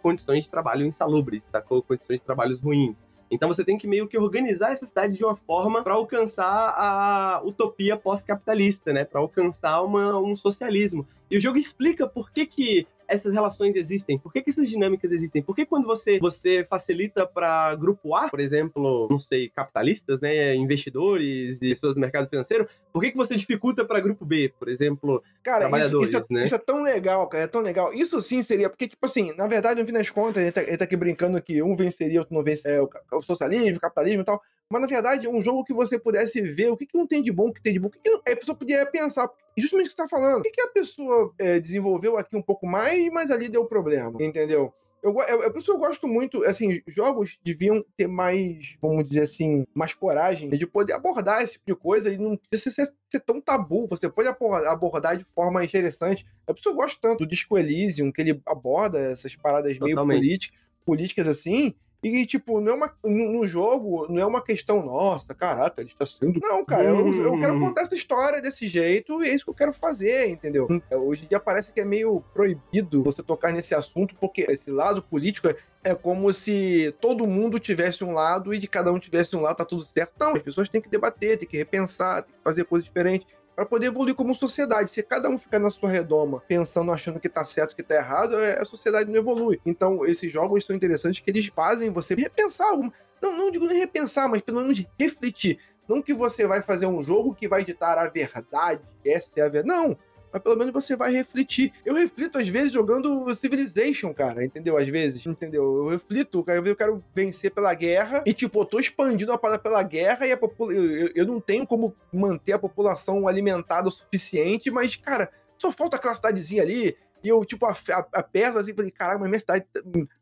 condições 0.03 0.45
de 0.45 0.51
trabalho 0.51 0.87
insalubres, 0.87 1.45
sacou? 1.45 1.83
Condições 1.83 2.19
de 2.19 2.25
trabalhos 2.25 2.59
ruins. 2.59 3.05
Então 3.31 3.49
você 3.49 3.65
tem 3.65 3.77
que 3.77 3.87
meio 3.87 4.07
que 4.07 4.17
organizar 4.17 4.73
essa 4.73 4.87
cidade 4.87 5.17
de 5.17 5.25
uma 5.25 5.37
forma 5.37 5.83
para 5.83 5.95
alcançar 5.95 6.47
a 6.47 7.43
utopia 7.45 7.97
pós-capitalista, 7.97 8.93
né? 8.93 9.05
Para 9.05 9.21
alcançar 9.21 9.83
uma, 9.83 10.19
um 10.19 10.35
socialismo. 10.37 11.07
E 11.31 11.37
o 11.37 11.41
jogo 11.41 11.59
explica 11.59 12.07
por 12.07 12.31
que, 12.31 12.47
que 12.47 12.87
essas 13.15 13.33
relações 13.33 13.75
existem, 13.77 14.19
por 14.19 14.33
que, 14.33 14.43
que 14.43 14.51
essas 14.51 14.69
dinâmicas 14.69 15.13
existem, 15.13 15.43
por 15.43 15.55
que 15.55 15.65
quando 15.65 15.87
você, 15.87 16.19
você 16.19 16.65
facilita 16.65 17.27
para 17.27 17.75
grupo 17.75 18.15
A, 18.15 18.29
por 18.29 18.41
exemplo, 18.41 19.09
não 19.11 19.19
sei, 19.19 19.49
capitalistas, 19.49 20.21
né, 20.21 20.55
investidores 20.55 21.59
e 21.63 21.71
pessoas 21.71 21.95
do 21.95 22.01
mercado 22.01 22.29
financeiro, 22.29 22.69
por 22.93 23.03
que, 23.03 23.11
que 23.11 23.17
você 23.17 23.37
dificulta 23.37 23.85
para 23.85 24.01
grupo 24.01 24.25
B, 24.25 24.53
por 24.59 24.69
exemplo, 24.69 25.23
Cara, 25.43 25.65
isso, 25.65 25.71
Trabalhadores, 25.71 26.09
isso, 26.09 26.19
é, 26.19 26.35
né? 26.35 26.43
isso 26.43 26.55
é 26.55 26.59
tão 26.59 26.83
legal, 26.83 27.29
cara. 27.29 27.45
É 27.45 27.47
tão 27.47 27.61
legal. 27.61 27.93
Isso 27.93 28.19
sim 28.21 28.41
seria, 28.41 28.71
porque, 28.71 28.89
tipo 28.89 29.05
assim, 29.05 29.35
na 29.37 29.47
verdade, 29.47 29.81
no 29.81 29.87
fim 29.87 29.93
das 29.93 30.09
contas, 30.09 30.43
ele 30.43 30.53
tá, 30.53 30.63
ele 30.63 30.77
tá 30.77 30.85
aqui 30.85 30.97
brincando 30.97 31.41
que 31.43 31.63
um 31.63 31.77
venceria, 31.77 32.21
outro 32.21 32.35
não 32.35 32.43
venceria, 32.43 32.79
é, 32.79 32.81
o, 32.81 32.89
o 33.13 33.21
socialismo, 33.21 33.77
o 33.77 33.81
capitalismo 33.81 34.23
e 34.23 34.25
tal. 34.25 34.43
Mas, 34.75 34.83
na 34.83 34.89
verdade, 34.89 35.25
é 35.27 35.31
um 35.31 35.41
jogo 35.41 35.63
que 35.63 35.73
você 35.73 35.97
pudesse 35.99 36.41
ver 36.41 36.69
o 36.69 36.77
que, 36.77 36.85
que 36.85 36.99
não 36.99 37.07
tem 37.07 37.23
de 37.23 37.31
bom, 37.31 37.47
o 37.49 37.53
que 37.53 37.63
tem 37.63 37.73
de 37.73 37.79
bom. 37.79 37.87
O 37.87 37.91
que 37.91 38.01
que 38.01 38.11
não- 38.11 38.19
a 38.19 38.37
pessoa 38.37 38.57
podia 38.59 38.85
pensar, 38.87 39.31
justamente 39.57 39.87
o 39.87 39.91
que 39.91 39.97
você 39.97 40.03
tá 40.03 40.09
falando. 40.09 40.41
O 40.41 40.43
que, 40.43 40.51
que 40.51 40.61
a 40.61 40.67
pessoa 40.69 41.33
é, 41.39 41.61
desenvolveu 41.61 42.17
aqui 42.19 42.37
um 42.37 42.43
pouco 42.43 42.67
mais, 42.67 43.09
mas 43.13 43.31
ali 43.31 43.49
deu 43.49 43.65
problema, 43.67 44.21
entendeu? 44.21 44.75
Eu, 45.01 45.21
é, 45.23 45.31
é 45.33 45.51
por 45.51 45.59
isso 45.59 45.67
que 45.67 45.71
eu 45.71 45.79
gosto 45.79 46.09
muito, 46.09 46.43
assim, 46.45 46.81
jogos 46.89 47.39
deviam 47.45 47.85
ter 47.97 48.09
mais, 48.09 48.75
vamos 48.81 49.05
dizer 49.05 49.21
assim, 49.23 49.65
mais 49.75 49.95
coragem 49.95 50.49
de 50.49 50.67
poder 50.67 50.95
abordar 50.95 51.43
esse 51.43 51.53
tipo 51.53 51.67
de 51.67 51.77
coisa 51.77 52.11
e 52.13 52.17
não 52.19 52.37
precisa 52.51 52.75
ser, 52.75 52.93
ser 53.09 53.21
tão 53.21 53.39
tabu. 53.41 53.87
Você 53.89 54.09
pode 54.09 54.29
abor- 54.29 54.67
abordar 54.67 55.17
de 55.19 55.27
forma 55.35 55.63
interessante. 55.63 56.25
É 56.47 56.53
por 56.53 56.59
isso 56.59 56.63
que 56.63 56.69
eu 56.71 56.75
gosto 56.75 56.99
tanto 57.01 57.19
do 57.19 57.27
Disco 57.27 57.57
Elysium, 57.59 58.11
que 58.11 58.23
ele 58.23 58.41
aborda 58.47 58.99
essas 58.99 59.37
paradas 59.37 59.79
meio 59.79 59.95
Totalmente. 59.95 60.19
políticas, 60.19 60.59
políticas 60.87 61.29
assim. 61.29 61.75
E, 62.05 62.27
tipo, 62.27 62.61
não 62.61 62.73
é 62.73 62.75
uma, 62.75 62.93
no 63.03 63.49
jogo, 63.49 64.07
não 64.13 64.21
é 64.21 64.27
uma 64.27 64.43
questão, 64.43 64.85
nossa, 64.85 65.35
caraca, 65.35 65.81
ele 65.81 65.89
está 65.89 66.05
sendo. 66.05 66.39
Não, 66.39 66.63
cara, 66.63 66.85
eu, 66.85 67.15
eu 67.15 67.41
quero 67.41 67.59
contar 67.59 67.81
essa 67.81 67.95
história 67.95 68.43
desse 68.43 68.69
jeito 68.69 69.25
e 69.25 69.31
é 69.31 69.35
isso 69.35 69.45
que 69.45 69.51
eu 69.51 69.55
quero 69.55 69.73
fazer, 69.73 70.29
entendeu? 70.29 70.69
Hoje 70.93 71.25
em 71.25 71.29
dia 71.29 71.41
parece 71.41 71.73
que 71.73 71.81
é 71.81 71.85
meio 71.85 72.23
proibido 72.35 73.03
você 73.03 73.23
tocar 73.23 73.53
nesse 73.53 73.75
assunto, 73.75 74.15
porque 74.21 74.43
esse 74.51 74.71
lado 74.71 75.03
político 75.03 75.49
é, 75.49 75.57
é 75.83 75.95
como 75.95 76.31
se 76.35 76.95
todo 77.01 77.27
mundo 77.27 77.59
tivesse 77.59 78.05
um 78.05 78.13
lado 78.13 78.53
e 78.53 78.59
de 78.59 78.69
cada 78.69 78.93
um 78.93 78.99
tivesse 78.99 79.35
um 79.35 79.41
lado, 79.41 79.57
tá 79.57 79.65
tudo 79.65 79.83
certo. 79.83 80.13
Não, 80.21 80.35
as 80.35 80.43
pessoas 80.43 80.69
têm 80.69 80.83
que 80.83 80.91
debater, 80.91 81.39
têm 81.39 81.49
que 81.49 81.57
repensar, 81.57 82.23
têm 82.23 82.35
que 82.35 82.43
fazer 82.45 82.65
coisas 82.65 82.85
diferentes 82.85 83.27
para 83.55 83.65
poder 83.65 83.87
evoluir 83.87 84.15
como 84.15 84.35
sociedade. 84.35 84.91
Se 84.91 85.03
cada 85.03 85.29
um 85.29 85.39
ficar 85.39 85.59
na 85.59 85.71
sua 85.71 85.89
redoma 85.89 86.43
pensando, 86.47 86.91
achando 86.91 87.21
que 87.21 87.29
tá 87.29 87.45
certo, 87.45 87.77
que 87.77 87.83
tá 87.83 87.95
errado, 87.95 88.39
é- 88.41 88.61
a 88.61 88.65
sociedade 88.65 89.11
não 89.11 89.19
evolui. 89.19 89.61
Então, 89.65 90.05
esses 90.07 90.31
jogos 90.31 90.65
são 90.65 90.75
interessantes 90.75 91.21
que 91.21 91.31
eles 91.31 91.47
fazem 91.47 91.91
você 91.91 92.15
repensar 92.15 92.69
alguma. 92.69 92.93
Não, 93.23 93.37
não 93.37 93.51
digo 93.51 93.67
nem 93.67 93.79
repensar, 93.79 94.29
mas 94.29 94.43
pelo 94.43 94.61
menos 94.61 94.85
refletir. 94.99 95.59
Não 95.89 96.03
que 96.03 96.15
você 96.15 96.47
vai 96.47 96.63
fazer 96.63 96.87
um 96.87 97.03
jogo 97.03 97.35
que 97.35 97.47
vai 97.47 97.65
ditar 97.65 97.99
a 97.99 98.09
verdade, 98.09 98.83
essa 99.05 99.41
é 99.41 99.43
a 99.43 99.49
verdade. 99.49 99.69
Não. 99.69 99.97
Mas 100.35 100.43
pelo 100.43 100.57
menos 100.57 100.73
você 100.73 100.97
vai 100.97 101.13
refletir. 101.13 101.73
Eu 101.87 101.95
reflito, 101.95 102.37
às 102.37 102.49
vezes, 102.49 102.73
jogando 102.73 103.33
Civilization, 103.37 104.13
cara, 104.13 104.45
entendeu? 104.45 104.77
Às 104.77 104.89
vezes, 104.89 105.25
entendeu? 105.25 105.63
Eu 105.63 105.89
reflito, 105.89 106.45
eu 106.49 106.75
quero 106.75 107.05
vencer 107.15 107.53
pela 107.53 107.73
guerra 107.73 108.25
e, 108.27 108.35
tipo, 108.35 108.61
eu 108.61 108.65
tô 108.65 108.81
expandindo 108.81 109.31
a 109.31 109.39
parada 109.39 109.63
pela 109.63 109.81
guerra 109.85 110.27
e 110.27 110.33
a 110.33 110.37
popula... 110.37 110.75
eu, 110.75 111.13
eu 111.15 111.25
não 111.25 111.41
tenho 111.41 111.65
como 111.65 111.95
manter 112.13 112.53
a 112.53 112.59
população 112.59 113.29
alimentada 113.29 113.87
o 113.87 113.93
suficiente, 113.93 114.73
mas, 114.73 114.97
cara, 114.97 115.31
só 115.57 115.71
falta 115.71 115.97
aquela 115.97 116.17
cidadezinha 116.17 116.65
ali, 116.65 116.97
e 117.25 117.29
eu, 117.29 117.43
tipo, 117.43 117.67
aperto 118.13 118.59
assim, 118.59 118.75
falei, 118.75 118.91
caralho, 118.91 119.19
mas 119.19 119.31
minha 119.31 119.41
cidade. 119.41 119.65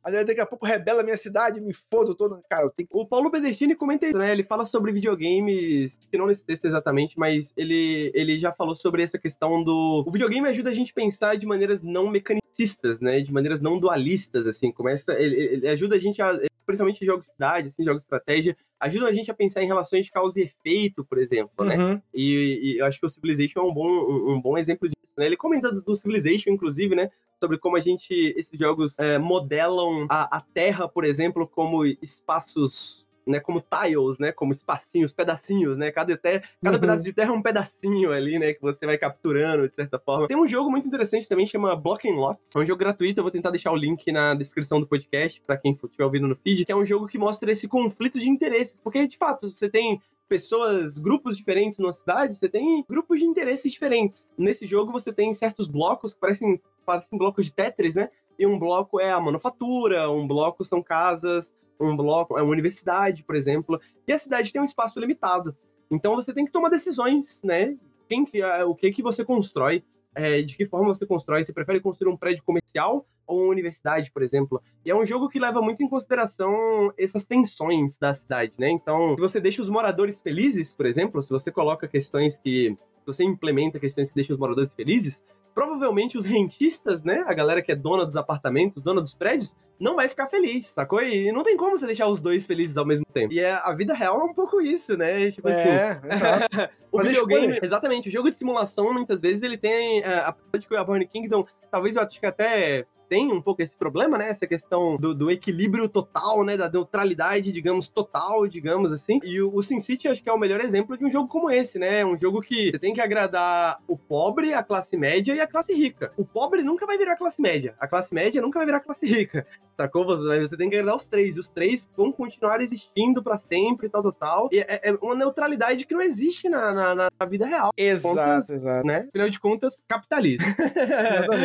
Aliás, 0.05 0.25
daqui 0.25 0.41
a 0.41 0.47
pouco 0.47 0.65
rebela 0.65 1.01
a 1.01 1.05
minha 1.05 1.17
cidade, 1.17 1.61
me 1.61 1.75
fodo 1.91 2.15
todo. 2.15 2.41
Cara, 2.49 2.65
eu 2.65 2.71
tenho. 2.71 2.89
O 2.93 3.05
Paulo 3.05 3.29
Bedestini 3.29 3.75
comenta 3.75 4.07
isso, 4.07 4.17
né? 4.17 4.31
Ele 4.31 4.45
fala 4.45 4.65
sobre 4.65 4.93
videogames, 4.93 5.99
que 6.09 6.17
não 6.17 6.29
nesse 6.29 6.45
texto 6.45 6.65
exatamente, 6.67 7.19
mas 7.19 7.53
ele, 7.57 8.13
ele 8.15 8.39
já 8.39 8.53
falou 8.53 8.77
sobre 8.77 9.03
essa 9.03 9.19
questão 9.19 9.65
do. 9.65 10.05
O 10.07 10.13
videogame 10.13 10.47
ajuda 10.47 10.71
a 10.71 10.75
gente 10.75 10.93
a 10.93 10.95
pensar 10.95 11.37
de 11.37 11.45
maneiras 11.45 11.83
não 11.83 12.09
mecanicistas, 12.09 13.01
né? 13.01 13.21
De 13.21 13.33
maneiras 13.33 13.61
não 13.61 13.81
dualistas, 13.81 14.47
assim. 14.47 14.71
Começa. 14.71 15.13
Ele, 15.15 15.35
ele 15.37 15.69
ajuda 15.69 15.97
a 15.97 15.99
gente 15.99 16.23
a. 16.23 16.39
Principalmente 16.65 17.05
jogos 17.05 17.27
de 17.27 17.33
cidade, 17.33 17.67
assim, 17.67 17.85
jogos 17.85 18.03
de 18.03 18.05
estratégia, 18.05 18.57
ajudam 18.83 19.09
a 19.09 19.13
gente 19.13 19.31
a 19.31 19.35
pensar 19.35 19.63
em 19.63 19.67
relações 19.67 20.07
de 20.07 20.13
causa 20.13 20.41
e 20.41 20.45
efeito, 20.45 21.05
por 21.05 21.19
exemplo, 21.19 21.65
né? 21.65 21.77
Uhum. 21.77 22.03
E, 22.13 22.75
e 22.75 22.79
eu 22.79 22.87
acho 22.87 22.99
que 22.99 23.07
o 23.07 23.11
Civilization 23.11 23.61
é 23.61 23.63
um 23.63 23.73
bom, 23.73 23.89
um, 23.89 24.33
um 24.33 24.41
bom 24.41 24.59
exemplo 24.59 24.89
disso, 24.89 25.13
né? 25.17 25.27
Ele 25.27 25.37
comenta 25.37 25.73
do, 25.73 25.81
do 25.81 25.97
Civilization, 25.97 26.51
inclusive, 26.51 26.95
né? 26.95 27.11
Sobre 27.41 27.59
como 27.59 27.77
a 27.77 27.81
gente, 27.81 28.13
esses 28.37 28.59
jogos 28.59 28.99
é, 28.99 29.19
modelam 29.19 30.07
a, 30.09 30.37
a 30.37 30.41
Terra, 30.41 30.89
por 30.89 31.05
exemplo, 31.05 31.47
como 31.47 31.85
espaços 31.85 33.07
né, 33.27 33.41
como 33.41 33.61
tiles, 33.63 34.19
né, 34.19 34.33
como 34.33 34.53
espacinhos, 34.53 35.13
pedacinhos, 35.13 35.77
né, 35.77 35.91
cada, 35.91 36.17
te, 36.17 36.43
cada 36.63 36.77
Uhum. 36.77 36.81
pedaço 36.81 37.05
de 37.05 37.13
terra 37.13 37.31
é 37.31 37.33
um 37.33 37.43
pedacinho 37.43 38.13
ali, 38.13 38.39
né, 38.39 38.53
que 38.53 38.61
você 38.61 38.85
vai 38.87 38.99
capturando, 38.99 39.69
de 39.69 39.75
certa 39.75 39.99
forma. 39.99 40.29
Tem 40.29 40.37
um 40.37 40.47
jogo 40.49 40.71
muito 40.71 40.87
interessante 40.87 41.29
também, 41.29 41.47
chama 41.47 41.75
Block 41.77 42.09
and 42.09 42.15
Lots, 42.15 42.55
é 42.55 42.59
um 42.59 42.67
jogo 42.67 42.79
gratuito, 42.79 43.21
eu 43.21 43.25
vou 43.25 43.31
tentar 43.31 43.51
deixar 43.51 43.73
o 43.73 43.77
link 43.77 44.11
na 44.11 44.35
descrição 44.35 44.81
do 44.81 44.87
podcast, 44.87 45.41
pra 45.47 45.57
quem 45.57 45.73
estiver 45.73 46.05
ouvindo 46.05 46.27
no 46.29 46.37
feed, 46.37 46.65
que 46.65 46.73
é 46.73 46.77
um 46.77 46.85
jogo 46.87 47.07
que 47.07 47.19
mostra 47.19 47.51
esse 47.53 47.69
conflito 47.69 48.19
de 48.19 48.29
interesses, 48.29 48.81
porque, 48.83 49.07
de 49.07 49.17
fato, 49.17 49.49
você 49.51 49.69
tem 49.69 50.01
pessoas, 50.29 50.99
grupos 50.99 51.37
diferentes 51.37 51.79
numa 51.79 51.93
cidade, 51.93 52.35
você 52.35 52.49
tem 52.49 52.83
grupos 52.89 53.19
de 53.19 53.25
interesses 53.27 53.71
diferentes. 53.71 54.27
Nesse 54.39 54.67
jogo 54.67 54.91
você 54.91 55.13
tem 55.13 55.33
certos 55.35 55.67
blocos 55.69 56.15
que 56.15 56.21
parecem, 56.21 56.59
parecem 56.87 57.19
blocos 57.19 57.45
de 57.47 57.53
Tetris, 57.53 57.97
né, 57.97 58.09
e 58.39 58.47
um 58.47 58.59
bloco 58.59 58.99
é 58.99 59.11
a 59.11 59.21
manufatura, 59.21 60.11
um 60.11 60.27
bloco 60.27 60.65
são 60.65 60.83
casas, 60.83 61.55
um 61.81 61.97
bloco 61.97 62.39
é 62.39 62.43
uma 62.43 62.53
universidade, 62.53 63.23
por 63.25 63.35
exemplo, 63.35 63.81
e 64.07 64.13
a 64.13 64.19
cidade 64.19 64.53
tem 64.53 64.61
um 64.61 64.65
espaço 64.65 64.99
limitado. 65.01 65.57
Então 65.91 66.15
você 66.15 66.33
tem 66.33 66.45
que 66.45 66.53
tomar 66.53 66.69
decisões, 66.69 67.43
né? 67.43 67.77
Quem, 68.09 68.25
que- 68.25 68.43
ah, 68.43 68.67
o 68.67 68.75
que 68.75 68.91
que 68.93 69.03
você 69.03 69.25
constrói, 69.25 69.85
é, 70.15 70.43
de 70.43 70.57
que 70.57 70.67
forma 70.67 70.93
você 70.95 71.07
constrói. 71.07 71.43
Você 71.43 71.53
prefere 71.53 71.81
construir 71.81 72.11
um 72.11 72.17
prédio 72.17 72.43
comercial 72.45 73.07
ou 73.27 73.45
uma 73.45 73.51
universidade, 73.51 74.11
por 74.11 74.23
exemplo? 74.23 74.63
E 74.85 74.91
é 74.91 74.95
um 74.95 75.07
jogo 75.07 75.29
que 75.29 75.39
leva 75.39 75.63
muito 75.63 75.83
em 75.83 75.89
consideração 75.89 76.93
essas 76.99 77.25
tensões 77.25 77.97
da 77.97 78.13
cidade, 78.13 78.55
né? 78.59 78.69
Então, 78.71 79.15
se 79.15 79.21
você 79.21 79.41
deixa 79.41 79.63
os 79.63 79.71
moradores 79.71 80.21
felizes, 80.21 80.75
por 80.75 80.87
exemplo, 80.87 81.23
se 81.23 81.31
você 81.31 81.51
coloca 81.51 81.89
questões 81.89 82.37
que 82.37 82.77
se 83.01 83.07
você 83.07 83.25
implementa 83.25 83.81
questões 83.81 84.11
que 84.11 84.15
deixam 84.15 84.35
os 84.35 84.41
moradores 84.41 84.73
felizes, 84.75 85.25
provavelmente 85.55 86.17
os 86.17 86.25
rentistas, 86.25 87.05
né, 87.05 87.25
a 87.27 87.35
galera 87.35 87.63
que 87.63 87.73
é 87.73 87.75
dona 87.77 88.05
dos 88.07 88.17
apartamentos, 88.17 88.83
dona 88.83 89.01
dos 89.01 89.15
prédios, 89.15 89.55
não 89.79 89.97
vai 89.97 90.09
ficar 90.09 90.29
feliz, 90.29 90.67
sacou? 90.67 91.03
E 91.03 91.33
não 91.33 91.43
tem 91.43 91.57
como 91.57 91.77
você 91.77 91.87
deixar 91.87 92.07
os 92.07 92.21
dois 92.21 92.47
felizes 92.47 92.77
ao 92.77 92.87
mesmo 92.87 93.05
tempo. 93.13 93.33
E 93.33 93.41
é- 93.41 93.53
a 93.53 93.73
vida 93.73 93.93
real 93.95 94.21
é 94.21 94.25
um 94.25 94.35
pouco 94.35 94.61
isso, 94.61 94.97
né? 94.97 95.31
Tipo 95.31 95.49
assim, 95.49 95.69
É, 95.69 96.01
exato. 96.05 96.47
o 96.93 96.99
Fazer 96.99 97.09
videogame, 97.11 97.59
exatamente, 97.61 98.09
o 98.09 98.13
jogo 98.13 98.31
de 98.31 98.37
simulação, 98.37 98.93
muitas 98.93 99.21
vezes, 99.21 99.43
ele 99.43 99.59
tem, 99.59 100.01
é, 100.01 100.19
apesar 100.21 100.59
de 100.59 100.67
que 100.69 100.75
o 100.75 100.79
Aborn 100.79 101.07
Kingdom, 101.07 101.45
talvez 101.71 101.97
eu 101.97 102.03
acho 102.03 102.21
que 102.21 102.27
até 102.27 102.87
tem 103.13 103.31
um 103.31 103.43
pouco 103.43 103.61
esse 103.61 103.77
problema, 103.77 104.17
né? 104.17 104.31
Essa 104.31 104.47
questão 104.47 104.97
do, 104.97 105.15
do 105.15 105.31
equilíbrio 105.31 105.87
total, 105.87 106.43
né? 106.43 106.57
Da 106.57 106.67
neutralidade, 106.71 107.53
digamos, 107.53 107.87
total, 107.87 108.47
digamos 108.49 108.91
assim. 108.91 109.21
E 109.23 109.39
o, 109.43 109.55
o 109.55 109.63
SimCity 109.63 110.09
acho 110.09 110.23
que 110.23 110.31
é 110.31 110.33
o 110.33 110.39
melhor 110.39 110.63
exemplo 110.63 110.97
de 110.97 111.05
um 111.05 111.11
jogo 111.11 111.29
como 111.29 111.51
esse, 111.51 111.79
né? 111.79 112.03
Um 112.07 112.19
jogo 112.19 112.41
que 112.41 112.71
você 112.71 112.79
tem 112.79 112.95
que 112.95 113.03
agradar 113.03 113.79
o 113.87 113.99
pobre, 113.99 114.55
a 114.55 114.63
classe 114.63 114.97
média 114.97 115.35
e 115.35 115.41
a 115.43 115.47
classe 115.47 115.75
rica. 115.75 116.11
O 116.17 116.25
pobre 116.25 116.63
nunca 116.63 116.87
vai 116.87 116.97
virar 116.97 117.17
classe 117.17 117.43
média. 117.43 117.75
A 117.79 117.87
classe 117.87 118.15
média 118.15 118.41
nunca 118.41 118.59
vai 118.59 118.65
virar 118.65 118.81
classe 118.81 119.05
rica. 119.05 119.47
Sacou? 119.77 120.07
Você, 120.07 120.41
você 120.41 120.57
tem 120.57 120.71
que 120.71 120.77
agradar 120.77 120.97
os 120.97 121.07
três. 121.07 121.37
E 121.37 121.41
os 121.41 121.51
três 121.51 121.87
vão 121.95 122.11
continuar 122.11 122.63
existindo 122.63 123.23
pra 123.23 123.37
sempre, 123.37 123.91
tal, 123.91 124.03
tal, 124.05 124.13
tal. 124.13 124.49
E 124.51 124.61
é, 124.61 124.81
é 124.85 124.93
uma 125.03 125.15
neutralidade 125.15 125.85
que 125.85 125.93
não 125.93 126.01
existe 126.01 126.49
na, 126.49 126.73
na, 126.73 126.95
na- 126.95 127.11
na 127.21 127.27
vida 127.27 127.45
real, 127.47 127.73
Exato, 127.77 128.15
Contas, 128.17 128.49
exato. 128.49 128.87
né? 128.87 129.05
Afinal 129.09 129.29
de 129.29 129.39
contas, 129.39 129.85
capitalismo. 129.87 130.45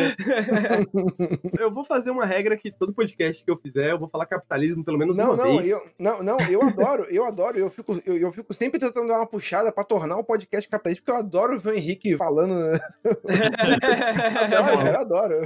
eu 1.58 1.70
vou 1.72 1.84
fazer 1.84 2.10
uma 2.10 2.24
regra 2.24 2.56
que 2.56 2.70
todo 2.70 2.92
podcast 2.92 3.44
que 3.44 3.50
eu 3.50 3.56
fizer, 3.56 3.90
eu 3.90 3.98
vou 3.98 4.08
falar 4.08 4.26
capitalismo 4.26 4.84
pelo 4.84 4.98
menos 4.98 5.16
Não, 5.16 5.34
uma 5.34 5.36
não, 5.44 5.56
vez. 5.58 5.70
eu, 5.70 5.80
não, 5.98 6.22
não, 6.22 6.40
eu 6.40 6.62
adoro, 6.62 7.04
eu 7.10 7.24
adoro, 7.24 7.58
eu 7.58 7.70
fico, 7.70 8.00
eu, 8.06 8.16
eu 8.16 8.32
fico 8.32 8.52
sempre 8.54 8.78
tentando 8.80 9.08
dar 9.08 9.18
uma 9.18 9.26
puxada 9.26 9.70
pra 9.72 9.84
tornar 9.84 10.16
o 10.16 10.24
podcast 10.24 10.68
capitalista, 10.68 11.02
porque 11.02 11.10
eu 11.12 11.16
adoro 11.24 11.58
ver 11.60 11.70
o 11.70 11.76
Henrique 11.76 12.16
falando. 12.16 12.54
né? 12.72 12.78
Adoro, 14.44 14.78
cara, 14.78 14.90
eu 14.90 15.00
adoro. 15.00 15.42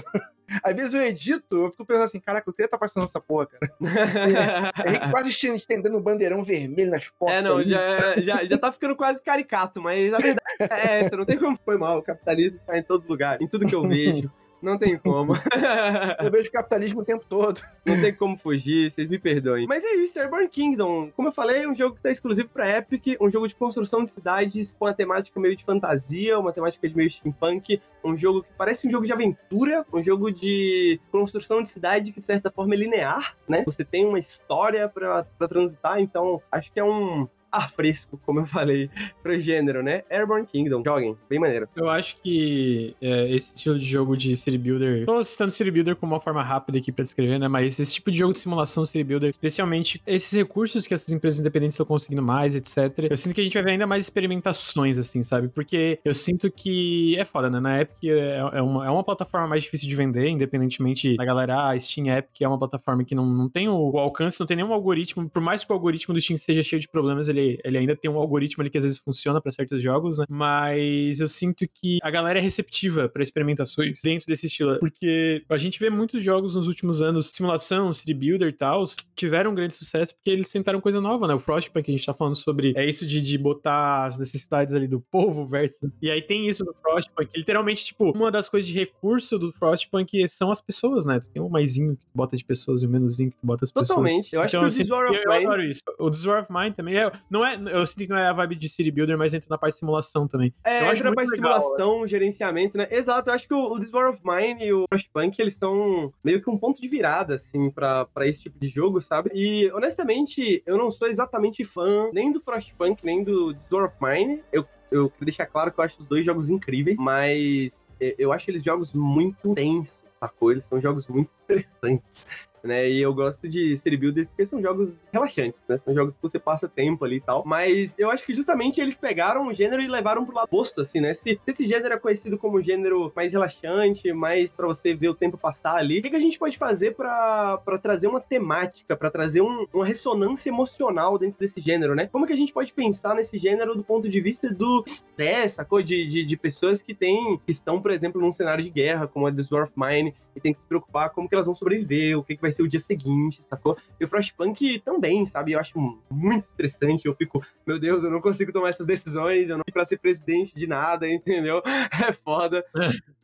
Às 0.63 0.75
vezes 0.77 0.93
eu 0.93 1.01
edito, 1.03 1.57
eu 1.57 1.71
fico 1.71 1.87
pensando 1.87 2.05
assim, 2.05 2.21
caraca, 2.21 2.47
eu 2.49 2.53
queria 2.53 2.67
estar 2.67 2.77
passando 2.77 3.05
essa 3.05 3.19
porra, 3.21 3.47
cara. 3.47 3.73
O 3.81 3.87
Henrique 4.89 5.11
quase 5.11 5.31
esten- 5.31 5.55
estendendo 5.57 5.97
um 5.97 6.03
bandeirão 6.03 6.45
vermelho 6.45 6.91
nas 6.91 7.09
costas. 7.09 7.39
É, 7.39 7.43
não, 7.43 7.57
ali. 7.57 7.71
já, 7.71 8.17
já, 8.21 8.45
já 8.45 8.59
tá 8.59 8.71
ficando 8.71 8.95
quase 8.95 9.23
caricato, 9.23 9.81
mas 9.81 10.13
a 10.13 10.19
verdade 10.19 10.43
é 10.61 11.01
essa, 11.01 11.17
não 11.17 11.25
tem 11.25 11.39
como 11.39 11.59
foi 11.65 11.79
mal. 11.79 11.99
O 11.99 12.03
capitalismo 12.03 12.59
tá 12.67 12.77
em 12.77 12.83
todos 12.83 13.05
os 13.05 13.11
lugares, 13.11 13.41
em 13.41 13.49
tudo 13.49 13.67
que 13.67 13.75
eu 13.75 13.83
vejo. 13.83 14.31
Não 14.63 14.79
tem 14.79 14.97
como. 14.97 15.35
Eu 16.23 16.31
vejo 16.31 16.51
capitalismo 16.53 17.01
o 17.01 17.05
tempo 17.05 17.25
todo. 17.29 17.61
Não 17.85 18.01
tem 18.01 18.15
como 18.15 18.37
fugir, 18.39 18.91
vocês 18.91 19.09
me 19.09 19.19
perdoem. 19.19 19.67
Mas 19.67 19.83
é 19.83 19.95
isso, 19.97 20.19
Airborne 20.21 20.49
Kingdom. 20.49 21.11
Como 21.11 21.29
eu 21.29 21.33
falei, 21.33 21.65
é 21.65 21.69
um 21.69 21.75
jogo 21.75 21.97
que 21.97 22.03
tá 22.03 22.11
exclusivo 22.11 22.49
pra 22.49 22.79
Epic, 22.79 23.21
um 23.21 23.29
jogo 23.29 23.49
de 23.49 23.57
construção 23.57 24.05
de 24.05 24.13
cidades 24.13 24.77
com 24.79 24.85
uma 24.85 24.95
temática 24.95 25.41
meio 25.41 25.57
de 25.57 25.65
fantasia, 25.65 26.39
uma 26.39 26.53
temática 26.53 26.89
de 26.89 26.97
meio 26.97 27.11
steampunk, 27.11 27.83
um 28.05 28.17
jogo 28.17 28.45
que 28.45 28.51
parece 28.57 28.87
um 28.87 28.91
jogo 28.91 29.05
de 29.05 29.13
aventura, 29.13 29.85
um 29.93 30.03
jogo 30.03 30.31
de 30.31 31.01
construção 31.11 31.61
de 31.61 31.71
cidade 31.71 32.13
que 32.13 32.21
de 32.21 32.27
certa 32.27 32.51
forma 32.51 32.75
é 32.75 32.79
linear, 32.79 33.37
né? 33.49 33.65
Você 33.67 33.85
tem 33.85 34.07
uma 34.07 34.19
história 34.19 34.89
pra 34.89 35.27
transitar, 35.49 36.01
então 36.01 36.41
acho 36.53 36.73
que 36.73 36.79
é 36.79 36.85
um 36.85 37.29
ar 37.63 37.71
fresco, 37.71 38.19
como 38.25 38.41
eu 38.41 38.47
falei, 38.47 38.91
pro 39.23 39.39
gênero, 39.39 39.83
né? 39.83 40.03
Airborne 40.11 40.47
Kingdom, 40.47 40.83
joguem, 40.85 41.17
bem 41.29 41.39
maneiro. 41.39 41.69
Eu 41.77 41.89
acho 41.89 42.17
que 42.23 42.97
é, 43.01 43.35
esse 43.35 43.53
estilo 43.55 43.79
de 43.79 43.85
jogo 43.85 44.17
de 44.17 44.37
City 44.37 44.59
Builder. 44.59 45.05
Tô 45.05 45.23
citando 45.23 45.51
City 45.51 45.71
Builder 45.71 45.95
como 45.97 46.15
uma 46.15 46.21
forma 46.21 46.43
rápida 46.43 46.79
aqui 46.79 46.91
pra 46.91 47.03
descrever, 47.03 47.39
né? 47.39 47.49
Mas 47.49 47.79
esse 47.79 47.95
tipo 47.95 48.11
de 48.11 48.19
jogo 48.19 48.33
de 48.33 48.39
simulação 48.39 48.87
City 48.87 49.05
Builder, 49.05 49.29
especialmente 49.29 50.03
esses 50.07 50.33
recursos 50.33 50.87
que 50.87 50.95
essas 50.95 51.11
empresas 51.11 51.41
independentes 51.41 51.75
estão 51.75 51.87
conseguindo 51.87 52.23
mais, 52.23 52.55
etc. 52.55 53.11
Eu 53.11 53.17
sinto 53.17 53.35
que 53.35 53.41
a 53.41 53.45
gente 53.45 53.55
vai 53.55 53.63
ver 53.63 53.71
ainda 53.73 53.87
mais 53.87 54.05
experimentações, 54.05 54.97
assim, 54.99 55.23
sabe? 55.23 55.49
Porque 55.49 55.99
eu 56.05 56.15
sinto 56.15 56.51
que 56.51 57.17
é 57.19 57.25
foda, 57.25 57.51
né? 57.51 57.61
Na 57.61 57.81
Epic 57.81 58.05
é, 58.05 58.39
é 58.39 58.63
uma, 58.63 58.87
é 58.87 58.91
uma 58.91 59.05
plataforma 59.05 59.47
mais 59.47 59.63
difícil 59.63 59.89
de 59.89 59.95
vender, 59.97 60.29
independentemente 60.29 61.17
da 61.17 61.25
galera. 61.25 61.69
Ah, 61.69 61.79
Steam 61.79 62.07
Epic 62.07 62.41
é 62.41 62.49
uma 62.49 62.59
plataforma 62.59 63.05
que 63.05 63.15
não, 63.15 63.27
não 63.27 63.49
tem 63.49 63.69
o, 63.69 63.91
o 63.91 63.99
alcance, 63.99 64.41
não 64.41 64.47
tem 64.47 64.57
nenhum 64.57 64.73
algoritmo. 64.73 65.29
Por 65.29 65.43
mais 65.43 65.65
que 65.65 65.71
o 65.71 65.75
algoritmo 65.75 66.15
do 66.15 66.21
Steam 66.21 66.39
seja 66.39 66.63
cheio 66.63 66.81
de 66.81 66.89
problemas, 66.89 67.29
ele, 67.29 67.42
ele 67.65 67.79
ainda 67.79 67.97
tem 67.97 68.11
um 68.11 68.19
algoritmo 68.19 68.63
ali 68.63 68.71
que 68.71 68.79
às 68.79 68.85
vezes 68.85 68.99
funciona 68.99 69.41
pra 69.41 69.53
certos 69.53 69.83
jogos, 69.83 70.19
né? 70.19 70.25
Mas 70.29 71.21
eu 71.21 71.29
sinto 71.29 71.67
que 71.73 71.99
a 72.03 72.11
galera 72.11 72.39
é 72.39 72.43
receptiva 72.43 73.09
pra 73.09 73.23
experimentações 73.23 74.01
dentro 74.03 74.27
desse 74.27 74.47
estilo. 74.47 74.79
Porque 74.79 75.45
a 75.49 75.57
gente 75.57 75.79
vê 75.79 75.91
muitos 75.91 76.23
jogos 76.23 76.55
nos 76.55 76.69
últimos 76.69 77.01
anos, 77.03 77.31
simulação, 77.33 77.93
city 77.93 78.15
builder 78.15 78.49
e 78.49 78.53
tal, 78.53 78.85
tiveram 79.15 79.51
um 79.53 79.55
grande 79.55 79.75
sucesso 79.75 80.15
porque 80.15 80.31
eles 80.31 80.51
tentaram 80.51 80.81
coisa 80.81 81.01
nova, 81.01 81.27
né? 81.27 81.35
O 81.35 81.39
Frostpunk, 81.39 81.91
a 81.91 81.95
gente 81.95 82.07
tá 82.07 82.15
falando 82.15 82.37
sobre 82.37 82.73
é 82.77 82.89
isso 82.89 83.07
de, 83.07 83.21
de 83.21 83.39
botar 83.39 84.05
as 84.05 84.19
necessidades 84.19 84.75
ali 84.75 84.87
do 84.87 85.01
povo 85.01 85.47
versus. 85.47 85.91
E 86.01 86.11
aí 86.11 86.23
tem 86.23 86.49
isso 86.49 86.65
no 86.65 86.75
Frostpunk. 86.75 87.31
Literalmente, 87.37 87.85
tipo, 87.85 88.11
uma 88.11 88.31
das 88.31 88.49
coisas 88.49 88.69
de 88.69 88.79
recurso 88.79 89.39
do 89.39 89.53
Frostpunk 89.53 90.29
são 90.29 90.51
as 90.51 90.61
pessoas, 90.61 91.05
né? 91.05 91.21
Tu 91.21 91.31
tem 91.31 91.43
um 91.43 91.49
maisinho 91.49 91.97
que 91.97 92.05
tu 92.05 92.11
bota 92.15 92.37
de 92.37 92.45
pessoas 92.45 92.83
e 92.83 92.87
um 92.87 92.91
menuzinho 92.91 93.31
que 93.31 93.37
tu 93.37 93.47
bota 93.47 93.65
as 93.65 93.71
pessoas. 93.71 93.89
Totalmente. 93.89 94.35
Eu 94.35 94.41
acho 94.41 94.57
Então, 94.57 94.71
que 94.71 94.83
o 94.83 94.95
War 94.95 95.11
of 95.11 95.17
eu, 95.17 95.23
eu 95.23 95.33
adoro 95.33 95.63
isso. 95.63 95.83
O 95.99 96.11
War 96.29 96.43
of 96.43 96.53
Mine 96.53 96.73
também 96.73 96.97
é. 96.97 97.11
Não 97.33 97.43
é 97.43 97.59
eu 97.73 97.87
sinto 97.87 98.01
que 98.01 98.09
não 98.09 98.19
é 98.19 98.27
a 98.29 98.33
vibe 98.35 98.57
de 98.57 98.69
City 98.69 98.91
Builder, 98.91 99.17
mas 99.17 99.33
entra 99.33 99.47
na 99.49 99.57
parte 99.57 99.73
de 99.73 99.79
simulação 99.79 100.29
também. 100.29 100.53
É, 100.63 100.83
Eu 100.83 100.85
acho 100.89 100.97
entra 100.97 101.15
pra 101.15 101.25
muito 101.25 101.31
legal, 101.31 101.57
estimulação, 101.57 102.07
gerenciamento, 102.07 102.77
né? 102.77 102.87
Exato, 102.91 103.31
eu 103.31 103.35
acho 103.35 103.49
que 103.49 103.55
o, 103.55 103.73
o 103.73 103.81
This 103.81 103.91
War 103.91 104.11
of 104.11 104.21
Mine 104.23 104.67
e 104.67 104.73
o 104.75 104.85
Frostpunk, 104.87 105.41
eles 105.41 105.55
são 105.55 106.13
meio 106.23 106.43
que 106.43 106.51
um 106.51 106.59
ponto 106.59 106.79
de 106.79 106.87
virada, 106.87 107.37
assim, 107.37 107.71
pra, 107.71 108.05
pra 108.05 108.27
esse 108.27 108.43
tipo 108.43 108.59
de 108.59 108.69
jogo, 108.69 109.01
sabe? 109.01 109.31
E, 109.35 109.71
honestamente, 109.73 110.63
eu 110.67 110.77
não 110.77 110.91
sou 110.91 111.09
exatamente 111.09 111.65
fã 111.65 112.11
nem 112.13 112.31
do 112.31 112.43
Frostpunk, 112.43 113.03
nem 113.03 113.25
do 113.25 113.55
This 113.55 113.73
War 113.73 113.87
of 113.87 113.97
Mine. 113.99 114.43
Eu, 114.53 114.67
eu 114.91 115.09
queria 115.09 115.25
deixar 115.25 115.47
claro 115.47 115.73
que 115.73 115.81
eu 115.81 115.85
acho 115.85 116.01
os 116.01 116.05
dois 116.05 116.27
jogos 116.27 116.51
incríveis, 116.51 116.99
mas 116.99 117.89
é, 117.99 118.15
eu 118.19 118.31
acho 118.31 118.51
eles 118.51 118.63
jogos 118.63 118.93
muito 118.93 119.55
tensos, 119.55 120.03
sacou? 120.21 120.53
Eles 120.53 120.67
são 120.67 120.79
jogos 120.79 121.07
muito 121.09 121.31
estressantes. 121.41 122.27
Né? 122.63 122.89
E 122.89 123.01
eu 123.01 123.13
gosto 123.15 123.49
de 123.49 123.77
city 123.77 123.97
builders 123.97 124.31
porque 124.31 124.47
são 124.47 124.61
jogos 124.61 125.03
relaxantes, 125.13 125.65
né? 125.69 125.77
São 125.77 125.95
jogos 125.95 126.17
que 126.17 126.23
você 126.23 126.39
passa 126.39 126.69
tempo 126.69 127.05
ali 127.05 127.17
e 127.17 127.21
tal. 127.21 127.43
Mas 127.45 127.95
eu 127.99 128.11
acho 128.11 128.25
que 128.25 128.35
justamente 128.35 128.81
eles 128.81 128.97
pegaram 128.97 129.49
o 129.49 129.55
gênero 129.55 129.83
e 129.83 129.89
levaram 129.89 130.25
pro 130.25 130.35
lado 130.35 130.45
oposto, 130.45 130.81
assim, 130.81 131.01
né? 131.01 131.15
Se, 131.15 131.41
se 131.45 131.51
esse 131.51 131.67
gênero 131.67 131.95
é 131.95 131.99
conhecido 131.99 132.39
como 132.39 132.63
gênero 132.63 133.13
mais 133.15 133.33
relaxante, 133.33 134.13
mais 134.13 134.53
para 134.53 134.67
você 134.67 134.95
ver 134.95 135.09
o 135.09 135.15
tempo 135.15 135.37
passar 135.37 135.77
ali, 135.77 135.99
o 135.99 136.03
que, 136.03 136.11
que 136.11 136.17
a 136.17 136.21
gente 136.21 136.39
pode 136.39 136.59
fazer 136.59 136.95
para 136.95 137.59
trazer 137.83 138.07
uma 138.07 138.21
temática, 138.21 138.97
para 138.97 139.11
trazer 139.11 139.41
um, 139.41 139.67
uma 139.73 139.87
ressonância 139.87 140.49
emocional 140.49 141.19
dentro 141.19 141.39
desse 141.39 141.61
gênero, 141.61 141.95
né? 141.95 142.07
Como 142.07 142.27
que 142.27 142.33
a 142.33 142.37
gente 142.37 142.53
pode 142.53 142.73
pensar 142.73 143.15
nesse 143.15 143.39
gênero 143.39 143.75
do 143.75 143.83
ponto 143.83 144.09
de 144.09 144.21
vista 144.21 144.49
do 144.53 144.85
estresse, 144.87 145.57
sacou? 145.57 145.83
De, 145.83 146.07
de, 146.07 146.25
de 146.25 146.37
pessoas 146.37 146.83
que 146.83 146.95
têm, 146.95 147.41
que 147.45 147.51
estão, 147.51 147.81
por 147.81 147.91
exemplo, 147.91 148.21
num 148.21 148.33
cenário 148.33 148.63
de 148.63 148.71
guerra, 148.71 149.07
como 149.07 149.27
a 149.27 149.33
The 149.33 149.43
of 149.43 149.73
Mine, 149.77 150.15
e 150.35 150.41
tem 150.41 150.53
que 150.53 150.61
se 150.61 150.67
preocupar 150.67 151.11
como 151.11 151.29
que 151.29 151.35
elas 151.35 151.47
vão 151.47 151.55
sobreviver, 151.55 152.19
o 152.19 152.23
que, 152.23 152.37
que 152.37 152.43
vai 152.43 152.52
ser 152.53 152.63
o 152.63 152.69
dia 152.69 152.81
seguinte, 152.81 153.43
sacou? 153.49 153.77
E 154.01 154.05
o 154.05 154.09
Frostpunk 154.09 154.81
também, 154.81 155.25
sabe? 155.27 155.53
Eu 155.53 155.61
acho 155.61 155.79
muito 156.11 156.45
estressante. 156.45 157.07
Eu 157.07 157.15
fico, 157.15 157.45
meu 157.67 157.79
Deus, 157.79 158.05
eu 158.05 158.11
não 158.11 158.21
consigo 158.21 158.53
tomar 158.53 158.71
essas 158.71 158.87
decisões, 158.87 159.49
eu 159.49 159.57
não 159.57 159.65
fui 159.65 159.73
pra 159.73 159.85
ser 159.85 159.99
presidente 159.99 160.55
de 160.55 160.67
nada, 160.67 161.09
entendeu? 161.11 161.63
É 162.09 162.13
foda. 162.13 162.65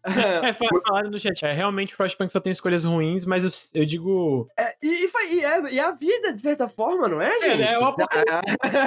É, 0.05 0.53
falaram 0.87 1.11
no 1.11 1.19
chat. 1.19 1.45
É, 1.45 1.53
realmente 1.53 1.95
Frostpunk 1.95 2.33
só 2.33 2.41
tem 2.41 2.51
escolhas 2.51 2.85
ruins, 2.85 3.25
mas 3.25 3.45
eu, 3.45 3.51
eu 3.81 3.87
digo. 3.87 4.49
É, 4.57 4.75
e, 4.83 5.07
e, 5.07 5.45
é, 5.45 5.73
e, 5.73 5.81
a 5.81 5.91
vida, 5.91 6.33
de 6.33 6.41
certa 6.41 6.69
forma, 6.69 7.09
não 7.09 7.21
é, 7.21 7.37
é 7.37 7.41
gente? 7.41 7.63
É, 7.63 7.73
é 7.75 7.79
o 7.79 7.85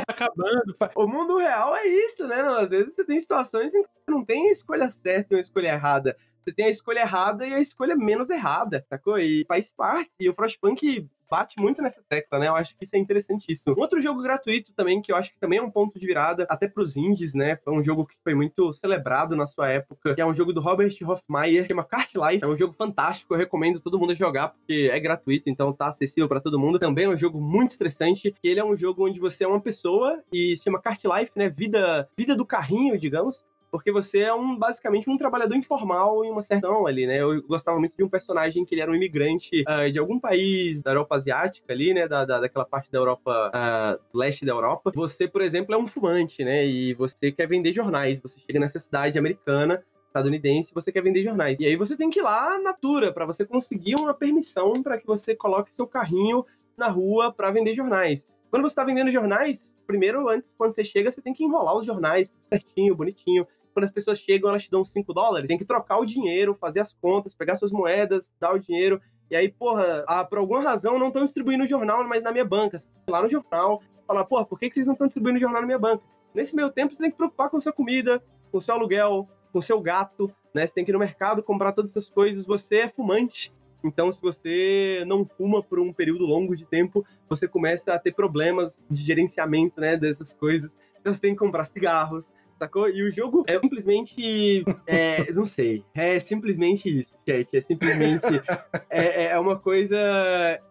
acabando. 0.08 0.76
O 0.96 1.08
mundo 1.08 1.38
real 1.38 1.76
é 1.76 1.88
isso, 1.88 2.28
né? 2.28 2.42
Às 2.42 2.70
vezes 2.70 2.96
você 2.96 3.04
tem 3.04 3.20
situações 3.20 3.74
em 3.74 3.84
que 3.84 3.90
não 4.08 4.24
tem 4.24 4.50
escolha 4.50 4.90
certa 4.90 5.34
e 5.34 5.38
uma 5.38 5.42
escolha 5.42 5.68
errada. 5.68 6.18
Você 6.44 6.54
tem 6.54 6.66
a 6.66 6.70
escolha 6.70 7.00
errada 7.00 7.46
e 7.46 7.54
a 7.54 7.60
escolha 7.60 7.96
menos 7.96 8.30
errada, 8.30 8.86
sacou? 8.90 9.18
E 9.20 9.46
faz 9.48 9.72
parte. 9.72 10.12
E 10.20 10.30
o 10.30 10.34
Frostpunk 10.34 11.08
bate 11.32 11.58
muito 11.58 11.82
nessa 11.82 12.04
tecla, 12.10 12.40
né? 12.40 12.50
Eu 12.50 12.56
acho 12.58 12.76
que 12.78 12.84
isso 12.84 12.94
é 12.94 13.00
interessantíssimo. 13.00 13.74
Outro 13.78 14.02
jogo 14.02 14.22
gratuito 14.22 14.74
também, 14.74 15.02
que 15.02 15.14
eu 15.14 15.16
acho 15.16 15.32
que 15.32 15.40
também 15.40 15.60
é 15.60 15.62
um 15.62 15.72
ponto 15.72 15.98
de 15.98 16.06
virada, 16.06 16.46
até 16.50 16.68
pros 16.68 16.98
indies, 16.98 17.34
né? 17.34 17.56
Foi 17.64 17.74
um 17.74 17.82
jogo 17.82 18.06
que 18.06 18.16
foi 18.22 18.36
muito 18.36 18.74
celebrado 18.74 19.34
na 19.34 19.48
sua 19.48 19.70
época, 19.70 20.14
que 20.14 20.20
é 20.20 20.26
um 20.26 20.36
jogo 20.36 20.52
do 20.52 20.60
Robert 20.60 20.94
Hoffmeyer, 21.02 21.66
chama 21.66 21.86
Kart 21.86 22.14
Life. 22.14 22.44
É 22.44 22.48
um 22.48 22.58
jogo 22.58 22.74
fantástico, 22.74 23.34
eu 23.34 23.38
recomendo 23.38 23.80
todo 23.80 23.98
mundo 23.98 24.14
jogar, 24.14 24.50
porque 24.50 24.90
é 24.92 25.00
gratuito, 25.00 25.50
então 25.50 25.72
tá 25.72 25.88
acessível 25.88 26.28
para 26.28 26.42
todo 26.42 26.60
mundo. 26.60 26.78
Também 26.78 27.06
é 27.06 27.10
um 27.10 27.18
jogo 27.18 27.40
muito 27.40 27.72
estressante, 27.72 28.30
que 28.42 28.48
ele 28.50 28.60
é 28.60 28.66
um 28.66 28.76
jogo 28.76 29.08
onde 29.08 29.20
você 29.20 29.46
é 29.46 29.48
uma 29.48 29.62
pessoa 29.62 30.22
e 30.34 30.58
se 30.58 30.66
chama 30.66 30.82
Kart 30.82 31.02
Life, 31.06 31.32
né? 31.34 31.48
Vida, 31.50 32.10
vida 32.18 32.36
do 32.36 32.46
carrinho, 32.46 32.98
digamos 33.00 33.42
porque 33.72 33.92
você 33.92 34.20
é 34.20 34.34
um 34.34 34.56
basicamente 34.58 35.10
um 35.10 35.18
trabalhador 35.18 35.56
informal 35.56 36.26
em 36.26 36.30
uma 36.30 36.42
certa 36.42 36.68
ali, 36.68 37.08
né? 37.08 37.22
Eu 37.22 37.42
gostava 37.44 37.80
muito 37.80 37.96
de 37.96 38.04
um 38.04 38.10
personagem 38.10 38.66
que 38.66 38.76
ele 38.76 38.82
era 38.82 38.92
um 38.92 38.96
imigrante 38.96 39.64
uh, 39.68 39.90
de 39.90 39.98
algum 39.98 40.20
país 40.20 40.82
da 40.82 40.92
Europa 40.92 41.16
asiática 41.16 41.72
ali, 41.72 41.94
né? 41.94 42.08
Da, 42.08 42.26
da 42.26 42.42
daquela 42.42 42.66
parte 42.66 42.92
da 42.92 42.98
Europa, 42.98 43.52
uh, 43.56 44.18
leste 44.18 44.46
da 44.46 44.52
Europa. 44.52 44.92
Você, 44.94 45.28
por 45.28 45.42
exemplo, 45.42 45.74
é 45.74 45.78
um 45.78 45.88
fumante, 45.88 46.44
né? 46.44 46.66
E 46.66 46.94
você 46.94 47.32
quer 47.32 47.48
vender 47.48 47.74
jornais. 47.74 48.20
Você 48.20 48.40
chega 48.40 48.60
nessa 48.60 48.80
cidade 48.80 49.18
americana 49.18 49.82
estadunidense, 50.08 50.74
você 50.74 50.92
quer 50.92 51.02
vender 51.02 51.24
jornais. 51.24 51.58
E 51.60 51.66
aí 51.66 51.78
você 51.78 51.96
tem 51.96 52.10
que 52.10 52.20
ir 52.20 52.24
lá 52.24 52.58
na 52.58 52.72
Natura 52.72 53.14
para 53.14 53.26
você 53.26 53.46
conseguir 53.46 53.96
uma 53.96 54.14
permissão 54.14 54.74
para 54.84 54.98
que 54.98 55.08
você 55.08 55.34
coloque 55.34 55.74
seu 55.74 55.88
carrinho 55.88 56.46
na 56.78 56.90
rua 56.90 57.32
para 57.32 57.50
vender 57.50 57.74
jornais. 57.74 58.28
Quando 58.50 58.64
você 58.64 58.74
está 58.74 58.84
vendendo 58.84 59.10
jornais, 59.10 59.74
primeiro, 59.88 60.28
antes, 60.28 60.54
quando 60.58 60.74
você 60.74 60.84
chega, 60.84 61.10
você 61.10 61.22
tem 61.22 61.34
que 61.34 61.46
enrolar 61.46 61.78
os 61.78 61.86
jornais 61.86 62.30
certinho, 62.50 62.94
bonitinho 62.94 63.48
quando 63.74 63.86
as 63.86 63.92
pessoas 63.92 64.20
chegam, 64.20 64.50
elas 64.50 64.64
te 64.64 64.72
dão 64.72 64.84
5 64.84 65.14
dólares, 65.14 65.48
tem 65.48 65.58
que 65.58 65.66
trocar 65.66 65.98
o 65.98 66.06
dinheiro, 66.06 66.56
fazer 66.60 66.80
as 66.80 66.94
contas, 66.94 67.34
pegar 67.34 67.56
suas 67.56 67.72
moedas, 67.72 68.34
dar 68.40 68.54
o 68.54 68.60
dinheiro. 68.60 69.02
E 69.30 69.36
aí, 69.36 69.50
porra, 69.50 70.04
ah, 70.08 70.24
por 70.24 70.38
alguma 70.38 70.62
razão 70.62 71.00
não 71.00 71.08
estão 71.08 71.24
distribuindo 71.24 71.64
o 71.64 71.68
jornal, 71.68 72.04
mas 72.08 72.22
na 72.22 72.32
minha 72.32 72.46
banca. 72.46 72.78
Você 72.78 72.88
lá 73.08 73.22
no 73.22 73.30
jornal, 73.30 73.82
fala, 74.06 74.26
porra, 74.26 74.46
por 74.46 74.60
que, 74.60 74.70
que 74.70 74.76
vocês 74.76 74.88
não 74.88 74.94
estão 74.94 75.08
distribuindo 75.08 75.38
o 75.38 75.42
jornal 75.42 75.62
na 75.62 75.68
minha 75.68 75.80
banca? 75.80 76.04
Nesse 76.34 76.56
meio 76.56 76.70
tempo, 76.70 76.94
você 76.94 77.02
tem 77.02 77.12
que 77.12 77.18
preocupar 77.18 77.50
com 77.50 77.60
sua 77.60 77.72
comida, 77.72 78.22
com 78.52 78.60
seu 78.60 78.74
aluguel, 78.74 79.28
com 79.52 79.62
seu 79.62 79.80
gato, 79.82 80.34
né? 80.54 80.66
Você 80.66 80.74
tem 80.74 80.86
que 80.86 80.92
ir 80.92 80.94
no 80.94 81.00
mercado 81.00 81.44
comprar 81.44 81.72
todas 81.72 81.92
essas 81.92 82.10
coisas. 82.10 82.46
Você 82.46 82.78
é 82.78 82.90
fumante. 82.90 83.54
Então, 83.84 84.12
se 84.12 84.22
você 84.22 85.04
não 85.08 85.26
fuma 85.26 85.64
por 85.64 85.80
um 85.80 85.92
período 85.92 86.26
longo 86.26 86.56
de 86.56 86.66
tempo, 86.66 87.06
você 87.28 87.48
começa 87.48 87.94
a 87.94 88.00
ter 88.00 88.14
problemas 88.14 88.84
de 88.90 89.04
gerenciamento, 89.04 89.82
né, 89.82 89.98
dessas 89.98 90.34
coisas. 90.34 90.78
Então, 91.00 91.14
você 91.14 91.22
tem 91.22 91.34
que 91.34 91.40
comprar 91.40 91.66
cigarros, 91.66 92.32
sacou? 92.62 92.90
E 92.90 93.04
o 93.04 93.12
jogo 93.12 93.44
é 93.48 93.60
simplesmente. 93.60 94.64
É, 94.86 95.32
não 95.32 95.46
sei. 95.46 95.84
É 95.94 96.20
simplesmente 96.20 96.88
isso, 96.90 97.18
chat. 97.28 97.58
É 97.58 97.62
simplesmente. 97.62 98.24
é, 98.90 99.26
é 99.26 99.40
uma 99.40 99.58
coisa 99.58 99.98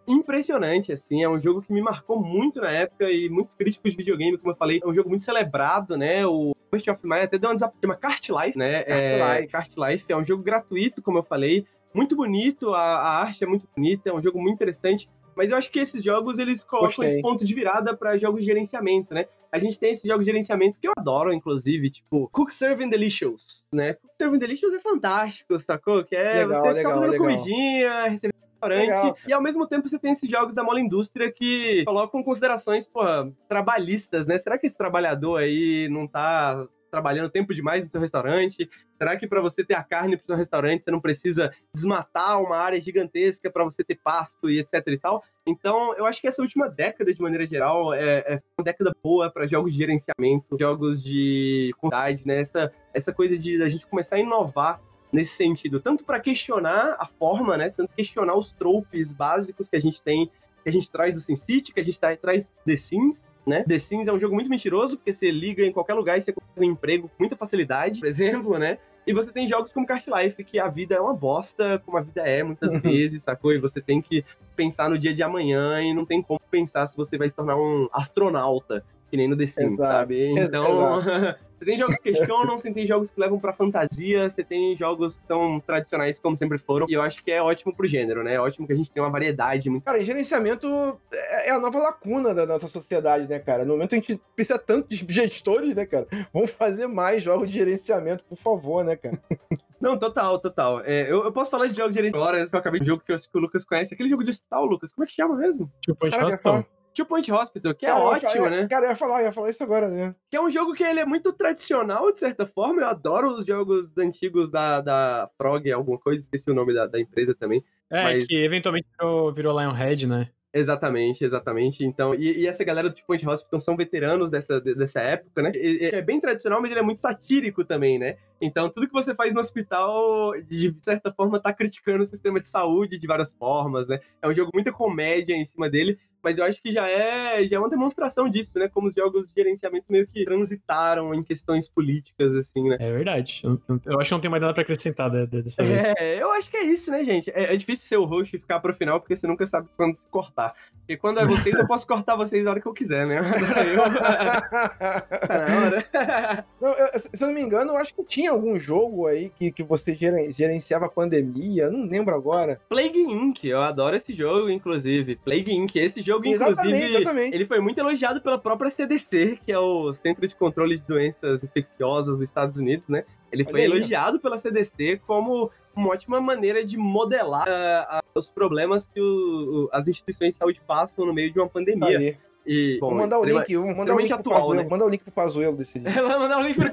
impressionante, 0.07 0.93
assim. 0.93 1.23
É 1.23 1.29
um 1.29 1.41
jogo 1.41 1.63
que 1.63 1.73
me 1.73 1.83
marcou 1.83 2.21
muito 2.21 2.61
na 2.61 2.71
época 2.71 3.11
e 3.11 3.29
muitos 3.29 3.55
críticos 3.55 3.91
de 3.91 3.97
videogame, 3.97 4.39
como 4.39 4.53
eu 4.53 4.57
falei, 4.57 4.81
é 4.83 4.87
um 4.87 4.95
jogo 4.95 5.09
muito 5.09 5.25
celebrado, 5.25 5.97
né? 5.97 6.27
O 6.27 6.55
First 6.71 6.89
of 6.89 7.01
Mine 7.03 7.23
até 7.23 7.39
deu 7.39 7.51
um 7.51 7.55
desafio, 7.55 7.79
chama 7.81 7.97
Kart 7.97 8.29
Life, 8.29 8.59
né? 8.59 8.85
É, 8.87 9.39
Life. 9.41 9.49
Kart 9.49 9.71
Life 9.77 10.05
é 10.09 10.17
um 10.17 10.25
jogo 10.25 10.43
gratuito, 10.43 11.03
como 11.03 11.19
eu 11.19 11.23
falei. 11.23 11.67
Muito 11.93 12.15
bonito, 12.15 12.73
a, 12.73 12.81
a 12.81 13.21
arte 13.23 13.43
é 13.43 13.47
muito 13.47 13.69
bonita, 13.75 14.09
é 14.09 14.13
um 14.13 14.23
jogo 14.23 14.41
muito 14.41 14.55
interessante. 14.55 15.11
Mas 15.41 15.51
eu 15.51 15.57
acho 15.57 15.71
que 15.71 15.79
esses 15.79 16.05
jogos, 16.05 16.39
eles 16.39 16.63
colocam 16.63 16.89
Gostei. 16.89 17.07
esse 17.07 17.23
ponto 17.23 17.43
de 17.47 17.55
virada 17.55 17.97
para 17.97 18.19
jogos 18.19 18.41
de 18.41 18.47
gerenciamento, 18.47 19.15
né? 19.15 19.25
A 19.51 19.59
gente 19.59 19.81
tem 19.81 19.93
esse 19.93 20.07
jogo 20.07 20.19
de 20.19 20.27
gerenciamento 20.27 20.79
que 20.79 20.87
eu 20.87 20.93
adoro, 20.95 21.33
inclusive, 21.33 21.89
tipo, 21.89 22.29
Cook 22.31 22.51
Serving 22.51 22.91
Delicious, 22.91 23.65
né? 23.73 23.95
Cook 23.95 24.13
Serving 24.21 24.39
Delicious 24.39 24.75
é 24.75 24.79
fantástico, 24.81 25.59
sacou? 25.59 26.05
Que 26.05 26.15
é 26.15 26.45
legal, 26.45 26.63
você 26.63 26.73
legal, 26.73 26.75
ficar 26.75 26.91
fazendo 26.91 27.11
legal. 27.13 27.27
comidinha, 27.27 28.03
recebendo 28.05 28.41
restaurante. 28.53 29.23
E 29.27 29.33
ao 29.33 29.41
mesmo 29.41 29.67
tempo 29.67 29.89
você 29.89 29.99
tem 29.99 30.13
esses 30.13 30.29
jogos 30.29 30.55
da 30.55 30.63
mola 30.63 30.79
indústria 30.79 31.33
que 31.33 31.85
colocam 31.87 32.23
considerações, 32.23 32.87
pô, 32.87 33.01
trabalhistas, 33.49 34.27
né? 34.27 34.39
Será 34.39 34.59
que 34.59 34.67
esse 34.67 34.77
trabalhador 34.77 35.39
aí 35.39 35.89
não 35.89 36.07
tá 36.07 36.69
trabalhando 36.91 37.31
tempo 37.31 37.55
demais 37.55 37.85
no 37.85 37.91
seu 37.91 38.01
restaurante? 38.01 38.69
Será 38.99 39.17
que 39.17 39.27
para 39.27 39.41
você 39.41 39.65
ter 39.65 39.75
a 39.75 39.83
carne 39.83 40.17
para 40.17 40.25
o 40.25 40.27
seu 40.27 40.37
restaurante 40.37 40.85
você 40.85 40.91
não 40.91 41.01
precisa 41.01 41.53
desmatar 41.75 42.41
uma 42.43 42.57
área 42.57 42.81
gigantesca 42.81 43.51
para 43.51 43.65
você 43.65 43.85
ter 43.85 43.97
pasto 43.97 44.51
e 44.51 44.59
etc 44.59 44.75
e 44.87 44.99
tal? 44.99 45.23
Então, 45.47 45.95
eu 45.97 46.05
acho 46.05 46.21
que 46.21 46.29
essa 46.29 46.43
última 46.43 46.69
década, 46.69 47.13
de 47.15 47.21
maneira 47.21 47.47
geral, 47.47 47.95
é, 47.95 48.19
é 48.19 48.43
uma 48.59 48.65
década 48.65 48.95
boa 49.03 49.31
para 49.31 49.47
jogos 49.47 49.73
de 49.73 49.79
gerenciamento, 49.79 50.57
jogos 50.59 51.03
de 51.03 51.75
qualidade, 51.79 52.27
né? 52.27 52.41
Essa, 52.41 52.73
essa 52.93 53.13
coisa 53.13 53.39
de 53.39 53.63
a 53.63 53.69
gente 53.69 53.87
começar 53.87 54.17
a 54.17 54.21
inovar 54.21 54.81
nesse 55.13 55.35
sentido, 55.35 55.81
tanto 55.81 56.05
para 56.05 56.21
questionar 56.21 56.97
a 56.99 57.07
forma, 57.07 57.57
né? 57.57 57.71
Tanto 57.71 57.93
questionar 57.95 58.35
os 58.35 58.53
tropes 58.53 59.13
básicos 59.13 59.69
que 59.69 59.77
a 59.77 59.81
gente 59.81 60.03
tem, 60.03 60.31
que 60.63 60.69
a 60.69 60.73
gente 60.73 60.91
traz 60.91 61.15
do 61.15 61.21
SimCity, 61.21 61.73
que 61.73 61.81
a 61.81 61.85
gente 61.85 61.99
traz 61.99 62.55
The 62.65 62.77
Sims, 62.77 63.29
né? 63.47 63.65
The 63.67 63.79
Sims 63.79 64.09
é 64.09 64.13
um 64.13 64.19
jogo 64.19 64.35
muito 64.35 64.51
mentiroso, 64.51 64.97
porque 64.97 65.13
você 65.13 65.31
liga 65.31 65.65
em 65.65 65.73
qualquer 65.73 65.95
lugar 65.95 66.19
e 66.19 66.23
você 66.23 66.33
consegue 66.33 66.61
um 66.61 66.73
emprego 66.73 67.09
com 67.09 67.15
muita 67.19 67.37
facilidade, 67.37 68.01
por 68.01 68.09
exemplo, 68.09 68.59
né? 68.59 68.79
E 69.07 69.13
você 69.13 69.33
tem 69.33 69.49
jogos 69.49 69.73
como 69.73 69.87
Cast 69.87 70.11
Life, 70.11 70.45
que 70.45 70.59
a 70.59 70.69
vida 70.69 70.95
é 70.95 71.01
uma 71.01 71.15
bosta, 71.15 71.83
como 71.85 71.97
a 71.97 72.03
vida 72.03 72.23
é 72.23 72.43
muitas 72.43 72.75
uhum. 72.75 72.81
vezes, 72.81 73.23
sacou? 73.23 73.53
E 73.53 73.59
você 73.59 73.81
tem 73.81 74.01
que 74.01 74.25
pensar 74.55 74.91
no 74.91 74.99
dia 74.99 75.15
de 75.15 75.23
amanhã 75.23 75.81
e 75.81 75.95
não 75.95 76.05
tem 76.05 76.23
como 76.23 76.41
pensar 76.51 76.87
se 76.87 76.97
você 76.97 77.17
vai 77.17 77.29
se 77.29 77.35
tornar 77.35 77.57
um 77.57 77.89
astronauta, 77.93 78.85
que 79.11 79.17
nem 79.17 79.27
no 79.27 79.37
The 79.37 79.47
Sims, 79.47 79.73
Exato. 79.73 79.93
sabe? 79.93 80.29
Então, 80.39 81.01
Você 81.61 81.67
tem 81.67 81.77
jogos 81.77 81.97
que 81.97 82.11
questionam, 82.11 82.57
você 82.57 82.73
tem 82.73 82.87
jogos 82.87 83.11
que 83.11 83.21
levam 83.21 83.39
pra 83.39 83.53
fantasia, 83.53 84.31
você 84.31 84.43
tem 84.43 84.75
jogos 84.75 85.19
que 85.19 85.27
são 85.27 85.61
tradicionais 85.61 86.19
como 86.19 86.35
sempre 86.35 86.57
foram. 86.57 86.87
E 86.89 86.95
eu 86.95 87.03
acho 87.03 87.23
que 87.23 87.31
é 87.31 87.43
ótimo 87.43 87.77
pro 87.77 87.87
gênero, 87.87 88.25
né? 88.25 88.37
É 88.37 88.41
ótimo 88.41 88.67
que 88.67 88.73
a 88.73 88.77
gente 88.77 88.91
tem 88.91 89.03
uma 89.03 89.11
variedade 89.11 89.69
muito. 89.69 89.85
Cara, 89.85 90.03
gerenciamento 90.03 90.67
é, 91.13 91.49
é 91.49 91.51
a 91.51 91.59
nova 91.59 91.79
lacuna 91.79 92.33
da 92.33 92.47
nossa 92.47 92.67
sociedade, 92.67 93.29
né, 93.29 93.39
cara? 93.39 93.63
No 93.63 93.75
momento 93.75 93.93
a 93.93 93.97
gente 93.97 94.19
precisa 94.35 94.59
tanto 94.59 94.89
de 94.89 95.05
gestores, 95.13 95.75
né, 95.75 95.85
cara? 95.85 96.07
Vamos 96.33 96.51
fazer 96.51 96.87
mais 96.87 97.23
jogos 97.23 97.47
de 97.47 97.59
gerenciamento, 97.59 98.25
por 98.25 98.39
favor, 98.39 98.83
né, 98.83 98.97
cara? 98.97 99.21
Não, 99.79 99.99
total, 99.99 100.39
total. 100.39 100.81
É, 100.81 101.11
eu, 101.11 101.25
eu, 101.25 101.33
posso 101.33 101.51
falar 101.51 101.67
de 101.67 101.77
jogo 101.77 101.91
de 101.91 101.97
gerenciamento 101.97 102.31
agora, 102.31 102.49
eu 102.51 102.59
acabei 102.59 102.81
de 102.81 102.87
jogo 102.87 103.03
que, 103.05 103.13
eu, 103.13 103.17
que 103.17 103.37
o 103.37 103.39
Lucas 103.39 103.65
conhece. 103.65 103.93
Aquele 103.93 104.09
jogo 104.09 104.25
de 104.25 104.31
hospital, 104.31 104.65
Lucas, 104.65 104.93
como 104.93 105.05
é 105.05 105.07
que 105.07 105.13
chama 105.13 105.37
mesmo? 105.37 105.71
Tipo, 105.83 106.07
Hospital. 106.07 106.65
Two 106.95 107.07
Point 107.07 107.31
Hospital, 107.31 107.75
que 107.75 107.87
é 107.87 107.91
cara, 107.91 108.01
ótimo, 108.03 108.45
ia, 108.45 108.51
né? 108.51 108.69
Cara, 108.69 108.87
eu 108.87 108.91
ia 108.91 108.97
falar, 108.97 109.21
eu 109.21 109.27
ia 109.27 109.33
falar 109.33 109.51
isso 109.51 109.63
agora, 109.63 109.89
né? 109.89 110.15
Que 110.31 110.37
é 110.37 110.41
um 110.41 110.51
jogo 110.51 110.73
que 110.73 110.83
ele 110.83 111.01
é 111.01 111.07
muito 111.07 111.33
tradicional, 111.33 112.13
de 112.13 112.21
certa 112.21 112.47
forma. 112.47 112.83
Eu 112.83 112.89
adoro 112.89 113.37
os 113.37 113.47
jogos 113.47 113.97
antigos 113.97 114.51
da, 114.51 114.81
da 114.81 115.31
Frog, 115.37 115.71
alguma 115.71 115.99
coisa, 115.99 116.23
esqueci 116.23 116.51
o 116.51 116.55
nome 116.55 116.75
da, 116.75 116.87
da 116.87 117.01
empresa 117.01 117.35
também. 117.35 117.65
É, 117.91 118.03
mas... 118.03 118.27
que 118.27 118.37
eventualmente 118.37 118.87
virou, 118.99 119.33
virou 119.33 119.61
Lionhead, 119.61 120.07
né? 120.07 120.31
Exatamente, 120.53 121.25
exatamente. 121.25 121.85
Então, 121.85 122.13
e, 122.13 122.41
e, 122.41 122.47
essa 122.47 122.65
galera 122.65 122.89
do 122.89 122.95
Two 122.95 123.05
Point 123.07 123.27
Hospital 123.27 123.61
são 123.61 123.77
veteranos 123.77 124.33
dessa, 124.33 124.61
dessa 124.61 125.01
época, 125.01 125.43
né? 125.43 125.53
é 125.55 126.03
bem 126.03 126.21
tradicional, 126.21 126.61
mas 126.61 126.73
ele 126.73 126.81
é 126.81 126.83
muito 126.83 127.01
satírico 127.01 127.65
também, 127.65 128.01
né? 128.01 128.17
Então, 128.41 128.69
tudo 128.69 128.89
que 128.89 128.93
você 128.93 129.15
faz 129.15 129.33
no 129.33 129.41
hospital, 129.41 130.33
de 130.43 130.75
certa 130.83 131.13
forma, 131.13 131.39
tá 131.39 131.53
criticando 131.53 132.03
o 132.03 132.07
sistema 132.07 132.41
de 132.41 132.49
saúde 132.49 132.99
de 132.99 133.07
várias 133.07 133.33
formas, 133.33 133.87
né? 133.87 134.01
É 134.21 134.27
um 134.27 134.35
jogo 134.35 134.51
muita 134.53 134.73
comédia 134.73 135.35
em 135.35 135.47
cima 135.47 135.71
dele, 135.71 136.01
mas 136.23 136.39
eu 136.39 136.45
acho 136.45 136.63
que 136.63 136.71
já 136.73 136.89
é, 136.89 137.47
já 137.47 137.57
é 137.57 137.59
uma 137.61 137.69
demonstração 137.69 138.29
disso, 138.29 138.59
né? 138.59 138.69
Como 138.69 138.87
os 138.89 138.95
jogos 138.95 139.27
de 139.29 139.35
gerenciamento 139.35 139.87
meio 139.89 140.07
que 140.07 140.25
transitaram 140.25 141.15
em 141.15 141.23
questões 141.23 141.69
políticas, 141.69 142.35
assim, 142.35 142.69
né? 142.69 142.77
É 142.81 142.93
verdade. 142.93 143.41
Eu, 143.45 143.61
eu 143.87 144.01
acho 144.01 144.09
que 144.09 144.15
não 144.15 144.21
tem 144.21 144.31
mais 144.31 144.41
nada 144.41 144.53
pra 144.55 144.63
acrescentar 144.63 145.11
de- 145.11 145.27
de- 145.27 145.43
dessa 145.43 145.63
vez. 145.63 145.85
É, 145.99 146.23
eu 146.23 146.31
acho 146.33 146.51
que 146.51 146.57
é 146.57 146.65
isso, 146.65 146.91
né, 146.91 147.03
gente? 147.05 147.31
É, 147.31 147.53
é 147.55 147.57
difícil 147.57 147.87
ser 147.87 147.97
o 147.97 148.05
host 148.05 148.35
e 148.37 148.39
ficar 148.41 148.61
pro 148.61 148.75
final, 148.75 149.01
porque 149.01 149.17
você 149.17 149.27
nunca 149.27 149.47
sabe 149.47 149.69
quando 149.77 149.97
se 149.97 150.07
cortar. 150.09 150.55
Porque 150.81 150.97
quando 150.97 151.21
é 151.21 151.27
vocês, 151.27 151.55
eu 151.55 151.67
posso 151.67 151.87
cortar 151.87 152.17
vocês 152.17 152.47
a 152.47 152.51
hora 152.51 152.61
que 152.61 152.67
eu 152.67 152.73
quiser, 152.75 153.07
né? 153.07 153.19
Agora 153.19 153.67
eu. 153.69 153.81
tá 155.29 155.47
na 155.47 155.67
hora. 155.67 156.47
Não, 156.61 156.71
eu- 156.73 156.99
se 157.01 157.23
eu 157.23 157.29
não 157.29 157.35
me 157.35 157.41
engano, 157.41 157.73
eu 157.73 157.77
acho 157.77 157.95
que 157.95 158.05
tinha 158.05 158.31
algum 158.31 158.57
jogo 158.57 159.07
aí 159.07 159.31
que, 159.31 159.51
que 159.53 159.63
você 159.63 159.95
geren- 159.95 160.33
gerenciava 160.33 160.87
a 160.87 160.91
pandemia, 160.91 161.71
não 161.71 161.87
lembro 161.87 162.15
agora. 162.15 162.61
Plague 162.69 162.99
Inc. 163.01 163.45
Eu 163.45 163.61
adoro 163.63 163.97
esse 163.97 164.13
jogo, 164.13 164.51
inclusive. 164.51 165.17
Plague 165.17 165.53
Inc. 165.55 165.77
Esse 165.77 166.01
jogo, 166.01 166.10
Exatamente, 166.19 166.69
inclusive, 166.69 166.97
exatamente. 167.03 167.35
ele 167.35 167.45
foi 167.47 167.61
muito 167.61 167.79
elogiado 167.79 168.21
pela 168.21 168.39
própria 168.39 168.71
CDC, 168.71 169.39
que 169.45 169.53
é 169.53 169.59
o 169.59 169.93
Centro 169.95 170.27
de 170.27 170.35
Controle 170.35 170.77
de 170.77 170.83
Doenças 170.83 171.43
Infecciosas 171.45 172.17
dos 172.19 172.25
Estados 172.29 172.59
Unidos, 172.59 172.89
né? 172.89 173.05
Ele 173.33 173.45
foi 173.45 173.55
Olha 173.55 173.63
aí, 173.63 173.71
ó. 173.71 173.75
elogiado 173.77 174.19
pela 174.21 174.39
CDC 174.39 175.01
como 175.07 175.51
uma 175.75 175.91
ótima 175.91 176.21
maneira 176.21 176.65
de 176.65 176.77
modelar 176.77 177.47
ah, 177.49 177.87
ah, 177.99 178.03
os 178.15 178.29
problemas 178.29 178.89
que 178.89 179.01
o- 179.01 179.67
o- 179.67 179.69
as 179.73 179.87
instituições 179.87 180.31
de 180.31 180.37
saúde 180.37 180.61
passam 180.67 181.07
no 181.07 181.15
meio 181.15 181.33
de 181.33 181.39
uma 181.39 181.49
pandemia. 181.49 181.99
Aí. 181.99 182.17
E, 182.47 182.79
bom, 182.81 182.89
Vou 182.89 182.99
mandar 182.99 183.19
o 183.19 183.25
link, 183.25 183.55
vou 183.55 183.67
mandar 183.77 183.95
o 183.95 183.99
link 183.99 184.11
extremamente 184.11 184.23
pro 184.23 184.33
atual, 184.33 184.41
Pazuello, 184.41 184.63
né? 184.63 184.69
mandar 184.71 184.85
o 184.87 184.89
link 184.89 185.03
pro 185.05 185.13
Pazuello 185.13 185.57
desse 185.59 185.79
dia. 185.79 185.91
Mandar 186.19 186.39
o 186.39 186.43
link 186.43 186.57
pro 186.57 186.73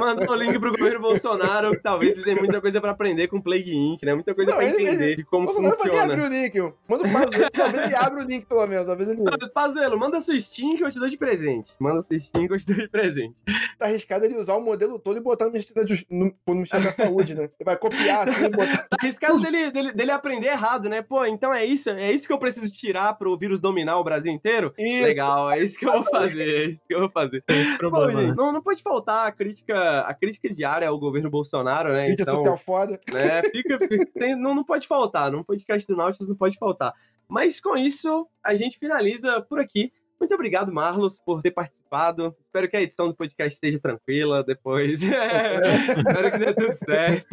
Mandar 0.00 0.30
o 0.30 0.34
link 0.34 0.58
pro 0.58 0.70
governo 0.72 1.00
Bolsonaro, 1.00 1.70
que 1.72 1.82
talvez 1.82 2.12
ele 2.12 2.22
tenha 2.24 2.36
muita 2.36 2.60
coisa 2.60 2.80
pra 2.80 2.90
aprender 2.92 3.28
com 3.28 3.40
Plague 3.40 3.74
Inc, 3.74 4.02
né? 4.04 4.14
Muita 4.14 4.34
coisa 4.34 4.50
Não, 4.50 4.58
pra 4.58 4.66
ele- 4.66 4.82
entender 4.82 5.04
ele- 5.04 5.16
de 5.16 5.24
como 5.24 5.46
Bolsonaro 5.46 5.76
vai 5.76 5.86
funciona. 5.86 6.12
abrir 6.14 6.26
o 6.26 6.28
link. 6.42 6.54
eu- 6.56 6.74
Manda 6.88 7.06
o 7.06 7.12
Pazuello, 7.12 7.50
talvez 7.52 7.84
ele 7.84 7.94
abra 7.94 8.24
o 8.24 8.26
link 8.26 8.46
pelo 8.46 8.66
menos, 8.66 8.86
talvez 8.86 9.08
ele 9.10 9.22
Pazuelo, 9.52 9.98
manda 9.98 10.20
sua 10.20 10.38
Steam 10.40 10.76
que 10.76 10.84
eu 10.84 10.90
te 10.90 10.98
dou 10.98 11.08
de 11.08 11.16
presente. 11.16 11.70
Manda 11.78 12.02
sua 12.02 12.18
Steam 12.18 12.46
que 12.46 12.54
eu 12.54 12.58
te 12.58 12.66
dou 12.66 12.76
de 12.76 12.88
presente. 12.88 13.34
tá 13.78 13.86
arriscado 13.86 14.24
ele 14.24 14.36
usar 14.38 14.54
o 14.54 14.60
modelo 14.60 14.98
todo 14.98 15.16
e 15.18 15.20
botar 15.20 15.44
no 15.46 15.52
Ministério 15.52 15.86
da, 15.86 15.94
no, 16.10 16.24
no 16.46 16.54
Ministério 16.54 16.86
da 16.86 16.92
Saúde, 16.92 17.34
né? 17.34 17.42
Ele 17.44 17.64
vai 17.64 17.76
copiar 17.76 18.28
assim 18.28 18.44
e 18.46 18.48
botar. 18.48 18.78
Tá 18.88 18.96
arriscado 19.00 19.38
dele, 19.40 19.70
dele, 19.70 19.92
dele 19.92 20.10
aprender 20.10 20.48
errado, 20.48 20.88
né? 20.88 21.02
Pô, 21.02 21.24
então 21.26 21.52
é 21.52 21.64
isso, 21.64 21.90
é 21.90 22.10
isso 22.12 22.26
que 22.26 22.32
eu 22.32 22.38
preciso 22.38 22.70
tirar 22.70 23.12
pro 23.14 23.36
vírus 23.42 23.58
dominar 23.60 23.98
o 23.98 24.04
Brasil 24.04 24.30
inteiro? 24.32 24.72
Isso. 24.78 25.02
Legal, 25.04 25.50
é 25.50 25.60
isso 25.60 25.76
que 25.78 25.84
eu 25.84 25.92
vou 25.92 26.04
fazer, 26.04 26.48
é 26.48 26.64
isso 26.70 26.80
que 26.86 26.94
eu 26.94 27.00
vou 27.00 27.10
fazer. 27.10 27.42
Bom, 27.90 28.08
gente, 28.10 28.28
né? 28.28 28.34
não, 28.36 28.52
não 28.52 28.62
pode 28.62 28.80
faltar 28.82 29.26
a 29.26 29.32
crítica, 29.32 30.00
a 30.02 30.14
crítica 30.14 30.48
diária 30.48 30.86
ao 30.88 30.98
governo 30.98 31.28
Bolsonaro, 31.28 31.92
né? 31.92 32.06
Crítica 32.06 32.22
Então, 32.30 32.36
social 32.36 32.58
foda. 32.58 33.00
né? 33.12 33.42
Fica, 33.50 33.78
fica- 33.78 34.06
tem- 34.18 34.36
não, 34.36 34.54
não 34.54 34.62
pode 34.64 34.86
faltar, 34.86 35.32
num 35.32 35.42
podcast 35.42 35.86
do 35.86 35.96
Nautilus 35.96 36.28
não 36.28 36.36
pode 36.36 36.56
faltar. 36.56 36.92
Mas 37.28 37.60
com 37.60 37.76
isso, 37.76 38.28
a 38.44 38.54
gente 38.54 38.78
finaliza 38.78 39.40
por 39.48 39.58
aqui. 39.58 39.90
Muito 40.22 40.36
obrigado, 40.36 40.72
Marlos, 40.72 41.18
por 41.18 41.42
ter 41.42 41.50
participado. 41.50 42.32
Espero 42.46 42.70
que 42.70 42.76
a 42.76 42.80
edição 42.80 43.08
do 43.08 43.14
podcast 43.16 43.58
seja 43.58 43.80
tranquila 43.80 44.44
depois. 44.44 45.02
Espero 45.02 46.30
que 46.30 46.38
dê 46.38 46.54
tudo 46.54 46.76
certo. 46.76 47.26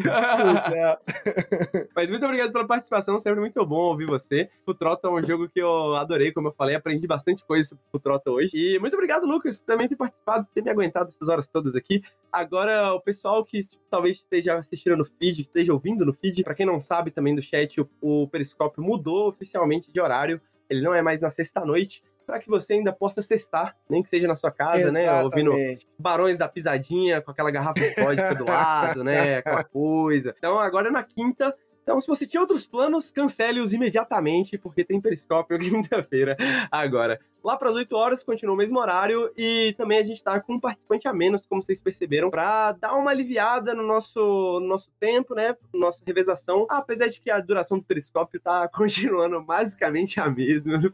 Mas 1.95 2.09
muito 2.09 2.25
obrigado 2.25 2.51
pela 2.51 2.65
participação, 2.65 3.19
sempre 3.19 3.41
muito 3.41 3.63
bom 3.63 3.81
ouvir 3.81 4.07
você. 4.07 4.49
Futrota 4.65 5.07
é 5.07 5.11
um 5.11 5.21
jogo 5.21 5.47
que 5.47 5.61
eu 5.61 5.95
adorei, 5.97 6.31
como 6.31 6.47
eu 6.47 6.51
falei, 6.51 6.75
aprendi 6.75 7.05
bastante 7.05 7.45
coisa 7.45 7.69
sobre 7.69 7.83
Futrota 7.91 8.31
hoje. 8.31 8.53
E 8.55 8.79
muito 8.79 8.95
obrigado, 8.95 9.27
Lucas, 9.27 9.59
por 9.59 9.65
também 9.67 9.87
ter 9.87 9.95
participado, 9.95 10.45
por 10.45 10.53
ter 10.55 10.63
me 10.63 10.71
aguentado 10.71 11.09
essas 11.09 11.27
horas 11.27 11.47
todas 11.47 11.75
aqui. 11.75 12.01
Agora, 12.31 12.95
o 12.95 12.99
pessoal 12.99 13.45
que 13.45 13.61
talvez 13.91 14.17
esteja 14.17 14.57
assistindo 14.57 14.97
no 14.97 15.05
feed, 15.05 15.41
esteja 15.43 15.71
ouvindo 15.73 16.03
no 16.03 16.13
feed, 16.13 16.43
pra 16.43 16.55
quem 16.55 16.65
não 16.65 16.81
sabe 16.81 17.11
também 17.11 17.35
do 17.35 17.41
chat, 17.43 17.79
o, 17.79 17.87
o 18.01 18.27
Periscópio 18.27 18.81
mudou 18.81 19.27
oficialmente 19.27 19.91
de 19.93 20.01
horário. 20.01 20.41
Ele 20.67 20.81
não 20.81 20.93
é 20.93 21.03
mais 21.03 21.21
na 21.21 21.31
sexta-noite, 21.31 22.03
para 22.29 22.39
que 22.39 22.47
você 22.47 22.73
ainda 22.73 22.93
possa 22.93 23.23
sextar, 23.23 23.75
nem 23.89 24.03
que 24.03 24.09
seja 24.09 24.27
na 24.27 24.35
sua 24.35 24.51
casa, 24.51 24.91
né? 24.91 25.11
Ouvindo 25.23 25.49
Exatamente. 25.49 25.87
Barões 25.97 26.37
da 26.37 26.47
Pisadinha, 26.47 27.21
com 27.21 27.31
aquela 27.31 27.49
garrafa 27.49 27.81
de 27.81 27.95
vodka 27.99 28.35
do 28.35 28.45
lado, 28.45 29.03
né? 29.03 29.37
Aquela 29.37 29.63
coisa. 29.63 30.35
Então 30.37 30.59
agora 30.59 30.89
é 30.89 30.91
na 30.91 31.01
quinta. 31.01 31.55
Então, 31.81 31.99
se 31.99 32.07
você 32.07 32.27
tinha 32.27 32.39
outros 32.39 32.67
planos, 32.67 33.09
cancele-os 33.09 33.73
imediatamente, 33.73 34.59
porque 34.59 34.85
tem 34.85 35.01
periscópio 35.01 35.57
quinta-feira 35.57 36.37
agora. 36.71 37.19
Lá 37.43 37.55
para 37.57 37.69
as 37.69 37.75
8 37.75 37.95
horas, 37.95 38.23
continua 38.23 38.53
o 38.53 38.57
mesmo 38.57 38.79
horário, 38.79 39.31
e 39.37 39.73
também 39.77 39.99
a 39.99 40.03
gente 40.03 40.23
tá 40.23 40.39
com 40.39 40.53
um 40.53 40.59
participante 40.59 41.07
a 41.07 41.13
menos, 41.13 41.45
como 41.45 41.61
vocês 41.61 41.81
perceberam, 41.81 42.29
para 42.29 42.73
dar 42.73 42.93
uma 42.95 43.11
aliviada 43.11 43.73
no 43.73 43.83
nosso, 43.83 44.59
no 44.59 44.67
nosso 44.67 44.89
tempo, 44.99 45.33
né? 45.33 45.55
Nossa 45.73 46.01
revezação. 46.05 46.65
Apesar 46.69 47.07
de 47.07 47.21
que 47.21 47.31
a 47.31 47.39
duração 47.39 47.77
do 47.77 47.83
periscópio 47.83 48.39
tá 48.39 48.67
continuando 48.73 49.41
basicamente 49.41 50.19
a 50.19 50.29
mesma, 50.29 50.77
no 50.77 50.93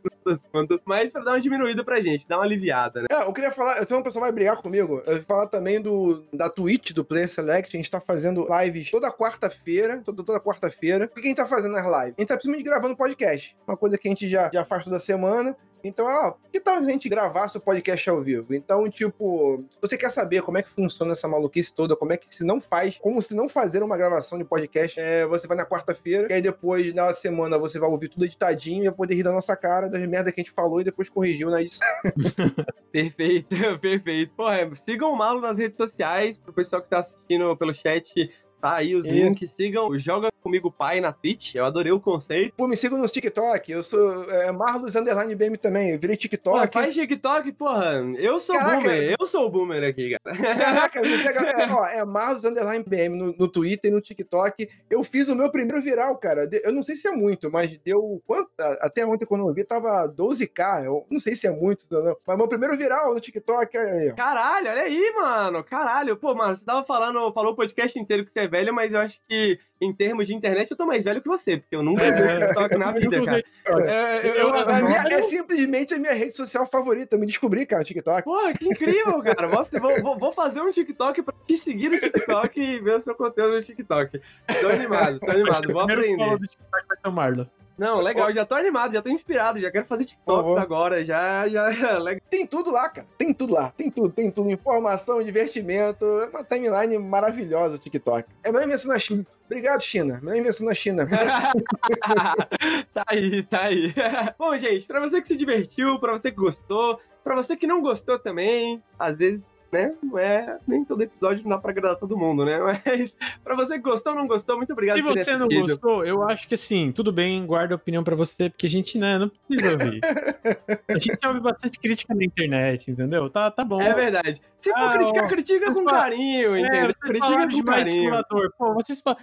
mas 0.85 1.11
para 1.11 1.23
dar 1.23 1.31
uma 1.31 1.41
diminuída 1.41 1.83
pra 1.83 2.01
gente, 2.01 2.27
dar 2.27 2.37
uma 2.37 2.45
aliviada, 2.45 3.01
né? 3.01 3.07
É, 3.11 3.23
eu 3.23 3.33
queria 3.33 3.51
falar, 3.51 3.85
se 3.85 3.93
uma 3.93 4.03
pessoa 4.03 4.21
vai 4.21 4.31
brigar 4.31 4.57
comigo, 4.57 5.03
eu 5.05 5.15
vou 5.15 5.23
falar 5.23 5.47
também 5.47 5.79
do, 5.79 6.25
da 6.33 6.49
Twitch, 6.49 6.91
do 6.91 7.05
Player 7.05 7.29
Select. 7.29 7.75
A 7.75 7.77
gente 7.77 7.91
tá 7.91 7.99
fazendo 7.99 8.47
lives 8.59 8.89
toda 8.89 9.11
quarta-feira, 9.11 10.01
toda, 10.03 10.23
toda 10.23 10.39
quarta-feira. 10.39 11.05
O 11.05 11.09
que 11.09 11.19
a 11.21 11.23
gente 11.23 11.37
tá 11.37 11.45
fazendo 11.45 11.73
nas 11.73 11.85
lives? 11.85 12.15
A 12.17 12.21
gente 12.21 12.27
tá 12.27 12.35
simplesmente 12.35 12.63
gravando 12.63 12.95
podcast. 12.95 13.55
Uma 13.67 13.77
coisa 13.77 13.97
que 13.97 14.07
a 14.07 14.11
gente 14.11 14.27
já, 14.27 14.49
já 14.51 14.65
faz 14.65 14.83
toda 14.83 14.99
semana. 14.99 15.55
Então, 15.87 16.05
ó, 16.05 16.33
que 16.51 16.59
tal 16.59 16.75
a 16.77 16.81
gente 16.81 17.07
gravar 17.07 17.47
seu 17.47 17.61
podcast 17.61 18.09
ao 18.09 18.21
vivo? 18.21 18.53
Então, 18.53 18.89
tipo, 18.89 19.63
se 19.69 19.77
você 19.81 19.97
quer 19.97 20.09
saber 20.09 20.41
como 20.41 20.57
é 20.57 20.63
que 20.63 20.69
funciona 20.69 21.11
essa 21.11 21.27
maluquice 21.27 21.73
toda, 21.73 21.95
como 21.95 22.13
é 22.13 22.17
que 22.17 22.33
se 22.33 22.43
não 22.43 22.59
faz, 22.59 22.97
como 22.97 23.21
se 23.21 23.35
não 23.35 23.47
fazer 23.47 23.83
uma 23.83 23.95
gravação 23.95 24.37
de 24.37 24.43
podcast, 24.43 24.99
é, 24.99 25.25
você 25.25 25.47
vai 25.47 25.55
na 25.55 25.65
quarta-feira, 25.65 26.27
e 26.29 26.33
aí 26.33 26.41
depois, 26.41 26.93
na 26.93 27.13
semana, 27.13 27.57
você 27.57 27.79
vai 27.79 27.89
ouvir 27.89 28.09
tudo 28.09 28.25
editadinho 28.25 28.83
e 28.83 28.87
vai 28.87 28.95
poder 28.95 29.15
rir 29.15 29.23
da 29.23 29.31
nossa 29.31 29.55
cara, 29.55 29.87
das 29.87 30.05
merdas 30.07 30.33
que 30.33 30.41
a 30.41 30.43
gente 30.43 30.53
falou 30.53 30.81
e 30.81 30.83
depois 30.83 31.09
corrigiu 31.09 31.49
na 31.49 31.61
edição. 31.61 31.87
Perfeito, 32.91 33.55
perfeito. 33.81 34.33
Pô, 34.37 34.49
é, 34.49 34.73
sigam 34.75 35.11
o 35.11 35.17
Malo 35.17 35.41
nas 35.41 35.57
redes 35.57 35.75
sociais, 35.75 36.37
pro 36.37 36.53
pessoal 36.53 36.81
que 36.81 36.89
tá 36.89 36.99
assistindo 36.99 37.55
pelo 37.57 37.73
chat, 37.73 38.31
tá 38.61 38.75
aí 38.75 38.95
os 38.95 39.05
Isso. 39.05 39.13
links. 39.13 39.51
Sigam 39.51 39.89
o 39.89 39.99
Joga 39.99 40.29
Comigo 40.45 40.69
Pai 40.69 41.01
na 41.01 41.11
Twitch, 41.11 41.55
eu 41.55 41.65
adorei 41.65 41.91
o 41.91 41.99
conceito. 41.99 42.53
Pô, 42.55 42.67
me 42.67 42.77
sigam 42.77 42.99
no 42.99 43.07
TikTok, 43.07 43.71
eu 43.71 43.83
sou 43.83 44.31
é, 44.31 44.51
Marlos 44.51 44.95
Underline 44.95 45.33
BM 45.33 45.57
também, 45.57 45.89
eu 45.89 45.99
virei 45.99 46.15
Pô, 46.15 46.21
TikTok. 46.21 46.71
faz 46.71 46.93
TikTok, 46.93 47.51
porra, 47.53 47.95
eu 48.15 48.39
sou 48.39 48.55
Caraca. 48.55 48.77
boomer, 48.81 49.15
eu 49.19 49.25
sou 49.25 49.47
o 49.47 49.49
boomer 49.49 49.83
aqui, 49.83 50.15
cara. 50.23 50.37
Caraca, 50.37 50.99
é, 51.01 51.73
ó, 51.73 51.85
é 51.87 52.05
Marlos 52.05 52.43
Underline 52.45 52.85
BM 52.87 53.17
no, 53.17 53.35
no 53.35 53.47
Twitter 53.47 53.89
e 53.89 53.93
no 53.95 53.99
TikTok. 53.99 54.69
Eu 54.87 55.03
fiz 55.03 55.27
o 55.29 55.35
meu 55.35 55.49
primeiro 55.49 55.81
viral, 55.81 56.15
cara. 56.19 56.47
Eu 56.63 56.71
não 56.71 56.83
sei 56.83 56.95
se 56.95 57.07
é 57.07 57.11
muito, 57.11 57.49
mas 57.49 57.75
deu. 57.77 58.21
Quanto, 58.27 58.51
até 58.81 59.03
ontem, 59.03 59.25
quando 59.25 59.47
eu 59.47 59.53
vi, 59.53 59.63
tava 59.63 60.07
12k. 60.07 60.85
Eu 60.85 61.07
não 61.09 61.19
sei 61.19 61.33
se 61.35 61.47
é 61.47 61.51
muito, 61.51 61.87
não. 61.89 62.15
Mas 62.27 62.37
meu 62.37 62.47
primeiro 62.47 62.77
viral 62.77 63.15
no 63.15 63.19
TikTok 63.19 63.75
é. 63.75 64.13
Caralho, 64.13 64.69
olha 64.69 64.83
aí, 64.83 65.13
mano. 65.15 65.63
Caralho. 65.63 66.15
Pô, 66.17 66.35
mano, 66.35 66.55
você 66.55 66.63
tava 66.63 66.85
falando, 66.85 67.33
falou 67.33 67.53
o 67.53 67.55
podcast 67.55 67.97
inteiro 67.97 68.23
que 68.23 68.31
você 68.31 68.41
é 68.41 68.47
velho, 68.47 68.71
mas 68.71 68.93
eu 68.93 68.99
acho 68.99 69.19
que 69.27 69.59
em 69.81 69.93
termos 69.93 70.27
de 70.27 70.34
internet 70.35 70.69
eu 70.71 70.77
tô 70.77 70.85
mais 70.85 71.03
velho 71.03 71.21
que 71.21 71.27
você, 71.27 71.57
porque 71.57 71.75
eu 71.75 71.83
nunca 71.83 72.03
usei 72.03 72.35
o 72.37 72.39
TikTok 72.41 72.77
na 72.77 72.91
vida, 72.93 73.25
cara. 73.25 73.43
É, 73.89 74.27
eu, 74.27 74.33
eu, 74.35 74.53
A 74.53 74.79
eu- 74.79 74.85
minha- 74.87 75.03
é 75.09 75.21
simplesmente 75.23 75.93
a 75.93 75.97
minha 75.97 76.13
rede 76.13 76.35
social 76.35 76.67
favorita. 76.67 77.15
Eu 77.15 77.19
me 77.19 77.25
descobri, 77.25 77.65
cara, 77.65 77.81
o 77.81 77.85
TikTok. 77.85 78.23
Porra, 78.23 78.53
que 78.53 78.65
incrível, 78.67 79.21
cara. 79.21 79.47
Você, 79.47 79.79
vou, 79.79 80.01
vou- 80.19 80.31
fazer 80.33 80.59
um 80.61 80.71
TikTok 80.71 81.21
pra 81.23 81.33
te 81.47 81.55
seguir 81.57 81.89
no 81.89 81.99
TikTok 81.99 82.59
e 82.61 82.79
ver 82.81 82.97
o 82.97 83.01
seu 83.01 83.15
conteúdo 83.15 83.55
no 83.55 83.63
TikTok. 83.63 84.21
Tô 84.61 84.67
animado, 84.67 85.19
tô 85.19 85.31
animado. 85.31 85.67
Vou 85.71 85.81
O 85.81 85.83
aprender. 85.85 86.37
do 86.37 86.47
TikTok 86.47 86.69
vai 86.87 86.97
ser 87.01 87.07
o 87.07 87.11
Marlon. 87.11 87.45
Não, 87.77 87.99
legal, 87.99 88.31
já 88.31 88.45
tô 88.45 88.55
animado, 88.55 88.93
já 88.93 89.01
tô 89.01 89.09
inspirado, 89.09 89.59
já 89.59 89.69
quero 89.69 89.85
fazer 89.85 90.03
Por 90.05 90.09
TikTok 90.09 90.37
favor. 90.37 90.59
agora, 90.59 91.03
já, 91.03 91.47
já, 91.47 91.67
legal. 91.99 92.21
Tem 92.29 92.47
tudo 92.47 92.71
lá, 92.71 92.87
cara. 92.89 93.07
Tem 93.17 93.33
tudo 93.33 93.53
lá. 93.53 93.71
Tem 93.77 93.89
tudo, 93.91 94.09
tem 94.09 94.31
tudo. 94.31 94.49
Informação, 94.49 95.21
divertimento. 95.21 96.05
É 96.05 96.27
uma 96.27 96.43
timeline 96.43 96.97
maravilhosa 96.97 97.75
o 97.75 97.79
TikTok. 97.79 98.29
É 98.43 98.49
a 98.49 98.51
melhor 98.51 98.65
invenção 98.67 98.91
na 98.91 98.99
China. 98.99 99.25
Obrigado, 99.45 99.81
China. 99.83 100.19
Melhor 100.23 100.37
invenção 100.37 100.65
na 100.65 100.73
China. 100.73 101.05
tá 102.93 103.03
aí, 103.07 103.43
tá 103.43 103.63
aí. 103.63 103.93
Bom, 104.39 104.57
gente, 104.57 104.85
pra 104.85 104.99
você 104.99 105.21
que 105.21 105.27
se 105.27 105.35
divertiu, 105.35 105.99
pra 105.99 106.13
você 106.13 106.31
que 106.31 106.37
gostou, 106.37 106.99
pra 107.23 107.35
você 107.35 107.55
que 107.55 107.67
não 107.67 107.81
gostou 107.81 108.17
também, 108.17 108.81
às 108.97 109.17
vezes, 109.17 109.47
né, 109.75 109.93
não 110.01 110.17
é, 110.17 110.57
nem 110.67 110.83
todo 110.85 111.01
episódio 111.01 111.43
não 111.43 111.51
dá 111.51 111.57
pra 111.57 111.71
agradar 111.71 111.95
todo 111.97 112.17
mundo, 112.17 112.45
né, 112.45 112.57
mas 112.85 113.15
pra 113.43 113.55
você 113.55 113.75
que 113.75 113.83
gostou 113.83 114.13
ou 114.13 114.19
não 114.19 114.27
gostou, 114.27 114.57
muito 114.57 114.71
obrigado 114.73 114.95
Se 114.97 115.01
você 115.01 115.35
não 115.37 115.47
assistido. 115.47 115.67
gostou, 115.79 116.05
eu 116.05 116.23
acho 116.23 116.47
que 116.47 116.55
assim, 116.55 116.91
tudo 116.91 117.11
bem, 117.11 117.45
guarda 117.45 117.75
a 117.75 117.77
opinião 117.77 118.03
pra 118.03 118.15
você, 118.15 118.49
porque 118.49 118.65
a 118.65 118.69
gente, 118.69 118.97
né, 118.97 119.17
não 119.19 119.29
precisa 119.47 119.71
ouvir. 119.73 119.99
a 120.87 120.97
gente 120.99 121.27
ouve 121.27 121.39
bastante 121.39 121.79
crítica 121.79 122.15
na 122.15 122.23
internet, 122.23 122.89
entendeu? 122.89 123.29
Tá, 123.29 123.51
tá 123.51 123.63
bom. 123.65 123.81
É 123.81 123.93
verdade. 123.93 124.41
Se 124.59 124.71
for 124.71 124.79
Ah, 124.79 124.93
criticar, 124.93 125.23
ó, 125.25 125.27
critica 125.27 125.67
com 125.67 125.83
falam- 125.83 126.01
carinho, 126.01 126.55
É, 126.55 126.61
entendeu? 126.61 126.93
Critica 126.99 127.27
com 127.37 127.47
demais 127.47 127.53
de 127.53 127.63
carinho. 127.91 128.01
simulador. 128.03 128.51
Pô, 128.57 128.73
vocês 128.73 128.99
falam. 129.01 129.19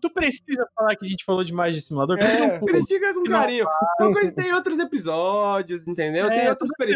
Tu 0.00 0.10
precisa 0.10 0.66
falar 0.74 0.96
que 0.96 1.06
a 1.06 1.08
gente 1.08 1.24
falou 1.24 1.44
demais 1.44 1.74
de 1.76 1.82
simulador? 1.82 2.18
É. 2.18 2.58
Critica 2.58 3.14
com 3.14 3.22
carinho. 3.24 3.66
Uma 4.00 4.12
coisa 4.12 4.32
tem 4.34 4.52
outros 4.52 4.78
episódios, 4.80 5.86
entendeu? 5.86 6.26
É, 6.26 6.30
tem 6.40 6.48
outros 6.48 6.70
semana. 6.76 6.86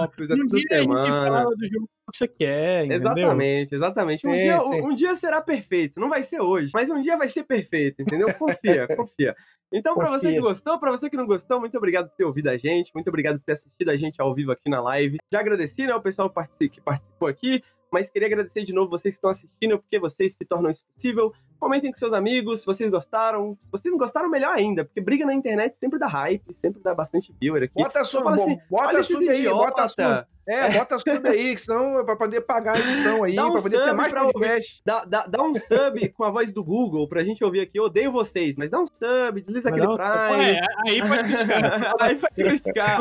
periscópios, 0.00 0.30
é 0.30 0.36
toda 0.36 0.48
dia 0.48 0.56
a 0.58 0.60
gente 0.80 0.84
semana. 0.84 1.26
fala 1.36 1.56
do 1.56 1.66
jogo 1.68 1.88
você 2.16 2.28
quer, 2.28 2.84
entendeu? 2.84 2.96
Exatamente, 2.96 3.74
exatamente. 3.74 4.26
Um, 4.26 4.32
dia, 4.32 4.62
um, 4.62 4.86
um 4.88 4.94
dia 4.94 5.14
será 5.14 5.40
perfeito. 5.40 6.00
Não 6.00 6.08
vai 6.08 6.22
ser 6.24 6.40
hoje, 6.40 6.70
mas 6.72 6.90
um 6.90 7.00
dia 7.00 7.16
vai 7.16 7.28
ser 7.28 7.44
perfeito, 7.44 8.02
entendeu? 8.02 8.32
Confia, 8.34 8.86
confia. 8.96 9.36
Então, 9.72 9.94
pra 9.94 10.10
você 10.10 10.32
que 10.32 10.40
gostou, 10.40 10.78
pra 10.78 10.90
você 10.90 11.08
que 11.08 11.16
não 11.16 11.26
gostou, 11.26 11.58
muito 11.58 11.76
obrigado 11.78 12.08
por 12.10 12.16
ter 12.16 12.24
ouvido 12.24 12.48
a 12.48 12.56
gente, 12.58 12.92
muito 12.94 13.08
obrigado 13.08 13.38
por 13.38 13.44
ter 13.44 13.52
assistido 13.52 13.88
a 13.88 13.96
gente 13.96 14.20
ao 14.20 14.34
vivo 14.34 14.52
aqui 14.52 14.68
na 14.68 14.82
live. 14.82 15.16
Já 15.32 15.40
agradeci, 15.40 15.86
né, 15.86 15.94
o 15.94 16.02
pessoal 16.02 16.30
que 16.58 16.80
participou 16.80 17.26
aqui, 17.26 17.64
mas 17.90 18.10
queria 18.10 18.28
agradecer 18.28 18.64
de 18.64 18.72
novo 18.74 18.90
vocês 18.90 19.14
que 19.14 19.18
estão 19.18 19.30
assistindo, 19.30 19.78
porque 19.78 19.98
vocês 19.98 20.34
que 20.36 20.44
tornam 20.44 20.70
isso 20.70 20.84
possível. 20.94 21.32
Comentem 21.62 21.92
com 21.92 21.96
seus 21.96 22.12
amigos 22.12 22.58
se 22.58 22.66
vocês 22.66 22.90
gostaram. 22.90 23.56
Se 23.60 23.70
vocês 23.70 23.92
não 23.92 23.96
gostaram, 23.96 24.28
melhor 24.28 24.52
ainda, 24.52 24.84
porque 24.84 25.00
briga 25.00 25.24
na 25.24 25.32
internet 25.32 25.76
sempre 25.76 25.96
dá 25.96 26.08
hype, 26.08 26.52
sempre 26.52 26.82
dá 26.82 26.92
bastante 26.92 27.32
viewer 27.40 27.62
aqui. 27.62 27.74
Bota 27.76 28.04
sub, 28.04 28.24
falo 28.24 28.34
assim, 28.34 28.58
bota 28.68 29.00
sub 29.04 29.28
aí, 29.28 29.48
bota 29.48 29.88
sub. 29.88 30.02
idiota. 30.02 30.28
É, 30.44 30.70
bota 30.70 30.98
sub 30.98 31.28
aí, 31.28 31.54
que 31.54 31.60
senão 31.60 32.00
é 32.00 32.04
pra 32.04 32.16
poder 32.16 32.40
pagar 32.40 32.74
a 32.74 32.80
edição 32.80 33.22
aí, 33.22 33.36
Dá 33.36 33.46
um 33.46 33.52
pra 33.52 33.62
poder 33.62 33.76
ter 33.78 33.84
sub 33.84 33.96
mais 33.96 34.10
pra 34.10 34.22
ouvir. 34.22 34.32
podcast. 34.32 34.82
Dá, 34.84 35.04
dá, 35.04 35.24
dá 35.28 35.40
um 35.40 35.54
sub 35.54 36.08
com 36.10 36.24
a 36.24 36.30
voz 36.30 36.50
do 36.52 36.64
Google 36.64 37.06
pra 37.06 37.22
gente 37.22 37.44
ouvir 37.44 37.60
aqui. 37.60 37.78
Eu 37.78 37.84
odeio 37.84 38.10
vocês, 38.10 38.56
mas 38.56 38.68
dá 38.68 38.80
um 38.80 38.86
sub, 38.88 39.40
desliza 39.40 39.70
Mas 39.70 39.80
aquele 39.80 39.86
não, 39.86 39.96
Prime. 39.96 40.44
é, 40.56 40.60
aí 40.88 41.00
pode 41.08 41.22
criticar. 41.22 41.92
Aí 42.00 42.14
vai 42.16 42.30
criticar. 42.34 42.98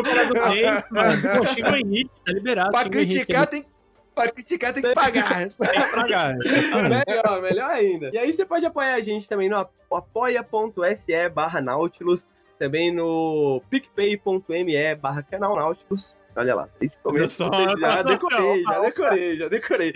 Xinga 1.47 1.71
o 1.71 1.75
Henrique, 1.77 2.11
tá 2.23 2.31
liberado. 2.31 2.69
Pra 2.69 2.81
o 2.81 2.83
Henrique, 2.83 3.07
criticar, 3.25 3.47
tem, 3.47 3.65
pra 4.13 4.31
criticar 4.31 4.73
tem 4.73 4.83
que 4.83 4.93
pagar. 4.93 5.49
tem 5.49 5.49
que 5.49 5.91
pagar. 5.95 6.37
melhor, 6.37 7.41
melhor 7.41 7.69
ainda. 7.69 8.09
E 8.13 8.17
aí 8.17 8.33
você 8.33 8.45
pode 8.45 8.65
apoiar 8.65 8.95
a 8.95 9.01
gente 9.01 9.27
também 9.27 9.49
no 9.49 9.67
apoia.se 9.91 11.29
barra 11.29 11.61
Nautilus, 11.61 12.29
também 12.57 12.93
no 12.93 13.61
picpay.me 13.69 14.95
barra 14.95 15.23
canal 15.23 15.55
Nautilus. 15.55 16.15
Olha 16.35 16.55
lá, 16.55 16.69
desde 16.79 16.97
o 16.97 17.01
começo. 17.01 17.35
Só, 17.35 17.51
já 17.51 18.01
decorei, 18.03 18.63
já 18.63 18.79
decorei, 18.79 19.37
já 19.37 19.47
decorei. 19.49 19.93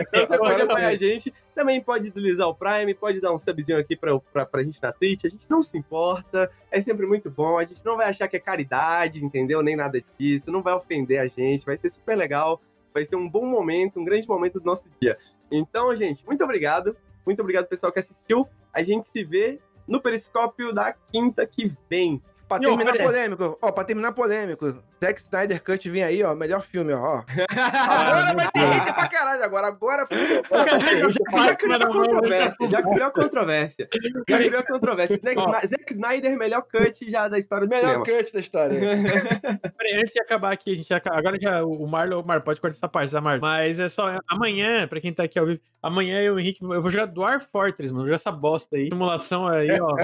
então 0.00 0.26
você 0.26 0.38
pode 0.38 0.62
apoiar 0.62 0.88
a 0.88 0.96
gente, 0.96 1.34
também 1.54 1.82
pode 1.82 2.10
deslizar 2.10 2.48
o 2.48 2.54
Prime, 2.54 2.94
pode 2.94 3.20
dar 3.20 3.30
um 3.32 3.38
subzinho 3.38 3.78
aqui 3.78 3.94
pra, 3.94 4.18
pra, 4.18 4.46
pra 4.46 4.62
gente 4.62 4.80
na 4.82 4.90
Twitch, 4.90 5.26
a 5.26 5.28
gente 5.28 5.44
não 5.48 5.62
se 5.62 5.76
importa, 5.76 6.50
é 6.70 6.80
sempre 6.80 7.06
muito 7.06 7.30
bom, 7.30 7.58
a 7.58 7.64
gente 7.64 7.84
não 7.84 7.96
vai 7.96 8.08
achar 8.08 8.26
que 8.26 8.36
é 8.36 8.40
caridade, 8.40 9.22
entendeu? 9.22 9.62
Nem 9.62 9.76
nada 9.76 10.02
disso, 10.18 10.50
não 10.50 10.62
vai 10.62 10.72
ofender 10.72 11.20
a 11.20 11.26
gente, 11.26 11.66
vai 11.66 11.76
ser 11.76 11.90
super 11.90 12.16
legal, 12.16 12.60
vai 12.94 13.04
ser 13.04 13.16
um 13.16 13.28
bom 13.28 13.44
momento, 13.44 13.98
um 13.98 14.04
grande 14.04 14.28
momento 14.28 14.60
do 14.60 14.64
nosso 14.64 14.88
dia. 15.00 15.18
Então, 15.50 15.94
gente, 15.96 16.24
muito 16.24 16.42
obrigado, 16.44 16.96
muito 17.26 17.40
obrigado 17.40 17.66
pessoal 17.66 17.92
que 17.92 17.98
assistiu, 17.98 18.48
a 18.72 18.82
gente 18.82 19.08
se 19.08 19.24
vê 19.24 19.60
no 19.86 20.00
Periscópio 20.00 20.72
da 20.72 20.94
quinta 21.12 21.44
que 21.44 21.74
vem. 21.90 22.22
Pra 22.48 22.60
terminar 22.60 22.96
polêmico, 22.96 23.58
ó, 23.60 23.72
pra 23.72 23.84
terminar 23.84 24.12
polêmico, 24.12 24.82
Zack 25.04 25.20
Snyder 25.20 25.62
Cut 25.62 25.90
vem 25.90 26.02
aí, 26.02 26.22
ó, 26.22 26.34
melhor 26.34 26.62
filme, 26.62 26.94
ó. 26.94 27.22
Agora 27.52 28.34
vai 28.34 28.50
ter 28.50 28.60
hater 28.60 28.94
pra 28.94 29.08
caralho, 29.08 29.44
agora, 29.44 29.66
agora 29.66 30.08
Já 31.44 31.54
criou 31.56 31.76
a 31.76 31.86
controvérsia, 31.86 32.68
já 32.70 32.82
criou 32.82 33.06
a 33.06 33.10
controvérsia. 33.10 33.88
Já 34.26 34.38
criou 34.38 34.60
a 34.60 34.62
controvérsia. 34.62 35.20
Zack, 35.66 35.92
Snyder, 35.92 36.38
melhor 36.38 36.62
cut 36.62 37.10
já 37.10 37.28
da 37.28 37.38
história 37.38 37.66
do 37.66 37.70
Melhor 37.70 38.04
cinema. 38.04 38.04
cut 38.22 38.32
da 38.32 38.40
história. 38.40 38.80
Peraí, 39.76 40.00
antes 40.00 40.14
de 40.14 40.20
acabar 40.20 40.52
aqui, 40.52 40.72
a 40.72 40.76
gente 40.76 40.88
já, 40.88 41.00
agora 41.04 41.38
já 41.38 41.62
o 41.64 41.86
Marlon, 41.86 42.20
o 42.20 42.26
Marlon 42.26 42.42
pode 42.42 42.60
cortar 42.60 42.76
essa 42.76 42.88
parte, 42.88 43.12
tá, 43.12 43.20
Marlon? 43.20 43.40
Mas 43.42 43.78
é 43.78 43.88
só 43.90 44.18
amanhã, 44.26 44.88
pra 44.88 45.00
quem 45.00 45.12
tá 45.12 45.24
aqui 45.24 45.38
ao 45.38 45.44
vivo, 45.44 45.60
amanhã 45.82 46.20
eu 46.20 46.34
e 46.34 46.36
o 46.36 46.40
Henrique, 46.40 46.64
eu 46.64 46.80
vou 46.80 46.90
jogar 46.90 47.06
Dwarf 47.06 47.46
Fortress, 47.52 47.92
mano, 47.92 48.04
vou 48.04 48.06
jogar 48.06 48.14
essa 48.16 48.32
bosta 48.32 48.76
aí, 48.76 48.88
simulação 48.88 49.46
aí, 49.46 49.68
ó, 49.78 49.96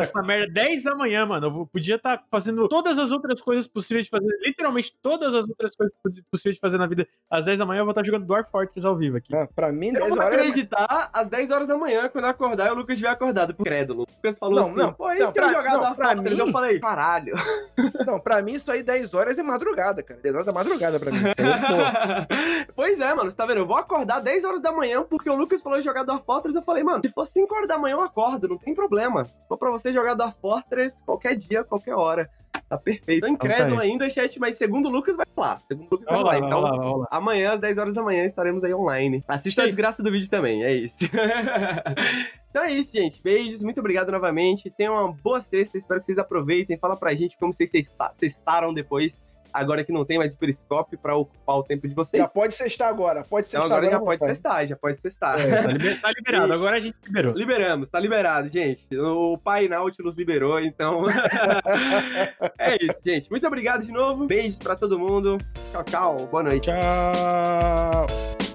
essa 0.00 0.22
merda 0.22 0.50
10 0.52 0.84
da 0.84 0.94
manhã, 0.94 1.26
mano, 1.26 1.46
eu 1.46 1.66
podia 1.66 1.96
estar 1.96 2.24
fazendo 2.30 2.66
todas 2.68 2.96
as 2.98 3.10
outras 3.10 3.40
coisas 3.40 3.66
possíveis 3.66 4.06
de 4.06 4.10
fazer, 4.10 4.26
literalmente 4.46 4.94
todas 5.02 5.34
as 5.34 5.48
outras 5.48 5.74
coisas 5.74 5.94
possíveis 6.30 6.54
de 6.56 6.60
fazer 6.60 6.78
na 6.78 6.86
vida, 6.86 7.06
às 7.30 7.44
10 7.44 7.58
da 7.58 7.66
manhã 7.66 7.80
eu 7.80 7.84
vou 7.84 7.92
estar 7.92 8.04
jogando 8.04 8.26
Dwarf 8.26 8.50
Fortress 8.50 8.86
ao 8.86 8.96
vivo 8.96 9.16
aqui. 9.16 9.34
Ah, 9.34 9.48
pra 9.54 9.72
mim, 9.72 9.88
Eu 9.88 9.94
10 9.94 10.08
vou 10.10 10.18
horas 10.18 10.38
é 10.38 10.40
acreditar 10.40 11.10
às 11.12 11.28
10 11.28 11.50
horas 11.50 11.66
da 11.68 11.76
manhã, 11.76 12.08
quando 12.08 12.24
eu 12.24 12.30
acordar, 12.30 12.68
e 12.68 12.70
o 12.70 12.74
Lucas 12.74 12.94
estiver 12.94 13.10
acordado. 13.10 13.54
Crédulo. 13.54 14.02
O 14.02 14.06
Lucas 14.16 14.38
falou 14.38 14.56
Não, 14.60 14.66
assim, 14.66 14.76
não, 14.76 14.92
pô, 14.92 15.08
não, 15.08 15.14
eu 15.14 15.32
pra- 15.32 15.52
jogar 15.52 15.72
não, 15.72 15.80
da 15.82 15.94
pra 15.94 16.06
Fortress? 16.14 16.38
Eu 16.38 16.46
mim- 16.46 16.52
falei, 16.52 16.80
caralho. 16.80 17.34
Não, 18.06 18.20
pra 18.20 18.40
mim 18.40 18.52
isso 18.52 18.70
aí 18.70 18.82
10 18.82 19.12
horas 19.14 19.36
é 19.38 19.42
madrugada, 19.42 20.02
cara. 20.02 20.20
10 20.20 20.34
horas 20.34 20.46
da 20.46 20.52
madrugada 20.52 20.98
pra 21.00 21.10
mim. 21.10 21.18
Isso 21.18 21.34
aí, 21.38 22.66
pô. 22.66 22.72
pois 22.74 23.00
é, 23.00 23.14
mano, 23.14 23.30
você 23.30 23.36
tá 23.36 23.44
vendo? 23.46 23.58
Eu 23.58 23.66
vou 23.66 23.76
acordar 23.76 24.20
10 24.20 24.44
horas 24.44 24.60
da 24.60 24.70
manhã, 24.72 25.02
porque 25.02 25.28
o 25.28 25.34
Lucas 25.36 25.60
falou 25.60 25.78
em 25.78 25.82
jogar 25.82 26.04
Dwarf 26.04 26.24
Fortress, 26.24 26.56
eu 26.56 26.62
falei, 26.62 26.82
mano, 26.84 27.00
se 27.04 27.10
for 27.12 27.26
5 27.26 27.52
horas 27.54 27.68
da 27.68 27.76
manhã 27.78 27.94
eu 27.96 28.00
acordo, 28.02 28.48
não 28.48 28.58
tem 28.58 28.74
problema. 28.74 29.24
Se 29.24 29.32
for 29.48 29.58
pra 29.58 29.70
você 29.70 29.92
jogar 29.92 30.14
Dwarf 30.14 30.36
Fortress, 30.40 31.02
qualquer 31.04 31.34
dia, 31.36 31.64
qualquer 31.64 31.94
hora. 31.94 32.30
Tá 32.68 32.76
perfeito. 32.78 33.26
Tô 33.26 33.32
incrédulo 33.32 33.76
tá 33.76 33.82
aí. 33.82 33.90
ainda, 33.92 34.08
chat, 34.10 34.38
mas 34.38 34.56
segundo 34.56 34.86
o 34.86 34.90
Lucas 34.90 35.16
vai 35.16 35.26
lá. 35.36 35.60
Segundo 35.68 35.86
o 35.86 35.90
Lucas 35.90 36.06
vai 36.06 36.16
Vai 36.16 36.24
lá. 36.24 36.30
lá, 36.32 36.38
vai 36.40 36.48
Então, 36.48 36.60
lá, 36.60 36.76
vai 36.76 36.98
lá. 36.98 37.08
Amanhã, 37.10 37.52
às 37.52 37.60
10 37.60 37.78
horas 37.78 37.94
da 37.94 38.02
manhã, 38.02 38.24
estaremos 38.24 38.64
aí 38.64 38.74
online. 38.74 39.22
Assista 39.28 39.62
a 39.62 39.66
desgraça 39.66 40.02
do 40.02 40.10
vídeo 40.10 40.28
também, 40.30 40.64
é 40.64 40.72
isso. 40.74 40.96
então 42.50 42.62
é 42.64 42.72
isso, 42.72 42.92
gente. 42.92 43.22
Beijos, 43.22 43.62
muito 43.62 43.80
obrigado 43.80 44.10
novamente. 44.10 44.70
Tenham 44.70 44.94
uma 44.94 45.12
boa 45.12 45.40
sexta, 45.40 45.76
espero 45.78 46.00
que 46.00 46.06
vocês 46.06 46.18
aproveitem. 46.18 46.78
Fala 46.78 46.96
pra 46.96 47.14
gente 47.14 47.36
como 47.38 47.52
vocês 47.52 47.70
sexta- 47.70 48.10
sextaram 48.14 48.72
depois, 48.72 49.22
agora 49.52 49.84
que 49.84 49.92
não 49.92 50.04
tem 50.04 50.18
mais 50.18 50.32
o 50.34 50.36
periscópio 50.38 50.98
pra 50.98 51.16
ocupar 51.16 51.56
o 51.56 51.62
tempo 51.62 51.86
de 51.88 51.94
vocês. 51.94 52.22
Já 52.22 52.28
pode 52.28 52.54
sextar 52.54 52.88
agora. 52.88 53.24
Pode 53.24 53.48
então 53.48 53.62
sextar 53.62 53.78
agora 53.78 53.90
já 53.90 54.00
pode 54.00 54.26
sextar, 54.26 54.66
já 54.66 54.76
pode 54.76 55.00
sextar. 55.00 55.36
Tá, 55.36 55.66
liber- 55.72 56.00
tá 56.00 56.10
liberado, 56.16 56.52
agora 56.54 56.76
a 56.76 56.80
gente 56.80 56.96
liberou. 57.04 57.34
Liberamos, 57.34 57.88
tá 57.88 57.98
liberado, 58.00 58.48
gente. 58.48 58.86
O 58.96 59.38
pai 59.38 59.68
Nautilus 59.68 60.14
liberou, 60.14 60.60
então. 60.60 61.04
é 62.58 62.76
isso, 62.82 62.98
gente. 63.04 63.30
Muito 63.30 63.46
obrigado 63.46 63.84
de 63.84 63.92
novo. 63.92 64.26
Beijos 64.26 64.58
pra 64.58 64.76
todo 64.76 64.98
mundo. 64.98 65.38
Tchau, 65.72 65.84
tchau. 65.84 66.16
Boa 66.30 66.42
noite. 66.42 66.66
Tchau! 66.66 68.45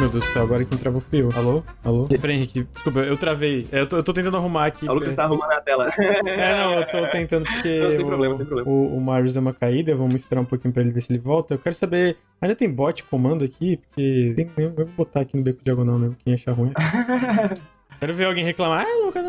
Meu 0.00 0.08
Deus 0.08 0.24
do 0.24 0.32
céu, 0.32 0.42
agora 0.44 0.64
quem 0.64 0.78
travou 0.78 1.02
fui 1.02 1.20
eu. 1.20 1.30
Alô? 1.36 1.62
Alô? 1.84 2.08
Peraí, 2.08 2.36
Henrique, 2.36 2.66
desculpa, 2.72 3.00
eu 3.00 3.18
travei. 3.18 3.68
É, 3.70 3.80
Eu 3.80 3.86
tô, 3.86 3.96
eu 3.98 4.02
tô 4.02 4.14
tentando 4.14 4.38
arrumar 4.38 4.64
aqui. 4.66 4.88
O 4.88 4.94
Lucas 4.94 5.14
tá 5.14 5.24
arrumando 5.24 5.52
a 5.52 5.60
tela. 5.60 5.90
É, 5.98 6.56
não, 6.56 6.80
eu 6.80 6.86
tô 6.86 7.06
tentando 7.08 7.44
porque. 7.44 7.80
Não, 7.80 7.90
sem 7.90 8.04
o, 8.04 8.06
problema, 8.06 8.36
sem 8.36 8.46
problema. 8.46 8.70
O, 8.70 8.96
o 8.96 9.00
Marius 9.00 9.36
é 9.36 9.40
uma 9.40 9.52
caída, 9.52 9.94
vamos 9.94 10.14
esperar 10.14 10.40
um 10.40 10.46
pouquinho 10.46 10.72
pra 10.72 10.82
ele 10.82 10.90
ver 10.90 11.02
se 11.02 11.12
ele 11.12 11.18
volta. 11.18 11.52
Eu 11.52 11.58
quero 11.58 11.74
saber. 11.74 12.16
Ainda 12.40 12.56
tem 12.56 12.70
bot 12.70 13.04
comando 13.04 13.44
aqui? 13.44 13.76
Porque. 13.76 14.32
Tem, 14.34 14.50
eu 14.56 14.72
vou 14.74 14.86
botar 14.86 15.20
aqui 15.20 15.36
no 15.36 15.42
beco 15.42 15.62
diagonal 15.62 15.98
mesmo, 15.98 16.16
quem 16.24 16.32
achar 16.32 16.52
ruim. 16.52 16.72
quero 18.00 18.14
ver 18.14 18.24
alguém 18.24 18.44
reclamar. 18.44 18.86
Ah, 18.86 19.04
Lucas. 19.04 19.24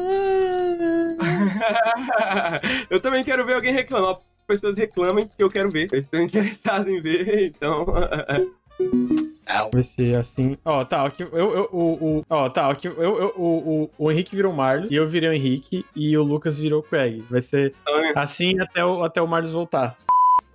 eu 2.89 2.99
também 3.01 3.25
quero 3.25 3.45
ver 3.45 3.55
alguém 3.55 3.73
reclamar. 3.73 4.19
Pessoas 4.47 4.77
reclamem 4.77 5.27
que 5.27 5.43
eu 5.43 5.49
quero 5.49 5.69
ver. 5.69 5.89
Eu 5.91 5.99
estou 5.99 6.21
interessado 6.21 6.89
em 6.89 7.01
ver, 7.01 7.47
então. 7.47 7.85
Vamos 8.79 9.71
ver 9.73 9.83
se 9.83 10.13
é 10.13 10.17
assim. 10.17 10.57
Ó, 10.63 10.83
tá, 10.83 11.05
aqui. 11.05 11.23
Eu, 11.23 11.31
eu, 11.31 11.69
o, 11.71 12.19
o, 12.19 12.25
ó, 12.29 12.49
tá, 12.49 12.69
aqui. 12.69 12.87
Eu, 12.87 13.01
eu, 13.01 13.33
o, 13.35 13.83
o, 13.83 14.05
o 14.05 14.11
Henrique 14.11 14.35
virou 14.35 14.51
o 14.51 14.55
Marlos, 14.55 14.89
e 14.89 14.95
eu 14.95 15.07
virei 15.07 15.29
o 15.29 15.33
Henrique, 15.33 15.85
e 15.95 16.17
o 16.17 16.23
Lucas 16.23 16.57
virou 16.57 16.79
o 16.79 16.83
Craig. 16.83 17.23
Vai 17.29 17.41
ser 17.41 17.73
assim 18.15 18.59
até 18.59 18.83
o, 18.83 19.03
até 19.03 19.21
o 19.21 19.27
Marlos 19.27 19.51
voltar. 19.51 19.97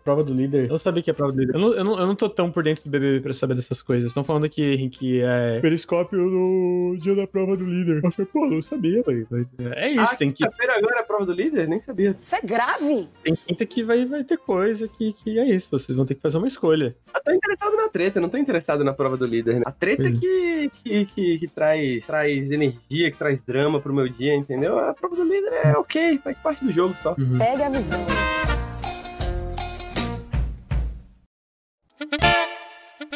Prova 0.07 0.23
do 0.23 0.33
líder. 0.33 0.67
Eu 0.67 0.69
não 0.69 0.79
sabia 0.79 1.03
que 1.03 1.11
é 1.11 1.13
prova 1.13 1.33
do 1.33 1.41
líder. 1.41 1.57
Eu 1.57 1.61
não, 1.61 1.75
eu, 1.75 1.83
não, 1.83 1.99
eu 1.99 2.07
não 2.07 2.15
tô 2.15 2.29
tão 2.29 2.49
por 2.49 2.63
dentro 2.63 2.85
do 2.85 2.91
BBB 2.91 3.23
pra 3.23 3.35
saber 3.35 3.57
dessas 3.57 3.83
coisas. 3.83 4.07
Estão 4.09 4.23
falando 4.23 4.45
aqui, 4.45 4.63
Henrique, 4.63 5.21
é. 5.21 5.59
Periscópio 5.59 6.21
no 6.21 6.97
dia 6.97 7.17
da 7.17 7.27
prova 7.27 7.57
do 7.57 7.65
líder. 7.65 8.05
Eu 8.05 8.13
falei, 8.13 8.31
pô, 8.33 8.47
não 8.47 8.63
sabia, 8.63 9.03
velho. 9.03 9.27
É 9.75 9.91
isso, 9.91 10.01
ah, 10.01 10.15
tem 10.15 10.31
que. 10.31 10.45
quinta-feira 10.45 10.77
agora 10.77 10.99
é 10.99 11.01
a 11.01 11.03
prova 11.03 11.27
do 11.27 11.33
líder? 11.33 11.67
Nem 11.67 11.81
sabia. 11.81 12.15
Isso 12.23 12.37
é 12.37 12.41
grave. 12.41 13.09
Tem 13.25 13.35
quinta 13.35 13.67
que 13.67 13.83
vai, 13.83 14.07
vai 14.07 14.23
ter 14.23 14.39
coisa 14.39 14.87
que, 14.87 15.13
que 15.13 15.41
é 15.41 15.45
isso. 15.53 15.71
Vocês 15.73 15.97
vão 15.97 16.07
ter 16.07 16.15
que 16.15 16.21
fazer 16.21 16.39
uma 16.39 16.47
escolha. 16.47 16.95
Eu 17.13 17.25
tô 17.25 17.33
interessado 17.33 17.77
na 17.77 17.89
treta, 17.89 18.21
não 18.21 18.29
tô 18.29 18.37
interessado 18.37 18.85
na 18.85 18.93
prova 18.93 19.17
do 19.17 19.27
líder, 19.27 19.57
né? 19.57 19.63
A 19.67 19.73
treta 19.73 20.07
é. 20.07 20.13
que, 20.13 20.71
que, 20.85 21.07
que, 21.07 21.39
que 21.41 21.49
traz, 21.49 22.07
traz 22.07 22.49
energia, 22.49 23.11
que 23.11 23.19
traz 23.19 23.43
drama 23.43 23.81
pro 23.81 23.93
meu 23.93 24.09
dia, 24.09 24.37
entendeu? 24.37 24.79
A 24.79 24.95
prova 24.95 25.17
do 25.17 25.25
líder 25.25 25.53
é 25.65 25.73
ok, 25.77 26.21
faz 26.23 26.39
parte 26.39 26.65
do 26.65 26.71
jogo 26.71 26.95
só. 27.03 27.17
Uhum. 27.19 27.39
Pegue 27.39 27.65
a 27.65 27.69
visão. 27.69 28.07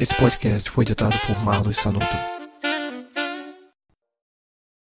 Esse 0.01 0.15
podcast 0.15 0.71
foi 0.71 0.85
editado 0.85 1.19
por 1.27 1.39
Marlos 1.45 1.77
Sanuto. 1.77 2.40